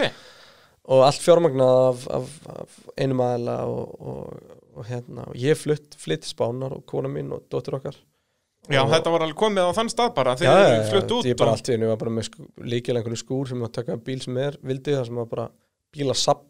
Og 0.95 1.03
allt 1.05 1.21
fjármagnað 1.21 1.79
af, 1.83 2.03
af, 2.17 2.31
af 2.53 2.79
einum 2.97 3.21
aðila 3.25 3.57
og, 3.69 3.93
og, 4.01 4.55
og 4.73 4.87
hérna 4.89 5.27
og 5.29 5.37
ég 5.41 5.57
flutt, 5.57 5.97
flytt 6.01 6.25
Spánar 6.27 6.73
og 6.77 6.85
kona 6.89 7.09
mín 7.11 7.31
og 7.33 7.45
dóttir 7.53 7.77
okkar 7.77 7.97
Já, 8.71 8.81
Og- 8.81 8.89
þetta 8.93 9.11
var 9.13 9.21
alveg 9.27 9.37
komið 9.37 9.67
á 9.69 9.71
þann 9.77 9.91
stað 9.93 10.13
bara 10.15 10.33
Já, 10.35 10.39
Þegar 10.41 10.57
já, 10.57 10.65
þið 10.65 10.81
já, 10.81 10.89
flutt 10.93 11.11
út 11.19 11.25
ég 11.29 11.37
bara 11.37 11.51
allt 11.55 11.69
í 11.69 11.73
hennu 11.75 11.87
var 11.91 11.97
bara 12.01 12.11
með 12.15 12.29
líkil 12.73 12.95
einhvern 12.97 13.19
skúr 13.21 13.47
sem 13.51 13.59
ég 13.61 13.69
að 13.69 13.73
taka 13.79 13.97
bíl 13.97 14.21
sem 14.23 14.37
er 14.41 14.57
vildi 14.63 14.95
það 14.95 15.05
sem 15.09 15.15
var 15.21 15.25
bara 15.35 15.47
bíla 15.95 16.15
sapp 16.17 16.43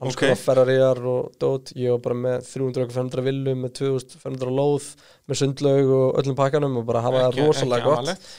alls 0.00 0.14
Ok. 0.14 0.20
konar 0.22 0.38
Ferrariar 0.38 0.98
og 1.10 1.32
dót 1.42 1.72
ég 1.76 1.90
var 1.90 1.98
bara 2.04 2.14
með 2.14 2.44
300-500 2.50 3.24
villu 3.26 3.54
með 3.58 3.72
2500 3.80 4.52
lóð 4.58 4.86
með 5.28 5.40
sundlaug 5.42 5.90
og 5.96 6.20
öllum 6.22 6.36
pakkanum 6.38 6.78
og 6.80 6.86
bara 6.86 7.02
hafa 7.04 7.24
það 7.26 7.40
rosalega 7.44 7.80
ekki 7.82 7.90
gott 7.90 7.98
amalegt. 7.98 8.30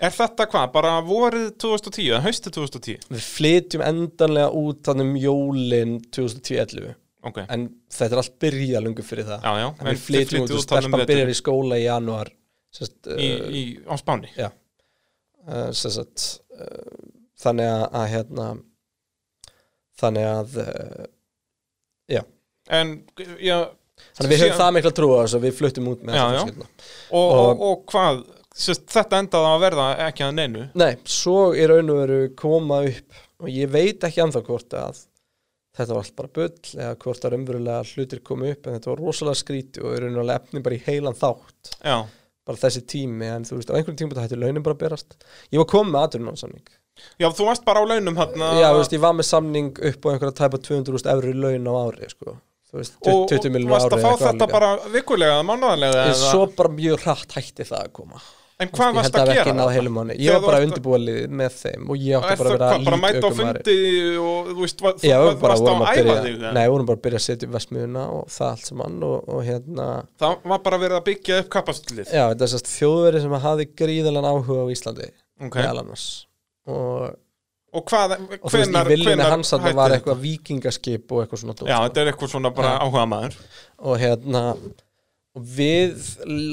Er 0.00 0.14
þetta 0.16 0.46
hvað? 0.48 0.70
Bara 0.72 0.92
vorið 1.04 1.48
2010, 1.60 2.06
eða 2.08 2.22
haustið 2.24 2.54
2010? 2.56 3.02
við 3.12 3.24
flytjum 3.34 3.82
endanlega 3.84 4.48
út 4.62 4.78
þannig 4.86 5.10
um 5.10 5.16
jólin 5.20 5.96
2010-11 6.16 6.94
Ok, 7.28 7.42
en 7.52 7.66
þetta 7.92 8.14
er 8.16 8.20
allt 8.22 8.38
byrja 8.40 8.80
lungu 8.80 9.02
fyrir 9.04 9.26
það 9.28 9.42
já, 9.44 9.50
já 9.60 9.66
en 9.76 9.90
við 9.90 9.98
flytjum 10.06 10.44
út 10.46 10.54
og 10.56 10.62
stelpan 10.64 11.02
byrjar 11.04 11.28
í 11.28 11.36
skóla 11.36 11.76
í 11.76 11.84
januar 11.84 12.30
sest, 12.74 12.98
í, 13.16 13.28
í, 13.60 13.62
á 13.86 13.94
Spáni? 14.00 14.30
Já. 14.38 14.50
Uh, 15.46 15.70
sest, 15.74 16.26
uh, 16.54 17.08
Þannig 17.40 17.70
að, 17.72 17.84
að 17.96 18.10
hérna 18.14 18.48
Þannig 20.00 20.26
að 20.28 20.58
uh, 20.64 21.08
En, 22.70 22.90
já 23.42 23.56
Þannig 24.16 24.30
við 24.30 24.42
höfum 24.44 24.58
það 24.60 24.74
mikla 24.76 24.90
trú 24.96 25.08
á 25.12 25.18
þessu 25.24 25.38
að 25.40 25.44
við 25.48 25.56
fluttum 25.58 25.88
út 25.90 26.04
með 26.06 26.14
Já, 26.16 26.20
já. 26.22 26.42
fjölskyldu. 26.44 26.66
og, 27.18 27.32
og, 27.40 27.62
Og- 27.66 27.80
hvað 27.90 28.20
sest, 28.56 28.84
Þetta 28.92 29.18
endaði 29.24 29.48
að 29.50 29.64
verða 29.64 29.86
ekki 30.06 30.24
að 30.26 30.36
neinu? 30.38 30.62
Nei, 30.78 30.92
svo 31.10 31.38
í 31.56 31.66
raun 31.68 31.90
og 31.92 31.98
veru 32.04 32.20
koma 32.38 32.78
upp 32.88 33.18
og 33.40 33.50
ég 33.52 33.72
veit 33.72 34.06
ekki 34.06 34.22
anþá 34.22 34.42
hvort 34.46 34.76
að 34.78 35.02
þetta 35.80 35.96
var 35.96 36.00
allt 36.04 36.16
bara 36.20 36.32
bull 36.38 36.72
eða 36.76 36.94
hvort 37.02 37.26
að 37.26 37.34
raunverulega 37.34 37.90
hlutir 37.94 38.22
komu 38.30 38.48
upp 38.54 38.66
en 38.70 38.76
þetta 38.78 38.92
var 38.92 39.02
rosalega 39.04 39.40
skríti 39.42 39.82
og 39.84 39.94
í 39.96 40.00
raun 40.04 40.16
og 40.16 40.22
veru 40.24 40.36
efni 40.38 40.62
bara 40.64 40.78
í 40.78 40.82
heilan 40.86 41.16
þátt. 41.20 41.74
Já, 41.80 41.98
bara 42.50 42.62
þessi 42.66 42.84
tími 42.90 43.30
en 43.30 43.48
þú 43.48 43.60
veist 43.60 43.72
á 43.72 43.76
einhverjum 43.78 44.02
tíma 44.02 44.12
þetta 44.12 44.26
hætti 44.26 44.42
launin 44.42 44.66
bara 44.66 44.76
að 44.76 44.84
berast. 44.84 45.16
Ég 45.54 45.62
var 45.62 45.70
komið 45.70 45.94
með 45.96 46.06
aðurnáðsamning 46.08 46.76
já 47.20 47.28
þú 47.32 47.48
varst 47.48 47.64
bara 47.66 47.82
á 47.82 47.84
launum 47.88 48.18
hann 48.18 48.36
Já, 48.60 48.68
þú 48.68 48.78
veist, 48.80 48.94
ég 48.96 49.02
var 49.02 49.16
með 49.16 49.28
samning 49.30 49.70
upp 49.90 50.06
á 50.06 50.08
einhverja 50.12 50.36
tæpa 50.40 50.60
200.000 50.68 51.12
eurur 51.14 51.38
laun 51.44 51.70
á 51.70 51.74
ári, 51.86 52.10
sko. 52.12 52.36
Þú 52.70 52.78
veist, 52.78 52.98
og, 53.02 53.22
20 53.30 53.48
og 53.48 53.54
miljonar 53.56 53.74
varst 53.76 53.94
ári 53.94 53.98
að 53.98 54.04
fá 54.04 54.26
þetta 54.26 54.48
bara 54.50 54.70
vikulega 54.92 55.38
eða 55.40 55.46
eða, 55.90 56.04
svo 56.20 56.44
bara 56.58 56.72
mjög 56.76 57.06
hrætt 57.06 57.36
hætti 57.38 57.66
það 57.66 57.86
að 57.86 57.94
koma. 57.98 58.22
En 58.60 58.68
hvað 58.68 58.90
varst 58.98 59.14
að 59.16 59.22
að 59.22 59.30
gera? 59.38 59.52
mánu. 59.96 60.14
Ég 60.20 60.34
var 60.34 60.42
bara 60.44 60.58
ert- 60.60 60.66
undirbúið 60.68 61.30
með 61.40 61.54
þeim 61.56 61.86
og 61.90 61.96
ég 62.04 62.12
átti 62.18 62.32
Er 62.34 62.40
bara 62.40 62.50
að 62.50 62.50
það 62.50 62.58
vera 62.58 62.66
hvað, 62.70 62.84
bara 62.84 62.98
mæta 63.00 63.22
á 63.24 63.30
fundi 63.38 63.76
og 64.20 64.50
þú 64.50 64.56
veist, 64.60 64.82
bara 64.84 64.94
varst 65.40 65.62
að 65.64 65.80
að 65.80 66.00
æfa 66.00 66.16
þig? 66.26 66.34
nei, 66.52 66.60
við 66.66 66.72
vorum 66.74 66.88
bara 66.90 66.98
að 66.98 67.04
byrja 67.06 67.20
að 67.20 67.24
setja 67.24 67.48
upp 67.48 67.54
vestmiðuna 67.56 68.04
og 68.18 68.26
það 68.34 68.50
allt 68.50 68.66
saman 68.68 68.98
og, 69.08 69.16
og 69.32 69.40
hérna, 69.48 69.86
Það 70.20 70.36
var 70.52 70.60
bara 70.66 70.80
verið 70.84 70.96
að 71.00 71.06
byggja 71.08 71.38
upp 71.40 71.48
kapastlið 71.56 72.12
já, 72.12 72.22
þetta 72.34 72.44
er 72.44 72.52
sérst 72.52 72.70
þjóðveri 72.74 73.24
sem 73.24 73.38
hafði 73.46 73.66
gríðalega 73.80 74.34
áhuga 74.34 74.60
á 74.60 74.72
Íslandi, 74.76 75.08
Ok, 75.40 75.56
meðal 75.56 75.80
annars. 75.80 76.06
Og, 76.68 77.16
og 77.72 77.84
hvað, 77.88 78.16
og 78.42 78.50
þú 78.50 78.58
veist, 78.58 78.76
í 78.76 78.84
viljunni 78.92 79.24
hans 79.24 79.54
að 79.56 79.64
það 79.64 79.80
var 79.80 79.96
eitthvað 79.96 80.20
vikingaskip 80.26 81.12
og 81.16 81.24
eitthvað 81.24 81.40
svona 81.46 81.56
og 85.38 85.44
við 85.56 86.00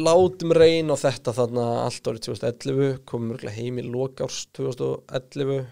látum 0.06 0.54
reyn 0.54 0.94
á 0.94 0.96
þetta 1.00 1.34
þarna 1.34 1.66
allt 1.86 2.10
árið 2.12 2.28
2011 2.28 3.00
komum 3.10 3.40
heim 3.56 3.80
í 3.82 3.88
lokárs 3.88 4.44
2011 4.58 5.64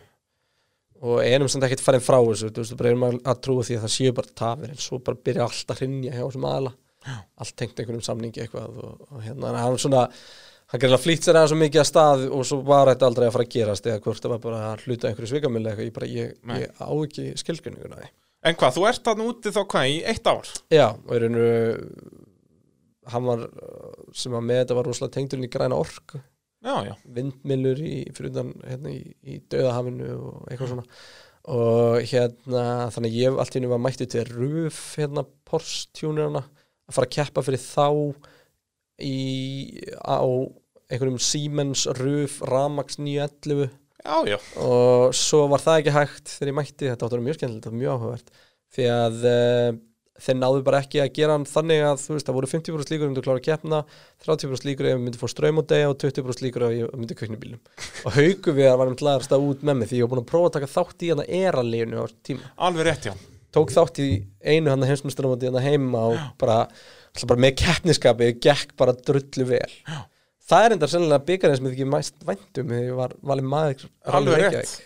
og 1.06 1.20
einum 1.22 1.52
sem 1.52 1.62
ekkert 1.68 1.84
farin 1.86 2.04
frá 2.04 2.18
þessu 2.18 2.50
þú 2.50 2.64
veist, 2.64 2.78
bara 2.80 2.92
erum 2.94 3.06
að, 3.12 3.44
trúa 3.46 3.68
því 3.68 3.78
að 3.78 3.86
það 3.86 3.94
séu 3.98 4.16
bara 4.18 4.36
tafir 4.42 4.74
en 4.74 4.82
svo 4.82 5.00
bara 5.06 5.22
byrja 5.28 5.46
allt 5.46 5.72
að 5.72 5.84
hrinja 5.84 6.16
hjá 6.16 6.24
þessum 6.24 6.50
aðla 6.50 6.74
allt 7.06 7.56
tengt 7.60 7.78
einhverjum 7.78 8.06
samningi 8.06 8.42
eitthvað 8.42 8.82
og, 8.82 9.08
og 9.12 9.22
hérna, 9.22 9.52
en 9.52 9.62
hann 9.62 9.80
svona 9.82 10.08
hann 10.72 10.82
gerði 10.82 10.98
að 10.98 11.04
flýtt 11.04 11.28
sér 11.28 11.38
aðeins 11.38 11.54
svo 11.54 11.60
mikið 11.62 11.82
að 11.82 11.90
stað 11.92 12.24
og 12.34 12.46
svo 12.50 12.60
var 12.66 12.90
þetta 12.92 13.10
aldrei 13.10 13.26
að 13.28 13.36
fara 13.36 13.46
að 13.46 13.56
gerast 13.56 13.90
eða 13.90 14.02
hvort 14.06 14.24
það 14.24 14.34
var 14.34 14.44
bara 14.46 14.62
að 14.72 14.86
hluta 14.86 15.10
einhverju 15.10 15.32
svikamili 15.32 15.72
eitthvað, 15.72 15.86
ég 15.86 15.96
bara, 15.98 16.10
ég, 16.10 16.32
ég 16.64 16.82
á 16.82 16.90
ekki 16.90 17.26
skilgruninguna 17.42 18.00
því. 18.02 18.10
En 18.46 18.58
hvað, 18.58 18.74
þú 18.78 18.88
ert 18.90 19.06
þarna 19.06 19.28
úti 19.30 19.54
þá 19.54 19.62
hvað, 19.62 19.92
í 19.92 20.00
eitt 20.10 20.30
ár? 20.30 20.50
Já, 20.74 20.88
og 20.90 21.14
veru, 21.14 21.46
hann 23.12 23.28
var 23.28 23.46
sem 24.16 24.34
var 24.36 24.44
með 24.46 24.64
þetta 24.64 24.80
var 24.80 24.90
rosalega 24.90 25.16
tengdurinn 25.18 25.48
í 25.48 25.52
græna 25.54 25.78
já, 26.88 26.94
vindmilur 27.14 27.82
í, 27.86 27.96
hérna, 28.10 28.92
í, 28.92 29.14
í 29.22 29.40
döðahafinu 29.54 30.10
og 30.16 30.48
eitthvað 30.50 30.72
svona. 30.74 30.86
Og 31.56 32.08
hérna 32.10 32.64
þannig 32.94 33.18
ég 33.20 33.38
allt 33.38 33.54
í 33.54 33.60
henni 33.60 33.70
var 33.70 33.82
mættið 33.84 34.12
til 34.16 34.24
ruf 34.32 34.80
hérna 34.98 35.28
Porsche 35.46 35.92
tjúnirana 35.94 36.42
að 36.42 36.96
fara 36.98 37.10
að 37.10 37.16
keppa 37.20 37.44
fyrir 37.46 37.62
þá 37.62 37.88
í, 39.06 39.18
á 40.02 40.26
einhverjum 40.90 41.22
Siemens 41.22 41.86
ruf 42.00 42.40
Ramax 42.46 42.98
911 42.98 43.70
já, 44.06 44.18
já. 44.34 44.38
Og 44.62 45.14
svo 45.18 45.46
var 45.52 45.62
það 45.62 45.82
ekki 45.82 45.96
hægt 45.96 46.34
þegar 46.34 46.52
ég 46.52 46.58
mætti, 46.60 46.90
þetta 46.90 47.08
vera 47.18 47.28
mjög 47.28 47.40
skemmtilegt 47.40 47.70
og 47.70 47.78
mjög 47.78 47.96
áhugavert. 47.96 48.34
Því 48.76 48.90
að 48.96 49.28
uh, 49.30 49.70
þeir 50.16 50.38
náðu 50.40 50.62
bara 50.64 50.80
ekki 50.80 51.02
að 51.04 51.10
gera 51.18 51.36
hann 51.36 51.46
þannig 51.50 51.82
að 51.84 51.98
þú 52.00 52.14
veist, 52.16 52.28
það 52.30 52.38
voru 52.38 52.50
50% 52.52 52.92
líkur 52.94 53.10
um 53.10 53.16
þú 53.18 53.24
klára 53.26 53.42
að 53.42 53.48
keppna 53.50 53.80
30% 54.24 54.68
líkur 54.70 54.88
ef 54.88 54.94
ég 54.96 55.02
myndi 55.04 55.20
fór 55.20 55.32
ströym 55.34 55.60
og 55.60 55.68
degja 55.68 55.90
og 55.92 55.98
20% 56.00 56.44
líkur 56.46 56.66
ef 56.70 56.76
ég 56.78 56.96
myndi 56.96 57.18
kveikna 57.20 57.36
í 57.36 57.42
bílum 57.44 57.60
og 58.08 58.16
haugu 58.16 58.56
við 58.56 58.70
að 58.72 58.80
varum 58.82 58.98
klæðast 59.02 59.36
að 59.36 59.48
út 59.50 59.66
með 59.68 59.80
mig 59.82 59.92
því 59.92 60.00
ég 60.00 60.08
var 60.08 60.14
búin 60.16 60.24
að 60.24 60.30
prófa 60.32 60.50
að 60.52 60.56
taka 60.58 60.72
þátt 60.72 61.04
í 61.06 61.12
hann 61.12 61.24
að 61.26 61.36
eralínu 61.42 62.00
á 62.00 62.06
tíma. 62.30 62.52
Alveg 62.70 62.88
rétt, 62.88 63.10
já. 63.12 63.14
Tók 63.56 63.76
þátt 63.76 64.02
í 64.04 64.10
einu 64.44 64.72
hann 64.72 64.84
að 64.88 64.94
heimsmyndstarumóti 64.94 65.52
hann 65.52 65.64
heima 65.68 66.08
og 66.14 66.18
bara, 66.40 66.58
bara 67.28 67.42
með 67.44 67.56
keppniskapi 67.66 68.32
gekk 68.44 68.76
bara 68.80 68.96
drullu 68.96 69.48
vel. 69.52 69.76
Já. 69.84 70.00
það 70.46 70.66
er 70.66 70.74
enda 70.76 70.88
sennilega 70.92 71.26
byggarinn 71.28 71.60
sem 71.60 71.68
ég 71.70 71.76
ekki 71.76 71.88
mæst 71.90 72.20
væntum 72.28 72.74
ég 72.76 72.92
var 72.96 73.16
valið 73.26 73.48
maður 73.52 73.86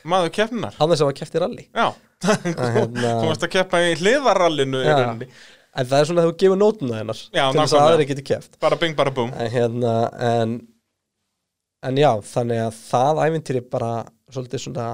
maður 0.07 0.29
keppnar 0.37 0.77
hann 0.79 0.93
þess 0.93 1.03
að 1.03 1.09
var 1.09 1.17
keppt 1.21 1.35
í 1.35 1.41
rally. 1.43 1.65
Já, 1.75 1.87
Að 1.89 1.97
hérna, 2.25 3.13
þú 3.21 3.29
varst 3.29 3.45
að 3.47 3.53
keppa 3.53 3.81
í 3.85 3.93
hliðarallinu 3.99 4.81
rauninni. 4.85 5.29
en 5.75 5.87
það 5.91 5.99
er 5.99 6.09
svona 6.09 6.25
þegar 6.25 6.33
þú 6.33 6.41
gefur 6.43 6.59
nótuna 6.59 6.99
hennar 6.99 7.21
Já, 7.21 7.45
til 7.45 7.61
þess 7.61 7.77
að 7.77 7.85
aðri 7.85 8.09
geti 8.09 8.25
keppt. 8.31 8.59
Bara 8.63 8.79
bing, 8.81 8.97
bara 8.97 9.13
búm 9.15 9.31
en 9.35 9.53
hérna 9.53 9.95
en, 10.31 10.57
en 11.87 12.01
já, 12.01 12.11
þannig 12.33 12.65
að 12.65 12.83
það 12.89 13.23
æfintýri 13.27 13.63
bara 13.71 13.93
svolítið 14.29 14.65
svona 14.65 14.89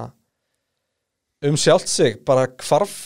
um 1.46 1.58
sjálft 1.60 1.90
sig 1.92 2.20
bara 2.26 2.46
hvarf 2.62 2.96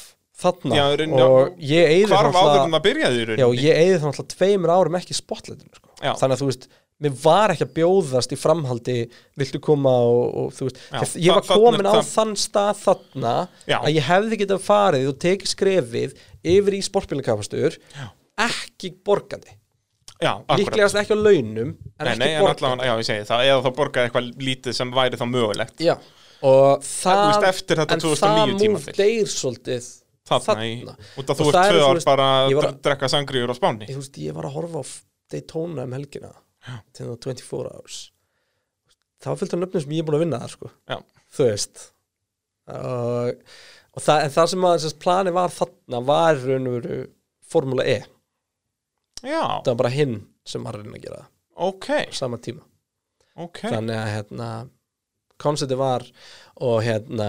þarna. 0.40 0.76
Já, 0.76 0.84
rauninni, 0.96 1.24
og 1.24 1.56
ég 1.60 1.90
eyði 1.96 2.10
hvarf 2.12 2.36
áður 2.36 2.62
en 2.64 2.76
það 2.76 2.84
byrjaði 2.86 3.24
Já, 3.40 3.46
ég 3.60 3.80
eigði 3.80 3.96
þá 3.98 4.06
náttúrulega 4.08 4.36
tveimur 4.36 4.72
árum 4.72 4.96
ekki 5.00 5.12
í 5.12 5.18
spotlightinu 5.18 5.76
sko. 5.76 5.90
Þannig 6.00 6.36
að 6.36 6.40
þú 6.40 6.48
veist, 6.48 6.68
mér 7.00 7.14
var 7.22 7.54
ekki 7.54 7.64
að 7.64 7.74
bjóðast 7.78 8.34
í 8.34 8.38
framhaldi, 8.40 8.96
viltu 9.40 9.60
koma 9.64 9.92
og, 10.04 10.34
og 10.42 10.50
þú 10.56 10.66
veist, 10.68 10.80
Já, 10.90 11.04
ég, 11.24 11.30
var 11.34 11.46
þarna 11.48 11.62
komin 11.64 11.88
á 11.88 11.92
það- 11.96 12.10
þann 12.10 12.34
stað 12.42 12.82
þarna 12.84 13.34
Já. 13.70 13.78
að 13.80 13.94
ég 13.96 14.08
hefði 14.10 14.40
getað 14.42 14.66
farið 14.66 15.08
og 15.12 15.16
tekið 15.24 15.52
skrefið 15.54 16.14
yfir 16.56 16.76
í 16.76 16.82
sportbílakapastur 16.84 17.78
ekki 18.40 18.92
borgandi. 19.04 19.56
Líklegast 20.20 20.98
ekki 21.00 21.16
á 21.16 21.18
launum 21.18 21.70
en 21.72 22.04
Nei, 22.04 22.10
ekki 22.12 22.20
nei, 22.20 22.34
en 22.34 22.44
borgandi. 22.44 22.66
allavega, 22.68 23.00
já, 23.00 23.24
það, 23.30 23.44
eða 23.48 23.62
þá 23.64 23.70
borgaði 23.80 24.10
eitthvað 24.10 24.28
lítið 24.50 24.76
sem 24.76 24.92
væri 24.92 25.16
þá 25.20 25.26
mögulegt. 25.30 25.86
Og 26.40 26.84
það 26.84 27.22
veist, 27.26 27.46
eftir 27.54 27.80
þetta 27.80 27.96
en 27.96 28.00
2009 28.04 28.60
það 28.60 28.74
múf 28.74 28.86
deyr 28.96 29.28
svolítið 29.28 29.88
þarna, 30.30 30.64
í, 30.68 30.76
út 31.20 31.32
af 31.32 31.40
þú 31.40 31.44
Og 31.44 31.48
ert 31.50 31.56
það 31.56 31.64
er, 31.64 31.74
tvö 31.74 31.88
ár 31.88 32.00
bara 32.06 32.28
að 32.44 32.68
drekka 32.84 33.08
sangriður 33.12 33.52
á 33.52 33.56
Spáni. 33.56 33.88
Ég 33.88 34.36
var 34.36 34.48
að 34.48 34.54
horfa 34.56 34.80
á 34.80 34.84
Daytona 35.32 35.84
um 35.88 35.92
helgina 35.96 36.32
til 36.96 37.08
það 37.08 37.18
24 37.26 37.74
hours. 37.74 37.98
Það 39.20 39.40
fullt 39.40 39.56
af 39.56 39.60
nöfnum 39.60 39.84
sem 39.84 39.94
ég 39.96 40.02
er 40.02 40.08
búin 40.08 40.18
að 40.18 40.24
vinna 40.24 40.40
þar 40.42 40.54
sko. 40.54 40.70
Þú 41.36 41.46
veist. 41.50 41.82
Og, 42.70 43.42
og 43.96 44.04
það, 44.04 44.24
en 44.24 44.34
það 44.36 44.50
sem 44.52 44.66
að 44.70 44.88
plani 45.02 45.34
var 45.36 45.54
þarna 45.54 46.02
var 46.08 46.38
í 46.38 46.44
raun 46.46 46.70
og 46.70 46.76
veru 46.78 46.98
Formula 47.50 47.82
E, 47.82 47.96
já, 49.26 49.42
það 49.42 49.72
var 49.72 49.78
bara 49.80 49.90
hinn 49.90 50.20
sem 50.46 50.62
var 50.62 50.76
að 50.78 50.84
reyna 50.84 51.00
að 51.00 51.06
gera 51.06 51.22
það. 51.22 51.32
Ok, 51.66 51.88
á 52.06 52.14
sama 52.16 52.38
tíma. 52.40 52.62
Ok. 53.40 53.64
Þannig 53.66 53.98
að 53.98 54.12
hérna 54.14 54.50
koncepti 55.40 55.78
var 55.80 56.06
og 56.62 56.78
hérna 56.84 57.28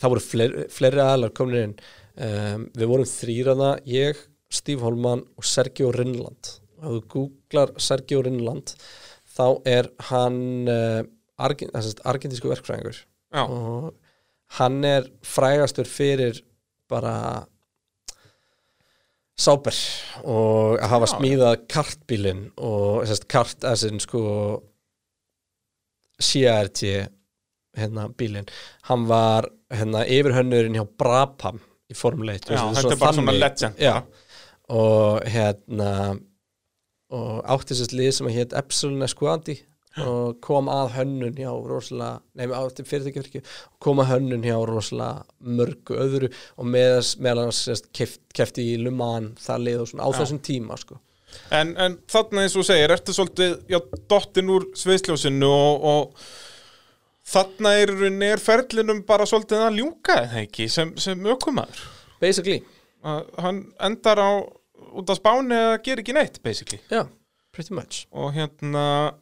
það 0.00 0.14
voru 0.14 0.24
fleiri, 0.24 0.66
fleiri 0.72 1.02
aðlar 1.04 1.34
komin 1.36 1.60
inn. 1.60 1.76
Um, 2.14 2.68
við 2.78 2.90
vorum 2.90 3.10
þrýraða 3.10 3.70
ég, 3.90 4.18
Steve 4.54 4.86
Holman 4.86 5.24
og 5.34 5.46
Sergio 5.46 5.90
Rinland 5.94 6.54
ef 6.80 6.90
þú 6.90 7.00
googlar 7.14 7.72
Sergio 7.80 8.22
Rinland 8.26 8.74
þá 9.34 9.46
er 9.66 9.88
hann 10.10 10.68
uh, 10.70 11.02
argin, 11.42 11.70
argentísku 11.74 12.50
verkfræðingur. 12.52 13.00
Já, 13.34 13.42
og 13.48 13.94
hann 14.60 14.84
er 14.86 15.08
frægastur 15.26 15.88
fyrir 15.90 16.38
bara 16.90 17.16
sáber 19.34 19.74
og 20.22 20.76
að 20.78 20.90
hafa 20.92 21.08
Já. 21.08 21.12
smíðað 21.16 21.56
kartbílinn 21.72 22.44
og 22.62 23.02
sérst, 23.08 23.26
kart 23.32 23.66
að 23.66 23.80
sinn 23.82 23.98
sko 24.02 24.22
CRT 26.22 27.08
hérna 27.74 28.06
bílinn. 28.14 28.46
Hann 28.86 29.08
var 29.10 29.48
hérna 29.74 30.04
yfirhönnurinn 30.06 30.76
hjá 30.78 30.84
Brabham 31.00 31.58
í 31.90 31.96
Formule 31.98 32.36
1 32.38 32.52
já 32.54 32.60
Þú 32.60 32.68
veist, 32.68 32.78
þetta 32.84 32.94
er 32.94 33.00
bara 33.02 33.16
svona 33.16 33.32
þannig- 33.32 33.42
legend 33.42 33.82
já, 33.82 33.96
og 34.70 35.26
hérna 35.34 35.90
og 37.14 37.44
átti 37.54 37.76
sérst 37.78 37.94
lið 37.96 38.10
sem 38.18 38.28
að 38.30 38.36
hétt 38.40 38.58
Epsilon 38.58 39.06
Esquadi 39.06 39.60
og 40.02 40.40
kom 40.42 40.66
að 40.72 40.88
hönnun 40.96 41.36
hjá 41.38 41.52
rosalega, 41.54 42.18
nefnir 42.34 42.56
átti 42.58 42.82
fyrirtækjafyrkju 42.88 43.42
kom 43.84 44.00
að 44.02 44.08
hönnun 44.10 44.46
hjá 44.46 44.56
rosalega 44.66 45.22
mörgu 45.38 45.98
öðru 46.02 46.30
og 46.58 46.66
með, 46.66 47.12
meðal 47.22 47.44
hans 47.44 47.60
sérst, 47.68 47.86
keft, 47.94 48.18
kefti 48.34 48.64
í 48.72 48.80
Luman 48.82 49.32
það 49.38 49.68
lið 49.68 49.84
og 49.84 49.90
svona 49.92 50.08
á 50.08 50.10
Já. 50.10 50.16
þessum 50.18 50.40
tíma 50.50 50.78
sko. 50.80 50.98
En, 51.54 51.72
en 51.78 51.96
þarna 52.10 52.42
eins 52.44 52.56
og 52.58 52.66
segir, 52.66 52.90
ertu 52.94 53.14
svolítið, 53.14 53.54
já, 53.70 53.78
dottin 54.10 54.50
úr 54.54 54.66
sviðsljósinu 54.78 55.48
og, 55.50 55.86
og 55.90 56.26
þarna 57.30 57.76
er, 57.82 57.94
er 58.34 58.42
ferlinum 58.42 59.02
bara 59.06 59.26
svolítið 59.30 59.64
að 59.68 59.80
ljúka 59.80 60.18
eða 60.26 60.42
ekki, 60.44 60.68
sem, 60.70 60.94
sem 60.98 61.26
ökumæður. 61.34 61.86
basically, 62.22 62.62
Hann 63.04 63.66
endar 63.84 64.16
á, 64.18 64.30
út 64.92 65.12
af 65.12 65.20
spáni 65.20 65.58
að 65.58 65.76
gera 65.86 66.04
ekki 66.04 66.16
neitt, 66.16 66.40
basically. 66.44 66.80
já, 66.90 67.04
pretty 67.54 67.74
much. 67.76 68.04
Og 68.12 68.34
hérna, 68.36 69.14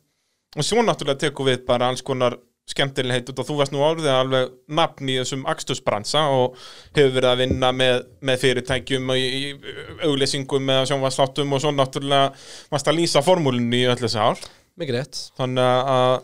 og 0.56 0.66
svo 0.66 0.82
náttúrulega 0.84 1.26
tekur 1.26 1.50
við 1.50 1.66
bara 1.68 1.90
alls 1.92 2.02
konar 2.02 2.38
skemmtilegheit 2.70 3.26
út 3.32 3.40
og 3.42 3.48
þú 3.48 3.56
varst 3.58 3.74
nú 3.74 3.82
árið 3.82 4.08
alveg 4.12 4.52
nafn 4.70 5.08
í 5.10 5.16
þessum 5.18 5.42
akstusbransa 5.50 6.22
og 6.30 6.54
hefur 6.94 7.16
verið 7.16 7.28
að 7.32 7.40
vinna 7.42 7.72
með, 7.74 8.04
með 8.22 8.38
fyrirtækjum 8.44 9.10
og 9.12 9.18
í, 9.18 9.26
í 9.26 10.06
auglýsingum 10.06 10.64
með 10.68 10.84
sjónvarsláttum 10.92 11.56
og 11.56 11.62
svo 11.64 11.72
náttúrulega 11.74 12.30
varst 12.72 12.90
að 12.90 13.00
lýsa 13.00 13.24
formúlinu 13.26 13.80
í 13.80 13.88
öll 13.90 13.98
þessi 13.98 14.22
ár. 14.22 14.40
Mikið 14.78 14.98
rétt. 14.98 15.20
Þannig 15.40 15.90
að 15.96 16.14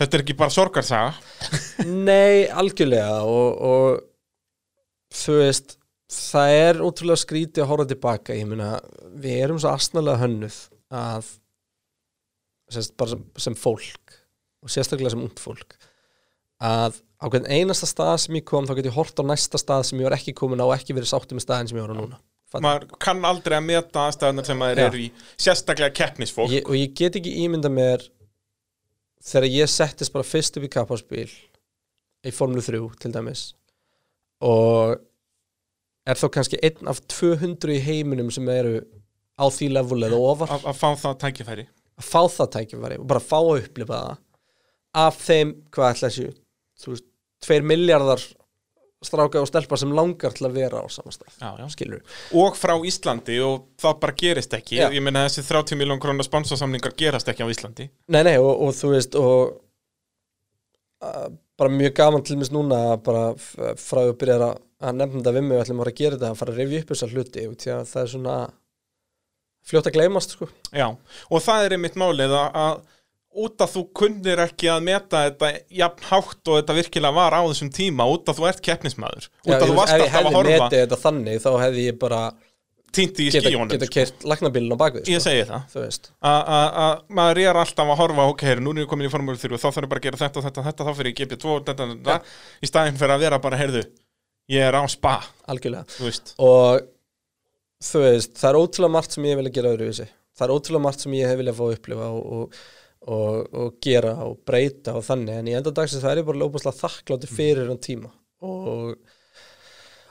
þetta 0.00 0.16
er 0.16 0.24
ekki 0.24 0.38
bara 0.38 0.54
sorgarsaga. 0.54 1.10
Nei, 1.90 2.46
algjörlega 2.62 3.18
og, 3.26 3.60
og 3.72 4.00
þú 5.18 5.38
veist 5.42 5.76
það 6.12 6.56
er 6.56 6.82
ótrúlega 6.84 7.22
skrítið 7.22 7.64
að 7.64 7.70
horfa 7.72 7.88
tilbaka 7.92 8.36
ég 8.36 8.48
meina, 8.50 8.74
við 9.22 9.44
erum 9.46 9.60
svo 9.62 9.72
astnalega 9.72 10.22
hönnuð 10.22 10.58
að 10.92 11.30
sérst, 12.72 12.96
bara 13.00 13.14
sem, 13.14 13.24
sem 13.46 13.56
fólk 13.58 14.18
og 14.62 14.72
sérstaklega 14.72 15.14
sem 15.14 15.24
ungt 15.24 15.42
fólk 15.42 15.76
að 16.62 17.00
á 17.22 17.26
hvern 17.30 17.48
einasta 17.50 17.88
stað 17.88 18.16
sem 18.24 18.38
ég 18.38 18.46
kom 18.48 18.66
þá 18.68 18.74
get 18.78 18.90
ég 18.90 18.96
hort 18.96 19.18
á 19.18 19.24
næsta 19.26 19.60
stað 19.60 19.86
sem 19.88 20.00
ég 20.00 20.08
var 20.08 20.16
ekki 20.16 20.34
komin 20.36 20.62
á 20.62 20.66
og 20.66 20.74
ekki 20.76 20.96
verið 20.96 21.12
sáttum 21.12 21.38
með 21.38 21.46
staðin 21.46 21.70
sem 21.70 21.78
ég 21.78 21.86
var 21.86 21.94
á 21.94 22.00
núna 22.00 22.18
Fattar? 22.52 22.64
maður 22.66 22.98
kann 23.00 23.22
aldrei 23.24 23.56
að 23.56 23.68
meta 23.68 24.08
aðstæðunar 24.08 24.48
sem 24.48 24.60
maður 24.60 24.82
Já. 24.82 24.88
er 24.88 24.98
í 24.98 25.06
sérstaklega 25.40 25.96
keppnisfólk 25.96 26.52
ég, 26.52 26.66
og 26.68 26.76
ég 26.76 26.92
get 26.98 27.16
ekki 27.18 27.32
ímynda 27.44 27.70
mér 27.72 28.04
þegar 29.22 29.48
ég 29.48 29.72
settist 29.72 30.12
bara 30.14 30.26
fyrst 30.26 30.58
upp 30.58 30.66
í 30.66 30.72
kapparspíl 30.72 31.30
í 32.22 32.34
Formule 32.34 32.64
3 32.64 32.82
til 33.02 33.14
dæmis 33.14 33.46
og 34.42 34.98
er 36.08 36.18
þá 36.18 36.26
kannski 36.36 36.60
einn 36.64 36.90
af 36.90 37.00
200 37.12 37.76
í 37.76 37.80
heiminum 37.84 38.30
sem 38.34 38.48
eru 38.52 38.82
á 39.38 39.46
því 39.52 39.70
level 39.76 40.02
eða 40.08 40.20
ofar? 40.20 40.52
Að, 40.58 40.68
fá 40.78 40.88
það 40.98 41.18
tækifæri. 41.24 41.66
Að 42.00 42.08
fá 42.08 42.22
það 42.36 42.52
tækifæri 42.58 43.00
og 43.00 43.08
bara 43.10 43.24
fá 43.24 43.38
að 43.40 43.56
upplifa 43.62 44.04
það. 44.04 44.22
Af 45.02 45.18
þeim, 45.24 45.56
hvað 45.72 45.94
ætla 45.94 46.12
þessi 46.12 46.30
þú 46.82 46.94
veist, 46.94 47.08
tveir 47.42 47.66
miljardar 47.66 48.24
stráka 49.02 49.40
og 49.42 49.48
stelpa 49.50 49.76
sem 49.80 49.92
langar 49.94 50.34
til 50.36 50.46
að 50.46 50.58
vera 50.60 50.82
á 50.82 50.86
skilur 51.72 52.02
og 52.38 52.58
frá 52.58 52.74
Íslandi 52.86 53.38
og 53.42 53.66
það 53.82 53.96
bara 54.04 54.14
gerist 54.18 54.54
ekki. 54.54 54.78
Já. 54.78 54.88
ég 54.94 55.02
meina 55.02 55.24
þessi 55.26 55.44
30 55.48 55.80
miljón 55.80 56.02
krónar 56.02 56.26
sponsorsamningar 56.26 56.94
gerast 56.98 57.30
ekki 57.30 57.42
á 57.42 57.50
Íslandi. 57.50 57.88
Nei, 58.14 58.22
nei, 58.28 58.36
og, 58.38 58.52
og 58.66 58.76
þú 58.78 58.92
veist 58.94 59.18
og 59.18 59.56
uh, 61.02 61.28
bara 61.58 61.74
mjög 61.74 61.96
gaman 61.98 62.26
til 62.26 62.38
mis 62.40 62.52
núna 62.54 62.78
að 62.92 63.02
bara 63.08 63.24
frá 63.80 64.04
að 64.04 64.14
byrja 64.22 64.38
að, 64.38 64.62
að 64.82 64.98
nefna 64.98 65.20
þetta 65.20 65.34
við 65.36 65.46
mig 65.46 65.56
og 65.58 65.62
ætlum 65.64 65.78
að 65.78 65.84
fara 65.84 65.94
að 65.94 66.00
gera 66.02 66.18
þetta 66.18 66.30
að 66.32 66.40
fara 66.42 66.54
að 66.54 66.60
rifja 66.62 66.82
upp 66.82 66.92
þessa 66.92 67.10
hluti 67.12 67.46
því 67.46 67.72
að 67.76 67.86
það 67.92 68.02
er 68.02 68.12
svona 68.14 68.36
fljótt 69.62 69.88
að 69.88 69.96
gleymast 69.96 70.34
sko. 70.36 70.48
Já, 70.74 70.88
og 71.30 71.44
það 71.44 71.66
er 71.66 71.76
einmitt 71.76 71.98
málið 72.02 72.34
að, 72.34 72.60
að 72.62 73.42
út 73.42 73.64
að 73.64 73.74
þú 73.76 73.82
kunnir 73.96 74.42
ekki 74.44 74.68
að 74.68 74.86
meta 74.90 75.24
þetta 75.26 75.50
jafn 75.72 76.08
hátt 76.10 76.50
og 76.52 76.58
þetta 76.58 76.76
virkilega 76.76 77.16
var 77.16 77.36
á 77.38 77.40
þessum 77.46 77.70
tíma 77.72 78.06
út 78.12 78.28
að 78.28 78.40
þú 78.40 78.48
ert 78.50 78.64
keppnismæður 78.66 79.28
út 79.30 79.52
að 79.54 79.62
ég 79.62 79.70
þú 79.70 79.76
varst 79.78 79.94
ef 79.94 80.02
ég 80.02 80.02
alltaf 80.02 80.16
að 80.16 80.16
hefði 80.18 80.36
horfa 80.36 80.66
metið 80.66 80.82
þetta 80.82 80.98
þannig 81.06 81.44
þá 81.44 81.52
hefði 81.62 81.86
ég 81.86 82.00
bara 82.02 82.22
týndi 82.92 83.26
í 83.26 83.32
skíjónum 83.32 83.72
geta 83.72 83.88
sko. 83.88 83.94
kert 83.96 84.26
lagnabílun 84.28 84.76
á 84.76 84.82
bakvið 84.82 85.08
Ég 85.08 85.22
sko. 85.22 85.30
segi 85.30 85.46
það 85.48 85.62
að 86.28 87.00
maður 87.16 87.40
er 87.46 87.60
alltaf 87.62 87.92
að 87.94 88.00
horfa 88.02 88.28
ok, 88.34 88.44
nú 88.60 88.74
er 88.74 88.82
ég 88.84 88.90
komin 88.90 89.08
í 89.08 89.12
formúlu 89.12 89.40
3 89.40 89.56
og 89.56 89.62
þá 89.62 89.68
þarf 89.70 89.86
ég 89.86 89.92
bara 89.94 90.02
að 90.02 90.08
gera 90.10 90.20
þetta 90.26 90.40
og 90.42 90.46
þetta, 90.48 90.64
þetta 90.68 90.88
þá 90.88 90.92
fyrir 90.98 91.12
ég 91.12 91.20
GP2 91.22 91.54
og 91.54 91.64
þetta, 91.70 91.88
þetta, 91.94 92.18
í 92.60 92.68
staðinn 92.68 93.00
fyrir 93.00 93.16
að 93.16 93.24
vera 93.24 93.40
bara, 93.46 93.60
heyrðu 93.62 93.82
ég 94.50 94.66
er 94.66 94.78
á 94.78 94.82
spa, 94.90 95.18
algjörlega. 95.50 95.86
Þú 95.96 96.08
veist. 96.08 96.34
Og 96.42 96.82
þú 97.82 98.04
veist, 98.06 98.36
það 98.40 98.50
er 98.50 98.60
ótrúlega 98.60 98.96
margt 98.96 99.16
sem 99.16 99.30
ég 99.30 99.40
vilja 99.40 99.54
gera 99.58 99.72
öðruvísi. 99.76 100.08
Það 100.38 100.46
er 100.46 100.54
ótrúlega 100.56 100.86
margt 100.88 101.04
sem 101.04 101.16
ég 101.18 101.30
hef 101.30 101.40
viljað 101.40 101.58
fá 101.58 101.64
að 101.66 101.74
upplifa 101.76 102.10
og, 102.10 102.36
og, 102.36 102.60
og, 103.06 103.56
og 103.62 103.80
gera 103.84 104.12
og 104.26 104.38
breyta 104.48 104.96
og 104.98 105.06
þannig, 105.06 105.38
en 105.38 105.50
í 105.50 105.56
enda 105.58 105.74
dagsins 105.74 106.04
það 106.04 106.14
er 106.14 106.22
ég 106.22 106.30
bara 106.30 106.42
lópaslega 106.42 106.80
þakklátti 106.80 107.30
fyrir 107.30 107.70
hann 107.70 107.82
tíma. 107.82 108.12
Og, 108.42 108.94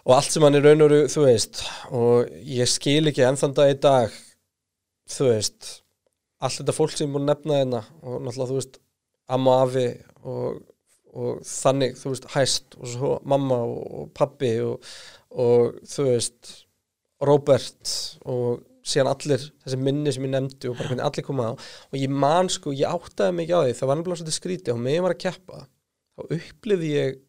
og 0.06 0.14
allt 0.16 0.34
sem 0.34 0.46
hann 0.46 0.58
er 0.58 0.66
raun 0.66 0.84
og 0.84 0.92
veru, 0.92 1.08
þú 1.12 1.26
veist 1.26 1.64
og 1.94 2.30
ég 2.48 2.70
skil 2.70 3.12
ekki 3.12 3.26
enn 3.28 3.40
þann 3.40 3.56
dag 3.58 3.74
í 3.74 3.80
dag 3.82 4.14
þú 5.12 5.30
veist 5.30 5.72
allt 6.42 6.62
þetta 6.62 6.76
fólk 6.76 6.96
sem 6.96 7.10
ég 7.10 7.20
að 7.20 7.28
nefna 7.28 7.60
hérna 7.60 7.82
og 8.02 8.24
náttúrulega 8.24 8.50
þú 8.50 8.58
veist 8.58 8.80
amma 9.32 9.58
afi 9.66 9.86
og, 10.24 10.62
og 11.12 11.42
þannig 11.46 11.96
þú 12.00 12.14
veist 12.14 12.28
hæst 12.36 12.78
og 12.80 12.92
svo 12.92 13.14
mamma 13.28 13.62
og, 13.68 14.12
pappi 14.16 14.52
og, 14.64 14.92
og 15.32 15.80
þú 15.88 16.06
veist 16.08 16.54
Robert 17.22 17.96
og 18.32 18.62
síðan 18.82 19.12
allir 19.12 19.44
þessi 19.62 19.78
minni 19.78 20.14
sem 20.14 20.26
ég 20.26 20.34
nefndi 20.34 20.72
og 20.72 20.80
bara 20.80 20.90
hvernig 20.90 21.06
allir 21.06 21.26
koma 21.28 21.52
á. 21.52 21.54
Og 21.92 22.00
ég 22.00 22.14
man 22.24 22.50
sko, 22.50 22.74
ég 22.74 22.90
áttaði 22.90 23.44
ekki 23.44 23.58
á 23.58 23.62
því 23.62 23.76
það 23.78 23.92
var 23.92 24.00
nefnilega 24.00 24.22
svolítið 24.22 24.40
skrítið 24.40 24.74
og 24.74 24.82
meðan 24.88 25.06
var 25.06 25.16
að 25.16 25.22
keppa 25.26 25.60
þá 26.16 26.24
upplifði 26.38 26.94
ég 26.96 27.20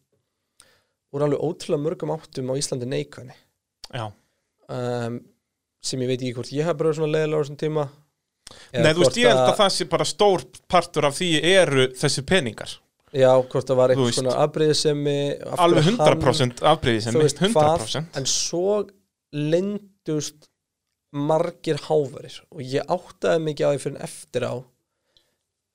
úr 1.13 1.27
alveg 1.27 1.45
ótrúlega 1.45 1.83
mörgum 1.83 2.15
áttum 2.15 2.49
á 2.49 2.57
Íslandi 2.57 2.89
neikvæðni. 2.89 3.35
Já, 3.93 4.07
um, 4.73 5.19
sem 5.83 6.01
ég 6.01 6.09
veit 6.09 6.21
ekki 6.21 6.37
hvort 6.37 6.53
ég 6.55 6.65
hef 6.67 6.79
bara 6.79 6.95
svona 6.95 7.13
leiðilega 7.13 7.37
á 7.37 7.43
þessum 7.43 7.59
tíma 7.59 7.89
Nei, 8.73 8.91
þú 8.93 9.03
veist, 9.03 9.17
ég 9.17 9.29
held 9.29 9.43
að 9.43 9.59
það 9.59 9.69
sé 9.75 9.85
bara 9.89 10.05
stór 10.07 10.43
partur 10.69 11.07
af 11.07 11.15
því 11.17 11.29
eru 11.53 11.85
þessi 11.97 12.23
peningar 12.27 12.73
Já, 13.13 13.29
hvort 13.45 13.67
það 13.69 13.77
var 13.77 13.91
eitthvað 13.93 14.15
svona 14.17 14.35
afbreyðisemi 14.41 15.15
af 15.45 15.59
alveg 15.67 15.83
hverju 15.85 15.97
hann- 15.99 16.21
100% 16.23 16.63
afbreyði 16.71 17.01
sem 17.05 17.13
þú 17.13 17.21
veist, 17.21 17.41
100% 17.43 18.17
en 18.17 18.25
svo 18.25 18.77
lindust 19.33 20.47
margir 21.13 21.77
hávarir 21.85 22.39
og 22.49 22.61
ég 22.65 22.87
áttaði 22.89 23.43
mikið 23.45 23.67
á 23.67 23.71
því 23.75 23.81
fyrir 23.83 23.95
en 23.95 24.01
eftir 24.07 24.45
á 24.49 24.53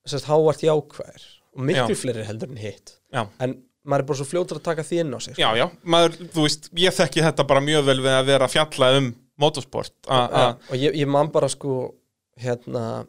sérst 0.08 0.26
hávart 0.26 0.64
jákvæðir 0.66 1.26
og 1.54 1.62
miklu 1.68 1.94
Já. 1.94 2.00
fleiri 2.02 2.24
heldur 2.26 2.50
en 2.50 2.58
hitt 2.62 2.96
Já. 3.14 3.22
en 3.38 3.54
maður 3.88 4.02
er 4.02 4.08
bara 4.10 4.18
svo 4.18 4.26
fljótur 4.32 4.58
að 4.58 4.66
taka 4.66 4.82
því 4.88 4.98
inn 5.04 5.14
á 5.14 5.18
sig 5.22 5.38
Já, 5.38 5.48
já, 5.56 5.66
maður, 5.84 6.18
þú 6.34 6.42
veist, 6.48 6.68
ég 6.74 6.96
þekki 6.98 7.22
þetta 7.28 7.46
bara 7.46 7.62
mjög 7.64 7.86
vel 7.86 8.00
við 8.02 8.16
að 8.18 8.26
vera 8.32 8.48
að 8.48 8.54
fjalla 8.56 8.90
um 8.98 9.08
motorsport 9.38 10.10
og 10.10 10.74
ég, 10.74 10.98
ég 10.98 11.06
man 11.06 11.30
bara 11.30 11.48
sko 11.48 11.94
hérna 12.42 13.06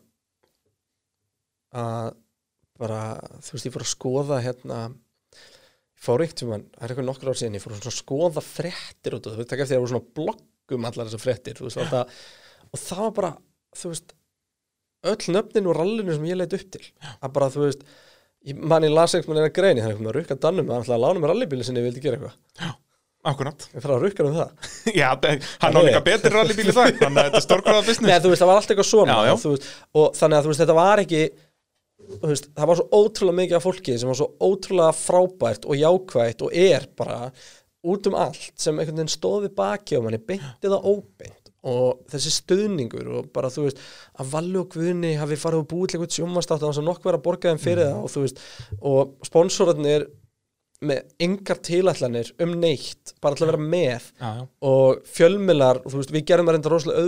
að 1.73 2.13
bara, 2.79 2.99
þú 3.45 3.55
veist, 3.55 3.67
ég 3.67 3.75
fór 3.75 3.85
að 3.85 3.91
skoða 3.93 4.41
hérna 4.45 4.79
ég 4.89 6.03
fór 6.05 6.23
eitt 6.23 6.41
sem 6.43 6.53
hann, 6.53 6.67
það 6.75 6.85
er 6.85 6.93
eitthvað 6.93 7.09
nokkur 7.09 7.31
ár 7.31 7.39
síðan 7.41 7.57
ég 7.59 7.65
fór 7.65 7.75
að 7.77 7.97
skoða 7.97 8.45
fréttir 8.45 9.17
út 9.17 9.27
og 9.27 9.35
þú 9.35 9.41
veist, 9.43 9.55
það 9.59 9.75
voru 9.75 9.93
svona 9.93 10.13
bloggum 10.19 10.89
allar 10.89 11.09
þessar 11.09 11.25
fréttir, 11.25 11.59
þú 11.59 11.67
veist, 11.67 11.81
og 11.83 11.91
það, 11.91 12.19
og 12.69 12.83
það 12.85 13.03
var 13.05 13.15
bara, 13.19 13.33
þú 13.79 13.93
veist 13.93 14.15
öll 15.09 15.33
nöfnin 15.35 15.69
og 15.71 15.77
rallinu 15.79 16.15
sem 16.15 16.29
ég 16.29 16.39
leit 16.39 16.55
upp 16.55 16.69
til 16.75 16.85
að 17.19 17.33
bara, 17.35 17.51
þú 17.53 17.65
veist 17.65 17.87
ég 18.47 18.59
man 18.71 18.85
í 18.87 18.91
las 18.91 19.15
eitthvað 19.15 19.39
neina 19.39 19.55
greini, 19.55 19.81
það 19.81 19.89
er 19.89 19.95
eitthvað 19.95 20.11
að 20.11 20.19
rukka 20.19 20.39
dannum 20.43 20.71
ætlaði 20.75 20.95
að 20.95 21.03
lána 21.03 21.23
mér 21.23 21.33
rallybíli 21.33 21.65
sinni, 21.67 21.81
ég 21.83 21.89
vildi 21.89 22.03
gera 22.03 22.19
eitthvað. 22.19 22.77
Akkurat. 23.29 23.65
Ég 23.75 23.83
fara 23.83 23.97
að 23.97 24.03
rukka 24.05 24.23
um 24.23 24.35
það. 24.37 24.69
Já, 25.01 25.09
hann 25.19 25.75
á 25.75 25.79
Nei. 25.79 25.87
líka 25.89 26.01
betri 26.05 26.29
rallybíl 26.31 26.69
í 26.71 26.75
það 26.75 26.93
Þannig 27.01 27.19
að 27.19 27.25
þetta 27.25 27.39
er 27.41 27.43
stórkvæða 27.43 27.79
Nei, 27.81 27.89
business 27.89 28.23
þú 28.23 28.31
veist, 28.31 28.43
það 28.43 28.49
var 28.49 28.59
allt 28.61 28.71
eitthvað 28.71 28.87
svona 28.87 29.17
Já, 29.17 29.27
já. 29.27 29.33
Veist, 29.43 29.65
og 29.99 30.05
þannig 30.15 30.37
að 30.37 30.47
veist, 30.47 30.61
þetta 30.63 30.77
var 30.77 31.01
ekki 31.03 31.23
veist, 32.23 32.49
það 32.55 32.71
var 32.71 32.79
svo 32.79 33.01
ótrúlega 33.03 33.39
mikið 33.39 33.57
af 33.59 33.65
fólki 33.65 33.97
sem 33.99 34.09
var 34.09 34.19
svo 34.19 34.29
ótrúlega 34.41 34.95
frábært 34.97 35.67
og 35.69 35.79
jákvætt 35.79 36.45
og 36.45 36.55
er 36.55 36.87
bara 36.99 37.19
út 37.89 38.09
um 38.09 38.17
allt 38.19 38.51
sem 38.59 38.75
einhvern 38.75 38.99
veginn 38.99 39.13
stóði 39.13 39.51
baki 39.55 39.99
á 39.99 40.03
manni, 40.03 40.19
beintið 40.19 40.73
það 40.73 40.89
óbeint. 40.89 41.35
Og 41.69 42.05
þessi 42.07 42.31
stuðningur 42.31 43.07
og 43.19 43.31
bara 43.35 43.49
þú 43.51 43.65
veist, 43.65 43.81
að 44.15 44.29
Valli 44.31 44.59
og 44.61 44.69
Guðni 44.71 45.09
hafi 45.19 45.35
farið 45.39 45.63
og 45.65 45.67
búið 45.67 45.91
til 45.91 45.97
eitthvað 45.97 46.15
sjómastátt 46.15 46.63
að 46.63 46.79
nokkuð 46.87 47.09
verið 47.09 47.19
að 47.19 47.25
borga 47.25 47.51
þeim 47.51 47.63
fyrir 47.63 47.89
það 47.89 47.97
og 47.99 48.13
þú 48.13 48.23
veist, 48.23 48.39
og 48.91 49.27
sponsorarnir 49.27 50.05
með 50.79 51.09
yngar 51.25 51.59
tilætlanir 51.59 52.29
um 52.39 52.53
neitt, 52.61 53.11
bara 53.19 53.35
að 53.35 53.49
vera 53.51 53.59
með. 53.59 54.05
Já, 54.15 54.27
já, 54.37 54.43
og 54.69 55.01
fjölmiðlar, 55.11 55.81
og 55.83 55.95
veist, 55.97 56.13
við 56.15 56.23
gerum 56.29 56.47
það 56.47 56.55
reynda 56.55 56.71
rosalega 56.71 57.01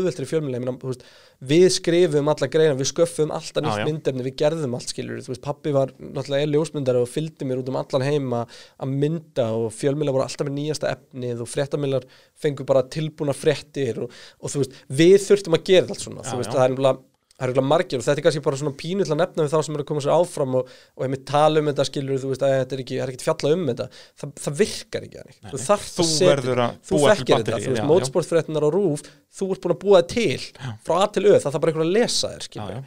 þú 0.82 0.90
veist, 0.90 1.06
við 1.52 1.64
skrifum 1.78 2.32
alla 2.34 2.50
greina, 2.52 2.76
við 2.78 2.90
sköffum 2.90 3.32
alltaf 3.32 3.64
nýtt 3.64 3.80
já. 3.80 3.86
myndefni, 3.88 4.26
við 4.28 4.36
gerðum 4.42 4.76
allt 4.76 4.92
veist, 5.32 5.44
pappi 5.46 5.72
var 5.76 5.94
náttúrulega 5.98 6.50
ljósmyndari 6.52 7.00
og 7.00 7.10
fylgdi 7.10 7.48
mér 7.48 7.62
út 7.62 7.72
um 7.72 7.80
allan 7.80 8.06
heima 8.06 8.42
að 8.76 8.98
mynda 9.06 9.48
og 9.56 9.72
fjölmiðlar 9.78 10.18
voru 10.18 10.26
alltaf 10.28 10.50
með 10.50 10.58
nýjasta 10.58 10.92
efnið 10.92 11.46
og 11.46 11.52
fréttamiðlar 11.54 12.10
fengu 12.44 12.68
bara 12.68 12.84
tilbúna 12.92 13.34
fréttir 13.38 14.04
og, 14.04 14.12
og 14.44 14.60
veist, 14.60 14.76
við 14.92 15.16
þurftum 15.30 15.58
að 15.58 15.66
gera 15.72 15.96
allt 15.96 16.04
svona, 16.04 16.28
Já, 16.28 16.36
veist, 16.36 16.52
það 16.52 16.66
er 16.66 16.76
nefnilega 16.76 17.08
það 17.42 17.48
er 17.48 17.52
eiginlega 17.52 17.68
margir 17.72 17.98
og 17.98 18.06
þetta 18.06 18.22
er 18.22 18.26
kannski 18.28 18.42
bara 18.46 18.60
svona 18.62 18.74
pínu 18.78 19.06
til 19.08 19.14
að 19.16 19.20
nefna 19.24 19.46
við 19.48 19.54
þá 19.56 19.66
sem 19.66 19.78
eru 19.78 19.84
að 19.86 19.88
koma 19.90 20.04
sér 20.06 20.14
áfram 20.14 20.58
og, 20.60 20.74
og 20.94 21.06
einmitt 21.08 21.24
tala 21.26 21.62
um 21.64 21.70
þetta 21.72 21.86
skilur 21.90 22.20
þú 22.22 22.30
veist 22.32 22.46
að 22.46 22.54
þetta 22.60 22.78
er 22.78 22.84
ekki, 22.84 23.00
ekki 23.08 23.26
fjalla 23.26 23.54
um 23.56 23.64
þetta. 23.72 23.88
Það, 24.22 24.34
það 24.46 24.60
virkar 24.62 25.08
ekki 25.08 25.18
þannig. 25.22 25.40
Þú 25.50 25.62
þarft 25.66 25.96
Þú 25.98 26.06
að 26.06 26.12
setja- 26.12 26.36
að 26.68 26.78
þú 26.92 27.02
þekkir 27.08 27.34
þetta, 27.42 27.58
þú 27.58 27.72
veist, 27.72 27.82
já, 27.82 27.88
mótsportfréttinar 27.92 28.68
á 28.68 28.70
rúf 28.78 29.06
þú 29.40 29.50
ert 29.56 29.66
búin 29.66 29.76
að 29.76 29.82
búa 29.82 30.04
það 30.04 30.12
til 30.14 30.70
frá 30.86 30.96
A 31.02 31.10
til 31.16 31.26
Ö, 31.26 31.34
það 31.40 31.50
þarf 31.50 31.64
bara 31.66 31.74
einhver 31.74 31.88
að 31.88 31.96
lesa 31.98 32.32
þér 32.36 32.48
já, 32.52 32.64
já. 32.76 32.80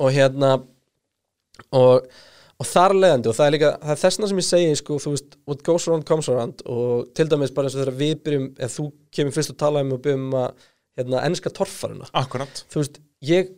og 0.00 0.12
hérna 0.18 0.50
og, 1.76 2.10
og 2.60 2.68
þar 2.68 2.94
leðandi 2.98 3.30
og 3.30 3.36
það 3.38 3.46
er 3.50 3.54
líka, 3.56 3.70
það 3.84 3.94
er 3.94 4.00
þessna 4.02 4.30
sem 4.30 4.40
ég 4.42 4.48
segi 4.48 4.74
sko, 4.80 4.98
þú 5.02 5.14
veist, 5.14 5.38
what 5.50 5.62
goes 5.66 5.86
around 5.88 6.06
comes 6.08 6.28
around. 6.32 6.64
Og 6.70 7.08
til 7.16 7.28
dæmis 7.30 7.54
bara 7.54 7.68
eins 7.70 7.76
og 7.78 7.84
þegar 7.84 7.98
við 8.00 8.14
byrjum 8.26 8.48
eða 8.58 8.72
þú 8.74 8.86
kemur 9.16 9.36
fyrst 9.36 9.54
að 9.54 9.60
tala 9.64 9.84
um 9.84 9.94
og 9.96 10.02
byrjum 10.04 10.36
að 10.40 10.66
hérna, 11.00 11.22
enska 11.28 11.52
torfaruna 11.54 12.08
þú 12.72 12.82
veist, 12.82 13.00
ég 13.28 13.52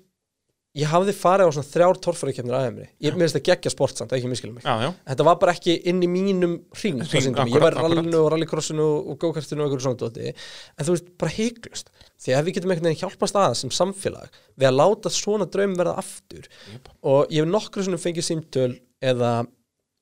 ég 0.78 0.88
hafði 0.88 1.12
farið 1.12 1.48
á 1.48 1.52
svona 1.52 1.68
þrjár 1.68 1.98
torfærikefnir 2.06 2.54
aðeimri 2.56 2.86
ég 3.04 3.16
mér 3.16 3.26
finnst 3.26 3.36
það 3.36 3.44
geggja 3.48 3.72
sportsamt, 3.74 4.12
ekki 4.16 4.30
miskilum 4.30 4.54
mig. 4.56 4.64
Já, 4.64 4.86
já, 4.86 4.88
þetta 5.10 5.26
var 5.28 5.40
bara 5.42 5.52
ekki 5.52 5.74
inn 5.90 6.00
í 6.00 6.08
mínum 6.08 6.54
hring, 6.78 7.02
ég 7.12 7.58
var 7.60 7.76
rallinu 7.76 8.22
og 8.22 8.30
rallycrossinu 8.32 8.86
og 9.12 9.18
go-kartinu 9.20 9.60
og 9.60 9.68
einhverju 9.68 9.84
svona 9.84 10.00
dóti. 10.00 10.32
En 10.32 10.88
þú 10.88 10.96
veist, 10.96 11.10
bara 11.20 11.34
heiklust 11.36 11.92
því 12.22 12.36
að 12.38 12.48
við 12.48 12.56
getum 12.56 12.72
einhvern 12.72 12.88
veginn 12.88 13.02
hjálpast 13.02 13.40
að 13.42 13.56
sem 13.60 13.74
samfélag 13.74 14.40
við 14.56 14.70
að 14.70 14.78
láta 14.78 15.12
svona 15.12 15.48
draum 15.52 15.76
verða 15.76 15.98
aftur. 16.00 16.48
Jep. 16.72 16.88
og 17.04 17.34
ég 17.34 17.44
hef 17.44 17.52
nokkru 17.52 17.84
svona 17.84 18.00
fengið 18.00 18.28
símtöl 18.30 18.70
eða, 19.02 19.34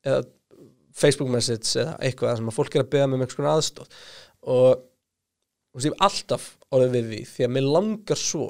eða 0.07 0.23
Facebook 1.01 1.31
message 1.33 1.75
eða 1.81 1.97
eitthvað 1.99 2.39
sem 2.39 2.51
að 2.51 2.59
fólk 2.59 2.77
er 2.77 2.85
að 2.85 2.93
beða 2.95 3.09
með 3.09 3.17
með 3.17 3.27
einhvers 3.27 3.39
konar 3.39 3.57
aðstóð 3.57 4.01
og 4.51 4.83
þú 5.71 5.79
veist, 5.79 5.87
ég 5.87 5.95
hef 5.95 6.05
alltaf 6.07 6.51
orðið 6.75 6.95
við 6.97 7.09
því 7.11 7.21
því 7.31 7.47
að 7.47 7.55
mér 7.57 7.71
langar 7.77 8.21
svo 8.21 8.49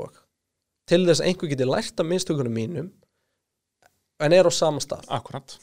til 0.90 1.00
þess 1.06 1.22
að 1.22 1.30
einhver 1.30 1.52
geti 1.52 1.68
lært 1.68 2.02
af 2.02 2.08
minnstökunum 2.10 2.56
mínum 2.56 2.90
en 4.20 4.36
er 4.36 4.48
á 4.48 4.52
sama 4.52 4.82
stað 4.84 5.08
akkurat. 5.08 5.56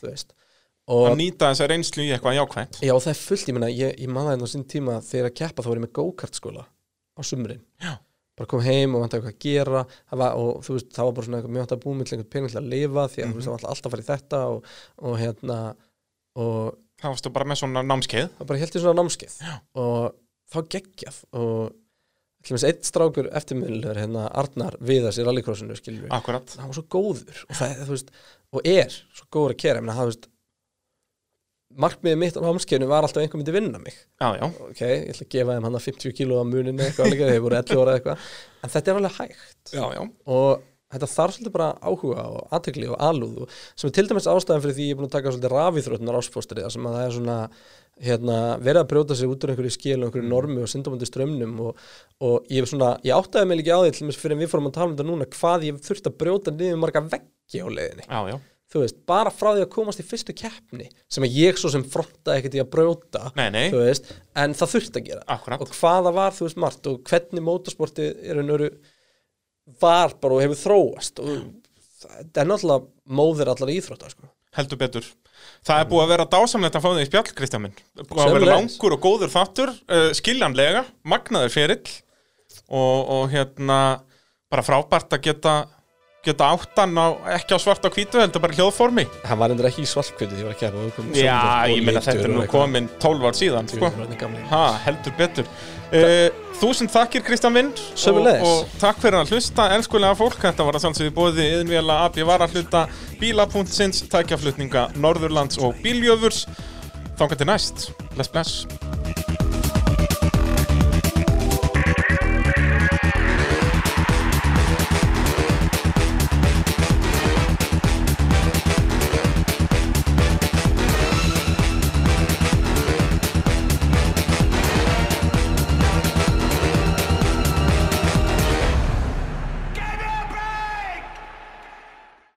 Að 0.87 1.17
nýta 1.19 1.51
þessa 1.51 1.67
reynslu 1.67 2.05
í 2.05 2.11
eitthvað 2.15 2.37
jákvæmt 2.39 2.81
já, 2.81 2.93
það 2.95 3.11
er 3.11 3.21
fullt, 3.21 3.47
ég 3.49 3.57
meina, 3.57 3.69
ég, 3.69 3.95
ég 3.99 4.11
maður 4.11 4.37
það 4.37 4.47
á 4.47 4.53
sín 4.53 4.67
tíma 4.71 4.99
þegar 5.03 5.29
að 5.29 5.37
keppa 5.41 5.63
þá 5.63 5.69
var 5.69 5.79
ég 5.79 5.85
með 5.85 5.95
go-kart 5.99 6.39
skóla 6.39 6.63
á 7.17 7.21
sumrin. 7.27 7.63
Já. 7.83 7.97
bara 8.37 8.49
kom 8.53 8.61
heim 8.63 8.95
og 8.95 9.03
vantaði 9.03 9.23
eitthvað 9.25 9.35
að 9.35 9.43
gera 9.43 9.83
var, 10.21 10.37
og 10.37 10.63
þú 10.63 10.77
veist, 10.77 10.91
það 10.95 11.07
var 11.09 11.15
bara 11.17 11.27
svona 11.27 11.39
eitthvað 11.39 11.55
mjög 11.55 11.65
hægt 11.65 11.75
að 11.75 11.83
búið 11.83 11.97
með 11.97 12.11
einhvern 12.13 12.31
pening 12.35 12.53
til 12.53 12.59
að 12.61 12.71
lifa 12.73 13.05
því 13.11 13.23
að 13.23 13.31
þú 13.31 13.37
veist, 13.39 13.47
það 13.47 13.55
var 13.55 13.71
alltaf 13.71 13.87
að 13.87 13.95
fara 13.95 14.05
í 14.05 14.09
þetta 14.11 14.41
og, 14.53 14.75
og 15.01 15.17
hérna 15.21 15.57
og 16.37 16.59
Það 16.97 17.13
varstu 17.13 17.29
bara 17.33 17.45
með 17.45 17.59
svona 17.61 17.83
námskeið. 17.85 18.29
Það 18.37 18.47
bara 18.49 18.59
held 18.61 18.75
ég 18.75 18.83
svona 18.83 19.01
námskeið 19.03 19.33
Já. 19.37 19.51
og 19.77 20.15
þá 20.49 20.57
geggjað 20.73 21.17
og 21.37 21.59
eitt 22.45 22.87
strákur 22.87 23.29
eftirmiðlulegur 23.35 23.99
hérna 23.99 24.27
Arnar 24.37 24.77
Viðars 24.79 25.19
í 25.19 25.25
rallycrossinu 25.27 25.75
skilur 25.77 26.13
Akkurat. 26.15 26.53
Hann 26.59 26.71
var 26.71 26.77
svo 26.77 26.85
góður 26.87 27.43
og, 27.47 27.55
það, 27.57 27.83
veist, 27.91 28.11
og 28.53 28.67
er 28.67 28.93
svo 28.93 29.27
góður 29.33 29.55
að 29.55 29.61
kera. 29.65 29.83
Menn, 29.83 29.97
það, 29.97 30.11
veist, 30.13 30.29
markmiðið 31.83 32.21
mitt 32.21 32.39
á 32.39 32.41
námskeiðinu 32.45 32.87
var 32.89 33.05
alltaf 33.05 33.21
að 33.21 33.27
einhver 33.27 33.41
myndi 33.41 33.57
vinna 33.57 33.81
mig. 33.81 33.99
Já, 34.21 34.29
já, 34.39 34.45
ok, 34.69 34.81
ég 34.81 35.11
ætla 35.11 35.27
að 35.27 35.35
gefa 35.35 35.57
þeim 35.57 35.67
hann 35.67 35.77
að 35.79 35.85
50 35.89 36.17
kíló 36.17 36.39
á 36.39 36.45
muninu 36.47 36.85
eitthvað 36.85 37.11
líka, 37.11 37.29
þeir 37.33 37.43
voru 37.43 37.59
11 37.59 37.83
ára 37.83 37.97
eitthvað. 37.97 38.31
En 38.63 38.73
þetta 38.73 38.91
er 38.93 38.99
alveg 39.01 39.19
hægt. 39.19 39.73
Já, 39.73 39.85
já. 39.97 40.01
Og 40.37 40.65
þetta 40.93 41.09
þarf 41.11 41.35
svolítið 41.35 41.55
bara 41.57 41.69
áhuga 41.83 42.25
og 42.31 42.53
aðtekli 42.55 42.87
og 42.87 43.01
alúð 43.03 43.41
og 43.43 43.57
sem 43.75 43.89
er 43.89 43.95
til 43.97 44.05
dæmis 44.07 44.29
ástæðan 44.31 44.63
fyrir 44.63 44.77
því 44.77 44.85
ég 44.87 44.93
er 44.93 44.99
búin 44.99 45.09
að 45.09 45.15
taka 45.17 45.33
svolítið 45.33 45.53
rafíþróttunar 45.53 46.19
áspóstri 46.21 46.63
þar 46.63 46.73
sem 46.75 46.87
að 46.87 46.95
það 46.95 47.07
er 47.07 47.15
svona 47.17 47.37
hérna, 48.03 48.39
verið 48.61 48.81
að 48.83 48.89
brjóta 48.91 49.17
sig 49.17 49.29
út 49.31 49.45
úr 49.45 49.53
einhverju 49.53 49.73
skil 49.73 49.97
og 49.99 50.09
einhverju 50.09 50.27
normi 50.27 50.61
og 50.63 50.69
syndamöndi 50.71 51.07
strömmnum 51.09 51.55
og, 51.65 51.87
og 52.23 52.51
ég, 52.53 52.67
svona, 52.69 52.95
ég 53.05 53.17
áttaði 53.17 53.49
mig 53.49 53.61
líka 53.61 53.79
á 53.79 53.81
því 53.85 54.11
fyrir 54.17 54.41
við 54.41 54.51
fórum 54.51 54.69
að 54.69 54.77
tala 54.77 54.89
um 54.89 54.93
þetta 54.97 55.07
núna 55.07 55.29
hvað 55.37 55.65
ég 55.69 55.81
þurfti 55.87 56.11
að 56.11 56.19
brjóta 56.21 56.53
niður 56.53 56.79
marga 56.83 57.03
veggi 57.15 57.63
á 57.63 57.67
leiðinni. 57.67 58.05
Já, 58.05 58.19
já, 58.33 58.37
þú 58.73 58.83
veist, 58.83 58.99
bara 59.09 59.33
frá 59.33 59.49
því 59.49 59.63
að 59.65 59.71
komast 59.73 60.03
í 60.03 60.07
fyrstu 60.07 60.35
keppni 60.37 60.89
sem 61.09 61.27
ég 61.31 61.59
svo 61.59 61.71
sem 61.73 61.85
frontaði 61.87 62.41
ekkert 62.41 62.59
í 62.59 62.63
að 62.63 62.71
brjóta 62.75 63.23
nei, 63.39 63.47
nei, 63.55 63.65
þú 63.73 63.81
veist, 63.81 64.11
en 64.37 64.55
það 64.57 64.73
þurfti 64.75 65.01
að 65.01 65.09
gera. 65.11 65.25
Akkurat. 65.37 65.63
Og 65.63 65.73
hvaða 65.79 66.13
var, 66.19 66.37
þú 66.37 66.47
veist, 66.47 66.61
margt 66.61 66.91
og 66.91 67.01
hvernig 67.07 67.47
mótorsporti 67.47 68.11
er 68.27 68.41
einu 68.43 68.59
var 69.81 70.13
bara 70.21 70.37
og 70.37 70.43
hefur 70.45 70.59
þróast 70.61 71.19
og 71.23 71.31
það 71.99 72.41
er 72.43 72.49
náttúrulega 72.49 73.15
móðir 73.17 73.51
allar 73.51 73.71
íþrótta 73.73 74.11
sko. 74.11 74.29
Heldur 74.55 74.79
betur. 74.81 75.07
Það 75.67 75.81
er 75.81 75.87
búið 75.89 76.03
að 76.03 76.11
vera 76.13 76.27
dásamlegt 76.31 76.77
að 76.77 76.83
fá 76.85 76.89
þig 76.89 77.03
í 77.03 77.07
spjall, 77.09 77.29
Kristján 77.37 77.63
minn. 77.65 77.79
Búið 77.99 78.23
að 78.23 78.35
vera 78.37 78.51
langur 78.55 78.95
og 78.95 79.01
góður 79.03 79.33
þáttur 79.33 79.73
uh, 79.73 80.09
skiljanlega, 80.17 80.83
magnaður 81.07 81.53
ferill 81.53 81.81
og, 82.67 82.99
og 83.17 83.25
hérna 83.33 83.79
bara 84.47 84.63
frábært 84.63 85.17
að 85.17 85.25
geta 85.27 85.55
geta 86.27 86.49
áttan 86.51 86.97
á, 86.99 87.07
ekki 87.37 87.55
á 87.55 87.59
svart 87.61 87.85
á 87.87 87.89
hvítu 87.93 88.19
heldur 88.19 88.43
bara 88.43 88.55
hljóðformi. 88.57 89.05
Hann 89.27 89.39
var 89.39 89.53
endur 89.53 89.69
ekki 89.69 89.85
í 89.85 89.89
svartkvöldu 89.89 90.41
var 90.43 90.55
að 90.55 90.61
keppa 90.63 90.83
og 90.83 90.95
kom 90.97 91.11
Já, 91.15 91.21
sjónvarp 91.21 91.63
og 91.63 91.73
ég 91.73 91.85
meina 91.87 92.03
þetta 92.03 92.25
er 92.25 92.33
nú 92.33 92.45
komin 92.51 92.89
12 93.03 93.27
ár 93.29 93.37
síðan 93.37 93.69
sko. 93.71 93.91
Ha, 94.51 94.63
heldur 94.87 95.15
betur 95.19 95.51
Þúsund 96.57 96.91
þakkir 96.91 97.23
Kristján 97.23 97.53
Minn. 97.55 97.69
Og, 98.11 98.27
og 98.27 98.79
takk 98.81 98.99
fyrir 99.03 99.21
að 99.21 99.35
hlusta 99.35 99.69
elskulega 99.75 100.17
fólk, 100.19 100.39
þetta 100.41 100.65
var 100.67 100.79
að 100.79 100.87
sjálfsögðu 100.87 101.13
bóði 101.15 101.45
yðinvila 101.53 102.01
AB 102.07 102.23
varahluta, 102.27 102.87
bíla.sins 103.21 104.03
tækjaflutninga 104.11 104.89
Norðurlands 104.97 105.61
og 105.61 105.77
bíljöfurs 105.85 106.47
Þangar 107.17 107.39
til 107.39 107.47
næst, 107.49 107.87
bless 108.13 108.29
bless 108.29 109.26